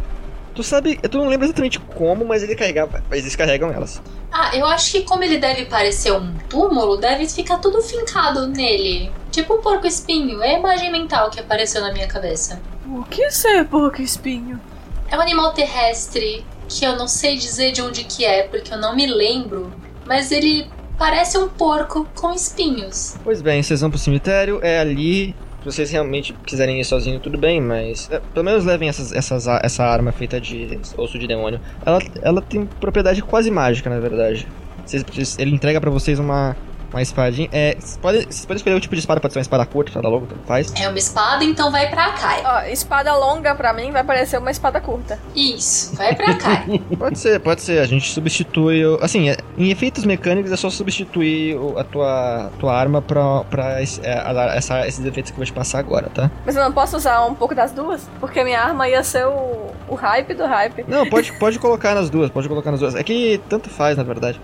Tu 0.53 0.63
sabe, 0.63 0.97
tu 0.97 1.17
não 1.17 1.27
lembra 1.27 1.45
exatamente 1.45 1.79
como, 1.79 2.25
mas 2.25 2.43
ele 2.43 2.55
carregava. 2.55 3.03
Mas 3.09 3.19
eles 3.19 3.35
carregam 3.35 3.71
elas. 3.71 4.01
Ah, 4.31 4.55
eu 4.55 4.65
acho 4.65 4.91
que 4.91 5.01
como 5.03 5.23
ele 5.23 5.37
deve 5.37 5.65
parecer 5.65 6.11
um 6.11 6.33
túmulo, 6.49 6.97
deve 6.97 7.27
ficar 7.27 7.57
tudo 7.57 7.81
fincado 7.81 8.47
nele. 8.47 9.11
Tipo 9.31 9.55
um 9.55 9.61
porco 9.61 9.87
espinho. 9.87 10.41
É 10.43 10.55
a 10.55 10.59
imagem 10.59 10.91
mental 10.91 11.29
que 11.29 11.39
apareceu 11.39 11.81
na 11.81 11.93
minha 11.93 12.07
cabeça. 12.07 12.61
O 12.85 13.03
que 13.03 13.23
é 13.23 13.63
porco 13.63 14.01
espinho? 14.01 14.59
É 15.09 15.17
um 15.17 15.21
animal 15.21 15.53
terrestre 15.53 16.45
que 16.67 16.85
eu 16.85 16.95
não 16.95 17.07
sei 17.07 17.35
dizer 17.37 17.71
de 17.71 17.81
onde 17.81 18.03
que 18.03 18.23
é, 18.23 18.43
porque 18.43 18.73
eu 18.73 18.77
não 18.77 18.95
me 18.95 19.05
lembro. 19.05 19.71
Mas 20.05 20.31
ele 20.31 20.69
parece 20.97 21.37
um 21.37 21.49
porco 21.49 22.07
com 22.15 22.31
espinhos. 22.31 23.15
Pois 23.23 23.41
bem, 23.41 23.61
vocês 23.61 23.81
vão 23.81 23.89
pro 23.89 23.99
cemitério, 23.99 24.59
é 24.61 24.79
ali. 24.79 25.35
Se 25.61 25.65
vocês 25.65 25.91
realmente 25.91 26.33
quiserem 26.45 26.79
ir 26.79 26.83
sozinho, 26.83 27.19
tudo 27.19 27.37
bem, 27.37 27.61
mas 27.61 28.09
é, 28.11 28.19
pelo 28.33 28.43
menos 28.43 28.65
levem 28.65 28.89
essas, 28.89 29.13
essas, 29.13 29.45
essa 29.47 29.85
arma 29.85 30.11
feita 30.11 30.41
de 30.41 30.79
osso 30.97 31.19
de 31.19 31.27
demônio. 31.27 31.61
Ela, 31.85 31.99
ela 32.23 32.41
tem 32.41 32.65
propriedade 32.65 33.21
quase 33.21 33.51
mágica, 33.51 33.87
na 33.87 33.99
verdade. 33.99 34.47
Ele 35.37 35.51
entrega 35.51 35.79
pra 35.79 35.91
vocês 35.91 36.17
uma, 36.17 36.57
uma 36.91 37.01
espadinha. 37.01 37.49
É, 37.51 37.75
vocês 37.79 37.97
podem, 37.97 38.21
vocês 38.23 38.41
podem 38.45 38.57
escolher 38.57 38.75
o 38.75 38.79
tipo 38.79 38.95
de 38.95 38.99
espada, 38.99 39.19
pode 39.21 39.33
ser 39.33 39.39
uma 39.39 39.43
espada 39.43 39.65
curta, 39.65 39.89
espada 39.91 40.07
longa, 40.07 40.27
tanto 40.27 40.41
faz. 40.45 40.73
É 40.79 40.87
uma 40.89 40.97
espada, 40.97 41.43
então 41.43 41.71
vai 41.71 41.89
pra 41.89 42.11
Kai. 42.11 42.43
Ó, 42.45 42.61
espada 42.71 43.15
longa 43.15 43.55
pra 43.55 43.73
mim 43.73 43.91
vai 43.91 44.03
parecer 44.03 44.37
uma 44.37 44.51
espada 44.51 44.79
curta. 44.81 45.17
Isso, 45.35 45.95
vai 45.95 46.13
pra 46.15 46.35
Kai. 46.35 46.79
Pode 46.97 47.17
ser, 47.17 47.39
pode 47.39 47.61
ser. 47.61 47.79
A 47.79 47.85
gente 47.85 48.09
substitui. 48.11 48.85
o- 48.85 48.99
Assim, 49.01 49.29
é- 49.29 49.37
em 49.57 49.69
efeitos 49.71 50.03
mecânicos 50.05 50.51
é 50.51 50.55
só 50.55 50.69
substituir 50.69 51.55
o- 51.57 51.77
a 51.79 51.83
tua, 51.83 52.51
tua 52.59 52.73
arma 52.75 53.01
pra, 53.01 53.43
pra 53.45 53.81
esse- 53.81 54.01
é, 54.05 54.13
a- 54.13 54.55
essa- 54.55 54.87
esses 54.87 55.03
efeitos 55.05 55.31
que 55.31 55.35
eu 55.35 55.37
vou 55.37 55.45
te 55.45 55.53
passar 55.53 55.79
agora, 55.79 56.09
tá? 56.13 56.29
Mas 56.45 56.55
eu 56.55 56.63
não 56.63 56.71
posso 56.71 56.97
usar 56.97 57.25
um 57.25 57.33
pouco 57.33 57.55
das 57.55 57.71
duas? 57.71 58.07
Porque 58.19 58.43
minha 58.43 58.59
arma 58.61 58.87
ia 58.87 59.03
ser 59.03 59.25
o, 59.25 59.71
o 59.87 59.95
hype 59.95 60.33
do 60.33 60.45
hype. 60.45 60.85
Não, 60.87 61.07
pode, 61.09 61.31
pode 61.33 61.57
colocar 61.59 61.95
nas 61.95 62.09
duas, 62.09 62.29
pode 62.29 62.47
colocar 62.47 62.71
nas 62.71 62.79
duas. 62.79 62.95
É 62.95 63.03
que 63.03 63.41
tanto 63.49 63.69
faz, 63.69 63.97
na 63.97 64.03
verdade. 64.03 64.39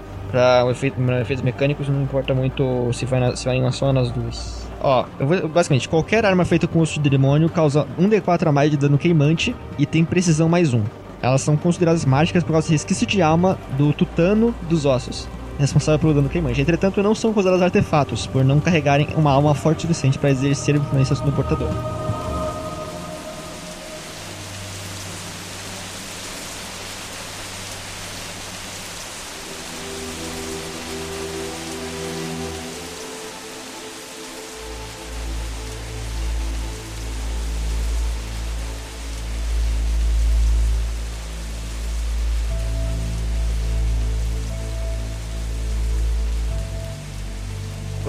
Um 0.66 0.72
efeito, 0.72 1.02
efeitos 1.22 1.44
mecânicos 1.44 1.88
não 1.90 2.02
importa 2.02 2.34
muito 2.34 2.92
se 2.94 3.06
vai, 3.06 3.20
na, 3.20 3.36
se 3.36 3.46
vai 3.46 3.72
só 3.72 3.94
nas 3.94 4.12
duas. 4.12 4.68
Ó, 4.82 5.06
vou, 5.20 5.48
basicamente, 5.48 5.90
qualquer 5.90 6.26
arma 6.26 6.46
feita 6.46 6.68
com 6.68 6.80
osso 6.80 7.00
de 7.00 7.10
demônio 7.10 7.50
causa 7.50 7.88
1d4 8.00 8.48
a 8.48 8.52
mais 8.52 8.70
de 8.70 8.78
dano 8.78 8.98
queimante 8.98 9.56
e 9.78 9.86
tem 9.86 10.04
precisão 10.06 10.48
mais 10.48 10.74
1. 10.74 10.84
Elas 11.22 11.42
são 11.42 11.58
consideradas 11.58 12.06
mágicas 12.06 12.44
por 12.44 12.52
causa 12.52 12.68
do 12.68 12.72
resquício 12.72 13.08
de 13.08 13.22
alma 13.22 13.58
do 13.78 13.92
tutano 13.92 14.54
dos 14.70 14.86
ossos, 14.86 15.28
responsável 15.58 16.00
pelo 16.00 16.14
dano 16.14 16.30
queimante. 16.30 16.62
Entretanto, 16.62 17.02
não 17.02 17.16
são 17.16 17.34
consideradas 17.34 17.64
artefatos, 17.64 18.28
por 18.28 18.46
não 18.46 18.60
carregarem 18.60 19.08
uma 19.16 19.32
alma 19.32 19.56
forte 19.56 19.80
o 19.80 19.82
suficiente 19.82 20.20
para 20.20 20.30
exercer 20.30 20.76
influência 20.76 21.16
no 21.26 21.32
portador. 21.32 21.70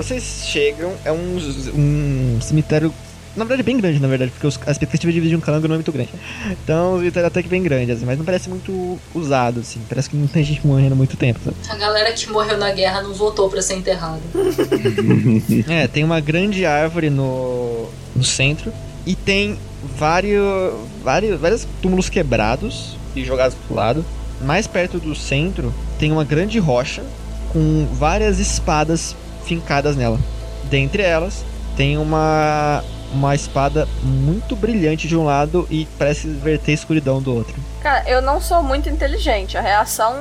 Vocês 0.09 0.45
chegam, 0.47 0.95
é 1.05 1.13
um, 1.13 1.37
um 1.75 2.41
cemitério, 2.41 2.91
na 3.37 3.45
verdade 3.45 3.63
bem 3.63 3.77
grande, 3.77 4.01
na 4.01 4.09
verdade, 4.09 4.31
porque 4.31 4.47
os, 4.47 4.59
a 4.67 4.71
expectativa 4.71 5.13
de 5.13 5.19
dividir 5.19 5.37
um 5.37 5.41
calango 5.41 5.69
não 5.69 5.75
é 5.75 5.77
muito 5.77 5.93
grande. 5.93 6.09
Então, 6.51 6.95
o 6.95 6.99
cemitério 7.01 7.27
é 7.27 7.29
até 7.29 7.43
que 7.43 7.49
bem 7.51 7.63
grande, 7.63 7.93
assim, 7.93 8.07
mas 8.07 8.17
não 8.17 8.25
parece 8.25 8.49
muito 8.49 8.99
usado, 9.15 9.61
assim, 9.61 9.83
parece 9.87 10.09
que 10.09 10.17
não 10.17 10.27
tem 10.27 10.43
gente 10.43 10.67
morrendo 10.67 10.95
há 10.95 10.97
muito 10.97 11.15
tempo, 11.15 11.39
sabe? 11.45 11.59
A 11.69 11.77
galera 11.77 12.11
que 12.13 12.27
morreu 12.31 12.57
na 12.57 12.73
guerra 12.73 13.03
não 13.03 13.13
voltou 13.13 13.51
pra 13.51 13.61
ser 13.61 13.75
enterrada. 13.75 14.23
É, 15.69 15.87
tem 15.87 16.05
uma 16.05 16.21
grande 16.21 16.65
árvore 16.65 17.11
no, 17.11 17.91
no 18.17 18.25
centro 18.25 18.73
e 19.05 19.15
tem 19.15 19.59
vários, 19.99 20.73
vários, 21.05 21.39
vários 21.39 21.69
túmulos 21.83 22.09
quebrados 22.09 22.97
e 23.15 23.23
jogados 23.27 23.59
pro 23.67 23.77
lado. 23.77 24.03
Mais 24.41 24.67
perto 24.67 24.99
do 24.99 25.15
centro 25.15 25.73
tem 25.99 26.11
uma 26.11 26.25
grande 26.25 26.59
rocha 26.59 27.05
com 27.53 27.87
várias 27.93 28.39
espadas 28.39 29.15
fincadas 29.49 29.97
nela. 29.97 30.19
Dentre 30.65 31.03
elas 31.03 31.45
tem 31.77 31.97
uma 31.97 32.85
uma 33.11 33.35
espada 33.35 33.89
muito 34.03 34.55
brilhante 34.55 35.09
de 35.09 35.17
um 35.17 35.25
lado 35.25 35.67
e 35.71 35.89
parece 35.99 36.29
verter 36.29 36.73
escuridão 36.73 37.23
do 37.23 37.35
outro. 37.35 37.55
Cara, 37.81 38.07
eu 38.07 38.21
não 38.21 38.39
sou 38.39 38.63
muito 38.63 38.91
inteligente. 38.91 39.57
A 39.57 39.63
reação 39.63 40.15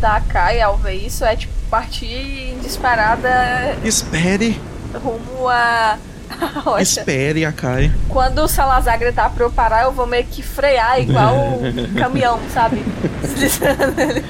da 0.00 0.20
Kai 0.20 0.60
ao 0.60 0.76
ver 0.76 0.94
isso 0.94 1.24
é 1.24 1.36
tipo 1.36 1.52
partir 1.70 2.56
disparada 2.60 3.76
Espere, 3.84 4.60
rumo 4.92 5.48
a. 5.48 5.98
espere, 6.80 7.44
Akai. 7.44 7.92
Quando 8.08 8.40
o 8.42 8.48
Salazar 8.48 8.98
gritar 8.98 9.30
pra 9.30 9.44
eu 9.44 9.50
parar, 9.50 9.84
eu 9.84 9.92
vou 9.92 10.06
meio 10.06 10.24
que 10.24 10.42
frear 10.42 11.00
igual 11.00 11.34
um 11.60 11.94
caminhão, 11.94 12.40
sabe? 12.52 12.82
Deslizando 13.20 14.00
ele. 14.00 14.24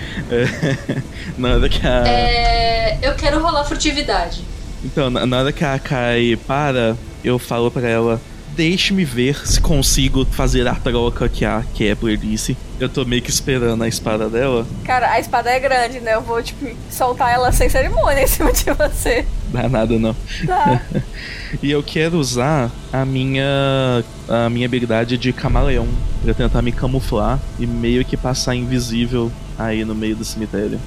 na 1.38 1.54
hora 1.54 1.68
que 1.68 1.86
a. 1.86 2.06
É, 2.06 2.98
eu 3.02 3.14
quero 3.14 3.42
rolar 3.42 3.64
furtividade. 3.64 4.44
Então, 4.84 5.10
na, 5.10 5.24
na 5.26 5.38
hora 5.38 5.52
que 5.52 5.64
a 5.64 5.74
Akai 5.74 6.38
para, 6.46 6.96
eu 7.24 7.38
falo 7.38 7.70
pra 7.70 7.88
ela. 7.88 8.20
Deixe-me 8.54 9.02
ver 9.02 9.48
se 9.48 9.58
consigo 9.58 10.26
fazer 10.26 10.68
a 10.68 10.74
troca 10.74 11.26
que 11.26 11.42
a 11.42 11.64
Kepler 11.74 12.18
disse. 12.18 12.54
Eu 12.78 12.86
tô 12.86 13.02
meio 13.02 13.22
que 13.22 13.30
esperando 13.30 13.82
a 13.82 13.88
espada 13.88 14.28
dela. 14.28 14.66
Cara, 14.84 15.10
a 15.10 15.18
espada 15.18 15.48
é 15.48 15.58
grande, 15.58 16.00
né? 16.00 16.14
Eu 16.14 16.20
vou, 16.20 16.42
tipo, 16.42 16.68
soltar 16.90 17.32
ela 17.32 17.50
sem 17.50 17.70
cerimônia 17.70 18.24
em 18.24 18.26
cima 18.26 18.52
de 18.52 18.64
você. 18.64 19.24
Dá 19.48 19.70
nada 19.70 19.98
não. 19.98 20.14
Tá. 20.46 20.82
E 21.60 21.70
eu 21.70 21.82
quero 21.82 22.18
usar 22.18 22.70
a 22.92 23.04
minha 23.04 24.04
a 24.28 24.48
minha 24.48 24.66
habilidade 24.66 25.18
de 25.18 25.32
camaleão 25.32 25.88
pra 26.22 26.32
tentar 26.32 26.62
me 26.62 26.72
camuflar 26.72 27.38
e 27.58 27.66
meio 27.66 28.04
que 28.04 28.16
passar 28.16 28.54
invisível 28.54 29.30
aí 29.58 29.84
no 29.84 29.94
meio 29.94 30.16
do 30.16 30.24
cemitério. 30.24 30.80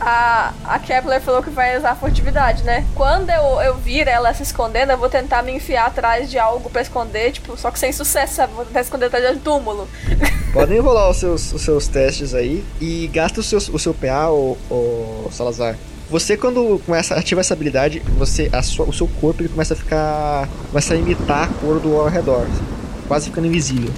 A, 0.00 0.54
a 0.64 0.78
Kepler 0.78 1.20
falou 1.20 1.42
que 1.42 1.50
vai 1.50 1.76
usar 1.76 1.94
furtividade, 1.94 2.62
né? 2.62 2.86
Quando 2.94 3.28
eu, 3.28 3.60
eu 3.60 3.74
vir 3.76 4.08
ela 4.08 4.32
se 4.32 4.42
escondendo, 4.42 4.92
eu 4.92 4.96
vou 4.96 5.10
tentar 5.10 5.42
me 5.42 5.52
enfiar 5.52 5.86
atrás 5.86 6.30
de 6.30 6.38
algo 6.38 6.70
pra 6.70 6.80
esconder, 6.80 7.32
tipo, 7.32 7.54
só 7.58 7.70
que 7.70 7.78
sem 7.78 7.92
sucesso, 7.92 8.36
sabe? 8.36 8.54
Vou 8.54 8.64
tentar 8.64 8.80
esconder 8.80 9.06
atrás 9.06 9.24
de 9.26 9.32
um 9.32 9.38
túmulo. 9.38 9.86
Podem 10.54 10.80
rolar 10.80 11.10
os 11.10 11.18
seus, 11.18 11.52
os 11.52 11.60
seus 11.60 11.86
testes 11.86 12.34
aí 12.34 12.64
e 12.80 13.08
gasta 13.12 13.40
o 13.40 13.42
seu, 13.42 13.58
o 13.58 13.78
seu 13.78 13.92
PA, 13.92 14.30
o, 14.30 14.56
o 14.70 15.28
Salazar. 15.30 15.76
Você, 16.10 16.36
quando 16.36 16.80
começa 16.84 17.14
a 17.14 17.20
ativar 17.20 17.40
essa 17.40 17.54
habilidade, 17.54 18.02
você, 18.18 18.50
a 18.52 18.62
sua, 18.62 18.84
o 18.84 18.92
seu 18.92 19.06
corpo 19.06 19.42
ele 19.42 19.48
começa 19.48 19.74
a 19.74 19.76
ficar. 19.76 20.48
começa 20.68 20.94
a 20.94 20.96
imitar 20.96 21.44
a 21.44 21.46
cor 21.46 21.78
do 21.78 21.94
ao 21.96 22.08
redor, 22.08 22.48
quase 23.06 23.26
ficando 23.26 23.46
invisível. 23.46 23.92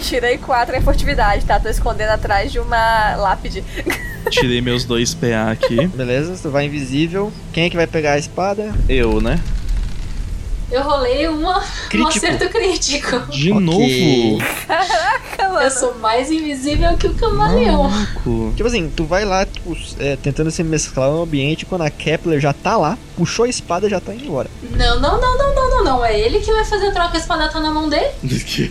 Tirei 0.00 0.36
4 0.36 0.74
em 0.74 0.82
furtividade, 0.82 1.44
tá? 1.44 1.60
Tô 1.60 1.68
escondendo 1.68 2.10
atrás 2.10 2.50
de 2.50 2.58
uma 2.58 3.14
lápide. 3.14 3.62
Tirei 4.28 4.60
meus 4.60 4.84
dois 4.84 5.14
PA 5.14 5.52
aqui. 5.52 5.86
Beleza? 5.86 6.34
Você 6.34 6.48
vai 6.48 6.66
invisível. 6.66 7.32
Quem 7.52 7.64
é 7.64 7.70
que 7.70 7.76
vai 7.76 7.86
pegar 7.86 8.14
a 8.14 8.18
espada? 8.18 8.74
Eu, 8.88 9.20
né? 9.20 9.40
Eu 10.72 10.82
rolei 10.82 11.28
uma, 11.28 11.62
um 11.94 12.06
acerto 12.06 12.48
crítico. 12.48 13.20
De 13.30 13.52
Ok. 13.52 13.60
novo. 13.60 14.44
Caraca, 14.66 15.48
mano. 15.50 15.60
Eu 15.60 15.70
sou 15.70 15.94
mais 15.98 16.30
invisível 16.30 16.96
que 16.96 17.06
o 17.06 17.14
camaleão. 17.14 17.90
Maluco. 17.90 18.54
Tipo 18.56 18.66
assim, 18.66 18.90
tu 18.96 19.04
vai 19.04 19.26
lá, 19.26 19.44
tipo, 19.44 19.76
é, 19.98 20.16
tentando 20.16 20.50
se 20.50 20.64
mesclar 20.64 21.10
no 21.10 21.22
ambiente, 21.22 21.66
quando 21.66 21.82
a 21.82 21.90
Kepler 21.90 22.40
já 22.40 22.54
tá 22.54 22.78
lá, 22.78 22.96
puxou 23.18 23.44
a 23.44 23.48
espada 23.50 23.86
e 23.86 23.90
já 23.90 24.00
tá 24.00 24.14
indo 24.14 24.24
embora. 24.24 24.48
Não, 24.70 24.98
não, 24.98 25.20
não, 25.20 25.36
não, 25.38 25.54
não, 25.54 25.70
não, 25.70 25.84
não. 25.84 26.04
É 26.04 26.18
ele 26.18 26.40
que 26.40 26.50
vai 26.50 26.64
fazer 26.64 26.86
a 26.86 26.92
troca, 26.92 27.18
a 27.18 27.20
espada 27.20 27.48
tá 27.50 27.60
na 27.60 27.70
mão 27.70 27.90
dele. 27.90 28.08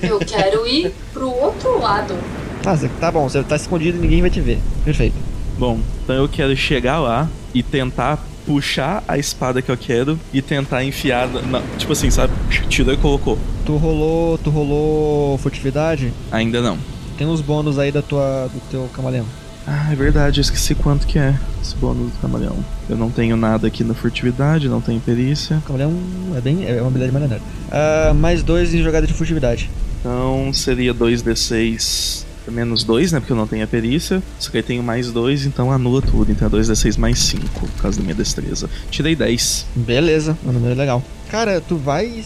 Eu 0.02 0.18
quero 0.20 0.68
ir 0.68 0.92
pro 1.14 1.30
outro 1.30 1.80
lado. 1.80 2.18
Ah, 2.66 2.76
tá 3.00 3.12
bom, 3.12 3.30
você 3.30 3.44
tá 3.44 3.56
escondido 3.56 4.00
e 4.00 4.02
ninguém 4.02 4.22
vai 4.22 4.30
te 4.32 4.42
ver. 4.42 4.60
Perfeito. 4.84 5.16
Bom, 5.58 5.80
então 6.04 6.16
eu 6.16 6.28
quero 6.28 6.56
chegar 6.56 7.00
lá 7.00 7.30
e 7.54 7.62
tentar 7.62 8.18
puxar 8.46 9.04
a 9.08 9.18
espada 9.18 9.62
que 9.62 9.72
eu 9.72 9.78
quero 9.78 10.20
e 10.34 10.42
tentar 10.42 10.84
enfiar 10.84 11.28
na, 11.28 11.62
tipo 11.78 11.94
assim, 11.94 12.10
sabe? 12.10 12.34
Tirou 12.70 12.94
e 12.94 12.98
colocou. 12.98 13.38
Tu 13.66 13.76
rolou. 13.78 14.38
Tu 14.38 14.50
rolou 14.50 15.38
furtividade? 15.38 16.12
Ainda 16.32 16.62
não. 16.62 16.78
Tem 17.18 17.28
uns 17.28 17.42
bônus 17.42 17.78
aí 17.78 17.92
da 17.92 18.02
tua, 18.02 18.50
do 18.54 18.60
teu 18.70 18.90
camaleão. 18.96 19.26
Ah, 19.68 19.90
é 19.92 19.96
verdade, 19.96 20.40
eu 20.40 20.42
esqueci 20.42 20.74
quanto 20.74 21.06
que 21.06 21.20
é 21.20 21.36
esse 21.62 21.76
bônus 21.76 22.12
do 22.12 22.20
camaleão. 22.20 22.58
Eu 22.90 22.98
não 22.98 23.12
tenho 23.12 23.38
nada 23.38 23.68
aqui 23.68 23.84
na 23.84 23.94
furtividade, 23.94 24.68
não 24.68 24.82
tenho 24.82 25.00
perícia. 25.00 25.62
Camaleão 25.68 25.94
é 26.36 26.42
bem. 26.42 26.66
é 26.66 26.82
uma 26.82 26.88
habilidade 26.88 27.16
lendária. 27.16 27.44
Ah, 27.72 28.14
mais 28.14 28.42
dois 28.42 28.74
em 28.74 28.82
jogada 28.82 29.06
de 29.06 29.14
furtividade. 29.14 29.70
Então 30.00 30.52
seria 30.52 30.94
2d6 30.94 32.26
menos 32.50 32.84
2, 32.84 33.12
né? 33.12 33.20
Porque 33.20 33.34
eu 33.34 33.38
não 33.38 33.46
tenho 33.46 33.64
a 33.64 33.68
perícia. 33.68 34.24
Só 34.40 34.50
que 34.50 34.58
aí 34.58 34.64
tenho 34.64 34.82
mais 34.82 35.12
2, 35.12 35.46
então 35.46 35.72
anula 35.72 36.02
tudo. 36.02 36.32
Então 36.32 36.48
é 36.48 36.52
2d6 36.52 36.98
mais 36.98 37.20
5, 37.20 37.48
por 37.68 37.82
causa 37.82 37.98
da 37.98 38.04
minha 38.04 38.16
destreza. 38.16 38.70
Tirei 38.90 39.16
10. 39.16 39.68
Beleza, 39.76 40.38
um 40.46 40.52
número 40.52 40.76
legal. 40.76 41.04
Cara, 41.30 41.62
tu 41.62 41.76
vai 41.76 42.24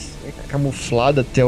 camuflado 0.48 1.22
até 1.22 1.42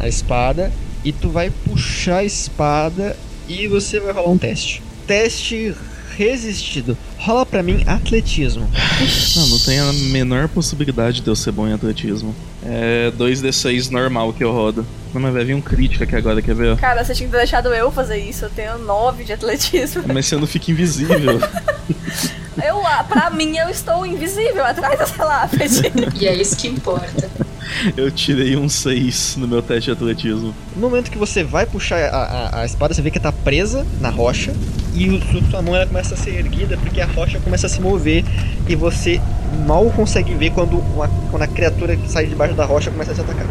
a 0.00 0.08
espada 0.08 0.72
e 1.04 1.12
tu 1.12 1.28
vai 1.28 1.50
puxar 1.50 2.18
a 2.18 2.24
espada 2.24 3.16
e 3.48 3.66
você 3.68 4.00
vai 4.00 4.12
rolar 4.12 4.30
um 4.30 4.38
teste. 4.38 4.82
Teste 5.06 5.74
resistido. 6.16 6.98
Rola 7.16 7.46
pra 7.46 7.62
mim 7.62 7.84
atletismo. 7.86 8.68
Não, 9.36 9.46
não 9.46 9.58
tem 9.60 9.78
a 9.78 9.92
menor 10.10 10.48
possibilidade 10.48 11.20
de 11.20 11.28
eu 11.28 11.36
ser 11.36 11.52
bom 11.52 11.68
em 11.68 11.72
atletismo. 11.72 12.34
É 12.64 13.12
2d6 13.16 13.90
normal 13.90 14.32
que 14.32 14.42
eu 14.42 14.52
rodo. 14.52 14.84
Não, 15.12 15.20
mas 15.20 15.32
vai 15.32 15.44
vir 15.44 15.54
um 15.54 15.60
crítico 15.60 16.04
aqui 16.04 16.16
agora, 16.16 16.42
quer 16.42 16.54
ver? 16.54 16.76
Cara, 16.76 17.04
você 17.04 17.14
tinha 17.14 17.26
que 17.26 17.32
ter 17.32 17.38
deixado 17.38 17.72
eu 17.74 17.90
fazer 17.90 18.18
isso. 18.18 18.44
Eu 18.44 18.50
tenho 18.50 18.78
9 18.78 19.24
de 19.24 19.32
atletismo. 19.32 20.04
Mas 20.12 20.26
você 20.26 20.36
não 20.36 20.46
fica 20.46 20.70
invisível. 20.70 21.40
Eu, 22.64 22.84
ah, 22.84 23.04
pra 23.04 23.30
mim, 23.30 23.56
eu 23.56 23.68
estou 23.68 24.04
invisível 24.04 24.64
atrás 24.64 24.98
dessa 24.98 25.24
lápide. 25.24 25.92
E 26.20 26.26
é 26.26 26.34
isso 26.34 26.56
que 26.56 26.66
importa. 26.66 27.30
Eu 27.96 28.10
tirei 28.10 28.56
um 28.56 28.68
6 28.68 29.36
no 29.36 29.46
meu 29.46 29.62
teste 29.62 29.84
de 29.84 29.90
atletismo. 29.92 30.54
No 30.74 30.82
momento 30.82 31.10
que 31.10 31.18
você 31.18 31.44
vai 31.44 31.66
puxar 31.66 32.00
a, 32.08 32.16
a, 32.16 32.60
a 32.62 32.66
espada, 32.66 32.94
você 32.94 33.02
vê 33.02 33.10
que 33.10 33.20
tá 33.20 33.30
presa 33.30 33.86
na 34.00 34.10
rocha 34.10 34.52
e 34.94 35.08
o, 35.08 35.50
sua 35.50 35.62
mão 35.62 35.76
ela 35.76 35.86
começa 35.86 36.14
a 36.14 36.16
ser 36.16 36.34
erguida 36.34 36.76
porque 36.78 37.00
a 37.00 37.06
rocha 37.06 37.38
começa 37.38 37.66
a 37.66 37.70
se 37.70 37.80
mover 37.80 38.24
e 38.66 38.74
você 38.74 39.20
mal 39.66 39.88
consegue 39.90 40.34
ver 40.34 40.50
quando, 40.50 40.78
uma, 40.78 41.08
quando 41.30 41.42
a 41.42 41.46
criatura 41.46 41.96
que 41.96 42.10
sai 42.10 42.26
debaixo 42.26 42.54
da 42.54 42.64
rocha 42.64 42.90
começa 42.90 43.12
a 43.12 43.14
te 43.14 43.20
atacar. 43.20 43.46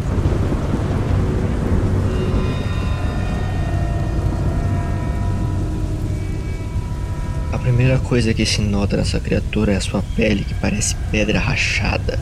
Primeira 7.78 8.00
coisa 8.00 8.34
que 8.34 8.44
se 8.44 8.60
nota 8.60 8.98
nessa 8.98 9.20
criatura 9.20 9.72
é 9.72 9.76
a 9.76 9.82
sua 9.82 10.02
pele 10.16 10.44
que 10.44 10.56
parece 10.56 10.96
pedra 11.12 11.40
rachada. 11.40 12.20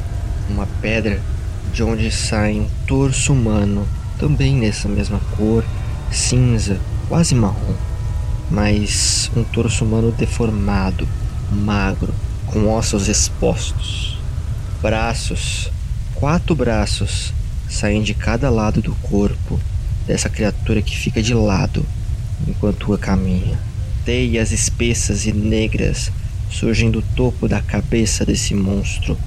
Uma 0.49 0.68
pedra 0.82 1.22
de 1.72 1.82
onde 1.82 2.11
sai 2.11 2.60
um 2.60 2.68
torso 2.86 3.32
humano, 3.32 3.88
também 4.19 4.53
nessa 4.53 4.90
mesma 4.90 5.18
cor, 5.38 5.64
cinza, 6.11 6.77
quase 7.07 7.34
marrom. 7.34 7.73
Mas 8.52 9.32
um 9.34 9.45
torso 9.45 9.86
humano 9.86 10.11
deformado, 10.11 11.07
magro, 11.49 12.14
com 12.48 12.68
ossos 12.68 13.07
expostos. 13.07 14.19
Braços, 14.82 15.72
quatro 16.15 16.53
braços, 16.53 17.34
saem 17.69 18.03
de 18.03 18.14
cada 18.14 18.49
lado 18.49 18.82
do 18.82 18.94
corpo 18.95 19.57
dessa 20.06 20.27
criatura 20.27 20.82
que 20.82 20.98
fica 20.98 21.23
de 21.23 21.34
lado 21.34 21.86
enquanto 22.45 22.94
a 22.94 22.98
caminha. 22.98 23.57
Teias 24.06 24.52
espessas 24.52 25.26
e 25.26 25.34
negras 25.34 26.11
surgem 26.52 26.91
do 26.91 27.02
topo 27.02 27.48
da 27.48 27.60
cabeça 27.60 28.23
desse 28.23 28.53
monstro, 28.53 29.18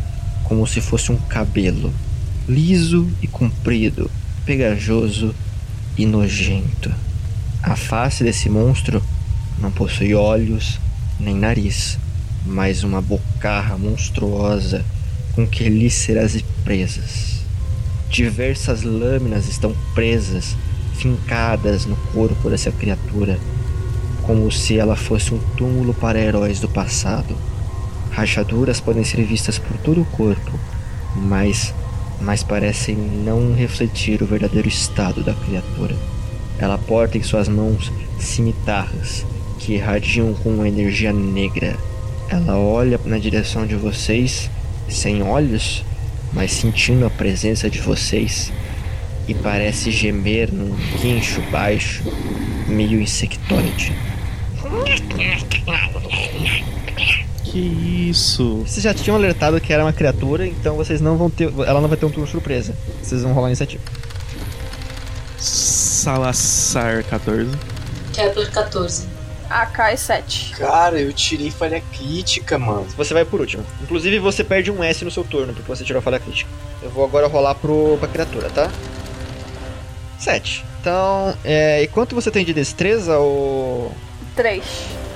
como 0.45 0.65
se 0.69 0.81
fosse 0.81 1.11
um 1.11 1.17
cabelo, 1.17 1.93
liso 2.49 3.11
e 3.21 3.27
comprido, 3.27 4.09
pegajoso 4.47 5.35
e 5.97 6.07
nojento. 6.07 6.95
A 7.61 7.75
face 7.75 8.23
desse 8.23 8.49
monstro 8.49 9.03
não 9.59 9.73
possui 9.73 10.15
olhos 10.15 10.79
nem 11.19 11.35
nariz, 11.35 11.99
mas 12.47 12.85
uma 12.85 13.03
bocarra 13.03 13.77
monstruosa 13.77 14.85
com 15.33 15.45
quelíceras 15.45 16.37
e 16.37 16.45
presas. 16.65 17.41
Diversas 18.09 18.85
lâminas 18.85 19.49
estão 19.49 19.75
presas, 19.93 20.57
fincadas 20.95 21.85
no 21.85 21.97
corpo 22.13 22.49
dessa 22.49 22.71
criatura, 22.71 23.41
como 24.29 24.53
se 24.53 24.79
ela 24.79 24.95
fosse 24.95 25.33
um 25.33 25.39
túmulo 25.57 25.95
para 25.95 26.21
heróis 26.21 26.61
do 26.61 26.69
passado. 26.69 27.35
Rachaduras 28.11 28.79
podem 28.79 29.03
ser 29.03 29.25
vistas 29.25 29.59
por 29.59 29.75
todo 29.79 30.03
o 30.03 30.05
corpo, 30.05 30.53
mas, 31.17 31.73
mas 32.21 32.43
parecem 32.43 32.95
não 32.95 33.55
refletir 33.55 34.23
o 34.23 34.27
verdadeiro 34.27 34.69
estado 34.69 35.25
da 35.25 35.33
criatura. 35.33 35.97
Ela 36.59 36.77
porta 36.77 37.17
em 37.17 37.23
suas 37.23 37.49
mãos 37.49 37.91
cimitarras 38.19 39.25
que 39.59 39.73
irradiam 39.73 40.35
com 40.35 40.51
uma 40.51 40.69
energia 40.69 41.11
negra. 41.11 41.75
Ela 42.29 42.59
olha 42.59 43.01
na 43.07 43.17
direção 43.17 43.67
de 43.67 43.77
vocês, 43.77 44.51
sem 44.91 45.23
olhos, 45.23 45.83
mas 46.35 46.53
sentindo 46.53 47.07
a 47.07 47.11
presença 47.11 47.71
de 47.71 47.81
vocês, 47.81 48.53
e 49.27 49.33
parece 49.33 49.91
gemer 49.91 50.53
num 50.53 50.77
quincho 51.01 51.41
baixo, 51.51 52.03
meio 52.69 53.01
insectoide. 53.01 54.08
Que 57.45 57.59
isso? 58.11 58.59
Vocês 58.59 58.83
já 58.83 58.93
tinham 58.93 59.17
alertado 59.17 59.61
que 59.61 59.73
era 59.73 59.83
uma 59.85 59.93
criatura, 59.93 60.47
então 60.47 60.77
vocês 60.77 61.01
não 61.01 61.17
vão 61.17 61.31
ter. 61.31 61.53
Ela 61.67 61.81
não 61.81 61.89
vai 61.89 61.97
ter 61.97 62.07
um 62.07 62.11
turno 62.11 62.27
surpresa. 62.27 62.75
Vocês 63.03 63.23
vão 63.23 63.33
rolar 63.33 63.49
iniciativa. 63.49 63.83
Salazar 65.39 67.05
14. 67.05 67.51
Kepler 68.13 68.51
14. 68.51 69.07
AK 69.49 69.97
7. 69.97 70.55
Cara, 70.57 71.01
eu 71.01 71.13
tirei 71.13 71.51
falha 71.51 71.83
crítica, 71.93 72.59
mano. 72.59 72.87
Você 72.97 73.15
vai 73.15 73.25
por 73.25 73.41
último. 73.41 73.65
Inclusive 73.83 74.19
você 74.19 74.45
perde 74.45 74.71
um 74.71 74.85
S 74.85 75.05
no 75.05 75.11
seu 75.11 75.25
turno, 75.25 75.55
porque 75.55 75.69
você 75.69 75.85
tirou 75.85 76.01
a 76.01 76.03
falha 76.03 76.21
crítica. 76.21 76.51
Eu 76.83 76.91
vou 76.91 77.05
agora 77.05 77.27
rolar 77.27 77.55
pro, 77.55 77.97
pra 77.99 78.09
criatura, 78.09 78.51
tá? 78.51 78.71
7. 80.19 80.65
Então, 80.81 81.35
é, 81.45 81.83
e 81.83 81.89
quanto 81.89 82.15
você 82.15 82.31
tem 82.31 82.45
de 82.45 82.53
destreza 82.53 83.19
ou. 83.19 83.93
3. 84.39 84.63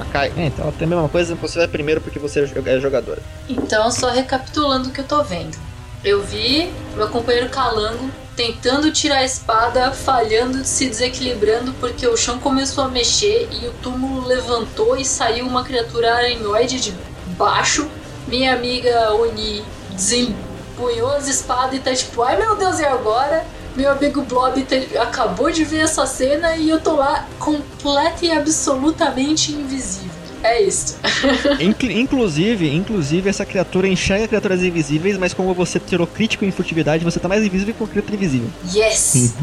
Akai? 0.01 0.33
É, 0.37 0.47
então 0.47 0.65
ela 0.65 0.75
tem 0.77 0.85
a 0.85 0.91
mesma 0.91 1.09
coisa, 1.09 1.37
você 1.37 1.61
vai 1.61 1.69
primeiro 1.69 2.01
porque 2.01 2.19
você 2.19 2.41
é 2.67 2.81
jogadora. 2.81 3.23
Então, 3.49 3.89
só 3.89 4.11
recapitulando 4.11 4.89
o 4.89 4.93
que 4.93 5.01
eu 5.01 5.05
tô 5.05 5.23
vendo. 5.23 5.57
Eu 6.03 6.25
vi 6.25 6.73
meu 6.97 7.09
companheiro 7.09 7.49
Calango 7.49 8.11
tentando 8.35 8.91
tirar 8.91 9.19
a 9.19 9.25
espada, 9.25 9.93
falhando, 9.93 10.65
se 10.65 10.89
desequilibrando 10.89 11.73
porque 11.75 12.05
o 12.05 12.17
chão 12.17 12.41
começou 12.41 12.83
a 12.83 12.89
mexer 12.89 13.49
e 13.53 13.69
o 13.69 13.73
túmulo 13.75 14.27
levantou 14.27 14.97
e 14.97 15.05
saiu 15.05 15.47
uma 15.47 15.63
criatura 15.63 16.15
aranhoide 16.15 16.81
de 16.81 16.93
baixo. 17.39 17.89
Minha 18.27 18.55
amiga 18.55 19.13
Oni 19.15 19.63
desempunhou 19.91 21.13
as 21.13 21.29
espadas 21.29 21.75
e 21.75 21.79
tá 21.79 21.95
tipo, 21.95 22.23
ai 22.23 22.37
meu 22.37 22.57
Deus, 22.57 22.81
e 22.81 22.85
agora? 22.85 23.47
Meu 23.77 23.91
amigo 23.91 24.23
Blob 24.23 24.67
acabou 25.01 25.51
de 25.51 25.65
ver 25.65 25.81
essa 25.81 26.05
cena 26.07 26.57
e 26.57 26.69
eu 26.69 26.81
tô 26.81 26.97
lá 26.97 27.27
completa 27.39 28.25
e 28.25 28.31
absolutamente 28.31 29.53
invisível. 29.53 30.11
É 30.45 30.61
isso. 30.61 30.97
Inclu- 31.61 31.93
inclusive, 31.93 32.69
inclusive, 32.69 33.31
essa 33.31 33.47
criatura 33.47 33.87
enxerga 33.87 34.27
criaturas 34.27 34.61
invisíveis, 34.63 35.17
mas 35.17 35.33
como 35.33 35.55
você 35.55 35.79
tirou 35.79 36.05
crítico 36.05 36.45
em 36.45 36.51
furtividade, 36.51 37.05
você 37.05 37.21
tá 37.21 37.29
mais 37.29 37.45
invisível 37.45 37.73
que 37.73 37.81
uma 37.83 37.89
criatura 37.89 38.17
invisível. 38.17 38.49
Yes! 38.75 39.35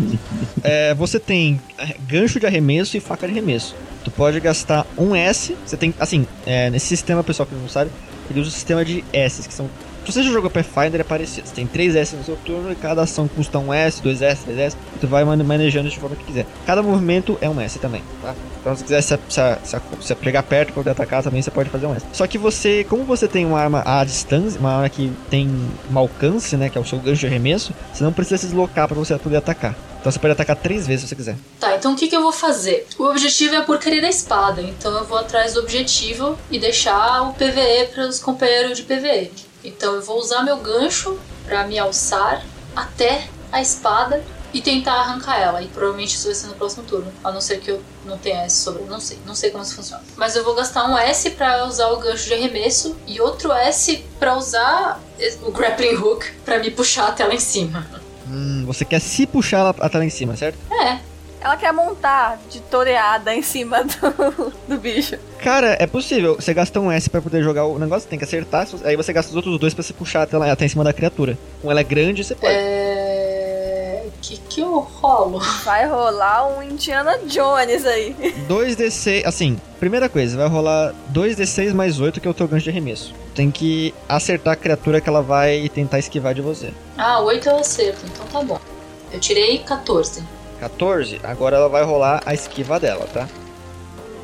É, 0.62 0.94
você 0.94 1.20
tem 1.20 1.60
é, 1.78 1.96
gancho 2.06 2.38
de 2.40 2.46
arremesso 2.46 2.98
e 2.98 3.00
faca 3.00 3.26
de 3.26 3.32
arremesso. 3.32 3.74
Tu 4.04 4.12
pode 4.12 4.38
gastar 4.42 4.86
um 4.98 5.16
S. 5.16 5.56
Você 5.66 5.78
tem, 5.78 5.94
assim, 6.00 6.28
é, 6.46 6.70
nesse 6.70 6.88
sistema, 6.88 7.24
pessoal 7.24 7.48
que 7.48 7.56
não 7.56 7.70
sabe, 7.70 7.90
ele 8.30 8.42
usa 8.42 8.50
o 8.50 8.54
sistema 8.54 8.84
de 8.84 9.04
S, 9.14 9.48
que 9.48 9.54
são. 9.54 9.70
Se 10.10 10.14
você 10.14 10.24
já 10.24 10.32
jogou 10.32 10.50
Pathfinder, 10.50 11.02
é 11.02 11.04
parecido. 11.04 11.48
Você 11.48 11.54
tem 11.54 11.68
3 11.68 11.96
S 11.96 12.16
no 12.16 12.24
seu 12.24 12.36
turno 12.38 12.72
e 12.72 12.76
cada 12.76 13.04
ação 13.04 13.28
custa 13.28 13.60
um 13.60 13.72
S, 13.72 14.02
2 14.02 14.24
S, 14.24 14.44
3 14.44 14.58
S. 14.60 14.78
Tu 15.00 15.08
vai 15.08 15.24
mane- 15.24 15.44
manejando 15.44 15.88
de 15.88 16.00
forma 16.00 16.16
que 16.16 16.24
quiser. 16.24 16.48
Cada 16.66 16.82
movimento 16.82 17.38
é 17.42 17.48
um 17.48 17.62
S 17.62 17.78
também, 17.78 18.02
tá? 18.22 18.34
Então 18.60 18.76
se 18.76 18.84
quiser 18.84 19.02
se, 19.02 19.20
se, 19.30 19.42
se, 19.64 19.78
se 20.02 20.16
pegar 20.16 20.42
perto 20.42 20.68
pra 20.70 20.76
poder 20.76 20.90
atacar 20.92 21.22
também, 21.22 21.42
você 21.44 21.52
pode 21.52 21.70
fazer 21.70 21.86
um 21.86 21.94
S. 21.96 22.04
Só 22.12 22.26
que 22.26 22.40
você, 22.40 22.84
como 22.90 23.04
você 23.04 23.28
tem 23.28 23.46
uma 23.46 23.60
arma 23.60 23.84
à 23.86 24.04
distância, 24.04 24.60
uma 24.60 24.72
arma 24.74 24.90
que 24.90 25.12
tem 25.30 25.48
um 25.92 25.98
alcance, 26.00 26.58
né? 26.58 26.70
Que 26.70 26.78
é 26.80 26.82
o 26.82 26.86
seu 26.86 26.98
gancho 26.98 27.20
de 27.22 27.28
arremesso, 27.28 27.72
você 27.94 28.04
não 28.04 28.12
precisa 28.12 28.38
se 28.40 28.46
deslocar 28.48 28.88
pra 28.88 28.98
você 28.98 29.16
poder 29.18 29.38
atacar. 29.38 29.76
Então 30.00 30.12
você 30.12 30.18
pode 30.18 30.32
atacar 30.32 30.56
três 30.56 30.88
vezes 30.88 31.02
se 31.04 31.10
você 31.10 31.16
quiser. 31.16 31.36
Tá, 31.60 31.76
então 31.76 31.94
o 31.94 31.96
que, 31.96 32.08
que 32.08 32.16
eu 32.16 32.22
vou 32.24 32.32
fazer? 32.32 32.88
O 32.98 33.04
objetivo 33.04 33.54
é 33.54 33.58
a 33.58 33.64
porcaria 33.64 34.02
da 34.02 34.10
espada, 34.10 34.62
então 34.62 34.98
eu 34.98 35.06
vou 35.06 35.18
atrás 35.18 35.54
do 35.54 35.60
objetivo 35.60 36.38
e 36.50 36.58
deixar 36.58 37.24
o 37.30 37.34
PVE 37.34 37.90
para 37.94 38.08
os 38.08 38.20
companheiros 38.20 38.78
de 38.78 38.84
PVE. 38.84 39.30
Então 39.64 39.96
eu 39.96 40.02
vou 40.02 40.20
usar 40.20 40.44
meu 40.44 40.58
gancho 40.58 41.20
para 41.46 41.66
me 41.66 41.78
alçar 41.78 42.46
até 42.76 43.28
a 43.52 43.62
espada 43.62 44.24
e 44.54 44.62
tentar 44.62 44.94
arrancar 44.94 45.40
ela. 45.40 45.62
E 45.62 45.68
provavelmente 45.68 46.16
isso 46.16 46.26
vai 46.26 46.36
ser 46.36 46.48
no 46.48 46.54
próximo 46.54 46.84
turno, 46.84 47.12
a 47.24 47.32
não 47.32 47.42
ser 47.42 47.60
que 47.60 47.70
eu 47.72 47.82
não 48.06 48.18
tenha 48.18 48.42
S 48.44 48.64
sobre. 48.64 48.84
Não 48.84 49.00
sei, 49.00 49.20
não 49.26 49.36
sei 49.36 49.52
como 49.52 49.64
isso 49.64 49.76
funciona. 49.76 50.04
Mas 50.16 50.36
eu 50.36 50.44
vou 50.44 50.56
gastar 50.56 50.86
um 50.90 50.98
S 50.98 51.30
para 51.32 51.66
usar 51.66 51.88
o 51.90 51.98
gancho 51.98 52.26
de 52.26 52.34
arremesso 52.34 52.96
e 53.06 53.20
outro 53.22 53.52
S 53.52 54.04
para 54.20 54.36
usar 54.36 55.02
o 55.44 55.52
grappling 55.52 55.96
hook 55.96 56.26
para 56.46 56.60
me 56.60 56.72
puxar 56.72 57.08
até 57.08 57.26
lá 57.26 57.34
em 57.34 57.40
cima. 57.40 57.88
Hum, 58.28 58.64
você 58.66 58.86
quer 58.86 59.00
se 59.00 59.26
puxar 59.26 59.76
até 59.80 59.98
lá 59.98 60.06
em 60.06 60.10
cima, 60.10 60.36
certo? 60.36 60.58
É, 60.72 61.00
Ela 61.42 61.56
quer 61.56 61.72
montar 61.72 62.38
de 62.50 62.60
toreada 62.62 63.34
em 63.34 63.42
cima 63.42 63.84
do, 63.84 64.54
do 64.68 64.78
bicho. 64.78 65.18
Cara, 65.42 65.78
é 65.80 65.88
possível. 65.88 66.36
Você 66.36 66.54
gasta 66.54 66.80
um 66.80 66.92
S 66.92 67.10
pra 67.10 67.22
poder 67.22 67.42
jogar 67.44 67.66
o 67.66 67.80
negócio, 67.80 68.10
tem 68.10 68.20
que 68.20 68.26
acertar. 68.26 68.68
Aí 68.84 68.96
você 68.98 69.14
gasta 69.14 69.30
os 69.30 69.36
outros 69.36 69.58
dois 69.58 69.74
pra 69.74 69.84
se 69.84 69.94
puxar 69.94 70.24
até, 70.24 70.38
lá, 70.38 70.52
até 70.52 70.66
em 70.66 70.70
cima 70.70 70.84
da 70.84 70.92
criatura. 70.92 71.38
Como 71.62 71.72
ela 71.72 71.80
é 71.80 71.84
grande, 71.84 72.24
você 72.24 72.36
pode. 72.36 72.54
é. 72.54 74.06
Que 74.22 74.38
que 74.38 74.60
eu 74.62 74.80
rolo? 74.80 75.40
Vai 75.64 75.88
rolar 75.88 76.46
um 76.50 76.62
Indiana 76.62 77.18
Jones 77.26 77.86
aí. 77.86 78.14
2d6, 78.50 79.26
assim, 79.26 79.58
primeira 79.80 80.10
coisa, 80.10 80.36
vai 80.36 80.48
rolar 80.48 80.94
2d6 81.14 81.74
mais 81.74 82.02
8, 82.02 82.20
que 82.20 82.28
é 82.28 82.32
o 82.32 82.34
teu 82.34 82.46
gancho 82.46 82.66
de 82.66 82.70
arremesso. 82.70 83.14
Tem 83.34 83.50
que 83.50 83.94
acertar 84.10 84.54
a 84.54 84.56
criatura 84.58 85.00
que 85.00 85.08
ela 85.08 85.22
vai 85.22 85.70
tentar 85.74 86.00
esquivar 86.00 86.34
de 86.34 86.42
você. 86.42 86.74
Ah, 86.98 87.22
8 87.22 87.48
eu 87.48 87.58
acerto, 87.60 88.02
então 88.06 88.26
tá 88.28 88.42
bom. 88.46 88.60
Eu 89.12 89.20
tirei 89.22 89.60
14. 89.60 90.22
14, 90.60 91.20
agora 91.24 91.58
ela 91.58 91.70
vai 91.70 91.84
rolar 91.84 92.22
a 92.26 92.34
esquiva 92.34 92.80
dela, 92.80 93.08
tá? 93.14 93.28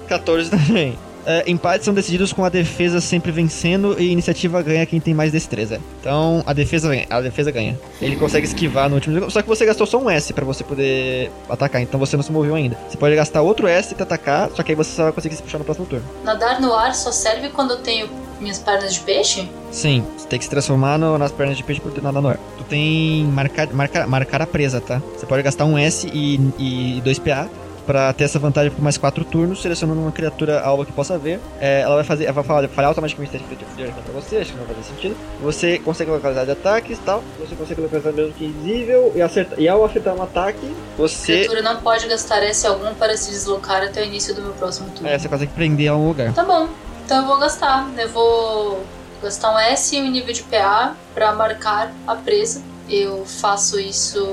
14 0.08 0.50
também. 0.50 0.98
É, 1.26 1.44
empates 1.48 1.86
são 1.86 1.94
decididos 1.94 2.32
com 2.32 2.46
a 2.46 2.50
defesa 2.50 3.02
sempre 3.02 3.32
vencendo 3.32 3.96
e 4.00 4.12
iniciativa 4.12 4.62
ganha 4.62 4.86
quem 4.86 5.00
tem 5.00 5.14
mais 5.14 5.32
destreza. 5.32 5.82
Então 6.00 6.44
a 6.46 6.54
defesa 6.54 6.88
ganha. 6.88 7.08
A 7.10 7.20
defesa 7.20 7.50
ganha. 7.50 7.78
Ele 8.00 8.16
consegue 8.16 8.46
esquivar 8.46 8.88
no 8.88 8.96
último. 8.96 9.32
Só 9.32 9.42
que 9.42 9.48
você 9.48 9.66
gastou 9.66 9.88
só 9.88 9.98
um 9.98 10.08
S 10.08 10.32
pra 10.34 10.46
você 10.46 10.64
poder 10.64 11.32
atacar, 11.50 11.82
então 11.82 12.00
você 12.00 12.16
não 12.16 12.24
se 12.24 12.32
moveu 12.32 12.54
ainda. 12.54 12.78
Você 12.88 12.98
pode 12.98 13.16
gastar 13.16 13.42
outro 13.42 13.68
S 13.68 13.96
pra 13.96 14.04
atacar, 14.04 14.52
só 14.52 14.62
que 14.62 14.72
aí 14.72 14.76
você 14.76 14.92
só 14.92 15.04
vai 15.06 15.14
conseguir 15.14 15.36
se 15.36 15.42
puxar 15.42 15.58
no 15.58 15.66
próximo 15.66 15.88
turno. 15.88 16.06
Nadar 16.24 16.62
no 16.62 16.72
ar 16.74 16.94
só 16.94 17.12
serve 17.12 17.50
quando 17.50 17.72
eu 17.72 17.78
tenho 17.78 18.08
minhas 18.40 18.60
pernas 18.60 18.94
de 18.94 19.00
peixe? 19.02 19.50
Sim, 19.72 20.04
você 20.18 20.28
tem 20.28 20.40
que 20.40 20.46
se 20.46 20.52
transformar 20.52 20.98
no- 20.98 21.18
nas 21.18 21.32
pernas 21.32 21.58
de 21.58 21.64
peixe 21.64 21.82
por 21.82 21.92
ter 21.92 22.02
nada 22.02 22.20
no 22.22 22.28
ar. 22.30 22.38
Tu 22.58 22.64
tem 22.66 23.26
marcar, 23.26 23.68
marcar, 23.74 24.08
marcar 24.08 24.42
a 24.42 24.48
presa, 24.48 24.80
tá? 24.82 25.02
Você 25.16 25.26
pode 25.26 25.44
gastar 25.44 25.66
um 25.66 25.78
S 25.78 26.08
e, 26.14 26.36
e 26.58 27.02
2 27.04 27.20
PA 27.20 27.48
pra 27.86 28.12
ter 28.14 28.24
essa 28.24 28.40
vantagem 28.40 28.72
por 28.72 28.82
mais 28.82 28.98
4 28.98 29.24
turnos, 29.24 29.62
selecionando 29.62 30.02
uma 30.02 30.12
criatura 30.12 30.60
alva 30.60 30.84
que 30.86 30.92
possa 30.92 31.20
ver. 31.20 31.40
É, 31.62 31.82
ela 31.82 31.94
vai 31.94 32.04
fazer, 32.04 32.24
ela 32.24 32.34
vai 32.34 32.44
falar, 32.44 32.68
falhar 32.68 32.90
automaticamente 32.90 33.32
teste 33.34 33.48
de 33.48 33.56
feitiço 33.56 33.94
pra 34.04 34.12
você, 34.22 34.38
acho 34.38 34.54
que 34.54 34.58
não 34.58 34.66
vai 34.66 34.74
fazer 34.76 34.88
sentido. 34.88 35.16
Você 35.44 35.78
consegue 35.78 36.10
localizar 36.10 36.46
de 36.46 36.52
ataques 36.52 36.98
e 36.98 37.02
tal. 37.02 37.24
Você 37.40 37.56
consegue 37.56 37.82
localizar 37.82 38.12
mesmo 38.12 38.34
que 38.34 38.46
invisível 38.46 39.12
e, 39.16 39.22
acertar, 39.22 39.60
e 39.60 39.68
ao 39.70 39.86
acertar 39.86 40.16
um 40.16 40.24
ataque, 40.24 40.66
A 40.66 40.98
você. 40.98 41.34
criatura 41.34 41.62
não 41.62 41.80
pode 41.82 42.08
gastar 42.08 42.42
S 42.42 42.66
algum 42.66 42.92
para 42.96 43.16
se 43.18 43.30
deslocar 43.30 43.84
até 43.84 44.02
o 44.02 44.06
início 44.06 44.34
do 44.34 44.42
meu 44.42 44.54
próximo 44.54 44.90
turno. 44.90 45.08
É, 45.08 45.20
você 45.20 45.30
consegue 45.30 45.52
prender 45.54 45.88
a 45.92 45.96
um 45.96 46.08
lugar. 46.08 46.34
Tá 46.34 46.44
bom, 46.44 46.68
então 47.06 47.22
eu 47.22 47.28
vou 47.28 47.38
gastar. 47.38 47.88
Eu 47.98 48.10
vou 48.10 48.84
gastar 49.22 49.54
um 49.56 49.60
S 49.60 49.96
e 49.96 50.02
um 50.02 50.10
nível 50.12 50.34
de 50.34 50.44
PA 50.44 50.96
pra 51.14 51.34
marcar 51.34 51.94
a 52.08 52.16
presa. 52.16 52.62
Eu 52.90 53.26
faço 53.26 53.80
isso 53.80 54.26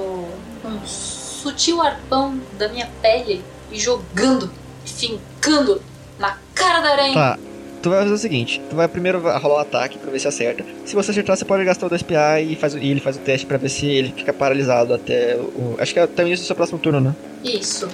com 0.63 0.69
um 0.69 0.81
sutil 0.87 1.81
arpão 1.81 2.39
da 2.59 2.69
minha 2.69 2.89
pele 3.01 3.43
e 3.71 3.79
jogando, 3.79 4.51
fincando 4.85 5.81
na 6.19 6.37
cara 6.55 6.81
da 6.81 6.91
aranha. 6.91 7.15
Tá. 7.15 7.39
Tu 7.83 7.91
vai 7.91 7.99
fazer 8.03 8.13
o 8.15 8.19
seguinte, 8.19 8.63
tu 8.71 8.77
vai 8.77 8.87
primeiro 8.87 9.19
rolar 9.21 9.57
um 9.57 9.59
ataque 9.59 9.99
pra 9.99 10.09
ver 10.09 10.21
se 10.21 10.29
acerta. 10.29 10.65
Se 10.87 10.95
você 10.95 11.11
acertar, 11.11 11.37
você 11.37 11.45
pode 11.45 11.65
gastar 11.65 11.87
o 11.87 11.89
2 11.89 12.01
PA 12.01 12.41
e, 12.41 12.55
faz, 12.55 12.75
o- 12.75 12.79
e 12.79 12.89
ele 12.89 13.01
faz 13.01 13.17
o 13.17 13.19
teste 13.19 13.45
pra 13.45 13.59
ver 13.59 13.69
se 13.71 13.87
ele 13.87 14.13
fica 14.17 14.33
paralisado 14.33 14.95
até 14.95 15.35
o. 15.37 15.75
Acho 15.81 15.93
que 15.93 15.99
é 15.99 16.03
até 16.05 16.23
o 16.23 16.27
início 16.29 16.45
do 16.45 16.47
seu 16.47 16.55
próximo 16.55 16.79
turno, 16.79 17.01
né? 17.01 17.13
Isso. 17.43 17.89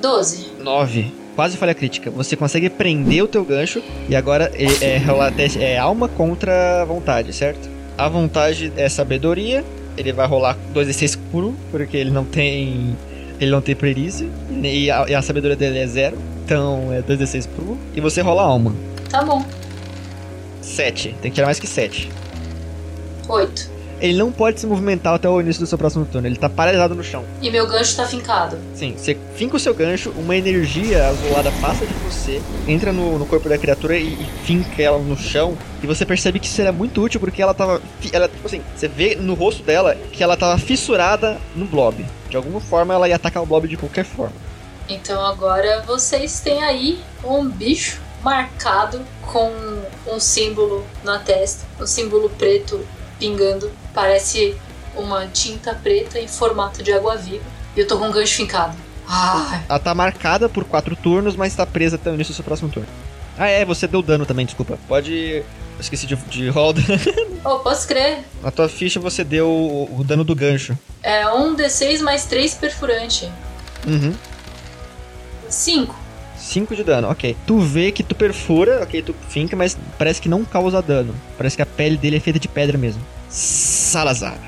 12. 0.00 0.52
9. 0.60 1.12
Quase 1.38 1.56
falha 1.56 1.72
crítica. 1.72 2.10
Você 2.10 2.34
consegue 2.34 2.68
prender 2.68 3.22
o 3.22 3.28
teu 3.28 3.44
gancho 3.44 3.80
e 4.08 4.16
agora 4.16 4.50
é, 4.56 4.94
é 4.94 4.98
rolar 4.98 5.30
teste. 5.30 5.62
É 5.62 5.78
alma 5.78 6.08
contra 6.08 6.84
vontade, 6.84 7.32
certo? 7.32 7.70
A 7.96 8.08
vontade 8.08 8.72
é 8.76 8.88
sabedoria. 8.88 9.64
Ele 9.96 10.12
vai 10.12 10.26
rolar 10.26 10.58
2d6 10.74 11.16
puro, 11.30 11.54
porque 11.70 11.96
ele 11.96 12.10
não 12.10 12.24
tem. 12.24 12.96
Ele 13.40 13.52
não 13.52 13.60
tem 13.60 13.76
perícia. 13.76 14.26
E 14.50 14.90
a, 14.90 15.06
e 15.08 15.14
a 15.14 15.22
sabedoria 15.22 15.54
dele 15.54 15.78
é 15.78 15.86
zero. 15.86 16.18
Então 16.44 16.92
é 16.92 17.02
2d6 17.02 17.46
puro. 17.54 17.78
E 17.94 18.00
você 18.00 18.20
rola 18.20 18.42
alma. 18.42 18.74
Tá 19.08 19.22
bom. 19.22 19.46
7. 20.60 21.14
Tem 21.22 21.30
que 21.30 21.36
tirar 21.36 21.46
mais 21.46 21.60
que 21.60 21.68
7. 21.68 22.10
8. 23.28 23.77
Ele 24.00 24.16
não 24.16 24.30
pode 24.30 24.60
se 24.60 24.66
movimentar 24.66 25.14
até 25.14 25.28
o 25.28 25.40
início 25.40 25.60
do 25.60 25.66
seu 25.66 25.76
próximo 25.76 26.04
turno. 26.04 26.28
Ele 26.28 26.36
tá 26.36 26.48
paralisado 26.48 26.94
no 26.94 27.02
chão. 27.02 27.24
E 27.42 27.50
meu 27.50 27.66
gancho 27.66 27.96
tá 27.96 28.06
fincado. 28.06 28.58
Sim, 28.74 28.94
você 28.96 29.16
finca 29.34 29.56
o 29.56 29.60
seu 29.60 29.74
gancho, 29.74 30.10
uma 30.16 30.36
energia 30.36 31.08
azulada 31.08 31.52
passa 31.60 31.84
de 31.84 31.92
você, 31.94 32.40
entra 32.66 32.92
no, 32.92 33.18
no 33.18 33.26
corpo 33.26 33.48
da 33.48 33.58
criatura 33.58 33.96
e, 33.96 34.14
e 34.14 34.26
finca 34.44 34.82
ela 34.82 34.98
no 34.98 35.16
chão. 35.16 35.56
E 35.82 35.86
você 35.86 36.06
percebe 36.06 36.38
que 36.38 36.46
isso 36.46 36.60
era 36.60 36.72
muito 36.72 37.02
útil 37.02 37.20
porque 37.20 37.42
ela 37.42 37.54
tava. 37.54 37.80
Ela, 38.12 38.28
tipo 38.28 38.46
assim, 38.46 38.62
você 38.74 38.88
vê 38.88 39.16
no 39.16 39.34
rosto 39.34 39.62
dela 39.62 39.96
que 40.12 40.22
ela 40.22 40.36
tava 40.36 40.58
fissurada 40.58 41.38
no 41.54 41.66
blob. 41.66 42.04
De 42.30 42.36
alguma 42.36 42.60
forma 42.60 42.94
ela 42.94 43.08
ia 43.08 43.16
atacar 43.16 43.42
o 43.42 43.46
blob 43.46 43.66
de 43.66 43.76
qualquer 43.76 44.04
forma. 44.04 44.34
Então 44.88 45.24
agora 45.24 45.82
vocês 45.86 46.40
têm 46.40 46.62
aí 46.62 46.98
um 47.22 47.48
bicho 47.48 48.00
marcado 48.22 49.00
com 49.22 49.52
um 50.06 50.18
símbolo 50.18 50.84
na 51.04 51.18
testa, 51.18 51.64
um 51.80 51.86
símbolo 51.86 52.30
preto 52.30 52.80
pingando, 53.18 53.70
parece 53.98 54.54
uma 54.94 55.26
tinta 55.26 55.74
preta 55.74 56.20
em 56.20 56.28
formato 56.28 56.84
de 56.84 56.92
água 56.92 57.16
viva. 57.16 57.42
E 57.76 57.80
eu 57.80 57.86
tô 57.88 57.98
com 57.98 58.06
um 58.06 58.12
gancho 58.12 58.36
fincado. 58.36 58.76
Ai, 59.08 59.64
Ela 59.68 59.78
tá 59.80 59.92
marcada 59.92 60.48
por 60.48 60.64
quatro 60.64 60.94
turnos, 60.94 61.34
mas 61.34 61.56
tá 61.56 61.66
presa 61.66 61.96
até 61.96 62.08
o 62.08 62.14
início 62.14 62.32
do 62.32 62.36
seu 62.36 62.44
próximo 62.44 62.68
turno. 62.68 62.88
Ah, 63.36 63.48
é, 63.48 63.64
você 63.64 63.88
deu 63.88 64.00
dano 64.00 64.24
também, 64.24 64.46
desculpa. 64.46 64.78
Pode. 64.86 65.42
Eu 65.42 65.80
esqueci 65.80 66.06
de, 66.06 66.14
de 66.14 66.48
dano. 66.48 66.80
oh, 67.44 67.58
posso 67.58 67.88
crer. 67.88 68.18
Na 68.40 68.52
tua 68.52 68.68
ficha 68.68 69.00
você 69.00 69.24
deu 69.24 69.48
o, 69.48 70.00
o 70.00 70.04
dano 70.04 70.22
do 70.22 70.34
gancho. 70.34 70.78
É 71.02 71.28
um 71.28 71.56
D6 71.56 72.00
mais 72.00 72.24
3 72.24 72.54
perfurante. 72.54 73.28
Uhum. 73.84 74.14
5. 75.48 75.94
5 76.36 76.76
de 76.76 76.84
dano, 76.84 77.10
ok. 77.10 77.36
Tu 77.44 77.58
vê 77.58 77.90
que 77.90 78.04
tu 78.04 78.14
perfura, 78.14 78.80
ok, 78.82 79.02
tu 79.02 79.14
finca, 79.28 79.56
mas 79.56 79.76
parece 79.98 80.20
que 80.20 80.28
não 80.28 80.44
causa 80.44 80.80
dano. 80.80 81.14
Parece 81.36 81.56
que 81.56 81.62
a 81.62 81.66
pele 81.66 81.96
dele 81.96 82.16
é 82.16 82.20
feita 82.20 82.38
de 82.38 82.46
pedra 82.46 82.78
mesmo. 82.78 83.02
Salazar. 83.88 84.38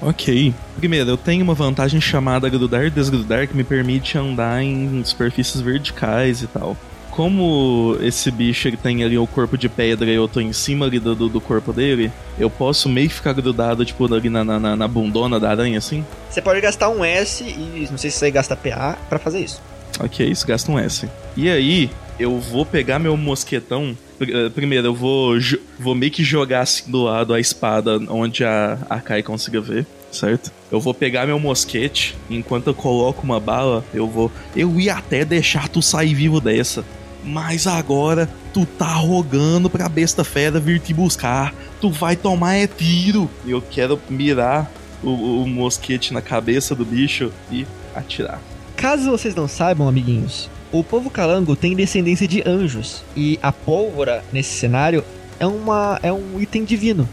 Ok. 0.00 0.52
Primeiro, 0.76 1.10
eu 1.10 1.16
tenho 1.16 1.42
uma 1.44 1.54
vantagem 1.54 2.00
chamada 2.00 2.48
grudar 2.48 2.84
e 2.84 2.90
desgrudar 2.90 3.46
que 3.48 3.56
me 3.56 3.64
permite 3.64 4.18
andar 4.18 4.62
em 4.62 5.02
superfícies 5.04 5.60
verticais 5.60 6.42
e 6.42 6.46
tal. 6.46 6.76
Como 7.10 7.96
esse 8.00 8.28
bicho 8.30 8.66
ele 8.66 8.76
tem 8.76 9.04
ali 9.04 9.16
o 9.16 9.26
corpo 9.26 9.56
de 9.56 9.68
pedra 9.68 10.10
e 10.10 10.14
eu 10.14 10.26
tô 10.26 10.40
em 10.40 10.52
cima 10.52 10.84
ali 10.86 10.98
do, 10.98 11.14
do, 11.14 11.40
corpo 11.40 11.72
dele, 11.72 12.10
eu 12.36 12.50
posso 12.50 12.88
meio 12.88 13.08
que 13.08 13.14
ficar 13.14 13.32
grudado, 13.32 13.84
tipo, 13.84 14.12
ali 14.12 14.28
na, 14.28 14.42
na, 14.42 14.58
na- 14.58 14.74
na 14.76 14.88
bundona 14.88 15.38
da 15.38 15.48
aranha, 15.48 15.78
assim? 15.78 16.04
Você 16.28 16.42
pode 16.42 16.60
gastar 16.60 16.88
um 16.88 17.04
S 17.04 17.44
e 17.44 17.86
não 17.88 17.96
sei 17.96 18.10
se 18.10 18.18
você 18.18 18.30
gasta 18.32 18.56
PA 18.56 18.98
pra 19.08 19.20
fazer 19.20 19.40
isso. 19.40 19.62
Ok, 20.00 20.26
isso 20.26 20.46
gasta 20.46 20.70
um 20.70 20.78
S. 20.78 21.08
E 21.36 21.48
aí, 21.48 21.90
eu 22.18 22.38
vou 22.38 22.64
pegar 22.66 22.98
meu 22.98 23.16
mosquetão. 23.16 23.96
Eh, 24.20 24.48
Primeiro, 24.50 24.88
eu 24.88 24.94
vou, 24.94 25.34
vou 25.78 25.94
meio 25.94 26.10
que 26.12 26.24
jogar 26.24 26.60
assim 26.60 26.90
do 26.90 27.02
lado 27.04 27.32
a 27.34 27.40
espada 27.40 27.98
onde 28.08 28.44
a, 28.44 28.78
a 28.88 29.00
Kai 29.00 29.22
consiga 29.22 29.60
ver, 29.60 29.86
certo? 30.10 30.52
Eu 30.70 30.80
vou 30.80 30.94
pegar 30.94 31.26
meu 31.26 31.38
mosquete, 31.38 32.16
enquanto 32.30 32.68
eu 32.68 32.74
coloco 32.74 33.22
uma 33.22 33.38
bala, 33.40 33.84
eu 33.92 34.08
vou. 34.08 34.30
Eu 34.54 34.78
ia 34.80 34.94
até 34.94 35.24
deixar 35.24 35.68
tu 35.68 35.80
sair 35.82 36.14
vivo 36.14 36.40
dessa. 36.40 36.84
Mas 37.24 37.66
agora 37.66 38.28
tu 38.52 38.66
tá 38.66 38.92
rogando 38.92 39.70
pra 39.70 39.88
besta 39.88 40.22
fera 40.22 40.60
vir 40.60 40.78
te 40.78 40.92
buscar. 40.92 41.54
Tu 41.80 41.90
vai 41.90 42.16
tomar 42.16 42.54
é 42.56 42.66
tiro. 42.66 43.30
Eu 43.46 43.62
quero 43.62 43.98
mirar 44.10 44.70
o, 45.02 45.42
o 45.42 45.48
mosquete 45.48 46.12
na 46.12 46.20
cabeça 46.20 46.74
do 46.74 46.84
bicho 46.84 47.32
e 47.50 47.66
atirar. 47.94 48.40
Caso 48.76 49.10
vocês 49.10 49.34
não 49.34 49.48
saibam, 49.48 49.88
amiguinhos, 49.88 50.50
o 50.72 50.82
povo 50.82 51.08
calango 51.10 51.54
tem 51.56 51.74
descendência 51.74 52.26
de 52.26 52.42
anjos. 52.46 53.02
E 53.16 53.38
a 53.42 53.52
pólvora, 53.52 54.24
nesse 54.32 54.50
cenário, 54.58 55.04
é, 55.38 55.46
uma, 55.46 55.98
é 56.02 56.12
um 56.12 56.40
item 56.40 56.64
divino. 56.64 57.08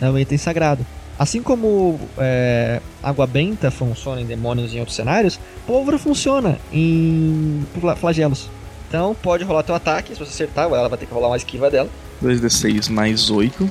É 0.00 0.08
um 0.10 0.18
item 0.18 0.36
sagrado. 0.36 0.84
Assim 1.16 1.40
como 1.40 2.00
é, 2.18 2.80
água 3.02 3.26
benta 3.26 3.70
funciona 3.70 4.20
em 4.20 4.26
demônios 4.26 4.72
e 4.72 4.76
em 4.76 4.80
outros 4.80 4.96
cenários, 4.96 5.38
pólvora 5.66 5.96
funciona 5.96 6.58
em 6.72 7.64
fla- 7.80 7.94
flagelos. 7.94 8.50
Então 8.88 9.14
pode 9.22 9.44
rolar 9.44 9.62
teu 9.62 9.74
ataque, 9.76 10.12
se 10.12 10.18
você 10.18 10.30
acertar, 10.30 10.66
ela 10.66 10.88
vai 10.88 10.98
ter 10.98 11.06
que 11.06 11.14
rolar 11.14 11.28
uma 11.28 11.36
esquiva 11.36 11.70
dela. 11.70 11.88
2d6 12.22 12.90
mais 12.90 13.30
8. 13.30 13.70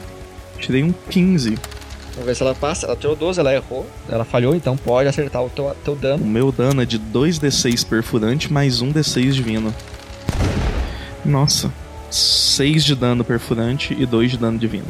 Tirei 0.60 0.84
um 0.84 0.94
15. 1.10 1.58
Vamos 2.14 2.26
ver 2.28 2.36
se 2.36 2.44
ela 2.44 2.54
passa. 2.56 2.86
Ela 2.86 2.96
tirou 2.96 3.16
12, 3.16 3.40
ela 3.40 3.54
errou. 3.54 3.86
Ela 4.10 4.24
falhou, 4.24 4.56
então 4.56 4.78
pode 4.78 5.10
acertar 5.10 5.44
o 5.44 5.50
teu, 5.50 5.76
teu 5.84 5.94
O 5.94 5.98
dano. 5.98 6.24
meu 6.26 6.52
dano 6.52 6.82
é 6.82 6.86
de 6.86 7.00
2d6 7.00 7.84
perfurante 7.86 8.52
mais 8.54 8.82
1d6 8.82 9.34
divino. 9.34 9.74
Nossa. 11.26 11.72
6 12.12 12.84
de 12.86 12.96
dano 12.96 13.24
perfurante 13.24 13.96
e 13.98 14.06
2 14.06 14.32
de 14.32 14.38
dano 14.38 14.60
divino. 14.60 14.86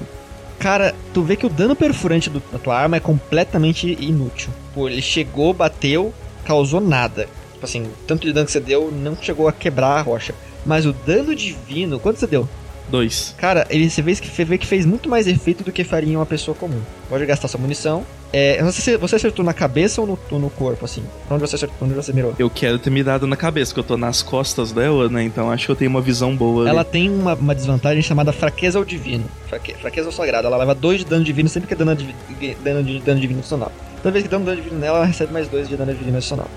Cara, 0.60 0.94
tu 1.14 1.22
vê 1.24 1.36
que 1.36 1.46
o 1.46 1.50
dano 1.50 1.76
perfurante 1.76 2.30
do- 2.30 2.42
da 2.52 2.60
tua 2.60 2.78
arma 2.78 2.98
é 2.98 3.00
completamente 3.00 3.98
inútil. 4.00 4.50
Pô, 4.74 4.88
ele 4.90 5.02
chegou, 5.02 5.54
bateu, 5.54 6.14
causou 6.46 6.82
nada. 6.82 7.28
Tipo 7.54 7.66
assim, 7.66 7.88
tanto 8.08 8.26
de 8.28 8.34
dano 8.34 8.46
que 8.46 8.52
você 8.52 8.60
deu, 8.60 8.92
não 8.92 9.16
chegou 9.22 9.48
a 9.48 9.54
quebrar 9.54 9.98
a 10.00 10.02
rocha. 10.02 10.34
Mas 10.66 10.86
o 10.86 10.94
dano 10.94 11.34
divino, 11.36 12.00
quanto 12.00 12.20
você 12.20 12.28
deu? 12.28 12.48
2. 12.90 13.36
Cara, 13.38 13.66
ele 13.70 13.90
você 13.90 14.02
vê 14.02 14.16
que, 14.16 14.44
vê 14.44 14.58
que 14.58 14.68
fez 14.68 14.86
muito 14.86 15.10
mais 15.10 15.28
efeito 15.28 15.64
do 15.64 15.72
que 15.72 15.84
faria 15.84 16.18
uma 16.18 16.26
pessoa 16.26 16.56
comum. 16.56 16.82
Pode 17.10 17.26
gastar 17.26 17.48
sua 17.48 17.60
munição. 17.60 18.06
É, 18.32 18.60
eu 18.60 18.66
não 18.66 18.72
sei 18.72 18.94
se 18.94 18.98
você 18.98 19.16
acertou 19.16 19.46
na 19.46 19.54
cabeça 19.54 20.02
ou 20.02 20.08
no, 20.08 20.20
ou 20.32 20.40
no 20.40 20.50
corpo, 20.50 20.84
assim. 20.86 21.04
Pra 21.28 21.36
onde 21.36 21.48
você 21.48 21.56
acertou, 21.56 21.78
onde 21.82 21.94
você 21.94 22.12
mirou? 22.12 22.34
Eu 22.40 22.50
quero 22.50 22.80
ter 22.80 22.90
me 22.90 23.04
dado 23.04 23.28
na 23.28 23.36
cabeça, 23.36 23.72
que 23.72 23.80
eu 23.80 23.84
tô 23.84 23.96
nas 23.96 24.24
costas 24.24 24.72
dela, 24.72 25.08
né? 25.08 25.24
Então 25.24 25.52
acho 25.52 25.68
que 25.68 25.72
eu 25.72 25.76
tenho 25.76 25.92
uma 25.92 26.02
visão 26.02 26.36
boa 26.36 26.64
ali. 26.64 26.70
Ela 26.72 26.84
tem 26.84 27.10
uma, 27.10 27.36
uma 27.36 27.54
desvantagem 27.54 28.02
chamada 28.02 28.34
fraqueza 28.34 28.80
ao 28.80 28.86
divino. 28.86 29.26
Fraque, 29.48 29.76
fraqueza 29.76 30.08
ao 30.08 30.12
sagrado. 30.12 30.48
Ela 30.48 30.58
leva 30.58 30.74
2 30.74 31.00
de 31.00 31.06
dano 31.06 31.24
divino 31.24 31.48
sempre 31.48 31.68
que 31.68 31.76
é 31.76 31.78
dano, 31.78 31.96
de, 31.96 32.16
dano, 32.64 32.84
de, 32.84 33.00
dano 33.00 33.20
divino 33.20 33.40
adicional. 33.40 33.72
Toda 34.02 34.12
vez 34.12 34.24
que 34.24 34.30
dá 34.30 34.38
um 34.40 34.44
dano 34.44 34.58
divino 34.60 34.80
nela, 34.80 34.98
ela 34.98 35.06
recebe 35.06 35.32
mais 35.32 35.48
2 35.48 35.70
de 35.70 35.78
dano 35.78 35.94
divino 35.94 36.18
adicional. 36.18 36.48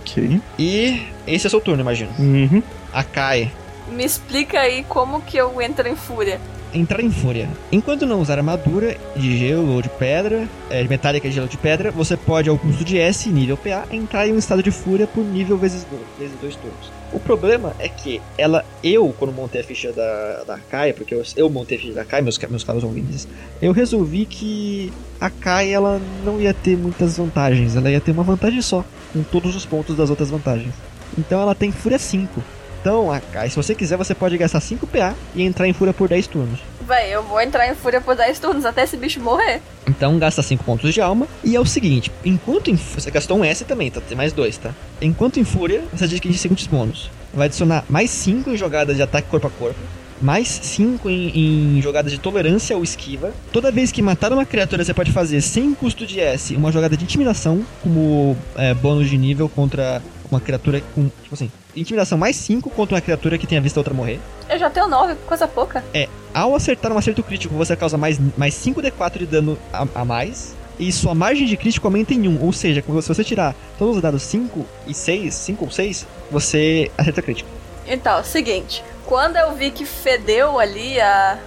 Ok. 0.00 0.40
E 0.58 1.02
esse 1.26 1.46
é 1.48 1.50
seu 1.50 1.60
turno, 1.60 1.80
imagino. 1.80 2.10
Uhum. 2.18 2.62
A 2.92 3.02
Kai. 3.02 3.50
Me 3.90 4.04
explica 4.04 4.60
aí 4.60 4.84
como 4.88 5.20
que 5.20 5.36
eu 5.36 5.60
entro 5.60 5.86
em 5.88 5.96
fúria. 5.96 6.40
Entrar 6.74 7.02
em 7.02 7.10
fúria. 7.10 7.48
Enquanto 7.70 8.04
não 8.04 8.20
usar 8.20 8.38
armadura 8.38 8.98
de 9.14 9.38
gelo 9.38 9.74
ou 9.74 9.80
de 9.80 9.88
pedra, 9.88 10.46
é, 10.68 10.82
de 10.82 10.88
metálica 10.88 11.28
de 11.28 11.34
gelo 11.34 11.46
ou 11.46 11.50
de 11.50 11.56
pedra, 11.56 11.90
você 11.90 12.16
pode, 12.16 12.50
ao 12.50 12.58
custo 12.58 12.84
de 12.84 12.98
S, 12.98 13.28
nível 13.30 13.56
PA, 13.56 13.86
entrar 13.90 14.26
em 14.26 14.32
um 14.32 14.38
estado 14.38 14.62
de 14.62 14.70
fúria 14.70 15.06
por 15.06 15.24
nível 15.24 15.56
vezes 15.56 15.86
2 15.90 16.02
vezes 16.18 16.36
dois 16.40 16.56
turnos. 16.56 16.90
O 17.12 17.20
problema 17.20 17.74
é 17.78 17.88
que 17.88 18.20
ela, 18.36 18.64
eu, 18.82 19.14
quando 19.16 19.32
montei 19.32 19.60
a 19.60 19.64
ficha 19.64 19.92
da, 19.92 20.42
da 20.44 20.58
Kai, 20.58 20.92
porque 20.92 21.14
eu, 21.14 21.22
eu 21.36 21.48
montei 21.48 21.78
a 21.78 21.80
ficha 21.80 21.94
da 21.94 22.04
Kai, 22.04 22.20
meus, 22.20 22.36
meus 22.38 22.64
caros 22.64 22.84
ouvintes, 22.84 23.28
eu 23.62 23.72
resolvi 23.72 24.26
que 24.26 24.92
a 25.20 25.30
Kai 25.30 25.72
ela 25.72 26.00
não 26.24 26.40
ia 26.40 26.52
ter 26.52 26.76
muitas 26.76 27.16
vantagens, 27.16 27.76
ela 27.76 27.90
ia 27.90 28.00
ter 28.00 28.10
uma 28.10 28.24
vantagem 28.24 28.60
só, 28.60 28.84
com 29.12 29.22
todos 29.22 29.54
os 29.54 29.64
pontos 29.64 29.96
das 29.96 30.10
outras 30.10 30.30
vantagens. 30.30 30.74
Então 31.16 31.40
ela 31.40 31.54
tem 31.54 31.70
Fúria 31.70 31.98
5. 31.98 32.42
Então, 32.86 33.10
a- 33.10 33.48
se 33.48 33.56
você 33.56 33.74
quiser, 33.74 33.96
você 33.96 34.14
pode 34.14 34.38
gastar 34.38 34.60
5 34.60 34.86
PA 34.86 35.12
e 35.34 35.42
entrar 35.42 35.66
em 35.66 35.72
fúria 35.72 35.92
por 35.92 36.08
10 36.08 36.28
turnos. 36.28 36.60
Véi, 36.86 37.12
eu 37.12 37.20
vou 37.20 37.40
entrar 37.40 37.66
em 37.68 37.74
fúria 37.74 38.00
por 38.00 38.14
10 38.14 38.38
turnos 38.38 38.64
até 38.64 38.84
esse 38.84 38.96
bicho 38.96 39.18
morrer. 39.18 39.60
Então 39.88 40.16
gasta 40.20 40.40
5 40.40 40.62
pontos 40.62 40.94
de 40.94 41.00
alma. 41.00 41.26
E 41.42 41.56
é 41.56 41.60
o 41.60 41.66
seguinte: 41.66 42.12
enquanto 42.24 42.70
em. 42.70 42.76
Você 42.76 43.10
gastou 43.10 43.38
um 43.38 43.44
S 43.44 43.64
também, 43.64 43.90
tá? 43.90 44.00
Tem 44.00 44.16
mais 44.16 44.32
dois, 44.32 44.56
tá? 44.56 44.70
Enquanto 45.02 45.40
em 45.40 45.44
fúria, 45.44 45.82
você 45.92 46.04
adquire 46.04 46.38
seguintes 46.38 46.68
bônus. 46.68 47.10
Vai 47.34 47.46
adicionar 47.46 47.84
mais 47.88 48.08
5 48.10 48.50
em 48.50 48.56
jogadas 48.56 48.94
de 48.94 49.02
ataque 49.02 49.26
corpo 49.28 49.48
a 49.48 49.50
corpo. 49.50 49.80
Mais 50.22 50.46
5 50.46 51.10
em, 51.10 51.76
em 51.78 51.82
jogadas 51.82 52.12
de 52.12 52.18
tolerância 52.18 52.76
ou 52.76 52.84
esquiva. 52.84 53.32
Toda 53.52 53.72
vez 53.72 53.90
que 53.90 54.00
matar 54.00 54.32
uma 54.32 54.46
criatura, 54.46 54.84
você 54.84 54.94
pode 54.94 55.10
fazer 55.10 55.40
sem 55.40 55.74
custo 55.74 56.06
de 56.06 56.20
S 56.20 56.54
uma 56.54 56.70
jogada 56.70 56.96
de 56.96 57.02
intimidação 57.02 57.64
como 57.82 58.36
é, 58.54 58.72
bônus 58.72 59.10
de 59.10 59.18
nível 59.18 59.48
contra 59.48 60.00
uma 60.34 60.40
criatura 60.40 60.82
com. 60.94 61.08
Tipo 61.22 61.34
assim, 61.34 61.50
intimidação 61.74 62.16
mais 62.18 62.36
5 62.36 62.68
contra 62.70 62.94
uma 62.96 63.00
criatura 63.00 63.36
que 63.38 63.46
tenha 63.46 63.60
visto 63.60 63.76
a 63.76 63.80
outra 63.80 63.94
morrer. 63.94 64.18
Eu 64.48 64.58
já 64.58 64.68
tenho 64.70 64.88
9, 64.88 65.14
coisa 65.26 65.46
pouca. 65.48 65.84
É, 65.94 66.08
ao 66.34 66.54
acertar 66.54 66.92
um 66.92 66.98
acerto 66.98 67.22
crítico, 67.22 67.54
você 67.54 67.74
causa 67.76 67.96
mais, 67.98 68.18
mais 68.36 68.54
5d4 68.54 69.18
de 69.18 69.26
dano 69.26 69.58
a, 69.72 69.86
a 69.94 70.04
mais. 70.04 70.54
E 70.78 70.92
sua 70.92 71.14
margem 71.14 71.46
de 71.46 71.56
crítico 71.56 71.86
aumenta 71.86 72.12
em 72.12 72.28
1. 72.28 72.42
Ou 72.44 72.52
seja, 72.52 72.82
se 72.82 73.08
você 73.08 73.24
tirar 73.24 73.54
todos 73.78 73.96
os 73.96 74.02
dados 74.02 74.22
5 74.22 74.66
e 74.86 74.92
6, 74.92 75.34
5 75.34 75.64
ou 75.64 75.70
6, 75.70 76.06
você 76.30 76.90
acerta 76.98 77.22
crítico. 77.22 77.48
Então, 77.86 78.22
seguinte. 78.22 78.84
Quando 79.06 79.36
eu 79.36 79.54
vi 79.54 79.70
que 79.70 79.86
fedeu 79.86 80.58
ali 80.58 81.00
a- 81.00 81.38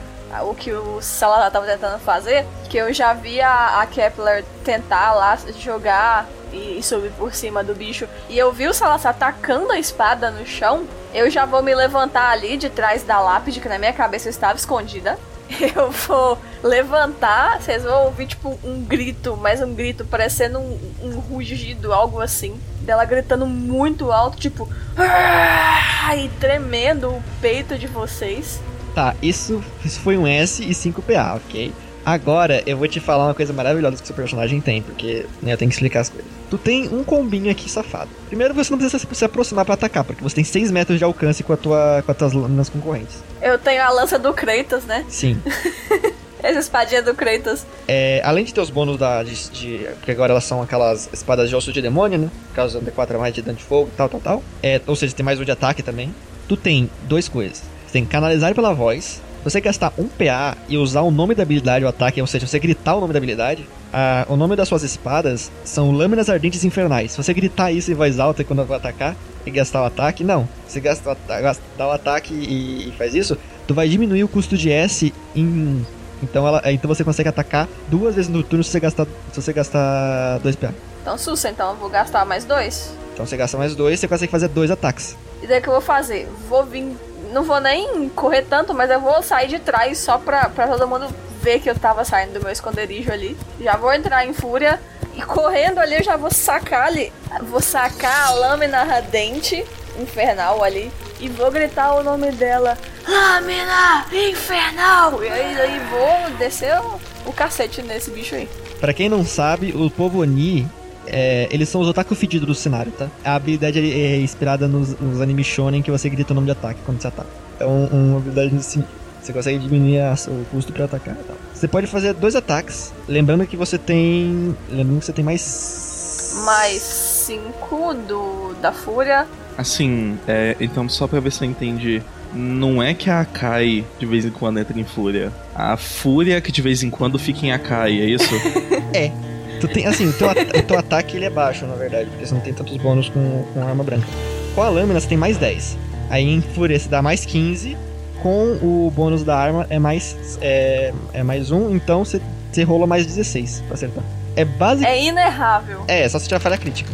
o 0.44 0.54
que 0.54 0.72
o 0.72 1.02
Salazar 1.02 1.52
tava 1.52 1.66
tentando 1.66 2.00
fazer, 2.00 2.46
que 2.70 2.78
eu 2.78 2.94
já 2.94 3.14
vi 3.14 3.42
a, 3.42 3.82
a 3.82 3.86
Kepler 3.88 4.44
tentar 4.64 5.14
lá 5.14 5.38
jogar 5.58 6.28
e, 6.52 6.80
e 6.80 6.84
subir 6.84 7.12
por 7.12 7.34
cima 7.34 7.64
do 7.64 7.74
bicho, 7.76 8.08
e 8.28 8.38
eu 8.38 8.52
vi 8.52 8.68
o 8.68 8.74
Salazar 8.74 9.16
tacando 9.16 9.72
a 9.72 9.80
espada 9.80 10.32
no 10.32 10.46
chão, 10.46 10.86
eu 11.14 11.30
já 11.30 11.46
vou 11.46 11.64
me 11.64 11.74
levantar 11.74 12.30
ali 12.30 12.58
de 12.58 12.70
trás 12.70 13.04
da 13.04 13.20
lápide, 13.20 13.60
que 13.60 13.70
na 13.70 13.80
minha 13.80 13.94
cabeça 13.94 14.30
estava 14.30 14.58
escondida. 14.58 15.18
Eu 15.76 15.90
vou 15.90 16.38
levantar, 16.62 17.60
vocês 17.60 17.84
vão 17.84 18.06
ouvir 18.06 18.28
tipo 18.28 18.60
um 18.64 18.84
grito, 18.84 19.36
mas 19.36 19.62
um 19.62 19.74
grito 19.74 20.06
parecendo 20.06 20.60
um, 20.60 20.80
um 21.02 21.20
rugido, 21.20 21.92
algo 21.92 22.22
assim. 22.22 22.60
Dela 22.82 23.04
gritando 23.04 23.48
muito 23.48 24.12
alto, 24.12 24.38
tipo. 24.38 24.70
"Ah!" 24.96 26.16
E 26.16 26.30
tremendo 26.40 27.10
o 27.10 27.24
peito 27.42 27.78
de 27.80 27.88
vocês. 27.88 28.62
Tá, 29.00 29.16
isso, 29.22 29.64
isso 29.86 29.98
foi 30.02 30.18
um 30.18 30.28
S 30.28 30.62
e 30.62 30.74
5 30.74 31.02
PA, 31.02 31.36
ok? 31.38 31.72
Agora 32.06 32.62
eu 32.66 32.76
vou 32.76 32.86
te 32.86 33.00
falar 33.00 33.28
uma 33.28 33.34
coisa 33.34 33.54
maravilhosa 33.54 33.96
que 33.96 34.06
seu 34.06 34.14
personagem 34.14 34.60
tem, 34.60 34.82
porque 34.82 35.26
né, 35.42 35.54
eu 35.54 35.58
tenho 35.58 35.70
que 35.70 35.76
explicar 35.76 36.02
as 36.02 36.10
coisas. 36.10 36.30
Tu 36.50 36.58
tem 36.58 36.90
um 36.90 37.02
combinho 37.02 37.50
aqui 37.50 37.72
safado. 37.72 38.10
Primeiro 38.28 38.54
você 38.54 38.70
não 38.72 38.78
precisa 38.78 39.08
se- 39.10 39.24
aproximar 39.24 39.64
pra 39.64 39.76
atacar, 39.76 40.04
porque 40.04 40.22
você 40.22 40.36
tem 40.36 40.44
6 40.44 40.70
metros 40.70 40.98
de 40.98 41.06
alcance 41.06 41.42
com, 41.46 41.54
a 41.54 41.56
tua, 41.56 42.04
com 42.06 42.12
as 42.12 42.18
tuas 42.18 42.34
lâminas 42.34 42.68
concorrentes. 42.68 43.24
Eu 43.42 43.58
tenho 43.58 43.82
a 43.82 43.90
lança 43.90 44.20
do 44.20 44.34
Kratos, 44.34 44.84
né? 44.84 45.06
Sim. 45.08 45.42
Essa 46.44 46.60
espadinha 46.60 47.02
do 47.02 47.14
Kratos. 47.16 47.66
É, 47.88 48.22
além 48.26 48.44
de 48.44 48.54
ter 48.54 48.60
os 48.60 48.70
bônus 48.70 48.98
da, 48.98 49.24
de, 49.24 49.50
de- 49.52 49.88
Porque 50.00 50.12
agora 50.12 50.34
elas 50.34 50.44
são 50.44 50.62
aquelas 50.62 51.10
espadas 51.14 51.48
de 51.50 51.56
osso 51.56 51.72
de 51.72 51.82
demônio, 51.82 52.20
né? 52.20 52.30
Causando 52.54 52.92
D4 52.92 53.16
a 53.16 53.18
mais 53.18 53.34
de 53.34 53.42
dano 53.42 53.58
de 53.58 53.64
fogo, 53.64 53.90
tal, 53.96 54.10
tal, 54.10 54.20
tal. 54.20 54.44
É, 54.62 54.82
ou 54.86 54.96
seja, 54.98 55.16
tem 55.16 55.24
mais 55.26 55.40
um 55.40 55.46
de 55.46 55.52
ataque 55.52 55.82
também. 55.82 56.14
Tu 56.50 56.58
tem 56.58 56.90
duas 57.08 57.30
coisas. 57.30 57.62
Você 57.90 57.94
tem 57.94 58.06
canalizar 58.06 58.54
pela 58.54 58.72
voz. 58.72 59.20
Se 59.40 59.44
você 59.44 59.60
gastar 59.60 59.92
um 59.98 60.08
PA 60.08 60.56
e 60.68 60.78
usar 60.78 61.02
o 61.02 61.10
nome 61.10 61.34
da 61.34 61.42
habilidade 61.42 61.84
ou 61.84 61.90
ataque, 61.90 62.22
ou 62.22 62.28
seja, 62.28 62.46
você 62.46 62.60
gritar 62.60 62.94
o 62.96 63.00
nome 63.02 63.14
da 63.14 63.18
habilidade, 63.18 63.66
a- 63.92 64.26
o 64.30 64.36
nome 64.36 64.56
das 64.56 64.68
suas 64.68 64.84
espadas 64.84 65.52
são 65.66 65.90
Lâminas 65.92 66.30
Ardentes 66.30 66.64
Infernais. 66.64 67.14
Se 67.14 67.18
você 67.18 67.34
gritar 67.34 67.72
isso 67.72 67.90
em 67.92 67.96
voz 67.96 68.20
alta 68.20 68.44
quando 68.44 68.64
vai 68.64 68.78
atacar 68.78 69.16
e 69.44 69.50
gastar 69.50 69.82
o 69.82 69.86
ataque, 69.86 70.24
não. 70.24 70.48
Se 70.68 70.80
gasta, 70.80 71.10
o 71.10 71.12
ata- 71.14 71.42
gasta- 71.42 71.64
dá 71.78 71.88
o 71.88 71.92
ataque 71.92 72.32
e, 72.32 72.90
e 72.90 72.92
faz 72.96 73.16
isso, 73.16 73.36
tu 73.68 73.74
vai 73.74 73.90
diminuir 73.90 74.24
o 74.24 74.28
custo 74.28 74.56
de 74.56 74.72
S 74.72 75.12
em 75.36 75.84
então, 76.22 76.46
ela, 76.46 76.62
então 76.72 76.88
você 76.88 77.04
consegue 77.04 77.30
atacar 77.30 77.68
duas 77.88 78.14
vezes 78.16 78.30
no 78.30 78.44
turno 78.44 78.62
se 78.64 78.70
você 78.72 78.80
gastar, 78.82 79.08
se 79.32 79.42
você 79.42 79.52
gastar 79.54 80.38
2 80.40 80.56
PA. 80.58 80.74
Então, 81.02 81.18
sussa, 81.18 81.50
então 81.50 81.70
eu 81.72 81.76
vou 81.78 81.90
gastar 81.90 82.24
mais 82.26 82.44
dois. 82.46 82.94
Então 83.14 83.26
você 83.26 83.36
gasta 83.38 83.58
mais 83.58 83.74
dois, 83.74 84.00
você 84.00 84.08
consegue 84.08 84.30
fazer 84.32 84.50
dois 84.50 84.70
ataques. 84.70 85.16
E 85.42 85.48
daí 85.48 85.60
o 85.60 85.62
que 85.64 85.70
eu 85.70 85.74
vou 85.74 85.82
fazer? 85.82 86.28
Vou 86.50 86.66
vir. 86.66 86.92
Não 87.32 87.44
vou 87.44 87.60
nem 87.60 88.10
correr 88.10 88.44
tanto, 88.44 88.74
mas 88.74 88.90
eu 88.90 89.00
vou 89.00 89.22
sair 89.22 89.48
de 89.48 89.60
trás 89.60 89.98
só 89.98 90.18
pra, 90.18 90.50
pra 90.50 90.68
todo 90.68 90.88
mundo 90.88 91.08
ver 91.42 91.60
que 91.60 91.70
eu 91.70 91.78
tava 91.78 92.04
saindo 92.04 92.34
do 92.34 92.42
meu 92.42 92.52
esconderijo 92.52 93.12
ali. 93.12 93.38
Já 93.60 93.76
vou 93.78 93.94
entrar 93.94 94.26
em 94.26 94.34
fúria. 94.34 94.80
E 95.16 95.22
correndo 95.22 95.80
ali 95.80 95.96
eu 95.96 96.04
já 96.04 96.16
vou 96.16 96.32
sacar 96.32 96.88
ali. 96.88 97.12
Vou 97.44 97.62
sacar 97.62 98.28
a 98.28 98.32
lâmina 98.32 98.84
radente 98.84 99.66
infernal 100.00 100.64
ali. 100.64 100.92
E 101.20 101.28
vou 101.28 101.52
gritar 101.52 101.94
o 101.96 102.04
nome 102.04 102.32
dela. 102.32 102.78
Lâmina 103.08 104.06
infernal! 104.12 105.22
E 105.24 105.28
aí, 105.28 105.60
aí 105.60 105.80
vou 105.90 106.38
descer 106.38 106.80
o, 106.80 107.00
o 107.26 107.34
cacete 107.34 107.82
nesse 107.82 108.10
bicho 108.12 108.36
aí. 108.36 108.48
Pra 108.80 108.94
quem 108.94 109.10
não 109.10 109.26
sabe, 109.26 109.74
o 109.76 109.90
povo 109.90 110.22
Oni, 110.22 110.70
é, 111.12 111.48
eles 111.52 111.68
são 111.70 111.82
os 111.82 111.88
otaku 111.88 112.16
fedidos 112.16 112.48
do 112.48 112.56
cenário, 112.56 112.92
tá? 112.92 113.08
A 113.24 113.36
habilidade 113.36 113.80
é 113.80 114.18
inspirada 114.20 114.68
nos, 114.68 114.98
nos 115.00 115.20
anime 115.22 115.44
shonen 115.44 115.82
que 115.82 115.92
você 115.92 116.10
grita 116.10 116.32
o 116.34 116.36
nome 116.36 116.46
de 116.46 116.52
ataque 116.52 116.80
quando 116.86 117.02
você 117.02 117.08
ataca. 117.08 117.30
É 117.60 117.66
um- 117.66 117.86
uma 117.88 118.18
habilidade 118.18 118.56
assim, 118.56 118.84
você 119.22 119.34
consegue 119.34 119.60
diminuir 119.60 120.00
a- 120.00 120.16
o 120.28 120.46
custo 120.52 120.72
pra 120.72 120.86
atacar 120.86 121.16
e 121.20 121.24
tal. 121.24 121.36
Você 121.54 121.68
pode 121.68 121.88
fazer 121.88 122.14
dois 122.14 122.36
ataques, 122.36 122.94
lembrando 123.08 123.46
que 123.46 123.58
você 123.58 123.78
tem... 123.78 124.56
Lembrando 124.70 125.00
que 125.00 125.06
você 125.06 125.14
tem 125.14 125.26
mais... 125.26 126.34
Mais 126.46 126.82
5 126.82 127.94
do 128.08 128.54
da 128.62 128.72
fúria. 128.72 129.26
Assim, 129.58 130.18
é, 130.28 130.56
então 130.60 130.88
só 130.88 131.08
pra 131.08 131.20
ver 131.20 131.32
se 131.32 131.44
eu 131.44 131.50
entendi. 131.50 132.02
Não 132.34 132.82
é 132.82 132.94
que 132.94 133.10
a 133.10 133.22
Akai 133.22 133.84
de 133.98 134.06
vez 134.06 134.24
em 134.24 134.30
quando 134.30 134.60
entra 134.60 134.80
em 134.80 134.84
fúria. 134.84 135.32
A 135.56 135.76
fúria 135.76 136.36
é 136.38 136.42
que 136.42 136.52
de 136.52 136.62
vez 136.62 136.84
em 136.84 136.90
quando 136.90 137.18
fica 137.18 137.46
em 137.46 137.52
Akai, 137.52 138.00
é 138.00 138.06
isso? 138.06 138.30
É. 138.94 139.12
Tu 139.60 139.68
tem, 139.68 139.86
assim, 139.86 140.08
o 140.08 140.14
teu, 140.14 140.28
o 140.30 140.64
teu 140.64 140.80
ataque 140.80 141.18
ele 141.18 141.26
é 141.26 141.30
baixo, 141.30 141.66
na 141.66 141.76
verdade, 141.76 142.10
porque 142.10 142.26
você 142.26 142.34
não 142.34 142.42
tem 142.42 142.54
tantos 142.54 142.78
bônus 142.78 143.10
com, 143.10 143.44
com 143.54 143.62
arma 143.62 143.84
branca. 143.84 144.08
Com 144.56 144.62
a 144.62 144.70
lâmina 144.70 145.00
você 145.00 145.08
tem 145.08 145.18
mais 145.18 145.38
10. 145.38 145.78
Aí 146.10 146.28
em 146.28 146.42
fúria 146.42 146.80
você 146.80 146.90
dá 146.90 147.02
mais 147.02 147.26
15. 147.26 147.78
Com 148.22 148.58
o 148.62 148.92
bônus 148.94 149.24
da 149.24 149.38
arma 149.38 149.66
é 149.70 149.80
mais 149.80 150.38
é, 150.42 150.94
é 151.14 151.24
mais 151.24 151.52
1, 151.52 151.76
então 151.76 152.04
você, 152.04 152.20
você 152.52 152.64
rola 152.64 152.86
mais 152.86 153.06
16 153.06 153.64
pra 153.66 153.76
acertar. 153.76 154.04
É 154.36 154.44
básico. 154.44 154.90
É 154.90 155.02
inerrável. 155.02 155.84
É, 155.88 156.08
só 156.10 156.20
se 156.20 156.28
tiver 156.28 156.40
falha 156.40 156.58
crítica. 156.58 156.92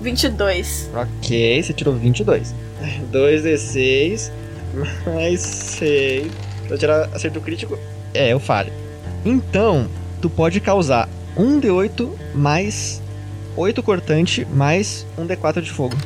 22. 0.00 0.90
Ok, 0.94 1.62
você 1.62 1.72
tirou 1.72 1.94
22. 1.94 2.54
2d6 3.12 4.30
mais 5.14 5.40
6. 5.40 5.80
Se 5.80 6.70
eu 6.70 6.78
tirar 6.78 7.08
acerto 7.14 7.40
crítico, 7.40 7.78
é, 8.14 8.32
eu 8.32 8.40
falho. 8.40 8.72
Então, 9.24 9.88
tu 10.22 10.30
pode 10.30 10.60
causar 10.60 11.08
1d8 11.36 12.10
mais 12.34 13.02
8 13.56 13.82
cortante 13.82 14.46
mais 14.54 15.04
1d4 15.18 15.60
de 15.60 15.70
fogo. 15.70 15.96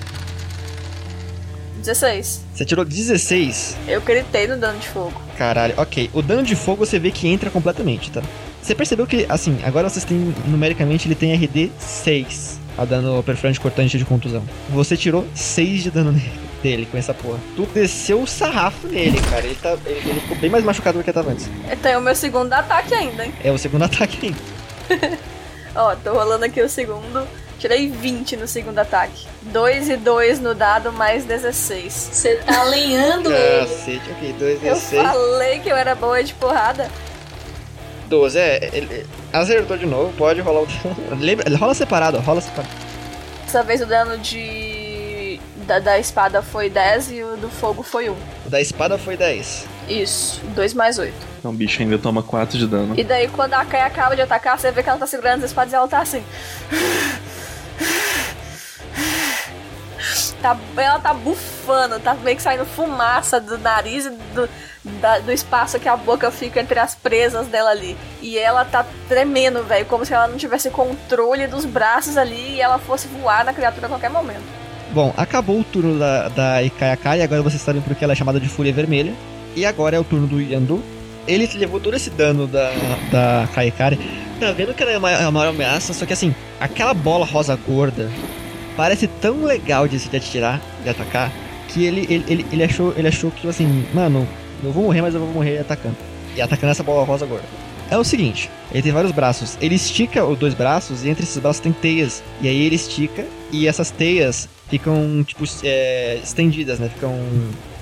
16. 1.79 2.45
Você 2.53 2.65
tirou 2.65 2.85
16. 2.85 3.77
Eu 3.87 4.01
gritei 4.01 4.49
no 4.49 4.57
dano 4.57 4.79
de 4.81 4.89
fogo. 4.89 5.21
Caralho, 5.39 5.75
ok. 5.77 6.11
O 6.13 6.21
dano 6.21 6.43
de 6.43 6.57
fogo 6.57 6.85
você 6.85 6.99
vê 6.99 7.13
que 7.13 7.29
entra 7.29 7.49
completamente, 7.51 8.11
tá? 8.11 8.23
Você 8.61 8.75
percebeu 8.75 9.07
que, 9.07 9.25
assim, 9.29 9.61
agora 9.63 9.89
vocês 9.89 10.05
têm, 10.05 10.35
numericamente, 10.49 11.07
ele 11.07 11.15
tem 11.15 11.33
RD 11.33 11.71
6 11.79 12.66
a 12.79 12.85
dano 12.85 13.23
perfurante 13.23 13.59
cortante 13.61 13.97
de 13.99 14.05
contusão. 14.05 14.43
Você 14.71 14.97
tirou 14.97 15.27
6 15.35 15.83
de 15.85 15.91
dano 15.91 16.13
nele, 16.13 16.31
dele 16.63 16.87
com 16.91 16.97
essa 16.99 17.15
porra. 17.15 17.39
Tu 17.55 17.63
desceu 17.73 18.21
o 18.23 18.27
sarrafo 18.27 18.87
nele, 18.87 19.21
cara. 19.31 19.45
Ele, 19.47 19.55
tá, 19.55 19.77
ele, 19.87 20.11
ele 20.11 20.21
ficou 20.21 20.37
bem 20.37 20.51
mais 20.51 20.65
machucado 20.65 20.99
do 20.99 21.05
que 21.05 21.13
tava 21.13 21.31
antes. 21.31 21.49
Eu 21.71 21.77
tenho 21.77 21.99
o 21.99 22.03
meu 22.03 22.15
segundo 22.15 22.53
ataque 22.53 22.95
ainda, 22.95 23.25
hein? 23.25 23.33
É 23.43 23.51
o 23.51 23.59
segundo 23.59 23.83
ataque 23.87 24.27
ainda. 24.27 25.19
Ó, 25.75 25.95
tô 25.97 26.13
rolando 26.13 26.45
aqui 26.45 26.61
o 26.61 26.69
segundo. 26.69 27.27
Tirei 27.59 27.89
20 27.89 28.37
no 28.37 28.47
segundo 28.47 28.79
ataque. 28.79 29.27
2 29.45 29.89
e 29.89 29.97
2 29.97 30.41
no 30.41 30.55
dado, 30.55 30.93
mais 30.93 31.25
16. 31.25 31.93
Você 32.13 32.37
tá 32.37 32.61
alinhando 32.63 33.33
ele. 33.33 33.67
Cacete, 33.67 34.11
ok. 34.11 34.35
2 34.39 34.65
Eu 34.65 34.75
D6. 34.75 35.03
falei 35.03 35.59
que 35.61 35.69
eu 35.71 35.77
era 35.77 35.95
boa 35.95 36.23
de 36.23 36.35
porrada. 36.35 36.91
12, 38.09 38.39
é. 38.39 38.71
Ele 38.73 39.07
acertou 39.41 39.77
de 39.77 39.87
novo, 39.87 40.13
pode 40.17 40.41
rolar 40.41 40.63
o. 40.63 40.67
Lembra, 41.19 41.57
rola 41.57 41.75
separado, 41.75 42.19
rola 42.19 42.41
separado. 42.41 42.73
Dessa 43.45 43.63
vez 43.63 43.81
o 43.81 43.87
dano 43.87 44.19
de. 44.19 45.41
Da, 45.67 45.81
da 45.81 45.99
espada 45.99 46.43
foi 46.43 46.71
10 46.71 47.11
e 47.11 47.23
o 47.23 47.37
do 47.37 47.49
fogo 47.49 47.83
foi 47.83 48.09
1. 48.09 48.13
O 48.47 48.51
da 48.51 48.61
espada 48.61 48.97
foi 48.97 49.17
10. 49.17 49.67
Isso, 49.89 50.41
2 50.55 50.75
mais 50.75 50.99
8. 50.99 51.13
Então 51.39 51.51
o 51.51 51.55
bicho 51.55 51.83
ainda 51.83 51.99
toma 51.99 52.23
4 52.23 52.59
de 52.59 52.67
dano. 52.67 52.95
E 52.97 53.03
daí 53.03 53.29
quando 53.29 53.55
a 53.55 53.65
Kai 53.65 53.83
acaba 53.83 54.15
de 54.15 54.23
atacar, 54.23 54.59
você 54.59 54.71
vê 54.71 54.83
que 54.83 54.89
ela 54.89 54.99
tá 54.99 55.07
segurando 55.07 55.45
as 55.45 55.51
espadas 55.51 55.73
e 55.73 55.77
ela 55.77 55.89
tá 55.89 56.01
assim. 56.01 56.23
Tá, 60.47 60.57
ela 60.77 61.01
tá 61.01 61.13
bufando, 61.13 61.99
tá 61.99 62.15
meio 62.15 62.37
que 62.37 62.43
saindo 62.43 62.65
fumaça 62.65 63.41
do 63.41 63.59
nariz 63.59 64.07
e 64.07 64.11
do, 64.11 64.49
da- 65.01 65.19
do 65.19 65.33
espaço 65.33 65.81
que 65.81 65.89
a 65.89 65.97
boca 65.97 66.31
fica 66.31 66.61
entre 66.61 66.79
as 66.79 66.95
presas 66.95 67.49
dela 67.49 67.71
ali. 67.71 67.97
E 68.23 68.39
ela 68.39 68.65
tá 68.65 68.87
tremendo, 69.09 69.65
velho, 69.65 69.85
como 69.87 70.07
se 70.07 70.15
ela 70.15 70.29
não 70.29 70.37
tivesse 70.37 70.71
controle 70.71 71.49
dos 71.49 71.65
braços 71.65 72.17
ali 72.17 72.55
e 72.55 72.61
ela 72.61 72.79
fosse 72.79 73.09
voar 73.09 73.45
na 73.45 73.53
criatura 73.53 73.87
a 73.87 73.89
qualquer 73.89 74.09
momento. 74.09 74.45
Bom, 74.93 75.13
acabou 75.17 75.59
o 75.59 75.65
turno 75.65 75.99
da, 75.99 76.29
da 76.29 76.63
Ikayakai, 76.63 77.23
agora 77.23 77.43
vocês 77.43 77.61
sabem 77.61 77.83
porque 77.83 78.05
ela 78.05 78.13
é 78.13 78.17
chamada 78.17 78.39
de 78.39 78.49
Fúria 78.49 78.73
Vermelha. 78.73 79.13
E 79.57 79.67
agora 79.67 79.97
é 79.97 79.99
o 79.99 80.05
turno 80.05 80.29
do 80.29 80.41
Yandu. 80.41 80.81
Ele 81.27 81.51
levou 81.57 81.81
todo 81.81 81.97
esse 81.97 82.09
dano 82.11 82.47
da, 82.47 82.71
da 83.11 83.49
Kaikari. 83.53 83.99
Tá 84.39 84.53
vendo 84.53 84.73
que 84.75 84.83
ela 84.85 84.93
é 84.93 84.99
uma, 84.99 85.11
é 85.11 85.23
uma 85.23 85.33
maior 85.33 85.51
ameaça, 85.51 85.93
só 85.93 86.07
que 86.07 86.13
assim, 86.13 86.33
aquela 86.61 86.95
bola 86.95 87.27
rosa 87.27 87.59
gorda 87.67 88.09
parece 88.77 89.07
tão 89.07 89.45
legal 89.45 89.89
de 89.89 89.99
se 89.99 90.15
atirar, 90.15 90.61
de 90.83 90.89
atacar, 90.89 91.33
que 91.69 91.85
ele, 91.85 92.07
ele, 92.09 92.25
ele, 92.29 92.47
ele 92.53 92.65
achou, 92.65 92.95
ele 92.97 93.09
achou 93.09 93.31
que, 93.31 93.49
assim, 93.49 93.87
mano, 93.93 94.27
eu 94.63 94.73
vou 94.73 94.85
morrer, 94.85 95.03
mas 95.03 95.15
eu 95.15 95.21
vou 95.21 95.31
morrer 95.31 95.59
atacando. 95.59 95.97
E 96.35 96.41
atacando 96.41 96.71
essa 96.71 96.83
bola 96.83 97.05
rosa 97.05 97.27
gorda. 97.27 97.47
É 97.91 97.97
o 97.97 98.05
seguinte, 98.05 98.51
ele 98.73 98.83
tem 98.83 98.93
vários 98.93 99.13
braços. 99.13 99.57
Ele 99.61 99.77
estica 99.77 100.25
os 100.25 100.39
dois 100.39 100.55
braços 100.55 101.05
e 101.05 101.09
entre 101.09 101.23
esses 101.23 101.39
braços 101.39 101.61
tem 101.61 101.73
teias. 101.73 102.23
E 102.41 102.49
aí 102.49 102.63
ele 102.63 102.75
estica 102.75 103.25
e 103.53 103.67
essas 103.67 103.91
teias 103.91 104.49
ficam, 104.69 105.25
tipo, 105.25 105.45
é, 105.63 106.19
estendidas, 106.23 106.79
né? 106.79 106.89
Ficam 106.89 107.15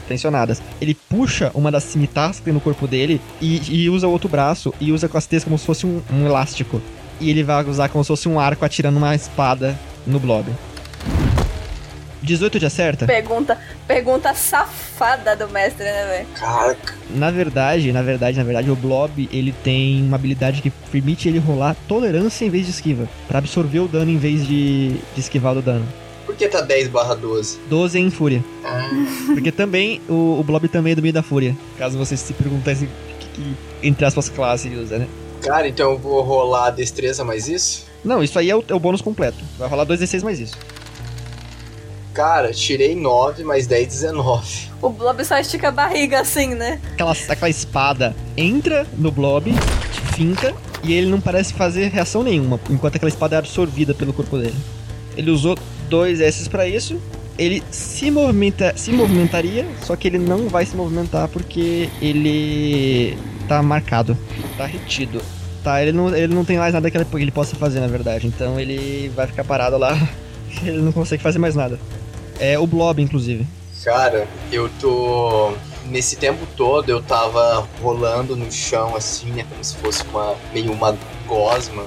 tensionadas. 0.06 0.62
Ele 0.80 0.94
puxa 0.94 1.50
uma 1.54 1.70
das 1.70 1.84
cimitarras 1.84 2.38
que 2.38 2.42
tem 2.44 2.52
no 2.52 2.60
corpo 2.60 2.86
dele 2.86 3.20
e, 3.40 3.84
e 3.84 3.88
usa 3.88 4.06
o 4.06 4.10
outro 4.10 4.28
braço 4.28 4.74
e 4.78 4.92
usa 4.92 5.08
com 5.08 5.16
as 5.16 5.26
teias 5.26 5.42
como 5.42 5.58
se 5.58 5.64
fosse 5.64 5.86
um, 5.86 6.02
um 6.12 6.26
elástico. 6.26 6.82
E 7.18 7.30
ele 7.30 7.42
vai 7.42 7.64
usar 7.64 7.88
como 7.88 8.04
se 8.04 8.08
fosse 8.08 8.28
um 8.28 8.38
arco 8.38 8.64
atirando 8.64 8.98
uma 8.98 9.14
espada 9.14 9.78
no 10.06 10.20
blob. 10.20 10.46
18 12.24 12.59
de 12.59 12.66
acerta? 12.66 13.06
Pergunta, 13.06 13.59
pergunta 13.86 14.34
safada 14.34 15.36
do 15.36 15.48
mestre, 15.48 15.84
né, 15.84 16.06
velho? 16.06 16.26
Caraca. 16.34 16.94
Na 17.10 17.30
verdade, 17.30 17.92
na 17.92 18.02
verdade, 18.02 18.38
na 18.38 18.44
verdade, 18.44 18.70
o 18.70 18.76
Blob, 18.76 19.28
ele 19.32 19.55
tem 19.62 20.02
uma 20.02 20.16
habilidade 20.16 20.62
que 20.62 20.70
permite 20.70 21.28
ele 21.28 21.38
rolar 21.38 21.76
tolerância 21.86 22.44
em 22.44 22.51
vez 22.51 22.64
de 22.64 22.70
esquiva, 22.72 23.09
Pra 23.28 23.38
absorver 23.38 23.80
o 23.80 23.88
dano 23.88 24.10
em 24.10 24.18
vez 24.18 24.46
de, 24.46 24.90
de 25.14 25.20
esquivar 25.20 25.56
o 25.56 25.62
dano. 25.62 25.86
Por 26.26 26.34
que 26.34 26.48
tá 26.48 26.60
10 26.62 26.88
barra 26.88 27.14
12? 27.14 27.59
12 27.68 27.98
em 27.98 28.10
fúria. 28.10 28.42
Ah, 28.64 28.88
Porque 29.34 29.52
também, 29.52 30.01
o, 30.09 30.38
o 30.40 30.42
Blob 30.42 30.66
também 30.68 30.92
é 30.92 30.96
do 30.96 31.02
meio 31.02 31.12
da 31.12 31.22
fúria. 31.22 31.55
Caso 31.78 31.98
vocês 31.98 32.18
se 32.18 32.32
perguntassem 32.32 32.88
que, 33.20 33.28
que 33.28 33.56
entre 33.82 34.05
aspas 34.06 34.28
classe 34.28 34.68
ele 34.68 34.78
usa, 34.78 34.98
né? 34.98 35.06
cara, 35.44 35.68
então 35.68 35.90
eu 35.90 35.98
vou 35.98 36.22
rolar 36.22 36.70
destreza 36.70 37.22
mais 37.22 37.48
isso? 37.48 37.84
Não, 38.02 38.22
isso 38.22 38.38
aí 38.38 38.48
é 38.48 38.56
o, 38.56 38.64
é 38.66 38.74
o 38.74 38.80
bônus 38.80 39.02
completo. 39.02 39.38
Vai 39.59 39.68
rolar 39.68 39.84
2d6 39.84 40.22
mais 40.22 40.40
isso. 40.40 40.56
Cara, 42.15 42.53
tirei 42.53 42.95
9 42.95 43.43
mais 43.43 43.66
10, 43.66 43.89
19. 43.89 44.70
O 44.81 44.89
Blob 44.89 45.24
só 45.24 45.36
estica 45.36 45.69
a 45.69 45.73
barriga 45.73 46.20
assim, 46.20 46.55
né? 46.55 46.81
Aquela, 46.93 47.11
aquela 47.28 47.51
espada 47.51 48.15
entra 48.36 48.86
no 48.97 49.11
Blob, 49.11 49.53
finca, 50.15 50.55
e 50.85 50.93
ele 50.93 51.09
não 51.09 51.20
parece 51.20 51.53
fazer 51.53 51.89
reação 51.89 52.23
nenhuma, 52.23 52.61
enquanto 52.70 52.95
aquela 52.95 53.09
espada 53.09 53.35
é 53.35 53.39
absorvida 53.41 53.93
pelo 53.93 54.12
corpo 54.12 54.39
dele. 54.39 54.55
Ele 55.16 55.28
usou 55.28 55.59
dois 55.89 56.20
S 56.20 56.49
pra 56.49 56.69
isso. 56.69 57.01
Ele 57.36 57.65
se, 57.69 58.12
movimenta, 58.12 58.73
se 58.77 58.93
movimentaria, 58.93 59.66
só 59.82 59.97
que 59.97 60.07
ele 60.07 60.19
não 60.19 60.49
vai 60.49 60.65
se 60.65 60.77
movimentar 60.77 61.27
porque 61.27 61.91
ele 62.01 63.19
tá 63.49 63.61
marcado, 63.61 64.16
tá 64.57 64.66
retido. 64.66 65.20
Tá, 65.65 65.82
ele 65.82 65.91
não, 65.91 66.15
ele 66.15 66.32
não 66.32 66.45
tem 66.45 66.59
mais 66.59 66.73
nada 66.73 66.89
que 66.89 66.97
ele, 66.97 67.05
que 67.05 67.16
ele 67.16 67.32
possa 67.32 67.57
fazer, 67.57 67.81
na 67.81 67.89
verdade. 67.89 68.28
Então 68.28 68.61
ele 68.61 69.11
vai 69.16 69.27
ficar 69.27 69.43
parado 69.43 69.77
lá. 69.77 69.99
Ele 70.62 70.78
não 70.78 70.93
consegue 70.93 71.20
fazer 71.20 71.41
mais 71.41 71.57
nada. 71.57 71.81
É 72.39 72.59
o 72.59 72.66
Blob, 72.66 73.01
inclusive. 73.01 73.47
Cara, 73.85 74.27
eu 74.51 74.70
tô. 74.81 75.52
Nesse 75.86 76.16
tempo 76.16 76.47
todo 76.56 76.89
eu 76.89 77.02
tava 77.02 77.69
rolando 77.82 78.35
no 78.35 78.51
chão 78.51 78.97
assim, 78.97 79.31
né? 79.31 79.44
Como 79.48 79.62
se 79.62 79.77
fosse 79.77 80.02
uma. 80.05 80.35
meio 80.52 80.73
uma 80.73 80.97
gosma. 81.27 81.85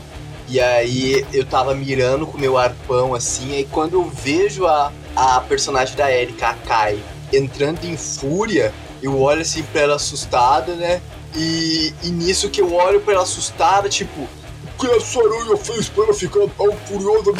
E 0.47 0.61
aí 0.61 1.25
eu 1.33 1.45
tava 1.45 1.75
mirando 1.75 2.25
com 2.25 2.37
meu 2.37 2.57
arpão 2.57 3.13
assim, 3.13 3.53
aí 3.53 3.67
quando 3.69 3.95
eu 3.95 4.09
vejo 4.09 4.65
a, 4.65 4.93
a 5.13 5.41
personagem 5.41 5.95
da 5.97 6.09
Erika, 6.09 6.49
a 6.49 6.53
Kai, 6.53 6.99
entrando 7.33 7.83
em 7.83 7.97
fúria, 7.97 8.73
eu 9.03 9.19
olho 9.19 9.41
assim 9.41 9.61
pra 9.63 9.81
ela 9.81 9.95
assustada, 9.95 10.73
né? 10.75 11.01
E, 11.35 11.93
e 12.01 12.09
nisso 12.09 12.49
que 12.49 12.61
eu 12.61 12.73
olho 12.73 13.01
pra 13.01 13.15
ela 13.15 13.23
assustada, 13.23 13.89
tipo, 13.89 14.27
que 14.77 14.87
essa 14.87 15.19
aranha 15.19 15.57
fez 15.57 15.89
pra 15.89 16.03
ela 16.05 16.13
ficar 16.13 16.47
tão 16.57 16.71
furiosa? 16.85 17.31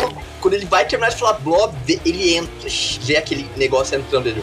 quando 0.41 0.53
ele 0.53 0.65
vai 0.65 0.85
terminar 0.85 1.09
de 1.09 1.17
falar 1.17 1.33
blob, 1.33 1.73
ele 2.05 2.35
entra, 2.35 2.69
vê 3.01 3.17
aquele 3.17 3.49
negócio 3.55 3.97
entrando 3.97 4.27
ele. 4.27 4.41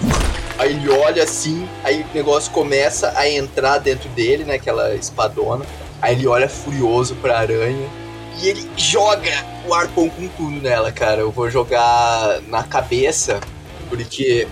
Aí 0.58 0.70
ele 0.70 0.88
olha 0.90 1.24
assim, 1.24 1.68
aí 1.82 2.02
o 2.02 2.14
negócio 2.14 2.52
começa 2.52 3.12
a 3.16 3.28
entrar 3.28 3.78
dentro 3.78 4.08
dele, 4.10 4.44
né? 4.44 4.54
Aquela 4.54 4.94
espadona. 4.94 5.64
Aí 6.00 6.14
ele 6.14 6.26
olha 6.26 6.48
furioso 6.48 7.14
pra 7.16 7.38
aranha. 7.38 7.88
E 8.40 8.48
ele 8.48 8.68
joga 8.76 9.30
o 9.66 9.72
arpão 9.72 10.08
com 10.08 10.28
tudo 10.28 10.60
nela, 10.60 10.92
cara. 10.92 11.20
Eu 11.20 11.30
vou 11.30 11.50
jogar 11.50 12.40
na 12.48 12.62
cabeça, 12.62 13.40
porque 13.88 14.46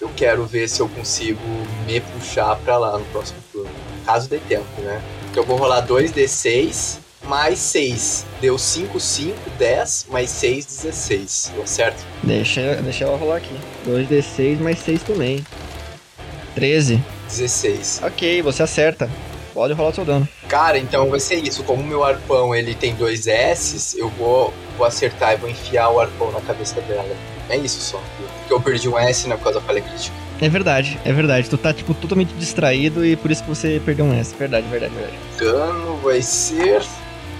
eu 0.00 0.10
quero 0.14 0.44
ver 0.44 0.68
se 0.68 0.80
eu 0.80 0.88
consigo 0.88 1.40
me 1.86 2.00
puxar 2.00 2.54
pra 2.56 2.76
lá 2.76 2.98
no 2.98 3.04
próximo 3.06 3.38
turno. 3.52 3.70
Caso 4.04 4.28
dê 4.28 4.38
tempo, 4.38 4.80
né? 4.80 5.02
Então 5.30 5.42
eu 5.42 5.46
vou 5.46 5.56
rolar 5.56 5.86
2d6 5.86 7.07
mais 7.28 7.58
6. 7.58 8.26
Deu 8.40 8.58
5, 8.58 8.98
5, 8.98 9.36
10, 9.58 10.06
mais 10.10 10.30
6, 10.30 10.64
16. 10.64 11.52
Deu 11.54 11.66
certo? 11.66 12.02
Deixa, 12.22 12.76
deixa 12.76 13.04
ela 13.04 13.18
rolar 13.18 13.36
aqui. 13.36 13.54
2d6 13.86 14.58
mais 14.58 14.78
6 14.78 15.02
também. 15.02 15.44
13. 16.54 17.00
16. 17.28 18.00
Ok, 18.02 18.42
você 18.42 18.62
acerta. 18.62 19.08
Pode 19.52 19.74
rolar 19.74 19.90
o 19.90 19.94
seu 19.94 20.04
dano. 20.04 20.26
Cara, 20.48 20.78
então 20.78 21.10
vai 21.10 21.20
ser 21.20 21.36
isso. 21.36 21.62
Como 21.64 21.82
o 21.82 21.86
meu 21.86 22.02
arpão 22.02 22.54
ele 22.54 22.74
tem 22.74 22.94
dois 22.94 23.26
S, 23.26 23.98
eu 23.98 24.08
vou, 24.08 24.54
vou 24.76 24.86
acertar 24.86 25.34
e 25.34 25.36
vou 25.36 25.50
enfiar 25.50 25.90
o 25.90 26.00
arpão 26.00 26.32
na 26.32 26.40
cabeça 26.40 26.80
dela. 26.82 27.14
É 27.50 27.56
isso 27.56 27.80
só. 27.80 28.00
Porque 28.38 28.52
eu 28.52 28.60
perdi 28.60 28.88
um 28.88 28.98
S, 28.98 29.28
né, 29.28 29.36
por 29.36 29.44
causa 29.44 29.60
da 29.60 29.66
falha 29.66 29.82
crítica. 29.82 30.14
É 30.40 30.48
verdade, 30.48 30.98
é 31.04 31.12
verdade. 31.12 31.50
Tu 31.50 31.58
tá, 31.58 31.74
tipo, 31.74 31.92
totalmente 31.92 32.32
distraído 32.34 33.04
e 33.04 33.16
por 33.16 33.30
isso 33.30 33.42
que 33.42 33.48
você 33.48 33.82
perdeu 33.84 34.04
um 34.04 34.14
S. 34.14 34.34
Verdade, 34.38 34.66
verdade, 34.68 34.94
verdade. 34.94 35.18
Dano 35.38 35.96
vai 35.96 36.22
ser 36.22 36.82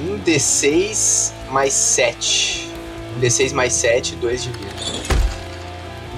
um 0.01 0.19
D6 0.21 1.33
mais 1.51 1.73
7. 1.73 2.69
Um 3.17 3.21
D6 3.21 3.53
mais 3.53 3.73
7, 3.73 4.17
2 4.17 4.43
de 4.45 4.51
vida. 4.51 4.69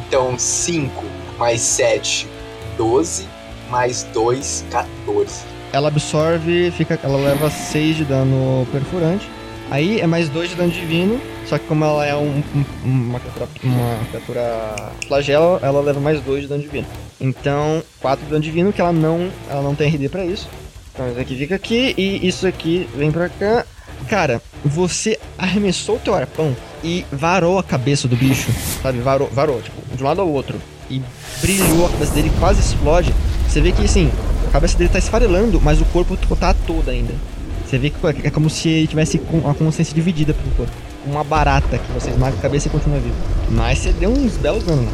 Então, 0.06 0.38
5 0.38 1.04
mais 1.38 1.60
7, 1.60 2.26
12. 2.76 3.26
Mais 3.70 4.02
2, 4.12 4.64
14. 4.70 5.44
Ela 5.72 5.88
absorve, 5.88 6.72
fica, 6.72 6.98
ela 7.04 7.16
leva 7.16 7.48
6 7.48 7.96
de 7.98 8.04
dano 8.04 8.66
perfurante. 8.72 9.30
Aí 9.70 10.00
é 10.00 10.06
mais 10.06 10.28
2 10.28 10.50
de 10.50 10.56
dano 10.56 10.72
divino. 10.72 11.20
Só 11.46 11.56
que 11.58 11.66
como 11.66 11.84
ela 11.84 12.04
é 12.06 12.14
um- 12.14 12.42
um- 12.54 12.64
uma, 12.84 13.18
criatura, 13.20 13.48
uma 13.64 14.04
criatura 14.10 14.92
flagela, 15.06 15.58
ela 15.62 15.80
leva 15.80 16.00
mais 16.00 16.20
2 16.20 16.42
de 16.42 16.48
dano 16.48 16.62
divino. 16.62 16.86
Então, 17.20 17.82
4 18.00 18.24
de 18.24 18.30
dano 18.30 18.42
divino, 18.42 18.72
que 18.72 18.80
ela 18.80 18.92
não, 18.92 19.30
ela 19.48 19.62
não 19.62 19.74
tem 19.74 19.88
RD 19.88 20.08
pra 20.08 20.24
isso. 20.24 20.48
Então 20.92 21.08
isso 21.10 21.20
aqui 21.20 21.36
fica 21.36 21.54
aqui 21.54 21.94
e 21.96 22.26
isso 22.26 22.46
aqui 22.46 22.88
vem 22.96 23.10
pra 23.10 23.28
cá. 23.28 23.64
Cara, 24.08 24.40
você 24.64 25.18
arremessou 25.38 25.96
o 25.96 25.98
teu 25.98 26.14
arpão 26.14 26.56
e 26.82 27.04
varou 27.12 27.58
a 27.58 27.62
cabeça 27.62 28.08
do 28.08 28.16
bicho, 28.16 28.50
sabe? 28.82 28.98
Varou, 29.00 29.28
varou, 29.28 29.60
tipo, 29.60 29.96
de 29.96 30.02
um 30.02 30.06
lado 30.06 30.20
ao 30.20 30.28
outro. 30.28 30.60
E 30.90 31.00
brilhou 31.40 31.86
a 31.86 31.90
cabeça 31.90 32.14
dele, 32.14 32.32
quase 32.40 32.60
explode. 32.60 33.14
Você 33.48 33.60
vê 33.60 33.72
que, 33.72 33.84
assim, 33.84 34.10
a 34.48 34.50
cabeça 34.50 34.76
dele 34.76 34.90
tá 34.90 34.98
esfarelando, 34.98 35.60
mas 35.60 35.80
o 35.80 35.84
corpo 35.86 36.16
tá 36.36 36.54
todo 36.66 36.88
ainda. 36.88 37.14
Você 37.64 37.78
vê 37.78 37.90
que 37.90 38.26
é 38.26 38.30
como 38.30 38.50
se 38.50 38.68
ele 38.68 38.86
tivesse 38.88 39.20
a 39.48 39.54
consciência 39.54 39.94
dividida 39.94 40.34
pelo 40.34 40.50
corpo. 40.56 40.72
Uma 41.06 41.22
barata 41.22 41.78
que 41.78 41.92
você 41.92 42.10
esmaga 42.10 42.36
a 42.36 42.40
cabeça 42.40 42.66
e 42.66 42.70
continua 42.70 42.98
vivo. 42.98 43.14
Mas 43.50 43.78
você 43.78 43.92
deu 43.92 44.10
uns 44.10 44.36
belos 44.36 44.64
danos. 44.64 44.88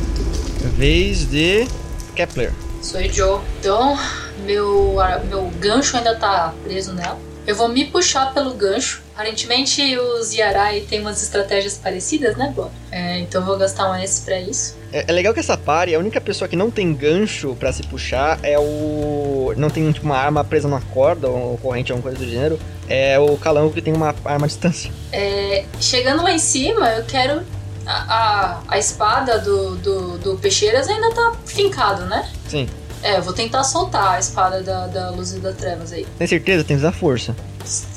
Vez 0.77 1.25
de 1.31 1.67
Kepler. 2.15 2.53
Sou 2.87 3.03
Joe. 3.13 3.41
Então, 3.59 3.99
meu, 4.45 4.95
meu 5.29 5.51
gancho 5.59 5.97
ainda 5.97 6.15
tá 6.15 6.55
preso 6.63 6.93
nela. 6.95 7.19
Eu 7.45 7.57
vou 7.57 7.69
me 7.69 7.85
puxar 7.85 8.33
pelo 8.33 8.55
gancho. 8.55 9.03
Aparentemente, 9.13 9.99
os 9.99 10.33
Yarai 10.33 10.83
têm 10.83 11.01
umas 11.01 11.21
estratégias 11.21 11.77
parecidas, 11.77 12.37
né, 12.37 12.53
Bob? 12.55 12.71
É, 12.93 13.19
então 13.19 13.41
eu 13.41 13.47
vou 13.47 13.59
gastar 13.59 13.91
um 13.91 13.95
S 13.95 14.23
pra 14.25 14.39
isso. 14.39 14.77
É, 14.93 15.05
é 15.09 15.13
legal 15.13 15.35
que 15.35 15.41
essa 15.41 15.57
pare, 15.57 15.97
a 15.97 15.99
única 15.99 16.21
pessoa 16.21 16.47
que 16.47 16.55
não 16.55 16.71
tem 16.71 16.95
gancho 16.95 17.57
pra 17.59 17.73
se 17.73 17.83
puxar 17.83 18.39
é 18.45 18.57
o. 18.57 19.53
Não 19.57 19.69
tem 19.69 19.91
tipo, 19.91 20.07
uma 20.07 20.17
arma 20.17 20.45
presa 20.45 20.69
numa 20.69 20.81
corda 20.81 21.29
ou 21.29 21.59
corrente, 21.59 21.91
alguma 21.91 22.09
coisa 22.09 22.25
do 22.25 22.31
gênero. 22.31 22.59
É 22.89 23.19
o 23.19 23.37
calango 23.37 23.73
que 23.73 23.83
tem 23.83 23.93
uma 23.93 24.15
arma 24.25 24.45
à 24.45 24.49
distância. 24.49 24.93
É, 25.13 25.65
chegando 25.81 26.23
lá 26.23 26.31
em 26.31 26.39
cima, 26.39 26.89
eu 26.91 27.05
quero. 27.05 27.43
A, 27.87 28.15
a, 28.15 28.59
a 28.69 28.79
espada 28.79 29.39
do, 29.39 29.77
do, 29.77 30.19
do 30.19 30.37
Peixeiras 30.39 30.89
ainda 30.89 31.11
tá 31.15 31.33
fincado, 31.45 32.05
né? 32.07 32.29
Sim. 32.49 32.69
É, 33.03 33.19
eu 33.19 33.23
vou 33.23 33.33
tentar 33.33 33.63
soltar 33.63 34.15
a 34.15 34.19
espada 34.19 34.63
da, 34.63 34.87
da 34.89 35.11
Luz 35.11 35.33
e 35.33 35.39
das 35.39 35.55
Trevas 35.57 35.93
aí. 35.93 36.05
Tem 36.19 36.27
certeza? 36.27 36.65
Tem 36.65 36.77
que 36.77 36.81
usar 36.83 36.93
força. 36.93 37.37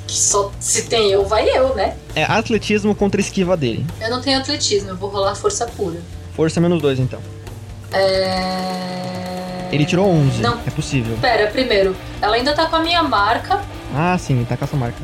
Que 0.08 0.14
só, 0.18 0.52
se 0.60 0.84
tem 0.84 1.10
eu, 1.12 1.26
vai 1.26 1.48
eu, 1.50 1.74
né? 1.76 1.96
É 2.16 2.24
atletismo 2.24 2.94
contra 2.94 3.20
esquiva 3.22 3.56
dele. 3.58 3.86
Eu 4.02 4.10
não 4.10 4.22
tenho 4.22 4.40
atletismo, 4.40 4.90
eu 4.90 4.96
vou 4.96 5.10
rolar 5.10 5.34
força 5.36 5.66
pura. 5.66 6.00
Força 6.36 6.60
menos 6.62 6.82
dois 6.82 7.00
então. 7.00 7.20
É... 7.92 9.70
Ele 9.72 9.86
tirou 9.86 10.08
11. 10.08 10.42
Não. 10.42 10.60
É 10.66 10.70
possível. 10.72 11.18
Pera, 11.22 11.48
primeiro, 11.48 11.96
ela 12.22 12.36
ainda 12.36 12.54
tá 12.54 12.66
com 12.68 12.76
a 12.76 12.80
minha 12.80 13.04
marca, 13.04 13.62
Ah, 13.96 14.18
sim, 14.18 14.44
tá 14.48 14.58
com 14.58 14.66
essa 14.66 14.76
marca. 14.78 14.98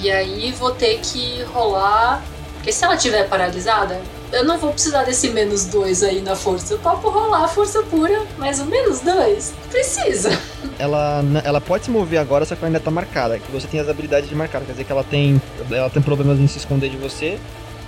e 0.00 0.10
aí 0.10 0.52
vou 0.52 0.70
ter 0.72 0.98
que 1.00 1.42
rolar. 1.44 2.22
Porque 2.54 2.72
se 2.72 2.84
ela 2.84 2.96
tiver 2.96 3.28
paralisada, 3.28 4.00
eu 4.32 4.44
não 4.44 4.58
vou 4.58 4.72
precisar 4.72 5.04
desse 5.04 5.28
menos 5.30 5.64
dois 5.66 6.02
aí 6.02 6.20
na 6.20 6.36
força. 6.36 6.74
Eu 6.74 6.78
topo 6.78 7.08
rolar 7.08 7.44
a 7.44 7.48
força 7.48 7.82
pura, 7.84 8.24
mas 8.36 8.60
o 8.60 8.66
menos 8.66 9.00
dois 9.00 9.52
precisa. 9.70 10.30
Ela, 10.78 11.22
ela 11.44 11.60
pode 11.60 11.86
se 11.86 11.90
mover 11.90 12.18
agora, 12.18 12.44
só 12.44 12.54
que 12.54 12.60
ela 12.60 12.68
ainda 12.68 12.80
tá 12.80 12.90
marcada. 12.90 13.38
Que 13.38 13.50
você 13.50 13.66
tem 13.66 13.80
as 13.80 13.88
habilidades 13.88 14.28
de 14.28 14.34
marcar. 14.34 14.60
Quer 14.60 14.72
dizer 14.72 14.84
que 14.84 14.92
ela 14.92 15.04
tem. 15.04 15.40
Ela 15.70 15.90
tem 15.90 16.02
problemas 16.02 16.38
em 16.38 16.46
se 16.46 16.58
esconder 16.58 16.90
de 16.90 16.96
você. 16.96 17.38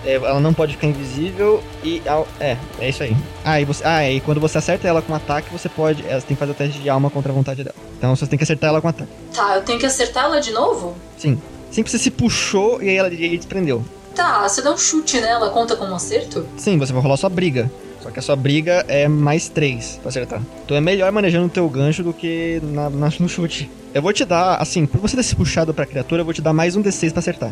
É, 0.05 0.15
ela 0.15 0.41
não 0.41 0.55
pode 0.55 0.73
ficar 0.73 0.87
invisível 0.87 1.63
e. 1.85 2.03
É, 2.41 2.57
é 2.79 2.89
isso 2.89 3.03
aí. 3.03 3.15
Ah, 3.45 3.61
e, 3.61 3.65
você, 3.65 3.85
ah, 3.85 4.11
e 4.11 4.21
quando 4.21 4.41
você 4.41 4.59
acerta 4.59 4.89
ela 4.89 5.03
com 5.03 5.15
ataque, 5.15 5.53
você 5.53 5.69
pode. 5.69 6.05
Ela 6.09 6.21
tem 6.21 6.35
que 6.35 6.41
fazer 6.41 6.53
o 6.53 6.55
teste 6.55 6.81
de 6.81 6.89
alma 6.89 7.11
contra 7.11 7.31
a 7.31 7.35
vontade 7.35 7.63
dela. 7.63 7.77
Então 7.99 8.17
você 8.17 8.27
tem 8.27 8.39
que 8.39 8.45
acertar 8.45 8.71
ela 8.71 8.81
com 8.81 8.89
ataque. 8.89 9.11
Tá, 9.35 9.57
eu 9.57 9.63
tenho 9.63 9.79
que 9.79 9.87
acertar 9.87 10.25
ela 10.25 10.41
de 10.41 10.53
novo? 10.53 10.97
Sim. 11.19 11.41
Sempre 11.71 11.93
você 11.93 11.99
se 11.99 12.11
puxou 12.11 12.83
e 12.83 12.89
aí 12.89 12.97
ela 12.97 13.13
e 13.13 13.25
aí 13.25 13.37
desprendeu. 13.37 13.85
Tá, 14.15 14.49
você 14.49 14.61
dá 14.63 14.73
um 14.73 14.77
chute 14.79 15.21
nela, 15.21 15.51
conta 15.51 15.77
como 15.77 15.95
acerto? 15.95 16.47
Sim, 16.57 16.79
você 16.79 16.93
vai 16.93 17.03
rolar 17.03 17.17
sua 17.17 17.31
briga. 17.31 17.71
Só 18.03 18.11
que 18.11 18.19
a 18.19 18.23
sua 18.23 18.35
briga 18.37 18.85
é 18.89 19.07
mais 19.07 19.49
3 19.49 19.99
pra 20.01 20.09
acertar. 20.09 20.41
Então 20.65 20.77
é 20.77 20.81
melhor 20.81 21.13
manejando 21.13 21.47
o 21.47 21.51
teu 21.51 21.69
gancho 21.69 22.03
do 22.03 22.13
que 22.15 22.61
na, 22.63 22.89
na- 22.89 23.13
no 23.21 23.29
chute. 23.29 23.71
Eu 23.93 24.01
vou 24.01 24.13
te 24.13 24.25
dar, 24.25 24.57
assim, 24.57 24.87
por 24.87 25.01
você 25.01 25.17
ter 25.17 25.23
se 25.23 25.37
puxado 25.37 25.75
pra 25.75 25.85
criatura, 25.85 26.23
eu 26.23 26.25
vou 26.25 26.33
te 26.33 26.41
dar 26.41 26.53
mais 26.53 26.75
um 26.77 26.83
D6 26.83 27.11
pra 27.13 27.19
acertar. 27.21 27.51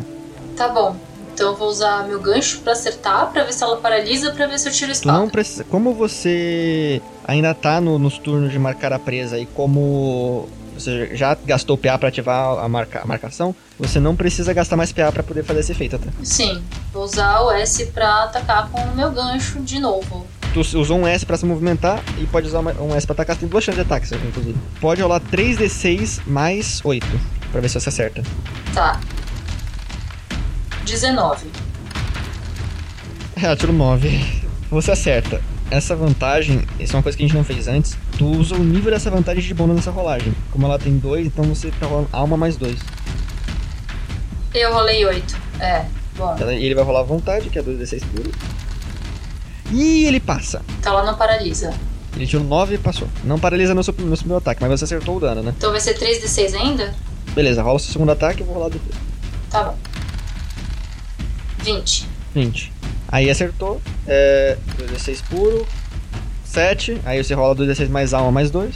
Tá 0.57 0.67
bom. 0.69 0.95
Então 1.33 1.51
eu 1.51 1.55
vou 1.55 1.69
usar 1.69 2.05
meu 2.07 2.19
gancho 2.19 2.59
pra 2.61 2.73
acertar, 2.73 3.31
pra 3.31 3.43
ver 3.43 3.53
se 3.53 3.63
ela 3.63 3.77
paralisa, 3.77 4.31
pra 4.31 4.47
ver 4.47 4.57
se 4.59 4.67
eu 4.67 4.73
tiro 4.73 4.91
a 4.91 4.93
Tu 4.93 4.97
espada. 4.97 5.17
não 5.19 5.29
precisa. 5.29 5.63
Como 5.63 5.93
você 5.93 7.01
ainda 7.25 7.53
tá 7.53 7.79
no- 7.79 7.97
nos 7.99 8.17
turnos 8.17 8.51
de 8.51 8.59
marcar 8.59 8.91
a 8.91 8.99
presa 8.99 9.37
e 9.39 9.45
como 9.45 10.49
você 10.79 11.15
já 11.15 11.35
gastou 11.45 11.77
PA 11.77 11.97
pra 11.97 12.09
ativar 12.09 12.59
a, 12.59 12.67
marca- 12.69 13.01
a 13.01 13.05
marcação, 13.05 13.55
você 13.77 13.99
não 13.99 14.15
precisa 14.15 14.53
gastar 14.53 14.75
mais 14.75 14.91
PA 14.91 15.11
pra 15.11 15.23
poder 15.23 15.43
fazer 15.43 15.59
esse 15.59 15.71
efeito, 15.71 15.97
tá? 15.99 16.09
Sim, 16.23 16.63
vou 16.93 17.03
usar 17.03 17.39
o 17.41 17.51
S 17.51 17.85
pra 17.87 18.23
atacar 18.23 18.69
com 18.69 18.81
o 18.81 18.95
meu 18.95 19.11
gancho 19.11 19.59
de 19.61 19.79
novo. 19.79 20.25
Tu 20.53 20.59
usou 20.59 20.97
um 20.97 21.05
S 21.05 21.25
pra 21.25 21.37
se 21.37 21.45
movimentar 21.45 22.01
e 22.17 22.25
pode 22.25 22.47
usar 22.47 22.59
um 22.61 22.95
S 22.95 23.05
pra 23.05 23.13
atacar. 23.13 23.35
Você 23.35 23.41
tem 23.41 23.49
duas 23.49 23.63
chances 23.63 23.75
de 23.85 23.93
ataque, 23.93 24.07
inclusive. 24.27 24.57
Pode 24.81 24.99
rolar 25.01 25.19
3d6 25.21 26.21
mais 26.25 26.81
8 26.83 27.05
pra 27.51 27.61
ver 27.61 27.69
se 27.69 27.79
você 27.79 27.89
acerta. 27.89 28.23
Tá. 28.73 28.99
19. 30.85 31.47
É, 33.35 33.45
ela 33.45 33.55
tirou 33.55 33.75
9. 33.75 34.41
Você 34.71 34.91
acerta. 34.91 35.41
Essa 35.69 35.95
vantagem, 35.95 36.63
isso 36.79 36.93
é 36.93 36.97
uma 36.97 37.03
coisa 37.03 37.15
que 37.17 37.23
a 37.23 37.27
gente 37.27 37.35
não 37.37 37.43
fez 37.43 37.67
antes. 37.67 37.95
Tu 38.19 38.25
usa 38.25 38.53
o 38.53 38.59
nível 38.59 38.91
dessa 38.91 39.09
vantagem 39.09 39.41
de 39.41 39.53
bônus 39.53 39.77
nessa 39.77 39.91
rolagem. 39.91 40.35
Como 40.51 40.65
ela 40.65 40.77
tem 40.77 40.97
2, 40.97 41.27
então 41.27 41.45
você 41.45 41.71
fica 41.71 41.85
rolando 41.85 42.09
alma 42.11 42.35
mais 42.35 42.57
2. 42.57 42.77
Eu 44.53 44.73
rolei 44.73 45.05
8. 45.05 45.37
É, 45.61 45.85
bom. 46.17 46.35
E 46.51 46.65
ele 46.65 46.75
vai 46.75 46.83
rolar 46.83 46.99
à 46.99 47.03
vontade, 47.03 47.49
que 47.49 47.57
é 47.57 47.63
2d6 47.63 48.03
puro. 48.13 48.29
E 49.71 50.03
ele 50.03 50.19
passa. 50.19 50.61
Então 50.79 50.91
ela 50.91 51.05
não 51.05 51.17
paralisa. 51.17 51.73
Ele 52.13 52.27
tirou 52.27 52.43
9 52.43 52.75
e 52.75 52.77
passou. 52.77 53.07
Não 53.23 53.39
paralisa 53.39 53.73
no 53.73 53.81
seu, 53.81 53.93
no 53.93 54.17
seu 54.17 54.17
primeiro 54.17 54.39
ataque, 54.39 54.61
mas 54.61 54.69
você 54.69 54.83
acertou 54.83 55.15
o 55.15 55.19
dano, 55.21 55.41
né? 55.41 55.53
Então 55.57 55.71
vai 55.71 55.79
ser 55.79 55.97
3d6 55.97 56.55
ainda? 56.55 56.93
Beleza, 57.33 57.63
rola 57.63 57.77
o 57.77 57.79
seu 57.79 57.93
segundo 57.93 58.11
ataque 58.11 58.41
e 58.41 58.43
eu 58.43 58.47
vou 58.47 58.55
rolar 58.55 58.69
depois. 58.69 58.95
Tá 59.49 59.63
bom. 59.63 59.77
20. 61.59 62.05
20. 62.35 62.73
Aí 63.07 63.29
acertou. 63.29 63.81
É. 64.05 64.57
2d6 64.77 65.23
puro. 65.29 65.65
7. 66.59 66.99
Aí 67.05 67.23
você 67.23 67.33
rola 67.33 67.55
2d6 67.55 67.87
mais 67.87 68.13
alma 68.13 68.33
mais 68.33 68.51
2. 68.51 68.75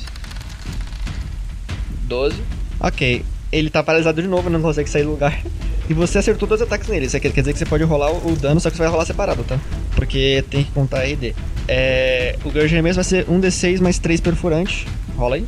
12. 2.04 2.42
Ok. 2.80 3.26
Ele 3.52 3.70
tá 3.70 3.84
paralisado 3.84 4.22
de 4.22 4.28
novo, 4.28 4.50
não 4.50 4.62
consegue 4.62 4.90
sair 4.90 5.04
do 5.04 5.12
lugar. 5.12 5.38
E 5.90 5.94
você 5.94 6.18
acertou 6.18 6.48
dois 6.48 6.62
ataques 6.62 6.88
nele. 6.88 7.08
Isso 7.08 7.20
quer 7.20 7.30
quer 7.30 7.42
dizer 7.42 7.52
que 7.52 7.60
você 7.60 7.66
pode 7.66 7.84
rolar 7.84 8.10
o 8.10 8.38
dano, 8.38 8.58
só 8.58 8.70
que 8.70 8.78
você 8.78 8.84
vai 8.84 8.90
rolar 8.90 9.04
separado, 9.04 9.44
tá? 9.44 9.60
Porque 9.94 10.42
tem 10.50 10.64
que 10.64 10.72
contar 10.72 11.04
RD. 11.04 11.36
É, 11.68 12.40
o 12.46 12.52
de 12.52 12.60
arremesso 12.62 12.96
vai 12.96 13.04
ser 13.04 13.26
1d6 13.26 13.82
mais 13.82 14.00
3 14.00 14.22
perfurante. 14.22 14.88
Rola 15.18 15.36
aí. 15.36 15.46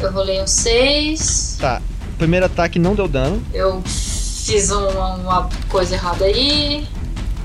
Eu 0.00 0.10
rolei 0.10 0.40
um 0.40 0.46
6. 0.46 1.58
Tá. 1.60 1.82
Primeiro 2.16 2.46
ataque 2.46 2.78
não 2.78 2.94
deu 2.94 3.06
dano. 3.06 3.42
Eu 3.52 3.82
fiz 3.82 4.70
uma, 4.70 5.16
uma 5.16 5.48
coisa 5.68 5.94
errada 5.94 6.24
aí. 6.24 6.88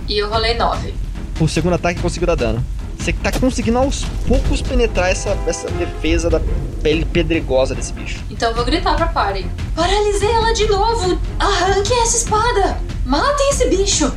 E 0.07 0.17
eu 0.17 0.29
rolei 0.29 0.53
9. 0.53 0.93
O 1.39 1.47
segundo 1.47 1.73
ataque 1.73 2.01
conseguiu 2.01 2.27
dar 2.27 2.35
dano. 2.35 2.63
Você 2.97 3.13
tá 3.13 3.31
conseguindo 3.31 3.77
aos 3.77 4.03
poucos 4.27 4.61
penetrar 4.61 5.09
essa, 5.09 5.29
essa 5.47 5.69
defesa 5.71 6.29
da 6.29 6.41
pele 6.83 7.05
pedregosa 7.05 7.73
desse 7.73 7.93
bicho. 7.93 8.19
Então 8.29 8.49
eu 8.49 8.55
vou 8.55 8.65
gritar 8.65 8.95
pra 8.97 9.07
party. 9.07 9.45
Paralisei 9.73 10.29
ela 10.29 10.51
de 10.53 10.67
novo! 10.67 11.17
Arranque 11.39 11.93
essa 11.93 12.17
espada! 12.17 12.77
Matem 13.05 13.49
esse 13.51 13.69
bicho! 13.69 14.13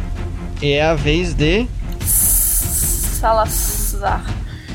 É 0.60 0.82
a 0.82 0.94
vez 0.94 1.32
de. 1.32 1.66
Salazar. 3.20 4.24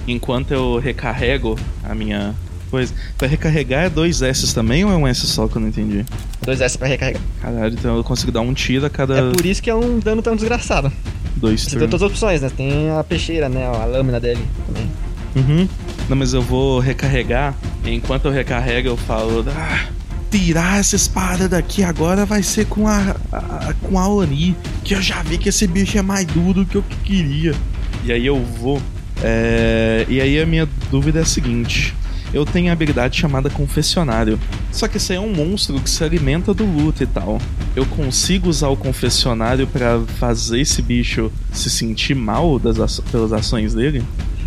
Enquanto 0.07 0.51
eu 0.53 0.79
recarrego 0.79 1.59
a 1.83 1.93
minha 1.93 2.33
coisa. 2.71 2.93
Pra 3.17 3.27
recarregar 3.27 3.85
é 3.85 3.89
dois 3.89 4.21
S 4.21 4.53
também 4.53 4.85
ou 4.85 4.91
é 4.91 4.95
um 4.95 5.05
S 5.07 5.27
só 5.27 5.47
que 5.47 5.57
eu 5.57 5.61
não 5.61 5.67
entendi? 5.67 6.05
Dois 6.41 6.61
S 6.61 6.77
pra 6.77 6.87
recarregar. 6.87 7.21
Caralho, 7.41 7.73
então 7.73 7.97
eu 7.97 8.03
consigo 8.03 8.31
dar 8.31 8.41
um 8.41 8.53
tiro 8.53 8.85
a 8.85 8.89
cada 8.89 9.17
É 9.17 9.31
por 9.31 9.45
isso 9.45 9.61
que 9.61 9.69
é 9.69 9.75
um 9.75 9.99
dano 9.99 10.21
tão 10.21 10.35
desgraçado. 10.35 10.91
Dois 11.37 11.61
Você 11.63 11.77
tem 11.77 11.87
todas 11.87 12.03
as 12.03 12.09
opções, 12.11 12.41
né? 12.41 12.51
Tem 12.55 12.89
a 12.91 13.03
peixeira, 13.03 13.47
né? 13.49 13.65
A 13.67 13.85
lâmina 13.85 14.19
dele 14.19 14.43
também. 14.65 14.89
Uhum. 15.35 15.67
Não, 16.09 16.17
mas 16.17 16.33
eu 16.33 16.41
vou 16.41 16.79
recarregar. 16.79 17.53
Enquanto 17.85 18.25
eu 18.25 18.31
recarrego, 18.31 18.87
eu 18.89 18.97
falo. 18.97 19.45
Ah, 19.55 19.85
tirar 20.31 20.79
essa 20.79 20.95
espada 20.95 21.47
daqui 21.47 21.83
agora 21.83 22.25
vai 22.25 22.41
ser 22.43 22.65
com 22.65 22.87
a, 22.87 23.15
a- 23.31 23.73
com 23.83 23.97
a 23.99 24.07
Ori. 24.09 24.55
Que 24.83 24.95
eu 24.95 25.01
já 25.01 25.21
vi 25.23 25.37
que 25.37 25.49
esse 25.49 25.67
bicho 25.67 25.97
é 25.97 26.01
mais 26.01 26.25
duro 26.25 26.63
do 26.63 26.65
que 26.65 26.75
eu 26.75 26.83
queria. 27.03 27.53
E 28.03 28.11
aí 28.11 28.25
eu 28.25 28.39
vou. 28.43 28.81
é, 29.21 30.05
E 30.09 30.19
aí 30.21 30.39
a 30.41 30.45
minha 30.45 30.67
dúvida 30.89 31.19
é 31.19 31.21
a 31.21 31.25
seguinte. 31.25 31.93
Eu 32.33 32.45
tenho 32.45 32.69
a 32.69 32.73
habilidade 32.73 33.17
chamada 33.17 33.49
confessionário. 33.49 34.39
Só 34.71 34.87
que 34.87 34.97
esse 34.97 35.13
aí 35.13 35.17
é 35.17 35.21
um 35.21 35.33
monstro 35.33 35.79
que 35.79 35.89
se 35.89 36.03
alimenta 36.03 36.53
do 36.53 36.65
luto 36.65 37.03
e 37.03 37.07
tal. 37.07 37.39
Eu 37.75 37.85
consigo 37.85 38.49
usar 38.49 38.67
o 38.69 38.77
confessionário 38.77 39.65
pra 39.67 40.01
fazer 40.19 40.59
esse 40.59 40.81
bicho 40.81 41.31
se 41.53 41.69
sentir 41.69 42.15
mal 42.15 42.59
das 42.59 42.99
pelas 43.11 43.31
ações 43.31 43.73
dele? 43.73 44.03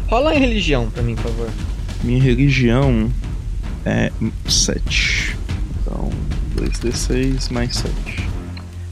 Rola 0.09 0.35
em 0.35 0.41
religião 0.41 0.91
pra 0.91 1.03
mim, 1.03 1.15
por 1.15 1.25
favor. 1.25 1.49
Minha 2.03 2.23
religião 2.23 3.11
é 3.85 4.11
7. 4.49 5.37
Então, 5.81 6.11
2d6 6.57 7.51
mais 7.51 7.77
7. 7.77 8.29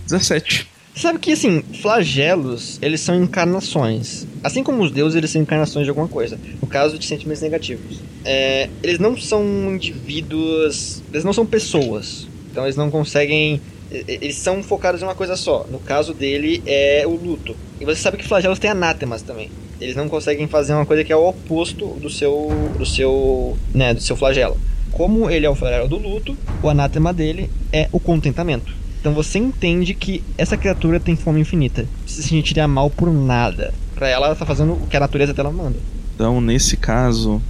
17. 0.07 0.78
Sabe 0.99 1.21
que, 1.21 1.31
assim, 1.31 1.63
flagelos, 1.81 2.77
eles 2.83 3.01
são 3.01 3.15
encarnações. 3.23 4.27
Assim 4.43 4.65
como 4.65 4.83
os 4.83 4.91
deuses, 4.91 5.15
eles 5.15 5.31
são 5.31 5.41
encarnações 5.41 5.85
de 5.85 5.91
alguma 5.91 6.09
coisa. 6.09 6.37
No 6.61 6.67
caso 6.67 6.99
de 6.99 7.07
sentimentos 7.07 7.41
negativos. 7.41 8.01
É, 8.25 8.69
eles 8.83 8.99
não 8.99 9.17
são 9.17 9.45
indivíduos... 9.73 11.01
Eles 11.13 11.23
não 11.23 11.33
são 11.33 11.47
pessoas. 11.47 12.27
Então 12.51 12.65
eles 12.65 12.75
não 12.75 12.91
conseguem... 12.91 13.61
Eles 13.91 14.35
são 14.35 14.61
focados 14.61 15.01
em 15.01 15.05
uma 15.05 15.15
coisa 15.15 15.37
só. 15.37 15.65
No 15.71 15.79
caso 15.79 16.13
dele, 16.13 16.61
é 16.67 17.05
o 17.07 17.11
luto. 17.11 17.55
E 17.81 17.85
você 17.85 18.01
sabe 18.01 18.17
que 18.17 18.27
flagelos 18.27 18.59
têm 18.59 18.71
anátemas 18.71 19.23
também. 19.23 19.53
Eles 19.81 19.95
não 19.95 20.09
conseguem 20.09 20.49
fazer 20.49 20.73
uma 20.73 20.85
coisa 20.85 21.05
que 21.05 21.13
é 21.13 21.17
o 21.17 21.29
oposto 21.29 21.87
do 21.87 22.11
seu... 22.11 22.51
Do 22.77 22.85
seu... 22.85 23.57
Né, 23.73 23.95
do 23.95 24.01
seu 24.01 24.17
flagelo. 24.17 24.59
Como 24.91 25.31
ele 25.31 25.47
é 25.47 25.51
o 25.51 25.55
flagelo 25.55 25.87
do 25.87 25.97
luto, 25.97 26.37
o 26.61 26.69
anátema 26.69 27.13
dele 27.13 27.49
é 27.73 27.89
o 27.93 28.01
contentamento. 28.01 28.77
Então 29.09 29.15
você 29.15 29.39
entende 29.39 29.95
que 29.95 30.23
essa 30.37 30.55
criatura 30.55 31.01
tem 31.01 31.17
fome 31.17 31.41
infinita. 31.41 31.87
Se 32.05 32.23
sentiria 32.23 32.69
mal 32.69 32.91
por 32.91 33.11
nada. 33.11 33.73
Pra 33.95 34.07
ela, 34.07 34.27
ela 34.27 34.35
tá 34.37 34.45
fazendo 34.45 34.75
o 34.75 34.87
que 34.87 34.95
a 34.99 35.01
natureza 35.01 35.33
dela 35.33 35.51
manda. 35.51 35.77
Então, 36.15 36.43
nesse 36.43 36.77
caso, 36.77 37.41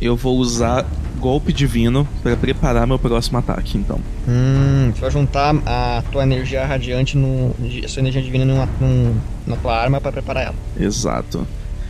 eu 0.00 0.14
vou 0.14 0.38
usar 0.38 0.86
golpe 1.18 1.52
divino 1.52 2.06
pra 2.22 2.36
preparar 2.36 2.86
meu 2.86 3.00
próximo 3.00 3.36
ataque, 3.38 3.76
então. 3.76 3.98
Hum, 4.28 4.92
você 4.94 5.00
vai 5.00 5.10
juntar 5.10 5.56
a 5.66 6.04
tua 6.12 6.22
energia 6.22 6.64
radiante 6.64 7.16
no. 7.16 7.52
a 7.84 7.88
sua 7.88 7.98
energia 8.00 8.22
divina 8.22 8.44
numa, 8.44 8.68
num- 8.80 9.16
na 9.44 9.56
tua 9.56 9.76
arma 9.76 10.00
pra 10.00 10.12
preparar 10.12 10.44
ela. 10.44 10.54
Exato. 10.78 11.44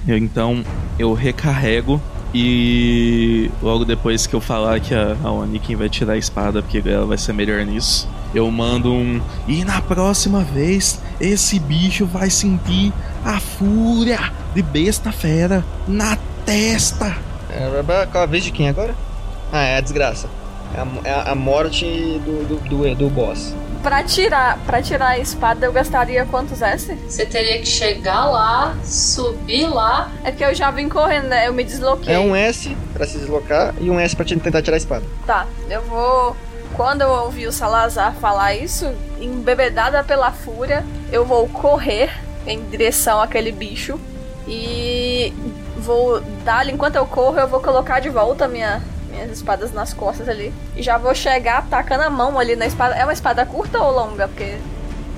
Eu, 0.06 0.16
então, 0.16 0.64
eu 0.98 1.12
recarrego 1.12 2.00
e 2.32 3.50
logo 3.62 3.84
depois 3.84 4.26
que 4.26 4.34
eu 4.34 4.40
falar 4.40 4.80
que 4.80 4.94
a, 4.94 5.14
a 5.22 5.30
Oniken 5.30 5.76
vai 5.76 5.90
tirar 5.90 6.14
a 6.14 6.16
espada, 6.18 6.62
porque 6.62 6.82
ela 6.88 7.04
vai 7.04 7.18
ser 7.18 7.34
melhor 7.34 7.62
nisso, 7.66 8.08
eu 8.34 8.50
mando 8.50 8.92
um. 8.92 9.20
E 9.46 9.64
na 9.64 9.80
próxima 9.80 10.42
vez, 10.42 11.00
esse 11.20 11.58
bicho 11.58 12.06
vai 12.06 12.30
sentir 12.30 12.92
a 13.24 13.38
fúria 13.40 14.32
de 14.54 14.62
besta 14.62 15.10
fera 15.12 15.64
na 15.86 16.16
testa. 16.44 17.16
É, 17.50 18.06
qual 18.10 18.24
a 18.24 18.26
vez 18.26 18.44
de 18.44 18.50
quem 18.50 18.68
agora? 18.68 18.94
Ah, 19.52 19.62
é 19.62 19.76
a 19.76 19.80
desgraça. 19.80 20.28
É 20.74 20.80
a, 20.80 20.86
é 21.04 21.12
a- 21.14 21.32
a 21.32 21.34
morte 21.34 21.84
do, 21.86 22.46
do, 22.46 22.68
do, 22.68 22.94
do 22.94 23.08
boss. 23.10 23.54
Pra 23.82 24.02
tirar, 24.02 24.58
pra 24.66 24.82
tirar 24.82 25.10
a 25.10 25.18
espada, 25.18 25.64
eu 25.64 25.72
gastaria 25.72 26.26
quantos 26.26 26.60
S? 26.60 26.92
Você 27.08 27.24
teria 27.24 27.58
que 27.60 27.64
chegar 27.66 28.24
lá, 28.26 28.74
subir 28.84 29.66
lá. 29.68 30.10
É 30.24 30.32
que 30.32 30.44
eu 30.44 30.52
já 30.54 30.70
vim 30.70 30.88
correndo, 30.88 31.28
né? 31.28 31.46
Eu 31.46 31.52
me 31.54 31.62
desloquei. 31.64 32.12
É 32.12 32.18
um 32.18 32.34
S 32.34 32.76
pra 32.92 33.06
se 33.06 33.16
deslocar 33.18 33.72
e 33.80 33.88
um 33.88 33.98
S 33.98 34.14
pra 34.16 34.24
te- 34.24 34.36
tentar 34.36 34.60
tirar 34.62 34.74
a 34.74 34.78
espada. 34.78 35.04
Tá, 35.26 35.46
eu 35.70 35.80
vou. 35.82 36.36
Quando 36.74 37.02
eu 37.02 37.08
ouvi 37.08 37.46
o 37.46 37.52
Salazar 37.52 38.14
falar 38.14 38.54
isso, 38.54 38.92
embebedada 39.20 40.02
pela 40.04 40.30
fúria, 40.30 40.84
eu 41.10 41.24
vou 41.24 41.48
correr 41.48 42.10
em 42.46 42.62
direção 42.68 43.20
àquele 43.20 43.52
bicho. 43.52 43.98
E 44.46 45.32
vou 45.76 46.20
dar 46.44 46.68
enquanto 46.68 46.96
eu 46.96 47.06
corro, 47.06 47.38
eu 47.38 47.48
vou 47.48 47.60
colocar 47.60 48.00
de 48.00 48.08
volta 48.08 48.48
minha, 48.48 48.82
minhas 49.10 49.30
espadas 49.30 49.72
nas 49.72 49.92
costas 49.92 50.28
ali. 50.28 50.52
E 50.76 50.82
já 50.82 50.96
vou 50.96 51.14
chegar 51.14 51.66
tacando 51.68 52.04
a 52.04 52.10
mão 52.10 52.38
ali 52.38 52.56
na 52.56 52.66
espada. 52.66 52.94
É 52.94 53.04
uma 53.04 53.12
espada 53.12 53.44
curta 53.44 53.78
ou 53.82 53.92
longa? 53.92 54.28
Porque. 54.28 54.56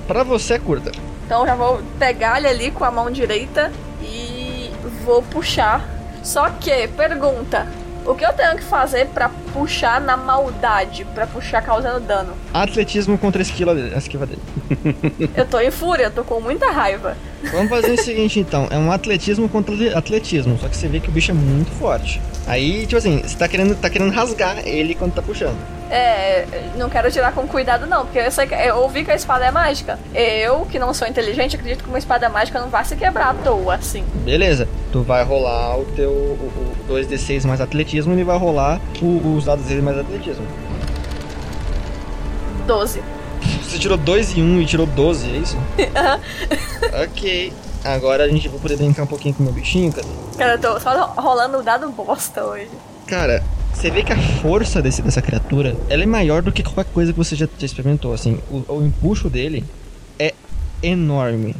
Pra 0.07 0.23
você 0.23 0.55
é 0.55 0.59
curta. 0.59 0.91
Então 1.25 1.41
eu 1.41 1.47
já 1.47 1.55
vou 1.55 1.81
pegar 1.97 2.39
ele 2.39 2.47
ali 2.47 2.71
com 2.71 2.83
a 2.83 2.91
mão 2.91 3.09
direita 3.09 3.71
e 4.01 4.69
vou 5.05 5.21
puxar. 5.23 5.87
Só 6.23 6.49
que, 6.49 6.87
pergunta: 6.89 7.67
o 8.05 8.15
que 8.15 8.25
eu 8.25 8.33
tenho 8.33 8.55
que 8.57 8.63
fazer 8.63 9.07
pra 9.07 9.29
puxar 9.53 9.99
na 10.01 10.15
maldade? 10.17 11.05
Pra 11.13 11.27
puxar 11.27 11.61
causando 11.61 11.99
dano? 11.99 12.33
Atletismo 12.53 13.17
contra 13.17 13.41
a 13.41 13.43
esquiva 13.43 13.73
dele. 13.75 13.93
A 13.93 13.97
esquiva 13.97 14.25
dele. 14.25 14.41
Eu 15.35 15.45
tô 15.45 15.59
em 15.59 15.71
fúria, 15.71 16.05
eu 16.05 16.11
tô 16.11 16.23
com 16.23 16.39
muita 16.39 16.69
raiva. 16.71 17.15
Vamos 17.51 17.69
fazer 17.69 17.91
o 17.91 18.01
seguinte 18.01 18.39
então, 18.39 18.67
é 18.69 18.77
um 18.77 18.91
atletismo 18.91 19.49
contra 19.49 19.73
atletismo, 19.97 20.57
só 20.59 20.67
que 20.67 20.75
você 20.77 20.87
vê 20.87 20.99
que 20.99 21.09
o 21.09 21.11
bicho 21.11 21.31
é 21.31 21.33
muito 21.33 21.71
forte. 21.71 22.21
Aí, 22.47 22.81
tipo 22.85 22.97
assim, 22.97 23.21
você 23.23 23.35
tá 23.35 23.47
querendo, 23.47 23.75
tá 23.75 23.89
querendo 23.89 24.11
rasgar 24.11 24.59
ele 24.67 24.93
quando 24.93 25.13
tá 25.13 25.21
puxando. 25.21 25.57
É, 25.89 26.45
não 26.77 26.89
quero 26.89 27.11
tirar 27.11 27.33
com 27.33 27.45
cuidado 27.47 27.85
não, 27.85 28.05
porque 28.05 28.19
eu, 28.19 28.31
sei 28.31 28.47
que, 28.47 28.53
eu 28.53 28.77
ouvi 28.77 29.03
que 29.03 29.11
a 29.11 29.15
espada 29.15 29.43
é 29.45 29.51
mágica. 29.51 29.99
Eu, 30.13 30.65
que 30.65 30.79
não 30.79 30.93
sou 30.93 31.07
inteligente, 31.07 31.55
acredito 31.55 31.83
que 31.83 31.89
uma 31.89 31.97
espada 31.97 32.29
mágica 32.29 32.59
não 32.61 32.69
vai 32.69 32.85
se 32.85 32.95
quebrar 32.95 33.31
à 33.31 33.33
toa, 33.33 33.75
assim. 33.75 34.03
Beleza, 34.23 34.67
tu 34.91 35.01
vai 35.01 35.23
rolar 35.23 35.77
o 35.79 35.85
teu 35.95 36.09
o, 36.11 36.73
o 36.89 36.93
2d6 36.93 37.45
mais 37.45 37.59
atletismo 37.59 38.17
e 38.17 38.23
vai 38.23 38.37
rolar 38.37 38.79
o- 39.01 39.05
os 39.41 39.45
dados 39.45 39.65
dele 39.65 39.81
mais 39.81 39.97
atletismo. 39.97 40.45
12. 42.65 43.01
Você 43.63 43.79
tirou 43.79 43.97
2 43.97 44.37
e 44.37 44.41
1 44.41 44.45
um, 44.45 44.61
e 44.61 44.65
tirou 44.65 44.85
12, 44.85 45.29
é 45.29 45.37
isso? 45.37 45.57
ok. 47.03 47.53
Agora 47.83 48.23
a 48.23 48.27
gente 48.27 48.47
vai 48.47 48.59
poder 48.59 48.77
brincar 48.77 49.03
um 49.03 49.07
pouquinho 49.07 49.33
com 49.33 49.41
o 49.41 49.45
meu 49.45 49.53
bichinho, 49.53 49.91
cadê? 49.91 50.07
Cara, 50.37 50.53
eu 50.53 50.59
tô 50.59 50.79
só 50.79 51.13
rolando 51.17 51.57
o 51.57 51.63
dado 51.63 51.89
bosta 51.89 52.43
hoje. 52.43 52.69
Cara, 53.07 53.43
você 53.73 53.89
vê 53.89 54.03
que 54.03 54.13
a 54.13 54.17
força 54.41 54.81
desse, 54.81 55.01
dessa 55.01 55.21
criatura 55.21 55.75
ela 55.89 56.03
é 56.03 56.05
maior 56.05 56.43
do 56.43 56.51
que 56.51 56.61
qualquer 56.61 56.85
coisa 56.93 57.11
que 57.11 57.17
você 57.17 57.35
já, 57.35 57.47
já 57.57 57.65
experimentou. 57.65 58.13
Assim, 58.13 58.39
o, 58.51 58.63
o 58.67 58.85
empuxo 58.85 59.29
dele 59.29 59.65
é 60.19 60.33
enorme. 60.83 61.55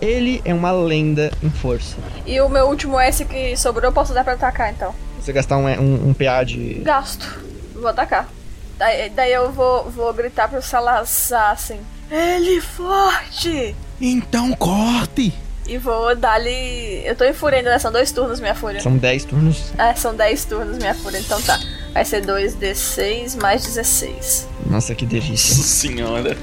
Ele 0.00 0.42
é 0.44 0.52
uma 0.52 0.72
lenda 0.72 1.30
em 1.42 1.48
força. 1.48 1.96
E 2.26 2.38
o 2.40 2.48
meu 2.48 2.66
último 2.66 3.00
S 3.00 3.24
que 3.24 3.56
sobrou, 3.56 3.88
eu 3.88 3.92
posso 3.92 4.12
dar 4.12 4.24
pra 4.24 4.34
atacar 4.34 4.70
então. 4.70 4.92
Você 5.22 5.32
gastar 5.32 5.56
um, 5.56 5.66
um, 5.68 6.08
um 6.08 6.14
PA 6.14 6.42
de. 6.42 6.80
Gasto. 6.82 7.40
Vou 7.74 7.86
atacar. 7.86 8.28
Daí, 8.76 9.08
daí 9.10 9.32
eu 9.32 9.52
vou, 9.52 9.88
vou 9.88 10.12
gritar 10.12 10.48
pro 10.48 10.60
Salazar 10.60 11.52
assim: 11.52 11.78
Ele 12.10 12.60
forte! 12.60 13.76
Então 14.00 14.52
corte! 14.54 15.32
E 15.68 15.78
vou 15.78 16.16
dar-lhe. 16.16 17.02
Eu 17.04 17.14
tô 17.14 17.24
em 17.24 17.32
fúria 17.32 17.58
ainda, 17.58 17.70
né? 17.70 17.78
São 17.78 17.92
dois 17.92 18.10
turnos 18.10 18.40
minha 18.40 18.54
fúria. 18.54 18.80
São 18.80 18.96
10 18.96 19.24
turnos. 19.26 19.72
É, 19.78 19.94
são 19.94 20.12
10 20.12 20.44
turnos 20.46 20.76
minha 20.78 20.92
fúria, 20.92 21.18
então 21.18 21.40
tá. 21.40 21.60
Vai 21.92 22.04
ser 22.04 22.26
2d6 22.26 23.40
mais 23.40 23.62
16. 23.62 24.48
Nossa, 24.66 24.92
que 24.92 25.06
delícia. 25.06 25.54
Nossa 25.56 25.62
senhora. 25.62 26.36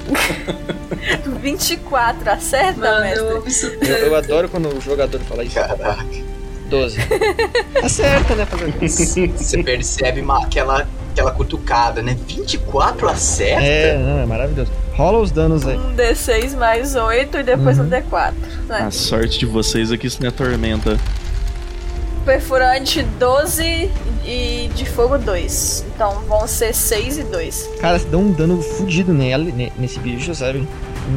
24, 1.41 2.31
acerta, 2.31 2.79
Mano, 2.79 3.43
mestre? 3.43 3.77
Eu, 3.81 3.97
eu 4.07 4.15
adoro 4.15 4.47
quando 4.47 4.73
o 4.73 4.79
jogador 4.79 5.19
fala 5.21 5.43
isso. 5.43 5.55
Caraca. 5.55 6.38
12. 6.69 6.97
Acerta, 7.83 8.35
né? 8.35 8.45
Fazer 8.45 8.65
o 8.65 8.73
quê? 8.73 8.87
Você 8.87 9.63
percebe 9.63 10.21
uma- 10.21 10.43
aquela, 10.43 10.87
aquela 11.11 11.31
cutucada, 11.31 12.01
né? 12.01 12.15
24 12.27 13.09
acerta? 13.09 13.63
É, 13.63 13.97
não, 13.97 14.19
é 14.19 14.25
maravilhoso. 14.25 14.71
Rola 14.93 15.19
os 15.19 15.31
danos 15.31 15.65
aí. 15.65 15.77
Um 15.77 15.95
D6 15.95 16.55
mais 16.57 16.95
8 16.95 17.37
e 17.37 17.43
depois 17.43 17.77
Uhum. 17.79 17.85
um 17.85 17.89
D4. 17.89 18.33
Né? 18.67 18.79
A 18.87 18.91
sorte 18.91 19.39
de 19.39 19.45
vocês 19.45 19.91
é 19.91 19.97
que 19.97 20.07
isso 20.07 20.21
não 20.21 20.27
é 20.27 20.31
tormenta. 20.31 20.97
Perfurante 22.25 23.01
12 23.17 23.89
e 24.25 24.69
de 24.75 24.85
fogo 24.85 25.17
2. 25.17 25.85
Então 25.95 26.19
vão 26.27 26.45
ser 26.47 26.73
6 26.75 27.17
e 27.17 27.23
2. 27.23 27.69
Cara, 27.79 27.97
você 27.97 28.07
deu 28.07 28.19
um 28.19 28.31
dano 28.31 28.61
fudido 28.61 29.13
nele, 29.13 29.51
ne- 29.51 29.71
nesse 29.79 29.99
bicho, 29.99 30.35
sabe? 30.35 30.67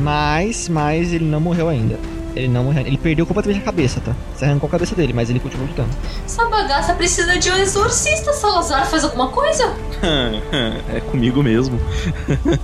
Mas, 0.01 0.69
mas 0.69 1.13
ele 1.13 1.25
não 1.25 1.41
morreu 1.41 1.69
ainda. 1.69 1.99
Ele 2.35 2.49
não 2.49 2.65
morreu. 2.65 2.87
Ele 2.87 2.97
perdeu 2.97 3.27
completamente 3.27 3.61
a 3.63 3.65
cabeça, 3.65 4.01
tá? 4.01 4.15
Você 4.35 4.45
arrancou 4.45 4.67
a 4.67 4.71
cabeça 4.71 4.95
dele, 4.95 5.13
mas 5.13 5.29
ele 5.31 5.39
continuou 5.41 5.69
lutando. 5.69 5.91
Essa 6.25 6.47
bagaça 6.47 6.95
precisa 6.95 7.39
de 7.39 7.51
um 7.51 7.57
exorcista, 7.57 8.33
Salazar. 8.33 8.87
Faz 8.87 9.05
alguma 9.05 9.29
coisa? 9.29 9.75
é 10.95 11.01
comigo 11.01 11.43
mesmo. 11.43 11.79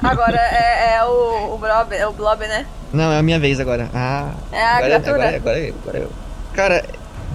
Agora 0.03 0.37
é, 0.39 0.97
é 0.97 1.05
o, 1.05 1.55
o 1.55 1.59
Blob, 1.59 1.93
é 1.95 2.07
o 2.07 2.13
Blob, 2.13 2.41
né? 2.47 2.67
Não, 2.93 3.13
é 3.13 3.19
a 3.19 3.23
minha 3.23 3.39
vez 3.39 3.61
agora. 3.61 3.91
Ah. 3.95 4.33
É 4.51 4.63
a 4.63 4.69
agora, 4.77 4.85
criatura. 5.01 5.15
agora, 5.15 5.37
agora, 5.37 5.59
é- 5.59 5.69
agora 5.83 5.99
é 5.99 6.03
eu. 6.03 6.11
Cara, 6.55 6.85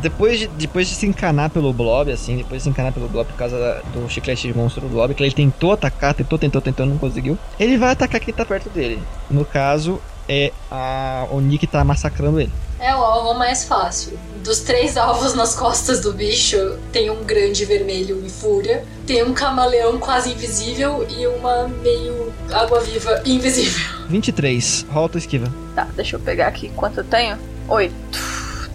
depois 0.01 0.39
de, 0.39 0.47
depois 0.47 0.87
de 0.87 0.95
se 0.95 1.05
encanar 1.05 1.49
pelo 1.51 1.71
Blob, 1.71 2.11
assim, 2.11 2.37
depois 2.37 2.59
de 2.59 2.63
se 2.63 2.69
encanar 2.69 2.91
pelo 2.91 3.07
Blob 3.07 3.27
por 3.27 3.37
causa 3.37 3.57
da- 3.59 3.81
do 3.93 4.09
chiclete 4.09 4.47
de 4.47 4.57
monstro 4.57 4.81
do 4.81 4.89
Blob, 4.89 5.13
que 5.13 5.23
ele 5.23 5.31
tentou 5.31 5.71
atacar, 5.71 6.13
tentou, 6.13 6.37
tentou, 6.39 6.59
tentou, 6.61 6.85
não 6.85 6.97
conseguiu. 6.97 7.37
Ele 7.59 7.77
vai 7.77 7.91
atacar 7.91 8.19
quem 8.19 8.33
tá 8.33 8.43
perto 8.43 8.69
dele. 8.69 9.01
No 9.29 9.45
caso, 9.45 10.01
é 10.27 10.51
a 10.69 11.27
Oni 11.31 11.57
que 11.57 11.67
tá 11.67 11.83
massacrando 11.83 12.39
ele. 12.39 12.51
É 12.79 12.93
o 12.93 12.99
alvo 12.99 13.33
mais 13.39 13.63
fácil. 13.63 14.19
Dos 14.43 14.59
três 14.59 14.97
alvos 14.97 15.33
nas 15.33 15.55
costas 15.55 16.01
do 16.01 16.11
bicho, 16.11 16.77
tem 16.91 17.09
um 17.09 17.23
grande 17.23 17.63
vermelho 17.63 18.21
em 18.25 18.27
fúria, 18.27 18.83
tem 19.07 19.23
um 19.23 19.33
camaleão 19.33 19.97
quase 19.97 20.31
invisível 20.31 21.07
e 21.09 21.25
uma 21.27 21.69
meio 21.81 22.33
água-viva 22.51 23.21
invisível. 23.25 23.81
23, 24.09 24.85
rola 24.91 25.07
tua 25.07 25.19
esquiva. 25.19 25.49
Tá, 25.73 25.87
deixa 25.95 26.17
eu 26.17 26.19
pegar 26.19 26.47
aqui 26.47 26.69
quanto 26.75 26.99
eu 26.99 27.03
tenho. 27.05 27.37
8. 27.69 27.93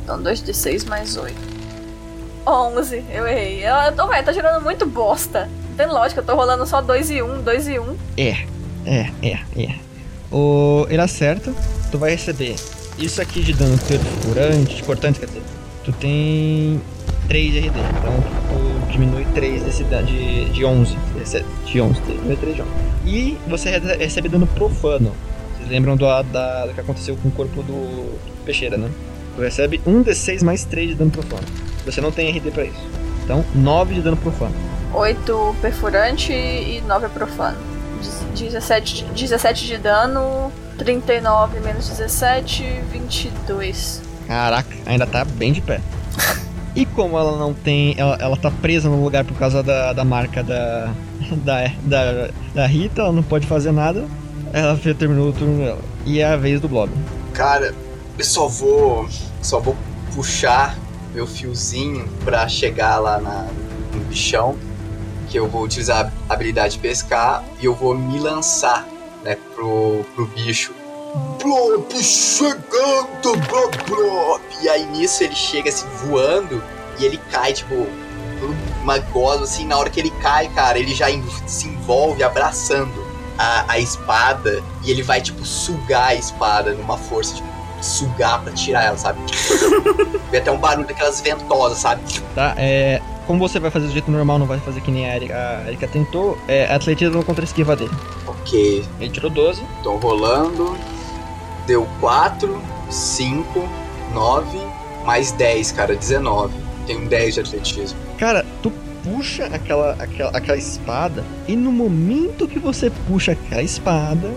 Então 0.02 0.22
2 0.22 0.42
de 0.42 0.54
6 0.54 0.84
mais 0.84 1.18
8. 1.18 1.36
11. 2.46 3.04
Eu 3.10 3.26
errei. 3.26 3.62
Eu, 3.62 3.74
eu 3.74 3.92
tô, 3.94 4.06
véi, 4.06 4.22
tá 4.22 4.32
tirando 4.32 4.62
muito 4.62 4.86
bosta. 4.86 5.50
Não 5.68 5.76
tem 5.76 5.86
lógica, 5.86 6.22
eu 6.22 6.24
tô 6.24 6.34
rolando 6.34 6.66
só 6.66 6.80
2 6.80 7.10
e 7.10 7.22
1, 7.22 7.42
2 7.42 7.68
e 7.68 7.78
1. 7.78 7.96
É, 8.16 8.46
é, 8.86 9.10
é, 9.22 9.38
é. 9.54 9.87
O, 10.30 10.86
ele 10.90 11.00
acerta, 11.00 11.52
tu 11.90 11.98
vai 11.98 12.10
receber 12.10 12.54
isso 12.98 13.20
aqui 13.22 13.42
de 13.42 13.52
dano 13.52 13.78
perfurante, 13.78 14.82
cortante, 14.82 15.20
quer 15.20 15.26
dizer. 15.26 15.42
Tu 15.84 15.92
tem 15.92 16.80
3 17.28 17.52
de 17.52 17.58
RD, 17.60 17.78
então 17.78 18.12
tu 18.48 18.92
diminui 18.92 19.24
3 19.34 19.62
desse 19.62 19.84
de, 19.84 20.44
de 20.50 20.64
11. 20.64 20.96
Recebe- 21.18 21.46
De 21.64 21.80
11, 21.80 22.00
diminui 22.02 22.36
3 22.36 22.56
de 22.56 22.62
11. 22.62 22.70
E 23.06 23.38
você 23.48 23.70
re- 23.70 23.96
recebe 23.96 24.28
dano 24.28 24.46
profano. 24.46 25.12
Vocês 25.56 25.70
lembram 25.70 25.96
do, 25.96 26.04
da, 26.24 26.66
do 26.66 26.74
que 26.74 26.80
aconteceu 26.80 27.16
com 27.22 27.28
o 27.28 27.32
corpo 27.32 27.62
do 27.62 28.18
Peixeira, 28.44 28.76
né? 28.76 28.90
Tu 29.36 29.42
recebe 29.42 29.80
1d6 29.86 30.42
mais 30.42 30.64
3 30.64 30.90
de 30.90 30.94
dano 30.96 31.10
profano. 31.10 31.44
Você 31.86 32.00
não 32.00 32.10
tem 32.12 32.28
RD 32.30 32.50
pra 32.50 32.64
isso. 32.64 32.82
Então, 33.24 33.44
9 33.54 33.94
de 33.94 34.00
dano 34.02 34.16
profano. 34.16 34.54
8 34.92 35.56
perfurante 35.62 36.32
e 36.32 36.82
9 36.86 37.08
profano. 37.08 37.56
Dez- 38.28 38.52
17, 38.52 39.04
17 39.14 39.66
de 39.66 39.78
dano, 39.78 40.52
39 40.78 41.60
menos 41.60 41.88
17, 41.88 42.62
22. 42.90 44.02
Caraca, 44.26 44.74
ainda 44.86 45.06
tá 45.06 45.24
bem 45.24 45.52
de 45.52 45.60
pé. 45.60 45.80
E 46.76 46.84
como 46.86 47.18
ela 47.18 47.36
não 47.38 47.52
tem. 47.54 47.94
Ela, 47.98 48.16
ela 48.20 48.36
tá 48.36 48.50
presa 48.50 48.88
no 48.88 49.02
lugar 49.02 49.24
por 49.24 49.36
causa 49.36 49.62
da, 49.62 49.92
da 49.92 50.04
marca 50.04 50.42
da, 50.42 50.92
da, 51.44 51.72
da. 51.82 52.28
da 52.54 52.66
Rita, 52.66 53.02
ela 53.02 53.12
não 53.12 53.22
pode 53.22 53.46
fazer 53.46 53.72
nada. 53.72 54.04
Ela 54.52 54.76
terminou 54.94 55.30
o 55.30 55.32
turno 55.32 55.58
dela. 55.64 55.80
E 56.06 56.20
é 56.20 56.26
a 56.26 56.36
vez 56.36 56.60
do 56.60 56.68
Blob. 56.68 56.90
Cara, 57.32 57.74
eu 58.18 58.24
só 58.24 58.46
vou. 58.46 59.08
Só 59.42 59.58
vou 59.60 59.76
puxar 60.14 60.76
meu 61.14 61.26
fiozinho 61.26 62.06
pra 62.24 62.46
chegar 62.48 62.98
lá 62.98 63.18
na, 63.18 63.46
no 63.94 64.00
bichão. 64.04 64.56
Que 65.28 65.38
eu 65.38 65.48
vou 65.48 65.62
utilizar 65.62 66.12
a 66.28 66.32
habilidade 66.32 66.74
de 66.74 66.78
pescar 66.80 67.44
e 67.60 67.66
eu 67.66 67.74
vou 67.74 67.94
me 67.94 68.18
lançar, 68.18 68.86
né, 69.22 69.36
pro, 69.54 70.04
pro 70.14 70.26
bicho. 70.26 70.72
Blob 71.42 72.02
chegando, 72.02 73.36
Blob, 73.48 73.76
Blob! 73.86 74.42
E 74.62 74.68
aí 74.68 74.84
nisso 74.86 75.24
ele 75.24 75.34
chega 75.34 75.68
assim 75.68 75.86
voando 76.04 76.62
e 76.98 77.04
ele 77.04 77.18
cai, 77.30 77.52
tipo, 77.52 77.86
uma 78.82 78.98
gosma 78.98 79.44
assim. 79.44 79.66
Na 79.66 79.76
hora 79.76 79.90
que 79.90 80.00
ele 80.00 80.10
cai, 80.22 80.48
cara, 80.48 80.78
ele 80.78 80.94
já 80.94 81.06
se 81.46 81.68
envolve 81.68 82.22
abraçando 82.22 83.06
a, 83.38 83.72
a 83.72 83.78
espada 83.78 84.62
e 84.84 84.90
ele 84.90 85.02
vai, 85.02 85.20
tipo, 85.20 85.44
sugar 85.44 86.08
a 86.08 86.14
espada 86.14 86.72
numa 86.72 86.98
força, 86.98 87.34
tipo, 87.36 87.48
sugar 87.80 88.42
pra 88.42 88.52
tirar 88.52 88.84
ela, 88.84 88.98
sabe? 88.98 89.20
Vê 90.30 90.38
até 90.38 90.50
um 90.50 90.58
barulho 90.58 90.86
daquelas 90.86 91.20
ventosas, 91.20 91.78
sabe? 91.78 92.02
Tá? 92.34 92.54
É. 92.56 93.00
Como 93.28 93.38
você 93.38 93.60
vai 93.60 93.70
fazer 93.70 93.88
do 93.88 93.92
jeito 93.92 94.10
normal, 94.10 94.38
não 94.38 94.46
vai 94.46 94.58
fazer 94.58 94.80
que 94.80 94.90
nem 94.90 95.06
a 95.06 95.14
Erika, 95.14 95.34
a 95.36 95.68
Erika 95.68 95.86
tentou, 95.86 96.38
é 96.48 96.64
atletismo 96.74 97.22
contra 97.22 97.44
a 97.44 97.46
esquiva 97.46 97.76
dele. 97.76 97.92
Ok, 98.26 98.82
Ele 98.98 99.10
tirou 99.10 99.30
12. 99.30 99.62
tô 99.82 99.96
rolando. 99.96 100.74
Deu 101.66 101.86
4, 102.00 102.58
5, 102.88 103.68
9, 104.14 104.58
mais 105.04 105.30
10, 105.32 105.72
cara, 105.72 105.94
19. 105.94 106.54
Tenho 106.86 107.06
10 107.06 107.34
de 107.34 107.40
atletismo. 107.40 107.98
Cara, 108.16 108.46
tu 108.62 108.72
puxa 109.04 109.44
aquela, 109.52 109.92
aquela, 109.98 110.30
aquela 110.30 110.56
espada 110.56 111.22
e 111.46 111.54
no 111.54 111.70
momento 111.70 112.48
que 112.48 112.58
você 112.58 112.90
puxa 113.06 113.32
aquela 113.32 113.62
espada, 113.62 114.32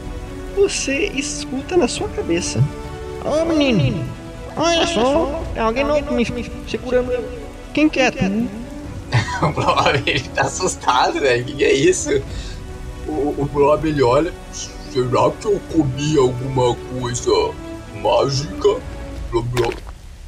você 0.53 1.05
escuta 1.15 1.77
na 1.77 1.88
sua 1.88 2.09
cabeça. 2.09 2.61
Ô 3.23 3.45
menino, 3.45 4.03
Olha 4.57 4.85
só, 4.85 5.41
tem 5.53 5.63
alguém 5.63 5.85
novo 5.85 6.13
me 6.13 6.26
segurando. 6.68 7.23
Quem 7.73 7.88
que 7.88 8.01
é 8.01 8.11
tu? 8.11 8.60
O 9.41 9.51
Blob, 9.51 10.03
ele 10.05 10.29
tá 10.29 10.43
assustado, 10.43 11.19
velho. 11.19 11.43
O 11.43 11.45
que, 11.45 11.53
que 11.55 11.63
é 11.63 11.73
isso? 11.73 12.09
O, 13.07 13.35
o 13.41 13.49
Blob 13.51 13.88
ele 13.88 14.03
olha. 14.03 14.33
Será 14.51 15.31
que 15.31 15.45
eu 15.45 15.59
comi 15.71 16.17
alguma 16.17 16.75
coisa 16.75 17.31
mágica? 18.01 18.79
Blá, 19.31 19.41
blá. 19.41 19.73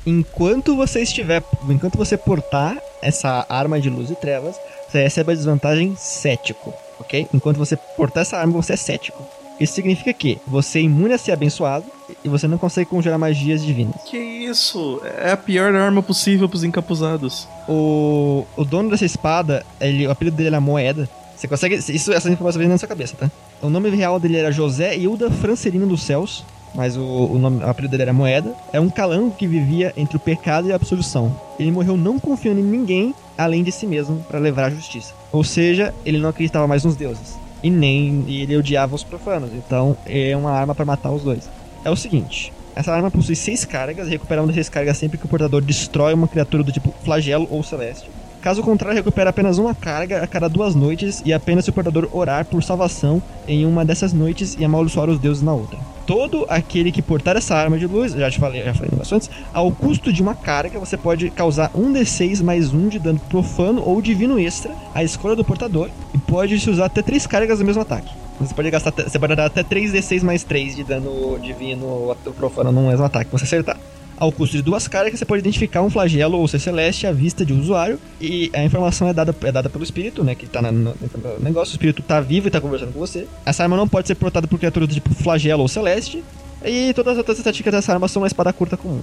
Enquanto 0.06 0.76
você 0.76 1.02
estiver. 1.02 1.44
Enquanto 1.70 1.98
você 1.98 2.18
portar 2.18 2.78
essa 3.02 3.46
arma 3.50 3.80
de 3.80 3.90
luz 3.90 4.10
e 4.10 4.16
trevas, 4.16 4.56
você 4.90 5.04
recebe 5.04 5.32
a 5.32 5.36
desvantagem 5.36 5.96
cético, 5.98 6.74
ok? 7.00 7.28
Enquanto 7.34 7.58
você 7.58 7.76
portar 7.76 8.22
essa 8.22 8.38
arma, 8.38 8.54
você 8.54 8.74
é 8.74 8.78
cético. 8.78 9.24
Isso 9.60 9.74
significa 9.74 10.12
que 10.14 10.40
você 10.48 10.80
é 10.80 10.82
imune 10.84 11.14
a 11.14 11.18
ser 11.18 11.32
abençoado 11.32 11.86
e 12.24 12.30
você 12.30 12.48
não 12.48 12.58
consegue 12.58 12.90
conjurar 12.90 13.18
magias 13.20 13.64
divinas. 13.64 13.96
Que 14.06 14.18
isso? 14.18 15.02
É 15.20 15.32
a 15.32 15.38
pior 15.38 15.74
arma 15.76 16.02
possível 16.02 16.50
pros 16.50 16.64
encapuzados. 16.64 17.48
O, 17.68 18.46
o 18.58 18.66
dono 18.66 18.90
dessa 18.90 19.06
espada, 19.06 19.66
ele, 19.80 20.08
o 20.08 20.12
apelido 20.12 20.38
dele 20.38 20.50
era 20.50 20.62
Moeda. 20.62 21.08
Você 21.36 21.48
consegue. 21.48 21.76
Isso, 21.76 22.12
essa 22.14 22.30
informação 22.30 22.60
vem 22.60 22.68
na 22.68 22.78
sua 22.78 22.88
cabeça, 22.88 23.16
tá? 23.16 23.30
O 23.62 23.70
nome 23.70 23.90
real 23.90 24.20
dele 24.20 24.38
era 24.38 24.52
José 24.52 24.96
Hilda 24.98 25.30
Francerino 25.30 25.88
dos 25.88 26.04
Céus. 26.04 26.44
Mas 26.76 26.98
o, 26.98 27.04
o, 27.04 27.38
nome, 27.38 27.64
o 27.64 27.70
apelido 27.70 27.92
dele 27.92 28.04
era 28.04 28.14
Moeda. 28.14 28.54
É 28.72 28.80
um 28.80 28.90
calango 28.90 29.36
que 29.36 29.46
vivia 29.46 29.94
entre 29.96 30.18
o 30.18 30.20
pecado 30.20 30.68
e 30.68 30.72
a 30.72 30.76
absolução. 30.76 31.36
Ele 31.60 31.72
morreu 31.72 31.96
não 31.96 32.18
confiando 32.18 32.60
em 32.60 32.64
ninguém 32.64 33.14
além 33.38 33.64
de 33.64 33.72
si 33.72 33.86
mesmo 33.86 34.24
para 34.28 34.40
levar 34.40 34.66
a 34.66 34.70
justiça. 34.70 35.14
Ou 35.32 35.44
seja, 35.44 35.94
ele 36.06 36.18
não 36.18 36.30
acreditava 36.30 36.68
mais 36.68 36.84
nos 36.84 36.96
deuses. 36.96 37.38
E 37.64 37.70
nem 37.70 38.26
e 38.28 38.42
ele 38.42 38.58
odiava 38.58 38.94
os 38.94 39.04
profanos. 39.04 39.50
Então 39.54 39.98
é 40.06 40.36
uma 40.36 40.52
arma 40.52 40.76
para 40.76 40.86
matar 40.86 41.12
os 41.12 41.24
dois. 41.24 41.50
É 41.84 41.90
o 41.90 41.96
seguinte. 41.96 42.52
Essa 42.76 42.92
arma 42.92 43.10
possui 43.10 43.36
seis 43.36 43.66
cargas, 43.66 44.08
recupera 44.08 44.42
uma 44.42 44.48
dessas 44.48 44.70
cargas 44.70 44.98
sempre 44.98 45.18
que 45.18 45.26
o 45.26 45.30
portador 45.30 45.62
destrói 45.62 46.14
uma 46.14 46.28
criatura 46.28 46.64
do 46.64 46.72
tipo 46.72 46.94
flagelo 47.04 47.48
ou 47.50 47.64
celeste. 47.64 48.10
Caso 48.42 48.62
contrário, 48.62 48.98
recupera 48.98 49.30
apenas 49.30 49.58
uma 49.58 49.74
carga 49.74 50.22
a 50.22 50.28
cada 50.28 50.50
duas 50.50 50.76
noites 50.76 51.22
e 51.24 51.32
apenas 51.32 51.64
se 51.64 51.70
o 51.70 51.74
portador 51.74 52.10
orar 52.12 52.44
por 52.44 52.62
salvação 52.62 53.24
em 53.48 53.66
uma 53.66 53.86
dessas 53.86 54.12
noites 54.12 54.58
e 54.60 54.66
amaldiçoar 54.66 55.10
os 55.10 55.18
deuses 55.18 55.42
na 55.42 55.54
outra. 55.54 55.80
Todo 56.06 56.46
aquele 56.50 56.92
que 56.92 57.02
portar 57.02 57.38
essa 57.38 57.56
arma 57.56 57.78
de 57.78 57.88
luz, 57.88 58.12
já 58.14 58.30
te 58.30 58.40
falei, 58.40 58.64
já 58.64 58.74
falei 58.74 58.92
antes, 59.00 59.30
ao 59.54 59.72
custo 59.72 60.12
de 60.12 60.22
uma 60.22 60.36
carga, 60.36 60.78
você 60.80 60.98
pode 60.98 61.30
causar 61.30 61.72
um 61.74 61.94
D6 61.94 62.44
mais 62.44 62.74
um 62.74 62.90
de 62.90 63.00
dano 63.00 63.20
profano 63.30 63.82
ou 63.86 64.02
divino 64.02 64.38
extra 64.38 64.74
à 64.94 65.04
escolha 65.04 65.36
do 65.36 65.46
portador 65.46 65.90
e 66.14 66.18
pode 66.18 66.60
se 66.60 66.70
usar 66.70 66.86
até 66.86 67.02
três 67.02 67.26
cargas 67.26 67.60
do 67.60 67.66
mesmo 67.66 67.82
ataque. 67.82 68.10
Você 68.40 68.54
pode 68.54 68.70
gastar, 68.70 68.92
você 68.92 69.18
pode 69.18 69.36
dar 69.36 69.46
até 69.46 69.64
3d6 69.64 70.24
mais 70.24 70.44
3 70.44 70.76
de 70.76 70.84
dano 70.84 71.40
divino 71.40 71.86
ou 71.86 72.16
profano 72.36 72.72
num 72.72 72.90
mesmo 72.90 73.06
ataque, 73.06 73.32
você 73.32 73.46
acertar. 73.46 73.78
Ao 74.18 74.32
custo 74.32 74.56
de 74.56 74.62
duas 74.62 74.88
cargas, 74.88 75.20
você 75.20 75.26
pode 75.26 75.40
identificar 75.40 75.82
um 75.82 75.90
flagelo 75.90 76.38
ou 76.38 76.48
ser 76.48 76.60
celeste 76.60 77.06
à 77.08 77.12
vista 77.12 77.46
de 77.46 77.52
um 77.54 77.60
usuário. 77.60 78.00
E 78.22 78.50
a 78.54 78.64
informação 78.64 79.08
é 79.08 79.14
dada, 79.14 79.36
é 79.44 79.52
dada 79.52 79.70
pelo 79.70 79.84
espírito, 79.84 80.24
né? 80.24 80.36
Que 80.36 80.48
tá 80.48 80.62
no, 80.62 80.72
no, 80.72 80.94
no 80.94 81.40
negócio. 81.40 81.74
O 81.74 81.76
espírito 81.76 82.02
tá 82.04 82.22
vivo 82.22 82.48
e 82.48 82.52
tá 82.52 82.62
conversando 82.62 82.94
com 82.94 83.00
você. 83.00 83.28
Essa 83.46 83.64
arma 83.64 83.76
não 83.76 83.88
pode 83.88 84.08
ser 84.08 84.16
portada 84.16 84.48
por 84.48 84.58
criaturas 84.60 84.88
do 84.88 84.94
tipo 84.94 85.14
flagelo 85.16 85.62
ou 85.64 85.68
celeste. 85.68 86.24
E 86.64 86.94
todas 86.94 87.14
as 87.14 87.18
outras 87.18 87.38
estatísticas 87.38 87.74
dessa 87.74 87.92
arma 87.92 88.08
são 88.08 88.22
uma 88.22 88.28
espada 88.28 88.54
curta 88.54 88.78
comum. 88.78 89.02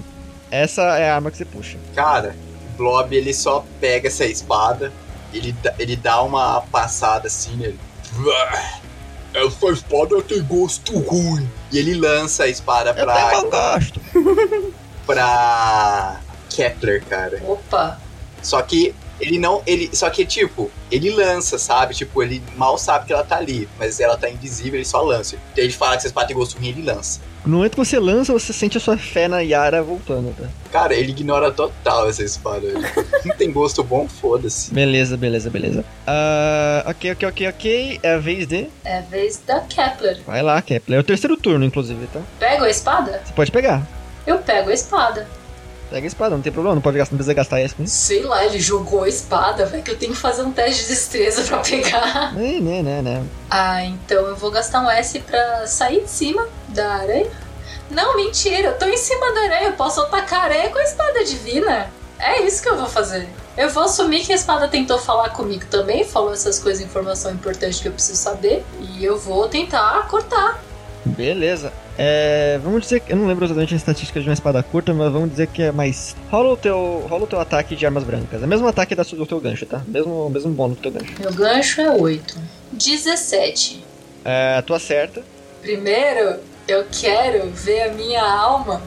Essa 0.51 0.83
é 0.99 1.11
a 1.11 1.17
arma 1.17 1.31
que 1.31 1.37
você 1.37 1.45
puxa. 1.45 1.77
Cara, 1.95 2.35
o 2.75 2.77
Blob 2.79 3.15
ele 3.15 3.35
só 3.35 3.65
pega 3.81 4.09
essa 4.09 4.25
espada, 4.25 4.93
ele, 5.35 5.53
dá- 5.63 5.75
ele 5.79 5.97
dá 5.97 6.23
uma 6.23 6.61
passada 6.63 7.27
assim 7.27 7.55
nele. 7.57 7.79
Essa 9.33 9.73
espada 9.73 10.21
tem 10.23 10.43
gosto 10.43 10.99
ruim. 10.99 11.49
E 11.71 11.79
ele 11.79 11.95
lança 11.95 12.45
a 12.45 12.49
espada 12.49 12.91
Eu 12.91 13.05
pra, 13.05 13.43
gosto. 13.43 14.01
pra 15.15 16.21
Kepler, 16.49 17.05
cara. 17.05 17.41
Opa. 17.47 17.99
Só 18.43 18.61
que 18.63 18.95
ele 19.21 19.39
não. 19.39 19.63
ele 19.67 19.91
Só 19.93 20.09
que, 20.11 20.25
tipo, 20.25 20.71
ele 20.91 21.11
lança, 21.11 21.59
sabe? 21.59 21.95
Tipo, 21.95 22.23
ele 22.23 22.43
mal 22.57 22.79
sabe 22.79 23.07
que 23.07 23.13
ela 23.13 23.23
tá 23.23 23.37
ali, 23.37 23.69
mas 23.79 24.01
ela 24.01 24.17
tá 24.17 24.29
invisível, 24.29 24.79
ele 24.79 24.85
só 24.85 25.03
lança. 25.03 25.37
Então 25.53 25.63
ele 25.63 25.73
fala 25.73 25.93
que 25.93 25.99
essa 25.99 26.07
espada 26.09 26.29
tem 26.29 26.37
gosto 26.37 26.59
ruim, 26.59 26.69
ele 26.69 26.83
lança. 26.83 27.21
No 27.45 27.57
momento 27.57 27.73
que 27.73 27.79
você 27.79 27.99
lança, 27.99 28.35
você 28.35 28.53
sente 28.53 28.77
a 28.77 28.81
sua 28.81 28.99
fé 28.99 29.27
na 29.27 29.41
Yara 29.41 29.83
voltando, 29.83 30.35
tá? 30.37 30.47
Cara, 30.71 30.95
ele 30.95 31.11
ignora 31.11 31.51
total 31.51 32.09
essa 32.09 32.23
espada. 32.23 32.67
Ele 32.67 32.79
não 33.25 33.35
tem 33.35 33.51
gosto 33.51 33.83
bom, 33.83 34.07
foda-se. 34.07 34.73
Beleza, 34.73 35.17
beleza, 35.17 35.49
beleza. 35.49 35.85
Ah, 36.07 36.85
ok, 36.87 37.13
ok, 37.13 37.29
ok, 37.29 37.49
ok. 37.49 38.01
É 38.03 38.15
a 38.15 38.19
vez 38.19 38.47
de. 38.47 38.69
É 38.85 38.99
a 38.99 39.01
vez 39.01 39.41
da 39.47 39.61
Kepler. 39.61 40.21
Vai 40.27 40.43
lá, 40.43 40.61
Kepler. 40.61 40.99
É 40.99 41.01
o 41.01 41.05
terceiro 41.05 41.37
turno, 41.37 41.65
inclusive, 41.65 42.07
tá? 42.09 42.21
Pego 42.39 42.65
a 42.65 42.71
espada? 42.71 43.23
Você 43.25 43.33
pode 43.33 43.51
pegar. 43.51 43.87
Eu 44.27 44.39
pego 44.39 44.71
a 44.71 44.75
espada. 44.75 45.27
Pega 45.91 46.07
a 46.07 46.09
espada, 46.09 46.37
não 46.37 46.43
tem 46.43 46.53
problema, 46.53 46.77
não 46.77 46.83
pode 46.83 46.97
gastar, 46.97 47.13
não 47.13 47.19
precisa 47.19 47.35
gastar 47.35 47.57
com 47.75 47.83
isso. 47.83 47.97
Sei 47.97 48.23
lá, 48.23 48.45
ele 48.45 48.61
jogou 48.61 49.03
a 49.03 49.09
espada, 49.09 49.67
vai 49.67 49.83
que 49.83 49.91
eu 49.91 49.99
tenho 49.99 50.13
que 50.13 50.19
fazer 50.19 50.43
um 50.43 50.53
teste 50.53 50.83
de 50.83 50.89
destreza 50.91 51.43
pra 51.43 51.59
pegar. 51.59 52.33
Né, 52.33 52.61
né, 52.61 52.83
né, 52.83 53.03
né. 53.03 53.25
Ah, 53.51 53.85
então 53.85 54.27
eu 54.27 54.37
vou 54.37 54.53
gastar 54.53 54.83
um 54.83 54.91
S 54.91 55.19
pra 55.19 55.67
sair 55.67 56.03
de 56.03 56.11
cima 56.11 56.47
da 56.69 56.95
aranha. 56.95 57.31
Não, 57.91 58.17
mentira, 58.17 58.69
eu 58.69 58.79
tô 58.79 58.87
em 58.87 58.97
cima 58.97 59.33
da 59.33 59.41
aranha, 59.41 59.69
eu 59.71 59.73
posso 59.73 60.01
atacar 60.03 60.43
a 60.43 60.45
aranha 60.45 60.71
com 60.71 60.79
a 60.79 60.85
espada 60.85 61.25
divina. 61.25 61.91
É 62.21 62.41
isso 62.43 62.63
que 62.63 62.69
eu 62.69 62.77
vou 62.77 62.87
fazer. 62.87 63.29
Eu 63.57 63.69
vou 63.71 63.83
assumir 63.83 64.25
que 64.25 64.33
a 64.33 64.37
espada 64.37 64.69
tentou 64.69 64.97
falar 64.97 65.31
comigo 65.31 65.65
também, 65.67 66.05
falou 66.05 66.33
essas 66.33 66.61
coisas, 66.61 66.85
informação 66.85 67.33
importante 67.33 67.83
que 67.83 67.89
eu 67.89 67.93
preciso 67.93 68.17
saber. 68.17 68.65
E 68.81 69.05
eu 69.05 69.19
vou 69.19 69.49
tentar 69.49 70.07
cortar. 70.07 70.63
Beleza. 71.05 71.73
É, 72.03 72.59
vamos 72.65 72.81
dizer 72.81 73.01
que. 73.01 73.13
Eu 73.13 73.17
não 73.19 73.27
lembro 73.27 73.45
exatamente 73.45 73.75
a 73.75 73.77
estatística 73.77 74.19
de 74.19 74.27
uma 74.27 74.33
espada 74.33 74.63
curta, 74.63 74.95
mas 74.95 75.13
vamos 75.13 75.29
dizer 75.29 75.49
que 75.49 75.65
é 75.65 75.71
mais. 75.71 76.17
Rola 76.31 76.55
o 76.55 76.57
teu, 76.57 77.07
rola 77.07 77.25
o 77.25 77.27
teu 77.27 77.39
ataque 77.39 77.77
de 77.77 77.85
armas 77.85 78.05
brancas. 78.05 78.41
É 78.43 78.47
o 78.47 78.49
mesmo 78.49 78.67
ataque 78.67 78.95
da, 78.95 79.03
do 79.03 79.27
teu 79.27 79.39
gancho, 79.39 79.67
tá? 79.67 79.83
Mesmo, 79.87 80.31
mesmo 80.31 80.51
bônus 80.51 80.79
do 80.79 80.81
teu 80.81 80.93
gancho. 80.93 81.13
Meu 81.21 81.31
gancho 81.31 81.83
é 81.83 81.91
8. 81.91 82.39
17. 82.73 83.85
É, 84.25 84.63
tu 84.63 84.73
acerta. 84.73 85.23
Primeiro, 85.61 86.37
eu 86.67 86.87
quero 86.91 87.51
ver 87.51 87.83
a 87.83 87.93
minha 87.93 88.25
alma 88.25 88.81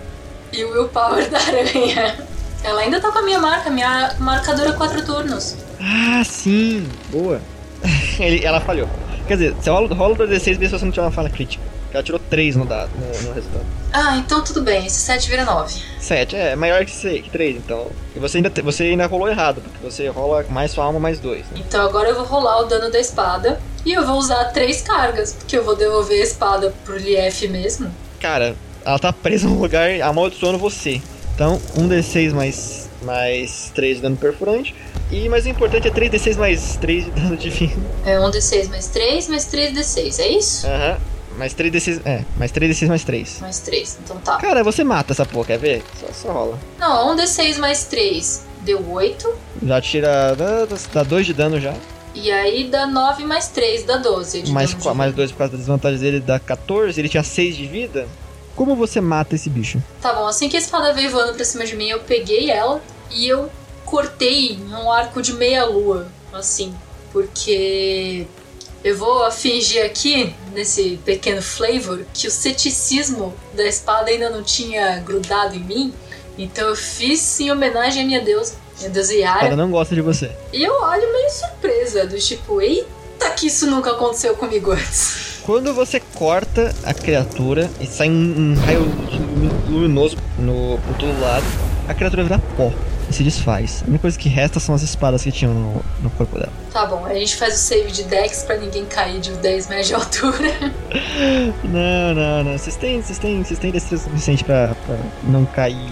e 0.52 0.64
o 0.64 0.72
willpower 0.72 1.30
da 1.30 1.38
aranha. 1.38 2.18
Ela 2.64 2.82
ainda 2.82 3.00
tá 3.00 3.12
com 3.12 3.20
a 3.20 3.22
minha 3.22 3.38
marca, 3.38 3.70
minha 3.70 4.16
marca 4.18 4.56
dura 4.56 4.74
4 4.74 5.06
turnos. 5.06 5.56
Ah, 5.80 6.24
sim! 6.24 6.88
Boa. 7.12 7.40
Ele, 8.20 8.44
ela 8.44 8.60
falhou. 8.60 8.90
Quer 9.28 9.36
dizer, 9.36 9.54
você 9.54 9.70
rola, 9.70 9.94
rola 9.94 10.14
o 10.16 10.18
2d6 10.18 10.58
vê 10.58 10.66
se 10.66 10.72
você 10.72 10.86
não 10.86 10.92
tiver 10.92 11.06
uma 11.06 11.12
falha 11.12 11.30
crítica. 11.30 11.73
Ela 11.94 12.02
tirou 12.02 12.20
3 12.20 12.56
no 12.56 12.66
dado, 12.66 12.90
no, 12.96 13.06
no 13.06 13.34
resultado. 13.34 13.66
Ah, 13.94 14.18
então 14.18 14.44
tudo 14.44 14.64
bem, 14.64 14.88
esse 14.88 15.00
7 15.02 15.30
vira 15.30 15.46
9. 15.46 15.80
7, 16.00 16.36
é 16.36 16.56
maior 16.56 16.84
que 16.84 16.92
6, 16.92 17.26
que 17.26 17.30
3, 17.30 17.58
então. 17.58 17.88
E 18.16 18.20
você 18.20 18.38
ainda, 18.38 18.52
você 18.64 18.84
ainda 18.86 19.06
rolou 19.06 19.30
errado, 19.30 19.62
porque 19.62 19.78
você 19.84 20.08
rola 20.08 20.44
mais 20.50 20.72
sua 20.72 20.86
alma 20.86 21.00
mais 21.00 21.20
2. 21.20 21.40
Né? 21.40 21.46
Então 21.58 21.86
agora 21.86 22.10
eu 22.10 22.16
vou 22.16 22.26
rolar 22.26 22.62
o 22.62 22.66
dano 22.66 22.92
da 22.92 23.00
espada 23.00 23.62
e 23.86 23.94
eu 23.94 24.06
vou 24.06 24.18
usar 24.18 24.46
3 24.46 24.82
cargas, 24.82 25.34
porque 25.34 25.56
eu 25.56 25.64
vou 25.64 25.76
devolver 25.76 26.20
a 26.20 26.24
espada 26.24 26.74
pro 26.84 26.98
Lief 26.98 27.44
mesmo. 27.44 27.94
Cara, 28.20 28.56
ela 28.84 28.98
tá 28.98 29.14
presa 29.14 29.48
no 29.48 29.62
lugar 29.62 29.90
amaldiçoando 30.02 30.58
você. 30.58 31.00
Então, 31.36 31.62
1d6 31.78 32.32
mais, 32.34 32.90
mais 33.04 33.72
3 33.76 33.98
de 33.98 34.02
dano 34.02 34.18
perfurante. 34.18 34.76
E 35.12 35.30
mais 35.30 35.46
importante 35.46 35.88
é 35.88 35.92
3d6 35.92 36.38
mais 36.38 36.76
3 36.78 37.06
de 37.06 37.12
dano 37.12 37.38
divino. 37.38 37.86
É 38.04 38.18
1d6 38.18 38.70
mais 38.70 38.88
3, 38.88 39.28
mais 39.28 39.46
3d6, 39.46 40.20
é 40.20 40.28
isso? 40.30 40.66
Aham. 40.66 40.98
Mais 41.38 41.54
3d6. 41.54 42.02
É, 42.06 42.24
mais 42.38 42.52
3d6 42.52 42.88
mais 42.88 43.04
3. 43.04 43.40
Mais 43.42 43.60
3, 43.60 44.00
então 44.04 44.18
tá. 44.18 44.38
Cara, 44.38 44.64
você 44.64 44.84
mata 44.84 45.14
essa 45.14 45.26
porra, 45.26 45.46
quer 45.48 45.58
ver? 45.60 45.84
Só, 46.00 46.08
só 46.14 46.32
rola. 46.32 46.60
Não, 46.80 47.16
1d6 47.16 47.58
mais 47.58 47.86
3 47.86 48.46
deu 48.62 48.88
8, 48.92 49.34
Já 49.66 49.82
tira. 49.82 50.36
Dá, 50.36 50.68
dá 50.94 51.04
2 51.04 51.26
de 51.26 51.34
dano 51.34 51.60
já. 51.60 51.74
e 52.16 52.32
aí 52.32 52.66
dá 52.70 52.86
9 52.86 53.26
mais 53.26 53.48
3 53.48 53.84
dá 53.84 53.98
12 53.98 54.44
de 54.44 54.52
Mais, 54.52 54.74
dano 54.74 54.96
mais 54.96 55.14
2 55.14 55.32
por 55.32 55.38
causa 55.40 55.54
da 55.54 55.58
desvantagem 55.58 56.00
dele 56.00 56.20
dá 56.20 56.40
14. 56.40 57.00
Ele 57.00 57.10
tinha 57.10 57.24
6 57.24 57.56
de 57.58 57.66
vida. 57.68 58.08
Como 58.56 58.76
você 58.76 59.02
mata 59.02 59.34
esse 59.34 59.50
bicho? 59.50 59.82
Tá 60.00 60.14
bom, 60.14 60.28
assim 60.28 60.48
que 60.48 60.56
a 60.56 60.60
espada 60.60 60.94
veio 60.94 61.10
voando 61.10 61.34
pra 61.34 61.44
cima 61.44 61.66
de 61.66 61.76
mim, 61.76 61.88
eu 61.90 62.00
peguei 62.02 62.52
ela 62.52 62.80
e 63.10 63.28
eu 63.28 63.50
cortei 63.84 64.58
num 64.70 64.92
arco 64.92 65.24
de 65.24 65.34
meia 65.34 65.66
lua, 65.66 66.08
assim, 66.32 66.72
porque 67.12 68.28
eu 68.84 68.98
vou 68.98 69.30
fingir 69.32 69.86
aqui, 69.86 70.34
nesse 70.54 71.00
pequeno 71.06 71.42
flavor, 71.42 72.02
que 72.14 72.28
o 72.28 72.32
ceticismo 72.32 73.34
da 73.54 73.66
espada 73.66 74.10
ainda 74.10 74.30
não 74.30 74.44
tinha 74.44 75.00
grudado 75.00 75.56
em 75.56 75.60
mim, 75.60 75.94
então 76.38 76.68
eu 76.68 76.76
fiz 76.76 77.40
em 77.40 77.52
homenagem 77.52 78.04
à 78.04 78.06
minha 78.06 78.22
deusa, 78.22 78.56
minha 78.80 78.90
deusa 78.90 79.14
Yara, 79.14 79.56
não 79.56 79.70
gosta 79.72 79.94
de 79.96 80.02
você. 80.02 80.32
e 80.52 80.64
eu 80.64 80.74
olho 80.82 81.12
meio 81.14 81.30
surpresa, 81.30 82.06
do 82.06 82.18
tipo, 82.18 82.60
eita 82.62 83.30
que 83.38 83.48
isso 83.48 83.68
nunca 83.68 83.92
aconteceu 83.92 84.36
comigo 84.36 84.72
antes. 84.72 85.34
Quando 85.44 85.74
você 85.74 86.00
corta 86.16 86.74
a 86.84 86.94
criatura 86.94 87.70
e 87.80 87.86
sai 87.86 88.10
um, 88.10 88.54
um 88.54 88.66
raio 88.66 88.80
lumi- 88.82 89.52
luminoso 89.70 90.18
no, 90.40 90.80
por 90.88 90.96
todo 90.98 91.20
lado, 91.20 91.46
a 91.88 91.94
criatura 91.94 92.24
vira 92.24 92.40
pó 92.56 92.72
e 93.14 93.18
se 93.18 93.24
desfaz. 93.24 93.84
A 93.86 93.90
única 93.90 94.02
coisa 94.02 94.18
que 94.18 94.28
resta 94.28 94.60
são 94.60 94.74
as 94.74 94.82
espadas 94.82 95.24
que 95.24 95.32
tinham 95.32 95.54
no, 95.54 95.86
no 96.02 96.10
corpo 96.12 96.38
dela. 96.38 96.52
Tá 96.72 96.86
bom, 96.86 97.06
a 97.06 97.14
gente 97.14 97.36
faz 97.36 97.54
o 97.54 97.58
save 97.58 97.92
de 97.92 98.04
Dex 98.04 98.44
pra 98.44 98.58
ninguém 98.58 98.86
cair 98.86 99.20
de 99.22 99.32
10 99.32 99.70
metros 99.70 99.88
de 99.88 99.94
altura. 99.94 100.74
Não, 101.64 102.14
não, 102.14 102.44
não. 102.44 102.58
Vocês 102.58 102.76
têm, 102.76 103.02
vocês 103.02 103.18
têm, 103.18 103.44
vocês 103.44 103.60
têm 103.60 103.72
destreza 103.72 104.04
suficiente 104.04 104.44
pra, 104.44 104.76
pra 104.86 104.96
não 105.24 105.46
cair. 105.46 105.92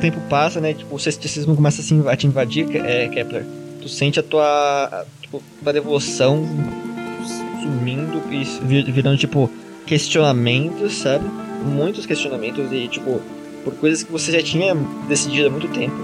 Tempo 0.00 0.18
passa, 0.28 0.60
né? 0.60 0.74
Tipo, 0.74 0.94
o 0.94 0.98
ceticismo 0.98 1.54
começa 1.54 1.82
a, 2.10 2.16
te 2.16 2.26
invadir, 2.26 2.66
é, 2.76 3.08
Kepler. 3.08 3.44
Tu 3.80 3.88
sente 3.88 4.18
a 4.20 4.22
tua, 4.22 4.44
a- 4.44 5.04
tipo, 5.20 5.42
tua 5.62 5.72
devoção 5.72 6.44
sumindo 7.62 8.22
e 8.30 8.44
vi- 8.66 8.90
virando, 8.90 9.16
tipo, 9.18 9.50
questionamentos, 9.86 10.94
sabe? 10.94 11.24
Muitos 11.64 12.06
questionamentos 12.06 12.70
e, 12.72 12.88
tipo, 12.88 13.20
por 13.64 13.74
coisas 13.74 14.02
que 14.02 14.10
você 14.10 14.32
já 14.32 14.42
tinha 14.42 14.74
decidido 15.08 15.48
há 15.48 15.50
muito 15.50 15.68
tempo. 15.68 15.96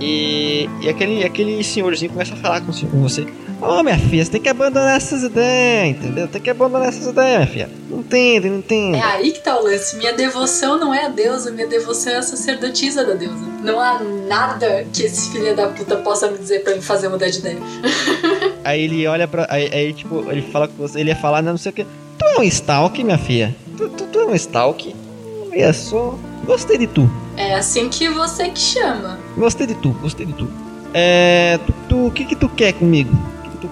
E, 0.00 0.68
e 0.82 0.88
aquele, 0.88 1.24
aquele 1.24 1.62
senhorzinho 1.62 2.10
começa 2.10 2.34
a 2.34 2.36
falar 2.36 2.60
com, 2.60 2.72
com 2.72 3.00
você. 3.00 3.26
Ô, 3.62 3.82
minha 3.82 3.96
filha, 3.98 4.24
você 4.24 4.30
tem 4.32 4.40
que 4.40 4.48
abandonar 4.48 4.96
essas 4.96 5.22
ideias, 5.22 5.96
entendeu? 5.96 6.26
Tem 6.26 6.40
que 6.42 6.50
abandonar 6.50 6.88
essas 6.88 7.06
ideias, 7.06 7.36
minha 7.38 7.46
filha. 7.46 7.70
Não 7.88 8.00
entende, 8.00 8.50
não 8.50 8.58
entende. 8.58 8.98
É 8.98 9.02
aí 9.02 9.30
que 9.30 9.40
tá 9.40 9.56
o 9.56 9.62
lance. 9.62 9.96
Minha 9.96 10.12
devoção 10.12 10.78
não 10.78 10.92
é 10.92 11.06
a 11.06 11.08
deusa, 11.08 11.50
minha 11.52 11.66
devoção 11.68 12.12
é 12.12 12.16
a 12.16 12.22
sacerdotisa 12.22 13.04
da 13.04 13.14
deusa. 13.14 13.44
Não 13.62 13.78
há 13.80 14.00
nada 14.28 14.84
que 14.92 15.04
esse 15.04 15.30
filho 15.30 15.54
da 15.54 15.68
puta 15.68 15.96
possa 15.96 16.28
me 16.28 16.38
dizer 16.38 16.64
pra 16.64 16.74
me 16.74 16.82
fazer 16.82 17.08
mudar 17.08 17.28
de 17.30 17.38
ideia. 17.38 17.58
Aí 18.64 18.82
ele 18.82 19.06
olha 19.06 19.26
pra. 19.28 19.46
Aí, 19.50 19.68
aí, 19.72 19.92
tipo, 19.92 20.24
ele 20.30 20.42
fala 20.42 20.68
com 20.68 20.74
você, 20.76 21.00
ele 21.00 21.10
ia 21.10 21.16
falar, 21.16 21.42
não 21.42 21.56
sei 21.56 21.70
o 21.70 21.72
que. 21.74 21.84
Tu 22.18 22.24
é 22.24 22.38
um 22.38 22.42
stalk, 22.44 23.02
minha 23.02 23.18
filha. 23.18 23.54
Tu, 23.76 23.88
tu, 23.88 24.04
tu 24.06 24.18
é 24.20 24.24
um 24.26 24.34
stalk. 24.34 24.94
Olha 25.52 25.72
só. 25.72 26.16
Gostei 26.44 26.78
de 26.78 26.86
tu. 26.86 27.10
É 27.36 27.54
assim 27.54 27.88
que 27.88 28.08
você 28.08 28.48
que 28.50 28.58
chama. 28.60 29.18
Gostei 29.36 29.66
de 29.66 29.74
tu, 29.74 29.90
gostei 30.00 30.26
de 30.26 30.32
tu. 30.32 30.48
É. 30.94 31.58
Tu, 31.66 31.72
tu- 31.88 32.06
o 32.06 32.10
que 32.10 32.24
que 32.24 32.36
tu 32.36 32.48
quer 32.48 32.72
comigo? 32.72 33.10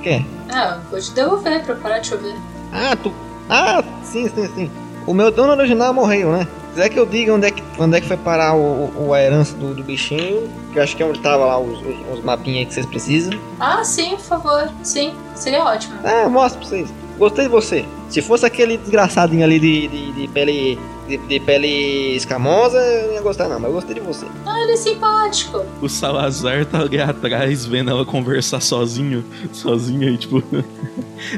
Quer? 0.03 0.25
Ah, 0.53 0.79
vou 0.91 0.99
te 1.01 1.11
devolver 1.13 1.65
pra 1.65 1.75
parar 1.77 1.99
de 1.99 2.09
chover. 2.09 2.35
Ah, 2.73 2.97
tu. 2.97 3.13
Ah, 3.49 3.83
sim, 4.03 4.29
sim, 4.29 4.49
sim. 4.55 4.71
O 5.07 5.13
meu 5.15 5.31
dono 5.31 5.53
original 5.53 5.93
morreu, 5.93 6.33
né? 6.33 6.47
Quiser 6.71 6.89
que 6.89 6.99
eu 7.01 7.05
diga 7.07 7.35
onde 7.35 7.47
é 7.49 7.51
que, 7.51 7.63
onde 7.81 7.97
é 7.97 8.01
que 8.01 8.07
foi 8.07 8.17
parar 8.17 8.55
o, 8.55 9.09
o- 9.09 9.13
a 9.13 9.21
herança 9.21 9.57
do, 9.57 9.75
do 9.75 9.83
bichinho, 9.83 10.49
que 10.73 10.79
eu 10.79 10.83
acho 10.83 10.97
que 10.97 11.03
é 11.03 11.07
onde 11.07 11.19
tava 11.21 11.45
lá 11.45 11.59
os, 11.59 11.81
os, 11.81 12.19
os 12.19 12.25
mapinhas 12.25 12.69
que 12.69 12.75
vocês 12.75 12.87
precisam. 12.87 13.33
Ah, 13.59 13.83
sim, 13.83 14.11
por 14.11 14.21
favor. 14.21 14.71
Sim, 14.85 15.13
seria 15.35 15.65
ótimo. 15.65 15.99
Ah, 16.05 16.29
mostra 16.29 16.61
pra 16.61 16.69
vocês. 16.69 16.89
Gostei 17.21 17.45
de 17.45 17.51
você. 17.51 17.85
Se 18.09 18.23
fosse 18.23 18.47
aquele 18.47 18.79
desgraçadinho 18.79 19.45
ali 19.45 19.61
de, 19.61 19.89
de, 19.89 20.13
de 20.13 20.29
pele. 20.29 20.79
De, 21.07 21.19
de 21.19 21.41
pele 21.41 22.15
escamosa, 22.15 22.79
eu 22.79 23.09
não 23.09 23.15
ia 23.15 23.21
gostar 23.21 23.49
não, 23.49 23.59
mas 23.59 23.69
eu 23.69 23.75
gostei 23.75 23.95
de 23.97 24.01
você. 24.01 24.25
Ah, 24.47 24.63
ele 24.63 24.73
é 24.73 24.77
simpático. 24.77 25.67
O 25.83 25.89
Salazar 25.89 26.65
tá 26.65 26.81
ali 26.81 27.01
atrás 27.01 27.67
vendo 27.67 27.91
ela 27.91 28.07
conversar 28.07 28.61
sozinho, 28.61 29.25
sozinha 29.53 30.09
e 30.09 30.17
tipo. 30.17 30.41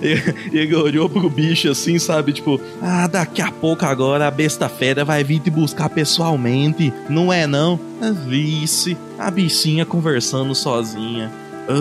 e 0.53 0.57
ele 0.57 0.77
olhou 0.77 1.09
pro 1.09 1.29
bicho 1.31 1.71
assim, 1.71 1.99
sabe? 1.99 2.35
Tipo, 2.35 2.61
ah, 2.83 3.07
daqui 3.07 3.41
a 3.41 3.51
pouco 3.51 3.87
agora 3.87 4.29
a 4.29 4.31
besta 4.31 4.69
fera 4.69 5.07
vai 5.07 5.25
vir 5.25 5.41
te 5.41 5.51
buscar 5.51 5.89
pessoalmente. 5.89 6.93
Não 7.09 7.33
é 7.33 7.47
não? 7.47 7.81
A 8.01 8.13
vice, 8.13 8.97
a 9.19 9.31
bichinha 9.31 9.87
conversando 9.87 10.55
sozinha. 10.55 11.33
Ah, 11.69 11.73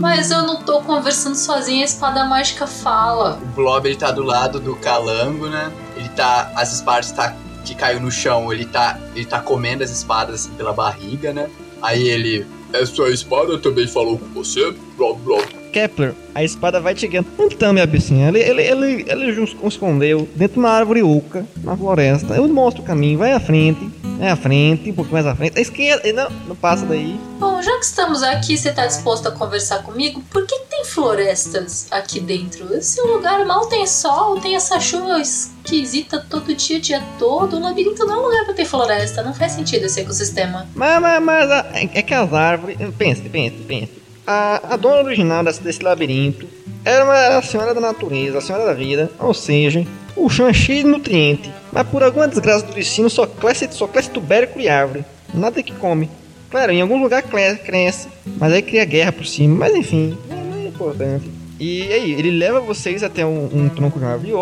Mas 0.00 0.30
eu 0.30 0.42
não 0.42 0.62
tô 0.62 0.80
conversando 0.82 1.34
sozinha, 1.34 1.82
a 1.82 1.84
espada 1.84 2.24
mágica 2.24 2.66
fala. 2.66 3.38
O 3.42 3.46
Blob 3.46 3.86
ele 3.86 3.96
tá 3.96 4.10
do 4.10 4.22
lado 4.22 4.60
do 4.60 4.76
calango, 4.76 5.48
né? 5.48 5.72
Ele 5.96 6.08
tá. 6.10 6.52
As 6.54 6.72
espadas 6.72 7.10
tá, 7.12 7.34
que 7.64 7.74
caiu 7.74 8.00
no 8.00 8.10
chão, 8.10 8.52
ele 8.52 8.66
tá. 8.66 8.98
Ele 9.14 9.24
tá 9.24 9.40
comendo 9.40 9.82
as 9.82 9.90
espadas 9.90 10.34
assim 10.34 10.50
pela 10.52 10.72
barriga, 10.72 11.32
né? 11.32 11.48
Aí 11.82 12.08
ele. 12.08 12.46
Essa 12.72 13.08
espada 13.08 13.58
também 13.58 13.86
falou 13.88 14.18
com 14.18 14.26
você? 14.26 14.72
Blá 14.96 15.12
blá. 15.14 15.59
Kepler, 15.70 16.14
a 16.34 16.44
espada 16.44 16.80
vai 16.80 16.94
te 16.94 17.06
guiando. 17.06 17.28
Então, 17.38 17.72
minha 17.72 17.86
bicinha, 17.86 18.28
ele, 18.28 18.40
ele, 18.40 18.62
ele, 18.62 19.06
ele 19.08 19.44
escondeu 19.64 20.28
dentro 20.34 20.54
de 20.54 20.58
uma 20.58 20.70
árvore 20.70 21.02
oca, 21.02 21.46
na 21.62 21.76
floresta. 21.76 22.34
Eu 22.34 22.46
mostro 22.48 22.82
o 22.82 22.84
caminho, 22.84 23.18
vai 23.18 23.32
à 23.32 23.40
frente, 23.40 23.88
vai 24.18 24.28
à 24.28 24.36
frente, 24.36 24.90
um 24.90 24.94
pouco 24.94 25.12
mais 25.12 25.26
à 25.26 25.34
frente. 25.34 25.58
À 25.58 25.60
esquerda, 25.60 26.12
não, 26.12 26.30
não 26.48 26.56
passa 26.56 26.84
daí. 26.86 27.18
Bom, 27.38 27.60
já 27.62 27.78
que 27.78 27.84
estamos 27.84 28.22
aqui, 28.22 28.56
você 28.56 28.72
tá 28.72 28.86
disposto 28.86 29.28
a 29.28 29.32
conversar 29.32 29.82
comigo? 29.82 30.22
Por 30.30 30.46
que 30.46 30.58
tem 30.70 30.84
florestas 30.84 31.86
aqui 31.90 32.20
dentro? 32.20 32.74
Esse 32.74 33.00
lugar 33.02 33.44
mal 33.44 33.66
tem 33.66 33.86
sol, 33.86 34.40
tem 34.40 34.56
essa 34.56 34.80
chuva 34.80 35.20
esquisita 35.20 36.24
todo 36.28 36.54
dia, 36.54 36.78
o 36.78 36.80
dia 36.80 37.02
todo. 37.18 37.56
O 37.56 37.60
labirinto 37.60 38.04
não 38.04 38.14
é 38.14 38.18
um 38.18 38.22
lugar 38.22 38.44
pra 38.44 38.54
ter 38.54 38.64
floresta, 38.64 39.22
não 39.22 39.34
faz 39.34 39.52
sentido 39.52 39.86
esse 39.86 40.00
ecossistema. 40.00 40.66
Mas, 40.74 41.00
mas, 41.00 41.22
mas 41.22 41.50
é, 41.50 41.90
é 41.94 42.02
que 42.02 42.14
as 42.14 42.32
árvores. 42.32 42.76
Pense, 42.96 43.22
pense, 43.22 43.56
pense. 43.66 43.99
A, 44.26 44.74
a 44.74 44.76
dona 44.76 45.02
original 45.02 45.42
desse, 45.42 45.82
labirinto 45.82 46.46
era 46.84 47.04
uma 47.04 47.38
a 47.38 47.42
senhora 47.42 47.74
da 47.74 47.80
natureza, 47.80 48.38
a 48.38 48.40
senhora 48.40 48.64
da 48.66 48.72
vida. 48.74 49.10
Ou 49.18 49.34
seja, 49.34 49.84
o 50.16 50.28
chão 50.28 50.46
é 50.46 50.52
cheio 50.52 50.84
de 50.84 50.90
nutriente. 50.90 51.50
Mas 51.72 51.86
por 51.88 52.02
alguma 52.02 52.28
desgraça 52.28 52.64
do 52.66 52.72
destino 52.74 53.08
só 53.10 53.26
cresce, 53.26 53.68
só 53.72 53.86
cresce 53.86 54.10
tubérculo 54.10 54.64
e 54.64 54.68
árvore. 54.68 55.04
Nada 55.34 55.62
que 55.62 55.72
come. 55.72 56.08
Claro, 56.50 56.72
em 56.72 56.80
algum 56.80 57.00
lugar 57.00 57.22
cre- 57.22 57.56
cresce, 57.58 58.08
mas 58.38 58.52
aí 58.52 58.62
cria 58.62 58.84
guerra 58.84 59.12
por 59.12 59.24
cima. 59.26 59.54
Mas 59.56 59.74
enfim, 59.74 60.16
não 60.28 60.58
é 60.64 60.66
importante. 60.68 61.30
E 61.60 61.82
aí, 61.92 62.12
ele 62.12 62.30
leva 62.30 62.58
vocês 62.58 63.02
até 63.02 63.24
um, 63.24 63.44
um 63.52 63.68
tronco 63.68 63.98
de 63.98 64.04
uma 64.06 64.12
árvore 64.14 64.32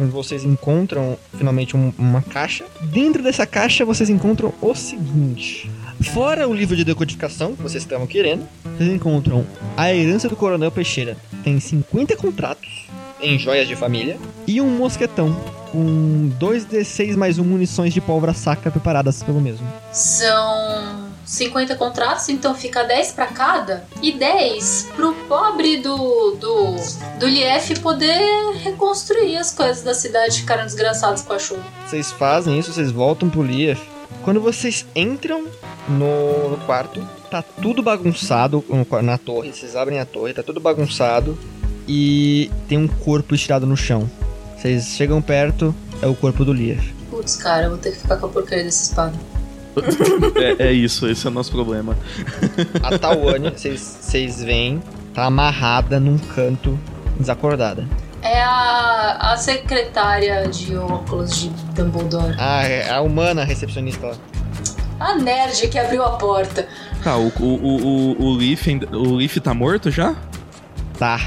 onde 0.00 0.10
vocês 0.12 0.44
encontram 0.44 1.18
finalmente 1.36 1.76
um- 1.76 1.92
uma 1.98 2.22
caixa. 2.22 2.64
Dentro 2.80 3.22
dessa 3.22 3.44
caixa 3.44 3.84
vocês 3.84 4.08
encontram 4.08 4.54
o 4.62 4.74
seguinte: 4.74 5.68
fora 6.04 6.48
o 6.48 6.54
livro 6.54 6.76
de 6.76 6.84
decodificação 6.84 7.54
que 7.54 7.62
vocês 7.62 7.82
estavam 7.82 8.06
querendo, 8.06 8.46
vocês 8.76 8.90
encontram 8.90 9.46
a 9.76 9.92
herança 9.92 10.28
do 10.28 10.36
Coronel 10.36 10.70
Peixeira. 10.70 11.16
Tem 11.42 11.58
50 11.58 12.16
contratos 12.16 12.88
em 13.22 13.38
joias 13.38 13.68
de 13.68 13.76
família 13.76 14.18
e 14.46 14.60
um 14.60 14.68
mosquetão 14.68 15.34
com 15.70 16.30
2d6 16.38 17.16
mais 17.16 17.38
1 17.38 17.44
munições 17.44 17.92
de 17.94 18.00
pólvora 18.00 18.34
sacra 18.34 18.70
preparadas 18.70 19.22
pelo 19.22 19.40
mesmo. 19.40 19.66
São 19.92 21.10
50 21.24 21.76
contratos, 21.76 22.28
então 22.28 22.54
fica 22.54 22.82
10 22.82 23.12
pra 23.12 23.26
cada. 23.26 23.84
E 24.02 24.12
10 24.12 24.88
pro 24.96 25.14
pobre 25.28 25.76
do, 25.78 26.32
do, 26.40 26.76
do 27.18 27.26
Lief 27.26 27.78
poder 27.80 28.56
reconstruir 28.62 29.36
as 29.36 29.52
coisas 29.52 29.82
da 29.82 29.94
cidade 29.94 30.34
que 30.34 30.40
ficaram 30.40 30.64
desgraçadas 30.64 31.22
com 31.22 31.32
a 31.32 31.38
chuva. 31.38 31.62
Vocês 31.86 32.10
fazem 32.10 32.58
isso, 32.58 32.72
vocês 32.72 32.90
voltam 32.90 33.30
pro 33.30 33.42
Lief. 33.42 33.80
Quando 34.22 34.40
vocês 34.40 34.86
entram 34.94 35.46
no, 35.88 36.50
no 36.50 36.56
quarto, 36.66 37.00
tá 37.30 37.42
tudo 37.42 37.82
bagunçado 37.82 38.64
na 39.02 39.16
torre. 39.16 39.52
Vocês 39.52 39.74
abrem 39.74 39.98
a 39.98 40.04
torre, 40.04 40.34
tá 40.34 40.42
tudo 40.42 40.60
bagunçado. 40.60 41.38
E 41.88 42.50
tem 42.68 42.78
um 42.78 42.86
corpo 42.86 43.34
estirado 43.34 43.66
no 43.66 43.76
chão. 43.76 44.08
Vocês 44.56 44.88
chegam 44.88 45.22
perto, 45.22 45.74
é 46.02 46.06
o 46.06 46.14
corpo 46.14 46.44
do 46.44 46.52
Lief. 46.52 46.92
Putz, 47.10 47.36
cara, 47.36 47.64
eu 47.64 47.70
vou 47.70 47.78
ter 47.78 47.92
que 47.92 47.98
ficar 47.98 48.16
com 48.18 48.26
a 48.26 48.28
porcaria 48.28 48.64
dessa 48.64 48.90
espada. 48.90 49.18
é, 50.36 50.68
é 50.68 50.72
isso, 50.72 51.08
esse 51.08 51.26
é 51.26 51.30
o 51.30 51.32
nosso 51.32 51.50
problema. 51.50 51.96
A 52.82 52.98
Tawane, 52.98 53.50
vocês 53.50 53.98
vocês 54.00 54.42
veem, 54.42 54.82
tá 55.14 55.24
amarrada 55.24 55.98
num 55.98 56.18
canto, 56.18 56.78
desacordada. 57.18 57.86
É 58.22 58.42
a, 58.42 59.32
a 59.32 59.36
secretária 59.36 60.46
de 60.48 60.76
óculos 60.76 61.40
de 61.40 61.48
Dumbledore. 61.74 62.34
Ah, 62.38 62.62
é 62.62 62.90
a 62.90 63.00
humana 63.00 63.44
recepcionista 63.44 64.08
lá. 64.08 64.14
A 64.98 65.14
nerd 65.14 65.68
que 65.68 65.78
abriu 65.78 66.04
a 66.04 66.10
porta. 66.18 66.68
Tá, 67.02 67.16
o, 67.16 67.28
o, 67.40 67.44
o, 67.44 67.86
o, 67.86 68.22
o 68.22 68.36
Leaf, 68.36 68.66
o 68.92 69.14
Leaf 69.14 69.38
tá 69.38 69.54
morto 69.54 69.90
já? 69.90 70.14
Tá. 70.98 71.18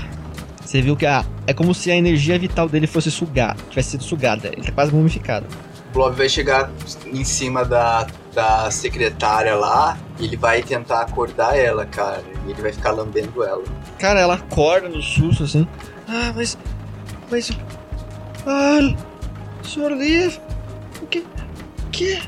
Você 0.64 0.82
viu 0.82 0.96
que 0.96 1.06
a, 1.08 1.26
é 1.48 1.54
como 1.54 1.74
se 1.74 1.90
a 1.92 1.96
energia 1.96 2.38
vital 2.38 2.70
dele 2.70 2.86
fosse 2.86 3.10
sugar, 3.10 3.56
tivesse 3.70 3.92
sido 3.92 4.04
sugada. 4.04 4.50
Ele 4.50 4.62
tá 4.62 4.72
quase 4.72 4.94
mumificado. 4.94 5.48
O 5.90 5.94
Blob 5.94 6.16
vai 6.16 6.30
chegar 6.30 6.72
em 7.12 7.24
cima 7.24 7.66
da, 7.66 8.08
da 8.34 8.70
secretária 8.72 9.56
lá 9.56 9.98
e 10.20 10.26
ele 10.26 10.38
vai 10.38 10.62
tentar 10.64 11.02
acordar 11.02 11.58
ela, 11.58 11.86
cara. 11.86 12.24
E 12.48 12.52
ele 12.52 12.62
vai 12.62 12.72
ficar 12.72 12.92
lambendo 12.92 13.44
ela. 13.44 13.64
Cara, 14.00 14.20
ela 14.20 14.36
acorda 14.36 14.90
no 14.90 15.02
susto 15.02 15.44
assim. 15.44 15.68
Ah, 16.08 16.32
mas. 16.36 16.58
Mas. 17.34 17.50
Ah, 18.46 18.96
senhor 19.64 19.92
Leaf, 19.92 20.40
o 21.02 21.08
que. 21.08 21.20
O 21.20 21.90
que? 21.92 22.22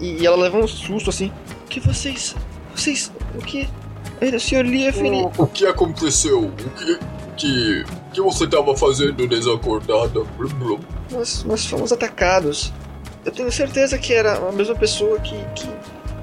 E, 0.00 0.16
e 0.20 0.26
ela 0.26 0.36
leva 0.36 0.58
um 0.58 0.66
susto 0.66 1.08
assim. 1.10 1.30
O 1.64 1.68
que 1.68 1.78
vocês. 1.78 2.34
Vocês. 2.74 3.12
O 3.36 3.38
que? 3.38 3.68
O 4.20 4.40
senhor 4.40 4.64
Leaf, 4.64 4.98
ele. 4.98 5.22
O, 5.22 5.44
o 5.44 5.46
que 5.46 5.64
aconteceu? 5.66 6.46
O 6.46 6.52
que. 6.52 6.98
Que. 7.36 7.84
que 8.12 8.20
você 8.20 8.44
tava 8.48 8.76
fazendo 8.76 9.24
desacordada? 9.28 10.24
Blum, 10.36 10.48
blum. 10.48 10.80
Nós, 11.12 11.44
nós 11.44 11.64
fomos 11.64 11.92
atacados. 11.92 12.72
Eu 13.24 13.30
tenho 13.30 13.52
certeza 13.52 13.96
que 13.98 14.12
era 14.12 14.48
a 14.48 14.50
mesma 14.50 14.74
pessoa 14.74 15.20
que. 15.20 15.36
que, 15.54 15.68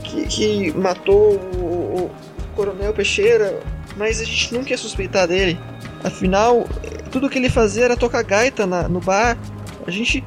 que, 0.04 0.28
que 0.28 0.78
matou 0.78 1.40
o, 1.56 2.06
o 2.06 2.12
Coronel 2.58 2.92
Peixeira, 2.92 3.58
mas 3.96 4.20
a 4.20 4.26
gente 4.26 4.54
nunca 4.54 4.72
ia 4.72 4.78
suspeitar 4.78 5.30
dele. 5.30 5.58
Afinal, 6.04 6.66
tudo 7.10 7.30
que 7.30 7.38
ele 7.38 7.50
fazia 7.50 7.86
era 7.86 7.98
tocar 7.98 8.24
gaita 8.24 8.66
na- 8.66 8.88
no 8.88 9.00
bar. 9.00 9.38
A 9.86 9.92
gente. 9.92 10.24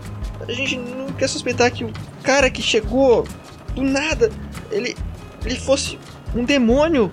A 0.49 0.53
gente 0.53 0.77
não 0.77 1.07
quer 1.13 1.29
suspeitar 1.29 1.71
que 1.71 1.85
o 1.85 1.93
cara 2.23 2.51
que 2.51 2.61
chegou 2.63 3.27
do 3.75 3.83
nada, 3.83 4.31
ele. 4.71 4.97
ele 5.45 5.59
fosse 5.59 5.99
um 6.35 6.45
demônio. 6.45 7.11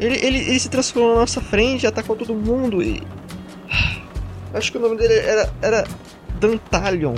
Ele, 0.00 0.16
ele, 0.16 0.38
ele 0.38 0.58
se 0.58 0.68
transformou 0.68 1.14
na 1.14 1.20
nossa 1.20 1.40
frente, 1.40 1.86
atacou 1.86 2.16
todo 2.16 2.34
mundo 2.34 2.82
e. 2.82 3.02
Acho 4.52 4.72
que 4.72 4.78
o 4.78 4.80
nome 4.80 4.96
dele 4.96 5.14
era. 5.14 5.52
era 5.62 5.84
Dantalion. 6.40 7.14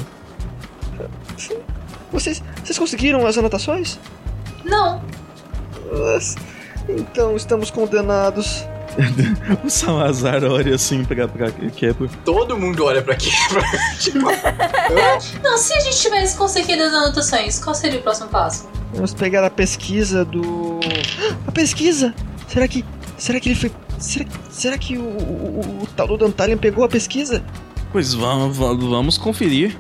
Vocês. 2.12 2.42
Vocês 2.64 2.78
conseguiram 2.78 3.26
as 3.26 3.36
anotações? 3.38 3.98
Não. 4.64 5.02
Então 6.88 7.36
estamos 7.36 7.70
condenados. 7.70 8.64
o 9.64 9.70
Salazar 9.70 10.42
olha 10.44 10.74
assim 10.74 11.04
pra, 11.04 11.26
pra 11.28 11.50
quebra. 11.50 12.08
Todo 12.24 12.56
mundo 12.56 12.84
olha 12.84 13.02
pra 13.02 13.14
quebra. 13.16 13.62
tipo, 14.00 14.18
Não, 15.42 15.58
se 15.58 15.72
a 15.74 15.80
gente 15.80 15.98
tivesse 16.00 16.36
conseguido 16.36 16.82
as 16.82 16.92
anotações, 16.92 17.58
qual 17.62 17.74
seria 17.74 17.98
o 17.98 18.02
próximo 18.02 18.28
passo? 18.28 18.68
Vamos 18.94 19.12
pegar 19.14 19.44
a 19.44 19.50
pesquisa 19.50 20.24
do. 20.24 20.80
A 21.46 21.52
pesquisa! 21.52 22.14
Será 22.48 22.66
que. 22.68 22.84
Será 23.18 23.40
que 23.40 23.48
ele 23.50 23.56
foi. 23.56 23.72
Será, 23.98 24.26
será 24.50 24.78
que 24.78 24.96
o, 24.98 25.02
o, 25.02 25.60
o- 25.80 25.82
o 25.82 25.86
tal 25.96 26.06
do 26.06 26.16
Dantalion 26.16 26.56
pegou 26.58 26.84
a 26.84 26.88
pesquisa? 26.88 27.42
Pois 27.92 28.12
vamos, 28.14 28.56
vamos 28.56 29.18
conferir. 29.18 29.76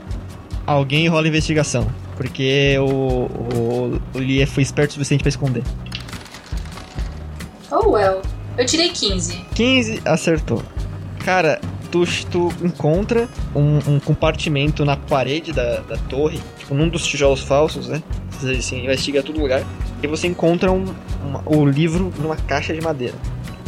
Alguém 0.66 1.06
rola 1.08 1.26
a 1.26 1.28
investigação. 1.28 1.86
Porque 2.16 2.76
o. 2.78 2.84
O, 2.84 4.00
o 4.14 4.18
Lie 4.18 4.44
foi 4.46 4.62
esperto 4.62 4.90
o 4.90 4.94
suficiente 4.94 5.22
pra 5.22 5.28
esconder. 5.28 5.62
Oh, 7.70 7.90
well. 7.90 8.22
Eu 8.56 8.64
tirei 8.66 8.90
15. 8.90 9.44
15 9.54 10.02
acertou. 10.04 10.62
Cara, 11.24 11.60
tu, 11.90 12.04
tu 12.30 12.52
encontra 12.62 13.28
um, 13.54 13.78
um 13.94 14.00
compartimento 14.00 14.84
na 14.84 14.96
parede 14.96 15.52
da, 15.52 15.80
da 15.80 15.96
torre, 15.96 16.40
tipo, 16.58 16.74
num 16.74 16.88
dos 16.88 17.06
tijolos 17.06 17.40
falsos, 17.40 17.88
né? 17.88 18.02
Você 18.30 18.52
assim, 18.52 18.84
investiga 18.84 19.22
todo 19.22 19.38
lugar. 19.40 19.62
E 20.02 20.06
você 20.06 20.26
encontra 20.26 20.70
um, 20.70 20.84
uma- 21.24 21.42
o 21.46 21.64
livro 21.66 22.12
numa 22.18 22.36
caixa 22.36 22.72
de 22.74 22.80
madeira. 22.80 23.14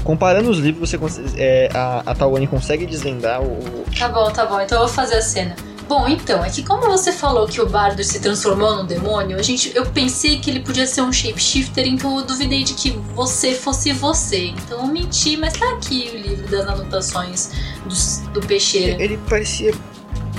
Comparando 0.05 0.49
os 0.51 0.59
livros, 0.59 0.91
você 0.91 1.21
é, 1.37 1.69
a, 1.75 2.03
a 2.07 2.15
Tawane 2.15 2.47
consegue 2.47 2.87
desvendar 2.87 3.43
o- 3.43 3.85
Tá 3.99 4.09
bom, 4.09 4.31
tá 4.31 4.47
bom. 4.47 4.61
Então 4.61 4.79
eu 4.81 4.87
vou 4.87 4.95
fazer 4.95 5.17
a 5.17 5.23
cena. 5.23 5.57
Bom, 5.89 6.07
então, 6.07 6.45
é 6.45 6.51
que 6.51 6.63
como 6.63 6.83
você 6.83 7.11
falou 7.11 7.49
que 7.49 7.63
o 7.63 7.67
bardo 7.67 8.05
se 8.05 8.21
transformou 8.21 8.77
num 8.77 8.85
demônio, 8.85 9.39
a 9.39 9.43
gente, 9.43 9.75
eu 9.75 9.87
pensei 9.87 10.39
que 10.39 10.51
ele 10.51 10.61
podia 10.61 10.87
ser 10.87 11.01
um 11.01 11.11
shapeshifter, 11.11 11.87
então 11.87 12.19
eu 12.19 12.27
duvidei 12.27 12.63
de 12.63 12.75
que 12.75 12.91
você 13.15 13.55
fosse 13.55 13.91
você. 13.95 14.49
Então 14.49 14.83
eu 14.83 14.87
menti, 14.87 15.39
mas 15.39 15.55
tá 15.55 15.67
aqui 15.73 16.11
o 16.13 16.19
livro 16.19 16.47
das 16.49 16.69
anotações 16.69 17.53
do, 17.87 18.33
do 18.35 18.47
peixeiro. 18.47 19.01
Ele 19.01 19.19
parecia. 19.31 19.73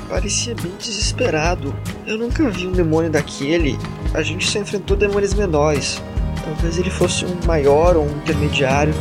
parecia 0.08 0.54
bem 0.54 0.72
desesperado. 0.78 1.76
Eu 2.06 2.20
nunca 2.20 2.48
vi 2.48 2.68
um 2.68 2.72
demônio 2.72 3.10
daquele. 3.10 3.76
A 4.14 4.22
gente 4.22 4.48
só 4.48 4.60
enfrentou 4.60 4.96
demônios 4.96 5.34
menores. 5.34 6.00
Talvez 6.44 6.78
ele 6.78 6.92
fosse 6.92 7.26
um 7.26 7.48
maior 7.48 7.98
ou 7.98 8.04
um 8.04 8.18
intermediário. 8.18 8.94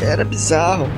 Era 0.00 0.24
bizarro. 0.24 0.88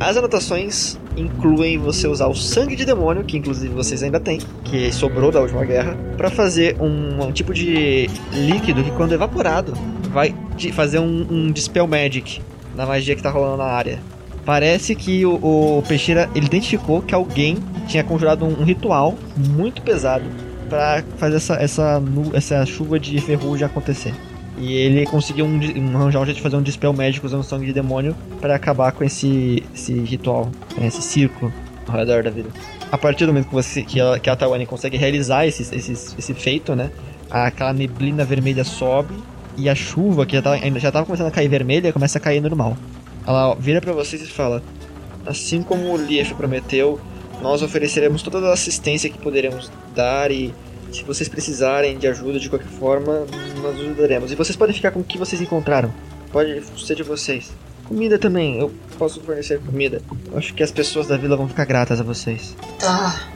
As 0.00 0.16
anotações 0.16 0.98
incluem 1.16 1.78
você 1.78 2.06
usar 2.06 2.26
o 2.26 2.34
sangue 2.34 2.76
de 2.76 2.84
demônio, 2.84 3.24
que 3.24 3.36
inclusive 3.36 3.72
vocês 3.72 4.02
ainda 4.02 4.20
têm, 4.20 4.40
que 4.64 4.92
sobrou 4.92 5.30
da 5.30 5.40
última 5.40 5.64
guerra, 5.64 5.96
pra 6.16 6.30
fazer 6.30 6.76
um, 6.80 7.24
um 7.24 7.32
tipo 7.32 7.52
de 7.52 8.08
líquido 8.32 8.82
que 8.82 8.90
quando 8.92 9.12
evaporado 9.12 9.74
vai 10.10 10.34
fazer 10.72 10.98
um, 10.98 11.26
um 11.30 11.52
dispel 11.52 11.86
magic 11.86 12.40
na 12.74 12.86
magia 12.86 13.14
que 13.14 13.22
tá 13.22 13.30
rolando 13.30 13.58
na 13.58 13.64
área. 13.64 13.98
Parece 14.44 14.94
que 14.94 15.24
o, 15.24 15.78
o 15.78 15.82
Peixeira 15.88 16.28
ele 16.34 16.46
identificou 16.46 17.00
que 17.00 17.14
alguém 17.14 17.56
tinha 17.86 18.04
conjurado 18.04 18.44
um, 18.44 18.60
um 18.60 18.64
ritual 18.64 19.14
muito 19.36 19.80
pesado 19.82 20.24
pra 20.68 21.02
fazer 21.16 21.36
essa, 21.36 21.54
essa, 21.54 22.02
essa 22.34 22.66
chuva 22.66 22.98
de 22.98 23.18
ferrugem 23.20 23.66
acontecer. 23.66 24.14
E 24.56 24.72
ele 24.72 25.04
conseguiu 25.06 25.46
um, 25.46 25.58
um 25.58 25.96
arranjar 25.96 26.20
um 26.20 26.24
jeito 26.24 26.36
de 26.36 26.42
fazer 26.42 26.56
um 26.56 26.62
dispel 26.62 26.92
médico 26.92 27.26
usando 27.26 27.42
sangue 27.42 27.66
de 27.66 27.72
demônio 27.72 28.14
pra 28.40 28.54
acabar 28.54 28.92
com 28.92 29.02
esse, 29.02 29.62
esse 29.74 29.92
ritual, 29.92 30.50
esse 30.80 31.02
círculo 31.02 31.52
ao 31.88 31.96
redor 31.96 32.22
da 32.22 32.30
vida. 32.30 32.48
A 32.90 32.96
partir 32.96 33.26
do 33.26 33.32
momento 33.32 33.48
que, 33.48 33.54
você, 33.54 33.82
que, 33.82 33.98
ela, 33.98 34.18
que 34.18 34.30
a 34.30 34.36
Tawane 34.36 34.66
consegue 34.66 34.96
realizar 34.96 35.46
esse, 35.46 35.62
esse, 35.74 35.92
esse 35.92 36.34
feito, 36.34 36.74
né? 36.76 36.90
Aquela 37.30 37.72
neblina 37.72 38.24
vermelha 38.24 38.62
sobe 38.62 39.14
e 39.56 39.68
a 39.68 39.74
chuva, 39.74 40.24
que 40.24 40.36
já 40.36 40.42
tava, 40.42 40.56
ainda 40.56 40.78
já 40.78 40.92
tava 40.92 41.06
começando 41.06 41.28
a 41.28 41.30
cair 41.30 41.48
vermelha, 41.48 41.92
começa 41.92 42.18
a 42.18 42.20
cair 42.20 42.40
normal. 42.40 42.76
Ela 43.26 43.54
vira 43.54 43.80
pra 43.80 43.92
vocês 43.92 44.22
e 44.22 44.26
fala: 44.26 44.62
Assim 45.26 45.62
como 45.62 45.92
o 45.92 45.96
Lief 45.96 46.32
prometeu, 46.34 47.00
nós 47.42 47.62
ofereceremos 47.62 48.22
toda 48.22 48.38
a 48.48 48.52
assistência 48.52 49.10
que 49.10 49.18
poderemos 49.18 49.70
dar 49.94 50.30
e 50.30 50.54
se 50.94 51.04
vocês 51.04 51.28
precisarem 51.28 51.98
de 51.98 52.06
ajuda 52.06 52.38
de 52.38 52.48
qualquer 52.48 52.68
forma, 52.68 53.26
nós 53.62 53.78
ajudaremos. 53.78 54.32
E 54.32 54.34
vocês 54.34 54.56
podem 54.56 54.74
ficar 54.74 54.90
com 54.90 55.00
o 55.00 55.04
que 55.04 55.18
vocês 55.18 55.40
encontraram. 55.40 55.92
Pode 56.30 56.62
ser 56.78 56.94
de 56.94 57.02
vocês. 57.02 57.52
Comida 57.84 58.18
também, 58.18 58.58
eu 58.58 58.72
posso 58.98 59.20
fornecer 59.20 59.60
comida. 59.60 60.00
Acho 60.34 60.54
que 60.54 60.62
as 60.62 60.70
pessoas 60.70 61.06
da 61.06 61.16
vila 61.16 61.36
vão 61.36 61.48
ficar 61.48 61.64
gratas 61.64 62.00
a 62.00 62.02
vocês. 62.02 62.56
Tá. 62.78 63.28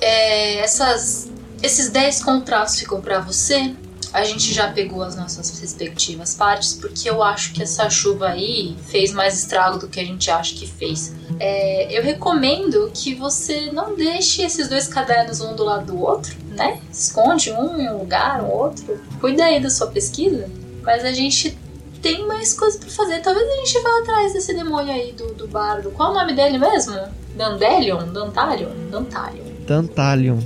É, 0.00 0.60
essas, 0.60 1.30
esses 1.62 1.90
10 1.90 2.22
contratos 2.22 2.78
ficam 2.78 3.00
pra 3.00 3.20
você. 3.20 3.74
A 4.12 4.24
gente 4.24 4.52
já 4.52 4.72
pegou 4.72 5.02
as 5.02 5.14
nossas 5.14 5.60
respectivas 5.60 6.34
partes, 6.34 6.74
porque 6.74 7.08
eu 7.08 7.22
acho 7.22 7.52
que 7.52 7.62
essa 7.62 7.88
chuva 7.88 8.28
aí 8.28 8.76
fez 8.88 9.12
mais 9.12 9.38
estrago 9.38 9.78
do 9.78 9.88
que 9.88 10.00
a 10.00 10.04
gente 10.04 10.30
acha 10.30 10.54
que 10.54 10.66
fez. 10.66 11.14
É, 11.38 11.96
eu 11.96 12.02
recomendo 12.02 12.90
que 12.92 13.14
você 13.14 13.70
não 13.72 13.94
deixe 13.94 14.42
esses 14.42 14.68
dois 14.68 14.88
cadernos 14.88 15.40
um 15.40 15.54
do 15.54 15.64
lado 15.64 15.86
do 15.86 16.00
outro, 16.00 16.34
né? 16.50 16.80
Esconde 16.92 17.52
um 17.52 17.78
em 17.80 17.88
um 17.88 17.98
lugar, 17.98 18.42
um 18.42 18.50
outro. 18.50 19.00
Cuida 19.20 19.44
aí 19.44 19.60
da 19.60 19.70
sua 19.70 19.86
pesquisa. 19.86 20.50
Mas 20.82 21.04
a 21.04 21.12
gente 21.12 21.56
tem 22.02 22.26
mais 22.26 22.52
coisas 22.52 22.80
pra 22.80 22.90
fazer. 22.90 23.20
Talvez 23.20 23.46
a 23.46 23.56
gente 23.56 23.80
vá 23.80 23.98
atrás 24.00 24.32
desse 24.32 24.54
demônio 24.54 24.92
aí 24.92 25.12
do, 25.12 25.34
do 25.34 25.46
bardo. 25.46 25.90
Qual 25.92 26.10
o 26.10 26.14
nome 26.14 26.34
dele 26.34 26.58
mesmo? 26.58 26.96
Dandelion? 27.36 28.12
Dantalion? 28.12 28.70
Dantalion. 28.90 29.44
Dantalion. 29.66 30.38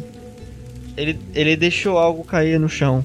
Ele, 0.97 1.19
ele 1.35 1.57
deixou 1.57 1.99
algo 1.99 2.23
cair 2.25 2.59
no 2.59 2.69
chão. 2.69 3.05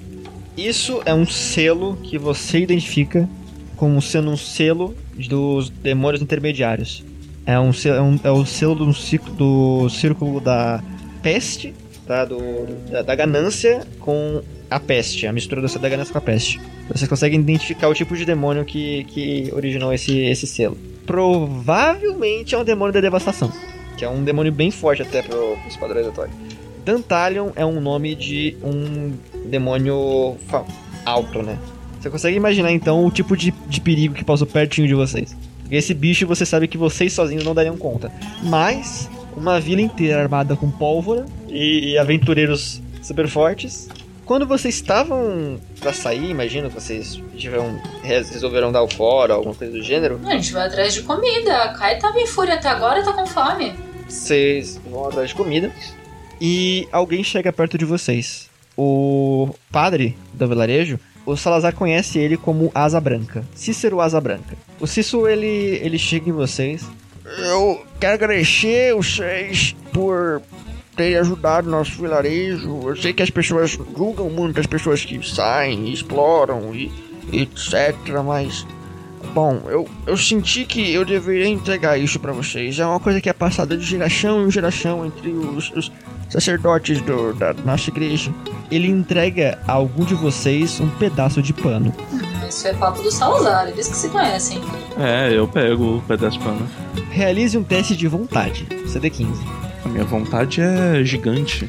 Isso 0.57 1.01
é 1.05 1.13
um 1.13 1.25
selo 1.25 1.97
que 2.03 2.17
você 2.17 2.59
identifica 2.59 3.27
como 3.75 4.01
sendo 4.01 4.31
um 4.31 4.37
selo 4.37 4.93
dos 5.15 5.69
demônios 5.69 6.21
intermediários. 6.21 7.03
É, 7.45 7.57
um, 7.57 7.71
é, 7.71 8.01
um, 8.01 8.19
é 8.23 8.29
o 8.29 8.45
selo 8.45 8.75
do 8.75 8.93
círculo, 8.93 9.35
do 9.35 9.89
círculo 9.89 10.39
da 10.41 10.83
peste, 11.23 11.73
tá? 12.05 12.25
Do, 12.25 12.39
da, 12.91 13.01
da 13.01 13.15
ganância 13.15 13.87
com 13.99 14.41
a 14.69 14.79
peste, 14.79 15.25
a 15.25 15.33
mistura 15.33 15.61
da, 15.61 15.67
da 15.67 15.89
ganância 15.89 16.11
com 16.11 16.17
a 16.17 16.21
peste. 16.21 16.59
Vocês 16.89 17.09
conseguem 17.09 17.39
identificar 17.39 17.87
o 17.87 17.93
tipo 17.93 18.15
de 18.15 18.25
demônio 18.25 18.65
que, 18.65 19.05
que 19.05 19.49
originou 19.53 19.93
esse, 19.93 20.19
esse 20.19 20.45
selo. 20.45 20.77
Provavelmente 21.05 22.53
é 22.53 22.57
um 22.57 22.63
demônio 22.63 22.93
da 22.93 23.01
devastação, 23.01 23.51
que 23.97 24.03
é 24.03 24.09
um 24.09 24.23
demônio 24.23 24.51
bem 24.51 24.69
forte 24.69 25.01
até 25.01 25.21
pro, 25.21 25.57
pros 25.57 25.77
padrões 25.77 26.05
atuais. 26.05 26.31
Dantalion 26.83 27.49
é 27.55 27.65
um 27.65 27.79
nome 27.79 28.13
de 28.15 28.57
um 28.63 29.13
demônio 29.45 30.37
alto, 31.05 31.41
né? 31.41 31.57
Você 31.99 32.09
consegue 32.09 32.37
imaginar 32.37 32.71
então 32.71 33.05
o 33.05 33.11
tipo 33.11 33.35
de, 33.35 33.51
de 33.67 33.81
perigo 33.81 34.13
que 34.13 34.23
passou 34.23 34.47
pertinho 34.47 34.87
de 34.87 34.93
vocês. 34.93 35.35
Porque 35.61 35.75
esse 35.75 35.93
bicho 35.93 36.25
você 36.25 36.45
sabe 36.45 36.67
que 36.67 36.77
vocês 36.77 37.11
sozinhos 37.13 37.43
não 37.43 37.53
dariam 37.53 37.77
conta. 37.77 38.11
Mas 38.43 39.09
uma 39.35 39.59
vila 39.59 39.81
inteira 39.81 40.21
armada 40.21 40.55
com 40.55 40.69
pólvora 40.71 41.25
e, 41.47 41.91
e 41.91 41.97
aventureiros 41.97 42.81
super 43.01 43.27
fortes. 43.27 43.87
Quando 44.25 44.45
vocês 44.45 44.75
estavam 44.75 45.59
pra 45.79 45.91
sair, 45.91 46.29
imagino 46.29 46.69
que 46.69 46.75
vocês 46.75 47.19
tiveram, 47.35 47.79
res- 48.03 48.29
resolveram 48.29 48.71
dar 48.71 48.83
o 48.83 48.87
fora, 48.87 49.33
alguma 49.33 49.55
coisa 49.55 49.73
do 49.73 49.81
gênero. 49.83 50.19
A 50.25 50.31
gente 50.35 50.53
vai 50.53 50.67
atrás 50.67 50.93
de 50.93 51.01
comida. 51.01 51.55
A 51.63 51.73
Kai 51.73 51.97
tava 51.97 52.19
em 52.19 52.27
fúria 52.27 52.53
até 52.53 52.69
agora 52.69 52.99
e 52.99 53.03
tá 53.03 53.11
com 53.11 53.25
fome. 53.25 53.73
Vocês 54.07 54.79
vão 54.89 55.05
atrás 55.07 55.29
de 55.29 55.35
comida 55.35 55.71
e 56.39 56.87
alguém 56.91 57.23
chega 57.23 57.51
perto 57.51 57.77
de 57.77 57.85
vocês. 57.85 58.48
O 58.81 59.53
padre 59.69 60.15
do 60.33 60.47
vilarejo, 60.47 60.97
o 61.25 61.35
Salazar 61.35 61.75
conhece 61.75 62.17
ele 62.17 62.37
como 62.37 62.71
Asa 62.73 62.97
Branca, 63.01 63.43
Cícero 63.53 63.99
Asa 63.99 64.21
Branca. 64.21 64.55
O 64.79 64.87
Cícero 64.87 65.27
ele, 65.27 65.77
ele 65.83 65.99
chega 65.99 66.29
em 66.29 66.31
vocês. 66.31 66.85
Eu 67.25 67.85
quero 67.99 68.13
agradecer 68.13 68.95
vocês 68.95 69.75
por 69.91 70.41
terem 70.95 71.17
ajudado 71.17 71.69
nosso 71.69 72.01
vilarejo. 72.01 72.87
Eu 72.87 72.95
sei 72.95 73.11
que 73.11 73.21
as 73.21 73.29
pessoas 73.29 73.71
julgam 73.71 74.29
muito 74.29 74.61
as 74.61 74.65
pessoas 74.65 75.03
que 75.03 75.21
saem, 75.27 75.91
exploram 75.91 76.73
e 76.73 76.89
etc, 77.33 77.93
mas 78.25 78.65
Bom, 79.33 79.61
eu, 79.67 79.87
eu 80.07 80.15
senti 80.15 80.63
que 80.63 80.93
eu 80.93 81.03
deveria 81.03 81.47
entregar 81.47 81.99
isso 81.99 82.17
pra 82.17 82.31
vocês. 82.31 82.79
É 82.79 82.85
uma 82.85 82.99
coisa 82.99 83.19
que 83.19 83.29
é 83.29 83.33
passada 83.33 83.75
de 83.75 83.83
geração 83.83 84.47
em 84.47 84.49
geração 84.49 85.05
entre 85.05 85.29
os, 85.31 85.69
os 85.71 85.91
sacerdotes 86.29 87.01
do- 87.01 87.33
da 87.33 87.53
nossa 87.65 87.89
igreja. 87.89 88.31
Ele 88.71 88.87
entrega 88.87 89.57
a 89.67 89.73
algum 89.73 90.05
de 90.05 90.13
vocês 90.15 90.79
um 90.79 90.87
pedaço 90.89 91.41
de 91.41 91.51
pano. 91.53 91.93
Isso 92.47 92.67
é 92.67 92.73
papo 92.73 93.01
do 93.01 93.11
Salazar, 93.11 93.67
eles 93.67 93.87
que 93.87 93.95
se 93.95 94.09
conhecem. 94.09 94.61
É, 94.97 95.31
eu 95.35 95.47
pego 95.47 95.97
o 95.97 96.01
pedaço 96.01 96.37
de 96.37 96.43
pano. 96.45 96.67
Realize 97.11 97.57
um 97.57 97.63
teste 97.63 97.95
de 97.95 98.07
vontade, 98.07 98.67
CD15. 98.87 99.27
A 99.85 99.89
minha 99.89 100.03
vontade 100.03 100.61
é 100.61 101.03
gigante. 101.03 101.67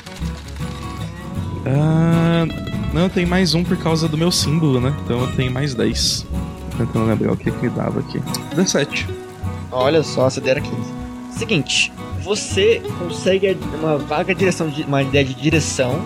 Ah, 1.67 2.47
não, 2.93 3.03
eu 3.03 3.11
tenho 3.11 3.29
mais 3.29 3.55
um 3.55 3.63
por 3.63 3.77
causa 3.77 4.09
do 4.09 4.17
meu 4.17 4.31
símbolo, 4.31 4.81
né? 4.81 4.95
Então 5.05 5.21
eu 5.21 5.33
tenho 5.37 5.51
mais 5.53 5.75
10. 5.75 6.27
Tentando 6.77 7.07
lembrar 7.07 7.33
o 7.33 7.37
que, 7.37 7.51
que 7.51 7.63
me 7.63 7.69
dava 7.71 8.01
aqui. 8.01 8.21
17. 8.55 9.07
Olha 9.71 10.03
só, 10.03 10.27
a 10.27 10.31
CD 10.31 10.51
era 10.51 10.61
15. 10.61 10.77
Seguinte, 11.31 11.93
você 12.23 12.83
consegue 12.99 13.57
uma 13.79 13.99
vaga 13.99 14.35
direção, 14.35 14.73
uma 14.87 15.03
ideia 15.03 15.25
de 15.25 15.35
direção 15.35 16.01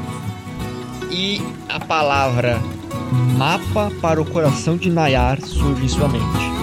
e 1.10 1.40
a 1.68 1.80
palavra 1.80 2.60
mapa 3.36 3.90
para 4.00 4.20
o 4.20 4.24
coração 4.24 4.76
de 4.76 4.90
Nayar 4.90 5.40
surge 5.40 5.84
em 5.84 5.88
sua 5.88 6.08
mente. 6.08 6.53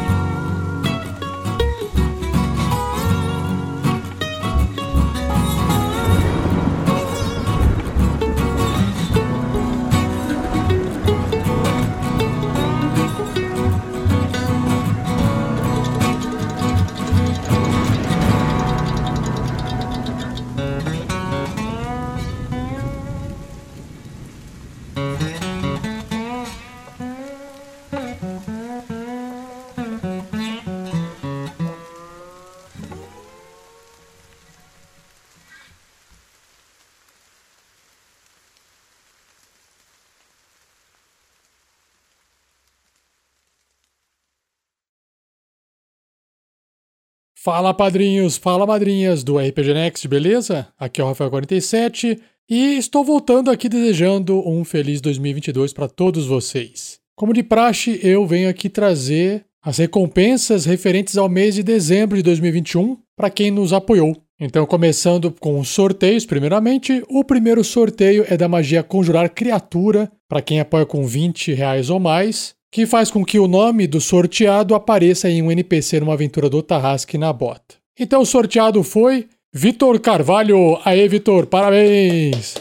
Fala 47.43 47.73
padrinhos, 47.73 48.37
fala 48.37 48.67
madrinhas 48.67 49.23
do 49.23 49.39
RPG 49.39 49.73
Next, 49.73 50.07
beleza? 50.07 50.67
Aqui 50.77 51.01
é 51.01 51.03
o 51.03 51.11
Rafael47 51.11 52.19
e 52.47 52.77
estou 52.77 53.03
voltando 53.03 53.49
aqui 53.49 53.67
desejando 53.67 54.47
um 54.47 54.63
feliz 54.63 55.01
2022 55.01 55.73
para 55.73 55.87
todos 55.87 56.27
vocês. 56.27 56.99
Como 57.15 57.33
de 57.33 57.41
praxe, 57.41 57.99
eu 58.03 58.27
venho 58.27 58.47
aqui 58.47 58.69
trazer 58.69 59.43
as 59.59 59.79
recompensas 59.79 60.65
referentes 60.65 61.17
ao 61.17 61.27
mês 61.27 61.55
de 61.55 61.63
dezembro 61.63 62.15
de 62.15 62.21
2021 62.21 62.95
para 63.17 63.31
quem 63.31 63.49
nos 63.49 63.73
apoiou. 63.73 64.15
Então, 64.39 64.63
começando 64.67 65.31
com 65.31 65.59
os 65.59 65.69
sorteios, 65.69 66.27
primeiramente, 66.27 67.03
o 67.09 67.23
primeiro 67.23 67.63
sorteio 67.63 68.23
é 68.29 68.37
da 68.37 68.47
magia 68.47 68.83
Conjurar 68.83 69.31
Criatura, 69.31 70.11
para 70.29 70.43
quem 70.43 70.59
apoia 70.59 70.85
com 70.85 71.07
20 71.07 71.53
reais 71.55 71.89
ou 71.89 71.99
mais 71.99 72.53
que 72.71 72.85
faz 72.85 73.11
com 73.11 73.25
que 73.25 73.37
o 73.37 73.47
nome 73.47 73.85
do 73.85 73.99
sorteado 73.99 74.73
apareça 74.73 75.29
em 75.29 75.41
um 75.41 75.51
NPC 75.51 75.99
numa 75.99 76.13
aventura 76.13 76.49
do 76.49 76.63
Tarrasque 76.63 77.17
na 77.17 77.33
bota. 77.33 77.75
Então 77.99 78.21
o 78.21 78.25
sorteado 78.25 78.81
foi 78.81 79.27
Vitor 79.53 79.99
Carvalho. 79.99 80.79
Aê, 80.85 81.07
Vitor, 81.09 81.45
parabéns! 81.47 82.55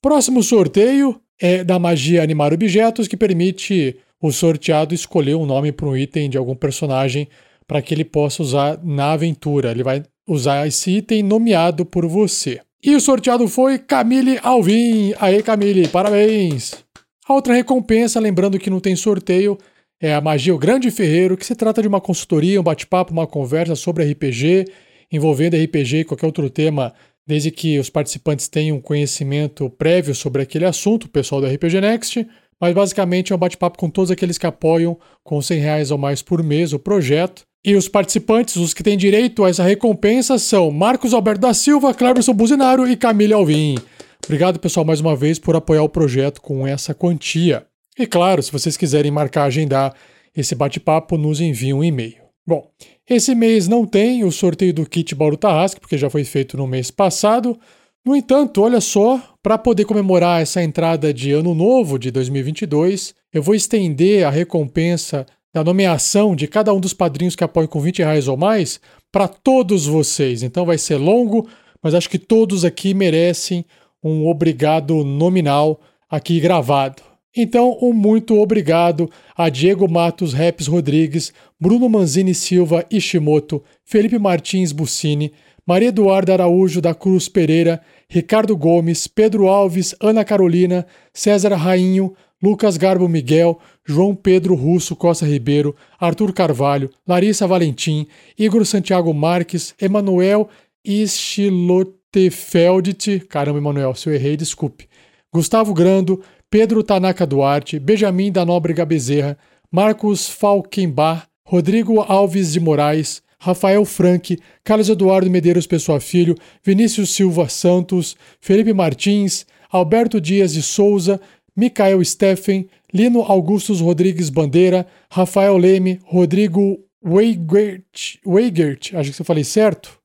Próximo 0.00 0.42
sorteio 0.42 1.20
é 1.40 1.64
da 1.64 1.78
magia 1.78 2.22
Animar 2.22 2.52
Objetos, 2.52 3.08
que 3.08 3.16
permite 3.16 3.96
o 4.20 4.30
sorteado 4.30 4.94
escolher 4.94 5.34
um 5.34 5.44
nome 5.44 5.72
para 5.72 5.86
um 5.86 5.96
item 5.96 6.30
de 6.30 6.38
algum 6.38 6.54
personagem 6.54 7.26
para 7.66 7.82
que 7.82 7.92
ele 7.92 8.04
possa 8.04 8.42
usar 8.42 8.78
na 8.84 9.12
aventura. 9.12 9.72
Ele 9.72 9.82
vai 9.82 10.04
usar 10.28 10.68
esse 10.68 10.92
item 10.98 11.24
nomeado 11.24 11.84
por 11.84 12.06
você. 12.06 12.60
E 12.84 12.94
o 12.94 13.00
sorteado 13.00 13.48
foi 13.48 13.78
Camille 13.78 14.38
Alvim. 14.42 15.12
Aê, 15.18 15.42
Camille, 15.42 15.88
parabéns! 15.88 16.81
A 17.28 17.34
outra 17.34 17.54
recompensa, 17.54 18.18
lembrando 18.18 18.58
que 18.58 18.68
não 18.68 18.80
tem 18.80 18.96
sorteio, 18.96 19.56
é 20.00 20.12
a 20.12 20.20
Magia 20.20 20.52
o 20.52 20.58
Grande 20.58 20.90
Ferreiro, 20.90 21.36
que 21.36 21.46
se 21.46 21.54
trata 21.54 21.80
de 21.80 21.86
uma 21.86 22.00
consultoria, 22.00 22.60
um 22.60 22.64
bate-papo, 22.64 23.12
uma 23.12 23.26
conversa 23.26 23.76
sobre 23.76 24.04
RPG, 24.10 24.64
envolvendo 25.10 25.56
RPG 25.56 25.98
e 25.98 26.04
qualquer 26.04 26.26
outro 26.26 26.50
tema, 26.50 26.92
desde 27.24 27.52
que 27.52 27.78
os 27.78 27.88
participantes 27.88 28.48
tenham 28.48 28.80
conhecimento 28.80 29.70
prévio 29.70 30.14
sobre 30.16 30.42
aquele 30.42 30.64
assunto, 30.64 31.04
o 31.04 31.08
pessoal 31.08 31.40
do 31.40 31.46
RPG 31.46 31.80
Next. 31.80 32.26
Mas 32.60 32.74
basicamente 32.74 33.32
é 33.32 33.36
um 33.36 33.38
bate-papo 33.38 33.78
com 33.78 33.88
todos 33.88 34.10
aqueles 34.10 34.38
que 34.38 34.46
apoiam 34.46 34.98
com 35.22 35.40
100 35.40 35.60
reais 35.60 35.90
ou 35.92 35.98
mais 35.98 36.22
por 36.22 36.42
mês 36.42 36.72
o 36.72 36.78
projeto. 36.78 37.42
E 37.64 37.76
os 37.76 37.88
participantes, 37.88 38.56
os 38.56 38.74
que 38.74 38.82
têm 38.82 38.96
direito 38.96 39.44
a 39.44 39.48
essa 39.48 39.62
recompensa, 39.62 40.36
são 40.38 40.72
Marcos 40.72 41.14
Alberto 41.14 41.40
da 41.40 41.54
Silva, 41.54 41.94
Cleberson 41.94 42.34
Buzinaro 42.34 42.88
e 42.88 42.96
Camille 42.96 43.32
Alvim. 43.32 43.76
Obrigado, 44.24 44.60
pessoal, 44.60 44.86
mais 44.86 45.00
uma 45.00 45.16
vez 45.16 45.38
por 45.38 45.56
apoiar 45.56 45.82
o 45.82 45.88
projeto 45.88 46.40
com 46.40 46.66
essa 46.66 46.94
quantia. 46.94 47.66
E 47.98 48.06
claro, 48.06 48.42
se 48.42 48.52
vocês 48.52 48.76
quiserem 48.76 49.10
marcar, 49.10 49.44
agendar 49.44 49.94
esse 50.34 50.54
bate-papo, 50.54 51.18
nos 51.18 51.40
enviem 51.40 51.74
um 51.74 51.84
e-mail. 51.84 52.22
Bom, 52.46 52.70
esse 53.08 53.34
mês 53.34 53.68
não 53.68 53.84
tem 53.84 54.24
o 54.24 54.32
sorteio 54.32 54.72
do 54.72 54.86
kit 54.86 55.14
Bauru 55.14 55.36
Tarrasque, 55.36 55.80
porque 55.80 55.98
já 55.98 56.08
foi 56.08 56.24
feito 56.24 56.56
no 56.56 56.66
mês 56.66 56.90
passado. 56.90 57.58
No 58.04 58.16
entanto, 58.16 58.62
olha 58.62 58.80
só, 58.80 59.20
para 59.42 59.58
poder 59.58 59.84
comemorar 59.84 60.40
essa 60.40 60.62
entrada 60.62 61.12
de 61.12 61.32
ano 61.32 61.54
novo 61.54 61.98
de 61.98 62.10
2022, 62.10 63.14
eu 63.32 63.42
vou 63.42 63.54
estender 63.54 64.24
a 64.24 64.30
recompensa 64.30 65.26
da 65.52 65.62
nomeação 65.62 66.34
de 66.34 66.48
cada 66.48 66.72
um 66.72 66.80
dos 66.80 66.94
padrinhos 66.94 67.36
que 67.36 67.44
apoiam 67.44 67.68
com 67.68 67.80
20 67.80 67.98
reais 67.98 68.26
ou 68.26 68.36
mais 68.36 68.80
para 69.10 69.28
todos 69.28 69.86
vocês. 69.86 70.42
Então 70.42 70.64
vai 70.64 70.78
ser 70.78 70.96
longo, 70.96 71.46
mas 71.82 71.94
acho 71.94 72.08
que 72.08 72.18
todos 72.18 72.64
aqui 72.64 72.94
merecem 72.94 73.64
um 74.02 74.26
obrigado 74.26 75.04
nominal 75.04 75.80
aqui 76.10 76.40
gravado. 76.40 77.02
Então, 77.34 77.78
um 77.80 77.92
muito 77.94 78.38
obrigado 78.38 79.08
a 79.34 79.48
Diego 79.48 79.88
Matos 79.88 80.34
Reps 80.34 80.66
Rodrigues, 80.66 81.32
Bruno 81.58 81.88
Manzini 81.88 82.34
Silva 82.34 82.84
Ishimoto, 82.90 83.62
Felipe 83.84 84.18
Martins 84.18 84.70
Buccini, 84.70 85.32
Maria 85.66 85.88
Eduarda 85.88 86.34
Araújo 86.34 86.80
da 86.80 86.94
Cruz 86.94 87.28
Pereira, 87.28 87.80
Ricardo 88.08 88.54
Gomes, 88.54 89.06
Pedro 89.06 89.48
Alves, 89.48 89.94
Ana 90.00 90.24
Carolina, 90.24 90.84
César 91.14 91.54
Rainho, 91.54 92.12
Lucas 92.42 92.76
Garbo 92.76 93.08
Miguel, 93.08 93.58
João 93.86 94.14
Pedro 94.14 94.54
Russo 94.54 94.94
Costa 94.96 95.24
Ribeiro, 95.24 95.74
Arthur 95.98 96.34
Carvalho, 96.34 96.90
Larissa 97.06 97.46
Valentim, 97.46 98.06
Igor 98.38 98.66
Santiago 98.66 99.14
Marques, 99.14 99.74
Emanuel 99.80 100.48
Ischilot 100.84 102.01
Tefeldt, 102.12 103.20
caramba, 103.20 103.58
Emanuel, 103.58 103.94
se 103.94 104.06
eu 104.06 104.14
errei, 104.14 104.36
desculpe. 104.36 104.86
Gustavo 105.32 105.72
Grando, 105.72 106.22
Pedro 106.50 106.82
Tanaka 106.82 107.26
Duarte, 107.26 107.78
Benjamin 107.78 108.30
da 108.30 108.44
Nóbrega 108.44 108.84
Bezerra, 108.84 109.38
Marcos 109.70 110.28
Falkenbach, 110.28 111.26
Rodrigo 111.42 112.00
Alves 112.00 112.52
de 112.52 112.60
Moraes, 112.60 113.22
Rafael 113.38 113.82
Frank, 113.86 114.38
Carlos 114.62 114.90
Eduardo 114.90 115.30
Medeiros 115.30 115.66
Pessoa 115.66 115.98
Filho, 115.98 116.36
Vinícius 116.62 117.14
Silva 117.14 117.48
Santos, 117.48 118.14
Felipe 118.38 118.74
Martins, 118.74 119.46
Alberto 119.70 120.20
Dias 120.20 120.52
de 120.52 120.62
Souza, 120.62 121.18
Micael 121.56 122.04
Steffen, 122.04 122.68
Lino 122.92 123.22
Augustus 123.22 123.80
Rodrigues 123.80 124.28
Bandeira, 124.28 124.86
Rafael 125.10 125.56
Leme, 125.56 125.98
Rodrigo 126.04 126.78
Weigert, 127.02 128.18
Weigert, 128.26 128.94
acho 128.94 129.12
que 129.12 129.20
eu 129.22 129.24
falei 129.24 129.42
certo, 129.42 129.98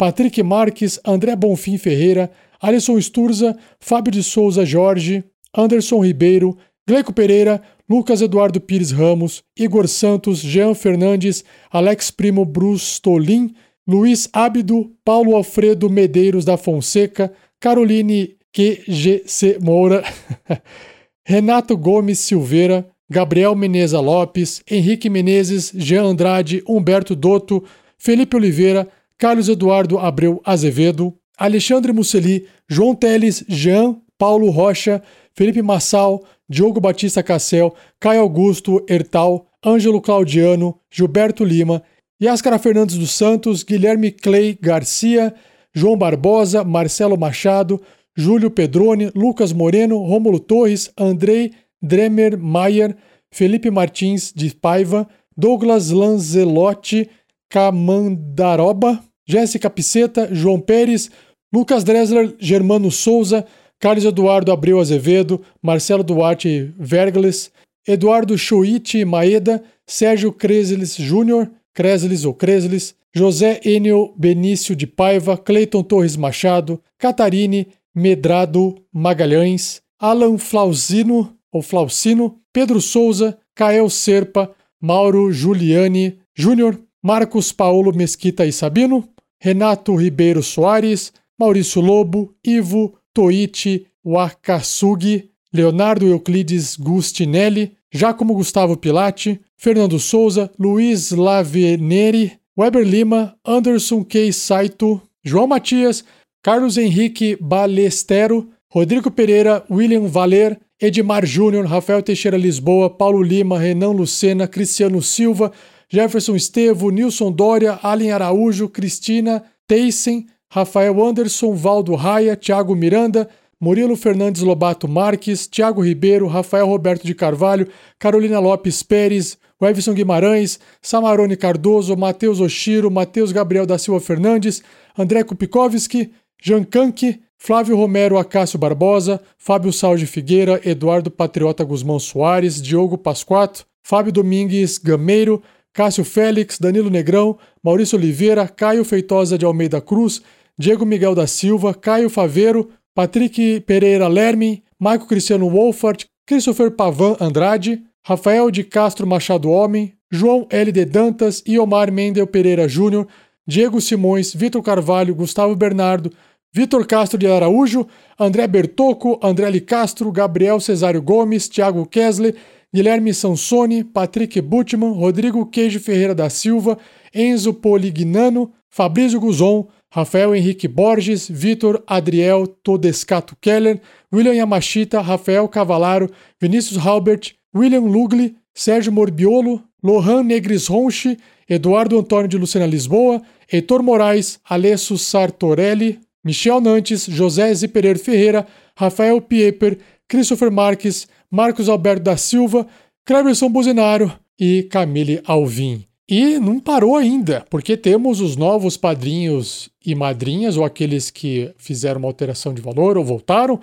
Patrick 0.00 0.42
Marques, 0.42 0.98
André 1.04 1.36
Bonfim 1.36 1.76
Ferreira, 1.76 2.30
Alisson 2.58 2.98
Sturza, 2.98 3.54
Fábio 3.78 4.10
de 4.10 4.22
Souza 4.22 4.64
Jorge, 4.64 5.22
Anderson 5.52 6.00
Ribeiro, 6.00 6.56
Gleico 6.88 7.12
Pereira, 7.12 7.60
Lucas 7.86 8.22
Eduardo 8.22 8.58
Pires 8.62 8.92
Ramos, 8.92 9.44
Igor 9.54 9.86
Santos, 9.86 10.40
Jean 10.40 10.74
Fernandes, 10.74 11.44
Alex 11.70 12.10
Primo 12.10 12.46
Brustolin, 12.46 13.54
Luiz 13.86 14.26
Ábido, 14.32 14.90
Paulo 15.04 15.36
Alfredo 15.36 15.90
Medeiros 15.90 16.46
da 16.46 16.56
Fonseca, 16.56 17.30
Caroline 17.60 18.36
QGC 18.54 19.58
Moura, 19.60 20.02
Renato 21.28 21.76
Gomes 21.76 22.20
Silveira, 22.20 22.86
Gabriel 23.06 23.54
Meneza 23.54 24.00
Lopes, 24.00 24.62
Henrique 24.66 25.10
Menezes, 25.10 25.70
Jean 25.74 26.06
Andrade, 26.06 26.62
Humberto 26.66 27.14
Dotto, 27.14 27.62
Felipe 27.98 28.34
Oliveira, 28.34 28.88
Carlos 29.20 29.50
Eduardo 29.50 29.98
Abreu 29.98 30.40
Azevedo, 30.46 31.14
Alexandre 31.36 31.92
Musseli, 31.92 32.46
João 32.66 32.94
Teles, 32.94 33.44
Jean, 33.46 34.00
Paulo 34.16 34.48
Rocha, 34.48 35.02
Felipe 35.34 35.60
Massal, 35.60 36.24
Diogo 36.48 36.80
Batista 36.80 37.22
Cassel, 37.22 37.74
Caio 38.00 38.22
Augusto 38.22 38.82
Ertal, 38.88 39.46
Ângelo 39.62 40.00
Claudiano, 40.00 40.80
Gilberto 40.90 41.44
Lima, 41.44 41.82
Yáscara 42.20 42.58
Fernandes 42.58 42.96
dos 42.96 43.10
Santos, 43.10 43.62
Guilherme 43.62 44.10
Clay 44.10 44.58
Garcia, 44.58 45.34
João 45.70 45.98
Barbosa, 45.98 46.64
Marcelo 46.64 47.18
Machado, 47.18 47.78
Júlio 48.16 48.50
Pedrone, 48.50 49.10
Lucas 49.14 49.52
Moreno, 49.52 49.98
Rômulo 49.98 50.40
Torres, 50.40 50.90
Andrei 50.96 51.52
Dremer 51.82 52.38
Maier, 52.38 52.96
Felipe 53.30 53.70
Martins 53.70 54.32
de 54.34 54.54
Paiva, 54.54 55.06
Douglas 55.36 55.90
Lanzelotti, 55.90 57.10
Camandaroba, 57.50 59.09
Jéssica 59.30 59.70
Piceta, 59.70 60.28
João 60.32 60.60
Pérez, 60.60 61.10
Lucas 61.52 61.84
Dressler, 61.84 62.34
Germano 62.38 62.90
Souza, 62.90 63.46
Carlos 63.78 64.04
Eduardo 64.04 64.52
Abreu 64.52 64.80
Azevedo, 64.80 65.40
Marcelo 65.62 66.02
Duarte 66.02 66.74
Vergles, 66.78 67.50
Eduardo 67.86 68.36
Choite 68.36 69.04
Maeda, 69.04 69.62
Sérgio 69.86 70.32
Cresles 70.32 70.96
Júnior, 70.96 71.50
Cresles 71.72 72.24
ou 72.24 72.34
Cresles, 72.34 72.94
José 73.14 73.60
Enio 73.64 74.12
Benício 74.16 74.76
de 74.76 74.86
Paiva, 74.86 75.38
Cleiton 75.38 75.82
Torres 75.82 76.16
Machado, 76.16 76.80
Catarine 76.98 77.68
Medrado 77.94 78.76
Magalhães, 78.92 79.80
Alan 79.98 80.38
Flausino, 80.38 81.36
ou 81.52 81.62
Flausino, 81.62 82.38
Pedro 82.52 82.80
Souza, 82.80 83.38
Kael 83.54 83.88
Serpa, 83.90 84.50
Mauro 84.80 85.32
Giuliani 85.32 86.18
Júnior, 86.34 86.80
Marcos 87.02 87.50
Paulo 87.50 87.94
Mesquita 87.94 88.44
e 88.44 88.52
Sabino, 88.52 89.08
Renato 89.42 89.96
Ribeiro 89.96 90.42
Soares, 90.42 91.12
Maurício 91.38 91.80
Lobo, 91.80 92.34
Ivo 92.44 92.94
Toichi 93.14 93.86
Wakasugi, 94.04 95.30
Leonardo 95.52 96.06
Euclides 96.06 96.76
Gustinelli, 96.76 97.72
Giacomo 97.92 98.34
Gustavo 98.34 98.76
Pilati, 98.76 99.40
Fernando 99.56 99.98
Souza, 99.98 100.50
Luiz 100.58 101.10
Laveneri, 101.10 102.38
Weber 102.56 102.84
Lima, 102.84 103.34
Anderson 103.44 104.04
K. 104.04 104.30
Saito, 104.32 105.02
João 105.24 105.46
Matias, 105.46 106.04
Carlos 106.42 106.76
Henrique 106.76 107.36
Balestero, 107.40 108.48
Rodrigo 108.72 109.10
Pereira, 109.10 109.64
William 109.70 110.06
Valer, 110.06 110.58
Edmar 110.80 111.26
Júnior, 111.26 111.66
Rafael 111.66 112.02
Teixeira 112.02 112.38
Lisboa, 112.38 112.88
Paulo 112.88 113.20
Lima, 113.20 113.58
Renan 113.58 113.92
Lucena, 113.92 114.46
Cristiano 114.46 115.02
Silva, 115.02 115.52
Jefferson 115.92 116.36
Estevo, 116.36 116.90
Nilson 116.90 117.32
Dória, 117.32 117.78
Allen 117.82 118.12
Araújo, 118.12 118.68
Cristina 118.68 119.42
Teyssen, 119.66 120.26
Rafael 120.48 121.02
Anderson, 121.02 121.54
Valdo 121.54 121.96
Raia, 121.96 122.36
Thiago 122.36 122.76
Miranda, 122.76 123.28
Murilo 123.60 123.96
Fernandes 123.96 124.42
Lobato 124.42 124.86
Marques, 124.86 125.48
Thiago 125.48 125.82
Ribeiro, 125.82 126.28
Rafael 126.28 126.66
Roberto 126.66 127.04
de 127.04 127.14
Carvalho, 127.14 127.66
Carolina 127.98 128.38
Lopes 128.38 128.84
Pérez, 128.84 129.36
Wevson 129.60 129.92
Guimarães, 129.92 130.60
Samarone 130.80 131.36
Cardoso, 131.36 131.96
Matheus 131.96 132.40
Oshiro, 132.40 132.90
Matheus 132.90 133.32
Gabriel 133.32 133.66
da 133.66 133.76
Silva 133.76 134.00
Fernandes, 134.00 134.62
André 134.96 135.24
Kupikowski, 135.24 136.12
Jean 136.40 136.64
Kank, 136.64 137.20
Flávio 137.36 137.76
Romero 137.76 138.16
Acácio 138.16 138.58
Barbosa, 138.58 139.20
Fábio 139.36 139.72
Salge 139.72 140.06
Figueira, 140.06 140.60
Eduardo 140.64 141.10
Patriota 141.10 141.64
Guzmão 141.64 141.98
Soares, 141.98 142.62
Diogo 142.62 142.96
Pasquato, 142.96 143.66
Fábio 143.82 144.12
Domingues 144.12 144.78
Gameiro, 144.78 145.42
Cássio 145.72 146.04
Félix, 146.04 146.58
Danilo 146.58 146.90
Negrão, 146.90 147.38
Maurício 147.62 147.98
Oliveira, 147.98 148.48
Caio 148.48 148.84
Feitosa 148.84 149.38
de 149.38 149.44
Almeida 149.44 149.80
Cruz, 149.80 150.20
Diego 150.58 150.84
Miguel 150.84 151.14
da 151.14 151.26
Silva, 151.26 151.72
Caio 151.72 152.10
Faveiro, 152.10 152.70
Patrick 152.94 153.60
Pereira 153.60 154.08
Lerme, 154.08 154.62
Maico 154.78 155.06
Cristiano 155.06 155.48
Wolfart, 155.48 156.04
Christopher 156.26 156.70
Pavan 156.70 157.16
Andrade, 157.20 157.82
Rafael 158.04 158.50
de 158.50 158.64
Castro 158.64 159.06
Machado 159.06 159.50
Homem, 159.50 159.94
João 160.10 160.46
L. 160.50 160.72
de 160.72 160.84
Dantas, 160.84 161.42
Iomar 161.46 161.92
Mendel 161.92 162.26
Pereira 162.26 162.68
Júnior, 162.68 163.06
Diego 163.46 163.80
Simões, 163.80 164.34
Vitor 164.34 164.62
Carvalho, 164.62 165.14
Gustavo 165.14 165.54
Bernardo, 165.54 166.12
Vitor 166.52 166.84
Castro 166.86 167.16
de 167.16 167.26
Araújo, 167.28 167.86
André 168.18 168.46
Bertocco, 168.48 169.20
André 169.22 169.48
Li 169.50 169.60
Castro, 169.60 170.10
Gabriel 170.10 170.60
Cesário 170.60 171.00
Gomes, 171.00 171.48
Thiago 171.48 171.86
Kessler, 171.86 172.34
Guilherme 172.72 173.12
Sansoni, 173.12 173.82
Patrick 173.82 174.40
Butman, 174.40 174.92
Rodrigo 174.92 175.44
Queijo 175.44 175.80
Ferreira 175.80 176.14
da 176.14 176.30
Silva, 176.30 176.78
Enzo 177.12 177.52
Polignano, 177.52 178.52
Fabrício 178.68 179.18
Guzon, 179.18 179.66
Rafael 179.92 180.34
Henrique 180.36 180.68
Borges, 180.68 181.28
Vitor 181.28 181.82
Adriel 181.86 182.46
Todescato 182.46 183.36
Keller, 183.40 183.80
William 184.12 184.34
Yamashita, 184.34 185.00
Rafael 185.00 185.48
Cavalaro, 185.48 186.08
Vinícius 186.40 186.78
Halbert, 186.78 187.34
William 187.52 187.84
Lugli, 187.84 188.36
Sérgio 188.54 188.92
Morbiolo, 188.92 189.60
Lohan 189.82 190.22
Negris 190.22 190.68
Ronchi, 190.68 191.18
Eduardo 191.48 191.98
Antônio 191.98 192.28
de 192.28 192.38
Lucena 192.38 192.66
Lisboa, 192.66 193.20
Heitor 193.52 193.82
Moraes, 193.82 194.38
Alessio 194.48 194.96
Sartorelli, 194.96 195.98
Michel 196.22 196.60
Nantes, 196.60 197.08
José 197.08 197.52
Ziperer 197.52 197.98
Ferreira, 197.98 198.46
Rafael 198.76 199.20
Pieper, 199.20 199.76
Christopher 200.10 200.50
Marques, 200.50 201.06
Marcos 201.30 201.68
Alberto 201.68 202.02
da 202.02 202.16
Silva, 202.16 202.66
Cleverson 203.06 203.48
Buzinaro 203.48 204.12
e 204.38 204.64
Camille 204.64 205.22
Alvim. 205.24 205.84
E 206.08 206.40
não 206.40 206.58
parou 206.58 206.96
ainda, 206.96 207.46
porque 207.48 207.76
temos 207.76 208.20
os 208.20 208.34
novos 208.34 208.76
padrinhos 208.76 209.70
e 209.86 209.94
madrinhas, 209.94 210.56
ou 210.56 210.64
aqueles 210.64 211.10
que 211.10 211.54
fizeram 211.56 212.00
uma 212.00 212.08
alteração 212.08 212.52
de 212.52 212.60
valor 212.60 212.98
ou 212.98 213.04
voltaram. 213.04 213.60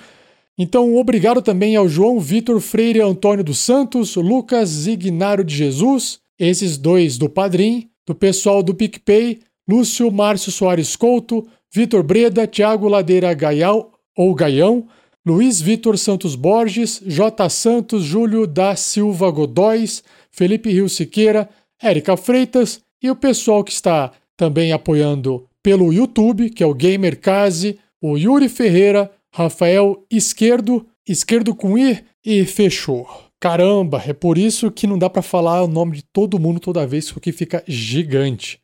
Então, 0.57 0.95
obrigado 0.95 1.41
também 1.41 1.75
ao 1.75 1.89
João 1.89 2.17
Vitor 2.17 2.61
Freire 2.61 3.01
Antônio 3.01 3.43
dos 3.43 3.57
Santos, 3.57 4.15
Lucas 4.15 4.69
Zignário 4.69 5.43
de 5.43 5.53
Jesus, 5.53 6.21
esses 6.39 6.77
dois 6.77 7.17
do 7.17 7.27
Padrim, 7.27 7.89
do 8.05 8.15
pessoal 8.15 8.63
do 8.63 8.73
PicPay, 8.73 9.41
Lúcio 9.67 10.09
Márcio 10.09 10.53
Soares 10.53 10.95
Couto, 10.95 11.45
Vitor 11.73 12.01
Breda, 12.03 12.47
Tiago 12.47 12.87
Ladeira 12.87 13.33
Gaial 13.33 13.91
ou 14.15 14.33
Gaião, 14.33 14.87
Luiz 15.27 15.59
Vitor 15.59 15.97
Santos 15.97 16.35
Borges, 16.35 17.01
J. 17.05 17.49
Santos, 17.49 18.05
Júlio 18.05 18.47
da 18.47 18.77
Silva 18.77 19.29
Godóis, 19.29 20.01
Felipe 20.31 20.71
Rio 20.71 20.87
Siqueira, 20.87 21.49
Érica 21.83 22.15
Freitas 22.15 22.79
e 23.03 23.11
o 23.11 23.15
pessoal 23.15 23.61
que 23.61 23.73
está 23.73 24.13
também 24.37 24.71
apoiando 24.71 25.45
pelo 25.61 25.91
YouTube, 25.91 26.49
que 26.49 26.63
é 26.63 26.65
o 26.65 26.73
Gamer 26.73 27.19
Case, 27.19 27.77
o 28.01 28.17
Yuri 28.17 28.47
Ferreira, 28.47 29.11
Rafael 29.29 30.01
Esquerdo, 30.09 30.87
Esquerdo 31.05 31.53
com 31.53 31.77
I 31.77 32.05
e 32.23 32.45
fechou. 32.45 33.05
Caramba, 33.37 34.01
é 34.07 34.13
por 34.13 34.37
isso 34.37 34.71
que 34.71 34.87
não 34.87 34.97
dá 34.97 35.09
para 35.09 35.21
falar 35.21 35.61
o 35.61 35.67
nome 35.67 35.97
de 35.97 36.03
todo 36.03 36.39
mundo 36.39 36.61
toda 36.61 36.87
vez, 36.87 37.11
porque 37.11 37.33
fica 37.33 37.61
gigante. 37.67 38.61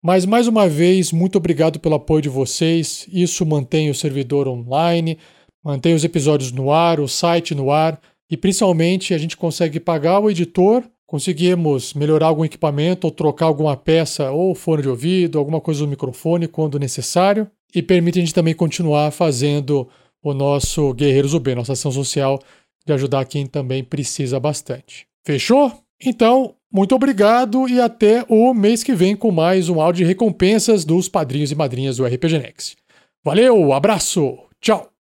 Mas 0.00 0.24
mais 0.24 0.46
uma 0.46 0.68
vez, 0.68 1.10
muito 1.10 1.38
obrigado 1.38 1.80
pelo 1.80 1.96
apoio 1.96 2.22
de 2.22 2.28
vocês. 2.28 3.04
Isso 3.12 3.44
mantém 3.44 3.90
o 3.90 3.94
servidor 3.96 4.46
online, 4.46 5.18
mantém 5.64 5.94
os 5.94 6.04
episódios 6.04 6.52
no 6.52 6.70
ar, 6.70 7.00
o 7.00 7.08
site 7.08 7.54
no 7.54 7.70
ar 7.70 7.98
e 8.30 8.36
principalmente 8.36 9.14
a 9.14 9.18
gente 9.18 9.36
consegue 9.36 9.80
pagar 9.80 10.20
o 10.20 10.30
editor, 10.30 10.82
conseguimos 11.06 11.94
melhorar 11.94 12.26
algum 12.26 12.44
equipamento 12.44 13.06
ou 13.06 13.10
trocar 13.10 13.46
alguma 13.46 13.76
peça 13.76 14.30
ou 14.30 14.54
fone 14.54 14.82
de 14.82 14.88
ouvido, 14.88 15.38
alguma 15.38 15.60
coisa 15.60 15.80
do 15.80 15.88
microfone 15.88 16.48
quando 16.48 16.78
necessário 16.78 17.48
e 17.74 17.82
permite 17.82 18.18
a 18.18 18.22
gente 18.22 18.34
também 18.34 18.54
continuar 18.54 19.10
fazendo 19.10 19.88
o 20.22 20.32
nosso 20.32 20.92
Guerreiros 20.94 21.34
UB, 21.34 21.54
nossa 21.54 21.72
ação 21.72 21.92
social 21.92 22.40
de 22.86 22.92
ajudar 22.92 23.24
quem 23.24 23.46
também 23.46 23.82
precisa 23.82 24.38
bastante. 24.38 25.06
Fechou? 25.24 25.72
Então, 26.02 26.54
muito 26.72 26.94
obrigado 26.94 27.68
e 27.68 27.80
até 27.80 28.24
o 28.28 28.52
mês 28.52 28.82
que 28.82 28.94
vem 28.94 29.16
com 29.16 29.30
mais 29.30 29.68
um 29.68 29.80
áudio 29.80 30.04
de 30.04 30.08
recompensas 30.08 30.84
dos 30.84 31.08
padrinhos 31.08 31.52
e 31.52 31.54
madrinhas 31.54 31.96
do 31.96 32.04
RPG 32.04 32.38
Next. 32.38 32.76
Valeu, 33.24 33.72
abraço, 33.72 34.38
tchau! 34.60 34.93